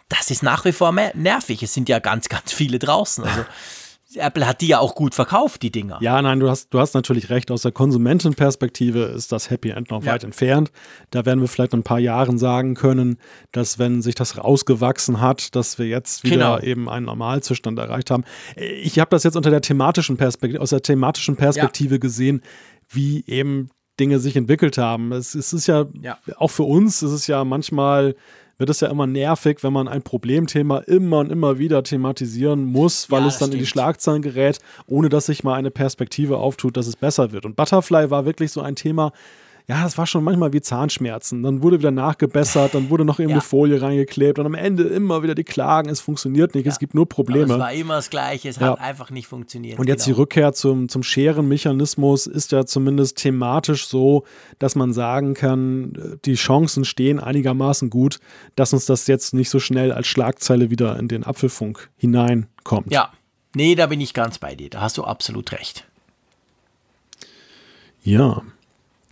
das 0.09 0.31
ist 0.31 0.41
nach 0.41 0.65
wie 0.65 0.71
vor 0.71 0.91
nervig. 0.91 1.61
Es 1.61 1.73
sind 1.75 1.89
ja 1.89 1.99
ganz, 1.99 2.29
ganz 2.29 2.51
viele 2.51 2.79
draußen. 2.79 3.23
Also 3.23 3.45
Apple 4.15 4.47
hat 4.47 4.61
die 4.61 4.67
ja 4.67 4.79
auch 4.79 4.95
gut 4.95 5.15
verkauft, 5.15 5.61
die 5.61 5.71
Dinger. 5.71 5.97
Ja, 6.01 6.21
nein, 6.21 6.39
du 6.39 6.49
hast, 6.49 6.73
du 6.73 6.79
hast 6.79 6.93
natürlich 6.93 7.29
recht. 7.29 7.51
Aus 7.51 7.63
der 7.63 7.71
Konsumentenperspektive 7.71 9.03
ist 9.03 9.31
das 9.31 9.49
Happy 9.49 9.69
End 9.69 9.91
noch 9.91 10.03
ja. 10.03 10.13
weit 10.13 10.23
entfernt. 10.23 10.71
Da 11.11 11.25
werden 11.25 11.41
wir 11.41 11.47
vielleicht 11.47 11.73
in 11.73 11.79
ein 11.79 11.83
paar 11.83 11.99
Jahren 11.99 12.37
sagen 12.37 12.75
können, 12.75 13.17
dass 13.51 13.79
wenn 13.79 14.01
sich 14.01 14.15
das 14.15 14.37
rausgewachsen 14.37 15.21
hat, 15.21 15.55
dass 15.55 15.79
wir 15.79 15.87
jetzt 15.87 16.23
wieder 16.23 16.57
genau. 16.57 16.59
eben 16.59 16.89
einen 16.89 17.05
Normalzustand 17.05 17.79
erreicht 17.79 18.11
haben. 18.11 18.23
Ich 18.55 18.99
habe 18.99 19.09
das 19.09 19.23
jetzt 19.23 19.35
unter 19.35 19.49
der 19.49 19.61
thematischen 19.61 20.17
Perspektive, 20.17 20.61
aus 20.61 20.71
der 20.71 20.81
thematischen 20.81 21.35
Perspektive 21.35 21.95
ja. 21.95 21.99
gesehen, 21.99 22.41
wie 22.89 23.23
eben 23.27 23.69
Dinge 23.99 24.19
sich 24.19 24.35
entwickelt 24.35 24.77
haben. 24.77 25.11
Es, 25.11 25.35
es 25.35 25.53
ist 25.53 25.67
ja, 25.67 25.85
ja, 26.01 26.17
auch 26.37 26.49
für 26.49 26.63
uns, 26.63 27.01
es 27.01 27.11
ist 27.11 27.27
ja 27.27 27.43
manchmal 27.43 28.15
wird 28.57 28.69
es 28.69 28.79
ja 28.81 28.87
immer 28.89 29.07
nervig, 29.07 29.59
wenn 29.63 29.73
man 29.73 29.87
ein 29.87 30.01
Problemthema 30.03 30.77
immer 30.79 31.19
und 31.19 31.31
immer 31.31 31.57
wieder 31.57 31.83
thematisieren 31.83 32.65
muss, 32.65 33.09
weil 33.09 33.21
Ja, 33.21 33.27
es 33.27 33.37
dann 33.39 33.51
in 33.51 33.57
die 33.59 33.65
stimmt. 33.65 33.69
Schlagzeilen 33.69 34.21
gerät, 34.21 34.59
ohne 34.87 35.09
dass 35.09 35.25
sich 35.27 35.43
mal 35.43 35.55
eine 35.55 35.71
Perspektive 35.71 36.37
auftut, 36.37 36.77
dass 36.77 36.87
es 36.87 36.95
besser 36.95 37.31
wird. 37.31 37.45
Und 37.45 37.55
Butterfly 37.55 38.09
war 38.09 38.25
wirklich 38.25 38.51
so 38.51 38.61
ein 38.61 38.75
Thema, 38.75 39.11
ja, 39.65 39.81
das 39.83 39.97
war 39.97 40.05
schon 40.05 40.25
manchmal 40.25 40.51
wie 40.51 40.59
Zahnschmerzen. 40.59 41.41
Dann 41.41 41.61
wurde 41.61 41.79
wieder 41.79 41.91
nachgebessert, 41.91 42.73
dann 42.75 42.89
wurde 42.89 43.05
noch 43.05 43.19
irgendeine 43.19 43.39
Ja. 43.41 43.47
Folie 43.47 43.81
reingeklebt 43.81 44.37
und 44.37 44.45
am 44.45 44.55
Ende 44.55 44.83
immer 44.83 45.23
wieder 45.23 45.35
die 45.35 45.45
Klagen, 45.45 45.89
es 45.89 46.01
funktioniert 46.01 46.53
nicht, 46.53 46.67
es 46.67 46.79
gibt 46.79 46.93
nur 46.93 47.03
Aber 47.03 47.09
Probleme. 47.15 47.53
es 47.53 47.59
war 47.59 47.71
immer 47.71 47.95
das 47.95 48.09
Gleiche, 48.09 48.49
es 48.49 48.57
Ja. 48.57 48.71
hat 48.71 48.81
einfach 48.81 49.09
nicht 49.09 49.27
funktioniert. 49.27 49.79
Und 49.79 49.87
jetzt 49.87 50.05
die 50.05 50.09
genau. 50.11 50.19
Rückkehr 50.21 50.51
zum, 50.51 50.89
zum 50.89 51.01
Scherenmechanismus 51.01 52.27
ist 52.27 52.51
ja 52.51 52.65
zumindest 52.65 53.17
thematisch 53.19 53.87
so, 53.87 54.25
dass 54.59 54.75
man 54.75 54.91
sagen 54.91 55.33
kann, 55.33 56.17
die 56.25 56.35
Chancen 56.35 56.83
stehen 56.83 57.21
einigermaßen 57.21 57.89
gut, 57.89 58.19
dass 58.55 58.73
uns 58.73 58.85
das 58.85 59.07
jetzt 59.07 59.33
nicht 59.33 59.49
so 59.49 59.59
schnell 59.59 59.93
als 59.93 60.07
Schlagzeile 60.07 60.71
wieder 60.71 60.99
in 60.99 61.07
den 61.07 61.23
Apfelfunk 61.23 61.89
hineinkommt. 61.95 62.91
Ja, 62.91 63.11
nee, 63.55 63.75
da 63.75 63.87
bin 63.87 64.01
ich 64.01 64.13
ganz 64.13 64.39
bei 64.39 64.55
dir. 64.55 64.69
Da 64.69 64.81
hast 64.81 64.97
du 64.97 65.05
absolut 65.05 65.53
recht. 65.53 65.85
Ja. 68.03 68.41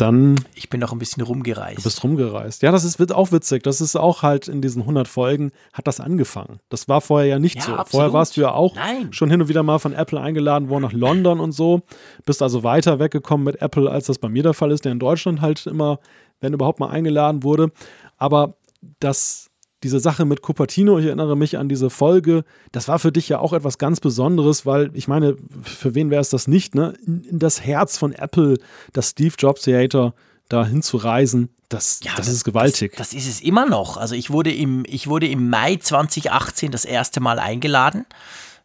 Dann 0.02 0.44
Ich 0.56 0.69
bin 0.69 0.80
noch 0.80 0.91
ein 0.91 0.98
bisschen 0.98 1.22
rumgereist. 1.22 1.78
Du 1.78 1.84
bist 1.84 2.03
rumgereist. 2.03 2.64
Ja, 2.64 2.72
das 2.72 2.84
ist, 2.84 2.98
wird 2.98 3.11
auch 3.14 3.32
witzig. 3.32 3.61
Das 3.61 3.82
ist 3.82 3.95
auch 3.95 4.23
halt 4.23 4.48
in 4.48 4.61
diesen 4.61 4.82
100 4.82 5.07
Folgen 5.07 5.52
hat 5.73 5.86
das 5.86 5.99
angefangen. 5.99 6.60
Das 6.69 6.88
war 6.90 7.02
vorher 7.02 7.28
ja 7.28 7.38
nicht 7.40 7.57
Ja, 7.57 7.61
so. 7.61 7.72
absolut. 7.73 7.90
Vorher 7.91 8.14
warst 8.14 8.36
du 8.36 8.41
ja 8.41 8.52
auch 8.52 8.73
Nein. 8.76 9.14
schon 9.14 9.30
hin 9.30 9.41
und 9.41 9.48
wieder 9.48 9.61
mal 9.61 9.78
von 9.78 9.94
Apple 9.94 10.19
eingeladen 10.19 10.69
worden 10.69 10.82
nach 10.84 10.94
London 10.94 11.40
und 11.40 11.52
so. 11.52 11.82
Bist 12.26 12.41
also 12.41 12.64
weiter 12.64 12.98
weggekommen 12.98 13.45
mit 13.45 13.61
Apple, 13.61 13.91
als 13.91 14.07
das 14.07 14.18
bei 14.18 14.28
mir 14.28 14.41
der 14.41 14.56
Fall 14.56 14.72
ist, 14.72 14.86
der 14.86 14.91
in 14.91 14.99
Deutschland 14.99 15.40
halt 15.41 15.68
immer, 15.68 15.99
wenn 16.40 16.53
überhaupt 16.53 16.80
mal 16.80 16.90
eingeladen 16.90 17.44
wurde. 17.44 17.72
Aber 18.18 18.56
das 18.99 19.51
diese 19.84 19.99
Sache 19.99 20.26
mit 20.26 20.41
Cupertino, 20.41 20.99
ich 20.99 21.06
erinnere 21.06 21.36
mich 21.36 21.58
an 21.58 21.70
diese 21.70 21.90
Folge, 21.90 22.44
das 22.72 22.88
war 22.88 22.99
für 22.99 23.12
dich 23.12 23.30
ja 23.30 23.40
auch 23.40 23.53
etwas 23.53 23.78
ganz 23.78 23.99
Besonderes, 23.99 24.66
weil 24.66 24.91
ich 24.94 25.08
meine, 25.08 25.36
für 25.64 25.95
wen 25.95 26.10
wäre 26.10 26.22
es 26.22 26.30
das 26.30 26.48
nicht, 26.48 26.76
ne? 26.76 26.94
In, 27.06 27.40
das 27.40 27.62
Herz 27.62 27.98
von 27.98 28.14
Apple, 28.14 28.58
das 28.94 29.10
Steve 29.10 29.34
Jobs 29.38 29.64
Theater, 29.64 30.14
da 30.49 30.66
hinzureisen, 30.66 31.49
das, 31.70 32.02
Ja, 32.03 32.12
das 32.18 32.28
ist 32.28 32.44
gewaltig. 32.44 32.98
Das, 32.98 33.12
das 33.12 33.18
ist 33.18 33.30
es 33.30 33.41
immer 33.41 33.66
noch. 33.66 33.95
Also 33.95 34.14
ich 34.14 34.30
wurde 34.30 34.52
im, 34.53 34.84
ich 34.88 35.08
wurde 35.08 35.28
im 35.28 35.49
Mai 35.49 35.78
2018 35.78 36.72
das 36.72 36.84
erste 36.84 37.22
Mal 37.22 37.40
eingeladen 37.40 38.06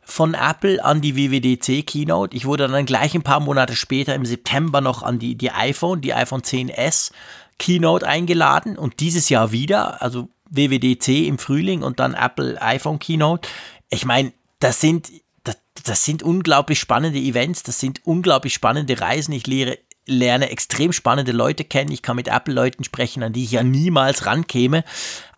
von 0.03 0.35
Apple 0.35 0.85
an 0.85 1.01
die 1.01 1.17
WWDC 1.17 1.87
Keynote. 1.87 2.37
Ich 2.37 2.47
wurde 2.47 2.69
dann 2.69 2.87
gleich 2.87 3.15
ein 3.15 3.23
paar 3.23 3.41
Monate 3.41 3.77
später 3.77 4.15
im 4.15 4.25
September 4.25 4.81
noch 4.81 5.03
an 5.03 5.19
die, 5.19 5.37
die 5.37 5.51
iPhone, 5.51 6.01
die 6.01 6.15
iPhone 6.15 6.43
10s 6.43 7.13
Keynote 7.59 8.07
eingeladen 8.07 8.77
und 8.77 9.01
dieses 9.01 9.29
Jahr 9.29 9.51
wieder, 9.51 10.03
also 10.03 10.29
WWDC 10.51 11.27
im 11.27 11.39
Frühling 11.39 11.83
und 11.83 12.01
dann 12.01 12.15
Apple 12.15 12.61
iPhone 12.61 12.99
Keynote. 12.99 13.49
Ich 13.91 14.05
meine, 14.05 14.33
das 14.59 14.81
sind, 14.81 15.11
das, 15.45 15.57
das 15.85 16.05
sind 16.05 16.23
unglaublich 16.23 16.79
spannende 16.79 17.19
Events, 17.19 17.63
das 17.63 17.81
sind 17.81 18.01
unglaublich 18.05 18.55
spannende 18.55 19.01
Reisen. 19.01 19.33
Ich 19.33 19.47
lehre, 19.47 19.79
lerne 20.07 20.51
extrem 20.51 20.93
spannende 20.93 21.33
Leute 21.33 21.65
kennen. 21.65 21.91
Ich 21.91 22.03
kann 22.03 22.17
mit 22.17 22.29
Apple-Leuten 22.29 22.85
sprechen, 22.85 23.23
an 23.23 23.33
die 23.33 23.45
ich 23.45 23.53
ja 23.53 23.63
niemals 23.63 24.27
rankäme. 24.27 24.85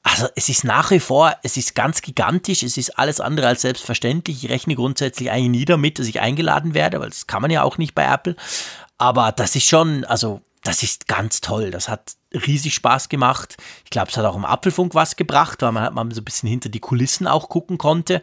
Also 0.02 0.28
es 0.36 0.48
ist 0.48 0.64
nach 0.64 0.90
wie 0.90 1.00
vor, 1.00 1.36
es 1.42 1.56
ist 1.56 1.74
ganz 1.74 2.00
gigantisch, 2.00 2.62
es 2.62 2.76
ist 2.76 2.98
alles 2.98 3.20
andere 3.20 3.48
als 3.48 3.62
selbstverständlich. 3.62 4.44
Ich 4.44 4.50
rechne 4.50 4.74
grundsätzlich 4.74 5.30
eigentlich 5.30 5.60
nie 5.60 5.64
damit, 5.64 5.98
dass 5.98 6.06
ich 6.06 6.20
eingeladen 6.20 6.74
werde, 6.74 7.00
weil 7.00 7.10
das 7.10 7.26
kann 7.26 7.42
man 7.42 7.50
ja 7.50 7.62
auch 7.62 7.78
nicht 7.78 7.94
bei 7.94 8.04
Apple. 8.04 8.36
Aber 8.96 9.32
das 9.32 9.56
ist 9.56 9.68
schon, 9.68 10.04
also 10.04 10.40
das 10.62 10.82
ist 10.82 11.08
ganz 11.08 11.40
toll. 11.40 11.70
Das 11.70 11.88
hat 11.88 12.14
riesig 12.32 12.74
Spaß 12.74 13.08
gemacht. 13.08 13.56
Ich 13.84 13.90
glaube, 13.90 14.10
es 14.10 14.16
hat 14.16 14.24
auch 14.24 14.36
im 14.36 14.44
Apfelfunk 14.44 14.94
was 14.94 15.16
gebracht, 15.16 15.62
weil 15.62 15.72
man 15.72 15.94
mal 15.94 16.14
so 16.14 16.20
ein 16.20 16.24
bisschen 16.24 16.48
hinter 16.48 16.68
die 16.68 16.80
Kulissen 16.80 17.26
auch 17.26 17.48
gucken 17.48 17.78
konnte. 17.78 18.22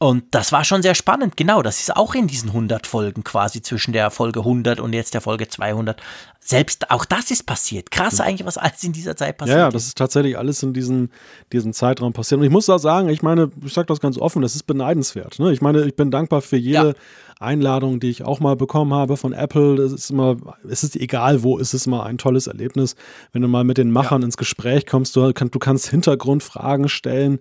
Und 0.00 0.26
das 0.30 0.52
war 0.52 0.62
schon 0.62 0.80
sehr 0.80 0.94
spannend, 0.94 1.36
genau. 1.36 1.60
Das 1.60 1.80
ist 1.80 1.96
auch 1.96 2.14
in 2.14 2.28
diesen 2.28 2.50
100 2.50 2.86
Folgen 2.86 3.24
quasi 3.24 3.62
zwischen 3.62 3.92
der 3.92 4.12
Folge 4.12 4.40
100 4.40 4.78
und 4.78 4.92
jetzt 4.92 5.12
der 5.12 5.20
Folge 5.20 5.48
200. 5.48 6.00
Selbst 6.38 6.92
auch 6.92 7.04
das 7.04 7.32
ist 7.32 7.46
passiert. 7.46 7.90
Krass 7.90 8.20
eigentlich, 8.20 8.46
was 8.46 8.58
alles 8.58 8.84
in 8.84 8.92
dieser 8.92 9.16
Zeit 9.16 9.36
passiert 9.38 9.58
Ja, 9.58 9.64
ja, 9.64 9.70
das 9.70 9.86
ist 9.86 9.98
tatsächlich 9.98 10.38
alles 10.38 10.62
in 10.62 10.72
diesem, 10.72 11.10
diesem 11.52 11.72
Zeitraum 11.72 12.12
passiert. 12.12 12.38
Und 12.38 12.46
ich 12.46 12.52
muss 12.52 12.70
auch 12.70 12.78
sagen, 12.78 13.08
ich 13.08 13.22
meine, 13.22 13.50
ich 13.64 13.72
sage 13.74 13.86
das 13.86 13.98
ganz 13.98 14.18
offen, 14.18 14.40
das 14.40 14.54
ist 14.54 14.68
beneidenswert. 14.68 15.40
Ne? 15.40 15.52
Ich 15.52 15.62
meine, 15.62 15.82
ich 15.84 15.96
bin 15.96 16.12
dankbar 16.12 16.42
für 16.42 16.56
jede 16.56 16.88
Ja. 16.90 16.94
Einladung, 17.40 17.98
die 17.98 18.10
ich 18.10 18.22
auch 18.22 18.38
mal 18.38 18.54
bekommen 18.54 18.94
habe 18.94 19.16
von 19.16 19.32
Apple. 19.32 19.74
Das 19.76 19.92
ist 19.92 20.10
immer, 20.10 20.36
es 20.68 20.84
ist 20.84 20.94
egal 20.94 21.42
wo, 21.42 21.58
es 21.58 21.74
ist 21.74 21.86
immer 21.88 22.06
ein 22.06 22.18
tolles 22.18 22.46
Erlebnis, 22.46 22.94
wenn 23.32 23.42
du 23.42 23.48
mal 23.48 23.64
mit 23.64 23.78
den 23.78 23.90
Machern 23.90 24.22
ins 24.22 24.36
Gespräch 24.36 24.86
kommst. 24.86 25.16
Du, 25.16 25.32
du 25.32 25.58
kannst 25.58 25.88
Hintergrundfragen 25.88 26.88
stellen. 26.88 27.40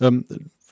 Ähm, 0.00 0.24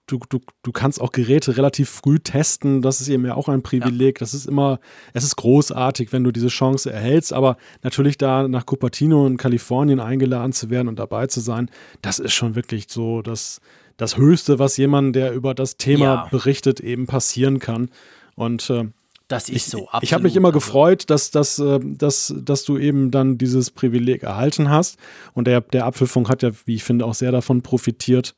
Du, 0.07 0.21
du, 0.29 0.39
du 0.63 0.71
kannst 0.71 1.01
auch 1.01 1.11
Geräte 1.11 1.57
relativ 1.57 1.91
früh 1.91 2.21
testen. 2.21 2.81
Das 2.81 3.01
ist 3.01 3.09
eben 3.09 3.27
ja 3.27 3.35
auch 3.35 3.49
ein 3.49 3.63
Privileg. 3.63 4.21
Das 4.21 4.35
ist 4.35 4.47
immer, 4.47 4.79
es 5.13 5.25
ist 5.25 5.35
großartig, 5.37 6.13
wenn 6.13 6.23
du 6.23 6.31
diese 6.31 6.47
Chance 6.49 6.93
erhältst. 6.93 7.33
Aber 7.33 7.57
natürlich 7.83 8.17
da 8.17 8.47
nach 8.47 8.67
Cupertino 8.67 9.27
in 9.27 9.37
Kalifornien 9.37 9.99
eingeladen 9.99 10.53
zu 10.53 10.71
werden 10.71 10.87
und 10.87 10.99
dabei 10.99 11.27
zu 11.27 11.41
sein, 11.41 11.71
das 12.03 12.21
ist 12.21 12.35
schon 12.35 12.55
wirklich 12.55 12.87
so 12.89 13.21
das, 13.21 13.61
das 13.97 14.17
Höchste, 14.17 14.59
was 14.61 14.77
jemand, 14.77 15.17
der 15.17 15.33
über 15.33 15.55
das 15.55 15.77
Thema 15.77 16.05
Ja. 16.05 16.29
berichtet, 16.31 16.79
eben 16.79 17.07
passieren 17.09 17.59
kann. 17.59 17.91
Und 18.37 18.71
äh, 18.71 18.85
Das 19.27 19.49
ist 19.49 19.71
so. 19.73 19.89
ich 20.03 20.13
habe 20.13 20.23
mich 20.23 20.37
immer 20.37 20.49
absolut. 20.49 20.63
Also, 20.63 20.67
gefreut, 20.73 21.11
dass, 21.11 21.31
dass, 21.33 21.59
äh, 21.59 21.81
dass, 21.83 22.33
dass 22.39 22.63
du 22.65 22.79
eben 22.79 23.11
dann 23.11 23.39
dieses 23.39 23.73
Privileg 23.73 24.23
erhalten 24.23 24.71
hast. 24.71 24.99
Und 25.35 25.49
der, 25.49 25.63
der 25.63 25.85
Apfelfunk 25.87 26.29
hat 26.29 26.43
ja, 26.45 26.51
wie 26.65 26.77
ich 26.77 26.85
finde, 26.85 27.07
auch 27.07 27.15
sehr 27.15 27.33
davon 27.33 27.63
profitiert. 27.63 28.37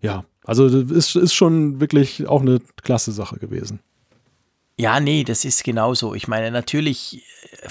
Ja, 0.00 0.24
also 0.44 0.82
das 0.82 1.14
ist, 1.14 1.34
schon 1.34 1.80
wirklich 1.80 2.26
auch 2.26 2.40
eine 2.40 2.60
klasse 2.82 3.12
Sache 3.12 3.38
gewesen. 3.38 3.80
Ja, 4.78 4.98
nee, 4.98 5.24
das 5.24 5.44
ist 5.44 5.62
genauso. 5.64 6.14
Ich 6.14 6.26
meine, 6.26 6.50
natürlich, 6.50 7.22
äh, 7.62 7.68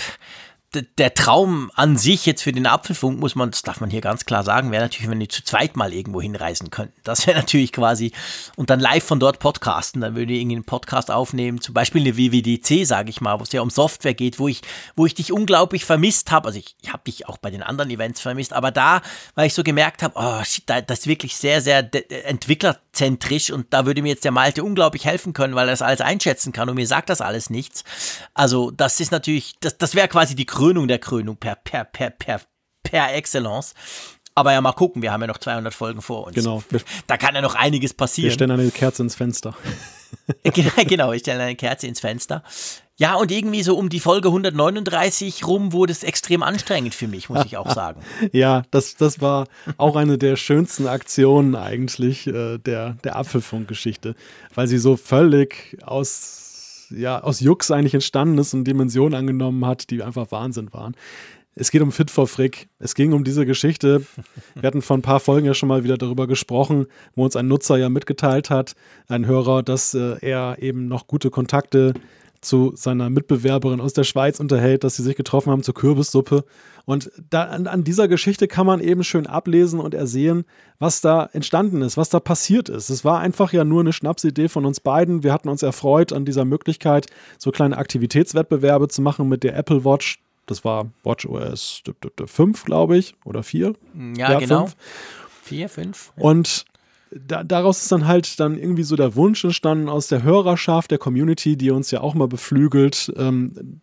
der 0.74 1.14
Traum 1.16 1.72
an 1.74 1.98
sich 1.98 2.26
jetzt 2.26 2.44
für 2.44 2.52
den 2.52 2.68
Apfelfunk, 2.68 3.20
muss 3.20 3.34
man, 3.36 3.50
das 3.50 3.64
darf 3.64 3.82
man 3.82 3.90
hier 3.90 4.02
ganz 4.02 4.26
klar 4.26 4.44
sagen, 4.44 4.72
wäre 4.72 4.84
natürlich, 4.84 5.10
wenn 5.10 5.20
die 5.20 5.28
zu 5.28 5.44
zweit 5.44 5.76
mal 5.76 5.94
irgendwo 5.94 6.22
hinreisen 6.22 6.70
könnten. 6.70 7.00
Das 7.04 7.26
wäre 7.26 7.38
natürlich 7.40 7.72
quasi, 7.72 8.12
und 8.56 8.70
dann 8.70 8.80
live 8.80 9.04
von 9.04 9.20
dort 9.20 9.40
podcasten, 9.40 10.02
dann 10.02 10.16
würde 10.16 10.32
ich 10.34 10.41
irgendwie 10.41 10.58
einen 10.58 10.66
Podcast 10.66 11.10
aufnehmen, 11.10 11.60
zum 11.60 11.74
Beispiel 11.74 12.02
eine 12.02 12.18
WWDC, 12.18 12.86
sage 12.86 13.10
ich 13.10 13.20
mal, 13.20 13.40
wo 13.40 13.44
es 13.44 13.52
ja 13.52 13.62
um 13.62 13.70
Software 13.72 14.14
geht, 14.14 14.38
wo 14.38 14.48
ich, 14.48 14.62
wo 14.96 15.06
ich 15.06 15.16
dich 15.16 15.32
unglaublich 15.32 15.86
vermisst 15.86 16.32
habe. 16.32 16.48
Also 16.48 16.60
ich, 16.60 16.76
ich 16.82 16.94
habe 16.94 17.04
dich 17.06 17.28
auch 17.28 17.38
bei 17.38 17.50
den 17.50 17.64
anderen 17.64 17.90
Events 17.90 18.22
vermisst, 18.22 18.54
aber 18.54 18.72
da, 18.72 19.02
weil 19.36 19.48
ich 19.48 19.54
so 19.56 19.64
gemerkt 19.64 20.04
habe, 20.04 20.14
oh 20.18 20.44
shit, 20.44 20.64
da- 20.68 20.82
das 20.82 21.00
ist 21.00 21.08
wirklich 21.08 21.36
sehr, 21.36 21.62
sehr 21.62 21.82
de- 21.82 22.06
entwicklerzentrisch 22.99 23.51
und 23.51 23.73
da 23.73 23.85
würde 23.85 24.01
mir 24.01 24.09
jetzt 24.09 24.26
der 24.26 24.31
Malte 24.31 24.63
unglaublich 24.63 25.05
helfen 25.05 25.34
können, 25.34 25.55
weil 25.55 25.67
er 25.67 25.71
das 25.71 25.81
alles 25.81 26.01
einschätzen 26.01 26.51
kann 26.53 26.69
und 26.69 26.76
mir 26.76 26.88
sagt 26.88 27.09
das 27.09 27.21
alles 27.21 27.49
nichts. 27.49 27.84
Also 28.34 28.71
das 28.71 28.99
ist 28.99 29.11
natürlich, 29.11 29.55
das, 29.59 29.77
das 29.77 29.95
wäre 29.95 30.07
quasi 30.07 30.35
die 30.35 30.45
Krönung 30.45 30.88
der 30.88 30.99
Krönung 30.99 31.38
per, 31.38 31.55
per, 31.55 31.85
per, 31.85 32.09
per, 32.09 32.41
per 32.84 33.13
Excellence. 33.13 33.73
Aber 34.35 34.53
ja, 34.53 34.61
mal 34.61 34.71
gucken, 34.73 35.01
wir 35.01 35.11
haben 35.11 35.21
ja 35.21 35.27
noch 35.27 35.38
200 35.39 35.73
Folgen 35.73 36.01
vor 36.01 36.27
uns. 36.27 36.35
Genau. 36.35 36.63
Wir, 36.69 36.81
Da 37.07 37.17
kann 37.17 37.35
ja 37.35 37.41
noch 37.41 37.55
einiges 37.55 37.91
wir 37.91 37.97
passieren. 37.97 38.31
stellen 38.31 38.51
eine 38.51 38.71
Kerze 38.71 39.03
ins 39.03 39.15
Fenster. 39.15 39.55
Genau, 40.43 40.71
genau, 40.88 41.11
ich 41.11 41.21
stelle 41.21 41.43
eine 41.43 41.55
Kerze 41.55 41.85
ins 41.85 41.99
Fenster. 41.99 42.41
Ja, 42.99 43.15
und 43.15 43.31
irgendwie 43.31 43.63
so 43.63 43.77
um 43.77 43.88
die 43.88 44.01
Folge 44.01 44.27
139 44.27 45.47
rum 45.47 45.71
wurde 45.71 45.93
es 45.93 46.03
extrem 46.03 46.43
anstrengend 46.43 46.93
für 46.93 47.07
mich, 47.07 47.30
muss 47.30 47.45
ich 47.45 47.55
auch 47.55 47.73
sagen. 47.73 48.01
Ja, 48.34 48.63
das, 48.71 48.97
das 48.97 49.21
war 49.21 49.47
auch 49.77 49.95
eine 49.95 50.17
der 50.17 50.35
schönsten 50.35 50.85
Aktionen 50.85 51.55
eigentlich 51.55 52.27
äh, 52.27 52.57
der, 52.57 52.97
der 53.05 53.15
Apfelfunk-Geschichte, 53.15 54.15
weil 54.53 54.67
sie 54.67 54.77
so 54.77 54.97
völlig 54.97 55.77
aus, 55.84 56.88
ja, 56.89 57.23
aus 57.23 57.39
Jux 57.39 57.71
eigentlich 57.71 57.93
entstanden 57.93 58.38
ist 58.38 58.53
und 58.53 58.65
Dimensionen 58.65 59.17
angenommen 59.17 59.65
hat, 59.65 59.89
die 59.91 60.03
einfach 60.03 60.30
Wahnsinn 60.31 60.73
waren. 60.73 60.93
Es 61.55 61.71
geht 61.71 61.81
um 61.81 61.93
Fit 61.93 62.11
for 62.11 62.27
Frick. 62.27 62.67
Es 62.80 62.95
ging 62.95 63.13
um 63.13 63.23
diese 63.23 63.45
Geschichte. 63.45 64.03
Wir 64.55 64.67
hatten 64.67 64.81
vor 64.81 64.97
ein 64.97 65.01
paar 65.01 65.21
Folgen 65.21 65.47
ja 65.47 65.53
schon 65.53 65.69
mal 65.69 65.85
wieder 65.85 65.97
darüber 65.97 66.27
gesprochen, 66.27 66.85
wo 67.15 67.23
uns 67.23 67.38
ein 67.38 67.47
Nutzer 67.47 67.77
ja 67.77 67.88
mitgeteilt 67.88 68.49
hat, 68.49 68.73
ein 69.07 69.26
Hörer, 69.26 69.63
dass 69.63 69.93
äh, 69.93 70.17
er 70.19 70.57
eben 70.59 70.89
noch 70.89 71.07
gute 71.07 71.30
Kontakte 71.30 71.93
zu 72.41 72.74
seiner 72.76 73.10
Mitbewerberin 73.10 73.82
aus 73.82 73.94
der 73.94 74.03
Schweiz 74.03 74.40
unterhält, 74.40 74.84
dass 74.84 74.95
sie 74.95 75.03
sich 75.03 75.16
getroffen 75.16 75.52
haben 75.52 75.64
zur 75.64 75.74
Kürbissuppe. 75.74 76.45
Und 76.86 77.11
da, 77.30 77.44
an, 77.44 77.68
an 77.68 77.84
dieser 77.84 78.07
Geschichte 78.07 78.48
kann 78.48 78.66
man 78.66 78.80
eben 78.80 79.03
schön 79.03 79.28
ablesen 79.28 79.80
und 79.80 79.94
ersehen, 79.94 80.45
was 80.80 81.02
da 81.02 81.30
entstanden 81.34 81.82
ist, 81.82 81.98
was 81.98 82.10
da 82.10 82.20
passiert 82.20 82.70
ist. 82.70 82.90
Es 82.90 83.06
war 83.06 83.20
einfach 83.20 83.53
ja 83.53 83.64
nur 83.64 83.82
eine 83.82 83.94
Schnapsidee 83.94 84.48
von 84.48 84.66
uns 84.66 84.80
beiden. 84.80 85.24
Wir 85.24 85.34
hatten 85.34 85.49
uns 85.49 85.61
erfreut 85.61 86.14
an 86.14 86.26
dieser 86.26 86.45
Möglichkeit, 86.45 87.07
so 87.38 87.52
kleine 87.52 87.78
Aktivitätswettbewerbe 87.78 88.88
zu 88.88 89.02
machen 89.02 89.28
mit 89.28 89.44
der 89.44 89.56
Apple 89.56 89.86
Watch. 89.86 90.20
Das 90.45 90.66
war 90.66 90.90
Watch 91.03 91.28
OS 91.28 91.84
5, 92.26 92.66
glaube 92.66 92.98
ich, 92.98 93.14
oder 93.24 93.44
4. 93.44 93.74
Ja, 94.18 94.40
genau. 94.40 94.61
fünf. 94.61 94.76
Vier, 95.44 95.70
fünf. 95.70 96.11
Und 96.16 96.66
da, 97.11 97.44
daraus 97.44 97.81
ist 97.81 97.91
dann 97.91 98.07
halt 98.07 98.40
dann 98.40 98.57
irgendwie 98.57 98.84
so 98.84 98.95
der 98.95 99.15
Wunsch 99.15 99.44
entstanden 99.44 99.90
aus 99.90 100.07
der 100.07 100.23
Hörerschaft, 100.23 100.91
der 100.91 100.98
Community, 100.98 101.57
die 101.57 101.72
uns 101.72 101.91
ja 101.91 102.02
auch 102.02 102.14
mal 102.14 102.27
beflügelt, 102.27 103.11
ähm, 103.18 103.81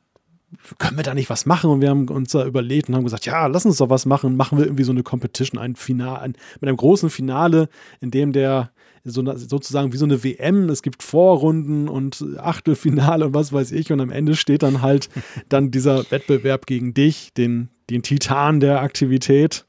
können 0.78 0.96
wir 0.96 1.02
da 1.02 1.14
nicht 1.14 1.28
was 1.28 1.44
machen? 1.44 1.70
Und 1.70 1.80
wir 1.80 1.90
haben 1.90 2.08
uns 2.08 2.32
da 2.32 2.46
überlegt 2.46 2.88
und 2.88 2.94
haben 2.94 3.04
gesagt, 3.04 3.26
ja, 3.26 3.46
lass 3.46 3.66
uns 3.66 3.78
doch 3.78 3.90
was 3.90 4.06
machen. 4.06 4.36
Machen 4.36 4.58
wir 4.58 4.64
irgendwie 4.64 4.84
so 4.84 4.92
eine 4.92 5.02
Competition, 5.02 5.60
ein 5.60 5.76
Finale, 5.76 6.20
ein, 6.20 6.36
mit 6.60 6.68
einem 6.68 6.76
großen 6.76 7.10
Finale, 7.10 7.68
in 8.00 8.10
dem 8.10 8.32
der 8.32 8.70
so, 9.04 9.22
sozusagen 9.36 9.92
wie 9.92 9.96
so 9.96 10.04
eine 10.04 10.24
WM, 10.24 10.68
es 10.68 10.82
gibt 10.82 11.02
Vorrunden 11.02 11.88
und 11.88 12.24
Achtelfinale 12.38 13.26
und 13.26 13.34
was 13.34 13.52
weiß 13.52 13.72
ich 13.72 13.92
und 13.92 14.00
am 14.00 14.10
Ende 14.10 14.34
steht 14.34 14.62
dann 14.62 14.82
halt 14.82 15.08
dann 15.48 15.70
dieser 15.70 16.10
Wettbewerb 16.10 16.66
gegen 16.66 16.92
dich, 16.92 17.32
den, 17.34 17.68
den 17.88 18.02
Titan 18.02 18.58
der 18.58 18.82
Aktivität. 18.82 19.64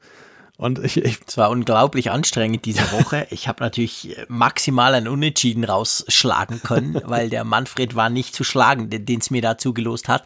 Und 0.58 0.80
ich, 0.84 0.96
ich 0.96 1.20
es 1.24 1.36
war 1.36 1.50
unglaublich 1.50 2.10
anstrengend 2.10 2.64
diese 2.64 2.90
Woche. 2.90 3.28
Ich 3.30 3.46
habe 3.46 3.62
natürlich 3.62 4.16
maximal 4.26 4.92
ein 4.94 5.06
Unentschieden 5.06 5.62
rausschlagen 5.62 6.62
können, 6.62 7.00
weil 7.04 7.30
der 7.30 7.44
Manfred 7.44 7.94
war 7.94 8.10
nicht 8.10 8.34
zu 8.34 8.42
schlagen, 8.42 8.90
den 8.90 9.20
es 9.20 9.30
mir 9.30 9.40
da 9.40 9.56
zugelost 9.56 10.08
hat. 10.08 10.24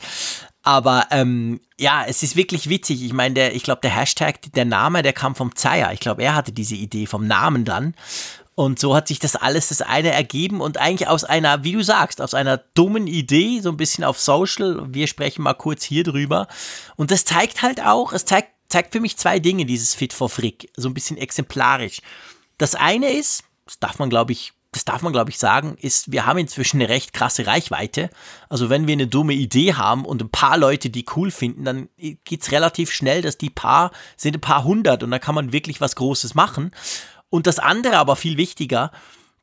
Aber 0.63 1.07
ähm, 1.11 1.61
ja, 1.79 2.05
es 2.07 2.23
ist 2.23 2.35
wirklich 2.35 2.71
witzig. 2.71 3.03
Ich 3.03 3.13
meine, 3.13 3.35
der, 3.35 3.55
ich 3.55 3.63
glaube, 3.63 3.83
der 3.83 3.91
Hashtag, 3.91 4.41
der 4.55 4.65
Name, 4.65 5.03
der 5.03 5.13
kam 5.13 5.35
vom 5.35 5.55
Zeier. 5.55 5.93
Ich 5.93 6.01
glaube, 6.01 6.23
er 6.23 6.35
hatte 6.35 6.53
diese 6.53 6.77
Idee 6.77 7.05
vom 7.05 7.27
Namen 7.27 7.67
dann. 7.67 7.95
Und 8.55 8.79
so 8.79 8.95
hat 8.97 9.09
sich 9.09 9.19
das 9.19 9.37
alles 9.37 9.69
das 9.69 9.83
eine 9.83 10.13
ergeben 10.13 10.63
und 10.63 10.79
eigentlich 10.79 11.09
aus 11.09 11.25
einer, 11.25 11.65
wie 11.65 11.73
du 11.73 11.83
sagst, 11.83 12.23
aus 12.23 12.33
einer 12.33 12.57
dummen 12.57 13.07
Idee, 13.07 13.61
so 13.61 13.71
ein 13.71 13.77
bisschen 13.77 14.05
auf 14.05 14.19
Social. 14.19 14.87
Wir 14.89 15.09
sprechen 15.09 15.43
mal 15.43 15.55
kurz 15.55 15.85
hier 15.85 16.05
drüber. 16.05 16.49
Und 16.97 17.11
das 17.11 17.27
zeigt 17.27 17.63
halt 17.63 17.85
auch, 17.85 18.15
es 18.15 18.25
zeigt, 18.25 18.49
zeigt 18.73 18.93
für 18.93 19.01
mich 19.01 19.17
zwei 19.17 19.39
Dinge, 19.39 19.67
dieses 19.67 19.95
Fit 19.95 20.13
for 20.13 20.29
Frick, 20.29 20.71
so 20.77 20.89
ein 20.89 20.95
bisschen 20.95 21.19
exemplarisch. 21.19 22.01
Das 22.59 22.75
eine 22.75 23.11
ist, 23.11 23.45
das 23.67 23.79
darf 23.79 23.99
man, 23.99 24.11
glaube 24.11 24.33
ich, 24.33 24.53
das 24.73 24.87
darf 24.87 25.03
man, 25.03 25.13
glaube 25.13 25.29
ich, 25.29 25.39
sagen, 25.39 25.77
ist, 25.79 26.11
wir 26.11 26.25
haben 26.25 26.39
inzwischen 26.39 26.81
eine 26.81 26.89
recht 26.89 27.13
krasse 27.13 27.47
Reichweite. 27.47 28.09
Also 28.49 28.71
wenn 28.71 28.87
wir 28.87 28.95
eine 28.95 29.07
dumme 29.07 29.35
Idee 29.35 29.75
haben 29.75 30.07
und 30.07 30.23
ein 30.23 30.31
paar 30.31 30.57
Leute 30.57 30.89
die 30.89 31.05
cool 31.15 31.31
finden, 31.31 31.65
dann 31.65 31.91
geht 31.99 32.43
es 32.43 32.51
relativ 32.51 32.91
schnell, 32.91 33.21
dass 33.21 33.37
die 33.37 33.51
paar 33.51 33.93
sind 34.17 34.37
ein 34.37 34.41
paar 34.41 34.65
hundert 34.65 35.03
und 35.03 35.11
da 35.11 35.19
kann 35.19 35.35
man 35.35 35.53
wirklich 35.53 35.83
was 35.83 35.95
Großes 35.95 36.35
machen. 36.35 36.71
Und 37.29 37.47
das 37.47 37.59
andere, 37.59 37.99
aber 37.99 38.17
viel 38.17 38.39
wichtiger, 38.39 38.91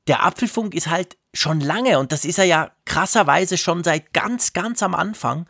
der 0.07 0.25
Apfelfunk 0.25 0.73
ist 0.73 0.87
halt 0.87 1.17
schon 1.35 1.61
lange 1.61 1.99
und 1.99 2.11
das 2.11 2.25
ist 2.25 2.39
er 2.39 2.45
ja 2.45 2.71
krasserweise 2.85 3.59
schon 3.59 3.83
seit 3.83 4.11
ganz, 4.13 4.53
ganz 4.53 4.81
am 4.81 4.95
Anfang. 4.95 5.45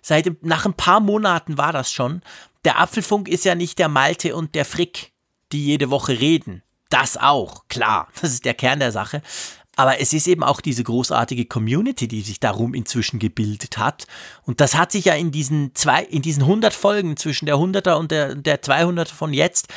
Seit 0.00 0.42
nach 0.42 0.64
ein 0.64 0.72
paar 0.72 1.00
Monaten 1.00 1.58
war 1.58 1.72
das 1.72 1.92
schon. 1.92 2.22
Der 2.64 2.80
Apfelfunk 2.80 3.28
ist 3.28 3.44
ja 3.44 3.54
nicht 3.54 3.78
der 3.78 3.88
Malte 3.88 4.34
und 4.34 4.54
der 4.54 4.64
Frick, 4.64 5.12
die 5.52 5.64
jede 5.64 5.90
Woche 5.90 6.18
reden. 6.20 6.62
Das 6.90 7.16
auch, 7.16 7.68
klar, 7.68 8.08
das 8.20 8.32
ist 8.32 8.44
der 8.44 8.54
Kern 8.54 8.80
der 8.80 8.92
Sache. 8.92 9.22
Aber 9.76 10.00
es 10.00 10.12
ist 10.12 10.26
eben 10.26 10.42
auch 10.42 10.60
diese 10.60 10.82
großartige 10.82 11.44
Community, 11.44 12.08
die 12.08 12.22
sich 12.22 12.40
darum 12.40 12.74
inzwischen 12.74 13.20
gebildet 13.20 13.78
hat. 13.78 14.08
Und 14.42 14.60
das 14.60 14.74
hat 14.74 14.90
sich 14.90 15.04
ja 15.04 15.14
in 15.14 15.30
diesen 15.30 15.72
zwei, 15.76 16.02
in 16.02 16.20
diesen 16.20 16.42
100 16.42 16.74
Folgen 16.74 17.16
zwischen 17.16 17.46
der 17.46 17.54
100er 17.54 17.92
und 17.92 18.10
der, 18.10 18.34
der 18.34 18.60
200 18.60 19.08
von 19.08 19.32
jetzt, 19.32 19.68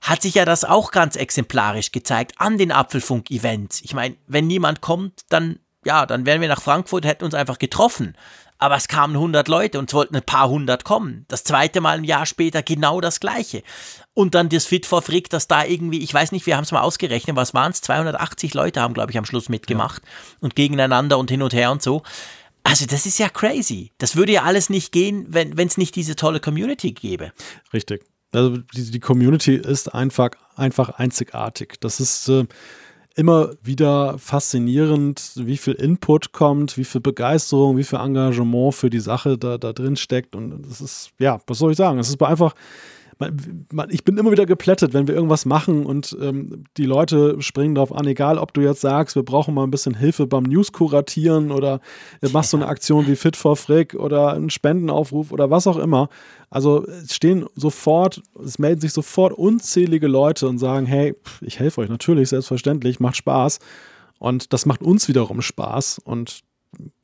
hat 0.00 0.22
sich 0.22 0.32
ja 0.32 0.46
das 0.46 0.64
auch 0.64 0.92
ganz 0.92 1.14
exemplarisch 1.14 1.92
gezeigt 1.92 2.32
an 2.38 2.56
den 2.56 2.72
Apfelfunk-Events. 2.72 3.82
Ich 3.82 3.92
meine, 3.92 4.16
wenn 4.26 4.46
niemand 4.46 4.80
kommt, 4.80 5.26
dann, 5.28 5.58
ja, 5.84 6.06
dann 6.06 6.24
wären 6.24 6.40
wir 6.40 6.48
nach 6.48 6.62
Frankfurt, 6.62 7.04
hätten 7.04 7.26
uns 7.26 7.34
einfach 7.34 7.58
getroffen 7.58 8.16
aber 8.60 8.76
es 8.76 8.88
kamen 8.88 9.14
100 9.14 9.48
Leute 9.48 9.78
und 9.78 9.90
es 9.90 9.94
wollten 9.94 10.14
ein 10.14 10.22
paar 10.22 10.48
hundert 10.48 10.84
kommen. 10.84 11.24
Das 11.28 11.44
zweite 11.44 11.80
Mal 11.80 11.96
ein 11.96 12.04
Jahr 12.04 12.26
später 12.26 12.62
genau 12.62 13.00
das 13.00 13.18
gleiche. 13.18 13.62
Und 14.12 14.34
dann 14.34 14.50
das 14.50 14.66
Fit 14.66 14.84
for 14.84 15.00
Frick, 15.00 15.30
dass 15.30 15.48
da 15.48 15.64
irgendwie, 15.64 16.00
ich 16.00 16.12
weiß 16.12 16.30
nicht, 16.30 16.44
wir 16.46 16.56
haben 16.56 16.64
es 16.64 16.70
mal 16.70 16.82
ausgerechnet, 16.82 17.36
was 17.36 17.54
waren 17.54 17.72
es? 17.72 17.80
280 17.80 18.52
Leute 18.52 18.82
haben, 18.82 18.92
glaube 18.92 19.10
ich, 19.10 19.18
am 19.18 19.24
Schluss 19.24 19.48
mitgemacht 19.48 20.02
ja. 20.04 20.36
und 20.40 20.54
gegeneinander 20.54 21.18
und 21.18 21.30
hin 21.30 21.42
und 21.42 21.54
her 21.54 21.72
und 21.72 21.82
so. 21.82 22.02
Also 22.62 22.84
das 22.84 23.06
ist 23.06 23.18
ja 23.18 23.30
crazy. 23.30 23.92
Das 23.96 24.14
würde 24.14 24.32
ja 24.32 24.42
alles 24.42 24.68
nicht 24.68 24.92
gehen, 24.92 25.26
wenn 25.30 25.56
es 25.58 25.78
nicht 25.78 25.96
diese 25.96 26.14
tolle 26.14 26.38
Community 26.38 26.92
gäbe. 26.92 27.32
Richtig. 27.72 28.04
Also 28.32 28.58
die, 28.58 28.90
die 28.90 29.00
Community 29.00 29.54
ist 29.54 29.94
einfach, 29.94 30.30
einfach 30.54 30.90
einzigartig. 30.90 31.80
Das 31.80 31.98
ist... 31.98 32.28
Äh 32.28 32.46
immer 33.16 33.50
wieder 33.62 34.18
faszinierend, 34.18 35.32
wie 35.36 35.56
viel 35.56 35.74
Input 35.74 36.32
kommt, 36.32 36.76
wie 36.76 36.84
viel 36.84 37.00
Begeisterung, 37.00 37.76
wie 37.76 37.84
viel 37.84 37.98
Engagement 37.98 38.74
für 38.74 38.90
die 38.90 39.00
Sache 39.00 39.36
da, 39.36 39.58
da 39.58 39.72
drin 39.72 39.96
steckt. 39.96 40.36
Und 40.36 40.66
es 40.66 40.80
ist, 40.80 41.10
ja, 41.18 41.40
was 41.46 41.58
soll 41.58 41.72
ich 41.72 41.76
sagen? 41.76 41.98
Es 41.98 42.08
ist 42.08 42.22
einfach 42.22 42.54
ich 43.90 44.04
bin 44.04 44.16
immer 44.16 44.30
wieder 44.30 44.46
geplättet, 44.46 44.94
wenn 44.94 45.06
wir 45.06 45.14
irgendwas 45.14 45.44
machen 45.44 45.84
und 45.84 46.16
ähm, 46.20 46.64
die 46.76 46.86
Leute 46.86 47.40
springen 47.40 47.74
darauf 47.74 47.94
an, 47.94 48.06
egal 48.06 48.38
ob 48.38 48.54
du 48.54 48.62
jetzt 48.62 48.80
sagst, 48.80 49.14
wir 49.14 49.22
brauchen 49.22 49.54
mal 49.54 49.64
ein 49.64 49.70
bisschen 49.70 49.94
Hilfe 49.94 50.26
beim 50.26 50.44
News 50.44 50.72
kuratieren 50.72 51.50
oder 51.50 51.80
machst 52.32 52.50
so 52.50 52.56
eine 52.56 52.66
Aktion 52.66 53.06
wie 53.06 53.16
Fit 53.16 53.36
for 53.36 53.56
Frick 53.56 53.94
oder 53.94 54.32
einen 54.32 54.50
Spendenaufruf 54.50 55.32
oder 55.32 55.50
was 55.50 55.66
auch 55.66 55.76
immer. 55.76 56.08
Also 56.48 56.86
es 56.86 57.14
stehen 57.14 57.46
sofort, 57.54 58.22
es 58.42 58.58
melden 58.58 58.80
sich 58.80 58.92
sofort 58.92 59.32
unzählige 59.32 60.08
Leute 60.08 60.48
und 60.48 60.58
sagen, 60.58 60.86
hey, 60.86 61.14
ich 61.40 61.58
helfe 61.58 61.82
euch 61.82 61.88
natürlich, 61.88 62.30
selbstverständlich, 62.30 63.00
macht 63.00 63.16
Spaß. 63.16 63.58
Und 64.18 64.52
das 64.52 64.66
macht 64.66 64.82
uns 64.82 65.08
wiederum 65.08 65.42
Spaß. 65.42 66.00
Und 66.04 66.40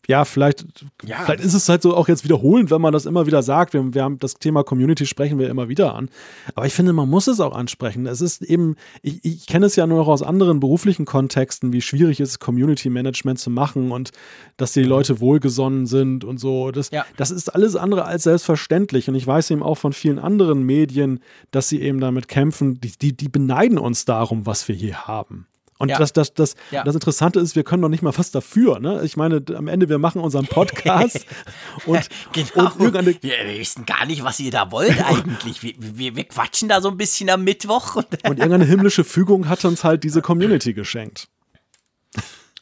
ja, 0.08 0.24
vielleicht, 0.24 0.64
ja, 1.04 1.18
vielleicht 1.24 1.44
ist 1.44 1.54
es 1.54 1.68
halt 1.68 1.82
so 1.82 1.96
auch 1.96 2.08
jetzt 2.08 2.24
wiederholend, 2.24 2.70
wenn 2.70 2.80
man 2.80 2.92
das 2.92 3.06
immer 3.06 3.26
wieder 3.26 3.42
sagt. 3.42 3.74
Wir, 3.74 3.94
wir, 3.94 4.02
haben 4.02 4.18
das 4.18 4.34
Thema 4.34 4.62
Community 4.62 5.04
sprechen 5.06 5.38
wir 5.38 5.48
immer 5.48 5.68
wieder 5.68 5.94
an. 5.94 6.08
Aber 6.54 6.66
ich 6.66 6.72
finde, 6.72 6.92
man 6.92 7.08
muss 7.08 7.26
es 7.26 7.40
auch 7.40 7.54
ansprechen. 7.54 8.06
Es 8.06 8.20
ist 8.20 8.42
eben, 8.42 8.76
ich, 9.02 9.24
ich 9.24 9.46
kenne 9.46 9.66
es 9.66 9.74
ja 9.76 9.86
nur 9.86 9.98
noch 9.98 10.08
aus 10.08 10.22
anderen 10.22 10.60
beruflichen 10.60 11.06
Kontexten, 11.06 11.72
wie 11.72 11.82
schwierig 11.82 12.20
es 12.20 12.30
ist, 12.30 12.38
Community 12.38 12.88
Management 12.88 13.38
zu 13.38 13.50
machen 13.50 13.90
und 13.90 14.10
dass 14.56 14.72
die 14.72 14.84
Leute 14.84 15.20
wohlgesonnen 15.20 15.86
sind 15.86 16.24
und 16.24 16.38
so. 16.38 16.70
Das, 16.70 16.90
ja. 16.90 17.04
das 17.16 17.30
ist 17.30 17.48
alles 17.54 17.74
andere 17.74 18.04
als 18.04 18.22
selbstverständlich. 18.24 19.08
Und 19.08 19.16
ich 19.16 19.26
weiß 19.26 19.50
eben 19.50 19.62
auch 19.62 19.76
von 19.76 19.92
vielen 19.92 20.18
anderen 20.18 20.62
Medien, 20.62 21.20
dass 21.50 21.68
sie 21.68 21.80
eben 21.82 22.00
damit 22.00 22.28
kämpfen, 22.28 22.80
die, 22.80 22.92
die, 22.96 23.16
die 23.16 23.28
beneiden 23.28 23.78
uns 23.78 24.04
darum, 24.04 24.46
was 24.46 24.68
wir 24.68 24.74
hier 24.74 25.06
haben. 25.06 25.46
Und 25.78 25.90
ja. 25.90 25.98
das, 25.98 26.12
das, 26.12 26.32
das, 26.32 26.54
ja. 26.70 26.84
das 26.84 26.94
Interessante 26.94 27.38
ist, 27.38 27.54
wir 27.54 27.64
können 27.64 27.82
noch 27.82 27.88
nicht 27.88 28.02
mal 28.02 28.16
was 28.16 28.30
dafür. 28.30 28.80
Ne? 28.80 29.02
Ich 29.04 29.16
meine, 29.16 29.42
am 29.54 29.68
Ende, 29.68 29.88
wir 29.88 29.98
machen 29.98 30.22
unseren 30.22 30.46
Podcast 30.46 31.26
und, 31.86 32.08
genau. 32.32 32.72
und 32.78 32.94
wir, 32.94 33.22
wir, 33.22 33.58
wissen 33.58 33.84
gar 33.84 34.06
nicht, 34.06 34.24
was 34.24 34.40
ihr 34.40 34.50
da 34.50 34.70
wollt 34.70 34.98
eigentlich. 35.04 35.62
Wir, 35.62 35.74
wir, 35.78 36.16
wir 36.16 36.24
quatschen 36.24 36.68
da 36.68 36.80
so 36.80 36.88
ein 36.88 36.96
bisschen 36.96 37.28
am 37.28 37.44
Mittwoch. 37.44 37.96
Und, 37.96 38.06
und 38.24 38.38
irgendeine 38.38 38.64
himmlische 38.64 39.04
Fügung 39.04 39.48
hat 39.48 39.64
uns 39.64 39.84
halt 39.84 40.02
diese 40.04 40.22
Community 40.22 40.72
geschenkt. 40.72 41.28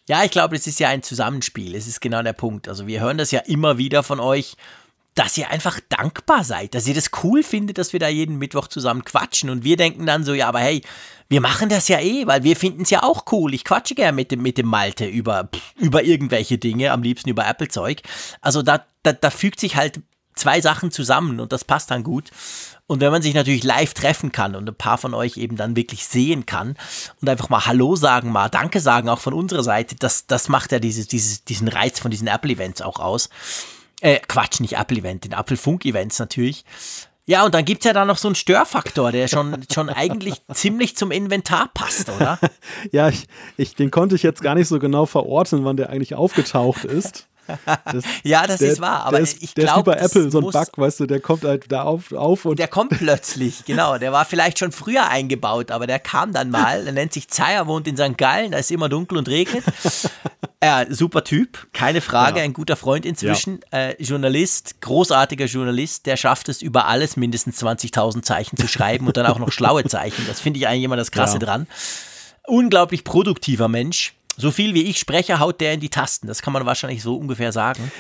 Ja, 0.07 0.24
ich 0.24 0.31
glaube, 0.31 0.57
es 0.57 0.66
ist 0.66 0.81
ja 0.81 0.89
ein 0.89 1.03
Zusammenspiel. 1.03 1.74
Es 1.74 1.86
ist 1.86 2.01
genau 2.01 2.23
der 2.23 2.35
Punkt. 2.35 2.69
Also 2.69 2.86
wir 2.86 3.01
hören 3.01 3.16
das 3.16 3.31
ja 3.31 3.41
immer 3.41 3.78
wieder 3.78 4.03
von 4.03 4.20
euch 4.20 4.57
dass 5.15 5.39
ihr 5.39 5.51
einfach 5.51 5.78
dankbar 5.89 6.43
seid, 6.43 6.74
dass 6.74 6.89
ihr 6.89 6.95
das 6.95 7.11
cool 7.23 7.43
findet, 7.43 7.78
dass 7.78 7.93
wir 7.93 8.01
da 8.01 8.09
jeden 8.09 8.36
Mittwoch 8.39 8.66
zusammen 8.66 9.05
quatschen. 9.05 9.49
Und 9.49 9.62
wir 9.62 9.77
denken 9.77 10.07
dann 10.07 10.24
so, 10.24 10.35
ja, 10.35 10.49
aber 10.49 10.59
hey, 10.59 10.82
wir 11.28 11.41
machen 11.41 11.69
das 11.69 11.89
ja 11.89 12.01
eh, 12.01 12.27
weil 12.27 12.43
wir 12.43 12.57
finden 12.57 12.82
es 12.82 12.91
ja 12.91 13.03
auch 13.03 13.24
cool. 13.32 13.55
Ich 13.55 13.65
quatsche 13.65 13.95
gerne 13.95 14.15
mit 14.15 14.31
dem, 14.31 14.43
mit 14.43 14.59
dem 14.59 14.66
Malte 14.66 15.07
über, 15.07 15.49
über 15.77 16.03
irgendwelche 16.03 16.59
Dinge, 16.59 16.91
am 16.91 17.03
liebsten 17.03 17.31
über 17.31 17.47
Apple-Zeug. 17.47 18.03
Also 18.41 18.62
da, 18.62 18.85
da, 19.03 19.12
da 19.12 19.31
fügt 19.31 19.61
sich 19.61 19.77
halt 19.77 20.01
zwei 20.35 20.61
Sachen 20.61 20.91
zusammen 20.91 21.39
und 21.39 21.53
das 21.53 21.65
passt 21.65 21.93
dann 21.93 22.03
gut. 22.03 22.31
Und 22.86 23.01
wenn 23.01 23.12
man 23.12 23.23
sich 23.23 23.35
natürlich 23.35 23.62
live 23.62 23.95
treffen 23.95 24.32
kann 24.32 24.55
und 24.57 24.69
ein 24.69 24.74
paar 24.74 24.99
von 24.99 25.15
euch 25.15 25.36
eben 25.36 25.57
dann 25.57 25.77
wirklich 25.77 26.07
sehen 26.07 26.45
kann 26.45 26.77
und 27.20 27.28
einfach 27.28 27.49
mal 27.49 27.65
Hallo 27.66 27.97
sagen, 27.97 28.31
mal 28.31 28.49
Danke 28.49 28.81
sagen, 28.81 29.09
auch 29.09 29.20
von 29.20 29.32
unserer 29.32 29.62
Seite, 29.62 29.95
das, 29.95 30.27
das 30.27 30.49
macht 30.49 30.73
ja 30.73 30.81
dieses, 30.81 31.07
dieses, 31.07 31.45
diesen 31.45 31.69
Reiz 31.69 32.01
von 32.01 32.11
diesen 32.11 32.27
Apple-Events 32.27 32.82
auch 32.82 32.99
aus. 32.99 33.31
Äh, 34.00 34.20
Quatsch, 34.26 34.60
nicht 34.60 34.76
Apple-Event, 34.76 35.24
den 35.24 35.34
Apfelfunk-Events 35.34 36.18
natürlich. 36.18 36.64
Ja, 37.26 37.44
und 37.44 37.54
dann 37.54 37.64
gibt 37.64 37.80
es 37.80 37.86
ja 37.86 37.94
da 37.94 38.04
noch 38.04 38.18
so 38.18 38.28
einen 38.28 38.34
Störfaktor, 38.34 39.10
der 39.10 39.28
schon, 39.28 39.64
schon 39.72 39.88
eigentlich 39.88 40.42
ziemlich 40.52 40.94
zum 40.96 41.10
Inventar 41.10 41.70
passt, 41.72 42.10
oder? 42.10 42.38
ja, 42.92 43.08
ich, 43.08 43.26
ich, 43.56 43.74
den 43.74 43.90
konnte 43.90 44.14
ich 44.14 44.22
jetzt 44.22 44.42
gar 44.42 44.54
nicht 44.54 44.68
so 44.68 44.78
genau 44.78 45.06
verorten, 45.06 45.64
wann 45.64 45.78
der 45.78 45.88
eigentlich 45.88 46.14
aufgetaucht 46.14 46.84
ist. 46.84 47.26
Das, 47.84 48.04
ja, 48.22 48.46
das 48.46 48.58
der, 48.58 48.72
ist 48.72 48.80
wahr, 48.80 49.04
aber 49.04 49.20
ist, 49.20 49.42
ich 49.42 49.54
glaube. 49.54 49.92
bei 49.92 49.98
Apple 49.98 50.30
so 50.30 50.38
ein 50.38 50.50
Bug, 50.50 50.68
weißt 50.76 51.00
du, 51.00 51.06
der 51.06 51.20
kommt 51.20 51.44
halt 51.44 51.70
da 51.70 51.82
auf, 51.82 52.12
auf 52.12 52.44
und. 52.44 52.58
Der 52.58 52.68
kommt 52.68 52.98
plötzlich, 52.98 53.64
genau. 53.66 53.98
Der 53.98 54.12
war 54.12 54.24
vielleicht 54.24 54.58
schon 54.58 54.72
früher 54.72 55.08
eingebaut, 55.08 55.70
aber 55.70 55.86
der 55.86 55.98
kam 55.98 56.32
dann 56.32 56.50
mal. 56.50 56.86
Er 56.86 56.92
nennt 56.92 57.12
sich 57.12 57.28
Zeier, 57.28 57.66
wohnt 57.66 57.86
in 57.86 57.96
St. 57.96 58.16
Gallen, 58.16 58.52
da 58.52 58.58
ist 58.58 58.70
immer 58.70 58.88
dunkel 58.88 59.18
und 59.18 59.28
regnet. 59.28 59.64
Ja, 60.62 60.86
super 60.88 61.24
Typ, 61.24 61.66
keine 61.74 62.00
Frage, 62.00 62.38
ja. 62.38 62.44
ein 62.44 62.54
guter 62.54 62.76
Freund 62.76 63.04
inzwischen. 63.04 63.60
Ja. 63.70 63.88
Äh, 63.88 64.02
Journalist, 64.02 64.80
großartiger 64.80 65.44
Journalist, 65.44 66.06
der 66.06 66.16
schafft 66.16 66.48
es, 66.48 66.62
über 66.62 66.86
alles 66.86 67.18
mindestens 67.18 67.62
20.000 67.62 68.22
Zeichen 68.22 68.56
zu 68.56 68.66
schreiben 68.66 69.06
und 69.06 69.18
dann 69.18 69.26
auch 69.26 69.38
noch 69.38 69.52
schlaue 69.52 69.84
Zeichen. 69.84 70.24
Das 70.26 70.40
finde 70.40 70.58
ich 70.58 70.66
eigentlich 70.66 70.84
immer 70.84 70.96
das 70.96 71.10
Krasse 71.10 71.38
dran. 71.38 71.66
Unglaublich 72.46 73.04
produktiver 73.04 73.68
Mensch 73.68 74.14
so 74.36 74.51
viel 74.51 74.74
wie 74.74 74.82
ich 74.85 74.98
spreche, 74.98 75.39
haut 75.39 75.61
der 75.61 75.74
in 75.74 75.81
die 75.81 75.89
Tasten. 75.89 76.27
Das 76.27 76.43
kann 76.43 76.52
man 76.52 76.66
wahrscheinlich 76.66 77.02
so 77.02 77.16
ungefähr 77.16 77.52
sagen. 77.52 77.90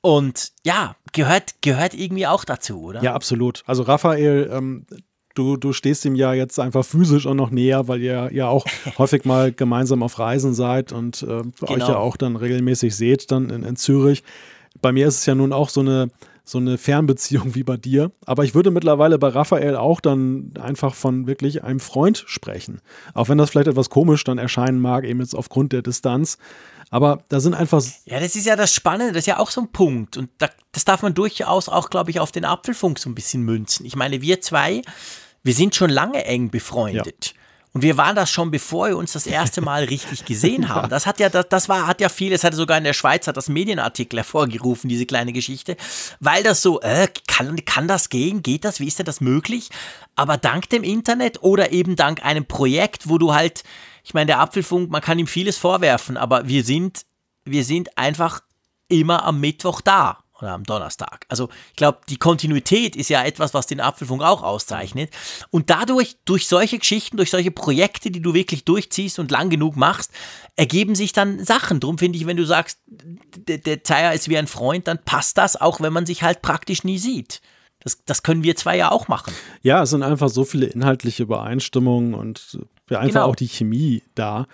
Und 0.00 0.52
ja, 0.64 0.94
gehört, 1.12 1.56
gehört 1.62 1.94
irgendwie 1.94 2.26
auch 2.26 2.44
dazu, 2.44 2.80
oder? 2.80 3.02
Ja, 3.02 3.14
absolut. 3.14 3.62
Also 3.66 3.82
Raphael, 3.82 4.48
ähm, 4.52 4.86
du, 5.34 5.56
du 5.56 5.72
stehst 5.72 6.04
ihm 6.04 6.14
ja 6.14 6.32
jetzt 6.32 6.58
einfach 6.60 6.84
physisch 6.84 7.26
auch 7.26 7.34
noch 7.34 7.50
näher, 7.50 7.88
weil 7.88 8.00
ihr 8.02 8.30
ja 8.32 8.48
auch 8.48 8.64
häufig 8.98 9.24
mal 9.24 9.52
gemeinsam 9.52 10.02
auf 10.02 10.18
Reisen 10.18 10.54
seid 10.54 10.92
und 10.92 11.22
äh, 11.22 11.26
genau. 11.26 11.52
euch 11.68 11.88
ja 11.88 11.96
auch 11.96 12.16
dann 12.16 12.36
regelmäßig 12.36 12.94
seht, 12.94 13.30
dann 13.30 13.50
in, 13.50 13.62
in 13.62 13.76
Zürich. 13.76 14.22
Bei 14.80 14.92
mir 14.92 15.08
ist 15.08 15.16
es 15.20 15.26
ja 15.26 15.34
nun 15.34 15.52
auch 15.52 15.70
so 15.70 15.80
eine 15.80 16.08
so 16.48 16.58
eine 16.58 16.78
Fernbeziehung 16.78 17.56
wie 17.56 17.64
bei 17.64 17.76
dir. 17.76 18.12
Aber 18.24 18.44
ich 18.44 18.54
würde 18.54 18.70
mittlerweile 18.70 19.18
bei 19.18 19.28
Raphael 19.28 19.74
auch 19.74 20.00
dann 20.00 20.54
einfach 20.60 20.94
von 20.94 21.26
wirklich 21.26 21.64
einem 21.64 21.80
Freund 21.80 22.22
sprechen. 22.26 22.80
Auch 23.14 23.28
wenn 23.28 23.36
das 23.36 23.50
vielleicht 23.50 23.66
etwas 23.66 23.90
komisch 23.90 24.22
dann 24.22 24.38
erscheinen 24.38 24.78
mag, 24.78 25.04
eben 25.04 25.20
jetzt 25.20 25.34
aufgrund 25.34 25.72
der 25.72 25.82
Distanz. 25.82 26.38
Aber 26.90 27.24
da 27.30 27.40
sind 27.40 27.54
einfach. 27.54 27.82
Ja, 28.04 28.20
das 28.20 28.36
ist 28.36 28.46
ja 28.46 28.54
das 28.54 28.72
Spannende, 28.72 29.12
das 29.12 29.22
ist 29.22 29.26
ja 29.26 29.40
auch 29.40 29.50
so 29.50 29.62
ein 29.62 29.72
Punkt. 29.72 30.16
Und 30.16 30.30
da, 30.38 30.48
das 30.70 30.84
darf 30.84 31.02
man 31.02 31.14
durchaus 31.14 31.68
auch, 31.68 31.90
glaube 31.90 32.12
ich, 32.12 32.20
auf 32.20 32.30
den 32.30 32.44
Apfelfunk 32.44 33.00
so 33.00 33.10
ein 33.10 33.16
bisschen 33.16 33.42
münzen. 33.42 33.84
Ich 33.84 33.96
meine, 33.96 34.22
wir 34.22 34.40
zwei, 34.40 34.82
wir 35.42 35.52
sind 35.52 35.74
schon 35.74 35.90
lange 35.90 36.24
eng 36.26 36.50
befreundet. 36.50 37.34
Ja. 37.34 37.40
Und 37.76 37.82
wir 37.82 37.98
waren 37.98 38.16
das 38.16 38.30
schon, 38.30 38.50
bevor 38.50 38.88
wir 38.88 38.96
uns 38.96 39.12
das 39.12 39.26
erste 39.26 39.60
Mal 39.60 39.84
richtig 39.90 40.24
gesehen 40.24 40.70
haben. 40.70 40.88
Das 40.88 41.04
hat 41.04 41.20
ja, 41.20 41.28
das, 41.28 41.46
das 41.50 41.68
war, 41.68 41.86
hat 41.86 42.00
ja 42.00 42.08
viel, 42.08 42.32
es 42.32 42.42
hatte 42.42 42.56
sogar 42.56 42.78
in 42.78 42.84
der 42.84 42.94
Schweiz, 42.94 43.26
hat 43.26 43.36
das 43.36 43.50
Medienartikel 43.50 44.18
hervorgerufen, 44.18 44.88
diese 44.88 45.04
kleine 45.04 45.34
Geschichte, 45.34 45.76
weil 46.18 46.42
das 46.42 46.62
so, 46.62 46.80
äh, 46.80 47.06
kann, 47.28 47.62
kann 47.66 47.86
das 47.86 48.08
gehen? 48.08 48.42
Geht 48.42 48.64
das? 48.64 48.80
Wie 48.80 48.86
ist 48.86 48.98
denn 48.98 49.04
das 49.04 49.20
möglich? 49.20 49.68
Aber 50.14 50.38
dank 50.38 50.70
dem 50.70 50.84
Internet 50.84 51.42
oder 51.42 51.70
eben 51.70 51.96
dank 51.96 52.24
einem 52.24 52.46
Projekt, 52.46 53.10
wo 53.10 53.18
du 53.18 53.34
halt, 53.34 53.62
ich 54.04 54.14
meine, 54.14 54.24
der 54.24 54.40
Apfelfunk, 54.40 54.90
man 54.90 55.02
kann 55.02 55.18
ihm 55.18 55.26
vieles 55.26 55.58
vorwerfen, 55.58 56.16
aber 56.16 56.48
wir 56.48 56.64
sind, 56.64 57.02
wir 57.44 57.62
sind 57.62 57.98
einfach 57.98 58.40
immer 58.88 59.22
am 59.26 59.38
Mittwoch 59.38 59.82
da 59.82 60.24
oder 60.38 60.52
am 60.52 60.64
Donnerstag. 60.64 61.24
Also 61.28 61.48
ich 61.70 61.76
glaube, 61.76 61.98
die 62.08 62.16
Kontinuität 62.18 62.96
ist 62.96 63.08
ja 63.08 63.24
etwas, 63.24 63.54
was 63.54 63.66
den 63.66 63.80
Apfelfunk 63.80 64.22
auch 64.22 64.42
auszeichnet. 64.42 65.10
Und 65.50 65.70
dadurch, 65.70 66.16
durch 66.24 66.46
solche 66.46 66.78
Geschichten, 66.78 67.16
durch 67.16 67.30
solche 67.30 67.50
Projekte, 67.50 68.10
die 68.10 68.20
du 68.20 68.34
wirklich 68.34 68.64
durchziehst 68.64 69.18
und 69.18 69.30
lang 69.30 69.50
genug 69.50 69.76
machst, 69.76 70.10
ergeben 70.56 70.94
sich 70.94 71.12
dann 71.12 71.44
Sachen. 71.44 71.80
Drum 71.80 71.98
finde 71.98 72.18
ich, 72.18 72.26
wenn 72.26 72.36
du 72.36 72.44
sagst, 72.44 72.80
der, 72.86 73.58
der 73.58 73.84
Zeier 73.84 74.12
ist 74.12 74.28
wie 74.28 74.38
ein 74.38 74.46
Freund, 74.46 74.88
dann 74.88 74.98
passt 75.04 75.38
das, 75.38 75.60
auch 75.60 75.80
wenn 75.80 75.92
man 75.92 76.06
sich 76.06 76.22
halt 76.22 76.42
praktisch 76.42 76.84
nie 76.84 76.98
sieht. 76.98 77.40
Das, 77.80 78.04
das 78.04 78.22
können 78.22 78.42
wir 78.42 78.56
zwei 78.56 78.76
ja 78.76 78.90
auch 78.90 79.08
machen. 79.08 79.32
Ja, 79.62 79.82
es 79.82 79.90
sind 79.90 80.02
einfach 80.02 80.28
so 80.28 80.44
viele 80.44 80.66
inhaltliche 80.66 81.22
Übereinstimmungen 81.22 82.14
und 82.14 82.58
einfach 82.90 83.06
genau. 83.06 83.26
auch 83.26 83.36
die 83.36 83.48
Chemie 83.48 84.02
da. 84.14 84.46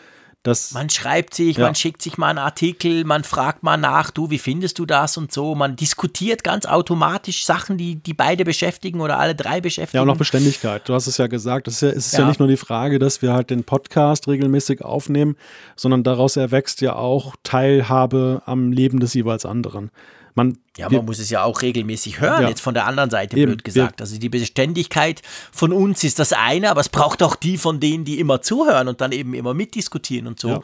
Das, 0.42 0.72
man 0.72 0.90
schreibt 0.90 1.34
sich, 1.34 1.56
ja. 1.56 1.66
man 1.66 1.76
schickt 1.76 2.02
sich 2.02 2.18
mal 2.18 2.30
einen 2.30 2.38
Artikel, 2.38 3.04
man 3.04 3.22
fragt 3.22 3.62
mal 3.62 3.76
nach, 3.76 4.10
du, 4.10 4.30
wie 4.30 4.38
findest 4.38 4.80
du 4.80 4.86
das 4.86 5.16
und 5.16 5.32
so. 5.32 5.54
Man 5.54 5.76
diskutiert 5.76 6.42
ganz 6.42 6.66
automatisch 6.66 7.44
Sachen, 7.44 7.78
die, 7.78 7.94
die 7.94 8.12
beide 8.12 8.44
beschäftigen 8.44 9.00
oder 9.00 9.20
alle 9.20 9.36
drei 9.36 9.60
beschäftigen. 9.60 9.98
Ja, 9.98 10.02
und 10.02 10.10
auch 10.10 10.16
Beständigkeit. 10.16 10.88
Du 10.88 10.94
hast 10.94 11.06
es 11.06 11.16
ja 11.16 11.28
gesagt. 11.28 11.68
Es 11.68 11.74
ist 11.74 11.82
ja, 11.82 11.88
es 11.90 12.06
ist 12.06 12.12
ja. 12.14 12.20
ja 12.20 12.26
nicht 12.26 12.40
nur 12.40 12.48
die 12.48 12.56
Frage, 12.56 12.98
dass 12.98 13.22
wir 13.22 13.32
halt 13.32 13.50
den 13.50 13.62
Podcast 13.62 14.26
regelmäßig 14.26 14.84
aufnehmen, 14.84 15.36
sondern 15.76 16.02
daraus 16.02 16.36
erwächst 16.36 16.80
ja 16.80 16.96
auch 16.96 17.36
Teilhabe 17.44 18.42
am 18.44 18.72
Leben 18.72 18.98
des 18.98 19.14
jeweils 19.14 19.46
anderen. 19.46 19.92
Man, 20.34 20.58
ja, 20.76 20.88
man 20.88 21.04
muss 21.04 21.18
es 21.18 21.28
ja 21.28 21.44
auch 21.44 21.60
regelmäßig 21.62 22.20
hören, 22.20 22.42
ja. 22.42 22.48
jetzt 22.48 22.60
von 22.60 22.74
der 22.74 22.86
anderen 22.86 23.10
Seite, 23.10 23.36
Eben, 23.36 23.52
blöd 23.52 23.64
gesagt. 23.64 24.00
Also 24.00 24.18
die 24.18 24.28
Beständigkeit 24.28 25.20
von 25.52 25.72
uns 25.72 26.02
ist 26.04 26.18
das 26.18 26.32
eine, 26.32 26.70
aber 26.70 26.80
es 26.80 26.88
braucht 26.88 27.22
auch 27.22 27.36
die 27.36 27.58
von 27.58 27.80
denen, 27.80 28.04
die 28.04 28.18
immer 28.18 28.40
zuhören 28.40 28.88
und 28.88 29.00
dann 29.00 29.12
eben 29.12 29.34
immer 29.34 29.52
mitdiskutieren 29.52 30.26
und 30.26 30.40
so. 30.40 30.48
Ja. 30.48 30.60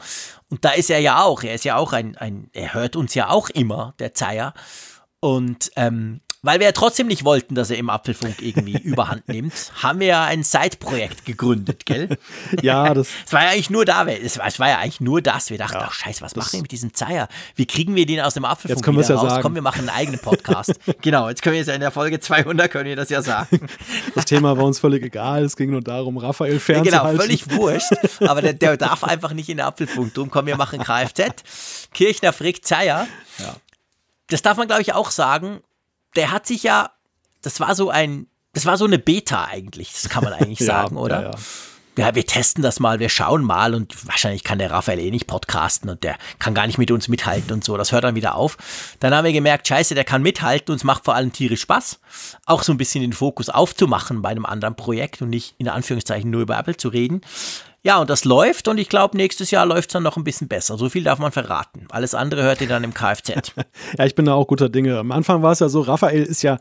Und 0.49 0.65
da 0.65 0.71
ist 0.71 0.89
er 0.89 0.99
ja 0.99 1.23
auch, 1.23 1.43
er 1.43 1.53
ist 1.53 1.65
ja 1.65 1.75
auch 1.75 1.93
ein, 1.93 2.17
ein 2.17 2.49
er 2.53 2.73
hört 2.73 2.95
uns 2.95 3.13
ja 3.13 3.29
auch 3.29 3.49
immer, 3.49 3.93
der 3.99 4.13
Zeier. 4.13 4.53
Und 5.19 5.71
ähm, 5.75 6.21
weil 6.41 6.59
wir 6.59 6.67
ja 6.67 6.71
trotzdem 6.71 7.07
nicht 7.07 7.25
wollten, 7.25 7.53
dass 7.53 7.69
er 7.69 7.77
im 7.77 7.89
Apfelfunk 7.89 8.41
irgendwie 8.41 8.77
überhand 8.83 9.27
nimmt, 9.27 9.53
haben 9.81 9.99
wir 9.99 10.07
ja 10.07 10.23
ein 10.23 10.43
Side-Projekt 10.43 11.25
gegründet, 11.25 11.85
gell? 11.85 12.17
ja, 12.61 12.93
das. 12.93 13.09
es 13.25 13.33
war 13.33 13.43
ja 13.43 13.49
eigentlich 13.49 13.69
nur 13.69 13.85
da, 13.85 14.05
es 14.05 14.37
war, 14.37 14.47
es 14.47 14.59
war 14.59 14.69
ja 14.69 14.77
eigentlich 14.77 15.01
nur 15.01 15.21
das. 15.21 15.49
Wir 15.49 15.57
dachten, 15.57 15.77
ach 15.79 15.93
scheiße, 15.93 16.21
was 16.21 16.35
machen 16.35 16.53
wir 16.53 16.61
mit 16.61 16.71
diesem 16.71 16.93
Zeier? 16.93 17.27
Wie 17.55 17.65
kriegen 17.65 17.95
wir 17.95 18.05
den 18.05 18.21
aus 18.21 18.35
dem 18.35 18.45
Apfelfunk 18.45 18.77
jetzt 18.77 18.83
können 18.83 18.97
wieder 18.97 19.15
raus? 19.15 19.23
Ja 19.23 19.29
sagen. 19.29 19.41
Komm, 19.43 19.55
wir 19.55 19.61
machen 19.61 19.81
einen 19.81 19.89
eigenen 19.89 20.19
Podcast. 20.19 20.79
genau, 21.01 21.29
jetzt 21.29 21.41
können 21.41 21.53
wir 21.53 21.59
jetzt 21.59 21.69
in 21.69 21.81
der 21.81 21.91
Folge 21.91 22.19
200 22.19 22.71
können 22.71 22.85
wir 22.85 22.95
das 22.95 23.09
ja 23.09 23.21
sagen. 23.21 23.67
das 24.15 24.25
Thema 24.25 24.57
war 24.57 24.63
uns 24.63 24.79
völlig 24.79 25.03
egal. 25.03 25.43
Es 25.43 25.57
ging 25.57 25.71
nur 25.71 25.81
darum, 25.81 26.17
Raphael 26.17 26.59
fernzuhalten. 26.59 26.93
Ja, 26.93 27.11
genau, 27.11 27.21
völlig 27.21 27.51
wurscht. 27.51 27.91
Aber 28.21 28.41
der, 28.41 28.53
der 28.53 28.77
darf 28.77 29.03
einfach 29.03 29.33
nicht 29.33 29.49
in 29.49 29.57
den 29.57 29.65
Apfelfunk. 29.65 30.13
Drum, 30.13 30.29
komm, 30.29 30.45
wir 30.45 30.57
machen 30.57 30.79
Kfz. 30.79 31.89
Kirchner 31.93 32.33
Frick 32.33 32.65
Zeier. 32.65 33.07
Ja. 33.39 33.55
Das 34.29 34.41
darf 34.41 34.57
man, 34.57 34.67
glaube 34.67 34.81
ich, 34.81 34.93
auch 34.93 35.11
sagen. 35.11 35.61
Der 36.15 36.31
hat 36.31 36.47
sich 36.47 36.63
ja 36.63 36.91
das 37.41 37.59
war 37.59 37.75
so 37.75 37.89
ein, 37.89 38.27
das 38.53 38.65
war 38.65 38.77
so 38.77 38.85
eine 38.85 38.99
Beta 38.99 39.45
eigentlich, 39.45 39.91
das 39.93 40.09
kann 40.09 40.23
man 40.23 40.33
eigentlich 40.33 40.59
sagen, 40.65 40.95
ja, 40.95 41.01
oder? 41.01 41.21
Ja, 41.21 41.31
ja. 41.31 42.07
ja, 42.07 42.15
wir 42.15 42.25
testen 42.25 42.63
das 42.63 42.79
mal, 42.79 42.99
wir 42.99 43.09
schauen 43.09 43.43
mal 43.43 43.73
und 43.73 44.07
wahrscheinlich 44.07 44.43
kann 44.43 44.59
der 44.59 44.71
Raphael 44.71 44.99
eh 44.99 45.11
nicht 45.11 45.27
podcasten 45.27 45.89
und 45.89 46.03
der 46.03 46.17
kann 46.39 46.53
gar 46.53 46.67
nicht 46.67 46.77
mit 46.77 46.91
uns 46.91 47.07
mithalten 47.07 47.51
und 47.53 47.63
so. 47.63 47.77
Das 47.77 47.91
hört 47.91 48.03
dann 48.03 48.15
wieder 48.15 48.35
auf. 48.35 48.57
Dann 48.99 49.13
haben 49.15 49.25
wir 49.25 49.33
gemerkt, 49.33 49.67
scheiße, 49.67 49.95
der 49.95 50.03
kann 50.03 50.21
mithalten 50.21 50.71
und 50.71 50.77
es 50.77 50.83
macht 50.83 51.05
vor 51.05 51.15
allem 51.15 51.31
tierisch 51.31 51.61
Spaß, 51.61 51.99
auch 52.45 52.63
so 52.63 52.73
ein 52.73 52.77
bisschen 52.77 53.01
den 53.01 53.13
Fokus 53.13 53.49
aufzumachen 53.49 54.21
bei 54.21 54.29
einem 54.29 54.45
anderen 54.45 54.75
Projekt 54.75 55.21
und 55.21 55.29
nicht 55.29 55.55
in 55.57 55.69
Anführungszeichen 55.69 56.29
nur 56.29 56.41
über 56.41 56.57
Apple 56.57 56.77
zu 56.77 56.89
reden. 56.89 57.21
Ja, 57.81 57.99
und 57.99 58.09
das 58.09 58.25
läuft 58.25 58.67
und 58.67 58.77
ich 58.77 58.89
glaube, 58.89 59.15
nächstes 59.15 59.51
Jahr 59.51 59.65
läuft 59.65 59.89
es 59.89 59.93
dann 59.93 60.03
noch 60.03 60.17
ein 60.17 60.23
bisschen 60.23 60.47
besser. 60.47 60.77
So 60.77 60.89
viel 60.89 61.03
darf 61.03 61.19
man 61.19 61.31
verraten. 61.31 61.87
Alles 61.89 62.13
andere 62.13 62.43
hört 62.43 62.61
ihr 62.61 62.67
dann 62.67 62.83
im 62.83 62.93
Kfz. 62.93 63.53
ja, 63.97 64.05
ich 64.05 64.15
bin 64.15 64.25
da 64.25 64.33
auch 64.33 64.47
guter 64.47 64.69
Dinge. 64.69 64.97
Am 64.97 65.11
Anfang 65.11 65.41
war 65.41 65.53
es 65.53 65.59
ja 65.59 65.69
so, 65.69 65.81
Raphael 65.81 66.23
ist 66.23 66.41
ja 66.41 66.57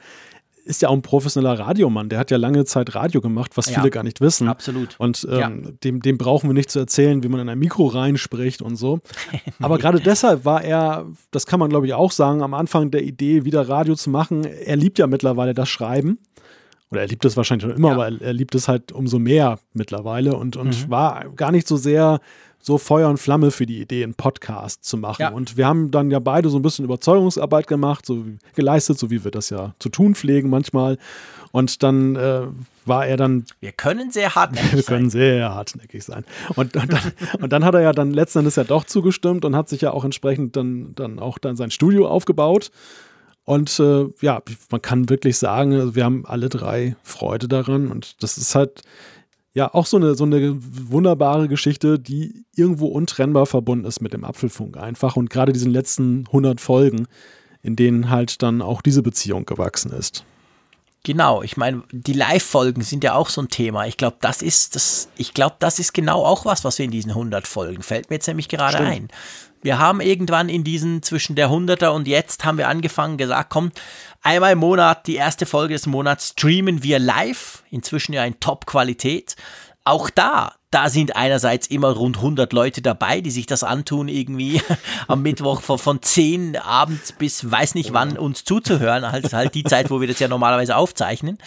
ist 0.69 0.83
ja 0.83 0.91
auch 0.91 0.95
ein 0.95 1.03
professioneller 1.03 1.59
Radiomann. 1.59 2.11
Der 2.11 2.19
hat 2.19 2.31
ja 2.31 2.37
lange 2.37 2.67
Zeit 2.67 2.95
Radio 2.95 3.23
gemacht, 3.23 3.53
was 3.57 3.71
ja, 3.71 3.77
viele 3.77 3.91
gar 3.91 4.03
nicht 4.03 4.21
wissen. 4.21 4.49
Absolut. 4.49 4.97
Und 4.99 5.27
ähm, 5.31 5.39
ja. 5.39 5.51
dem, 5.83 6.01
dem 6.01 6.19
brauchen 6.19 6.51
wir 6.51 6.53
nicht 6.55 6.71
zu 6.71 6.79
erzählen, 6.79 7.23
wie 7.23 7.29
man 7.29 7.41
in 7.41 7.49
ein 7.49 7.59
Mikro 7.59 7.87
reinspricht 7.87 8.61
und 8.61 8.77
so. 8.77 9.01
Aber 9.61 9.79
gerade 9.79 9.99
deshalb 9.99 10.45
war 10.45 10.63
er, 10.63 11.07
das 11.31 11.47
kann 11.47 11.59
man 11.59 11.71
glaube 11.71 11.87
ich 11.87 11.95
auch 11.95 12.13
sagen, 12.13 12.43
am 12.43 12.53
Anfang 12.53 12.91
der 12.91 13.03
Idee, 13.03 13.47
wieder 13.47 13.67
Radio 13.67 13.95
zu 13.95 14.11
machen. 14.11 14.45
Er 14.45 14.77
liebt 14.77 14.99
ja 14.99 15.07
mittlerweile 15.07 15.55
das 15.55 15.71
Schreiben. 15.71 16.19
Oder 16.91 17.03
er 17.03 17.07
liebt 17.07 17.25
es 17.25 17.37
wahrscheinlich 17.37 17.69
schon 17.69 17.77
immer, 17.77 17.89
ja. 17.89 17.95
aber 17.95 18.09
er, 18.09 18.21
er, 18.21 18.33
liebt 18.33 18.55
es 18.55 18.69
halt 18.69 18.93
umso 18.93 19.19
mehr 19.19 19.59
mittlerweile 19.75 20.37
und, 20.37 20.57
und 20.57 20.87
mhm. 20.87 20.91
war 20.91 21.29
gar 21.37 21.53
nicht 21.53 21.69
so 21.69 21.77
sehr 21.77 22.21
so 22.61 22.77
Feuer 22.77 23.09
und 23.09 23.19
Flamme 23.19 23.51
für 23.51 23.67
die 23.67 23.81
Idee, 23.81 24.03
einen 24.03 24.15
Podcast 24.15 24.85
zu 24.85 24.97
machen. 24.97 25.23
Ja. 25.23 25.31
Und 25.31 25.57
wir 25.57 25.67
haben 25.67 25.91
dann 25.91 26.11
ja 26.11 26.19
beide 26.19 26.49
so 26.49 26.59
ein 26.59 26.63
bisschen 26.63 26.85
Überzeugungsarbeit 26.85 27.67
gemacht, 27.67 28.05
so 28.05 28.25
geleistet, 28.55 28.99
so 28.99 29.11
wie 29.11 29.23
wir 29.23 29.31
das 29.31 29.51
ja 29.51 29.75
zu 29.79 29.89
tun 29.89 30.15
pflegen 30.15 30.51
manchmal. 30.51 30.99
Und 31.51 31.83
dann 31.83 32.17
äh, 32.17 32.43
war 32.85 33.07
er 33.07 33.17
dann. 33.17 33.45
Wir 33.61 33.73
können 33.73 34.11
sehr 34.11 34.35
hartnäckig 34.35 34.71
sein. 34.71 34.77
Wir 34.77 34.83
können 34.83 35.11
sehr 35.11 35.55
hartnäckig 35.55 36.05
sein. 36.05 36.25
Und, 36.57 36.77
und, 36.77 36.93
dann, 36.93 37.13
und 37.41 37.53
dann 37.53 37.65
hat 37.65 37.75
er 37.75 37.81
ja 37.81 37.93
dann 37.93 38.13
letzten 38.13 38.41
Endes 38.41 38.57
ja 38.57 38.65
doch 38.65 38.85
zugestimmt 38.85 39.45
und 39.45 39.57
hat 39.57 39.69
sich 39.69 39.81
ja 39.81 39.93
auch 39.93 40.05
entsprechend 40.05 40.57
dann, 40.57 40.95
dann 40.95 41.19
auch 41.19 41.39
dann 41.39 41.57
sein 41.57 41.71
Studio 41.71 42.07
aufgebaut. 42.09 42.71
Und 43.49 43.81
äh, 43.81 44.05
ja, 44.21 44.43
man 44.71 44.83
kann 44.83 45.09
wirklich 45.09 45.39
sagen, 45.39 45.73
also 45.73 45.95
wir 45.95 46.05
haben 46.05 46.27
alle 46.27 46.51
drei 46.51 46.97
Freude 47.03 47.49
daran. 47.49 47.89
Und 47.89 48.23
das 48.23 48.37
ist 48.37 48.55
halt 48.55 48.83
ja 49.55 49.73
auch 49.73 49.87
so 49.87 49.97
eine, 49.97 50.15
so 50.17 50.25
eine 50.25 50.55
wunderbare 50.59 51.49
Geschichte, 51.49 51.99
die 51.99 52.45
irgendwo 52.55 52.89
untrennbar 52.89 53.47
verbunden 53.47 53.87
ist 53.87 54.03
mit 54.03 54.13
dem 54.13 54.23
Apfelfunk 54.23 54.77
einfach 54.77 55.17
und 55.17 55.31
gerade 55.31 55.55
diesen 55.55 55.73
letzten 55.73 56.27
100 56.27 56.61
Folgen, 56.61 57.07
in 57.63 57.75
denen 57.75 58.11
halt 58.11 58.43
dann 58.43 58.61
auch 58.61 58.83
diese 58.83 59.03
Beziehung 59.03 59.47
gewachsen 59.47 59.93
ist. 59.93 60.27
Genau, 61.05 61.43
ich 61.43 61.57
meine, 61.57 61.85
die 61.91 62.13
Live-Folgen 62.13 62.83
sind 62.83 63.03
ja 63.03 63.15
auch 63.15 63.31
so 63.31 63.41
ein 63.41 63.49
Thema. 63.49 63.87
Ich 63.87 63.97
glaube, 63.97 64.19
das 64.21 64.43
ist 64.43 64.75
das, 64.75 65.09
ich 65.17 65.33
glaube, 65.33 65.57
das 65.59 65.79
ist 65.79 65.95
genau 65.95 66.23
auch 66.23 66.45
was, 66.45 66.65
was 66.65 66.77
wir 66.77 66.85
in 66.85 66.91
diesen 66.91 67.13
100 67.13 67.47
Folgen 67.47 67.83
fällt 67.83 68.11
mir 68.11 68.17
jetzt 68.17 68.27
nämlich 68.27 68.51
gerade 68.51 68.75
Stimmt. 68.77 68.91
ein. 68.91 69.09
Wir 69.63 69.79
haben 69.79 70.01
irgendwann 70.01 70.49
in 70.49 70.65
diesen 70.65 71.03
zwischen 71.03 71.37
der 71.37 71.51
100er 71.51 71.89
und 71.89 72.07
jetzt 72.07 72.45
haben 72.45 72.59
wir 72.59 72.69
angefangen 72.69 73.19
gesagt, 73.19 73.51
komm, 73.51 73.73
einmal 74.23 74.53
im 74.53 74.59
Monat, 74.59 75.07
die 75.07 75.17
erste 75.17 75.47
Folge 75.47 75.75
des 75.75 75.87
Monats 75.87 76.29
streamen 76.29 76.83
wir 76.83 76.99
live, 76.99 77.65
inzwischen 77.71 78.13
ja 78.13 78.25
in 78.25 78.39
Top-Qualität. 78.41 79.37
Auch 79.85 80.11
da, 80.11 80.53
da 80.71 80.91
sind 80.91 81.17
einerseits 81.17 81.67
immer 81.67 81.93
rund 81.93 82.19
100 82.19 82.53
Leute 82.53 82.83
dabei, 82.83 83.21
die 83.21 83.31
sich 83.31 83.47
das 83.47 83.65
antun, 83.65 84.09
irgendwie 84.09 84.61
am 85.09 85.23
Mittwoch 85.23 85.63
von, 85.63 85.79
von 85.79 86.03
10 86.03 86.57
abends 86.57 87.13
bis 87.13 87.51
weiß 87.51 87.75
nicht 87.75 87.93
wann 87.93 88.19
uns 88.19 88.45
zuzuhören. 88.45 89.11
Halt, 89.11 89.33
halt 89.33 89.55
die 89.55 89.65
Zeit, 89.65 89.91
wo 89.91 90.01
wir 90.01 90.09
das 90.09 90.19
ja 90.19 90.29
normalerweise 90.29 90.77
aufzeichnen 90.77 91.39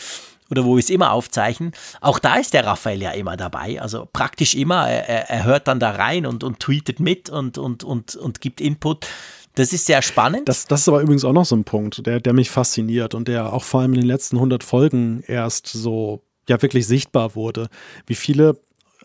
oder 0.51 0.65
wo 0.65 0.75
wir 0.75 0.79
es 0.79 0.89
immer 0.89 1.11
aufzeichnen. 1.11 1.71
Auch 2.01 2.19
da 2.19 2.35
ist 2.35 2.53
der 2.53 2.65
Raphael 2.65 3.01
ja 3.01 3.11
immer 3.11 3.37
dabei, 3.37 3.81
also 3.81 4.07
praktisch 4.11 4.53
immer. 4.53 4.87
Er, 4.87 5.29
er 5.29 5.43
hört 5.45 5.67
dann 5.67 5.79
da 5.79 5.91
rein 5.91 6.25
und, 6.25 6.43
und 6.43 6.59
tweetet 6.59 6.99
mit 6.99 7.29
und, 7.29 7.57
und, 7.57 7.83
und, 7.83 8.15
und 8.15 8.41
gibt 8.41 8.61
Input. 8.61 9.07
Das 9.55 9.73
ist 9.73 9.85
sehr 9.85 10.01
spannend. 10.01 10.47
Das, 10.47 10.65
das 10.65 10.81
ist 10.81 10.87
aber 10.87 11.01
übrigens 11.01 11.25
auch 11.25 11.33
noch 11.33 11.45
so 11.45 11.55
ein 11.55 11.63
Punkt, 11.63 12.05
der, 12.05 12.19
der 12.19 12.33
mich 12.33 12.49
fasziniert 12.49 13.15
und 13.15 13.27
der 13.27 13.51
auch 13.51 13.63
vor 13.63 13.81
allem 13.81 13.93
in 13.93 14.01
den 14.01 14.07
letzten 14.07 14.37
100 14.37 14.63
Folgen 14.63 15.23
erst 15.27 15.67
so 15.67 16.21
ja 16.47 16.61
wirklich 16.61 16.87
sichtbar 16.87 17.35
wurde. 17.35 17.69
Wie 18.05 18.15
viele 18.15 18.59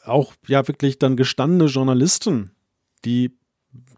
auch 0.04 0.34
ja 0.46 0.66
wirklich 0.68 0.98
dann 0.98 1.16
gestandene 1.16 1.70
Journalisten, 1.70 2.52
die 3.04 3.36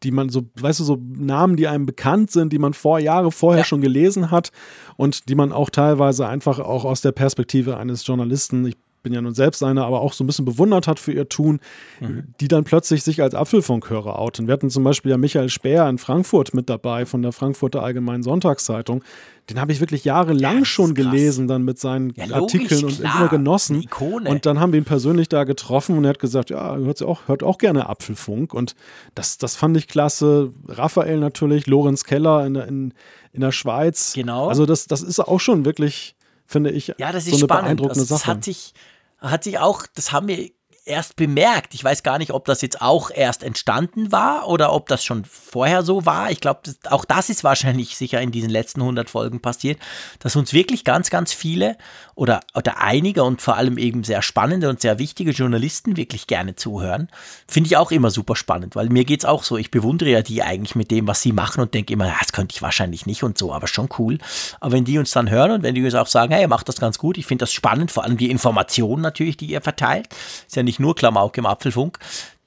die 0.03 0.11
man 0.11 0.29
so, 0.29 0.43
weißt 0.55 0.81
du, 0.81 0.85
so 0.85 0.99
Namen, 1.01 1.57
die 1.57 1.69
einem 1.69 1.87
bekannt 1.87 2.31
sind, 2.31 2.53
die 2.53 2.59
man 2.59 2.75
vor 2.75 2.99
Jahre 2.99 3.33
vorher 3.33 3.63
ja. 3.63 3.65
schon 3.65 3.81
gelesen 3.81 4.31
hat 4.31 4.51
und 4.97 5.29
die 5.29 5.35
man 5.35 5.53
auch 5.53 5.71
teilweise 5.71 6.29
einfach 6.29 6.59
auch 6.59 6.85
aus 6.85 7.01
der 7.01 7.13
Perspektive 7.13 7.77
eines 7.77 8.07
Journalisten, 8.07 8.67
ich 8.67 8.77
bin 9.03 9.13
ja 9.13 9.21
nun 9.21 9.35
selbst 9.35 9.63
einer, 9.63 9.85
aber 9.85 10.01
auch 10.01 10.13
so 10.13 10.25
ein 10.25 10.27
bisschen 10.27 10.45
bewundert 10.45 10.87
hat 10.87 10.99
für 10.99 11.13
ihr 11.13 11.29
Tun, 11.29 11.61
mhm. 12.01 12.25
die 12.41 12.49
dann 12.49 12.65
plötzlich 12.65 13.03
sich 13.03 13.23
als 13.23 13.35
Apfelfunkhörer 13.35 14.19
outen. 14.19 14.47
Wir 14.47 14.53
hatten 14.53 14.71
zum 14.71 14.85
Beispiel 14.85 15.11
ja 15.11 15.17
Michael 15.17 15.49
Speer 15.49 15.89
in 15.89 15.99
Frankfurt 15.99 16.55
mit 16.55 16.69
dabei 16.69 17.07
von 17.07 17.23
der 17.23 17.33
Frankfurter 17.33 17.83
Allgemeinen 17.83 18.23
Sonntagszeitung. 18.23 19.03
Den 19.51 19.61
habe 19.61 19.73
ich 19.73 19.81
wirklich 19.81 20.05
jahrelang 20.05 20.59
ja, 20.59 20.65
schon 20.65 20.95
gelesen, 20.95 21.49
dann 21.49 21.63
mit 21.63 21.79
seinen 21.79 22.13
ja, 22.17 22.35
Artikeln 22.35 22.85
und 22.85 22.99
klar. 22.99 23.17
immer 23.17 23.29
genossen. 23.29 23.89
Und 24.01 24.45
dann 24.45 24.61
haben 24.61 24.73
wir 24.73 24.81
ihn 24.81 24.85
persönlich 24.85 25.29
da 25.31 25.45
getroffen 25.45 25.97
und 25.97 26.05
er 26.05 26.11
hat 26.11 26.19
gesagt, 26.19 26.51
ja, 26.51 26.77
hört 26.77 27.03
auch, 27.03 27.29
hört 27.29 27.43
auch 27.43 27.57
gerne 27.57 27.89
Apfelfunk. 27.89 28.53
Und 28.53 28.75
das, 29.15 29.39
das 29.39 29.57
fand 29.57 29.77
ich 29.79 29.89
klasse. 29.89 30.53
Raphael 30.67 31.19
natürlich, 31.19 31.67
Lorenz 31.67 32.05
Keller 32.05 32.45
in 32.45 32.55
der, 32.55 32.69
in, 32.69 32.93
in 33.33 33.41
der 33.41 33.53
Schweiz. 33.53 34.13
Genau. 34.15 34.49
Also 34.49 34.67
das, 34.67 34.87
das 34.87 35.01
ist 35.01 35.19
auch 35.19 35.41
schon 35.41 35.65
wirklich 35.65 36.15
finde 36.49 36.71
ich, 36.71 36.95
ja, 36.99 37.13
das 37.13 37.27
ist 37.27 37.31
so 37.31 37.37
eine 37.37 37.45
spannend. 37.45 37.65
beeindruckende 37.65 38.01
also, 38.01 38.15
das 38.15 38.23
Sache. 38.23 38.31
Hat 38.33 38.45
sich, 38.45 38.75
hat 39.19 39.45
sich 39.45 39.59
auch, 39.59 39.87
das 39.95 40.11
haben 40.11 40.27
wir 40.27 40.51
erst 40.89 41.17
bemerkt. 41.17 41.75
Ich 41.75 41.85
weiß 41.85 42.03
gar 42.03 42.19
nicht, 42.19 42.33
ob 42.33 42.45
das 42.47 42.63
jetzt 42.63 42.81
auch 42.81 43.11
erst 43.11 43.43
entstanden 43.43 44.11
war 44.11 44.49
oder 44.49 44.73
ob 44.73 44.89
das 44.89 45.05
schon 45.05 45.25
vorher 45.25 45.83
so 45.83 46.07
war. 46.07 46.31
Ich 46.31 46.41
glaube, 46.41 46.61
auch 46.91 47.05
das 47.05 47.29
ist 47.29 47.45
wahrscheinlich 47.45 47.97
sicher 47.97 48.21
in 48.21 48.33
diesen 48.33 48.51
letzten 48.51 48.81
100 48.81 49.11
Folgen 49.11 49.41
passiert, 49.41 49.79
dass 50.19 50.37
uns 50.37 50.53
wirklich 50.53 50.85
ganz, 50.85 51.11
ganz 51.11 51.33
viele 51.33 51.77
oder, 52.15 52.41
oder 52.55 52.81
einige 52.81 53.23
und 53.23 53.43
vor 53.43 53.57
allem 53.57 53.79
eben 53.79 54.03
sehr 54.03 54.23
spannende 54.23 54.69
und 54.69 54.81
sehr 54.81 54.99
wichtige 54.99 55.31
Journalisten 55.31 55.97
wirklich 55.97 56.27
gerne 56.27 56.57
zuhören. 56.57 57.09
Finde 57.47 57.69
ich 57.69 57.77
auch 57.77 57.91
immer 57.91 58.11
super 58.11 58.35
spannend, 58.35 58.75
weil 58.75 58.89
mir 58.89 59.05
geht 59.05 59.21
es 59.21 59.25
auch 59.25 59.45
so. 59.45 59.57
Ich 59.57 59.71
bewundere 59.71 60.11
ja 60.11 60.23
die 60.23 60.43
eigentlich 60.43 60.75
mit 60.75 60.91
dem, 60.91 61.07
was 61.07 61.23
sie 61.23 61.33
machen 61.33 61.61
und 61.61 61.75
denke 61.75 61.93
immer, 61.93 62.07
ja, 62.07 62.17
das 62.19 62.33
könnte 62.33 62.55
ich 62.55 62.63
wahrscheinlich 62.63 63.07
nicht 63.07 63.23
und 63.23 63.39
so, 63.39 63.53
aber 63.53 63.69
schon 63.69 63.89
cool. 63.99 64.19
Aber 64.61 64.73
wenn 64.73 64.85
die 64.85 64.99
uns 64.99 65.11
dann 65.13 65.31
hören 65.31 65.53
und 65.53 65.63
wenn 65.63 65.75
die 65.75 65.85
uns 65.85 65.95
auch 65.95 66.07
sagen, 66.07 66.33
hey, 66.33 66.43
ihr 66.43 66.49
macht 66.49 66.69
das 66.69 66.81
ganz 66.81 66.99
gut, 66.99 67.19
ich 67.19 67.27
finde 67.27 67.43
das 67.43 67.53
spannend, 67.53 67.91
vor 67.91 68.05
allem 68.05 68.17
die 68.17 68.31
Informationen 68.31 69.03
natürlich, 69.03 69.37
die 69.37 69.47
ihr 69.47 69.61
verteilt. 69.61 70.09
Ist 70.47 70.57
ja 70.57 70.63
nicht 70.63 70.78
nicht 70.79 70.81
nur 70.81 70.95
Klamauk 70.95 71.37
im 71.39 71.47
Apfelfunk. 71.47 71.99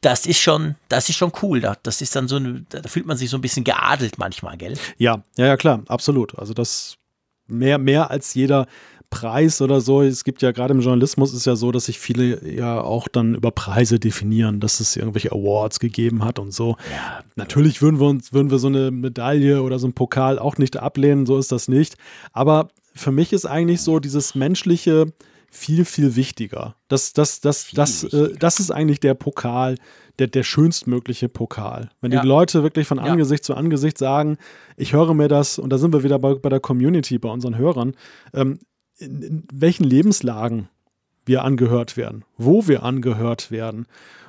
Das 0.02 0.26
ist 0.26 0.40
schon, 0.40 0.76
das 0.90 1.10
ist 1.10 1.18
schon 1.18 1.32
cool. 1.42 1.62
Das 1.84 2.02
ist 2.02 2.16
dann 2.16 2.28
so, 2.28 2.40
da 2.40 2.82
fühlt 2.88 3.06
man 3.06 3.18
sich 3.18 3.30
so 3.30 3.38
ein 3.38 3.42
bisschen 3.42 3.64
geadelt 3.64 4.18
manchmal, 4.18 4.58
gell? 4.58 4.74
Ja, 4.98 5.22
ja, 5.38 5.46
ja, 5.46 5.58
klar, 5.58 5.84
absolut. 5.88 6.38
Also 6.40 6.54
das 6.54 6.98
mehr, 7.48 7.78
mehr 7.78 8.10
als 8.10 8.34
jeder 8.34 8.66
Preis 9.12 9.62
oder 9.62 9.82
so. 9.82 10.02
Es 10.02 10.24
gibt 10.24 10.42
ja 10.42 10.52
gerade 10.52 10.74
im 10.74 10.80
Journalismus 10.80 11.34
ist 11.34 11.46
ja 11.46 11.56
so, 11.56 11.72
dass 11.72 11.86
sich 11.86 12.00
viele 12.00 12.50
ja 12.50 12.82
auch 12.82 13.08
dann 13.10 13.36
über 13.36 13.52
Preise 13.52 14.00
definieren, 14.00 14.60
dass 14.62 14.80
es 14.80 14.96
irgendwelche 14.96 15.34
Awards 15.34 15.80
gegeben 15.80 16.24
hat 16.24 16.40
und 16.40 16.52
so. 16.52 16.78
Ja. 16.92 17.24
Natürlich 17.36 17.82
würden 17.82 18.00
wir 18.00 18.08
uns, 18.08 18.32
würden 18.32 18.50
wir 18.50 18.58
so 18.58 18.68
eine 18.68 18.90
Medaille 18.90 19.62
oder 19.62 19.78
so 19.80 19.86
einen 19.86 19.94
Pokal 19.94 20.40
auch 20.40 20.58
nicht 20.58 20.78
ablehnen, 20.78 21.26
so 21.26 21.38
ist 21.38 21.52
das 21.52 21.68
nicht. 21.68 21.96
Aber 22.32 22.70
für 22.96 23.12
mich 23.12 23.34
ist 23.34 23.46
eigentlich 23.46 23.82
so 23.82 24.00
dieses 24.00 24.34
menschliche, 24.34 25.08
viel, 25.52 25.86
viel 25.86 26.16
wichtiger. 26.16 26.76
Das, 26.88 27.14
das, 27.14 27.42
das, 27.42 27.70
das, 27.72 28.06
äh, 28.06 28.34
das 28.40 28.60
ist 28.60 28.72
eigentlich 28.72 29.02
der 29.02 29.14
Pokal, 29.14 29.76
der, 30.18 30.28
der 30.28 30.44
schönstmögliche 30.44 31.30
Pokal. 31.30 31.90
Wenn 32.00 32.14
ja. 32.14 32.22
die 32.22 32.28
Leute 32.28 32.64
wirklich 32.64 32.88
von 32.88 33.00
Angesicht 33.00 33.44
ja. 33.44 33.48
zu 33.48 33.56
Angesicht 33.56 33.98
sagen, 33.98 34.38
ich 34.78 34.94
höre 34.94 35.14
mir 35.14 35.28
das, 35.28 35.60
und 35.60 35.70
da 35.70 35.78
sind 35.78 35.94
wir 35.94 36.04
wieder 36.04 36.20
bei, 36.20 36.36
bei 36.36 36.50
der 36.50 36.62
Community, 36.62 37.20
bei 37.20 37.30
unseren 37.30 37.58
Hörern, 37.58 37.96
ähm, 38.34 38.60
in, 38.98 39.22
in 39.22 39.44
welchen 39.54 39.84
Lebenslagen 39.84 40.70
wir 41.26 41.44
angehört 41.44 41.98
werden, 41.98 42.24
wo 42.38 42.68
wir 42.68 42.84
angehört 42.84 43.52
werden. 43.52 43.88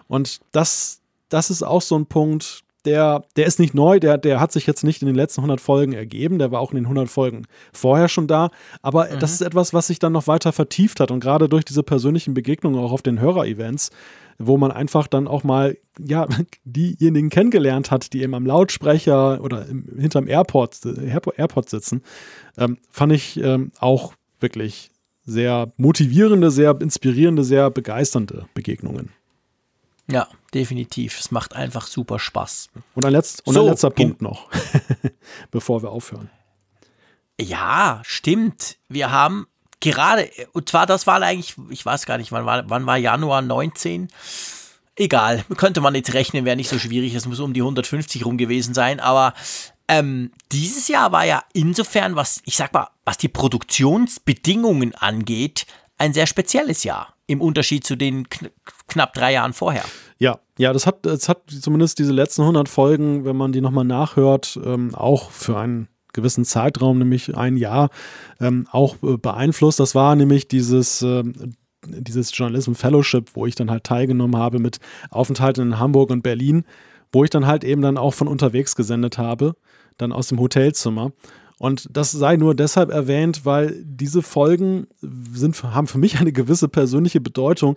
Und 0.09 0.41
das, 0.51 1.03
das 1.29 1.51
ist 1.51 1.63
auch 1.63 1.83
so 1.83 1.97
ein 1.97 2.07
Punkt, 2.07 2.65
der, 2.85 3.25
der 3.37 3.47
ist 3.47 3.59
nicht 3.59 3.75
neu, 3.75 4.01
der, 4.01 4.19
der 4.19 4.41
hat 4.41 4.53
sich 4.53 4.67
jetzt 4.67 4.85
nicht 4.85 5.03
in 5.03 5.07
den 5.07 5.15
letzten 5.15 5.41
100 5.41 5.61
Folgen 5.61 5.93
ergeben, 5.93 6.39
der 6.39 6.51
war 6.51 6.61
auch 6.61 6.73
in 6.73 6.77
den 6.77 6.85
100 6.85 7.09
Folgen 7.09 7.47
vorher 7.73 8.09
schon 8.09 8.27
da, 8.27 8.51
aber 8.83 9.09
mhm. 9.09 9.19
das 9.21 9.33
ist 9.33 9.41
etwas, 9.41 9.73
was 9.73 9.87
sich 9.87 9.99
dann 9.99 10.13
noch 10.13 10.27
weiter 10.27 10.53
vertieft 10.53 11.01
hat 11.01 11.11
und 11.11 11.21
gerade 11.21 11.49
durch 11.49 11.65
diese 11.65 11.83
persönlichen 11.83 12.35
Begegnungen 12.35 12.81
auch 12.81 12.93
auf 12.93 13.03
den 13.03 13.21
Hörer-Events, 13.21 13.91
wo 14.39 14.57
man 14.57 14.73
einfach 14.73 15.07
dann 15.07 15.29
auch 15.29 15.45
mal, 15.45 15.77
ja, 15.99 16.27
diejenigen 16.65 17.31
kennengelernt 17.31 17.91
hat, 17.91 18.13
die 18.13 18.23
eben 18.23 18.35
am 18.35 18.47
Lautsprecher 18.47 19.43
oder 19.43 19.67
im, 19.67 19.87
hinterm 19.99 20.29
Airport, 20.29 20.81
Airport 20.85 21.71
sitzen, 21.71 22.03
ähm, 22.57 22.79
fand 22.91 23.13
ich 23.13 23.41
ähm, 23.43 23.73
auch 23.79 24.15
wirklich 24.41 24.91
sehr 25.25 25.73
motivierende, 25.77 26.51
sehr 26.51 26.77
inspirierende, 26.81 27.45
sehr 27.45 27.71
begeisternde 27.71 28.47
Begegnungen. 28.55 29.11
Ja, 30.11 30.27
definitiv. 30.55 31.19
Es 31.19 31.31
macht 31.31 31.55
einfach 31.55 31.87
super 31.87 32.19
Spaß. 32.19 32.71
Und 32.95 33.05
ein, 33.05 33.13
letzt, 33.13 33.47
und 33.47 33.55
so, 33.55 33.61
ein 33.63 33.67
letzter 33.67 33.91
Punkt 33.91 34.23
noch, 34.23 34.49
bevor 35.51 35.83
wir 35.83 35.91
aufhören. 35.91 36.31
Ja, 37.41 38.03
stimmt. 38.05 38.77
Wir 38.89 39.11
haben 39.11 39.47
gerade, 39.81 40.31
und 40.53 40.69
zwar 40.69 40.87
das 40.87 41.07
war 41.07 41.21
eigentlich, 41.21 41.57
ich 41.71 41.85
weiß 41.85 42.07
gar 42.07 42.19
nicht, 42.19 42.33
wann 42.33 42.47
war, 42.47 42.69
wann 42.69 42.87
war 42.87 42.97
Januar 42.97 43.43
19? 43.43 44.09
Egal, 44.95 45.45
könnte 45.57 45.81
man 45.81 45.95
jetzt 45.95 46.15
rechnen, 46.15 46.45
wäre 46.45 46.57
nicht 46.57 46.69
so 46.69 46.79
schwierig, 46.79 47.15
es 47.15 47.27
muss 47.27 47.41
um 47.41 47.55
die 47.55 47.63
150 47.63 48.27
rum 48.27 48.37
gewesen 48.37 48.75
sein, 48.75 49.01
aber 49.01 49.33
ähm, 49.89 50.33
dieses 50.53 50.89
Jahr 50.89 51.13
war 51.13 51.25
ja 51.25 51.43
insofern, 51.55 52.15
was, 52.15 52.43
ich 52.45 52.57
sag 52.57 52.73
mal, 52.73 52.89
was 53.05 53.19
die 53.19 53.29
Produktionsbedingungen 53.29 54.95
angeht, 54.95 55.67
ein 55.99 56.13
sehr 56.13 56.27
spezielles 56.27 56.85
Jahr 56.85 57.15
im 57.27 57.41
Unterschied 57.41 57.85
zu 57.85 57.97
den 57.97 58.29
kn 58.29 58.51
knapp 58.89 59.15
drei 59.15 59.33
Jahren 59.33 59.55
vorher. 59.55 59.85
Ja, 60.23 60.39
ja, 60.57 60.73
das 60.73 60.87
hat, 60.87 61.05
das 61.05 61.29
hat 61.29 61.51
zumindest 61.51 61.99
diese 61.99 62.13
letzten 62.13 62.43
100 62.43 62.69
Folgen, 62.69 63.25
wenn 63.25 63.35
man 63.35 63.51
die 63.51 63.61
nochmal 63.61 63.85
nachhört, 63.85 64.57
ähm, 64.65 64.95
auch 64.95 65.33
für 65.33 65.59
einen 65.59 65.89
gewissen 66.13 66.45
Zeitraum, 66.45 66.99
nämlich 66.99 67.37
ein 67.37 67.57
Jahr, 67.57 67.91
ähm, 68.39 68.69
auch 68.71 69.03
äh, 69.03 69.17
beeinflusst. 69.17 69.81
Das 69.81 69.97
war 69.97 70.15
nämlich 70.15 70.47
dieses, 70.47 71.03
äh, 71.03 71.25
dieses 71.85 72.31
Journalism 72.39 72.75
Fellowship, 72.75 73.31
wo 73.35 73.47
ich 73.47 73.57
dann 73.57 73.69
halt 73.69 73.83
teilgenommen 73.83 74.41
habe 74.41 74.61
mit 74.61 74.79
Aufenthalten 75.11 75.73
in 75.73 75.79
Hamburg 75.81 76.11
und 76.11 76.23
Berlin, 76.23 76.67
wo 77.11 77.25
ich 77.25 77.31
dann 77.31 77.49
halt 77.49 77.65
eben 77.65 77.83
dann 77.83 77.99
auch 77.99 78.15
von 78.15 78.29
unterwegs 78.29 78.77
gesendet 78.77 79.19
habe, 79.19 79.57
dann 79.99 80.13
aus 80.13 80.29
dem 80.29 80.39
Hotelzimmer. 80.39 81.11
Und 81.59 81.89
das 81.91 82.13
sei 82.13 82.37
nur 82.37 82.55
deshalb 82.55 82.93
erwähnt, 82.93 83.45
weil 83.45 83.83
diese 83.85 84.23
Folgen 84.23 84.87
sind, 85.01 85.61
haben 85.65 85.89
für 85.89 85.99
mich 85.99 86.21
eine 86.21 86.31
gewisse 86.33 86.69
persönliche 86.69 87.21
Bedeutung. 87.21 87.77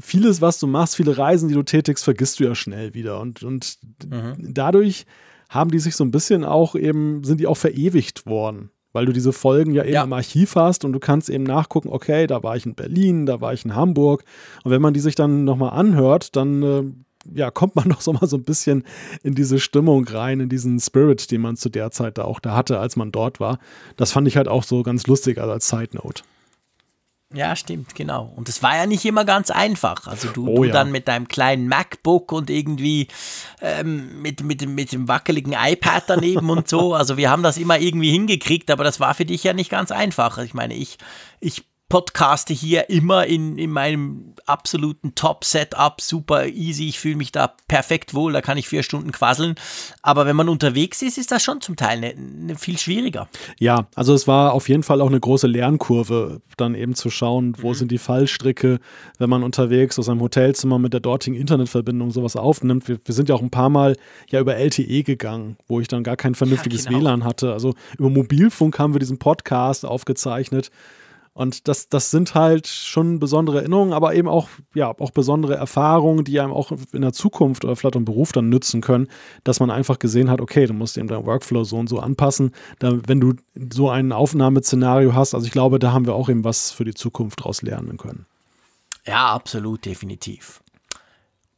Vieles, 0.00 0.40
was 0.40 0.58
du 0.58 0.66
machst, 0.66 0.96
viele 0.96 1.16
Reisen, 1.16 1.48
die 1.48 1.54
du 1.54 1.62
tätigst, 1.62 2.04
vergisst 2.04 2.40
du 2.40 2.44
ja 2.44 2.54
schnell 2.54 2.94
wieder. 2.94 3.20
Und, 3.20 3.42
und 3.42 3.78
mhm. 4.04 4.34
dadurch 4.38 5.06
haben 5.48 5.70
die 5.70 5.78
sich 5.78 5.96
so 5.96 6.04
ein 6.04 6.10
bisschen 6.10 6.44
auch 6.44 6.74
eben, 6.74 7.24
sind 7.24 7.40
die 7.40 7.46
auch 7.46 7.56
verewigt 7.56 8.26
worden 8.26 8.70
weil 8.96 9.04
du 9.04 9.12
diese 9.12 9.34
Folgen 9.34 9.74
ja 9.74 9.82
eben 9.82 9.92
ja. 9.92 10.04
im 10.04 10.12
Archiv 10.14 10.56
hast 10.56 10.82
und 10.86 10.94
du 10.94 10.98
kannst 10.98 11.28
eben 11.28 11.44
nachgucken, 11.44 11.90
okay, 11.90 12.26
da 12.26 12.42
war 12.42 12.56
ich 12.56 12.64
in 12.64 12.74
Berlin, 12.74 13.26
da 13.26 13.42
war 13.42 13.52
ich 13.52 13.62
in 13.66 13.74
Hamburg. 13.74 14.24
Und 14.64 14.70
wenn 14.70 14.80
man 14.80 14.94
die 14.94 15.00
sich 15.00 15.14
dann 15.14 15.44
nochmal 15.44 15.78
anhört, 15.78 16.34
dann 16.34 16.62
äh, 16.62 16.82
ja, 17.34 17.50
kommt 17.50 17.76
man 17.76 17.88
doch 17.90 18.00
so 18.00 18.14
mal 18.14 18.26
so 18.26 18.38
ein 18.38 18.44
bisschen 18.44 18.84
in 19.22 19.34
diese 19.34 19.60
Stimmung 19.60 20.06
rein, 20.08 20.40
in 20.40 20.48
diesen 20.48 20.80
Spirit, 20.80 21.30
den 21.30 21.42
man 21.42 21.56
zu 21.56 21.68
der 21.68 21.90
Zeit 21.90 22.16
da 22.16 22.24
auch 22.24 22.40
da 22.40 22.56
hatte, 22.56 22.78
als 22.78 22.96
man 22.96 23.12
dort 23.12 23.38
war. 23.38 23.58
Das 23.96 24.12
fand 24.12 24.28
ich 24.28 24.38
halt 24.38 24.48
auch 24.48 24.62
so 24.62 24.82
ganz 24.82 25.06
lustig 25.06 25.36
also 25.36 25.52
als 25.52 25.68
Side 25.68 25.90
Note. 25.92 26.22
Ja, 27.34 27.56
stimmt, 27.56 27.96
genau. 27.96 28.32
Und 28.36 28.48
es 28.48 28.62
war 28.62 28.76
ja 28.76 28.86
nicht 28.86 29.04
immer 29.04 29.24
ganz 29.24 29.50
einfach. 29.50 30.06
Also 30.06 30.28
du, 30.28 30.48
oh, 30.48 30.56
du 30.56 30.64
ja. 30.64 30.72
dann 30.72 30.92
mit 30.92 31.08
deinem 31.08 31.26
kleinen 31.26 31.66
MacBook 31.66 32.30
und 32.30 32.50
irgendwie 32.50 33.08
ähm, 33.60 34.22
mit, 34.22 34.44
mit, 34.44 34.66
mit 34.68 34.92
dem 34.92 35.08
wackeligen 35.08 35.52
iPad 35.52 36.04
daneben 36.06 36.50
und 36.50 36.68
so. 36.68 36.94
Also 36.94 37.16
wir 37.16 37.28
haben 37.28 37.42
das 37.42 37.58
immer 37.58 37.80
irgendwie 37.80 38.12
hingekriegt, 38.12 38.70
aber 38.70 38.84
das 38.84 39.00
war 39.00 39.12
für 39.14 39.24
dich 39.24 39.42
ja 39.42 39.54
nicht 39.54 39.70
ganz 39.70 39.90
einfach. 39.90 40.38
Ich 40.38 40.54
meine, 40.54 40.74
ich, 40.74 40.98
ich 41.40 41.64
podcaste 41.88 42.52
hier 42.52 42.90
immer 42.90 43.26
in, 43.26 43.58
in 43.58 43.70
meinem 43.70 44.34
absoluten 44.44 45.14
Top-Setup, 45.14 46.00
super 46.00 46.46
easy, 46.46 46.88
ich 46.88 46.98
fühle 46.98 47.16
mich 47.16 47.30
da 47.30 47.54
perfekt 47.68 48.12
wohl, 48.12 48.32
da 48.32 48.42
kann 48.42 48.58
ich 48.58 48.68
vier 48.68 48.82
Stunden 48.82 49.12
quasseln. 49.12 49.54
Aber 50.02 50.26
wenn 50.26 50.36
man 50.36 50.48
unterwegs 50.48 51.02
ist, 51.02 51.16
ist 51.16 51.30
das 51.30 51.42
schon 51.42 51.60
zum 51.60 51.76
Teil 51.76 52.00
ne, 52.00 52.14
ne 52.16 52.56
viel 52.56 52.78
schwieriger. 52.78 53.28
Ja, 53.58 53.86
also 53.94 54.14
es 54.14 54.26
war 54.26 54.52
auf 54.52 54.68
jeden 54.68 54.82
Fall 54.82 55.00
auch 55.00 55.08
eine 55.08 55.20
große 55.20 55.46
Lernkurve, 55.46 56.40
dann 56.56 56.74
eben 56.74 56.94
zu 56.94 57.10
schauen, 57.10 57.54
wo 57.58 57.68
mhm. 57.68 57.74
sind 57.74 57.90
die 57.92 57.98
Fallstricke, 57.98 58.80
wenn 59.18 59.30
man 59.30 59.44
unterwegs 59.44 59.98
aus 59.98 60.08
einem 60.08 60.20
Hotelzimmer 60.20 60.78
mit 60.78 60.92
der 60.92 61.00
dortigen 61.00 61.36
Internetverbindung 61.36 62.10
sowas 62.10 62.34
aufnimmt. 62.34 62.88
Wir, 62.88 62.98
wir 63.04 63.14
sind 63.14 63.28
ja 63.28 63.34
auch 63.34 63.42
ein 63.42 63.50
paar 63.50 63.70
Mal 63.70 63.96
ja 64.28 64.40
über 64.40 64.56
LTE 64.56 65.04
gegangen, 65.04 65.56
wo 65.68 65.80
ich 65.80 65.88
dann 65.88 66.02
gar 66.02 66.16
kein 66.16 66.34
vernünftiges 66.34 66.84
ja, 66.84 66.90
genau. 66.90 67.02
WLAN 67.02 67.24
hatte. 67.24 67.52
Also 67.52 67.74
über 67.96 68.10
Mobilfunk 68.10 68.78
haben 68.78 68.92
wir 68.94 68.98
diesen 68.98 69.18
Podcast 69.18 69.84
aufgezeichnet. 69.84 70.70
Und 71.36 71.68
das, 71.68 71.90
das 71.90 72.10
sind 72.10 72.34
halt 72.34 72.66
schon 72.66 73.18
besondere 73.18 73.58
Erinnerungen, 73.58 73.92
aber 73.92 74.14
eben 74.14 74.26
auch, 74.26 74.48
ja, 74.72 74.88
auch 74.98 75.10
besondere 75.10 75.54
Erfahrungen, 75.54 76.24
die 76.24 76.40
einem 76.40 76.54
auch 76.54 76.72
in 76.94 77.02
der 77.02 77.12
Zukunft 77.12 77.62
oder 77.62 77.76
vielleicht 77.76 77.94
im 77.94 78.06
Beruf 78.06 78.32
dann 78.32 78.48
nützen 78.48 78.80
können, 78.80 79.08
dass 79.44 79.60
man 79.60 79.70
einfach 79.70 79.98
gesehen 79.98 80.30
hat, 80.30 80.40
okay, 80.40 80.64
du 80.64 80.72
musst 80.72 80.96
eben 80.96 81.08
deinen 81.08 81.26
Workflow 81.26 81.64
so 81.64 81.76
und 81.76 81.88
so 81.88 82.00
anpassen, 82.00 82.52
da, 82.78 83.00
wenn 83.06 83.20
du 83.20 83.34
so 83.70 83.90
ein 83.90 84.12
Aufnahmeszenario 84.12 85.12
hast. 85.12 85.34
Also 85.34 85.44
ich 85.46 85.52
glaube, 85.52 85.78
da 85.78 85.92
haben 85.92 86.06
wir 86.06 86.14
auch 86.14 86.30
eben 86.30 86.42
was 86.42 86.70
für 86.70 86.86
die 86.86 86.94
Zukunft 86.94 87.40
daraus 87.40 87.60
lernen 87.60 87.98
können. 87.98 88.24
Ja, 89.04 89.26
absolut, 89.34 89.84
definitiv. 89.84 90.62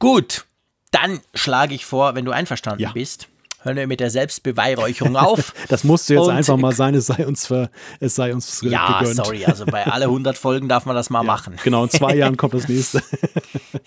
Gut, 0.01 0.47
dann 0.91 1.21
schlage 1.35 1.77
ich 1.77 1.87
vor, 1.87 2.17
wenn 2.17 2.25
du 2.25 2.33
einverstanden 2.33 2.83
ja. 2.83 2.91
bist, 2.91 3.29
hören 3.63 3.77
wir 3.77 3.87
mit 3.87 4.01
der 4.01 4.11
Selbstbeweihräucherung 4.11 5.17
auf. 5.17 5.53
das 5.69 5.85
musste 5.85 6.15
jetzt 6.15 6.25
und 6.25 6.31
einfach 6.31 6.57
mal 6.57 6.73
sein, 6.73 6.95
es 6.95 7.07
sei 7.07 7.27
uns, 7.27 7.47
ver, 7.47 7.71
es 8.01 8.15
sei 8.15 8.33
uns 8.33 8.61
ja, 8.63 8.99
gegönnt. 8.99 9.19
Ja, 9.19 9.25
sorry, 9.25 9.45
also 9.45 9.67
bei 9.67 9.87
alle 9.87 10.05
100 10.09 10.39
Folgen 10.39 10.69
darf 10.69 10.87
man 10.87 10.95
das 10.95 11.11
mal 11.11 11.21
ja, 11.21 11.25
machen. 11.25 11.57
Genau, 11.65 11.85
in 11.85 11.91
zwei 11.91 12.15
Jahren 12.15 12.37
kommt 12.37 12.55
das 12.55 12.69
nächste. 12.69 13.03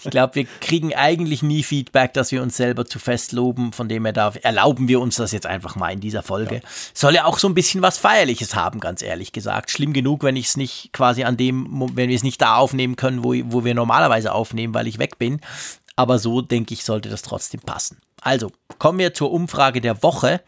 ich 0.04 0.12
glaube, 0.12 0.36
wir 0.36 0.46
kriegen 0.60 0.94
eigentlich 0.94 1.44
nie 1.44 1.64
Feedback, 1.64 2.14
dass 2.14 2.32
wir 2.32 2.42
uns 2.42 2.58
selber 2.58 2.86
zu 2.86 3.00
fest 3.00 3.32
loben, 3.32 3.72
von 3.72 3.88
dem 3.88 4.06
her 4.06 4.14
darf, 4.14 4.38
erlauben 4.42 4.88
wir 4.88 5.00
uns 5.00 5.16
das 5.16 5.32
jetzt 5.32 5.46
einfach 5.46 5.76
mal 5.76 5.90
in 5.90 6.00
dieser 6.00 6.24
Folge. 6.24 6.56
Ja. 6.56 6.62
Soll 6.94 7.16
ja 7.16 7.26
auch 7.26 7.40
so 7.40 7.48
ein 7.48 7.54
bisschen 7.54 7.82
was 7.82 7.98
Feierliches 7.98 8.56
haben, 8.56 8.80
ganz 8.80 9.02
ehrlich 9.02 9.32
gesagt. 9.32 9.72
Schlimm 9.72 9.94
genug, 9.94 10.24
wenn 10.24 10.36
ich 10.36 10.48
es 10.48 10.58
nicht 10.58 10.92
quasi 10.94 11.24
an 11.24 11.38
dem, 11.38 11.90
wenn 11.94 12.10
wir 12.10 12.16
es 12.16 12.24
nicht 12.24 12.42
da 12.42 12.56
aufnehmen 12.56 12.96
können, 12.96 13.24
wo, 13.24 13.34
wo 13.46 13.64
wir 13.64 13.74
normalerweise 13.74 14.34
aufnehmen, 14.34 14.74
weil 14.74 14.88
ich 14.88 15.00
weg 15.00 15.18
bin. 15.18 15.40
Aber 16.02 16.18
so, 16.18 16.42
denke 16.42 16.74
ich, 16.74 16.84
sollte 16.84 17.10
das 17.10 17.22
trotzdem 17.22 17.60
passen. 17.60 18.00
Also, 18.22 18.52
kommen 18.80 18.98
wir 18.98 19.14
zur 19.14 19.32
Umfrage 19.32 19.82
der 19.82 20.02
Woche. 20.02 20.42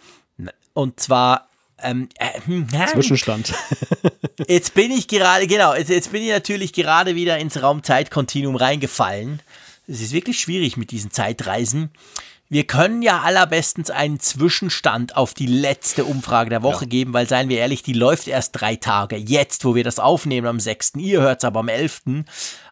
Und 0.73 0.99
zwar 0.99 1.47
ähm, 1.77 2.09
äh, 2.17 2.41
hm, 2.43 2.67
Zwischenstand. 2.91 3.53
jetzt 4.47 4.73
bin 4.73 4.89
ich 4.89 5.07
gerade, 5.07 5.45
genau, 5.45 5.75
jetzt, 5.75 5.91
jetzt, 5.91 6.11
bin 6.11 6.23
ich 6.23 6.31
natürlich 6.31 6.73
gerade 6.73 7.13
wieder 7.13 7.37
ins 7.37 7.61
Raumzeitkontinuum 7.61 8.55
reingefallen. 8.55 9.43
Es 9.87 10.01
ist 10.01 10.11
wirklich 10.11 10.39
schwierig 10.39 10.75
mit 10.75 10.89
diesen 10.89 11.11
Zeitreisen. 11.11 11.91
Wir 12.53 12.67
können 12.67 13.01
ja 13.01 13.21
allerbestens 13.21 13.89
einen 13.89 14.19
Zwischenstand 14.19 15.17
auf 15.17 15.33
die 15.33 15.47
letzte 15.47 16.05
Umfrage 16.05 16.51
der 16.51 16.61
Woche 16.61 16.85
ja. 16.85 16.89
geben, 16.89 17.11
weil, 17.11 17.27
seien 17.27 17.49
wir 17.49 17.57
ehrlich, 17.57 17.81
die 17.81 17.93
läuft 17.93 18.27
erst 18.27 18.51
drei 18.51 18.75
Tage. 18.75 19.15
Jetzt, 19.15 19.65
wo 19.65 19.73
wir 19.73 19.83
das 19.83 19.97
aufnehmen 19.97 20.45
am 20.45 20.59
6. 20.59 20.91
Ihr 20.97 21.21
hört 21.21 21.39
es 21.39 21.45
aber 21.45 21.61
am 21.61 21.67
11. 21.67 22.03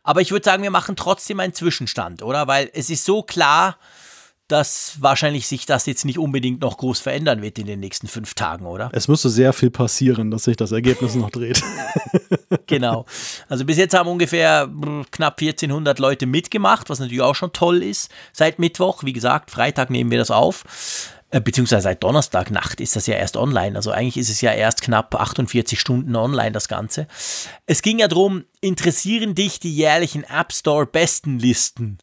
Aber 0.03 0.21
ich 0.21 0.29
würde 0.29 0.45
sagen, 0.45 0.61
wir 0.61 0.69
machen 0.69 0.95
trotzdem 0.95 1.39
einen 1.39 1.55
Zwischenstand, 1.55 2.21
oder? 2.21 2.45
Weil 2.45 2.69
es 2.75 2.91
ist 2.91 3.05
so 3.05 3.23
klar, 3.23 3.75
dass 4.51 4.97
wahrscheinlich 4.99 5.47
sich 5.47 5.65
das 5.65 5.85
jetzt 5.85 6.05
nicht 6.05 6.19
unbedingt 6.19 6.61
noch 6.61 6.77
groß 6.77 6.99
verändern 6.99 7.41
wird 7.41 7.57
in 7.57 7.67
den 7.67 7.79
nächsten 7.79 8.07
fünf 8.07 8.33
Tagen, 8.33 8.65
oder? 8.65 8.89
Es 8.93 9.07
müsste 9.07 9.29
sehr 9.29 9.53
viel 9.53 9.71
passieren, 9.71 10.31
dass 10.31 10.43
sich 10.43 10.57
das 10.57 10.71
Ergebnis 10.71 11.15
noch 11.15 11.29
dreht. 11.29 11.63
genau. 12.67 13.05
Also 13.47 13.65
bis 13.65 13.77
jetzt 13.77 13.93
haben 13.93 14.09
ungefähr 14.09 14.69
knapp 15.11 15.39
1400 15.39 15.99
Leute 15.99 16.25
mitgemacht, 16.25 16.89
was 16.89 16.99
natürlich 16.99 17.21
auch 17.21 17.35
schon 17.35 17.53
toll 17.53 17.81
ist. 17.81 18.11
Seit 18.33 18.59
Mittwoch, 18.59 19.03
wie 19.03 19.13
gesagt, 19.13 19.51
Freitag 19.51 19.89
nehmen 19.89 20.11
wir 20.11 20.17
das 20.17 20.31
auf. 20.31 20.63
Äh, 21.31 21.39
beziehungsweise 21.39 21.83
seit 21.83 22.03
Donnerstagnacht 22.03 22.81
ist 22.81 22.97
das 22.97 23.07
ja 23.07 23.15
erst 23.15 23.37
online. 23.37 23.77
Also 23.77 23.91
eigentlich 23.91 24.17
ist 24.17 24.29
es 24.29 24.41
ja 24.41 24.51
erst 24.51 24.81
knapp 24.81 25.15
48 25.15 25.79
Stunden 25.79 26.15
online, 26.17 26.51
das 26.51 26.67
Ganze. 26.67 27.07
Es 27.65 27.81
ging 27.81 27.99
ja 27.99 28.09
darum, 28.09 28.43
interessieren 28.59 29.33
dich 29.33 29.59
die 29.59 29.73
jährlichen 29.73 30.25
App 30.25 30.51
Store 30.51 30.85
Bestenlisten? 30.85 31.99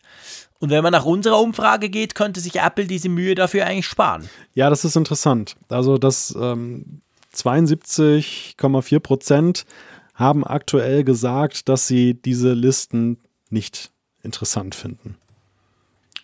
Und 0.60 0.70
wenn 0.70 0.82
man 0.82 0.93
nach 0.93 1.05
unserer 1.05 1.40
Umfrage 1.40 1.89
geht, 1.89 2.14
könnte 2.14 2.40
sich 2.40 2.56
Apple 2.56 2.86
diese 2.86 3.09
Mühe 3.09 3.35
dafür 3.35 3.66
eigentlich 3.66 3.86
sparen. 3.86 4.28
Ja, 4.55 4.70
das 4.70 4.85
ist 4.85 4.97
interessant. 4.97 5.56
Also 5.68 5.98
das 5.98 6.35
ähm, 6.40 7.01
72,4 7.35 8.98
Prozent 9.01 9.66
haben 10.14 10.44
aktuell 10.44 11.05
gesagt, 11.05 11.68
dass 11.68 11.86
sie 11.86 12.14
diese 12.14 12.52
Listen 12.52 13.18
nicht 13.51 13.93
interessant 14.22 14.74
finden. 14.74 15.16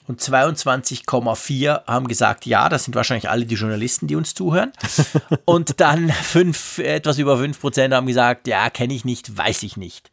Und 0.07 0.21
22,4 0.21 1.87
haben 1.87 2.09
gesagt, 2.09 2.45
ja, 2.45 2.69
das 2.69 2.85
sind 2.85 2.95
wahrscheinlich 2.95 3.31
alle 3.31 3.47
die 3.47 3.55
Journalisten, 3.55 4.07
die 4.07 4.17
uns 4.17 4.35
zuhören. 4.35 4.73
Und 5.47 5.81
dann 5.81 6.11
fünf, 6.11 6.79
etwas 6.79 7.19
über 7.19 7.39
5 7.39 7.59
Prozent 7.59 7.95
haben 7.95 8.07
gesagt, 8.07 8.47
ja, 8.47 8.69
kenne 8.69 8.93
ich 8.93 9.07
nicht, 9.07 9.37
weiß 9.37 9.63
ich 9.63 9.79
nicht. 9.79 10.11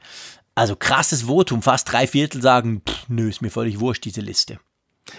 Also 0.56 0.76
krasses 0.76 1.24
Votum, 1.24 1.62
fast 1.62 1.92
drei 1.92 2.08
Viertel 2.08 2.42
sagen, 2.42 2.82
pff, 2.88 3.06
nö, 3.08 3.30
ist 3.30 3.42
mir 3.42 3.50
völlig 3.50 3.80
wurscht, 3.80 4.06
diese 4.06 4.22
Liste. 4.22 4.60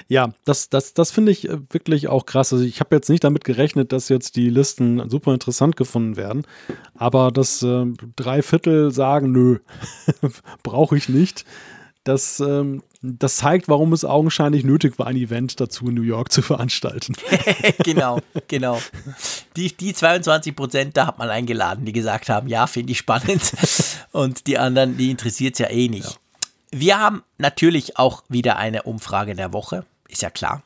Ja, 0.09 0.33
das, 0.45 0.69
das, 0.69 0.95
das 0.95 1.11
finde 1.11 1.33
ich 1.33 1.49
äh, 1.49 1.59
wirklich 1.71 2.09
auch 2.09 2.27
krass. 2.27 2.53
Also 2.53 2.65
ich 2.65 2.81
habe 2.81 2.95
jetzt 2.95 3.09
nicht 3.09 3.25
damit 3.25 3.45
gerechnet, 3.45 3.93
dass 3.93 4.09
jetzt 4.09 4.37
die 4.37 4.49
Listen 4.49 5.09
super 5.09 5.33
interessant 5.33 5.77
gefunden 5.77 6.17
werden, 6.17 6.47
aber 6.95 7.31
dass 7.31 7.63
äh, 7.63 7.87
drei 8.17 8.43
Viertel 8.43 8.91
sagen, 8.91 9.33
nö, 9.33 9.59
brauche 10.63 10.97
ich 10.97 11.09
nicht. 11.09 11.45
Das, 12.05 12.41
ähm, 12.41 12.83
das 13.01 13.37
zeigt, 13.37 13.69
warum 13.69 13.93
es 13.93 14.05
augenscheinlich 14.05 14.65
nötig 14.65 14.99
war, 14.99 15.07
ein 15.07 15.17
Event 15.17 15.61
dazu 15.61 15.87
in 15.87 15.95
New 15.95 16.03
York 16.03 16.33
zu 16.33 16.43
veranstalten. 16.43 17.15
genau, 17.85 18.19
genau. 18.49 18.81
Die, 19.57 19.73
die 19.77 19.95
22 19.95 20.57
Prozent, 20.57 20.97
da 20.97 21.07
hat 21.07 21.19
man 21.19 21.31
eingeladen, 21.31 21.85
die 21.85 21.93
gesagt 21.93 22.29
haben, 22.29 22.49
ja, 22.49 22.67
finde 22.67 22.91
ich 22.91 22.99
spannend. 22.99 23.53
Und 24.13 24.47
die 24.47 24.59
anderen, 24.59 24.97
die 24.97 25.11
interessiert 25.11 25.55
es 25.55 25.59
ja 25.59 25.71
eh 25.71 25.89
nicht. 25.89 26.11
Ja. 26.11 26.17
Wir 26.75 26.99
haben 26.99 27.23
natürlich 27.39 27.99
auch 27.99 28.23
wieder 28.29 28.57
eine 28.57 28.85
Umfrage 28.85 29.35
der 29.35 29.53
Woche, 29.53 29.85
ist 30.09 30.23
ja 30.23 30.31
klar. 30.31 30.63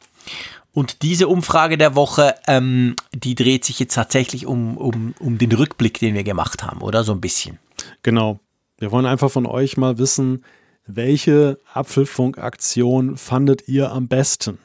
Und 0.73 1.02
diese 1.02 1.27
Umfrage 1.27 1.78
der 1.78 1.94
Woche, 1.94 2.35
ähm, 2.47 2.97
die 3.14 3.35
dreht 3.35 3.64
sich 3.64 3.78
jetzt 3.78 3.94
tatsächlich 3.94 4.47
um, 4.47 4.77
um, 4.77 5.14
um 5.18 5.39
den 5.39 5.52
Rückblick, 5.52 5.98
den 5.98 6.14
wir 6.14 6.23
gemacht 6.23 6.62
haben, 6.62 6.82
oder? 6.82 7.02
So 7.02 7.12
ein 7.12 7.20
bisschen. 7.20 7.59
Genau. 8.02 8.40
Wir 8.78 8.93
wollen 8.93 9.06
einfach 9.06 9.31
von 9.31 9.47
euch 9.47 9.78
mal 9.78 9.97
wissen, 9.97 10.44
welche 10.86 11.59
Apfelfunk-Aktion 11.73 13.16
fandet 13.16 13.66
ihr 13.68 13.90
am 13.90 14.06
besten? 14.06 14.59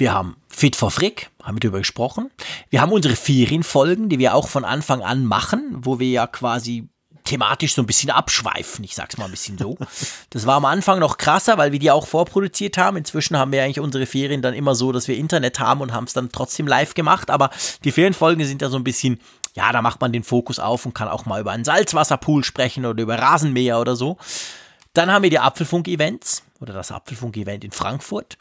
Wir 0.00 0.14
haben 0.14 0.36
Fit 0.48 0.76
for 0.76 0.90
Frick, 0.90 1.28
haben 1.42 1.56
wir 1.56 1.60
darüber 1.60 1.80
gesprochen. 1.80 2.30
Wir 2.70 2.80
haben 2.80 2.90
unsere 2.90 3.16
Ferienfolgen, 3.16 4.08
die 4.08 4.18
wir 4.18 4.34
auch 4.34 4.48
von 4.48 4.64
Anfang 4.64 5.02
an 5.02 5.26
machen, 5.26 5.76
wo 5.82 5.98
wir 5.98 6.08
ja 6.08 6.26
quasi 6.26 6.88
thematisch 7.24 7.74
so 7.74 7.82
ein 7.82 7.86
bisschen 7.86 8.08
abschweifen. 8.08 8.82
Ich 8.82 8.94
sag's 8.94 9.18
mal 9.18 9.26
ein 9.26 9.30
bisschen 9.30 9.58
so. 9.58 9.76
Das 10.30 10.46
war 10.46 10.54
am 10.54 10.64
Anfang 10.64 11.00
noch 11.00 11.18
krasser, 11.18 11.58
weil 11.58 11.72
wir 11.72 11.78
die 11.78 11.90
auch 11.90 12.06
vorproduziert 12.06 12.78
haben. 12.78 12.96
Inzwischen 12.96 13.36
haben 13.36 13.52
wir 13.52 13.62
eigentlich 13.62 13.78
unsere 13.78 14.06
Ferien 14.06 14.40
dann 14.40 14.54
immer 14.54 14.74
so, 14.74 14.90
dass 14.90 15.06
wir 15.06 15.18
Internet 15.18 15.60
haben 15.60 15.82
und 15.82 15.92
haben 15.92 16.04
es 16.04 16.14
dann 16.14 16.32
trotzdem 16.32 16.66
live 16.66 16.94
gemacht. 16.94 17.28
Aber 17.28 17.50
die 17.84 17.92
Ferienfolgen 17.92 18.46
sind 18.46 18.62
ja 18.62 18.70
so 18.70 18.78
ein 18.78 18.84
bisschen 18.84 19.20
ja, 19.52 19.70
da 19.70 19.82
macht 19.82 20.00
man 20.00 20.12
den 20.12 20.22
Fokus 20.24 20.58
auf 20.58 20.86
und 20.86 20.94
kann 20.94 21.08
auch 21.08 21.26
mal 21.26 21.42
über 21.42 21.50
einen 21.50 21.64
Salzwasserpool 21.64 22.42
sprechen 22.42 22.86
oder 22.86 23.02
über 23.02 23.18
Rasenmäher 23.18 23.78
oder 23.80 23.96
so. 23.96 24.16
Dann 24.94 25.12
haben 25.12 25.24
wir 25.24 25.30
die 25.30 25.40
Apfelfunk-Events 25.40 26.42
oder 26.58 26.72
das 26.72 26.90
Apfelfunk-Event 26.90 27.64
in 27.64 27.72
Frankfurt. 27.72 28.38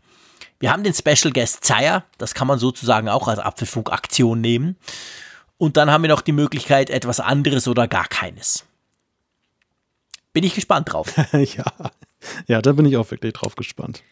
Wir 0.60 0.72
haben 0.72 0.84
den 0.84 0.94
Special 0.94 1.32
Guest 1.32 1.64
Zeier, 1.64 2.04
das 2.18 2.34
kann 2.34 2.48
man 2.48 2.60
sozusagen 2.60 3.10
auch 3.10 3.28
als 3.28 3.40
Apfelfunk-Aktion 3.40 4.42
nehmen. 4.42 4.76
Und 5.58 5.78
dann 5.78 5.92
haben 5.92 6.04
wir 6.04 6.10
noch 6.10 6.22
die 6.22 6.32
Möglichkeit, 6.32 6.90
etwas 6.90 7.20
anderes 7.20 7.68
oder 7.68 7.88
gar 7.88 8.08
keines. 8.08 8.66
Bin 10.34 10.44
ich 10.44 10.56
gespannt 10.56 10.94
drauf. 10.94 11.14
ja. 11.34 11.66
ja, 12.48 12.62
da 12.62 12.72
bin 12.74 12.86
ich 12.86 12.98
auch 12.98 13.10
wirklich 13.12 13.34
drauf 13.34 13.56
gespannt. 13.56 14.04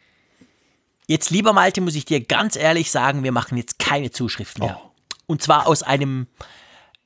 Jetzt, 1.08 1.30
lieber 1.30 1.54
Malte, 1.54 1.80
muss 1.80 1.96
ich 1.96 2.06
dir 2.06 2.22
ganz 2.22 2.56
ehrlich 2.56 2.92
sagen, 2.92 3.24
wir 3.24 3.32
machen 3.32 3.58
jetzt 3.58 3.80
keine 3.80 4.12
Zuschriften 4.12 4.66
mehr. 4.66 4.82
Oh. 4.82 4.92
Und 5.28 5.42
zwar 5.42 5.68
aus 5.68 5.84
einem 5.84 6.28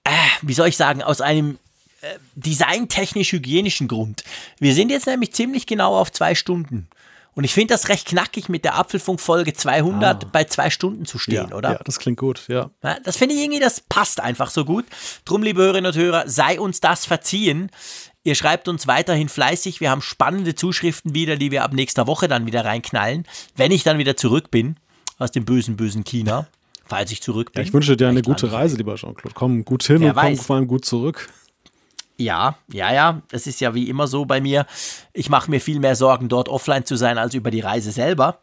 äh, 0.03 0.09
wie 0.41 0.53
soll 0.53 0.68
ich 0.68 0.77
sagen, 0.77 1.01
aus 1.01 1.22
einem 1.22 1.57
äh, 2.01 2.18
designtechnisch-hygienischen 2.35 3.88
Grund. 3.88 4.23
Wir 4.59 4.73
sind 4.73 4.89
jetzt 4.89 5.07
nämlich 5.07 5.34
ziemlich 5.34 5.65
genau 5.65 5.97
auf 5.97 6.11
zwei 6.11 6.35
Stunden. 6.35 6.88
Und 7.34 7.45
ich 7.45 7.53
finde 7.53 7.74
das 7.74 7.90
recht 7.90 8.08
knackig, 8.08 8.49
mit 8.49 8.66
der 8.66 8.76
Apfelfunk-Folge 8.78 9.53
200 9.53 10.26
ah. 10.26 10.30
bei 10.32 10.44
zwei 10.44 10.70
Stunden 10.70 11.06
zu 11.06 11.18
stehen, 11.18 11.49
ja, 11.49 11.56
oder? 11.56 11.74
Ja, 11.74 11.80
das 11.84 11.99
klingt 11.99 12.20
gut, 12.20 12.44
ja. 12.49 12.70
ja 12.84 12.98
das 13.03 13.18
finde 13.18 13.36
ich 13.36 13.41
irgendwie, 13.41 13.60
das 13.60 13.82
passt 13.82 14.20
einfach 14.20 14.49
so 14.49 14.66
gut. 14.66 14.86
Drum, 15.24 15.41
liebe 15.41 15.62
Hörerinnen 15.62 15.91
und 15.91 15.98
Hörer, 15.98 16.28
sei 16.28 16.60
uns 16.60 16.82
das 16.82 17.06
verziehen. 17.06 17.70
Ihr 18.24 18.36
schreibt 18.36 18.68
uns 18.68 18.86
weiterhin 18.86 19.30
fleißig. 19.30 19.80
Wir 19.80 19.90
haben 19.90 20.02
spannende 20.02 20.56
Zuschriften 20.56 21.16
wieder, 21.16 21.38
die 21.38 21.52
wir 21.52 21.64
ab 21.64 21.74
nächster 21.74 22.06
Woche 22.06 22.28
dann 22.28 22.45
wieder 22.45 22.66
reinknallen, 22.66 23.26
wenn 23.56 23.72
ich 23.72 23.84
dann 23.84 23.98
wieder 23.98 24.18
zurück 24.18 24.52
bin 24.52 24.76
aus 25.18 25.32
dem 25.32 25.45
bösen, 25.45 25.78
bösen 25.78 26.03
China 26.03 26.48
falls 26.91 27.12
ich 27.12 27.22
zurück 27.22 27.53
bin. 27.53 27.62
Ja, 27.62 27.68
ich 27.68 27.74
wünsche 27.74 27.95
dir 27.95 28.10
eine 28.10 28.22
gute 28.22 28.52
Reise, 28.52 28.76
lieber 28.76 28.95
Jean-Claude. 28.95 29.34
Komm 29.34 29.64
gut 29.64 29.84
hin 29.84 30.02
Wer 30.02 30.10
und 30.10 30.16
weiß. 30.18 30.38
komm 30.38 30.45
vor 30.45 30.56
allem 30.58 30.68
gut 30.68 30.84
zurück. 30.84 31.30
Ja, 32.17 32.55
ja, 32.71 32.93
ja. 32.93 33.21
Das 33.29 33.47
ist 33.47 33.61
ja 33.61 33.73
wie 33.73 33.89
immer 33.89 34.07
so 34.07 34.25
bei 34.25 34.41
mir. 34.41 34.65
Ich 35.13 35.29
mache 35.29 35.49
mir 35.49 35.59
viel 35.59 35.79
mehr 35.79 35.95
Sorgen, 35.95 36.29
dort 36.29 36.49
offline 36.49 36.85
zu 36.85 36.95
sein, 36.95 37.17
als 37.17 37.33
über 37.33 37.51
die 37.51 37.61
Reise 37.61 37.91
selber. 37.91 38.39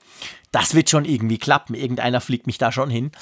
Das 0.50 0.74
wird 0.74 0.90
schon 0.90 1.04
irgendwie 1.04 1.38
klappen. 1.38 1.74
Irgendeiner 1.74 2.20
fliegt 2.20 2.46
mich 2.46 2.58
da 2.58 2.72
schon 2.72 2.90
hin. 2.90 3.12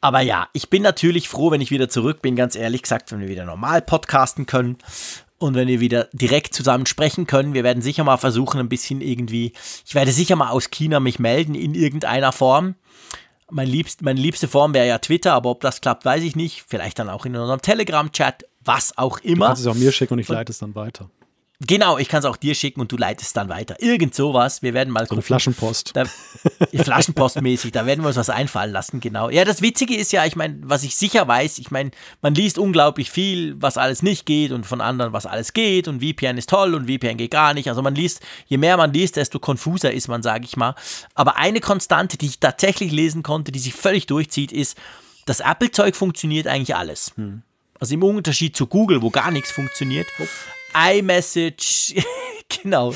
Aber 0.00 0.20
ja, 0.20 0.48
ich 0.52 0.68
bin 0.68 0.82
natürlich 0.82 1.28
froh, 1.28 1.50
wenn 1.50 1.60
ich 1.60 1.70
wieder 1.70 1.88
zurück 1.88 2.22
bin, 2.22 2.36
ganz 2.36 2.56
ehrlich 2.56 2.82
gesagt, 2.82 3.12
wenn 3.12 3.20
wir 3.20 3.28
wieder 3.28 3.44
normal 3.44 3.82
podcasten 3.82 4.46
können 4.46 4.78
und 5.38 5.54
wenn 5.54 5.68
wir 5.68 5.80
wieder 5.80 6.08
direkt 6.12 6.54
zusammen 6.54 6.86
sprechen 6.86 7.26
können. 7.26 7.54
Wir 7.54 7.64
werden 7.64 7.82
sicher 7.82 8.04
mal 8.04 8.16
versuchen, 8.16 8.60
ein 8.60 8.68
bisschen 8.68 9.00
irgendwie, 9.00 9.52
ich 9.86 9.94
werde 9.94 10.12
sicher 10.12 10.36
mal 10.36 10.50
aus 10.50 10.70
China 10.70 11.00
mich 11.00 11.18
melden 11.18 11.54
in 11.54 11.74
irgendeiner 11.74 12.32
Form 12.32 12.74
mein 13.52 13.68
liebst, 13.68 14.02
meine 14.02 14.20
liebste 14.20 14.48
Form 14.48 14.72
wäre 14.74 14.88
ja 14.88 14.98
Twitter, 14.98 15.34
aber 15.34 15.50
ob 15.50 15.60
das 15.60 15.80
klappt, 15.80 16.04
weiß 16.04 16.22
ich 16.22 16.36
nicht. 16.36 16.64
Vielleicht 16.66 16.98
dann 16.98 17.10
auch 17.10 17.26
in 17.26 17.36
unserem 17.36 17.60
Telegram-Chat, 17.60 18.46
was 18.64 18.96
auch 18.96 19.18
immer. 19.18 19.46
Du 19.46 19.46
kannst 19.50 19.62
es 19.62 19.66
auch 19.68 19.74
mir 19.74 19.92
schicken 19.92 20.14
und 20.14 20.20
ich 20.20 20.28
leite 20.28 20.52
es 20.52 20.58
dann 20.58 20.74
weiter. 20.74 21.10
Genau, 21.64 21.96
ich 21.96 22.08
kann 22.08 22.18
es 22.20 22.24
auch 22.24 22.36
dir 22.36 22.56
schicken 22.56 22.80
und 22.80 22.90
du 22.90 22.96
leitest 22.96 23.28
es 23.28 23.32
dann 23.34 23.48
weiter. 23.48 23.80
Irgend 23.80 24.14
sowas. 24.14 24.62
Wir 24.62 24.74
werden 24.74 24.92
mal 24.92 25.06
So 25.06 25.14
eine 25.14 25.22
Flaschenpost. 25.22 25.92
Da, 25.94 26.04
Flaschenpostmäßig, 26.74 27.70
da 27.70 27.86
werden 27.86 28.02
wir 28.02 28.08
uns 28.08 28.16
was 28.16 28.30
einfallen 28.30 28.72
lassen, 28.72 28.98
genau. 28.98 29.30
Ja, 29.30 29.44
das 29.44 29.62
Witzige 29.62 29.94
ist 29.94 30.10
ja, 30.10 30.24
ich 30.24 30.34
meine, 30.34 30.58
was 30.62 30.82
ich 30.82 30.96
sicher 30.96 31.28
weiß, 31.28 31.58
ich 31.58 31.70
meine, 31.70 31.92
man 32.20 32.34
liest 32.34 32.58
unglaublich 32.58 33.12
viel, 33.12 33.54
was 33.62 33.78
alles 33.78 34.02
nicht 34.02 34.26
geht 34.26 34.50
und 34.50 34.66
von 34.66 34.80
anderen, 34.80 35.12
was 35.12 35.24
alles 35.24 35.52
geht 35.52 35.86
und 35.86 36.02
VPN 36.02 36.36
ist 36.36 36.48
toll 36.50 36.74
und 36.74 36.86
VPN 36.90 37.16
geht 37.16 37.30
gar 37.30 37.54
nicht. 37.54 37.68
Also 37.68 37.80
man 37.80 37.94
liest, 37.94 38.22
je 38.46 38.56
mehr 38.56 38.76
man 38.76 38.92
liest, 38.92 39.14
desto 39.14 39.38
konfuser 39.38 39.92
ist 39.92 40.08
man, 40.08 40.22
sage 40.22 40.44
ich 40.44 40.56
mal. 40.56 40.74
Aber 41.14 41.36
eine 41.36 41.60
Konstante, 41.60 42.18
die 42.18 42.26
ich 42.26 42.40
tatsächlich 42.40 42.90
lesen 42.90 43.22
konnte, 43.22 43.52
die 43.52 43.60
sich 43.60 43.74
völlig 43.74 44.06
durchzieht, 44.06 44.50
ist, 44.50 44.76
das 45.26 45.38
Apple-Zeug 45.38 45.94
funktioniert 45.94 46.48
eigentlich 46.48 46.74
alles. 46.74 47.12
Hm. 47.14 47.42
Also 47.82 47.94
im 47.94 48.04
Unterschied 48.04 48.54
zu 48.54 48.68
Google, 48.68 49.02
wo 49.02 49.10
gar 49.10 49.32
nichts 49.32 49.50
funktioniert. 49.50 50.06
iMessage, 50.72 51.96
genau, 52.62 52.94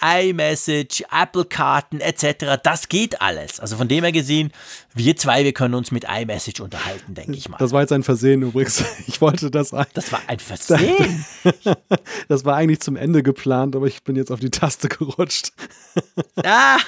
iMessage, 0.00 1.04
Apple-Karten 1.10 2.00
etc., 2.00 2.60
das 2.62 2.88
geht 2.88 3.20
alles. 3.20 3.60
Also 3.60 3.76
von 3.76 3.88
dem 3.88 4.04
her 4.04 4.12
gesehen, 4.12 4.52
wir 4.92 5.14
zwei, 5.16 5.44
wir 5.44 5.52
können 5.52 5.74
uns 5.74 5.92
mit 5.92 6.04
iMessage 6.04 6.60
unterhalten, 6.60 7.14
denke 7.14 7.34
ich 7.34 7.48
mal. 7.48 7.58
Das 7.58 7.70
war 7.70 7.80
jetzt 7.80 7.92
ein 7.92 8.02
Versehen 8.02 8.42
übrigens. 8.42 8.84
Ich 9.06 9.20
wollte 9.20 9.50
das 9.50 9.70
Das 9.94 10.12
war 10.12 10.20
ein 10.26 10.38
Versehen. 10.38 11.24
Das 12.28 12.44
war 12.44 12.56
eigentlich 12.56 12.80
zum 12.80 12.96
Ende 12.96 13.22
geplant, 13.22 13.76
aber 13.76 13.86
ich 13.86 14.02
bin 14.02 14.16
jetzt 14.16 14.30
auf 14.30 14.40
die 14.40 14.50
Taste 14.50 14.88
gerutscht. 14.88 15.52
ja, 16.44 16.78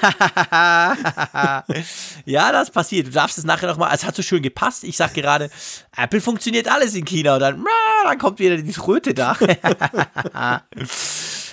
das 2.25 2.71
passiert. 2.71 3.09
Du 3.09 3.11
darfst 3.11 3.39
es 3.39 3.45
nachher 3.45 3.69
nochmal, 3.69 3.91
es 3.95 4.05
hat 4.05 4.15
so 4.15 4.23
schön 4.23 4.43
gepasst. 4.43 4.85
Ich 4.85 4.97
sag 4.97 5.15
gerade, 5.15 5.51
Apple 5.97 6.21
funktioniert 6.21 6.69
alles 6.69 6.95
in 6.95 7.05
China 7.05 7.35
und 7.35 7.41
dann, 7.41 7.65
dann 8.05 8.19
kommt 8.19 8.39
wieder 8.39 8.57
die 8.57 8.73
Röte 8.81 9.15
da. 9.15 9.37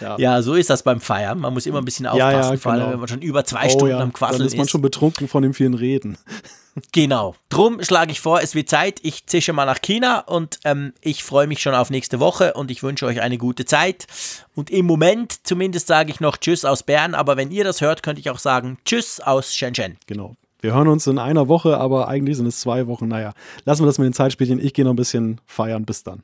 Ja. 0.02 0.18
Ja, 0.18 0.42
so 0.42 0.49
ist 0.54 0.70
das 0.70 0.84
beim 0.84 1.02
Feiern. 1.02 1.40
Man 1.40 1.54
muss 1.54 1.66
immer 1.66 1.80
ein 1.80 1.86
bisschen 1.86 2.06
Ja, 2.06 2.12
aufpassen, 2.12 2.54
ja, 2.54 2.58
vor 2.58 2.72
allem 2.72 2.82
genau. 2.82 2.92
wenn 2.94 3.00
man 3.00 3.08
schon 3.08 3.22
über 3.22 3.46
zwei 3.46 3.66
Oh 3.68 3.70
Stunden 3.70 3.90
ja, 3.90 4.00
am 4.00 4.14
Quasseln 4.14 4.40
dann 4.40 4.48
ist 4.48 4.58
man 4.58 4.68
schon 4.68 4.82
betrunken 4.82 5.28
von 5.28 5.44
dem 5.44 5.54
vielen 5.54 5.74
Reden. 5.74 6.18
Genau. 6.94 7.36
Drum 7.50 7.84
schlage 7.84 8.12
ich 8.12 8.22
vor, 8.22 8.42
es 8.42 8.56
wird 8.56 8.70
Zeit. 8.70 9.00
Ich 9.04 9.26
zische 9.26 9.52
mal 9.52 9.66
nach 9.66 9.82
China 9.82 10.20
und 10.20 10.60
ähm, 10.64 10.94
ich 11.02 11.24
freue 11.26 11.48
mich 11.48 11.62
schon 11.62 11.74
auf 11.74 11.90
nächste 11.90 12.22
Woche 12.22 12.54
und 12.54 12.72
ich 12.72 12.84
wünsche 12.84 13.06
euch 13.06 13.20
eine 13.20 13.38
gute 13.38 13.66
Zeit. 13.66 14.08
Und 14.56 14.70
im 14.70 14.86
Moment 14.86 15.46
zumindest 15.46 15.88
sage 15.88 16.12
ich 16.12 16.22
noch 16.22 16.38
Tschüss 16.38 16.64
aus 16.64 16.84
Bern, 16.84 17.16
aber 17.16 17.36
wenn 17.36 17.52
ihr 17.52 17.66
das 17.66 17.82
hört, 17.82 18.02
könnte 18.04 18.22
ich 18.22 18.30
auch 18.30 18.40
sagen 18.40 18.78
Tschüss 18.86 19.20
aus 19.20 19.54
Shenzhen. 19.56 19.98
Genau. 20.08 20.36
Wir 20.62 20.74
hören 20.74 20.88
uns 20.88 21.08
in 21.08 21.20
einer 21.20 21.48
Woche, 21.48 21.78
aber 21.78 22.08
eigentlich 22.08 22.38
sind 22.38 22.46
es 22.46 22.60
zwei 22.60 22.88
Wochen. 22.88 23.08
Naja, 23.08 23.34
lassen 23.66 23.82
wir 23.82 23.88
das 23.88 23.98
mit 23.98 24.06
den 24.06 24.14
Zeitspielchen. 24.14 24.64
Ich 24.64 24.74
gehe 24.74 24.86
noch 24.86 24.94
ein 24.94 24.98
bisschen 24.98 25.42
feiern. 25.46 25.86
Bis 25.86 26.04
dann. 26.04 26.24